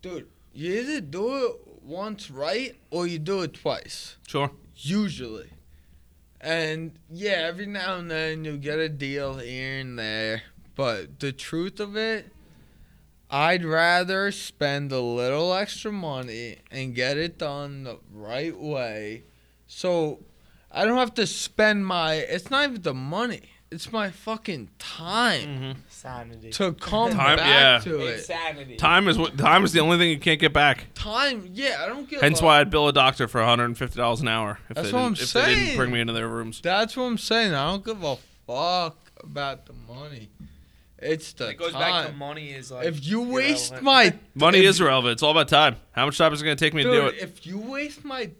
dude. 0.00 0.28
You 0.54 0.74
either 0.80 1.00
do 1.00 1.44
it 1.44 1.56
once 1.82 2.30
right 2.30 2.76
or 2.92 3.08
you 3.08 3.18
do 3.18 3.42
it 3.42 3.52
twice 3.54 4.16
Sure. 4.28 4.52
usually. 4.76 5.50
And 6.40 6.92
yeah, 7.10 7.44
every 7.48 7.66
now 7.66 7.96
and 7.96 8.10
then 8.10 8.44
you 8.44 8.56
get 8.56 8.78
a 8.78 8.88
deal 8.88 9.38
here 9.38 9.78
and 9.80 9.98
there. 9.98 10.42
But 10.74 11.20
the 11.20 11.32
truth 11.32 11.80
of 11.80 11.96
it, 11.96 12.30
I'd 13.30 13.64
rather 13.64 14.30
spend 14.30 14.92
a 14.92 15.00
little 15.00 15.52
extra 15.54 15.90
money 15.90 16.58
and 16.70 16.94
get 16.94 17.16
it 17.16 17.38
done 17.38 17.84
the 17.84 17.98
right 18.12 18.56
way. 18.56 19.24
So 19.66 20.20
I 20.70 20.84
don't 20.84 20.98
have 20.98 21.14
to 21.14 21.26
spend 21.26 21.86
my 21.86 22.14
it's 22.14 22.50
not 22.50 22.68
even 22.68 22.82
the 22.82 22.94
money. 22.94 23.42
It's 23.70 23.90
my 23.90 24.10
fucking 24.10 24.70
time 24.78 25.48
Mm-hmm. 25.48 25.80
Sanity. 25.96 26.50
to 26.50 26.72
come 26.80 27.12
Time- 27.12 27.36
back 27.38 27.84
yeah. 27.84 27.90
to 27.92 28.00
it. 28.06 28.18
Insanity. 28.18 28.76
Time 28.76 29.08
is 29.08 29.16
what 29.18 29.36
time 29.38 29.64
is 29.64 29.72
the 29.72 29.80
only 29.80 29.98
thing 29.98 30.10
you 30.10 30.18
can't 30.18 30.38
get 30.40 30.52
back. 30.52 30.86
Time, 30.94 31.48
yeah, 31.52 31.80
I 31.82 31.86
don't 31.86 32.08
give 32.08 32.20
Hence 32.20 32.40
a- 32.40 32.44
why 32.44 32.60
I'd 32.60 32.70
bill 32.70 32.88
a 32.88 32.92
doctor 32.92 33.26
for 33.28 33.40
150 33.40 33.96
dollars 33.96 34.20
an 34.20 34.28
hour 34.28 34.58
if 34.68 34.76
That's 34.76 34.90
they 34.90 34.96
what 34.96 35.00
didn't, 35.00 35.18
I'm 35.18 35.22
if 35.24 35.32
they 35.32 35.44
didn't 35.46 35.64
saying. 35.66 35.76
bring 35.76 35.90
me 35.92 36.00
into 36.00 36.12
their 36.12 36.28
rooms. 36.28 36.60
That's 36.62 36.96
what 36.96 37.04
I'm 37.04 37.18
saying. 37.18 37.54
I 37.54 37.70
don't 37.70 37.84
give 37.84 38.02
a 38.02 38.16
fuck 38.46 38.96
about 39.22 39.66
the 39.66 39.72
money. 39.92 40.28
It's 40.98 41.34
the 41.34 41.48
It 41.50 41.58
goes 41.58 41.72
time. 41.72 41.80
back 42.04 42.06
to 42.10 42.16
money 42.16 42.50
is 42.50 42.70
like 42.70 42.86
if 42.86 43.04
you 43.06 43.20
waste 43.20 43.72
irrelevant. 43.72 43.84
my 43.84 44.14
Money 44.34 44.58
if, 44.60 44.64
is 44.70 44.80
irrelevant. 44.80 45.12
It's 45.12 45.22
all 45.22 45.30
about 45.30 45.48
time. 45.48 45.76
How 45.92 46.06
much 46.06 46.16
time 46.16 46.32
is 46.32 46.40
it 46.40 46.44
going 46.46 46.56
to 46.56 46.64
take 46.64 46.72
me 46.72 46.82
dude, 46.84 46.92
to 46.92 47.00
do 47.00 47.06
it? 47.08 47.22
if 47.22 47.46
you 47.46 47.58
waste 47.58 48.02
my 48.04 48.30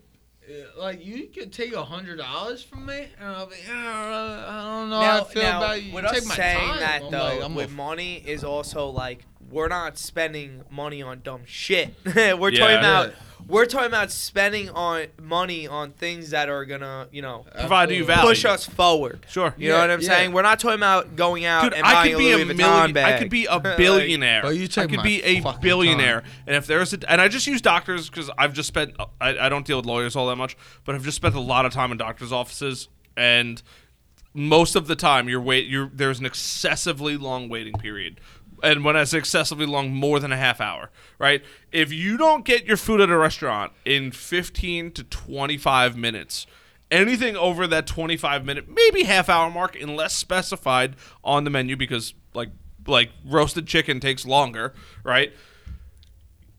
like 0.77 1.05
you 1.05 1.27
could 1.29 1.53
take 1.53 1.73
a 1.75 1.85
hundred 1.85 2.17
dollars 2.19 2.63
from 2.63 2.87
me 2.87 3.07
and 3.19 3.29
I'll 3.29 3.47
be 3.47 3.55
"Uh, 3.69 3.73
I 3.75 4.63
don't 4.81 4.91
know 4.91 5.01
how 5.01 5.17
now, 5.19 5.21
I 5.21 5.25
feel 5.25 5.43
now, 5.43 5.59
about 5.59 5.83
you. 5.83 5.93
with 5.95 6.05
You 6.05 6.09
us 6.11 6.19
take 6.21 6.27
my 6.29 6.35
saying 6.37 6.59
time. 6.69 6.79
that 6.81 7.03
I'm 7.03 7.11
though, 7.11 7.19
like, 7.25 7.43
I'm 7.45 7.55
with 7.55 7.71
a- 7.71 7.75
money 7.75 8.23
is 8.27 8.45
also 8.45 8.89
like 8.89 9.25
we're 9.51 9.69
not 9.69 9.97
spending 9.99 10.63
money 10.71 11.03
on 11.03 11.21
dumb 11.23 11.43
shit. 11.47 11.95
we're 12.05 12.13
talking 12.51 12.57
Yeah. 12.61 12.79
about 12.79 13.15
We're 13.49 13.67
talking 13.67 13.87
about 13.87 14.11
spending 14.11 14.71
on 14.71 15.07
money 15.23 15.69
on 15.69 15.93
things 15.93 16.31
that 16.31 16.49
are 16.49 16.65
gonna, 16.65 17.07
you 17.13 17.23
know, 17.23 17.45
Provide 17.59 17.91
you 17.93 18.05
value. 18.05 18.23
push 18.29 18.45
us 18.45 18.67
forward. 18.67 19.25
Sure. 19.29 19.55
You 19.57 19.69
know 19.69 19.77
Yeah, 19.77 19.81
what 19.83 19.91
I'm 19.91 20.01
yeah. 20.01 20.09
saying? 20.09 20.33
We're 20.33 20.43
not 20.43 20.59
talking 20.59 20.79
about 20.79 21.15
going 21.15 21.45
out 21.45 21.63
Dude, 21.65 21.75
and 21.75 21.87
I 21.87 21.93
buying 21.93 22.11
could 22.13 22.19
be 22.19 22.31
a 22.33 22.37
Louis 22.39 22.45
Vuitton 22.45 22.57
million. 22.57 22.93
bag. 22.93 23.15
I 23.15 23.19
could 23.19 23.31
be 23.31 23.47
a 23.47 23.57
Like, 23.57 23.77
billionaire. 23.77 24.43
But 24.43 24.57
you 24.57 24.65
I 24.77 24.87
could 24.87 24.97
my 24.97 25.03
be 25.03 25.23
a 25.23 25.41
fucking 25.41 25.61
billionaire. 25.61 26.23
time. 26.23 26.31
And 26.49 26.57
if 26.57 26.67
there's 26.67 26.93
a, 26.93 27.11
and 27.11 27.21
I 27.21 27.29
just 27.29 27.47
use 27.47 27.61
doctors 27.63 28.11
because 28.11 28.31
I've 28.37 28.53
just 28.53 28.67
spent. 28.69 28.95
I, 29.21 29.39
I 29.39 29.49
don't 29.49 29.65
deal 29.65 29.77
with 29.77 29.87
lawyers 29.87 30.17
all 30.17 30.27
that 30.29 30.37
much, 30.37 30.57
but 30.85 30.95
I've 30.95 31.05
just 31.05 31.17
spent 31.17 31.35
a 31.35 31.41
lot 31.41 31.65
of 31.67 31.73
time 31.73 31.93
in 31.93 31.99
doctors' 31.99 32.33
offices, 32.33 32.89
and 33.17 33.63
most 34.35 34.75
of 34.77 34.87
the 34.89 34.97
time 34.97 35.29
you're 35.29 35.41
wait. 35.41 35.67
You're 35.67 35.91
there's 35.95 36.19
an 36.19 36.27
excessively 36.27 37.17
long 37.17 37.49
waiting 37.49 37.75
period. 37.75 38.21
And 38.63 38.85
when 38.85 38.97
I 38.97 39.05
say 39.05 39.19
excessively 39.19 39.67
long, 39.67 39.93
more 39.93 40.19
than 40.19 40.33
a 40.33 40.37
half 40.37 40.61
hour, 40.61 40.91
right? 41.19 41.45
If 41.73 41.93
you 41.93 42.17
don't 42.17 42.45
get 42.45 42.67
your 42.67 42.77
food 42.77 43.01
at 43.01 43.11
a 43.11 43.17
restaurant 43.17 43.73
in 43.85 44.13
15 44.13 44.93
to 44.93 45.05
25 45.05 45.97
minutes, 45.97 46.47
anything 46.91 47.37
over 47.37 47.67
that 47.67 47.87
25 47.87 48.45
minute 48.45 48.69
maybe 48.69 49.05
half 49.05 49.29
hour 49.29 49.51
mark 49.51 49.77
unless 49.81 50.15
specified 50.15 50.95
on 51.25 51.45
the 51.45 51.51
menu 51.51 51.77
because 51.77 52.15
like 52.33 52.51
like 52.87 53.11
roasted 53.25 53.67
chicken 53.67 53.99
takes 53.99 54.25
longer 54.25 54.73
right 55.03 55.33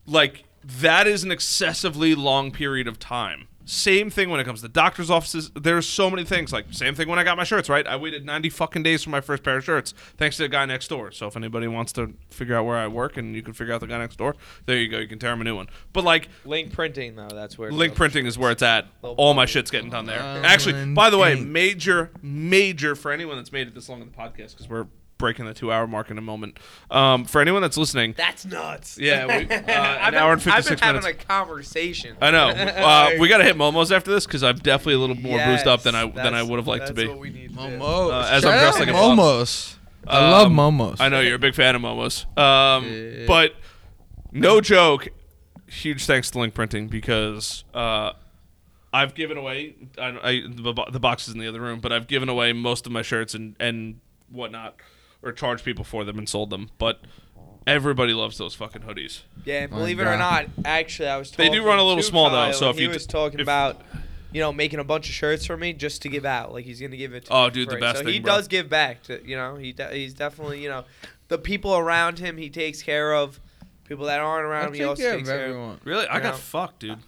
like 0.06 0.44
that 0.64 1.08
is 1.08 1.24
an 1.24 1.32
excessively 1.32 2.14
long 2.14 2.52
period 2.52 2.88
of 2.88 3.00
time 3.00 3.48
same 3.68 4.10
thing 4.10 4.30
when 4.30 4.40
it 4.40 4.46
comes 4.46 4.62
to 4.62 4.70
doctors 4.70 5.10
offices 5.10 5.52
there's 5.54 5.86
so 5.88 6.10
many 6.10 6.24
things 6.24 6.54
like 6.54 6.66
same 6.72 6.96
thing 6.96 7.08
when 7.08 7.20
i 7.20 7.24
got 7.24 7.36
my 7.38 7.44
shirts 7.44 7.70
right 7.70 7.86
i 7.86 7.96
waited 7.96 8.26
90 8.26 8.50
fucking 8.50 8.82
days 8.82 9.04
for 9.04 9.10
my 9.10 9.22
first 9.22 9.44
pair 9.44 9.58
of 9.58 9.64
shirts 9.64 9.94
thanks 10.18 10.38
to 10.38 10.44
the 10.44 10.50
guy 10.50 10.66
next 10.66 10.88
door 10.88 11.12
so 11.12 11.28
if 11.28 11.36
anybody 11.36 11.68
wants 11.68 11.92
to 11.92 12.14
figure 12.30 12.56
out 12.56 12.66
where 12.66 12.78
i 12.78 12.88
work 12.88 13.18
and 13.18 13.36
you 13.36 13.44
can 13.44 13.54
figure 13.54 13.74
out 13.74 13.82
the 13.82 13.88
guy 13.88 13.98
next 13.98 14.16
door 14.16 14.36
there 14.66 14.78
you 14.78 14.88
go 14.88 14.98
you 14.98 15.08
can 15.08 15.20
tear 15.20 15.34
him 15.34 15.42
a 15.42 15.44
new 15.44 15.56
one 15.56 15.68
but 15.94 16.04
like 16.04 16.30
Link 16.46 16.72
printing 16.72 17.16
though, 17.16 17.28
that's 17.28 17.58
where. 17.58 17.72
Link 17.72 17.92
goes. 17.92 17.98
printing 17.98 18.26
is 18.26 18.38
where 18.38 18.52
it's 18.52 18.64
at. 18.64 18.88
All 19.02 19.34
my 19.34 19.46
shit's 19.46 19.70
getting 19.70 19.90
done 19.90 20.06
there. 20.06 20.20
Actually, 20.20 20.94
by 20.94 21.10
the 21.10 21.18
way, 21.18 21.36
major, 21.40 22.12
major 22.22 22.96
for 22.96 23.12
anyone 23.12 23.38
that's 23.38 23.52
made 23.52 23.68
it 23.68 23.76
this 23.76 23.90
long 23.90 24.02
in 24.02 24.10
the 24.10 24.18
podcast 24.18 24.52
because 24.52 24.70
we're 24.70 24.88
breaking 25.18 25.46
the 25.46 25.54
two-hour 25.54 25.88
mark 25.88 26.12
in 26.12 26.18
a 26.18 26.22
moment. 26.22 26.60
Um, 26.92 27.26
for 27.26 27.42
anyone 27.42 27.62
that's 27.62 27.78
listening, 27.78 28.14
That's 28.18 28.46
nuts. 28.46 28.98
Yeah, 29.00 29.26
we- 29.26 29.34
uh, 29.34 29.38
I've 29.50 29.50
an 29.50 30.12
been- 30.12 30.16
hour 30.16 30.34
and 30.34 30.42
56 30.44 30.72
I've 30.72 30.80
been 30.94 30.96
having 31.04 31.10
a 31.10 31.14
conversation. 31.24 32.16
I 32.22 32.32
know 32.32 32.48
uh, 32.50 33.12
we 33.20 33.28
got 33.28 33.38
to 33.40 33.44
hit 33.44 33.56
Momos 33.56 33.92
after 33.96 34.12
this 34.12 34.26
because 34.26 34.44
I'm 34.44 34.58
definitely 34.58 34.96
a 34.96 35.00
little 35.00 35.16
more 35.16 35.38
Yes, 35.38 35.48
boosted 35.64 35.68
up 35.68 35.82
than 35.84 35.96
I 35.96 36.10
than 36.10 36.34
I 36.34 36.44
would 36.44 36.58
have 36.58 36.68
liked 36.68 36.88
to 36.88 36.94
that's 36.94 37.06
be. 37.06 37.10
what 37.10 37.20
we 37.20 37.30
need. 37.30 37.52
Momos. 37.56 38.12
Uh, 38.12 38.30
as 38.32 38.44
Shout 38.44 38.54
I'm 38.54 38.60
dressed 38.60 38.76
out 38.78 38.80
like 38.80 38.90
a 38.90 38.94
bum. 38.94 39.18
Momos. 39.18 39.76
I 40.08 40.30
love 40.32 40.48
Um, 40.48 40.56
Momos. 40.56 40.98
I 41.02 41.10
know 41.10 41.20
you're 41.20 41.36
a 41.36 41.40
big 41.40 41.54
fan 41.56 41.76
of 41.76 41.82
Momos. 41.82 42.26
Um, 42.38 42.86
Yeah. 42.86 43.26
But 43.28 43.56
no 44.32 44.62
joke, 44.62 45.10
huge 45.68 46.06
thanks 46.06 46.32
to 46.32 46.40
Link 46.40 46.54
Printing 46.54 46.88
because 46.88 47.64
uh, 47.74 48.14
I've 48.94 49.16
given 49.16 49.36
away 49.38 49.76
I, 49.98 50.08
I, 50.22 50.42
the, 50.48 50.74
bo- 50.74 50.90
the 50.92 51.00
box 51.00 51.28
is 51.28 51.34
in 51.34 51.40
the 51.40 51.48
other 51.48 51.60
room, 51.60 51.80
but 51.82 51.92
I've 51.92 52.08
given 52.08 52.30
away 52.30 52.54
most 52.54 52.86
of 52.86 52.92
my 52.92 53.02
shirts 53.02 53.34
and, 53.34 53.56
and 53.60 54.00
whatnot, 54.32 54.76
or 55.22 55.32
charged 55.32 55.64
people 55.66 55.84
for 55.84 56.04
them 56.04 56.18
and 56.18 56.28
sold 56.30 56.50
them. 56.50 56.70
But 56.78 57.00
everybody 57.66 58.14
loves 58.14 58.38
those 58.38 58.54
fucking 58.56 58.84
hoodies. 58.84 59.22
Yeah, 59.46 59.68
My 59.68 59.78
believe 59.78 60.00
it 60.00 60.04
or 60.04 60.18
God. 60.18 60.20
not, 60.20 60.66
actually, 60.66 61.10
I 61.10 61.18
was. 61.18 61.32
They 61.32 61.46
do 61.46 61.58
talking 61.58 61.64
run 61.68 61.80
a 61.80 61.84
little 61.84 62.04
to 62.04 62.08
small, 62.08 62.30
though, 62.30 62.52
so 62.52 62.70
if 62.70 62.78
he 62.78 62.84
you 62.84 62.90
was 62.90 63.06
d- 63.06 63.12
talking 63.12 63.40
if- 63.40 63.46
about, 63.46 63.82
you 64.32 64.42
know, 64.42 64.52
making 64.52 64.80
a 64.80 64.84
bunch 64.84 65.08
of 65.10 65.16
shirts 65.16 65.46
for 65.46 65.58
me 65.58 65.74
just 65.74 66.02
to 66.04 66.10
give 66.10 66.26
out, 66.26 66.54
like 66.54 66.66
he's 66.66 66.80
gonna 66.82 66.98
give 66.98 67.14
it. 67.14 67.26
to 67.26 67.34
Oh, 67.34 67.46
me 67.46 67.52
dude, 67.52 67.68
the 67.68 67.72
free. 67.74 67.82
best 67.82 67.98
So 68.00 68.04
thing, 68.06 68.14
he 68.14 68.20
bro. 68.20 68.36
does 68.36 68.48
give 68.48 68.70
back. 68.70 69.04
To 69.04 69.26
you 69.28 69.36
know, 69.36 69.56
he 69.56 69.72
de- 69.74 69.94
he's 69.94 70.14
definitely 70.14 70.62
you 70.62 70.70
know, 70.70 70.86
the 71.30 71.38
people 71.38 71.76
around 71.76 72.20
him 72.20 72.38
he 72.38 72.50
takes 72.50 72.82
care 72.82 73.14
of. 73.14 73.40
People 73.86 74.06
that 74.08 74.20
aren't 74.20 74.46
I 74.46 74.50
around 74.50 74.68
him, 74.68 74.74
he 74.74 74.80
take 74.80 74.88
also 74.90 75.02
care 75.04 75.16
takes 75.16 75.30
of 75.30 75.34
care 75.36 75.46
of. 75.46 75.50
everyone. 75.52 75.80
Really, 75.86 76.08
I 76.08 76.20
got 76.20 76.38
fucked, 76.38 76.80
dude. 76.80 77.00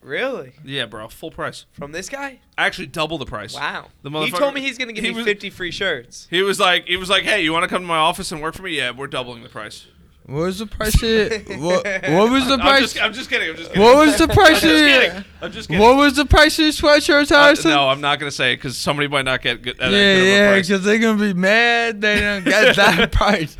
Really, 0.00 0.52
Yeah, 0.64 0.86
bro, 0.86 1.08
full 1.08 1.30
price. 1.30 1.66
from 1.72 1.92
this 1.92 2.08
guy? 2.08 2.38
Actually, 2.56 2.86
double 2.86 3.18
the 3.18 3.26
price. 3.26 3.54
Wow. 3.54 3.88
The 4.02 4.10
he 4.10 4.30
told 4.30 4.54
me 4.54 4.60
he's 4.60 4.78
gonna 4.78 4.92
give 4.92 5.04
he 5.04 5.10
me 5.10 5.16
was- 5.16 5.24
50 5.26 5.50
free 5.50 5.70
shirts. 5.72 6.28
He 6.30 6.42
was 6.42 6.60
like, 6.60 6.86
he 6.86 6.96
was 6.96 7.10
like, 7.10 7.24
hey, 7.24 7.42
you 7.42 7.52
want 7.52 7.64
to 7.64 7.68
come 7.68 7.82
to 7.82 7.88
my 7.88 7.96
office 7.98 8.30
and 8.32 8.40
work 8.40 8.54
for 8.54 8.62
me? 8.62 8.76
Yeah, 8.76 8.92
we're 8.92 9.08
doubling 9.08 9.42
the 9.42 9.48
price. 9.48 9.86
What 10.24 10.40
was 10.42 10.58
the 10.58 10.66
price 10.66 10.94
of 11.02 11.48
what, 11.62 11.84
what 11.86 12.30
was 12.30 12.46
the 12.46 12.54
I'm 12.54 12.60
price? 12.60 12.80
just, 12.82 13.02
I'm 13.02 13.12
just 13.14 13.30
kidding. 13.30 13.48
I'm 13.48 13.56
just 13.56 13.70
kidding. 13.70 13.82
What 13.82 13.96
was 14.06 14.18
the 14.18 14.28
price 14.28 14.62
I'm 14.62 14.68
just 14.70 14.84
kidding. 14.84 15.24
I'm 15.40 15.52
just 15.52 15.68
kidding. 15.70 15.82
What 15.82 15.96
was 15.96 16.16
the 16.16 16.26
price 16.26 16.58
of 16.58 16.64
your 16.64 16.72
sweatshirts, 16.72 17.32
Uh, 17.32 17.42
Harrison? 17.44 17.70
no, 17.70 17.88
I'm 17.88 18.00
not 18.02 18.18
gonna 18.20 18.30
say 18.30 18.52
it 18.52 18.56
because 18.56 18.76
somebody 18.76 19.08
might 19.08 19.24
not 19.24 19.40
get 19.42 19.62
good. 19.62 19.80
At 19.80 19.90
yeah, 19.90 20.14
good 20.16 20.26
yeah, 20.26 20.54
because 20.60 20.84
they're 20.84 20.98
gonna 20.98 21.18
be 21.18 21.32
mad 21.32 22.00
they 22.02 22.20
don't 22.20 22.44
get 22.44 22.76
that 22.76 23.10
price. 23.10 23.56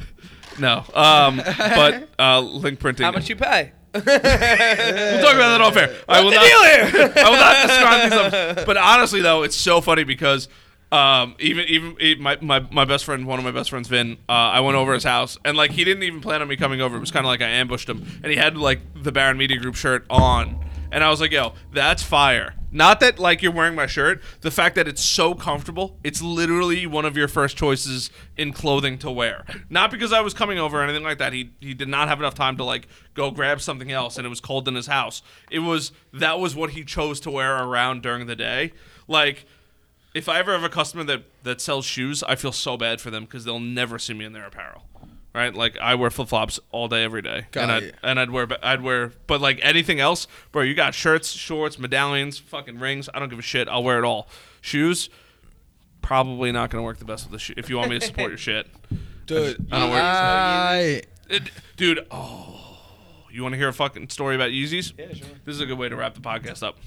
No, 0.58 0.84
um, 0.92 1.38
but 1.38 2.08
uh, 2.18 2.40
link 2.40 2.78
printing. 2.80 3.04
How 3.04 3.12
much 3.12 3.28
you 3.30 3.36
pay? 3.36 3.72
We'll 3.94 4.02
talk 4.02 5.34
about 5.34 5.58
that 5.58 5.60
off 5.60 5.76
air. 5.76 5.96
I 6.08 6.20
will 6.22 6.30
not. 6.30 6.44
I 7.16 7.30
will 7.30 7.36
not 7.36 7.66
describe 7.66 8.02
these. 8.02 8.32
Numbers. 8.32 8.64
But 8.64 8.76
honestly, 8.76 9.20
though, 9.20 9.42
it's 9.42 9.56
so 9.56 9.80
funny 9.80 10.04
because 10.04 10.48
um, 10.90 11.34
even 11.38 11.66
even 11.68 11.96
even 12.00 12.22
my, 12.22 12.38
my 12.40 12.60
my 12.70 12.84
best 12.84 13.04
friend, 13.04 13.26
one 13.26 13.38
of 13.38 13.44
my 13.44 13.50
best 13.50 13.70
friends, 13.70 13.88
Vin. 13.88 14.16
Uh, 14.28 14.32
I 14.32 14.60
went 14.60 14.76
over 14.76 14.94
his 14.94 15.04
house 15.04 15.36
and 15.44 15.56
like 15.56 15.70
he 15.70 15.84
didn't 15.84 16.02
even 16.02 16.20
plan 16.20 16.40
on 16.40 16.48
me 16.48 16.56
coming 16.56 16.80
over. 16.80 16.96
It 16.96 17.00
was 17.00 17.10
kind 17.10 17.26
of 17.26 17.28
like 17.28 17.42
I 17.42 17.48
ambushed 17.48 17.88
him, 17.88 18.06
and 18.22 18.32
he 18.32 18.38
had 18.38 18.56
like 18.56 18.80
the 18.94 19.12
Baron 19.12 19.36
Media 19.36 19.58
Group 19.58 19.74
shirt 19.74 20.06
on, 20.08 20.64
and 20.90 21.04
I 21.04 21.10
was 21.10 21.20
like, 21.20 21.32
"Yo, 21.32 21.54
that's 21.72 22.02
fire." 22.02 22.54
Not 22.70 23.00
that 23.00 23.18
like 23.18 23.40
you're 23.42 23.52
wearing 23.52 23.74
my 23.74 23.86
shirt, 23.86 24.22
the 24.42 24.50
fact 24.50 24.74
that 24.74 24.86
it's 24.86 25.02
so 25.02 25.34
comfortable, 25.34 25.98
it's 26.04 26.20
literally 26.20 26.86
one 26.86 27.06
of 27.06 27.16
your 27.16 27.28
first 27.28 27.56
choices 27.56 28.10
in 28.36 28.52
clothing 28.52 28.98
to 28.98 29.10
wear. 29.10 29.44
Not 29.70 29.90
because 29.90 30.12
I 30.12 30.20
was 30.20 30.34
coming 30.34 30.58
over 30.58 30.80
or 30.80 30.84
anything 30.84 31.02
like 31.02 31.18
that. 31.18 31.32
He 31.32 31.50
he 31.60 31.72
did 31.72 31.88
not 31.88 32.08
have 32.08 32.18
enough 32.18 32.34
time 32.34 32.56
to 32.58 32.64
like 32.64 32.86
go 33.14 33.30
grab 33.30 33.60
something 33.60 33.90
else 33.90 34.18
and 34.18 34.26
it 34.26 34.28
was 34.28 34.40
cold 34.40 34.68
in 34.68 34.74
his 34.74 34.86
house. 34.86 35.22
It 35.50 35.60
was 35.60 35.92
that 36.12 36.38
was 36.40 36.54
what 36.54 36.70
he 36.70 36.84
chose 36.84 37.20
to 37.20 37.30
wear 37.30 37.56
around 37.56 38.02
during 38.02 38.26
the 38.26 38.36
day. 38.36 38.72
Like 39.06 39.46
if 40.14 40.28
I 40.28 40.38
ever 40.38 40.52
have 40.52 40.64
a 40.64 40.68
customer 40.68 41.04
that 41.04 41.22
that 41.44 41.62
sells 41.62 41.86
shoes, 41.86 42.22
I 42.22 42.34
feel 42.34 42.52
so 42.52 42.76
bad 42.76 43.00
for 43.00 43.10
them 43.10 43.24
because 43.24 43.44
they'll 43.44 43.60
never 43.60 43.98
see 43.98 44.12
me 44.12 44.26
in 44.26 44.34
their 44.34 44.46
apparel. 44.46 44.84
Right? 45.34 45.54
Like 45.54 45.78
I 45.78 45.94
wear 45.94 46.10
flip 46.10 46.28
flops 46.28 46.58
all 46.72 46.88
day, 46.88 47.04
every 47.04 47.22
day, 47.22 47.46
Got 47.52 47.62
and 47.64 47.72
I'd 47.72 47.82
it. 47.84 47.94
and 48.02 48.18
I'd 48.18 48.30
wear 48.30 48.48
I'd 48.62 48.82
wear, 48.82 49.12
but 49.26 49.40
like 49.40 49.60
anything 49.62 50.00
else, 50.00 50.26
bro. 50.52 50.62
You 50.62 50.74
got 50.74 50.94
shirts, 50.94 51.30
shorts, 51.30 51.78
medallions, 51.78 52.38
fucking 52.38 52.78
rings. 52.78 53.08
I 53.14 53.18
don't 53.20 53.28
give 53.28 53.38
a 53.38 53.42
shit. 53.42 53.68
I'll 53.68 53.84
wear 53.84 53.98
it 53.98 54.04
all. 54.04 54.28
Shoes, 54.60 55.10
probably 56.02 56.50
not 56.50 56.70
gonna 56.70 56.82
work 56.82 56.98
the 56.98 57.04
best 57.04 57.24
with 57.24 57.32
the 57.32 57.38
shoe. 57.38 57.54
If 57.56 57.68
you 57.70 57.76
want 57.76 57.90
me 57.90 57.98
to 57.98 58.06
support 58.06 58.30
your 58.30 58.38
shit, 58.38 58.66
Dude, 59.26 59.66
I 59.70 59.78
don't 59.78 59.90
wear- 59.90 60.02
I, 60.02 61.02
It- 61.28 61.50
dude. 61.76 62.06
Oh, 62.10 62.78
you 63.30 63.42
want 63.42 63.52
to 63.52 63.58
hear 63.58 63.68
a 63.68 63.72
fucking 63.74 64.08
story 64.08 64.34
about 64.34 64.50
Yeezys? 64.50 64.94
Yeah, 64.98 65.12
sure. 65.12 65.28
This 65.44 65.54
is 65.54 65.60
a 65.60 65.66
good 65.66 65.78
way 65.78 65.88
to 65.90 65.94
wrap 65.96 66.14
the 66.14 66.20
podcast 66.20 66.62
up. 66.66 66.78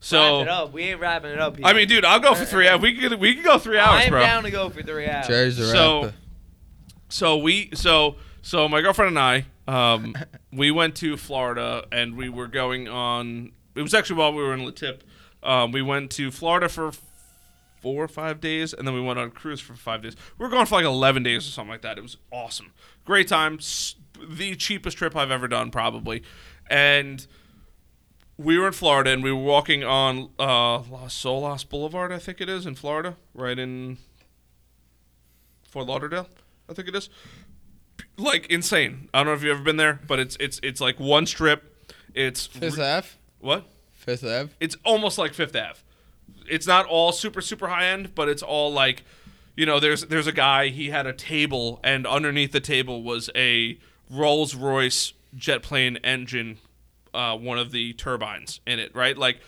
So. 0.00 0.38
Wrap 0.38 0.42
it 0.46 0.48
up. 0.48 0.72
We 0.72 0.82
ain't 0.84 0.98
wrapping 1.00 1.30
it 1.30 1.38
up. 1.38 1.58
I 1.62 1.74
mean, 1.74 1.86
dude, 1.86 2.06
I'll 2.06 2.18
go 2.20 2.34
for 2.34 2.46
three 2.46 2.66
hours. 2.66 2.80
We 2.80 2.96
can 2.96 3.20
we 3.20 3.34
can 3.34 3.44
go 3.44 3.58
three 3.58 3.78
hours, 3.78 4.04
I'm 4.06 4.10
bro. 4.10 4.20
down 4.20 4.42
to 4.44 4.50
go 4.50 4.70
for 4.70 4.82
three 4.82 5.06
hours. 5.06 5.26
Jerry's 5.26 5.58
a 5.58 5.70
So- 5.70 6.02
rapper. 6.04 6.14
So 7.10 7.36
we 7.36 7.70
so 7.74 8.16
so 8.40 8.68
my 8.68 8.80
girlfriend 8.80 9.16
and 9.16 9.18
I 9.18 9.46
um 9.66 10.14
we 10.52 10.70
went 10.70 10.94
to 10.96 11.16
Florida 11.16 11.84
and 11.92 12.16
we 12.16 12.28
were 12.28 12.46
going 12.46 12.88
on 12.88 13.52
it 13.74 13.82
was 13.82 13.94
actually 13.94 14.16
while 14.16 14.32
we 14.32 14.42
were 14.42 14.54
in 14.54 14.64
La 14.64 14.70
Tip. 14.70 15.04
Um, 15.42 15.72
we 15.72 15.82
went 15.82 16.10
to 16.12 16.30
Florida 16.30 16.68
for 16.68 16.92
four 17.80 18.04
or 18.04 18.08
five 18.08 18.40
days 18.40 18.72
and 18.72 18.86
then 18.86 18.94
we 18.94 19.00
went 19.00 19.18
on 19.18 19.28
a 19.28 19.30
cruise 19.30 19.60
for 19.60 19.74
five 19.74 20.02
days. 20.02 20.14
We 20.38 20.44
were 20.44 20.50
gone 20.50 20.66
for 20.66 20.76
like 20.76 20.84
11 20.84 21.22
days 21.22 21.46
or 21.46 21.50
something 21.50 21.70
like 21.70 21.82
that. 21.82 21.98
It 21.98 22.02
was 22.02 22.16
awesome. 22.30 22.72
Great 23.04 23.28
time. 23.28 23.58
The 24.28 24.54
cheapest 24.54 24.98
trip 24.98 25.16
I've 25.16 25.30
ever 25.30 25.48
done 25.48 25.70
probably. 25.70 26.22
And 26.68 27.26
we 28.36 28.58
were 28.58 28.68
in 28.68 28.72
Florida 28.72 29.10
and 29.10 29.22
we 29.22 29.32
were 29.32 29.42
walking 29.42 29.82
on 29.82 30.30
uh, 30.38 30.80
Las 30.80 31.24
Olas 31.24 31.68
Boulevard, 31.68 32.12
I 32.12 32.18
think 32.18 32.40
it 32.40 32.48
is, 32.48 32.66
in 32.66 32.74
Florida, 32.74 33.16
right 33.34 33.58
in 33.58 33.98
Fort 35.68 35.86
Lauderdale, 35.86 36.28
I 36.70 36.74
think 36.74 36.88
it 36.88 36.94
is. 36.94 37.08
Like 38.16 38.46
insane. 38.46 39.08
I 39.12 39.18
don't 39.18 39.26
know 39.26 39.32
if 39.34 39.42
you've 39.42 39.54
ever 39.56 39.64
been 39.64 39.76
there, 39.76 40.00
but 40.06 40.18
it's 40.18 40.36
it's 40.40 40.60
it's 40.62 40.80
like 40.80 41.00
one 41.00 41.26
strip. 41.26 41.64
It's 42.14 42.46
Fifth 42.46 42.78
re- 42.78 42.84
Ave. 42.84 43.08
what? 43.40 43.66
Fifth 43.92 44.24
Ave. 44.24 44.50
It's 44.60 44.76
almost 44.84 45.18
like 45.18 45.34
Fifth 45.34 45.54
Ave. 45.56 45.78
It's 46.48 46.66
not 46.66 46.86
all 46.86 47.12
super 47.12 47.40
super 47.40 47.68
high 47.68 47.86
end, 47.86 48.14
but 48.14 48.28
it's 48.28 48.42
all 48.42 48.72
like, 48.72 49.04
you 49.56 49.66
know, 49.66 49.80
there's 49.80 50.06
there's 50.06 50.26
a 50.26 50.32
guy. 50.32 50.68
He 50.68 50.90
had 50.90 51.06
a 51.06 51.12
table, 51.12 51.80
and 51.82 52.06
underneath 52.06 52.52
the 52.52 52.60
table 52.60 53.02
was 53.02 53.30
a 53.34 53.78
Rolls 54.10 54.54
Royce 54.54 55.12
jet 55.34 55.62
plane 55.62 55.96
engine, 56.04 56.58
uh, 57.14 57.36
one 57.36 57.58
of 57.58 57.70
the 57.72 57.92
turbines 57.94 58.60
in 58.66 58.78
it. 58.78 58.94
Right, 58.94 59.16
like 59.16 59.40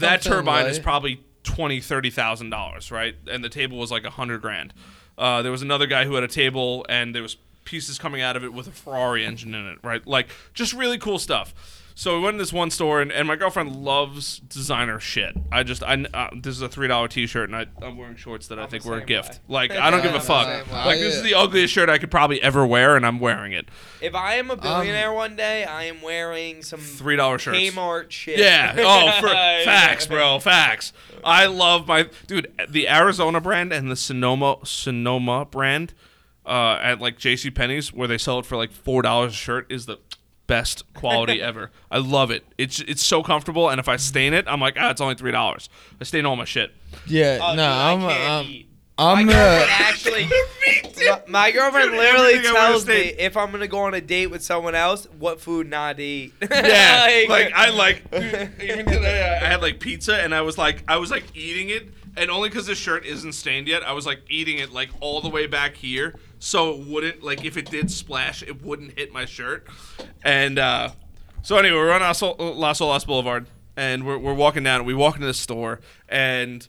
that 0.00 0.22
Something 0.22 0.40
turbine 0.40 0.66
is 0.66 0.76
like- 0.78 0.82
probably 0.84 1.20
twenty 1.44 1.80
thirty 1.80 2.10
thousand 2.10 2.50
dollars, 2.50 2.90
right? 2.90 3.14
And 3.30 3.42
the 3.42 3.48
table 3.48 3.78
was 3.78 3.90
like 3.90 4.04
a 4.04 4.10
hundred 4.10 4.42
grand. 4.42 4.74
Uh, 5.18 5.42
there 5.42 5.52
was 5.52 5.62
another 5.62 5.86
guy 5.86 6.04
who 6.04 6.14
had 6.14 6.24
a 6.24 6.28
table, 6.28 6.86
and 6.88 7.14
there 7.14 7.22
was 7.22 7.36
pieces 7.64 7.98
coming 7.98 8.20
out 8.20 8.36
of 8.36 8.44
it 8.44 8.52
with 8.52 8.66
a 8.66 8.70
Ferrari 8.70 9.24
engine 9.24 9.54
in 9.54 9.66
it, 9.66 9.78
right? 9.82 10.06
Like 10.06 10.28
just 10.54 10.72
really 10.72 10.98
cool 10.98 11.18
stuff. 11.18 11.81
So 11.94 12.16
we 12.18 12.24
went 12.24 12.34
to 12.36 12.38
this 12.42 12.52
one 12.52 12.70
store, 12.70 13.00
and, 13.02 13.12
and 13.12 13.28
my 13.28 13.36
girlfriend 13.36 13.76
loves 13.76 14.38
designer 14.40 14.98
shit. 14.98 15.36
I 15.50 15.62
just, 15.62 15.82
I 15.82 16.04
uh, 16.14 16.30
this 16.34 16.54
is 16.56 16.62
a 16.62 16.68
three 16.68 16.88
dollar 16.88 17.06
t 17.08 17.26
shirt, 17.26 17.50
and 17.50 17.56
I, 17.56 17.66
I'm 17.84 17.96
wearing 17.98 18.16
shorts 18.16 18.48
that 18.48 18.58
I 18.58 18.62
I'm 18.62 18.68
think 18.68 18.84
were 18.84 18.98
a 18.98 19.04
gift. 19.04 19.34
way. 19.34 19.38
Like 19.48 19.70
I 19.72 19.90
don't 19.90 20.02
give 20.02 20.12
Yeah, 20.12 20.16
a 20.16 20.20
I'm 20.20 20.26
fuck. 20.26 20.46
the 20.46 20.64
same 20.64 20.74
way. 20.74 20.84
Like 20.86 20.98
this 20.98 21.14
is 21.16 21.22
the 21.22 21.34
ugliest 21.34 21.72
shirt 21.72 21.88
I 21.90 21.98
could 21.98 22.10
probably 22.10 22.42
ever 22.42 22.66
wear, 22.66 22.96
and 22.96 23.04
I'm 23.06 23.20
wearing 23.20 23.52
it. 23.52 23.68
If 24.00 24.14
I 24.14 24.34
am 24.36 24.50
a 24.50 24.56
billionaire 24.56 25.12
one 25.12 25.36
day, 25.36 25.64
I 25.64 25.84
am 25.84 26.00
wearing 26.02 26.62
some 26.62 26.80
Three 26.80 27.16
dollar 27.16 27.38
shirts. 27.38 27.58
Kmart 27.58 28.10
shit. 28.10 28.38
Yeah. 28.38 28.74
Oh, 28.78 29.12
for 29.20 29.26
Yeah. 29.28 29.64
facts, 29.64 30.06
bro. 30.06 30.38
Facts. 30.40 30.92
I 31.22 31.46
love 31.46 31.86
my 31.86 32.08
dude. 32.26 32.50
The 32.68 32.88
Arizona 32.88 33.40
brand 33.40 33.72
and 33.72 33.90
the 33.90 33.96
Sonoma 33.96 34.56
Sonoma 34.64 35.44
brand 35.44 35.94
uh, 36.44 36.78
at 36.82 37.00
like 37.00 37.18
J.C. 37.18 37.50
Penney's, 37.50 37.92
where 37.92 38.08
they 38.08 38.18
sell 38.18 38.38
it 38.40 38.46
for 38.46 38.56
like 38.56 38.72
four 38.72 39.02
dollars 39.02 39.32
a 39.32 39.36
shirt, 39.36 39.70
is 39.70 39.86
the 39.86 39.98
best 40.46 40.84
quality 40.94 41.40
ever. 41.42 41.70
I 41.90 41.98
love 41.98 42.30
it. 42.30 42.44
It's 42.58 42.80
it's 42.80 43.04
so 43.04 43.22
comfortable, 43.22 43.68
and 43.68 43.78
if 43.80 43.88
I 43.88 43.96
stain 43.96 44.34
it, 44.34 44.44
I'm 44.48 44.60
like, 44.60 44.76
ah, 44.78 44.90
it's 44.90 45.00
only 45.00 45.14
three 45.14 45.32
dollars. 45.32 45.68
I 46.00 46.04
stain 46.04 46.26
all 46.26 46.36
my 46.36 46.44
shit. 46.44 46.72
Yeah, 47.06 47.38
Oh, 47.42 47.54
no, 47.54 47.54
dude, 47.54 47.60
I 47.62 47.92
I'm, 47.92 48.00
can't 48.00 48.30
I'm, 48.46 48.46
eat. 48.52 48.68
I'm, 48.98 49.26
my 49.26 49.32
uh, 49.32 49.58
girlfriend 49.58 49.70
actually. 49.80 50.28
my, 51.08 51.22
my 51.26 51.50
girlfriend 51.50 51.90
Dude, 51.90 51.98
literally 51.98 52.34
everything 52.34 52.50
I 52.50 52.52
wanna 52.54 52.66
tells 52.68 52.86
me 52.86 52.94
state. 53.00 53.16
if 53.18 53.36
I'm 53.36 53.50
gonna 53.50 53.66
go 53.66 53.78
on 53.80 53.94
a 53.94 54.00
date 54.00 54.26
with 54.28 54.42
someone 54.44 54.74
else, 54.74 55.06
what 55.18 55.40
food 55.40 55.68
not 55.68 55.96
to 55.96 56.02
eat. 56.02 56.34
Yeah, 56.42 57.24
like 57.28 57.52
I 57.54 57.70
like 57.70 58.10
dude, 58.10 58.52
even 58.62 58.86
today 58.86 59.38
I 59.40 59.46
I 59.46 59.48
had 59.48 59.62
like 59.62 59.80
pizza 59.80 60.16
and 60.22 60.34
I 60.34 60.42
was 60.42 60.58
like 60.58 60.84
I 60.86 60.98
was 60.98 61.10
like 61.10 61.24
eating 61.34 61.70
it 61.70 61.88
and 62.16 62.30
only 62.30 62.50
because 62.50 62.66
the 62.66 62.74
shirt 62.74 63.06
isn't 63.06 63.32
stained 63.32 63.66
yet 63.66 63.82
I 63.82 63.92
was 63.92 64.04
like 64.04 64.20
eating 64.28 64.58
it 64.58 64.70
like 64.72 64.90
all 65.00 65.22
the 65.22 65.30
way 65.30 65.46
back 65.46 65.74
here 65.74 66.14
so 66.42 66.72
it 66.72 66.86
wouldn't 66.88 67.22
like 67.22 67.44
if 67.44 67.56
it 67.56 67.70
did 67.70 67.90
splash 67.90 68.42
it 68.42 68.62
wouldn't 68.62 68.98
hit 68.98 69.12
my 69.12 69.24
shirt 69.24 69.66
and 70.24 70.58
uh 70.58 70.90
so 71.42 71.56
anyway 71.56 71.76
we're 71.76 71.92
on 71.92 72.00
Las, 72.00 72.20
Las 72.20 72.80
Olas 72.80 73.06
Boulevard 73.06 73.46
and 73.76 74.04
we're, 74.04 74.18
we're 74.18 74.34
walking 74.34 74.64
down 74.64 74.80
and 74.80 74.86
we 74.86 74.94
walk 74.94 75.14
into 75.14 75.26
the 75.26 75.34
store 75.34 75.80
and 76.08 76.66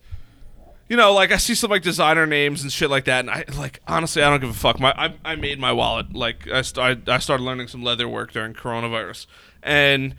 you 0.89 0.97
know, 0.97 1.13
like 1.13 1.31
I 1.31 1.37
see 1.37 1.55
some 1.55 1.71
like 1.71 1.81
designer 1.81 2.27
names 2.27 2.61
and 2.61 2.71
shit 2.71 2.89
like 2.89 3.05
that, 3.05 3.21
and 3.21 3.29
I 3.31 3.45
like 3.57 3.79
honestly 3.87 4.21
I 4.21 4.29
don't 4.29 4.41
give 4.41 4.49
a 4.49 4.53
fuck. 4.53 4.79
My 4.79 4.93
I, 4.95 5.15
I 5.23 5.35
made 5.35 5.57
my 5.57 5.71
wallet. 5.71 6.13
Like 6.13 6.47
I, 6.47 6.61
st- 6.61 7.09
I 7.09 7.17
started 7.17 7.43
learning 7.43 7.67
some 7.67 7.81
leather 7.83 8.07
work 8.07 8.33
during 8.33 8.53
coronavirus, 8.53 9.25
and 9.63 10.13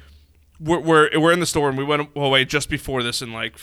we're 0.58 0.80
we're, 0.80 1.20
we're 1.20 1.32
in 1.32 1.38
the 1.38 1.46
store 1.46 1.68
and 1.68 1.76
we 1.78 1.84
went 1.84 2.08
away 2.16 2.44
just 2.44 2.70
before 2.70 3.02
this 3.02 3.22
in 3.22 3.32
like 3.32 3.54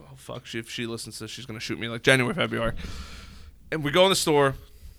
oh 0.00 0.14
fuck 0.16 0.46
she, 0.46 0.58
if 0.58 0.70
she 0.70 0.86
listens 0.86 1.18
to 1.18 1.24
this 1.24 1.30
she's 1.30 1.44
gonna 1.44 1.60
shoot 1.60 1.78
me 1.78 1.88
like 1.88 2.02
January 2.02 2.34
February, 2.34 2.72
and 3.70 3.84
we 3.84 3.90
go 3.90 4.04
in 4.04 4.10
the 4.10 4.16
store. 4.16 4.54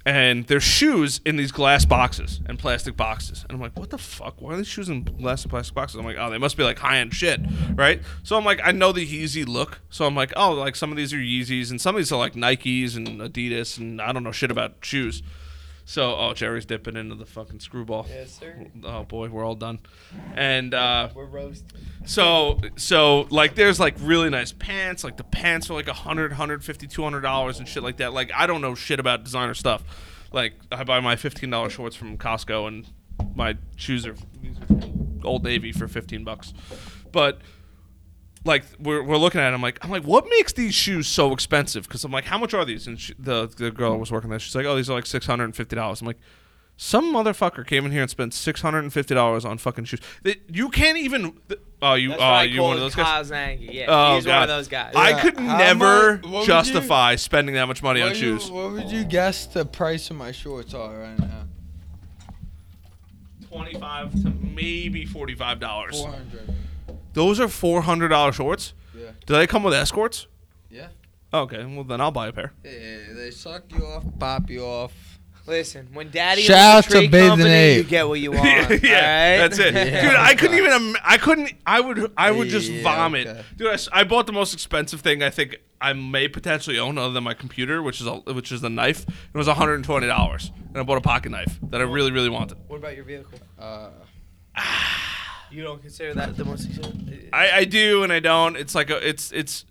And 0.06 0.48
there's 0.48 0.64
shoes 0.64 1.22
in 1.26 1.36
these 1.36 1.52
glass 1.52 1.86
boxes 1.86 2.40
and 2.46 2.58
plastic 2.58 2.98
boxes. 2.98 3.44
And 3.44 3.56
I'm 3.56 3.62
like, 3.62 3.78
what 3.78 3.90
the 3.90 3.98
fuck? 3.98 4.42
Why 4.42 4.54
are 4.54 4.58
these 4.58 4.68
shoes 4.68 4.90
in 4.90 5.04
glass 5.04 5.44
and 5.44 5.52
plastic 5.52 5.76
boxes? 5.76 6.00
I'm 6.00 6.06
like, 6.06 6.18
oh, 6.20 6.30
they 6.30 6.38
must 6.38 6.58
be 6.58 6.64
like 6.64 6.80
high 6.80 6.98
end 6.98 7.14
shit, 7.14 7.40
right? 7.76 8.02
So 8.24 8.38
I'm 8.38 8.46
like, 8.46 8.62
I 8.64 8.72
know 8.72 8.92
the 8.92 9.06
Yeezy 9.06 9.48
look. 9.48 9.82
So 9.90 10.06
I'm 10.06 10.16
like, 10.16 10.34
oh, 10.36 10.54
like 10.54 10.76
some 10.76 10.92
of 10.92 10.98
these 10.98 11.14
are 11.14 11.18
Yeezys 11.18 11.70
and 11.70 11.80
some 11.80 11.96
of 11.96 12.00
these 12.00 12.12
are 12.12 12.20
like 12.20 12.34
Nikes 12.34 12.96
and 12.96 13.08
Adidas 13.08 13.78
and 13.78 14.02
I 14.02 14.12
don't 14.12 14.24
know 14.24 14.32
shit 14.32 14.52
about 14.52 14.76
shoes. 14.82 15.22
So, 15.86 16.16
oh, 16.16 16.34
Jerry's 16.34 16.66
dipping 16.66 16.96
into 16.96 17.16
the 17.16 17.26
fucking 17.26 17.60
screwball. 17.60 18.06
Yes, 18.10 18.40
sir. 18.40 18.68
Oh 18.84 19.04
boy, 19.04 19.30
we're 19.30 19.46
all 19.46 19.56
done. 19.56 19.80
And 20.36 20.74
uh, 20.74 21.10
We're 21.14 21.26
roasted. 21.26 21.78
so 22.06 22.60
so 22.78 23.28
like 23.30 23.56
there's 23.56 23.80
like 23.80 23.96
really 24.00 24.30
nice 24.30 24.52
pants 24.54 25.04
like 25.04 25.18
the 25.18 25.24
pants 25.24 25.70
are 25.70 25.74
like 25.74 25.88
a 25.90 25.94
hundred, 25.94 26.34
hundred 26.34 26.64
fifty, 26.64 26.88
two 26.88 27.04
hundred 27.04 27.22
dollars 27.22 27.60
and 27.60 27.68
shit 27.68 27.84
like 27.84 27.98
that 27.98 28.14
like 28.14 28.32
i 28.36 28.48
don't 28.48 28.62
know 28.62 28.74
shit 28.76 29.00
about 29.00 29.24
designer 29.24 29.54
stuff 29.54 29.84
like 30.32 30.54
i 30.72 30.84
buy 30.84 31.00
my 31.00 31.16
15 31.16 31.50
dollar 31.50 31.70
shorts 31.70 31.96
from 31.96 32.18
costco 32.18 32.68
and 32.68 32.88
my 33.36 33.58
shoes 33.76 34.06
are 34.08 34.16
these 34.42 34.58
are 34.60 34.66
from 34.66 35.20
old 35.24 35.44
navy 35.44 35.72
for 35.72 35.88
15 35.88 36.24
bucks 36.24 36.54
but 37.12 37.40
like 38.44 38.64
we're, 38.80 39.04
we're 39.04 39.18
looking 39.18 39.40
at 39.42 39.52
it, 39.52 39.54
I'm 39.54 39.62
like 39.62 39.84
I'm 39.84 39.92
like 39.92 40.04
what 40.04 40.26
makes 40.30 40.54
these 40.54 40.74
shoes 40.74 41.08
so 41.08 41.32
expensive 41.34 41.88
because 41.88 42.04
I'm 42.04 42.12
like 42.12 42.26
how 42.26 42.38
much 42.38 42.54
are 42.54 42.66
these 42.66 42.88
and 42.88 43.00
she, 43.00 43.14
the 43.20 43.48
the 43.48 43.72
girl 43.72 43.98
was 43.98 44.12
working 44.12 44.30
there 44.30 44.40
she's 44.40 44.56
like 44.56 44.66
oh 44.66 44.76
these 44.76 44.90
are 44.90 44.94
like 44.94 45.06
six 45.06 45.26
hundred 45.26 45.46
and 45.46 45.56
fifty 45.56 45.76
dollars 45.76 46.02
I'm 46.02 46.08
like 46.08 46.20
some 46.78 47.14
motherfucker 47.14 47.66
came 47.66 47.86
in 47.86 47.92
here 47.92 48.02
and 48.02 48.10
spent 48.10 48.34
six 48.34 48.62
hundred 48.62 48.80
and 48.80 48.92
fifty 48.92 49.14
dollars 49.14 49.46
on 49.46 49.58
fucking 49.58 49.86
shoes 49.86 50.00
that 50.24 50.42
you 50.48 50.70
can't 50.70 50.98
even 50.98 51.38
oh 51.82 51.94
you 51.94 52.10
That's 52.10 52.22
uh, 52.22 52.46
you 52.50 52.64
one 52.64 52.74
of 52.76 52.80
those 52.80 52.96
guys 52.96 53.30
yeah 53.30 53.86
oh, 53.88 54.16
he's 54.16 54.26
God. 54.26 54.34
one 54.34 54.44
of 54.44 54.50
those 54.50 54.68
guys 54.68 54.94
I 54.96 55.22
could 55.22 55.38
how 55.38 55.58
never 55.58 56.18
much, 56.18 56.46
justify 56.48 57.12
you, 57.12 57.18
spending 57.18 57.56
that 57.56 57.68
much 57.68 57.84
money 57.84 58.02
on 58.02 58.10
you, 58.10 58.16
shoes 58.16 58.50
what 58.50 58.72
would 58.72 58.90
you 58.90 59.04
guess 59.04 59.46
the 59.46 59.66
price 59.66 60.10
of 60.10 60.16
my 60.16 60.32
shorts 60.32 60.74
are 60.74 60.98
right 61.00 61.20
now. 61.20 61.28
25 63.52 64.24
to 64.24 64.30
maybe 64.30 65.06
$45. 65.06 65.92
400. 65.92 66.56
Those 67.14 67.40
are 67.40 67.48
four 67.48 67.82
hundred 67.82 68.10
dollar 68.10 68.32
shorts. 68.32 68.74
Yeah. 68.98 69.12
Do 69.26 69.34
they 69.36 69.48
come 69.48 69.64
with 69.64 69.74
escorts? 69.74 70.28
Yeah. 70.70 70.88
Okay, 71.34 71.64
well 71.66 71.84
then 71.84 72.02
I'll 72.02 72.12
buy 72.12 72.28
a 72.28 72.32
pair. 72.34 72.54
Yeah, 72.64 73.14
they 73.14 73.32
suck 73.32 73.64
you 73.74 73.86
off, 73.86 74.04
pop 74.20 74.50
you 74.50 74.64
off. 74.66 74.94
Listen, 75.48 75.88
when 75.94 76.12
Daddy 76.12 76.44
Shout 76.44 76.76
owns 76.76 76.86
out 76.86 76.86
a 76.86 76.90
tree 76.92 77.06
to 77.08 77.12
Bathing 77.12 77.30
company, 77.30 77.50
Ape. 77.52 77.78
you 77.78 77.84
get 77.90 78.08
what 78.08 78.20
you 78.20 78.32
want. 78.34 78.46
yeah, 78.46 78.60
alright? 78.60 78.82
that's 78.84 79.58
it, 79.60 79.74
Yeah. 79.74 80.02
dude. 80.10 80.16
I 80.20 80.36
couldn't 80.36 80.58
even. 80.58 80.72
Im- 80.72 80.96
I 81.04 81.18
couldn't. 81.18 81.54
I 81.66 81.80
would. 81.82 82.12
I 82.16 82.32
would 82.32 82.48
just 82.50 82.70
Yeah, 82.70 82.84
vomit, 82.84 83.28
okay. 83.28 83.42
dude. 83.58 83.68
I, 83.68 83.74
s- 83.74 83.90
I 83.92 84.04
bought 84.04 84.28
the 84.28 84.34
most 84.34 84.54
expensive 84.54 85.02
thing 85.02 85.24
I 85.24 85.30
think 85.32 85.58
I 85.82 85.94
may 85.94 86.28
potentially 86.28 86.78
own, 86.78 86.98
other 87.00 87.12
than 87.14 87.24
my 87.24 87.34
computer, 87.34 87.82
which 87.82 88.00
is 88.02 88.08
a 88.08 88.16
which 88.18 88.52
is 88.52 88.64
a 88.64 88.70
knife. 88.70 89.04
It 89.08 89.38
was 89.38 89.48
one 89.48 89.56
hundred 89.56 89.76
and 89.76 89.84
twenty 89.86 90.06
dollars, 90.08 90.52
and 90.70 90.78
I 90.78 90.84
bought 90.84 90.98
a 91.00 91.02
pocket 91.02 91.30
knife 91.32 91.60
that 91.64 91.82
I 91.82 91.86
really 91.86 92.12
really 92.12 92.30
wanted. 92.30 92.58
What 92.68 92.78
about 92.78 92.96
your 92.96 93.06
vehicle? 93.06 93.40
Uh, 93.58 93.90
You 95.52 95.64
don't 95.64 95.82
consider 95.82 96.14
that 96.16 96.38
the 96.38 96.46
most 96.46 96.66
expensive? 96.68 97.30
I, 97.34 97.52
I 97.52 97.66
do 97.66 98.04
and 98.04 98.12
I 98.12 98.20
don't. 98.20 98.56
It's 98.56 98.76
like 98.76 98.90
a 98.90 99.08
it's 99.08 99.32
it's 99.32 99.66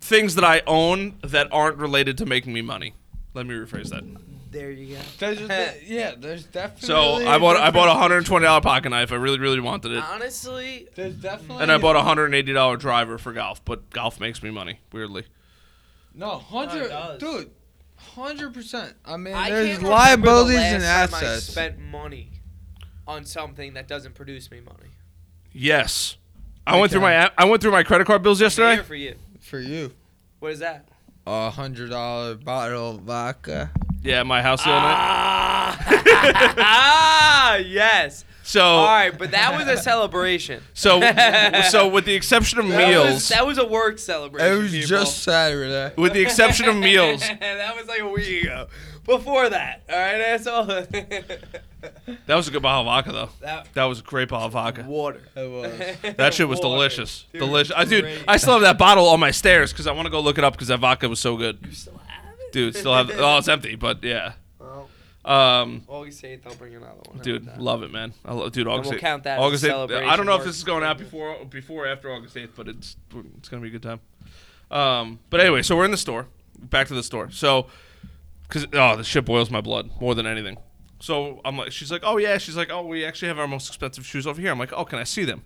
things 0.00 0.34
that 0.34 0.44
I 0.44 0.62
own 0.66 1.16
that 1.22 1.48
aren't 1.52 1.78
related 1.78 2.18
to 2.18 2.26
making 2.26 2.52
me 2.52 2.62
money. 2.62 2.94
Let 3.34 3.46
me 3.46 3.54
rephrase 3.54 3.88
that. 3.90 4.04
There 4.50 4.70
you 4.70 4.94
go. 4.94 5.00
there's 5.18 5.40
a, 5.40 5.80
yeah, 5.84 6.14
there's 6.16 6.44
definitely. 6.44 6.86
So 6.86 7.26
I 7.26 7.38
bought 7.38 7.56
I 7.56 7.70
bought 7.72 7.88
a 7.88 7.94
hundred 7.98 8.18
and 8.18 8.26
twenty 8.26 8.44
dollar 8.44 8.60
pocket 8.60 8.90
knife. 8.90 9.10
I 9.10 9.16
really 9.16 9.40
really 9.40 9.58
wanted 9.58 9.90
it, 9.92 10.04
Honestly, 10.04 10.86
There's 10.94 11.14
definitely. 11.16 11.62
and 11.64 11.72
I 11.72 11.78
bought 11.78 11.96
a 11.96 12.02
hundred 12.02 12.26
and 12.26 12.36
eighty 12.36 12.52
dollar 12.52 12.76
driver 12.76 13.18
for 13.18 13.32
golf. 13.32 13.64
But 13.64 13.90
golf 13.90 14.20
makes 14.20 14.42
me 14.44 14.50
money 14.50 14.78
weirdly. 14.92 15.24
No, 16.14 16.38
hundred, 16.38 16.88
does. 16.88 17.18
dude, 17.18 17.50
hundred 17.96 18.54
percent. 18.54 18.94
I 19.04 19.16
mean, 19.16 19.34
I 19.34 19.50
there's 19.50 19.66
can't 19.70 19.82
remember 19.82 19.86
the 19.88 19.92
liabilities 19.92 20.56
last 20.58 20.72
and 20.74 20.82
time 20.84 21.14
I 21.14 21.24
assets. 21.26 21.46
spent 21.46 21.78
money 21.80 22.30
on 23.06 23.24
something 23.24 23.74
that 23.74 23.86
doesn't 23.88 24.14
produce 24.14 24.50
me 24.50 24.60
money. 24.60 24.90
Yes, 25.52 26.16
I 26.66 26.78
went 26.80 26.90
through 26.92 27.02
my 27.02 27.30
I 27.36 27.44
went 27.44 27.62
through 27.62 27.72
my 27.72 27.82
credit 27.82 28.06
card 28.06 28.22
bills 28.22 28.40
yesterday. 28.40 28.74
here 28.74 28.84
for 28.84 28.94
you. 28.94 29.14
For 29.40 29.58
you, 29.60 29.92
What 30.40 30.52
is 30.52 30.58
that? 30.60 30.88
a 31.26 31.50
hundred 31.50 31.90
dollar 31.90 32.34
bottle 32.34 32.96
of 32.96 33.00
vodka. 33.02 33.70
Yeah, 34.02 34.22
my 34.24 34.42
house 34.42 34.62
the 34.64 34.70
other 34.70 34.80
night. 34.80 34.94
Ah, 34.98 36.54
ah 36.58 37.56
yes. 37.56 38.24
So 38.46 38.62
All 38.62 38.86
right, 38.86 39.16
but 39.16 39.30
that 39.30 39.56
was 39.56 39.66
a 39.66 39.80
celebration. 39.82 40.62
so 40.74 41.00
so 41.70 41.88
with 41.88 42.04
the 42.04 42.14
exception 42.14 42.58
of 42.58 42.68
That 42.68 42.88
meals, 42.88 43.14
was, 43.14 43.28
that 43.30 43.46
was 43.46 43.56
a 43.56 43.66
work 43.66 43.98
celebration. 43.98 44.52
It 44.52 44.58
was 44.62 44.70
people. 44.72 44.86
just 44.88 45.22
Saturday. 45.22 45.94
with 45.96 46.12
the 46.12 46.20
exception 46.20 46.68
of 46.68 46.76
meals, 46.76 47.20
that 47.40 47.74
was 47.74 47.86
like 47.88 48.00
a 48.00 48.08
week 48.08 48.42
ago. 48.44 48.66
Before 49.06 49.48
that, 49.50 49.82
all 49.90 49.96
right, 49.98 50.20
asshole. 50.20 50.64
that 52.26 52.34
was 52.34 52.48
a 52.48 52.50
good 52.50 52.62
bottle 52.62 52.80
of 52.82 52.86
vodka 52.86 53.12
though. 53.12 53.28
that 53.40 53.68
That 53.74 53.84
was 53.84 54.00
a 54.00 54.02
great 54.02 54.28
bottle 54.28 54.46
of 54.46 54.52
vodka. 54.52 54.82
water. 54.86 55.20
It 55.36 55.50
was. 55.50 56.14
That 56.16 56.32
shit 56.34 56.48
was 56.48 56.58
Water. 56.60 56.68
delicious. 56.74 57.24
Dude, 57.32 57.40
delicious. 57.40 57.74
I, 57.76 57.84
dude, 57.84 58.04
great. 58.04 58.24
I 58.28 58.36
still 58.38 58.54
have 58.54 58.62
that 58.62 58.78
bottle 58.78 59.08
on 59.08 59.20
my 59.20 59.30
stairs 59.30 59.72
because 59.72 59.86
I 59.86 59.92
want 59.92 60.06
to 60.06 60.10
go 60.10 60.20
look 60.20 60.38
it 60.38 60.44
up 60.44 60.52
because 60.54 60.68
that 60.68 60.80
vodka 60.80 61.08
was 61.08 61.20
so 61.20 61.36
good. 61.36 61.58
You 61.66 61.72
still 61.72 61.98
have 62.06 62.24
it? 62.40 62.52
Dude, 62.52 62.76
still 62.76 62.94
have. 62.94 63.10
Oh, 63.14 63.38
it's 63.38 63.48
empty, 63.48 63.74
but 63.74 64.02
yeah. 64.04 64.32
Um, 65.24 65.84
August 65.88 66.22
8th, 66.22 66.46
I'll 66.46 66.54
bring 66.54 66.74
another 66.74 67.00
one. 67.06 67.16
How 67.16 67.22
dude, 67.22 67.42
about 67.42 67.56
that? 67.56 67.62
love 67.62 67.82
it, 67.82 67.90
man. 67.92 68.12
I 68.24 68.34
love, 68.34 68.52
dude, 68.52 68.66
August. 68.66 68.90
we'll 68.90 68.98
8th 68.98 69.02
count 69.02 69.24
that 69.24 69.38
as 69.38 69.42
a 69.42 69.46
August 69.46 69.64
8th. 69.64 69.68
celebration 69.68 70.08
I 70.10 70.16
don't 70.16 70.26
know 70.26 70.34
if 70.34 70.42
or- 70.42 70.44
this 70.44 70.56
is 70.56 70.64
going 70.64 70.84
out 70.84 70.98
before, 70.98 71.44
before, 71.46 71.86
or 71.86 71.88
after 71.88 72.12
August 72.12 72.36
8th, 72.36 72.50
but 72.54 72.68
it's 72.68 72.96
it's 73.38 73.48
gonna 73.48 73.62
be 73.62 73.68
a 73.68 73.70
good 73.70 73.82
time. 73.82 74.00
Um, 74.70 75.20
but 75.30 75.40
anyway, 75.40 75.62
so 75.62 75.76
we're 75.76 75.84
in 75.84 75.90
the 75.90 75.96
store. 75.96 76.26
Back 76.58 76.88
to 76.88 76.94
the 76.94 77.02
store. 77.02 77.30
So, 77.30 77.66
because 78.48 78.66
oh, 78.72 78.96
the 78.96 79.04
shit 79.04 79.24
boils 79.24 79.50
my 79.50 79.60
blood 79.60 79.90
more 80.00 80.14
than 80.14 80.26
anything. 80.26 80.58
So 81.00 81.40
I'm 81.44 81.58
like, 81.58 81.72
she's 81.72 81.90
like, 81.90 82.02
oh 82.04 82.16
yeah, 82.16 82.38
she's 82.38 82.56
like, 82.56 82.70
oh, 82.70 82.84
we 82.84 83.04
actually 83.04 83.28
have 83.28 83.38
our 83.38 83.48
most 83.48 83.68
expensive 83.68 84.06
shoes 84.06 84.26
over 84.26 84.40
here. 84.40 84.50
I'm 84.50 84.58
like, 84.58 84.72
oh, 84.72 84.84
can 84.84 84.98
I 84.98 85.04
see 85.04 85.24
them? 85.24 85.42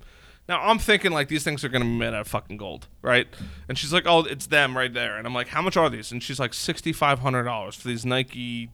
Now 0.49 0.63
I'm 0.63 0.79
thinking 0.79 1.13
like 1.13 1.29
these 1.29 1.45
things 1.45 1.65
are 1.65 1.69
gonna 1.69 1.85
be 1.85 1.91
made 1.91 2.09
out 2.09 2.23
of 2.23 2.29
fucking 2.29 2.57
gold, 2.57 2.87
right? 3.03 3.27
And 3.69 3.77
she's 3.77 3.93
like, 3.93 4.05
oh, 4.07 4.21
it's 4.21 4.47
them 4.47 4.77
right 4.77 4.93
there. 4.93 5.17
And 5.19 5.27
I'm 5.27 5.35
like, 5.35 5.49
how 5.49 5.61
much 5.61 5.77
are 5.77 5.91
these? 5.91 6.11
And 6.11 6.23
she's 6.23 6.41
like, 6.41 6.55
sixty 6.55 6.93
five 6.93 7.19
hundred 7.19 7.45
dollars 7.45 7.75
for 7.75 7.89
these 7.89 8.07
Nike. 8.07 8.71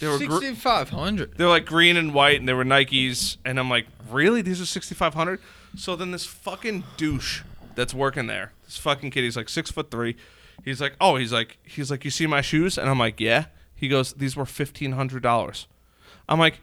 They 0.00 0.06
were 0.08 0.18
gr- 0.18 0.40
Sixty 0.40 0.54
five 0.54 0.90
hundred. 0.90 1.36
they're 1.36 1.48
like 1.48 1.66
green 1.66 1.96
and 1.96 2.12
white, 2.12 2.38
and 2.40 2.48
they 2.48 2.52
were 2.52 2.64
Nikes. 2.64 3.36
And 3.44 3.58
I'm 3.60 3.70
like, 3.70 3.86
really? 4.10 4.42
These 4.42 4.60
are 4.60 4.66
6,500? 4.66 5.40
So 5.76 5.94
then 5.96 6.10
this 6.10 6.24
fucking 6.26 6.84
douche 6.96 7.42
that's 7.74 7.94
working 7.94 8.26
there, 8.26 8.52
this 8.64 8.76
fucking 8.76 9.10
kid, 9.10 9.22
he's 9.22 9.36
like 9.36 9.48
six 9.48 9.70
foot 9.70 9.90
three. 9.90 10.16
He's 10.64 10.80
like, 10.80 10.94
oh, 11.00 11.16
he's 11.16 11.32
like, 11.32 11.58
he's 11.64 11.90
like, 11.90 12.04
you 12.04 12.10
see 12.10 12.26
my 12.26 12.40
shoes? 12.40 12.78
And 12.78 12.88
I'm 12.88 12.98
like, 12.98 13.18
yeah. 13.20 13.46
He 13.74 13.88
goes, 13.88 14.12
these 14.14 14.36
were 14.36 14.46
fifteen 14.46 14.92
hundred 14.92 15.22
dollars. 15.22 15.66
I'm 16.28 16.38
like, 16.38 16.60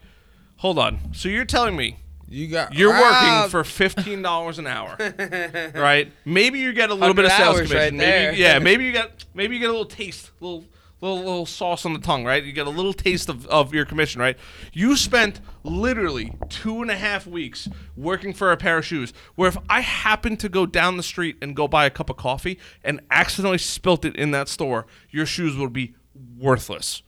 hold 0.58 0.80
on. 0.80 1.14
So 1.14 1.28
you're 1.30 1.46
telling 1.46 1.76
me 1.76 1.98
You 2.30 2.48
got 2.48 2.74
You're 2.74 2.92
working 2.92 3.50
for 3.50 3.64
fifteen 3.64 4.22
dollars 4.22 4.58
an 4.60 4.66
hour, 4.68 4.96
right? 5.76 6.12
Maybe 6.26 6.60
you 6.60 6.72
get 6.74 6.90
a 6.90 6.94
little 6.94 7.14
bit 7.14 7.26
of 7.26 7.32
sales 7.34 7.58
commission. 7.58 7.78
right 7.78 7.98
there. 7.98 8.32
maybe, 8.32 8.42
yeah, 8.42 8.60
maybe 8.60 8.86
you 8.86 8.92
get 8.94 9.26
maybe 9.34 9.56
you 9.56 9.60
get 9.62 9.70
a 9.70 9.74
little 9.74 9.86
taste, 9.86 10.32
a 10.40 10.44
little 10.44 10.64
little 11.02 11.18
little 11.18 11.46
sauce 11.46 11.86
on 11.86 11.94
the 11.94 12.00
tongue, 12.00 12.24
right? 12.24 12.44
You 12.44 12.52
get 12.52 12.68
a 12.68 12.72
little 12.72 12.94
taste 12.94 13.28
of, 13.28 13.46
of 13.48 13.74
your 13.74 13.86
commission, 13.86 14.22
right? 14.22 14.38
You 14.72 14.96
spent 14.96 15.42
literally 15.64 16.34
two 16.50 16.82
and 16.82 16.90
a 16.90 16.96
half 16.96 17.28
weeks 17.28 17.68
working 17.98 18.34
for 18.34 18.52
a 18.52 18.58
pair 18.58 18.78
of 18.78 18.86
shoes. 18.86 19.12
Where 19.36 19.50
if 19.50 19.58
I 19.70 19.82
happened 19.82 20.40
to 20.42 20.50
go 20.50 20.66
down 20.66 20.98
the 20.98 21.04
street 21.04 21.38
and 21.42 21.56
go 21.56 21.68
buy 21.68 21.86
a 21.86 21.90
cup 21.90 22.10
of 22.10 22.18
coffee 22.18 22.60
and 22.84 23.02
accidentally 23.10 23.58
spilt 23.58 24.06
it 24.06 24.16
in 24.16 24.32
that 24.32 24.48
store, 24.48 24.86
your 25.10 25.26
shoes 25.26 25.58
would 25.58 25.74
be 25.74 25.96
worthless 26.38 27.04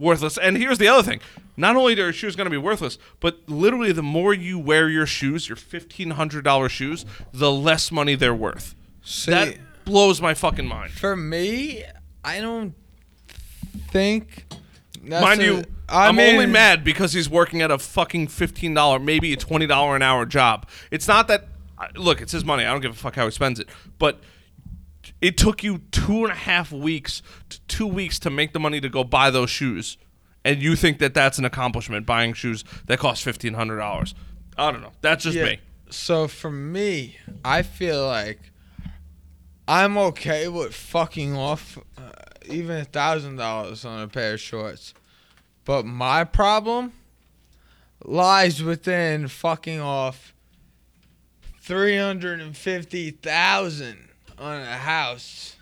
worthless. 0.00 0.38
And 0.38 0.56
here's 0.56 0.78
the 0.78 0.88
other 0.88 1.02
thing: 1.02 1.20
not 1.56 1.76
only 1.76 1.92
are 1.94 1.96
your 1.96 2.12
shoes 2.12 2.34
going 2.34 2.46
to 2.46 2.50
be 2.50 2.56
worthless, 2.56 2.98
but 3.20 3.40
literally, 3.46 3.92
the 3.92 4.02
more 4.02 4.34
you 4.34 4.58
wear 4.58 4.88
your 4.88 5.06
shoes, 5.06 5.48
your 5.48 5.56
fifteen 5.56 6.12
hundred 6.12 6.42
dollars 6.42 6.72
shoes, 6.72 7.04
the 7.32 7.52
less 7.52 7.92
money 7.92 8.14
they're 8.14 8.34
worth. 8.34 8.74
See, 9.02 9.30
that 9.30 9.58
blows 9.84 10.20
my 10.20 10.34
fucking 10.34 10.66
mind. 10.66 10.92
for 10.92 11.14
me, 11.14 11.84
I 12.24 12.40
don't 12.40 12.74
think. 13.90 14.46
that's 15.04 15.22
Mind 15.22 15.40
a- 15.40 15.44
you, 15.44 15.64
I 15.88 16.08
I'm 16.08 16.18
only 16.18 16.46
mad 16.46 16.84
because 16.84 17.12
he's 17.12 17.28
working 17.28 17.62
at 17.62 17.70
a 17.70 17.78
fucking 17.78 18.28
fifteen 18.28 18.74
dollar, 18.74 18.98
maybe 18.98 19.32
a 19.32 19.36
twenty 19.36 19.66
dollar 19.66 19.96
an 19.96 20.02
hour 20.02 20.24
job. 20.26 20.68
It's 20.90 21.08
not 21.08 21.28
that. 21.28 21.48
Look, 21.96 22.20
it's 22.20 22.32
his 22.32 22.44
money. 22.44 22.64
I 22.64 22.70
don't 22.72 22.80
give 22.82 22.92
a 22.92 22.94
fuck 22.94 23.16
how 23.16 23.24
he 23.24 23.30
spends 23.30 23.58
it. 23.58 23.68
But 23.98 24.20
it 25.22 25.36
took 25.38 25.62
you 25.64 25.78
two 25.90 26.24
and 26.24 26.32
a 26.32 26.36
half 26.36 26.70
weeks, 26.72 27.22
to 27.48 27.60
two 27.68 27.86
weeks 27.86 28.18
to 28.20 28.30
make 28.30 28.52
the 28.52 28.60
money 28.60 28.80
to 28.80 28.88
go 28.88 29.02
buy 29.02 29.30
those 29.30 29.48
shoes, 29.50 29.96
and 30.44 30.62
you 30.62 30.76
think 30.76 30.98
that 30.98 31.14
that's 31.14 31.38
an 31.38 31.44
accomplishment 31.44 32.04
buying 32.06 32.34
shoes 32.34 32.64
that 32.86 32.98
cost 32.98 33.24
fifteen 33.24 33.54
hundred 33.54 33.78
dollars. 33.78 34.14
I 34.58 34.70
don't 34.70 34.82
know. 34.82 34.92
That's 35.00 35.24
just 35.24 35.36
Yeah. 35.36 35.44
me. 35.46 35.60
So 35.88 36.28
for 36.28 36.50
me, 36.50 37.16
I 37.44 37.62
feel 37.62 38.06
like 38.06 38.52
I'm 39.66 39.96
okay 39.98 40.48
with 40.48 40.74
fucking 40.74 41.34
off 41.36 41.78
even 42.46 42.76
a 42.76 42.84
thousand 42.84 43.36
dollars 43.36 43.84
on 43.84 44.02
a 44.02 44.08
pair 44.08 44.34
of 44.34 44.40
shorts, 44.40 44.94
but 45.64 45.84
my 45.84 46.24
problem 46.24 46.92
lies 48.04 48.62
within 48.62 49.28
fucking 49.28 49.80
off 49.80 50.34
three 51.60 51.96
hundred 51.96 52.40
and 52.40 52.56
fifty 52.56 53.10
thousand 53.10 54.08
on 54.38 54.60
a 54.60 54.76
house. 54.76 55.56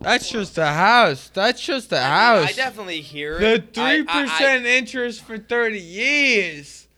That's 0.00 0.28
just 0.28 0.58
a 0.58 0.66
house. 0.66 1.30
That's 1.32 1.60
just 1.60 1.92
a 1.92 1.98
I, 1.98 2.02
house. 2.02 2.40
mean, 2.40 2.48
I 2.48 2.52
definitely 2.52 3.00
hear 3.00 3.38
it. 3.38 3.72
The 3.74 3.80
three 3.80 4.04
percent 4.04 4.66
interest 4.66 5.22
for 5.22 5.38
thirty 5.38 5.80
years. 5.80 6.88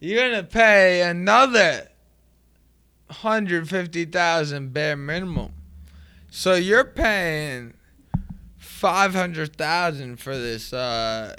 You're 0.00 0.30
gonna 0.30 0.42
pay 0.42 1.02
another 1.02 1.88
hundred 3.08 3.68
fifty 3.68 4.04
thousand 4.04 4.72
bare 4.72 4.96
minimum. 4.96 5.52
So 6.34 6.54
you're 6.54 6.84
paying 6.84 7.74
five 8.56 9.14
hundred 9.14 9.54
thousand 9.54 10.16
for 10.16 10.36
this 10.36 10.72
uh 10.72 11.36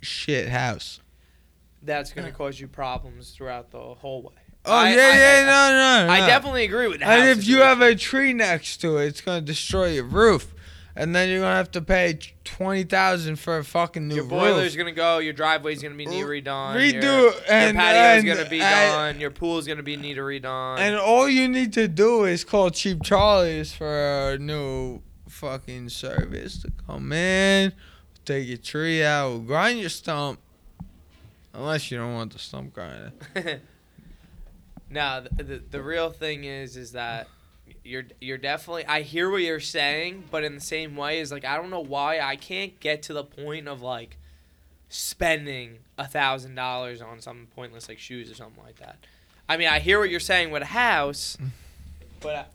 shit 0.00 0.48
house. 0.48 1.00
that's 1.82 2.12
going 2.12 2.26
to 2.26 2.32
cause 2.32 2.60
you 2.60 2.68
problems 2.68 3.30
throughout 3.32 3.72
the 3.72 3.78
whole 3.80 4.22
way. 4.22 4.34
Oh 4.64 4.72
I- 4.72 4.90
yeah, 4.94 4.96
I- 5.12 5.18
yeah, 5.18 5.40
I- 5.42 5.44
no, 5.44 6.06
no, 6.06 6.06
no. 6.06 6.12
I 6.12 6.26
definitely 6.28 6.64
agree 6.64 6.86
with 6.86 7.00
that. 7.00 7.08
And 7.18 7.28
if 7.28 7.44
you 7.46 7.58
have 7.58 7.80
a 7.80 7.96
tree 7.96 8.32
next 8.32 8.76
to 8.82 8.98
it, 8.98 9.06
it's 9.06 9.20
gonna 9.20 9.40
destroy 9.40 9.86
your 9.88 10.04
roof, 10.04 10.54
and 10.94 11.14
then 11.14 11.28
you're 11.28 11.40
gonna 11.40 11.56
have 11.56 11.70
to 11.72 11.80
pay 11.82 12.18
twenty 12.44 12.84
thousand 12.84 13.36
for 13.36 13.58
a 13.58 13.64
fucking 13.64 14.08
new 14.08 14.14
your 14.16 14.24
roof. 14.24 14.30
boiler's 14.30 14.76
gonna 14.76 14.92
go, 14.92 15.18
your 15.18 15.32
driveway's 15.32 15.82
gonna 15.82 15.94
be 15.94 16.06
need 16.06 16.24
redone, 16.24 16.74
Redo 16.76 17.02
your, 17.02 17.32
and 17.48 17.74
your 17.76 17.82
patio's 17.82 18.18
and- 18.18 18.26
gonna 18.26 18.48
be 18.50 18.60
and- 18.60 18.92
done, 19.14 19.20
your 19.20 19.30
pool's 19.30 19.66
gonna 19.66 19.82
be 19.82 19.96
need 19.96 20.16
redone. 20.18 20.78
And 20.78 20.96
all 20.96 21.28
you 21.28 21.48
need 21.48 21.72
to 21.74 21.88
do 21.88 22.24
is 22.24 22.44
call 22.44 22.70
Cheap 22.70 23.02
Charlie's 23.02 23.72
for 23.72 24.32
a 24.32 24.38
new 24.38 25.00
fucking 25.28 25.88
service 25.88 26.60
to 26.62 26.70
come 26.86 27.12
in, 27.12 27.72
take 28.24 28.46
your 28.48 28.58
tree 28.58 29.02
out, 29.02 29.46
grind 29.46 29.80
your 29.80 29.88
stump. 29.88 30.38
Unless 31.54 31.90
you 31.90 31.98
don't 31.98 32.14
want 32.14 32.32
the 32.32 32.38
stump 32.38 32.72
grinder. 32.72 33.12
no, 34.90 35.22
the, 35.36 35.42
the 35.42 35.62
the 35.70 35.82
real 35.82 36.10
thing 36.10 36.44
is 36.44 36.76
is 36.76 36.92
that 36.92 37.28
you're 37.84 38.04
you're 38.20 38.38
definitely 38.38 38.86
I 38.86 39.02
hear 39.02 39.30
what 39.30 39.42
you're 39.42 39.60
saying, 39.60 40.24
but 40.30 40.44
in 40.44 40.54
the 40.54 40.60
same 40.60 40.96
way 40.96 41.20
is 41.20 41.32
like 41.32 41.44
I 41.44 41.56
don't 41.56 41.70
know 41.70 41.80
why 41.80 42.20
I 42.20 42.36
can't 42.36 42.78
get 42.80 43.02
to 43.04 43.12
the 43.12 43.24
point 43.24 43.68
of 43.68 43.82
like 43.82 44.18
spending 44.88 45.78
a 45.98 46.06
thousand 46.06 46.54
dollars 46.54 47.00
on 47.02 47.20
something 47.20 47.46
pointless 47.54 47.88
like 47.88 47.98
shoes 47.98 48.30
or 48.30 48.34
something 48.34 48.62
like 48.62 48.78
that. 48.78 48.98
I 49.48 49.56
mean, 49.56 49.68
I 49.68 49.80
hear 49.80 49.98
what 49.98 50.10
you're 50.10 50.20
saying 50.20 50.50
with 50.50 50.62
a 50.62 50.66
house, 50.66 51.36
mm. 51.40 51.48
but 52.20 52.48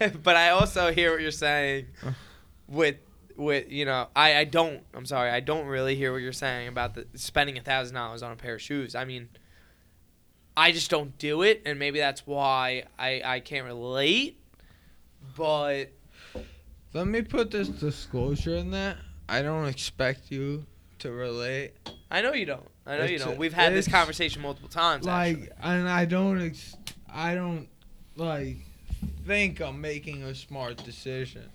I, 0.00 0.08
but 0.22 0.36
I 0.36 0.50
also 0.50 0.92
hear 0.92 1.12
what 1.12 1.20
you're 1.20 1.30
saying 1.30 1.86
uh. 2.04 2.12
with 2.68 2.96
with 3.36 3.70
you 3.72 3.84
know 3.84 4.08
I 4.14 4.36
I 4.36 4.44
don't 4.44 4.82
I'm 4.92 5.06
sorry 5.06 5.30
I 5.30 5.40
don't 5.40 5.66
really 5.66 5.96
hear 5.96 6.12
what 6.12 6.20
you're 6.20 6.32
saying 6.32 6.68
about 6.68 6.94
the 6.94 7.06
spending 7.14 7.56
a 7.58 7.62
thousand 7.62 7.94
dollars 7.94 8.22
on 8.22 8.32
a 8.32 8.36
pair 8.36 8.54
of 8.54 8.62
shoes. 8.62 8.94
I 8.94 9.04
mean. 9.04 9.28
I 10.56 10.70
just 10.70 10.88
don't 10.88 11.18
do 11.18 11.42
it, 11.42 11.62
and 11.66 11.80
maybe 11.80 11.98
that's 11.98 12.28
why 12.28 12.84
I, 12.96 13.20
I 13.24 13.40
can't 13.40 13.66
relate. 13.66 14.38
But 15.36 15.86
Let 16.92 17.06
me 17.06 17.22
put 17.22 17.50
this 17.50 17.68
disclosure 17.68 18.56
in 18.56 18.70
there. 18.70 18.96
I 19.28 19.42
don't 19.42 19.66
expect 19.66 20.30
you 20.30 20.64
to 21.00 21.10
relate. 21.10 21.72
I 22.10 22.20
know 22.22 22.32
you 22.32 22.46
don't. 22.46 22.68
I 22.86 22.98
know 22.98 23.04
you 23.04 23.18
don't. 23.18 23.38
We've 23.38 23.52
had 23.54 23.72
this 23.72 23.88
conversation 23.88 24.42
multiple 24.42 24.68
times. 24.68 25.06
actually. 25.06 25.42
Like, 25.46 25.52
and 25.62 25.88
I 25.88 26.04
don't, 26.04 26.40
ex- 26.42 26.76
I 27.12 27.34
don't, 27.34 27.68
like, 28.16 28.58
think 29.26 29.60
I'm 29.60 29.80
making 29.80 30.22
a 30.22 30.34
smart 30.34 30.76
decision. 30.84 31.48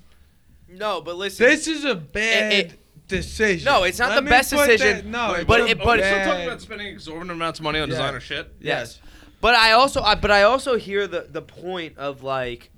no, 0.67 1.01
but 1.01 1.15
listen. 1.17 1.45
This 1.45 1.67
is 1.67 1.85
a 1.85 1.95
bad 1.95 2.53
it- 2.53 3.07
decision. 3.07 3.65
No, 3.65 3.83
it's 3.83 3.99
not 3.99 4.09
Let 4.09 4.23
the 4.23 4.29
best 4.29 4.49
decision, 4.51 4.97
that- 4.97 5.05
no, 5.05 5.31
Wait, 5.33 5.37
it's 5.41 5.47
but 5.47 5.61
it- 5.61 5.77
but- 5.77 5.97
we 5.97 6.03
still 6.03 6.15
bad- 6.15 6.25
talking 6.25 6.47
about 6.47 6.61
spending 6.61 6.87
exorbitant 6.87 7.31
amounts 7.31 7.59
of 7.59 7.63
money 7.63 7.79
on 7.79 7.87
Yeah. 7.87 7.93
designer 7.95 8.19
shit? 8.19 8.51
yes, 8.59 8.99
but 9.41 9.55
I 9.55 9.71
also 9.71 10.01
I, 10.01 10.15
but 10.15 10.31
I 10.31 10.43
also 10.43 10.77
hear 10.77 11.07
the 11.07 11.27
the 11.29 11.41
point 11.43 11.97
of 11.97 12.23
like. 12.23 12.71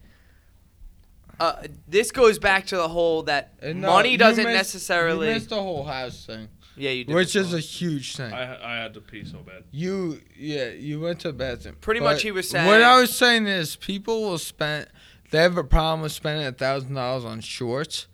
Uh, 1.42 1.64
this 1.88 2.12
goes 2.12 2.38
back 2.40 2.68
to 2.68 2.76
the 2.78 2.88
whole 2.88 3.24
that 3.24 3.54
And 3.62 3.82
no, 3.82 3.88
money 3.90 4.10
you 4.12 4.18
doesn't 4.18 4.44
missed- 4.44 4.56
necessarily. 4.56 5.28
You 5.30 5.34
missed 5.34 5.50
the 5.50 5.62
whole 5.62 5.84
house 5.84 6.26
thing, 6.26 6.48
yeah, 6.78 6.92
you 6.92 7.04
did. 7.06 7.16
which 7.16 7.36
is 7.36 7.54
a 7.54 7.60
huge 7.60 8.16
thing. 8.16 8.32
I, 8.32 8.76
I 8.78 8.82
had 8.84 8.94
to 8.94 9.02
pee 9.02 9.26
so 9.26 9.40
bad. 9.40 9.64
You, 9.72 10.22
yeah, 10.38 10.70
you 10.70 11.00
went 11.02 11.20
to 11.22 11.30
the 11.30 11.34
bathroom. 11.34 11.78
Pretty 11.82 12.00
But 12.00 12.12
much 12.14 12.22
he 12.22 12.32
was 12.32 12.48
saying- 12.50 12.68
What 12.68 12.82
I 12.84 13.00
was 13.02 13.16
saying 13.16 13.48
is, 13.48 13.76
people 13.76 14.22
will 14.22 14.38
spend. 14.38 14.88
They 15.32 15.40
have 15.40 15.58
a 15.58 15.64
problem 15.64 16.02
with 16.02 16.12
spending 16.12 16.46
a 16.46 16.52
thousand 16.52 16.94
dollars 16.94 17.26
on 17.26 17.40
shorts, 17.42 18.08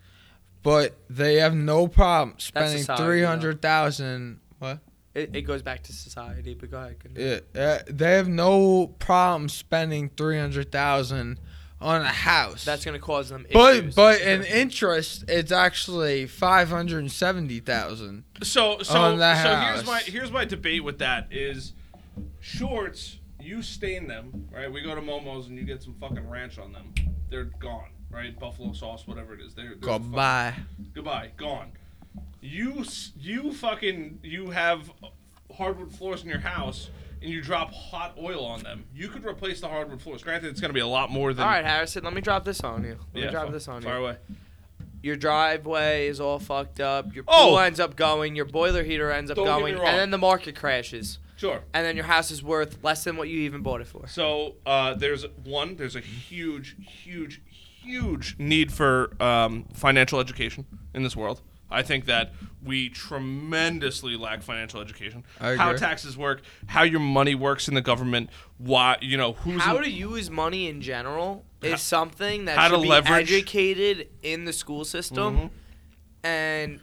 but 0.63 0.95
they 1.09 1.35
have 1.35 1.55
no 1.55 1.87
problem 1.87 2.35
spending 2.39 2.77
society, 2.79 3.03
three 3.03 3.23
hundred 3.23 3.61
thousand. 3.61 4.39
What? 4.59 4.79
it, 5.15 5.35
it 5.35 5.41
goes 5.41 5.61
back 5.63 5.83
to 5.83 5.93
society. 5.93 6.53
But 6.53 6.69
go 6.71 6.77
ahead. 6.77 6.99
continue. 6.99 7.39
Yeah, 7.55 7.61
uh, 7.61 7.79
they 7.89 8.11
have 8.13 8.27
no 8.29 8.87
problem 8.99 9.49
spending 9.49 10.11
three 10.15 10.37
hundred 10.39 10.71
thousand 10.71 11.39
on 11.79 12.01
a 12.01 12.05
house. 12.07 12.65
That's 12.65 12.83
gonna 12.83 12.99
cause 12.99 13.29
them 13.29 13.45
but 13.53 13.75
issues. 13.77 13.95
but 13.95 14.21
in 14.21 14.43
interest, 14.43 15.25
it's 15.27 15.51
actually 15.51 16.25
five 16.27 16.69
hundred 16.69 16.99
and 16.99 17.11
seventy 17.11 17.59
thousand. 17.59 18.23
So 18.43 18.79
so 18.81 18.99
On 18.99 19.17
the 19.17 19.35
so 19.43 19.49
house. 19.55 19.75
here's 19.75 19.85
my 19.87 19.99
here's 19.99 20.31
my 20.31 20.45
debate 20.45 20.83
with 20.83 20.99
that 20.99 21.27
is 21.31 21.73
shorts. 22.39 23.17
You 23.39 23.61
stain 23.61 24.07
them, 24.07 24.47
right? 24.51 24.71
We 24.71 24.81
go 24.81 24.93
to 24.95 25.01
Momo's 25.01 25.47
and 25.47 25.57
you 25.57 25.63
get 25.63 25.81
some 25.81 25.93
fucking 26.01 26.27
ranch 26.29 26.57
on 26.57 26.73
them. 26.73 26.93
They're 27.29 27.45
gone, 27.45 27.89
right? 28.09 28.37
Buffalo 28.37 28.73
sauce, 28.73 29.07
whatever 29.07 29.33
it 29.35 29.41
is. 29.41 29.53
They're, 29.53 29.65
they're 29.69 29.75
fucking- 29.89 30.07
Goodbye. 30.07 30.53
goodbye, 30.93 31.31
gone. 31.37 31.71
You 32.41 32.83
you 33.19 33.53
fucking 33.53 34.19
you 34.23 34.49
have 34.49 34.91
hardwood 35.55 35.91
floors 35.93 36.23
in 36.23 36.29
your 36.29 36.39
house 36.39 36.89
and 37.21 37.31
you 37.31 37.41
drop 37.41 37.73
hot 37.73 38.17
oil 38.21 38.45
on 38.45 38.61
them. 38.63 38.85
You 38.93 39.07
could 39.09 39.25
replace 39.25 39.61
the 39.61 39.67
hardwood 39.67 40.01
floors. 40.01 40.23
Granted, 40.23 40.49
it's 40.49 40.61
gonna 40.61 40.73
be 40.73 40.79
a 40.79 40.87
lot 40.87 41.09
more 41.11 41.33
than. 41.33 41.43
All 41.43 41.49
right, 41.51 41.65
Harrison. 41.65 42.03
Let 42.03 42.13
me 42.13 42.21
drop 42.21 42.45
this 42.45 42.61
on 42.61 42.83
you. 42.83 42.97
Let 43.13 43.19
Yeah, 43.19 43.25
me 43.27 43.31
drop 43.31 43.51
this 43.51 43.67
on 43.67 43.81
you. 43.81 43.87
fire 43.87 43.97
away. 43.97 44.17
your 45.03 45.15
driveway 45.15 46.07
is 46.07 46.19
all 46.19 46.39
fucked 46.39 46.79
up. 46.81 47.13
Your 47.15 47.23
Oh! 47.27 47.49
pool 47.49 47.59
ends 47.59 47.79
up 47.79 47.95
going. 47.95 48.35
Your 48.35 48.45
boiler 48.45 48.83
heater 48.83 49.11
ends 49.11 49.29
up 49.31 49.37
Don't 49.37 49.45
get 49.45 49.55
me 49.57 49.61
going, 49.61 49.75
wrong. 49.75 49.87
and 49.87 49.97
then 49.99 50.11
the 50.11 50.17
market 50.17 50.55
crashes, 50.55 51.19
Sure. 51.37 51.61
and 51.73 51.85
then 51.85 51.95
your 51.95 52.05
house 52.05 52.31
is 52.31 52.41
worth 52.43 52.83
less 52.83 53.03
than 53.03 53.15
what 53.15 53.29
you 53.29 53.39
even 53.41 53.61
bought 53.61 53.79
it 53.79 53.87
for. 53.87 54.07
So 54.07 54.55
uh, 54.65 54.95
there's 54.95 55.23
one. 55.43 55.75
There's 55.75 55.95
a 55.95 55.99
huge, 56.01 56.75
huge, 56.79 57.41
huge 57.47 58.35
need 58.39 58.73
for 58.73 59.11
um, 59.23 59.65
financial 59.73 60.19
education 60.19 60.65
in 60.93 61.03
this 61.03 61.15
world. 61.15 61.41
I 61.69 61.83
think 61.83 62.05
that 62.05 62.33
we 62.63 62.89
tremendously 62.89 64.17
lack 64.17 64.41
financial 64.41 64.81
education. 64.81 65.23
I 65.39 65.55
How 65.55 65.73
taxes 65.73 66.17
work, 66.17 66.41
how 66.65 66.83
your 66.83 66.99
money 66.99 67.35
works 67.35 67.67
in 67.67 67.75
the 67.75 67.81
government, 67.81 68.29
why 68.57 68.97
you 69.01 69.15
know 69.17 69.33
who's 69.33 69.61
How 69.61 69.77
in- 69.77 69.83
to 69.83 69.89
use 69.91 70.29
money 70.29 70.67
in 70.67 70.81
general 70.81 71.45
is 71.61 71.71
How- 71.71 71.77
something 71.77 72.45
that 72.45 72.57
how 72.57 72.69
should 72.69 72.81
be 72.81 72.87
leverage- 72.89 73.31
educated 73.31 74.09
in 74.23 74.45
the 74.45 74.53
school 74.53 74.85
system, 74.85 75.37
Mhm. 75.37 75.49
and 76.23 76.79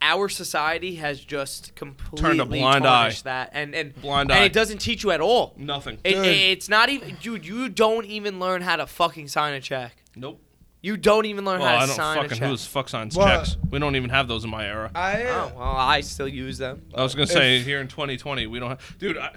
our 0.00 0.28
society 0.28 0.96
has 0.96 1.24
just 1.24 1.74
completely 1.74 2.20
turned 2.20 2.40
a 2.40 2.44
blind 2.44 2.86
eye. 2.86 3.00
tarnished 3.00 3.24
that, 3.24 3.50
and 3.52 3.74
and 3.74 3.94
Blind 4.00 4.30
and 4.30 4.40
eye. 4.40 4.44
it 4.44 4.52
doesn't 4.52 4.78
teach 4.78 5.02
you 5.02 5.10
at 5.10 5.20
all. 5.20 5.54
Nothing. 5.56 5.98
It, 6.04 6.14
Dude. 6.14 6.24
it's 6.26 6.68
not 6.68 6.88
even, 6.88 7.16
dude. 7.20 7.44
You 7.46 7.68
don't 7.68 8.04
even 8.06 8.38
learn 8.38 8.62
how 8.62 8.76
to 8.76 8.86
fucking 8.86 9.28
sign 9.28 9.54
a 9.54 9.60
check. 9.60 9.96
nope. 10.14 10.40
You 10.80 10.96
don't 10.96 11.26
even 11.26 11.44
learn 11.44 11.60
Well, 11.60 11.68
how 11.68 11.76
to 11.76 11.82
I 11.82 11.86
don't 11.86 11.96
sign 11.96 12.18
a 12.18 12.22
fucking 12.22 12.38
check. 12.38 12.48
who's 12.48 12.64
fuck 12.66 12.88
signs 12.88 13.16
What? 13.16 13.26
checks. 13.26 13.56
We 13.70 13.78
don't 13.78 13.96
even 13.96 14.10
have 14.10 14.28
those 14.28 14.44
in 14.44 14.50
my 14.50 14.64
era. 14.64 14.90
I 14.94 15.24
Oh 15.24 15.28
uh, 15.28 15.50
well, 15.56 15.76
I 15.76 16.00
still 16.02 16.28
use 16.28 16.58
them. 16.58 16.82
I 16.94 17.02
was 17.02 17.14
gonna 17.14 17.26
say 17.26 17.60
here 17.60 17.80
in 17.80 17.88
2020 17.88 18.46
we 18.46 18.58
don't 18.60 18.70
have, 18.70 18.98
dude. 18.98 19.18
I, 19.18 19.32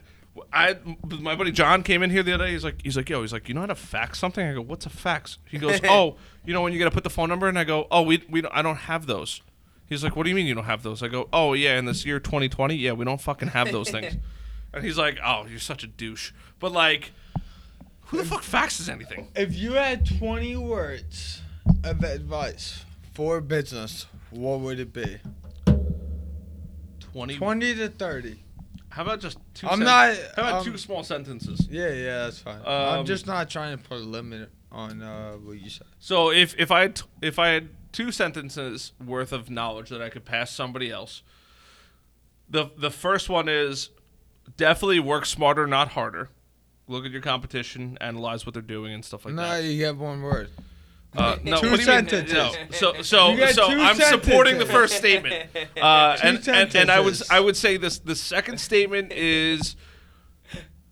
I, 0.54 0.78
my 1.20 1.36
buddy 1.36 1.52
John 1.52 1.84
came 1.84 2.04
in 2.04 2.10
here 2.10 2.24
the 2.24 2.34
other 2.34 2.46
day. 2.46 2.52
He's 2.52 2.64
like, 2.64 2.82
he's 2.84 2.96
like, 2.96 3.10
yo, 3.10 3.22
he's 3.22 3.34
like, 3.34 3.50
you 3.50 3.54
know 3.54 3.62
how 3.62 3.68
to 3.68 3.76
fax 3.76 4.18
something? 4.20 4.46
I 4.46 4.54
go, 4.54 4.62
what's 4.62 4.86
a 4.86 4.90
fax? 4.90 5.40
He 5.46 5.58
goes, 5.58 5.80
oh, 5.90 6.16
you 6.46 6.54
know 6.54 6.62
when 6.62 6.74
you 6.74 6.80
gotta 6.80 6.92
put 6.92 7.04
the 7.04 7.10
phone 7.10 7.28
number 7.30 7.48
And 7.48 7.58
I 7.60 7.64
go, 7.64 7.88
oh, 7.92 8.04
we, 8.04 8.24
we, 8.30 8.42
don't, 8.42 8.54
I 8.56 8.62
don't 8.62 8.78
have 8.78 9.08
those. 9.08 9.42
He's 9.88 10.04
like, 10.06 10.16
what 10.16 10.24
do 10.24 10.30
you 10.30 10.36
mean 10.36 10.46
you 10.46 10.56
don't 10.56 10.64
have 10.66 10.84
those? 10.84 11.04
I 11.04 11.08
go, 11.10 11.28
oh 11.34 11.54
yeah, 11.54 11.78
in 11.78 11.86
this 11.86 12.06
year 12.06 12.20
2020, 12.20 12.76
yeah, 12.76 12.94
we 12.94 13.04
don't 13.04 13.20
fucking 13.20 13.50
have 13.50 13.72
those 13.72 13.90
things. 13.90 14.16
And 14.74 14.86
he's 14.86 14.98
like, 14.98 15.20
oh, 15.22 15.46
you're 15.50 15.60
such 15.60 15.84
a 15.84 15.88
douche. 15.88 16.32
But 16.58 16.72
like, 16.72 17.12
who 18.12 18.18
the 18.18 18.26
fuck 18.26 18.44
faxes 18.44 18.90
anything? 18.90 19.30
If 19.36 19.56
you 19.56 19.74
had 19.74 20.06
20 20.06 20.56
words 20.58 21.42
of 21.84 22.04
advice 22.04 22.86
for 23.14 23.42
business, 23.42 24.06
what 24.30 24.60
would 24.60 24.80
it 24.80 24.94
be? 24.94 25.18
20. 27.14 27.36
20 27.38 27.76
to 27.76 27.90
30. 27.90 28.40
How 28.90 29.04
about 29.04 29.22
just 29.22 29.38
two? 29.54 29.68
I'm 29.68 29.78
sen- 29.78 29.86
not- 29.86 30.16
How 30.36 30.42
about 30.42 30.54
um, 30.60 30.66
two 30.66 30.78
small 30.78 31.04
sentences? 31.04 31.68
Yeah, 31.70 31.90
yeah, 31.90 32.18
that's 32.26 32.40
fine. 32.40 32.60
Um, 32.60 32.66
I'm 33.00 33.06
just 33.06 33.26
not 33.26 33.50
trying 33.50 33.78
to 33.78 33.84
put 33.84 33.98
a 34.00 34.04
limit 34.04 34.50
on 34.72 35.02
uh, 35.02 35.34
what 35.34 35.60
you 35.62 35.70
said. 35.70 35.88
So 36.00 36.30
if 36.32 36.54
if 36.60 36.72
I 36.72 36.82
had 36.82 37.02
if 37.22 37.40
I 37.40 37.50
had 37.50 37.70
two 37.94 38.12
sentences 38.12 38.92
worth 39.04 39.32
of 39.32 39.50
knowledge 39.50 39.90
that 39.90 40.02
I 40.02 40.10
could 40.10 40.26
pass 40.26 40.52
somebody 40.52 40.92
else, 40.92 41.24
the 42.50 42.70
the 42.78 42.92
first 42.92 43.30
one 43.30 43.48
is 43.48 43.92
definitely 44.58 45.00
work 45.00 45.26
smarter, 45.26 45.66
not 45.66 45.90
harder. 45.90 46.28
Look 46.92 47.06
at 47.06 47.12
your 47.12 47.22
competition, 47.22 47.98
analyze 48.02 48.46
what 48.46 48.54
they're 48.54 48.62
doing, 48.62 48.94
and 48.94 49.04
stuff 49.06 49.24
like 49.26 49.34
no, 49.34 49.42
that. 49.42 49.64
No, 49.64 49.70
you 49.70 49.86
have 49.86 49.98
one 50.00 50.22
word. 50.22 50.50
Uh, 51.16 51.38
no, 51.44 51.58
Two 51.62 51.72
what 51.72 51.80
do 51.80 51.84
you 51.84 51.88
mean? 51.88 52.08
sentences. 52.08 52.34
No. 52.34 52.54
So 52.72 53.02
so 53.02 53.32
You 53.32 53.48
so 53.54 53.68
I'm 53.70 53.96
supporting 53.96 54.58
the 54.58 54.66
first 54.66 54.96
statement, 54.96 55.50
uh, 55.82 56.18
Two 56.18 56.28
and, 56.28 56.48
and 56.50 56.76
and 56.76 56.92
I 56.92 57.00
would. 57.00 57.22
I 57.30 57.40
would 57.40 57.56
say 57.56 57.78
this 57.78 58.00
the 58.00 58.16
second 58.16 58.60
statement 58.60 59.12
is 59.14 59.76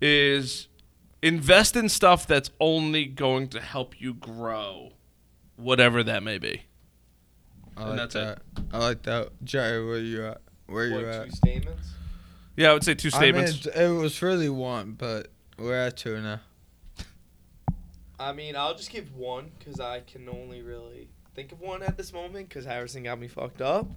is 0.01 0.67
invest 1.21 1.75
in 1.75 1.89
stuff 1.89 2.25
that's 2.25 2.49
only 2.59 3.05
going 3.05 3.49
to 3.49 3.59
help 3.59 3.99
you 3.99 4.13
grow, 4.13 4.93
whatever 5.57 6.01
that 6.03 6.23
may 6.23 6.37
be. 6.37 6.63
I 7.75 7.81
And 7.81 7.89
like 7.91 7.97
that's 7.99 8.15
it. 8.15 8.19
that. 8.19 8.63
I 8.73 8.77
like 8.77 9.01
that. 9.03 9.29
Jerry, 9.43 9.85
where 9.85 9.99
you 9.99 10.25
at? 10.25 10.41
Where 10.67 10.87
you 10.87 11.07
at? 11.09 11.25
Two 11.25 11.31
statements? 11.35 11.89
Yeah, 12.55 12.71
I 12.71 12.73
would 12.73 12.83
say 12.83 12.93
two 12.93 13.09
I 13.13 13.31
mean, 13.31 13.47
statements. 13.47 13.65
it, 13.67 13.75
it 13.75 13.89
was 13.89 14.21
really 14.21 14.49
one, 14.49 14.93
but 14.93 15.27
we're 15.59 15.75
at 15.87 15.97
two 15.97 16.21
now. 16.21 16.39
I 18.19 18.33
mean, 18.33 18.55
I'll 18.55 18.75
just 18.75 18.89
give 18.91 19.15
one 19.15 19.51
because 19.57 19.79
I 19.79 20.01
can 20.01 20.27
only 20.27 20.61
really 20.61 21.07
think 21.35 21.51
of 21.53 21.61
one 21.61 21.81
at 21.83 21.95
this 21.97 22.11
moment 22.11 22.49
because 22.49 22.65
Harrison 22.65 23.03
got 23.03 23.19
me 23.19 23.27
fucked 23.29 23.61
up. 23.61 23.87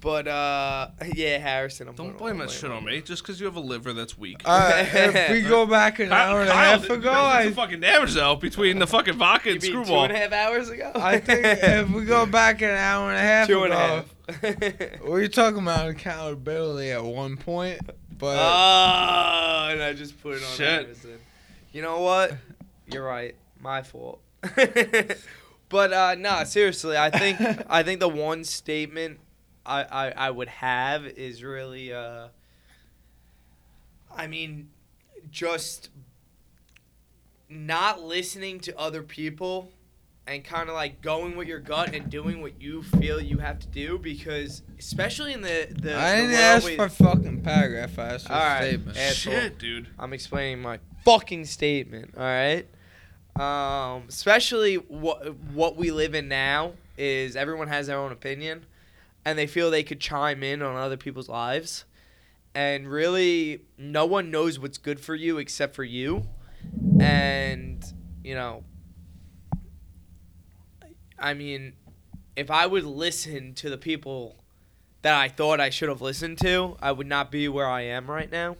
But 0.00 0.28
uh, 0.28 0.88
yeah, 1.14 1.38
Harrison. 1.38 1.88
I'm 1.88 1.94
Don't 1.94 2.08
gonna 2.08 2.18
blame 2.18 2.38
that 2.38 2.50
shit 2.50 2.70
on 2.70 2.84
me. 2.84 3.00
Just 3.00 3.22
because 3.22 3.40
you 3.40 3.46
have 3.46 3.56
a 3.56 3.60
liver 3.60 3.92
that's 3.94 4.16
weak. 4.16 4.42
Uh, 4.44 4.70
if 4.92 5.30
we 5.30 5.40
go 5.42 5.66
back 5.66 5.98
an 5.98 6.12
hour 6.12 6.40
and 6.40 6.48
a 6.50 6.52
Kyle 6.52 6.64
half 6.78 6.82
did- 6.82 6.90
ago, 6.92 7.10
I, 7.12 7.44
some 7.44 7.54
fucking 7.54 7.80
damage 7.80 8.14
though 8.14 8.36
between 8.36 8.78
the 8.78 8.86
fucking 8.86 9.14
vodka 9.14 9.50
and 9.50 9.60
two 9.60 9.68
screwball. 9.68 10.04
and 10.04 10.12
a 10.12 10.16
half 10.16 10.32
hours 10.32 10.68
ago? 10.68 10.92
I 10.94 11.18
think 11.18 11.44
if 11.46 11.90
we 11.90 12.04
go 12.04 12.26
back 12.26 12.60
an 12.62 12.70
hour 12.70 13.10
and 13.10 13.18
a 13.18 13.22
half 13.22 13.46
two 13.48 13.64
and 13.64 13.72
a 13.72 13.76
ago, 13.76 14.04
half. 14.42 15.00
we 15.02 15.10
were 15.10 15.28
talking 15.28 15.60
about 15.60 15.88
accountability 15.88 16.90
at 16.90 17.02
one 17.02 17.36
point, 17.38 17.80
but 18.18 18.36
Oh, 18.38 19.68
and 19.72 19.82
I 19.82 19.92
just 19.92 20.20
put 20.22 20.36
it 20.36 20.42
on 20.42 20.56
Shit. 20.56 20.96
You 21.72 21.82
know 21.82 22.00
what? 22.00 22.32
You're 22.86 23.04
right. 23.04 23.34
My 23.60 23.82
fault. 23.82 24.20
but 25.68 25.92
uh 25.92 26.14
no, 26.16 26.44
seriously, 26.44 26.96
I 26.96 27.10
think 27.10 27.38
I 27.68 27.82
think 27.82 28.00
the 28.00 28.08
one 28.08 28.44
statement 28.44 29.18
I, 29.64 29.82
I, 29.82 30.10
I 30.10 30.30
would 30.30 30.48
have 30.48 31.06
is 31.06 31.42
really 31.42 31.92
uh 31.92 32.28
I 34.14 34.26
mean 34.26 34.70
just 35.30 35.90
not 37.48 38.02
listening 38.02 38.60
to 38.60 38.78
other 38.78 39.02
people 39.02 39.72
and 40.28 40.44
kind 40.44 40.68
of 40.68 40.74
like 40.74 41.00
going 41.02 41.36
with 41.36 41.46
your 41.46 41.60
gut 41.60 41.94
and 41.94 42.10
doing 42.10 42.42
what 42.42 42.60
you 42.60 42.82
feel 42.82 43.20
you 43.20 43.38
have 43.38 43.58
to 43.60 43.66
do 43.68 43.96
because 43.98 44.62
especially 44.78 45.32
in 45.32 45.40
the 45.40 45.68
the, 45.70 45.96
I 45.96 46.16
didn't 46.16 46.30
world 46.32 46.40
ask 46.42 46.66
we- 46.66 46.76
for 46.76 46.84
a 46.86 46.90
fucking 46.90 47.42
paragraph. 47.42 47.98
I 47.98 48.02
asked 48.14 48.26
for 48.26 48.32
All 48.32 48.40
a 48.40 48.44
right. 48.44 48.64
statement. 48.68 48.98
Asshole. 48.98 49.32
Shit, 49.32 49.58
dude. 49.58 49.88
I'm 49.98 50.12
explaining 50.12 50.60
my 50.62 50.80
fucking 51.04 51.44
statement. 51.44 52.14
All 52.16 52.22
right. 52.24 52.66
Um, 53.36 54.04
especially 54.08 54.76
what 54.76 55.34
what 55.52 55.76
we 55.76 55.90
live 55.90 56.14
in 56.14 56.26
now 56.28 56.72
is 56.98 57.36
everyone 57.36 57.68
has 57.68 57.86
their 57.86 57.98
own 57.98 58.10
opinion, 58.10 58.64
and 59.24 59.38
they 59.38 59.46
feel 59.46 59.70
they 59.70 59.82
could 59.82 60.00
chime 60.00 60.42
in 60.42 60.62
on 60.62 60.74
other 60.74 60.96
people's 60.96 61.28
lives, 61.28 61.84
and 62.54 62.88
really 62.88 63.60
no 63.76 64.06
one 64.06 64.30
knows 64.30 64.58
what's 64.58 64.78
good 64.78 64.98
for 64.98 65.14
you 65.14 65.36
except 65.38 65.74
for 65.76 65.84
you, 65.84 66.26
and 67.00 67.84
you 68.24 68.34
know. 68.34 68.64
I 71.18 71.34
mean, 71.34 71.74
if 72.34 72.50
I 72.50 72.66
would 72.66 72.84
listen 72.84 73.54
to 73.54 73.70
the 73.70 73.78
people 73.78 74.36
that 75.02 75.14
I 75.14 75.28
thought 75.28 75.60
I 75.60 75.70
should 75.70 75.88
have 75.88 76.02
listened 76.02 76.38
to, 76.38 76.76
I 76.80 76.92
would 76.92 77.06
not 77.06 77.30
be 77.30 77.48
where 77.48 77.68
I 77.68 77.82
am 77.82 78.10
right 78.10 78.30
now. 78.30 78.56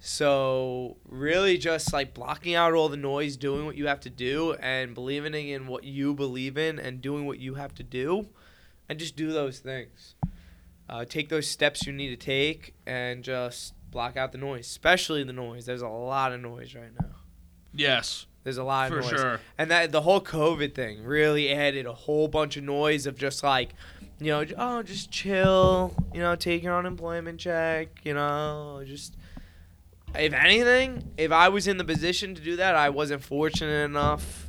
So 0.00 0.96
really 1.08 1.58
just 1.58 1.92
like 1.92 2.14
blocking 2.14 2.54
out 2.54 2.72
all 2.72 2.88
the 2.88 2.96
noise, 2.96 3.36
doing 3.36 3.66
what 3.66 3.76
you 3.76 3.86
have 3.88 4.00
to 4.00 4.10
do 4.10 4.54
and 4.54 4.94
believing 4.94 5.34
in 5.48 5.66
what 5.66 5.84
you 5.84 6.14
believe 6.14 6.56
in 6.56 6.78
and 6.78 7.02
doing 7.02 7.26
what 7.26 7.38
you 7.38 7.54
have 7.54 7.74
to 7.74 7.82
do 7.82 8.28
and 8.88 8.98
just 8.98 9.16
do 9.16 9.32
those 9.32 9.58
things. 9.58 10.14
Uh, 10.88 11.04
take 11.04 11.28
those 11.28 11.46
steps 11.46 11.86
you 11.86 11.92
need 11.92 12.08
to 12.08 12.16
take 12.16 12.74
and 12.86 13.22
just 13.22 13.74
block 13.90 14.16
out 14.16 14.32
the 14.32 14.38
noise, 14.38 14.66
especially 14.66 15.22
the 15.24 15.32
noise. 15.32 15.66
There's 15.66 15.82
a 15.82 15.88
lot 15.88 16.32
of 16.32 16.40
noise 16.40 16.74
right 16.74 16.92
now. 16.98 17.10
Yes, 17.74 18.26
There's 18.48 18.56
a 18.56 18.64
lot 18.64 18.90
of 18.90 19.04
for 19.04 19.12
noise. 19.12 19.20
sure. 19.20 19.40
And 19.58 19.70
that 19.70 19.92
the 19.92 20.00
whole 20.00 20.22
COVID 20.22 20.74
thing 20.74 21.04
really 21.04 21.52
added 21.52 21.84
a 21.84 21.92
whole 21.92 22.28
bunch 22.28 22.56
of 22.56 22.64
noise 22.64 23.04
of 23.06 23.18
just 23.18 23.42
like, 23.42 23.74
you 24.18 24.28
know, 24.28 24.42
oh, 24.56 24.82
just 24.82 25.10
chill, 25.10 25.92
you 26.14 26.20
know, 26.20 26.34
take 26.34 26.62
your 26.62 26.74
unemployment 26.78 27.38
check, 27.38 27.88
you 28.04 28.14
know, 28.14 28.82
just. 28.86 29.16
If 30.14 30.32
anything, 30.32 31.10
if 31.18 31.30
I 31.30 31.50
was 31.50 31.68
in 31.68 31.76
the 31.76 31.84
position 31.84 32.34
to 32.34 32.40
do 32.40 32.56
that, 32.56 32.74
I 32.74 32.88
wasn't 32.88 33.22
fortunate 33.22 33.84
enough, 33.84 34.48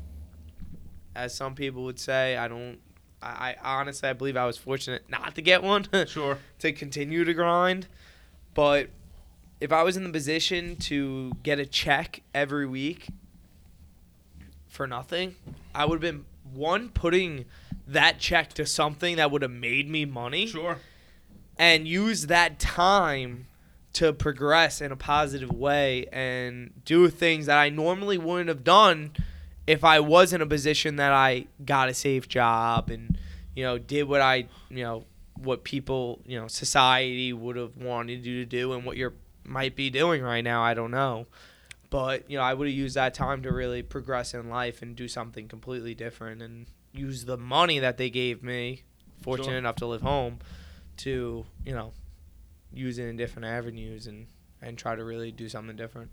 as 1.14 1.36
some 1.36 1.54
people 1.56 1.84
would 1.84 2.00
say. 2.00 2.38
I 2.38 2.48
don't. 2.48 2.80
I, 3.22 3.56
I 3.62 3.80
honestly, 3.82 4.08
I 4.08 4.14
believe 4.14 4.38
I 4.38 4.46
was 4.46 4.58
fortunate 4.58 5.04
not 5.10 5.36
to 5.36 5.42
get 5.42 5.62
one 5.62 5.86
Sure. 6.08 6.38
to 6.60 6.72
continue 6.72 7.26
to 7.26 7.34
grind. 7.34 7.88
But 8.54 8.90
if 9.60 9.74
I 9.74 9.84
was 9.84 9.98
in 9.98 10.06
the 10.06 10.10
position 10.10 10.78
to 10.78 11.34
get 11.44 11.60
a 11.60 11.66
check 11.66 12.22
every 12.34 12.66
week 12.66 13.10
for 14.80 14.88
nothing, 14.88 15.36
I 15.76 15.84
would 15.84 16.02
have 16.02 16.14
been 16.14 16.24
one 16.54 16.88
putting 16.88 17.44
that 17.86 18.18
check 18.18 18.54
to 18.54 18.66
something 18.66 19.18
that 19.18 19.30
would 19.30 19.42
have 19.42 19.52
made 19.52 19.90
me 19.90 20.06
money. 20.06 20.48
Sure. 20.48 20.78
and 21.58 21.86
use 21.86 22.28
that 22.28 22.60
time 22.60 23.48
to 23.92 24.14
progress 24.14 24.80
in 24.80 24.94
a 24.94 24.96
positive 24.96 25.52
way 25.52 26.06
and 26.14 26.72
do 26.86 27.10
things 27.10 27.48
that 27.48 27.58
I 27.58 27.68
normally 27.68 28.18
wouldn't 28.18 28.48
have 28.48 28.64
done 28.64 29.12
if 29.68 29.84
I 29.84 30.00
was 30.00 30.32
in 30.32 30.42
a 30.42 30.46
position 30.46 30.96
that 30.96 31.12
I 31.12 31.48
got 31.66 31.90
a 31.90 31.94
safe 31.94 32.30
job 32.30 32.90
and 32.90 33.18
you 33.54 33.66
know 33.66 33.78
did 33.78 34.04
what 34.04 34.22
I 34.22 34.46
you 34.70 34.84
know 34.84 35.04
what 35.36 35.66
people 35.66 36.22
you 36.26 36.40
know 36.40 36.48
society 36.48 37.34
would 37.34 37.58
have 37.58 37.76
wanted 37.76 38.26
you 38.26 38.46
to 38.46 38.46
do 38.46 38.72
and 38.72 38.86
what 38.86 38.96
you're 38.96 39.14
might 39.44 39.76
be 39.76 39.90
doing 39.90 40.22
right 40.22 40.44
now. 40.44 40.62
I 40.62 40.74
don't 40.74 40.92
know 40.92 41.28
but 41.90 42.30
you 42.30 42.38
know 42.38 42.44
I 42.44 42.54
would 42.54 42.68
have 42.68 42.76
used 42.76 42.96
that 42.96 43.14
time 43.14 43.42
to 43.44 43.52
really 43.52 43.82
progress 43.84 44.34
in 44.34 44.50
life 44.50 44.82
and 44.82 44.96
do 44.96 45.08
something 45.08 45.48
completely 45.48 45.94
different 45.96 46.42
and 46.42 46.68
use 46.92 47.26
the 47.26 47.38
money 47.38 47.80
that 47.80 47.98
they 47.98 48.10
gave 48.10 48.42
me 48.44 48.84
fortunate 49.22 49.46
Sure. 49.48 49.58
enough 49.58 49.76
to 49.78 49.86
live 49.86 50.02
home 50.02 50.40
to 50.98 51.46
you 51.66 51.74
know 51.74 51.94
use 52.74 52.98
it 53.00 53.06
in 53.06 53.18
different 53.18 53.46
avenues 53.48 54.08
and 54.08 54.28
and 54.62 54.78
try 54.78 54.96
to 54.96 55.04
really 55.04 55.32
do 55.32 55.48
something 55.50 55.76
different 55.76 56.12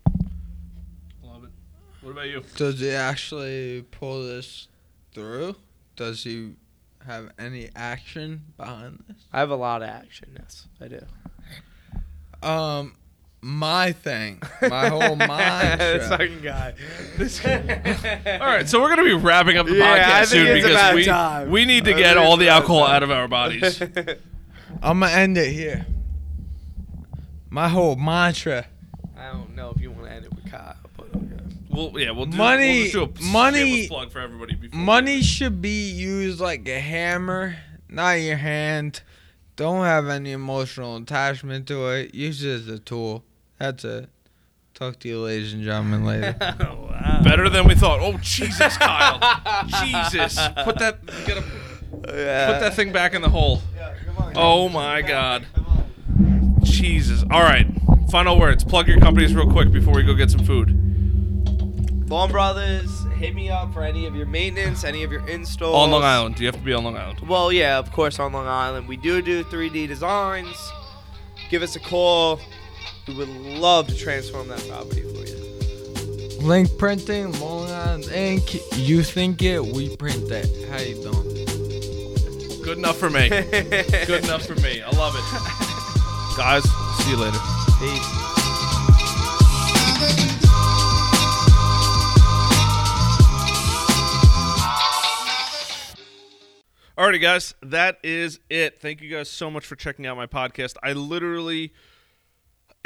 Love 1.22 1.44
it. 1.44 1.50
What 2.02 2.12
about 2.12 2.28
you? 2.28 2.42
Does 2.56 2.78
he 2.78 2.90
actually 2.90 3.82
pull 3.90 4.22
this 4.26 4.68
through? 5.12 5.56
Does 5.96 6.22
he 6.22 6.52
have 7.04 7.30
any 7.38 7.68
action 7.74 8.42
behind 8.56 9.02
this? 9.08 9.16
I 9.32 9.38
have 9.40 9.50
a 9.50 9.56
lot 9.56 9.82
of 9.82 9.88
action 9.88 10.36
yes 10.38 10.68
I 10.80 10.88
do 10.88 11.00
Um, 12.42 12.94
my 13.46 13.92
thing, 13.92 14.42
my 14.60 14.88
whole 14.88 15.14
mind. 15.16 15.80
this 15.80 16.08
fucking 16.08 16.40
guy 16.42 16.74
this 17.16 17.44
All 17.46 17.52
right, 18.40 18.68
so 18.68 18.80
we're 18.80 18.88
gonna 18.88 19.04
be 19.04 19.14
wrapping 19.14 19.56
up 19.56 19.66
the 19.66 19.74
Yeah, 19.76 19.92
I 19.92 19.98
podcast 19.98 20.18
think 20.18 20.26
soon 20.28 20.46
it's 20.48 20.64
because 20.66 20.70
about 20.80 20.94
we 20.96 21.04
time. 21.04 21.50
we 21.50 21.64
need 21.64 21.84
to 21.84 21.94
I 21.94 21.96
get 21.98 22.14
think 22.16 22.26
all 22.26 22.34
it's 22.34 22.40
the 22.40 22.46
about 22.46 22.62
alcohol 22.62 22.86
time. 22.86 22.96
out 22.96 23.02
of 23.04 23.10
our 23.12 23.28
bodies. 23.28 23.80
I'm 24.82 25.00
gonna 25.00 25.12
end 25.12 25.38
it 25.38 25.52
here. 25.52 25.86
My 27.50 27.68
whole 27.68 27.96
mantra. 27.96 28.66
I 29.16 29.30
don't 29.32 29.54
know 29.54 29.72
if 29.74 29.80
you 29.80 29.90
want 29.90 30.06
to 30.06 30.12
end 30.12 30.24
it 30.26 30.34
with 30.34 30.50
Kyle, 30.50 30.76
but 30.96 31.06
okay. 31.14 31.42
We'll 31.70 31.98
yeah, 32.00 32.10
we'll 32.10 32.26
do 32.26 32.36
Money- 32.36 32.90
We'll 32.92 33.06
just 33.06 33.18
do 33.20 33.26
a 33.28 33.32
money- 33.32 33.58
shameless 33.60 33.88
plug 33.88 34.10
for 34.12 34.18
everybody. 34.20 34.56
Before 34.56 34.78
we 34.78 34.84
Money 34.84 35.22
should 35.22 35.62
be 35.62 35.88
used 35.90 36.40
like 36.40 36.68
a 36.68 36.80
hammer, 36.80 37.56
not 37.88 38.12
your 38.20 38.36
hand. 38.36 39.02
Don't 39.54 39.84
have 39.84 40.08
any 40.08 40.32
emotional 40.32 40.96
attachment 40.96 41.66
to 41.68 41.88
it. 41.90 42.14
Use 42.14 42.44
it 42.44 42.50
as 42.50 42.68
a 42.68 42.78
tool. 42.78 43.24
That's 43.58 43.84
it. 43.84 44.08
Talk 44.74 44.98
to 45.00 45.08
you, 45.08 45.20
ladies 45.20 45.54
and 45.54 45.62
gentlemen, 45.62 46.04
later. 46.04 46.36
oh, 46.60 46.88
wow. 46.90 47.20
Better 47.24 47.48
than 47.48 47.66
we 47.66 47.74
thought. 47.74 48.00
Oh 48.00 48.18
Jesus, 48.20 48.76
Kyle! 48.76 49.18
Jesus, 49.66 50.38
put 50.64 50.78
that 50.78 50.98
you 51.20 51.26
gotta 51.26 51.44
Yeah. 52.14 52.52
put 52.52 52.60
that 52.60 52.74
thing 52.74 52.92
back 52.92 53.14
in 53.14 53.22
the 53.22 53.30
hole. 53.30 53.62
Yeah, 53.74 53.94
come 54.04 54.18
on. 54.18 54.32
Oh 54.36 54.68
my 54.68 55.00
God. 55.02 55.46
Jesus. 56.62 57.22
All 57.30 57.42
right. 57.42 57.66
Final 58.10 58.38
words. 58.38 58.64
Plug 58.64 58.86
your 58.86 59.00
companies 59.00 59.34
real 59.34 59.50
quick 59.50 59.72
before 59.72 59.94
we 59.94 60.02
go 60.02 60.12
get 60.14 60.30
some 60.30 60.44
food. 60.44 60.70
Vaughn 62.06 62.30
Brothers, 62.30 63.04
hit 63.16 63.34
me 63.34 63.50
up 63.50 63.72
for 63.72 63.82
any 63.82 64.06
of 64.06 64.14
your 64.14 64.26
maintenance, 64.26 64.84
any 64.84 65.02
of 65.02 65.10
your 65.10 65.26
installs. 65.28 65.74
On 65.74 65.90
Long 65.90 66.04
Island. 66.04 66.36
Do 66.36 66.42
you 66.42 66.46
have 66.48 66.54
to 66.56 66.60
be 66.62 66.72
on 66.72 66.84
Long 66.84 66.96
Island? 66.96 67.20
Well, 67.26 67.50
yeah, 67.50 67.78
of 67.78 67.90
course, 67.92 68.20
on 68.20 68.32
Long 68.32 68.46
Island. 68.46 68.86
We 68.86 68.96
do 68.96 69.22
do 69.22 69.42
3D 69.44 69.88
designs. 69.88 70.56
Give 71.50 71.62
us 71.62 71.74
a 71.76 71.80
call. 71.80 72.40
We 73.06 73.14
would 73.14 73.28
love 73.28 73.86
to 73.86 73.96
transform 73.96 74.48
that 74.48 74.66
property 74.68 75.02
for 75.02 75.24
you. 75.24 76.40
Link 76.40 76.76
printing, 76.76 77.38
Long 77.38 77.70
Island 77.70 78.10
Ink. 78.10 78.54
You 78.74 79.04
think 79.04 79.42
it, 79.42 79.64
we 79.64 79.94
print 79.96 80.28
it. 80.30 80.68
How 80.68 80.78
you 80.78 80.96
doing? 81.00 82.62
Good 82.64 82.78
enough 82.78 82.96
for 82.96 83.08
me. 83.08 83.28
Good 84.08 84.24
enough 84.24 84.44
for 84.44 84.56
me. 84.56 84.82
I 84.82 84.90
love 84.90 85.14
it. 85.14 86.36
Guys, 86.36 86.64
see 87.04 87.10
you 87.10 87.16
later. 87.16 87.38
Peace. 87.78 88.26
Alrighty, 96.98 97.20
guys, 97.20 97.54
that 97.62 97.98
is 98.02 98.40
it. 98.50 98.80
Thank 98.80 99.00
you 99.00 99.10
guys 99.10 99.30
so 99.30 99.50
much 99.50 99.64
for 99.64 99.76
checking 99.76 100.06
out 100.06 100.16
my 100.16 100.26
podcast. 100.26 100.76
I 100.82 100.94
literally, 100.94 101.72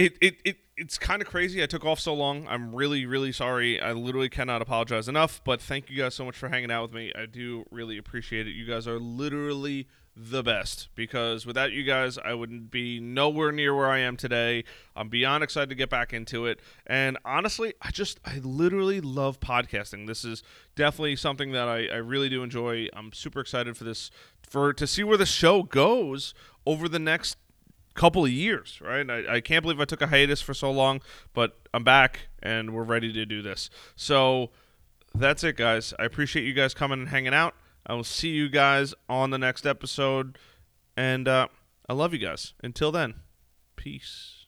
it 0.01 0.17
it, 0.21 0.37
it 0.45 0.57
it's 0.77 0.99
kind 0.99 1.21
of 1.21 1.29
crazy. 1.29 1.63
I 1.63 1.67
took 1.67 1.85
off 1.85 2.01
so 2.01 2.15
long. 2.15 2.47
I'm 2.49 2.75
really 2.75 3.07
really 3.07 3.33
sorry. 3.33 3.81
I 3.81 3.93
literally 3.93 4.31
cannot 4.31 4.63
apologize 4.63 5.09
enough. 5.09 5.41
But 5.45 5.61
thank 5.61 5.91
you 5.91 5.97
guys 5.97 6.15
so 6.15 6.25
much 6.25 6.37
for 6.37 6.49
hanging 6.49 6.71
out 6.71 6.83
with 6.83 6.93
me. 6.93 7.13
I 7.17 7.27
do 7.27 7.65
really 7.71 7.99
appreciate 7.99 8.47
it. 8.47 8.53
You 8.53 8.65
guys 8.67 8.89
are 8.89 8.99
literally 8.99 9.87
the 10.17 10.43
best 10.43 10.89
because 10.95 11.47
without 11.47 11.73
you 11.73 11.85
guys, 11.85 12.19
I 12.19 12.35
wouldn't 12.35 12.71
be 12.71 13.01
nowhere 13.01 13.53
near 13.53 13.75
where 13.75 13.89
I 13.89 13.99
am 13.99 14.17
today. 14.17 14.65
I'm 14.97 15.09
beyond 15.09 15.45
excited 15.45 15.71
to 15.71 15.75
get 15.75 15.89
back 15.89 16.13
into 16.13 16.47
it. 16.47 16.61
And 16.87 17.17
honestly, 17.25 17.75
I 17.81 17.91
just, 17.91 18.21
I 18.25 18.39
literally 18.39 19.01
love 19.01 19.41
podcasting. 19.41 20.07
This 20.07 20.25
is 20.25 20.43
definitely 20.75 21.17
something 21.17 21.53
that 21.53 21.69
I, 21.69 21.87
I 21.87 21.97
really 21.97 22.29
do 22.29 22.43
enjoy. 22.43 22.89
I'm 22.93 23.13
super 23.13 23.41
excited 23.41 23.77
for 23.77 23.85
this, 23.85 24.11
for 24.43 24.73
to 24.73 24.87
see 24.87 25.05
where 25.05 25.17
the 25.17 25.27
show 25.27 25.63
goes 25.63 26.35
over 26.67 26.89
the 26.89 26.99
next 26.99 27.37
couple 27.95 28.25
of 28.25 28.31
years, 28.31 28.81
right? 28.81 29.09
I, 29.09 29.37
I 29.37 29.41
can't 29.41 29.63
believe 29.63 29.81
I 29.81 29.85
took 29.85 30.03
a 30.03 30.07
hiatus 30.07 30.41
for 30.41 30.55
so 30.55 30.71
long, 30.71 31.01
but 31.35 31.59
I'm 31.75 31.85
back 31.85 32.29
and 32.43 32.75
we're 32.75 32.85
ready 32.85 33.13
to 33.13 33.27
do 33.27 33.43
this. 33.43 33.71
So 33.97 34.51
that's 35.15 35.45
it, 35.45 35.57
guys. 35.57 35.93
I 35.99 36.05
appreciate 36.05 36.45
you 36.45 36.53
guys 36.53 36.75
coming 36.75 37.01
and 37.01 37.09
hanging 37.09 37.35
out. 37.35 37.55
I 37.87 37.95
will 37.95 38.05
see 38.05 38.31
you 38.31 38.49
guys 38.49 38.95
on 39.09 39.31
the 39.31 39.39
next 39.39 39.67
episode. 39.67 40.39
And 40.97 41.27
uh, 41.27 41.49
I 41.89 41.93
love 41.93 42.13
you 42.13 42.19
guys. 42.19 42.55
Until 42.63 42.93
then, 42.93 43.15
peace. 43.77 44.40